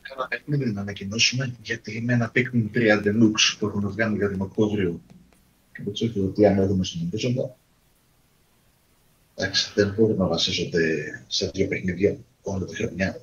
Κάνα 0.01 0.27
παιχνίδι 0.27 0.71
να 0.71 0.81
ανακοινώσουμε 0.81 1.55
γιατί 1.63 1.97
είναι 1.97 2.13
ένα 2.13 2.31
Pikmin 2.35 2.65
3 2.73 3.03
Deluxe 3.03 3.55
που 3.59 3.67
έχουν 3.67 3.89
βγάλει 3.89 4.15
για 4.17 4.29
τον 4.31 4.41
Οκτώβριο 4.41 4.99
και 5.73 5.81
δεν 5.83 5.93
ξέρω 5.93 6.27
τι 6.27 6.45
αν 6.47 6.57
έχουμε 6.57 6.83
στον 6.83 7.07
ορίζοντα. 7.07 7.55
Εντάξει, 9.35 9.71
δεν 9.75 9.93
μπορούν 9.97 10.17
να 10.17 10.27
βασίζονται 10.27 11.05
σε 11.27 11.49
δύο 11.53 11.67
παιχνίδια 11.67 12.17
όλη 12.41 12.65
τη 12.65 12.75
χρονιά. 12.75 13.19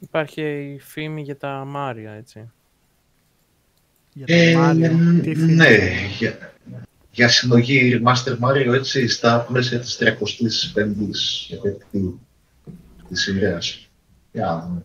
Υπάρχει 0.00 0.42
η 0.74 0.78
φήμη 0.78 1.22
για 1.22 1.36
τα 1.36 1.64
Μάρια, 1.64 2.12
έτσι. 2.12 2.50
Για 4.12 4.26
το 4.26 4.32
Ε, 4.32 4.54
Mario, 4.56 5.20
τι 5.22 5.34
φήμη. 5.34 5.52
ναι, 5.54 5.78
για, 6.18 6.52
για 7.14 7.28
συλλογή 7.28 8.02
Master 8.06 8.38
Mario 8.40 8.72
έτσι 8.74 9.08
στα 9.08 9.46
πλαίσια 9.48 9.78
της 9.80 9.98
35ης 10.00 11.54
επέτειο 11.54 12.18
της 13.08 13.22
σειράς. 13.22 13.88
Για 14.32 14.44
να 14.44 14.60
δούμε. 14.60 14.82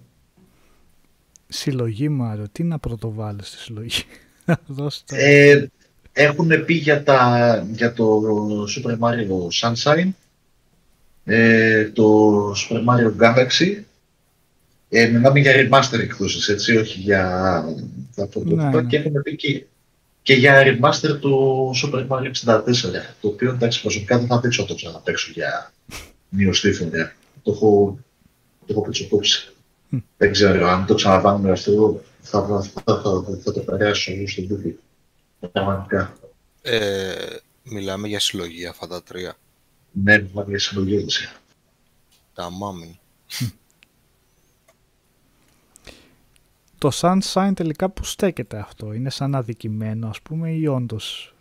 Συλλογή 1.48 2.10
Μάριο, 2.10 2.46
τι 2.52 2.64
να 2.64 2.80
πρωτοβάλει 2.80 3.44
στη 3.44 3.58
συλλογή; 3.58 4.04
Δώστε 4.68 5.16
το. 5.16 5.22
Ε, 5.22 5.72
έχουν 6.14 6.66
πει 6.66 6.74
για, 6.74 7.04
τα, 7.04 7.68
για 7.72 7.94
το 7.94 8.22
Super 8.66 8.98
Mario 9.00 9.48
Sunshine, 9.62 10.10
ε, 11.24 11.90
το 11.90 12.52
Super 12.52 12.84
Mario 12.86 13.16
Galaxy. 13.22 13.84
Ε, 14.90 15.08
μιλάμε 15.08 15.40
για 15.40 15.54
remaster 15.56 16.00
εκδόσεις, 16.00 16.48
έτσι, 16.48 16.78
όχι 16.78 17.00
για 17.00 17.30
τα 18.16 18.28
πρωτότυπα. 18.28 18.70
Ναι, 18.70 18.82
ναι. 18.82 18.88
Και 18.88 18.98
έχουν 18.98 19.22
πει 19.22 19.36
και, 19.36 19.66
και 20.22 20.34
για 20.34 20.64
remaster 20.66 21.20
του 21.20 21.72
Super 21.84 22.08
Mario 22.08 22.32
64, 22.46 22.62
το 23.22 23.28
οποίο 23.28 23.52
εντάξει 23.52 23.82
προσωπικά 23.82 24.18
δεν 24.18 24.28
θα 24.28 24.40
δείξω 24.40 24.62
να 24.62 24.68
το 24.68 24.76
ξαναπαίξω 24.76 25.32
για 25.32 25.74
μειωστή 26.30 26.72
φορά. 26.72 27.16
Το 27.44 27.52
έχω, 27.52 28.00
το 28.60 28.66
έχω 28.70 28.82
πετσοκόψει. 28.82 29.54
Δεν 30.18 30.32
ξέρω 30.32 30.68
αν 30.68 30.86
το 30.86 30.94
ξαναβάλουμε 30.94 31.52
αυτό, 31.52 32.02
θα, 32.22 32.46
θα, 32.46 32.62
θα, 32.84 33.02
θα, 33.02 33.24
θα 33.44 33.54
το 33.54 33.60
περάσω 33.60 34.12
στο 34.28 34.44
Google. 34.50 34.74
Πραγματικά. 35.52 36.18
Ε, 36.62 37.16
μιλάμε 37.64 38.08
για 38.08 38.20
συλλογή 38.20 38.66
αυτά 38.66 38.88
τα 38.88 39.04
τρία. 39.04 39.36
Ναι, 39.92 40.18
μιλάμε 40.18 40.50
για 40.50 40.60
συλλογή 40.60 40.96
έτσι. 40.96 41.30
Τα 42.34 42.50
μάμιν. 42.50 42.98
Το 46.80 46.90
Sunshine 46.94 47.52
τελικά 47.56 47.90
που 47.90 48.04
στέκεται 48.04 48.58
αυτό, 48.60 48.94
είναι 48.94 49.10
σαν 49.10 49.36
αδικημένο 49.36 50.08
ας 50.08 50.22
πούμε 50.22 50.52
ή 50.52 50.68
όντως 50.68 51.36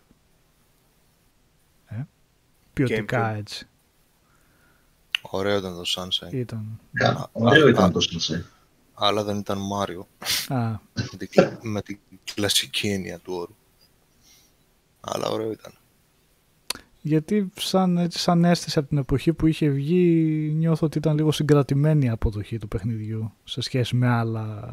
ε, 1.86 2.02
ποιοτικά 2.72 3.32
Gameplay. 3.34 3.38
έτσι; 3.38 3.66
Ωραίο 5.20 5.58
ήταν 5.58 5.74
το 5.74 5.82
Sunshine. 5.96 6.32
ήταν. 6.32 6.80
Κα- 6.92 7.28
Ωραίο 7.32 7.66
α, 7.66 7.68
ήταν 7.68 7.84
α. 7.84 7.90
το 7.90 8.00
Sunshine. 8.10 8.42
Αλλά 8.94 9.24
δεν 9.24 9.38
ήταν 9.38 9.58
Μάριο. 9.58 10.06
Α, 10.48 10.70
με, 10.94 11.04
την, 11.18 11.28
κλα- 11.28 11.58
με 11.62 11.82
την 11.82 11.98
κλασική 12.34 12.88
έννοια 12.88 13.18
του 13.18 13.34
όρου. 13.34 13.54
Αλλά 15.00 15.28
ωραίο 15.28 15.50
ήταν. 15.50 15.72
γιατί 17.02 17.52
σαν, 17.56 17.96
έτσι, 17.98 18.18
σαν 18.18 18.44
αίσθηση 18.44 18.78
από 18.78 18.88
την 18.88 18.98
εποχή 18.98 19.32
που 19.32 19.46
είχε 19.46 19.68
βγει 19.68 20.52
νιώθω 20.56 20.86
ότι 20.86 20.98
ήταν 20.98 21.16
λίγο 21.16 21.32
συγκρατημένη 21.32 22.04
η 22.04 22.08
αποδοχή 22.08 22.58
του 22.58 22.68
παιχνιδιού 22.68 23.32
σε 23.44 23.60
σχέση 23.60 23.96
με 23.96 24.08
άλλα 24.08 24.68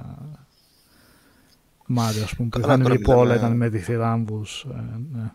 Μάριο 1.88 2.24
ας 2.24 2.36
πούμε 2.36 2.50
που 2.50 2.60
Καλά, 2.60 2.74
είχαν 2.74 2.84
τώρα 2.84 2.96
βγει 2.96 3.04
που 3.04 3.12
όλα 3.12 3.20
μιλάμε- 3.22 3.38
ήταν 3.42 3.58
με 3.58 3.70
διθυράμβους 3.70 4.64
ε, 4.64 5.00
ναι. 5.12 5.32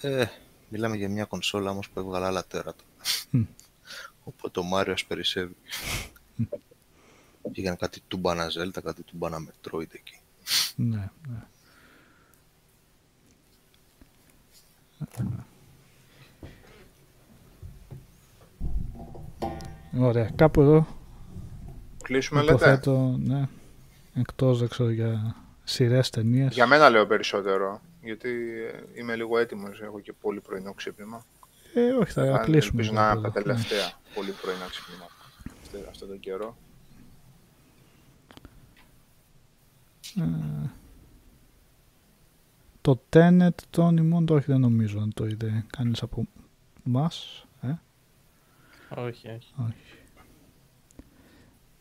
Ε, 0.00 0.26
μιλάμε 0.68 0.96
για 0.96 1.08
μια 1.08 1.24
κονσόλα 1.24 1.70
όμως 1.70 1.88
που 1.90 2.00
έβγαλε 2.00 2.26
άλλα 2.26 2.44
τέρατα. 2.46 2.84
Μμ. 3.30 3.42
Οπότε 4.24 4.48
το 4.52 4.62
Μάριος 4.62 5.04
περισσεύει. 5.06 5.56
Πήγαν 7.52 7.76
κάτι 7.76 8.00
τούμπανα 8.08 8.46
Zelda, 8.46 8.82
κάτι 8.84 9.02
τούμπανα 9.02 9.38
Metroid 9.46 9.94
εκεί. 9.94 10.20
ναι, 10.76 11.10
ναι. 11.28 11.42
Ωραία, 19.98 20.30
κάπου 20.36 20.60
εδώ 20.60 20.86
Κλείσουμε 22.02 22.40
λέτε; 22.40 22.52
υποθέτω, 22.54 23.16
ναι, 23.22 23.48
εκτός 24.18 24.58
δεν 24.58 24.68
ξέρω 24.68 24.90
για 24.90 25.34
σειρές 25.64 26.10
ταινίες. 26.10 26.54
Για 26.54 26.66
μένα 26.66 26.88
λέω 26.90 27.06
περισσότερο. 27.06 27.80
Γιατί 28.02 28.28
ε, 28.72 29.00
είμαι 29.00 29.16
λίγο 29.16 29.38
έτοιμος, 29.38 29.80
έχω 29.80 30.00
και 30.00 30.12
πολύ 30.20 30.40
πρωινό 30.40 30.72
ξύπνημα. 30.72 31.24
Ε, 31.74 31.90
όχι, 31.90 32.12
θα 32.12 32.22
Αν 32.22 32.44
κλείσουμε. 32.44 32.82
Ελπίζω 32.82 33.00
να 33.00 33.02
είναι 33.10 33.18
εδώ. 33.18 33.28
από 33.28 33.34
τα 33.36 33.42
τελευταία. 33.42 33.92
Πολύ 34.14 34.30
πρωί 34.42 34.54
να 34.60 34.66
ξυπνούμε 34.66 35.04
αυτό- 35.62 35.88
αυτόν 35.90 36.08
τον 36.08 36.20
καιρό. 36.20 36.56
Το 42.80 43.00
Tenet, 43.12 43.48
το 43.70 43.88
ημών 43.98 44.26
το 44.26 44.34
όχι, 44.34 44.44
δεν 44.46 44.60
νομίζω 44.60 44.98
αν 45.00 45.12
το 45.14 45.26
είδε 45.26 45.64
κανείς 45.76 46.02
από 46.02 46.26
μας. 46.82 47.46
Ε; 47.60 47.68
Όχι, 48.88 49.28
όχι. 49.28 49.52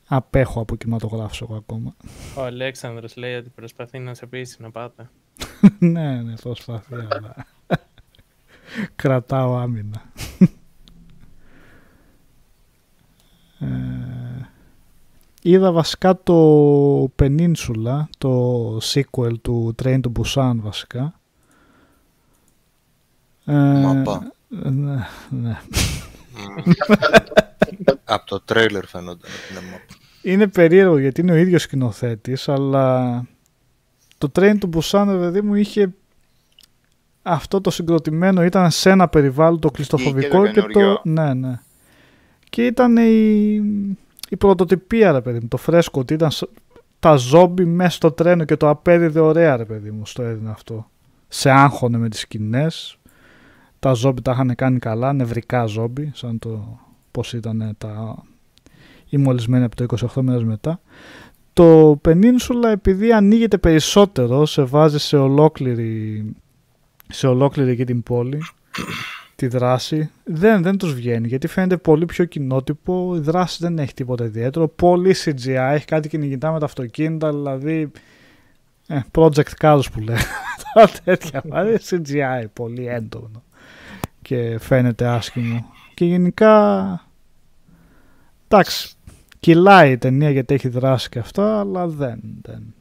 Απέχω 0.09 0.61
από 0.61 0.75
κινηματογράφους 0.75 1.41
εγώ 1.41 1.55
ακόμα. 1.55 1.95
Ο 2.35 2.43
Αλέξανδρος 2.43 3.15
λέει 3.15 3.35
ότι 3.35 3.49
προσπαθεί 3.49 3.99
να 3.99 4.13
σε 4.13 4.25
πείσει 4.25 4.61
να 4.61 4.71
πάτε. 4.71 5.09
ναι, 5.79 6.21
ναι, 6.21 6.33
προσπαθεί, 6.35 6.93
αλλά 6.95 7.35
κρατάω 8.95 9.57
άμυνα. 9.57 10.01
ε, 13.59 13.67
είδα 15.41 15.71
βασικά 15.71 16.19
το 16.23 17.03
Peninsula, 17.03 18.03
το 18.17 18.77
sequel 18.77 19.39
του 19.41 19.75
Train 19.83 19.99
to 20.01 20.11
Busan 20.19 20.55
βασικά. 20.59 21.19
Ε, 23.45 23.53
Μαπά. 23.53 24.31
ναι, 24.49 25.07
ναι. 25.29 25.57
Από 28.03 28.25
το 28.25 28.41
τρέιλερ 28.41 28.85
φαίνονταν 28.85 29.17
ότι 29.17 29.29
είναι 29.51 29.75
map. 29.75 29.95
Είναι 30.21 30.47
περίεργο 30.47 30.97
γιατί 30.97 31.21
είναι 31.21 31.31
ο 31.31 31.35
ίδιος 31.35 31.61
σκηνοθέτης, 31.61 32.49
αλλά 32.49 33.23
το 34.17 34.31
Train 34.35 34.53
to 34.59 34.69
Busan, 34.75 35.05
ρε 35.09 35.17
παιδί 35.17 35.41
μου, 35.41 35.55
είχε 35.55 35.93
αυτό 37.21 37.61
το 37.61 37.69
συγκροτημένο, 37.69 38.43
ήταν 38.43 38.71
σε 38.71 38.89
ένα 38.89 39.07
περιβάλλον 39.07 39.59
το 39.59 39.71
κλειστοφοβικό 39.71 40.45
και 40.47 40.53
το 40.53 40.53
και 40.53 40.61
το... 40.61 40.67
καινούριο. 40.67 41.01
Ναι, 41.03 41.33
ναι. 41.33 41.59
Και 42.49 42.65
ήταν 42.65 42.97
η, 42.97 43.53
η 44.29 44.35
πρωτοτυπία, 44.37 45.11
ρε 45.11 45.21
παιδί 45.21 45.39
μου, 45.41 45.47
το 45.47 45.57
φρέσκο, 45.57 45.99
ότι 45.99 46.13
ήταν 46.13 46.31
σ- 46.31 46.49
τα 46.99 47.15
ζόμπι 47.15 47.65
μέσα 47.65 47.89
στο 47.89 48.11
τρένο 48.11 48.43
και 48.43 48.55
το 48.55 48.69
απέδιδε 48.69 49.19
ωραία, 49.19 49.57
ρε 49.57 49.65
παιδί 49.65 49.91
μου, 49.91 50.05
στο 50.05 50.23
έδινε 50.23 50.49
αυτό. 50.49 50.89
Σε 51.27 51.49
άγχωνε 51.49 51.97
με 51.97 52.09
τις 52.09 52.19
σκηνές, 52.19 52.96
τα 53.79 53.93
ζόμπι 53.93 54.21
τα 54.21 54.31
είχαν 54.31 54.55
κάνει 54.55 54.79
καλά, 54.79 55.13
νευρικά 55.13 55.65
ζόμπι, 55.65 56.11
σαν 56.13 56.39
το 56.39 56.79
πώς 57.11 57.33
ήταν 57.33 57.75
τα 57.77 58.23
ή 59.09 59.17
μολυσμένοι 59.17 59.63
από 59.63 59.75
το 59.75 59.85
28 60.15 60.21
μέρες 60.21 60.43
μετά. 60.43 60.79
Το 61.53 61.99
Peninsula 62.05 62.69
επειδή 62.71 63.11
ανοίγεται 63.11 63.57
περισσότερο, 63.57 64.45
σε 64.45 64.63
βάζει 64.63 64.99
σε 64.99 65.17
ολόκληρη, 65.17 66.23
σε 67.07 67.27
ολόκληρη 67.27 67.71
εκεί 67.71 67.85
την 67.85 68.03
πόλη, 68.03 68.41
τη 69.35 69.47
δράση, 69.47 70.09
δεν, 70.23 70.61
δεν 70.61 70.77
τους 70.77 70.93
βγαίνει 70.93 71.27
γιατί 71.27 71.47
φαίνεται 71.47 71.77
πολύ 71.77 72.05
πιο 72.05 72.25
κοινότυπο, 72.25 73.13
η 73.15 73.19
δράση 73.19 73.57
δεν 73.61 73.79
έχει 73.79 73.93
τίποτα 73.93 74.25
ιδιαίτερο, 74.25 74.67
πολύ 74.67 75.15
CGI, 75.25 75.71
έχει 75.73 75.85
κάτι 75.85 76.09
κυνηγητά 76.09 76.51
με 76.51 76.59
τα 76.59 76.65
αυτοκίνητα, 76.65 77.31
δηλαδή 77.31 77.91
ε, 78.87 78.99
Project 79.11 79.51
Cars 79.61 79.83
που 79.93 79.99
λέει, 79.99 80.17
τα 80.73 80.89
τέτοια, 81.03 81.41
δηλαδή 81.45 81.77
CGI, 81.89 82.45
πολύ 82.53 82.87
έντονο 82.87 83.43
και 84.27 84.57
φαίνεται 84.59 85.07
άσχημο. 85.07 85.65
Και 85.93 86.05
γενικά, 86.05 87.01
εντάξει, 88.47 88.95
κυλάει 89.39 89.91
η 89.91 89.97
ταινία 89.97 90.29
γιατί 90.29 90.53
έχει 90.53 90.67
δράση 90.67 91.09
και 91.09 91.19
αυτά, 91.19 91.59
αλλά 91.59 91.87
δεν, 91.87 92.19
δεν. 92.41 92.73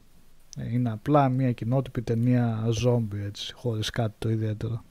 Ε, 0.57 0.73
Είναι 0.73 0.91
απλά 0.91 1.29
μια 1.29 1.51
κοινότυπη 1.51 2.01
ταινία 2.01 2.67
ζόμπι 2.69 3.23
έτσι, 3.23 3.53
χωρίς 3.53 3.89
κάτι 3.89 4.13
το 4.19 4.29
ιδιαίτερο. 4.29 4.83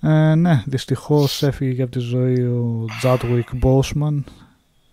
Ε, 0.00 0.34
ναι, 0.34 0.62
δυστυχώς 0.66 1.42
έφυγε 1.42 1.72
και 1.72 1.82
από 1.82 1.90
τη 1.90 1.98
ζωή 1.98 2.42
ο 2.42 2.86
Chadwick 3.02 3.62
Boseman, 3.62 4.18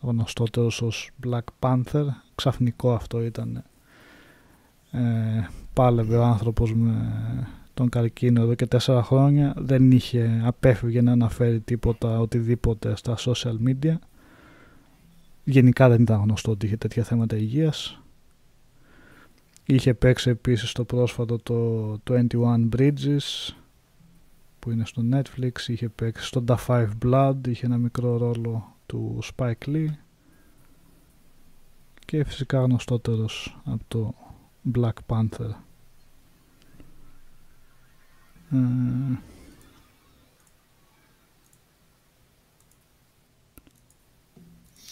γνωστότερος 0.02 0.82
ως 0.82 1.12
Black 1.28 1.48
Panther. 1.60 2.06
Ξαφνικό 2.36 2.94
αυτό 2.94 3.24
ήταν. 3.24 3.64
Ε, 4.92 5.48
πάλευε 5.74 6.18
ο 6.18 6.24
άνθρωπος 6.24 6.74
με 6.74 7.12
τον 7.78 7.90
καρκίνο 7.90 8.42
εδώ 8.42 8.56
και 8.56 8.66
τέσσερα 8.66 9.04
χρόνια. 9.04 9.54
Δεν 9.58 9.92
είχε, 9.92 10.42
απέφυγε 10.44 11.02
να 11.02 11.12
αναφέρει 11.12 11.60
τίποτα, 11.60 12.20
οτιδήποτε 12.20 12.96
στα 12.96 13.18
social 13.18 13.56
media. 13.68 13.96
Γενικά 15.44 15.90
δεν 15.90 16.02
ήταν 16.02 16.22
γνωστό 16.22 16.52
ότι 16.52 16.66
είχε 16.66 16.78
τέτοια 16.78 17.04
θέματα 17.04 17.36
υγείας. 17.36 18.02
Είχε 19.66 19.94
παίξει 19.94 20.30
επίσης 20.30 20.72
το 20.72 20.84
πρόσφατο 20.84 21.38
το 21.38 22.00
21 22.04 22.70
Bridges 22.78 23.54
που 24.60 24.72
είναι 24.72 24.86
στο 24.86 25.04
Netflix. 25.12 25.68
Είχε 25.68 25.90
παίξει 25.90 26.26
στο 26.26 26.44
Da 26.48 26.56
5 26.68 26.88
Blood, 27.06 27.36
είχε 27.48 27.66
ένα 27.66 27.78
μικρό 27.78 28.18
ρόλο 28.18 28.76
του 28.86 29.20
Spike 29.36 29.68
Lee. 29.68 29.88
Και 32.06 32.24
φυσικά 32.24 32.62
γνωστότερος 32.62 33.58
από 33.64 33.84
το 33.88 34.14
Black 34.76 34.98
Panther. 35.08 35.67
Ε, 38.52 38.58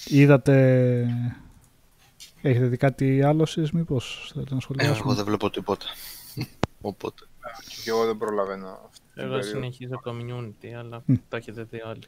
Είδατε... 0.08 1.34
Έχετε 2.42 2.66
δει 2.66 2.78
κάτι 2.78 3.22
άλλο 3.24 3.42
εσείς 3.42 3.72
μήπως 3.72 4.30
θέλετε 4.34 4.52
να 4.52 4.58
Ε, 4.58 4.62
σχολιάσουμε; 4.62 4.98
εγώ 5.00 5.14
δεν 5.14 5.26
βλέπω 5.26 5.50
τίποτα. 5.50 5.86
Οπότε. 6.82 7.24
Και 7.84 7.90
εγώ 7.90 8.06
δεν 8.06 8.18
προλαβαίνω 8.18 8.68
αυτή 8.86 9.00
την 9.14 9.22
Εγώ 9.24 9.30
περίοδο. 9.32 9.50
συνεχίζω 9.50 10.02
community, 10.06 10.68
αλλά 10.78 11.02
Μμ. 11.06 11.14
το 11.30 11.36
έχετε 11.36 11.64
δει 11.64 11.82
όλοι. 11.82 12.04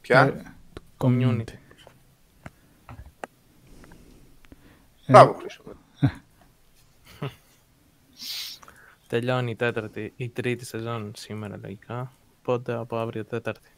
Ποια; 0.00 0.20
Ε, 0.24 0.42
Community. 0.98 1.52
Ε, 5.06 5.12
Μπράβο, 5.12 5.32
Χρήστο. 5.34 5.62
Τελειώνει 9.14 9.50
η 9.50 9.56
τέταρτη, 9.56 10.12
η 10.16 10.28
τρίτη 10.28 10.64
σεζόν 10.64 11.12
σήμερα 11.16 11.58
λογικά. 11.62 12.12
Οπότε 12.38 12.72
από 12.74 12.96
αύριο 12.96 13.24
τέταρτη. 13.24 13.70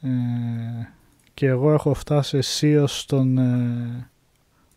Ε, 0.00 0.08
και 1.34 1.46
εγώ 1.46 1.72
έχω 1.72 1.94
φτάσει 1.94 2.36
αισίως 2.36 3.00
στον 3.00 3.38
ε, 3.38 4.10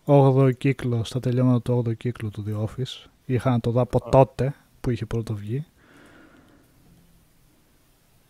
8ο 0.05 0.57
κύκλο, 0.57 1.03
στα 1.03 1.19
τελειώματα 1.19 1.59
του 1.59 1.83
8ου 1.85 1.97
κύκλου 1.97 2.29
του 2.29 2.45
The 2.47 2.65
Office. 2.65 3.09
Είχα 3.25 3.49
να 3.49 3.59
το 3.59 3.71
δω 3.71 3.81
από 3.81 4.05
Α. 4.05 4.09
τότε 4.09 4.55
που 4.81 4.89
είχε 4.89 5.05
πρώτο 5.05 5.35
βγει. 5.35 5.65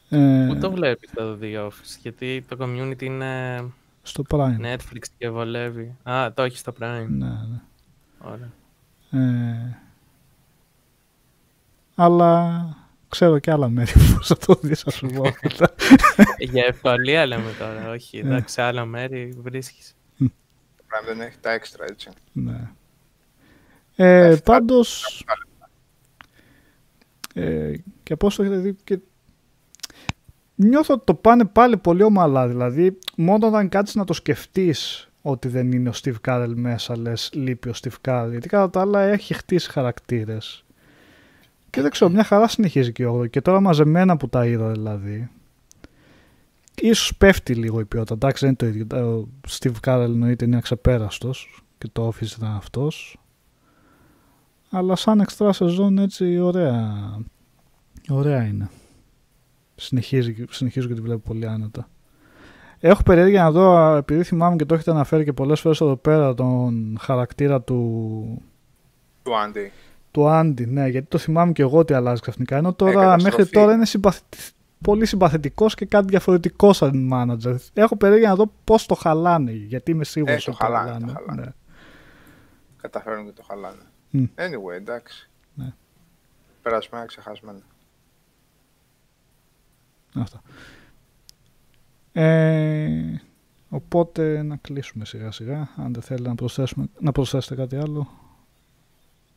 Ε, 0.09 0.45
Πού 0.49 0.57
το 0.59 0.71
βλέπεις 0.71 1.11
το 1.11 1.37
The 1.41 1.67
Office, 1.67 1.97
γιατί 2.01 2.45
το 2.47 2.57
community 2.59 3.01
είναι 3.01 3.63
στο 4.03 4.23
Prime. 4.29 4.59
Netflix 4.61 5.03
και 5.17 5.29
βολεύει. 5.29 5.95
Α, 6.03 6.33
το 6.33 6.41
έχει 6.41 6.57
στο 6.57 6.73
Prime. 6.79 7.07
Ναι, 7.09 7.27
ναι. 7.27 7.61
Ωραία. 8.19 8.51
Ε, 9.11 9.77
αλλά 11.95 12.63
ξέρω 13.09 13.39
και 13.39 13.51
άλλα 13.51 13.69
μέρη 13.69 13.91
που 13.91 14.23
θα 14.23 14.37
το 14.37 14.59
δεις, 14.61 14.85
ας 14.85 14.93
σου 14.93 15.07
πω. 15.07 15.23
Για 16.51 16.65
ευκολία 16.67 17.25
λέμε 17.25 17.51
τώρα, 17.59 17.89
όχι. 17.89 18.17
Ε. 18.17 18.19
Εντάξει, 18.19 18.61
άλλα 18.61 18.85
μέρη 18.85 19.33
βρίσκεις. 19.37 19.95
Το 20.17 20.83
Prime 20.87 21.05
δεν 21.07 21.21
έχει 21.21 21.37
τα 21.41 21.51
έξτρα, 21.51 21.85
έτσι. 21.89 22.09
Ναι. 22.31 22.69
Ε, 23.95 24.27
Αυτά. 24.27 24.43
πάντως, 24.43 25.23
ε, 27.33 27.73
και 28.03 28.15
πώς 28.15 28.35
το 28.35 28.43
έχετε 28.43 28.57
δει 28.57 28.75
και 28.83 28.99
νιώθω 30.55 30.93
ότι 30.93 31.03
το 31.05 31.13
πάνε 31.13 31.45
πάλι 31.45 31.77
πολύ 31.77 32.03
ομαλά. 32.03 32.47
Δηλαδή, 32.47 32.97
μόνο 33.17 33.47
όταν 33.47 33.69
κάτσεις 33.69 33.95
να 33.95 34.03
το 34.03 34.13
σκεφτείς 34.13 35.09
ότι 35.21 35.47
δεν 35.47 35.71
είναι 35.71 35.89
ο 35.89 35.93
Steve 36.03 36.15
Carell 36.27 36.53
μέσα, 36.55 36.97
λες 36.97 37.29
λείπει 37.33 37.69
ο 37.69 37.73
Steve 37.81 38.09
Carell. 38.09 38.27
Γιατί 38.29 38.47
κατά 38.47 38.69
τα 38.69 38.81
άλλα 38.81 39.01
έχει 39.01 39.33
χτίσει 39.33 39.69
χαρακτήρες. 39.69 40.63
Και 41.73 41.81
δεν 41.81 41.91
ξέρω, 41.91 42.11
μια 42.11 42.23
χαρά 42.23 42.47
συνεχίζει 42.47 42.91
και 42.91 43.05
ο 43.05 43.19
8. 43.19 43.29
Και 43.29 43.41
τώρα 43.41 43.59
μαζεμένα 43.59 44.17
που 44.17 44.29
τα 44.29 44.45
είδα 44.45 44.71
δηλαδή. 44.71 45.29
Ίσως 46.81 47.17
πέφτει 47.17 47.55
λίγο 47.55 47.79
η 47.79 47.85
ποιότητα. 47.85 48.13
Εντάξει, 48.13 48.45
δεν 48.45 48.55
είναι 48.59 48.71
το 48.71 48.79
ίδιο. 48.79 49.07
Ο 49.09 49.27
Steve 49.49 49.75
Carell 49.85 50.03
εννοείται 50.03 50.45
είναι 50.45 50.57
αξεπέραστος 50.57 51.63
και 51.77 51.87
το 51.91 52.07
Office 52.07 52.35
ήταν 52.37 52.55
αυτός. 52.55 53.17
Αλλά 54.69 54.95
σαν 54.95 55.19
εξτρά 55.19 55.53
σεζόν 55.53 55.97
έτσι 55.97 56.39
ωραία, 56.39 56.93
ωραία 58.09 58.43
είναι. 58.43 58.69
Συνεχίζει, 59.75 60.45
συνεχίζω 60.49 60.87
και 60.87 60.93
τη 60.93 61.01
βλέπω 61.01 61.21
πολύ 61.21 61.47
άνετα. 61.47 61.89
Έχω 62.79 63.03
περιέργεια 63.03 63.43
να 63.43 63.51
δω, 63.51 63.75
α, 63.75 63.97
επειδή 63.97 64.23
θυμάμαι 64.23 64.55
και 64.55 64.65
το 64.65 64.73
έχετε 64.73 64.91
αναφέρει 64.91 65.23
και 65.23 65.33
πολλές 65.33 65.59
φορές 65.59 65.81
εδώ 65.81 65.95
πέρα, 65.95 66.33
τον 66.33 66.97
χαρακτήρα 67.01 67.61
του, 67.61 68.41
Του 69.23 69.37
Άντι. 69.37 69.71
Του 70.13 70.27
Άντι, 70.29 70.65
ναι, 70.65 70.87
γιατί 70.87 71.07
το 71.07 71.17
θυμάμαι 71.17 71.51
και 71.51 71.61
εγώ 71.61 71.77
ότι 71.77 71.93
αλλάζει 71.93 72.21
ξαφνικά. 72.21 72.57
Ενώ 72.57 72.73
τώρα, 72.73 72.91
καταστροφή. 72.93 73.23
μέχρι 73.23 73.51
τώρα 73.51 73.73
είναι 73.73 73.85
συμπαθη- 73.85 74.35
πολύ 74.83 75.05
συμπαθητικός 75.05 75.75
και 75.75 75.85
κάτι 75.85 76.05
διαφορετικός 76.07 76.77
σαν 76.77 77.09
manager. 77.13 77.55
Έχω 77.73 77.97
περιέργεια 77.97 78.29
να 78.29 78.35
δω 78.35 78.51
πώς 78.63 78.85
το 78.85 78.95
χαλάνε, 78.95 79.51
γιατί 79.51 79.91
είμαι 79.91 80.03
σίγουρος 80.03 80.47
Ε, 80.47 80.51
το 80.51 80.57
χαλάνε, 80.57 81.05
το 81.05 81.13
χαλάνε. 81.13 81.41
Ναι. 81.41 81.51
Καταφέρουν 82.81 83.25
και 83.25 83.31
το 83.31 83.43
χαλάνε. 83.47 83.81
Μμ. 84.09 84.23
Anyway, 84.35 84.75
εντάξει. 84.75 85.29
Ναι. 85.53 85.73
Περασμένα 86.61 87.05
ξεχασμένα. 87.05 87.59
αυτά. 90.15 90.41
Ε, 92.11 93.21
οπότε 93.69 94.43
να 94.43 94.55
κλείσουμε 94.55 95.05
σιγά 95.05 95.31
σιγά. 95.31 95.69
Αν 95.77 95.93
δεν 95.93 96.01
θέλετε 96.01 96.27
να, 96.29 96.35
προσθέσουμε, 96.35 96.85
να 96.99 97.11
προσθέσετε 97.11 97.55
κάτι 97.55 97.75
άλλο. 97.75 98.07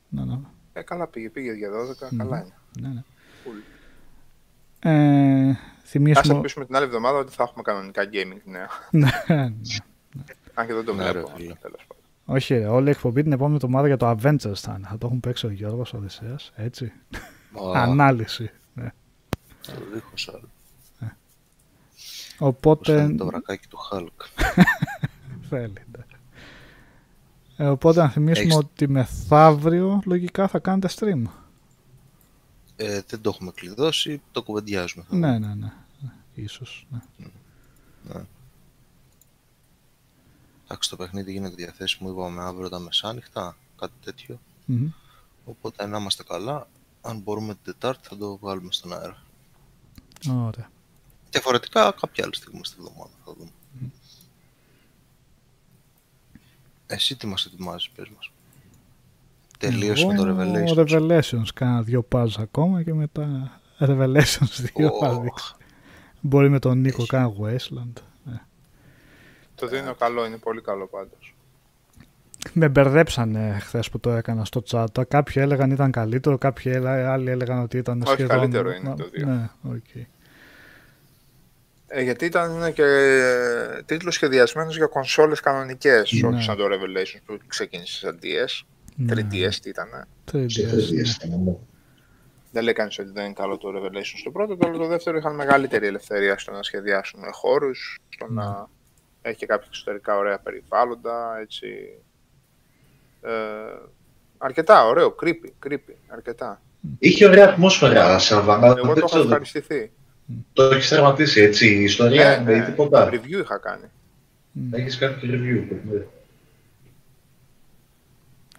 Να, 0.09 0.25
να. 0.25 0.41
Ε, 0.77 0.83
καλά 0.83 1.07
πήγε, 1.07 1.29
πήγε 1.31 1.53
για 1.53 1.69
12, 1.71 2.09
Μμμ. 2.11 2.19
καλά 2.19 2.39
είναι. 2.41 2.55
Ναι, 2.81 2.89
ναι. 2.89 3.03
Cool. 3.45 3.63
Ε, 4.79 5.51
Ας 5.51 5.57
θυμίσουμε... 5.91 6.35
ελπίσουμε 6.35 6.65
την 6.65 6.77
άλλη 6.77 6.85
εβδομάδα 6.85 7.19
ότι 7.19 7.33
θα 7.35 7.43
έχουμε 7.43 7.63
κανονικά 7.63 8.03
gaming 8.13 8.41
νέα. 8.45 8.69
Ναι, 8.91 9.09
ναι. 9.37 9.53
Αν 10.55 10.67
και 10.67 10.75
δεν 10.75 10.85
το 10.85 10.95
Ναι, 10.95 11.05
ρε 11.05 11.11
βλέπω. 11.13 11.33
φίλε. 11.37 11.55
τέλος 11.55 11.85
πάντων. 11.87 12.05
Όχι, 12.25 12.55
ρε, 12.55 12.67
όλη 12.67 12.87
η 12.87 12.91
εκπομπή 12.91 13.23
την 13.23 13.33
επόμενη 13.33 13.55
εβδομάδα 13.55 13.87
για 13.87 13.97
το 13.97 14.11
Avengers 14.11 14.55
θα 14.55 14.75
είναι. 14.79 14.87
Θα 14.91 14.99
το 14.99 15.07
έχουν 15.07 15.21
παίξει 15.21 15.47
ο 15.47 15.51
Γιώργος 15.51 15.93
Οδυσσέας, 15.95 16.53
έτσι. 16.57 16.93
Α, 17.77 17.83
Ανάλυση. 17.83 18.51
Ναι. 18.75 18.93
Το 19.67 19.73
δίχως 19.95 20.29
άλλο. 20.29 20.49
Πώς 22.39 22.49
Οπότε 22.49 22.93
φαίνεται 22.95 23.15
το 23.15 23.27
βρακάκι 23.27 23.67
του 23.69 23.79
Hulk. 23.91 24.27
θέλει. 25.49 25.73
ναι. 25.97 26.05
Ε, 27.57 27.67
οπότε 27.67 28.01
να 28.01 28.09
θυμίσουμε 28.09 28.41
Έχεις- 28.47 28.57
ότι 28.57 28.89
μεθαύριο 28.89 30.03
λογικά 30.05 30.49
θα 30.49 30.59
κάνετε 30.59 30.89
stream. 30.99 31.23
Ε, 32.77 33.01
δεν 33.07 33.21
το 33.21 33.31
έχουμε 33.35 33.51
κλειδώσει, 33.55 34.23
το 34.33 34.43
κουβεντιάζουμε. 34.43 35.05
θα 35.09 35.17
Ναι, 35.17 35.27
δούμε. 35.35 35.39
ναι, 35.47 35.55
ναι. 35.55 35.73
ναι. 36.01 36.11
Ίσως. 36.35 36.87
Ναι. 38.13 38.25
Εντάξει, 40.65 40.91
το 40.91 40.97
παιχνίδι 40.97 41.33
γίνεται 41.33 41.55
διαθέσιμο, 41.55 42.11
είπαμε 42.11 42.43
αύριο 42.43 42.69
τα 42.69 42.79
μεσάνυχτα, 42.79 43.57
κάτι 43.79 43.93
τέτοιο. 44.05 44.39
Μμμ. 44.65 44.89
Οπότε 45.45 45.87
να 45.87 45.99
είμαστε 45.99 46.23
καλά, 46.23 46.69
αν 47.03 47.19
μπορούμε 47.19 47.55
την 47.55 47.63
Τετάρτη 47.65 48.09
θα 48.09 48.17
το 48.17 48.37
βγάλουμε 48.37 48.73
στον 48.73 48.93
αέρα. 48.93 49.23
Ωραία. 50.31 50.71
Διαφορετικά 51.31 51.93
κάποια 52.01 52.25
άλλη 52.25 52.35
στιγμή 52.35 52.61
στη 52.65 52.77
βδομάδα 52.81 53.11
θα 53.25 53.33
δούμε. 53.39 53.51
Εσύ 56.87 57.17
τι 57.17 57.27
μας 57.27 57.45
ετοιμάζεις, 57.45 57.89
πες 57.91 58.09
μας. 58.17 58.31
Τελείωσε 59.59 60.07
με 60.07 60.15
το 60.15 60.27
Εγώ, 60.27 60.39
Revelations. 60.41 60.87
Revelations. 60.89 61.47
Κάνα 61.55 61.83
δυο 61.83 62.03
πάζ 62.03 62.37
ακόμα 62.39 62.83
και 62.83 62.95
μετά 62.95 63.61
Revelations 63.79 64.61
2 64.75 64.91
θα 65.01 65.09
Οχ, 65.09 65.21
δείξει. 65.23 65.55
Μπορεί 66.21 66.49
με 66.51 66.59
τον 66.59 66.79
Νίκο 66.79 66.97
Έχει. 67.03 67.09
κάνα 67.11 67.33
Wasteland. 67.41 67.93
Ναι. 68.25 68.41
Το 69.55 69.67
δίνω 69.67 69.95
καλό, 69.95 70.27
είναι 70.27 70.37
πολύ 70.37 70.61
καλό 70.61 70.87
πάντως. 70.87 71.35
Με 72.53 72.69
μπερδέψανε 72.69 73.59
χθες 73.61 73.91
που 73.91 74.01
το 74.01 74.11
έκανα 74.11 74.45
στο 74.45 74.63
chat. 74.71 74.87
Κάποιοι 75.09 75.35
έλεγαν 75.37 75.71
ήταν 75.71 75.91
καλύτερο, 75.91 76.39
κάποιοι 76.39 76.73
έλα- 76.75 77.13
άλλοι 77.13 77.31
έλεγαν 77.31 77.63
ότι 77.63 77.77
ήταν 77.79 78.03
Όχι, 78.03 78.13
σχεδόν... 78.13 78.37
καλύτερο 78.37 78.71
είναι 78.71 78.95
το 78.97 79.09
δύο. 79.13 79.27
Ναι, 79.27 79.49
οκ. 79.63 80.07
Ε, 81.89 82.03
γιατί 82.03 82.25
ήταν 82.25 82.73
και 82.73 82.83
ε, 82.83 83.83
τίτλος 83.87 84.15
σχεδιασμένος 84.15 84.77
για 84.77 84.87
κονσόλες 84.87 85.41
κανονικές, 85.41 86.13
Ναι. 86.13 86.29
όχι 86.29 86.43
σαν 86.43 86.57
το 86.57 86.65
Revelations 86.65 87.21
που 87.27 87.39
ξεκίνησε 87.47 87.99
σαν 87.99 88.19
DS. 88.23 88.67
Ναι. 88.97 89.13
3DS 89.15 89.55
τι 89.63 89.69
ήταν. 89.69 90.07
3DS, 90.33 90.45
Σε 90.47 90.63
ναι. 90.63 90.71
τρεις 90.71 91.17
ήταν, 91.17 91.43
ναι. 91.45 91.53
Δεν 92.53 92.65
λέει 92.65 92.73
κανείς 92.73 92.99
ότι 92.99 93.11
δεν 93.13 93.25
είναι 93.25 93.33
καλό 93.33 93.57
το 93.57 93.69
Revelations 93.77 94.21
το 94.25 94.31
πρώτο, 94.31 94.57
το, 94.57 94.71
το 94.71 94.87
δεύτερο 94.87 95.17
είχαν 95.19 95.35
μεγαλύτερη 95.35 95.87
ελευθερία 95.87 96.39
στο 96.39 96.53
να 96.53 96.63
σχεδιάσουν 96.63 97.21
χώρους, 97.33 97.99
στο 98.09 98.27
Ναι. 98.29 98.43
να 98.43 98.69
έχει 99.23 99.37
και 99.37 99.47
κάποια 99.47 99.67
εξωτερικά 99.69 100.17
ωραία 100.17 100.39
περιβάλλοντα, 100.39 101.39
έτσι. 101.41 101.67
Ε, 103.23 103.31
αρκετά 104.39 104.87
ωραίο, 104.87 105.15
creepy, 105.23 105.67
creepy, 105.67 105.95
αρκετά. 106.07 106.63
Είχε 106.99 107.27
ωραία 107.27 107.49
ατμόσφαιρα, 107.49 108.19
Σαββάνα. 108.19 108.67
Εγώ 108.67 108.75
Δεν 108.75 108.85
το 108.87 108.93
έχω 108.99 109.07
ξέρω, 109.07 109.23
ευχαριστηθεί. 109.23 109.91
Το 110.53 110.63
έχεις 110.63 110.89
τερματίσει 110.89 111.41
έτσι. 111.41 111.75
Η 111.75 111.83
ιστορία 111.83 112.39
Ναι, 112.39 112.45
με 112.53 112.59
ναι, 112.59 112.65
τίποτα. 112.67 113.09
review 113.13 113.41
είχα 113.43 113.59
κάνει. 113.59 113.85
Έχεις 114.71 114.99
κάποιο 114.99 115.29
review. 115.33 115.77
ναι. 115.91 116.05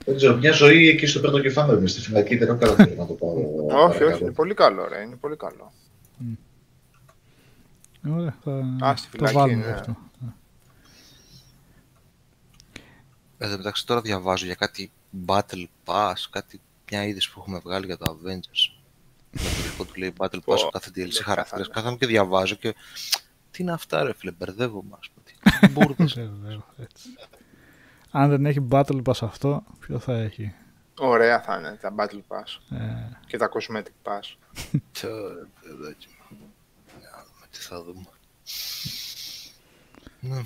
Δεν 0.06 0.16
ξέρω, 0.16 0.36
μια 0.38 0.52
ζωή 0.52 0.88
εκεί 0.88 1.06
στο 1.06 1.20
πρώτο 1.20 1.40
κεφάλαιο 1.42 1.78
είμαι 1.78 1.88
στη 1.88 2.02
φυλακή. 2.02 2.36
Δεν 2.38 2.48
έχω 2.48 2.58
καταφέρει 2.58 2.96
να 2.98 3.06
το 3.06 3.14
πάρω. 3.14 3.34
όχι, 3.68 3.86
όχι, 3.86 3.98
παρακάτω. 3.98 4.24
είναι 4.24 4.34
πολύ 4.34 4.54
καλό, 4.54 4.88
ρε, 4.88 5.02
είναι 5.02 5.16
πολύ 5.16 5.36
καλό. 5.36 5.72
Ωραία, 8.10 8.36
θα 8.44 8.52
Α, 8.88 8.96
στη 8.96 9.08
το 9.10 9.18
φυλακή, 9.18 9.36
βάλουμε 9.36 9.66
ναι. 9.66 9.72
αυτό. 9.72 9.98
Εν 13.38 13.50
τω 13.52 13.58
μεταξύ 13.58 13.86
τώρα 13.86 14.02
διαβάζω 14.02 14.46
για 14.46 14.56
κάτι 14.56 14.92
Battle 15.26 15.66
Pass, 15.86 16.14
κάτι 16.32 16.62
μια 16.92 17.06
είδηση 17.06 17.32
που 17.34 17.40
έχουμε 17.40 17.60
βγάλει 17.64 17.86
για 17.86 17.98
το 17.98 18.18
Avengers. 18.20 18.77
Με 19.32 19.40
το 19.40 19.62
δικό 19.70 19.84
του 19.86 19.94
λέει 20.00 20.14
Battle 20.18 20.36
Pass, 20.36 20.42
Πω, 20.46 20.70
κάθε 20.72 20.90
DLC 20.90 20.94
δεν 20.96 21.12
χαρακτήρες. 21.24 21.68
κάθαμε. 21.68 21.68
Κάθομαι 21.74 21.96
και 21.98 22.06
διαβάζω 22.06 22.56
και 22.56 22.76
τι 23.52 23.64
είναι 23.64 23.72
αυτά 23.72 24.04
ρε 24.04 24.14
φίλε, 24.14 24.32
μπερδεύομαι 24.32 24.98
ας 25.00 25.10
πούμε. 25.10 25.26
Τι- 25.26 25.60
Τι 25.60 25.68
μπουρδες. 25.74 26.14
Βεβαίως, 26.14 26.64
έτσι. 26.78 27.10
Αν 28.12 28.30
δεν 28.30 28.46
έχει 28.46 28.68
Battle 28.72 29.02
Pass 29.04 29.18
αυτό, 29.22 29.64
ποιο 29.80 30.00
θα 30.00 30.14
έχει; 30.14 30.54
Ωραία 31.00 31.42
θα 31.42 31.58
είναι 31.58 31.78
τα 31.82 31.94
Battle 31.98 32.22
Pass 32.28 32.78
Ε, 32.78 33.18
και 33.28 33.38
τα 33.38 33.50
Cosmetic 33.54 34.10
Pass. 34.12 34.36
Τσα, 34.92 35.08
ρε 35.08 35.48
παιδάκι 35.62 36.08
μου. 36.30 36.38
Για 37.00 37.10
να 37.16 37.24
δούμε 37.24 37.46
τι 37.52 37.60
θα 37.60 37.84
δούμε. 37.84 38.06
Ναι. 40.20 40.42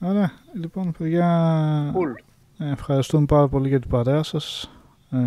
Ωραία, 0.00 0.32
λοιπόν, 0.52 0.92
παιδιά, 0.98 1.92
Cool. 1.94 2.22
ε, 2.58 2.70
ευχαριστούμε 2.70 3.26
πάρα 3.26 3.48
πολύ 3.48 3.68
για 3.68 3.80
την 3.80 3.90
παρέα 3.90 4.22
σας. 4.22 4.70
Ε, 5.10 5.18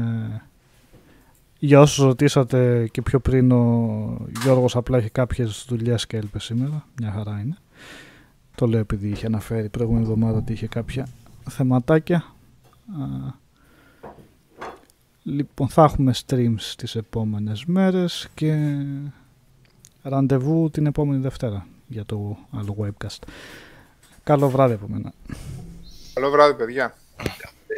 για 1.60 1.80
όσους 1.80 2.06
ρωτήσατε 2.06 2.88
και 2.92 3.02
πιο 3.02 3.20
πριν, 3.20 3.52
ο 3.52 4.28
Γιώργος 4.42 4.76
απλά 4.76 4.98
έχει 4.98 5.10
κάποιες 5.10 5.66
δουλειές 5.68 6.08
και 6.08 6.18
έλειπες 6.18 6.44
σήμερα. 6.44 6.86
Μια 7.00 7.12
χαρά 7.12 7.40
είναι. 7.40 7.58
Το 8.56 8.68
λέω 8.68 8.80
επειδή 8.80 9.10
είχε 9.10 9.26
αναφέρει 9.26 9.70
προηγούμενη 9.70 10.04
εβδομάδα 10.04 10.38
ότι 10.38 10.54
είχε 10.54 10.68
κάποια 10.68 11.08
θεματάκια. 11.50 12.16
Α, 12.18 13.34
λοιπόν, 15.24 15.68
θα 15.68 15.84
έχουμε 15.84 16.14
streams 16.26 16.62
τις 16.78 16.96
επόμενες 16.96 17.66
μέρες 17.66 18.30
και 18.34 18.76
ραντεβού 20.04 20.70
την 20.70 20.86
επόμενη 20.86 21.22
Δευτέρα 21.22 21.68
για 21.88 22.06
το 22.06 22.38
άλλο 22.52 22.76
webcast. 22.80 23.28
Καλό 24.24 24.50
βράδυ 24.50 24.74
από 24.74 24.88
μένα. 24.90 25.14
Καλό 26.14 26.30
βράδυ, 26.30 26.54
παιδιά. 26.54 26.96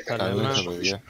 Καλά, 0.06 0.24
Καλή 0.24 0.42
ναι. 0.42 0.48
νύχτα, 0.48 0.72
παιδιά. 0.72 1.02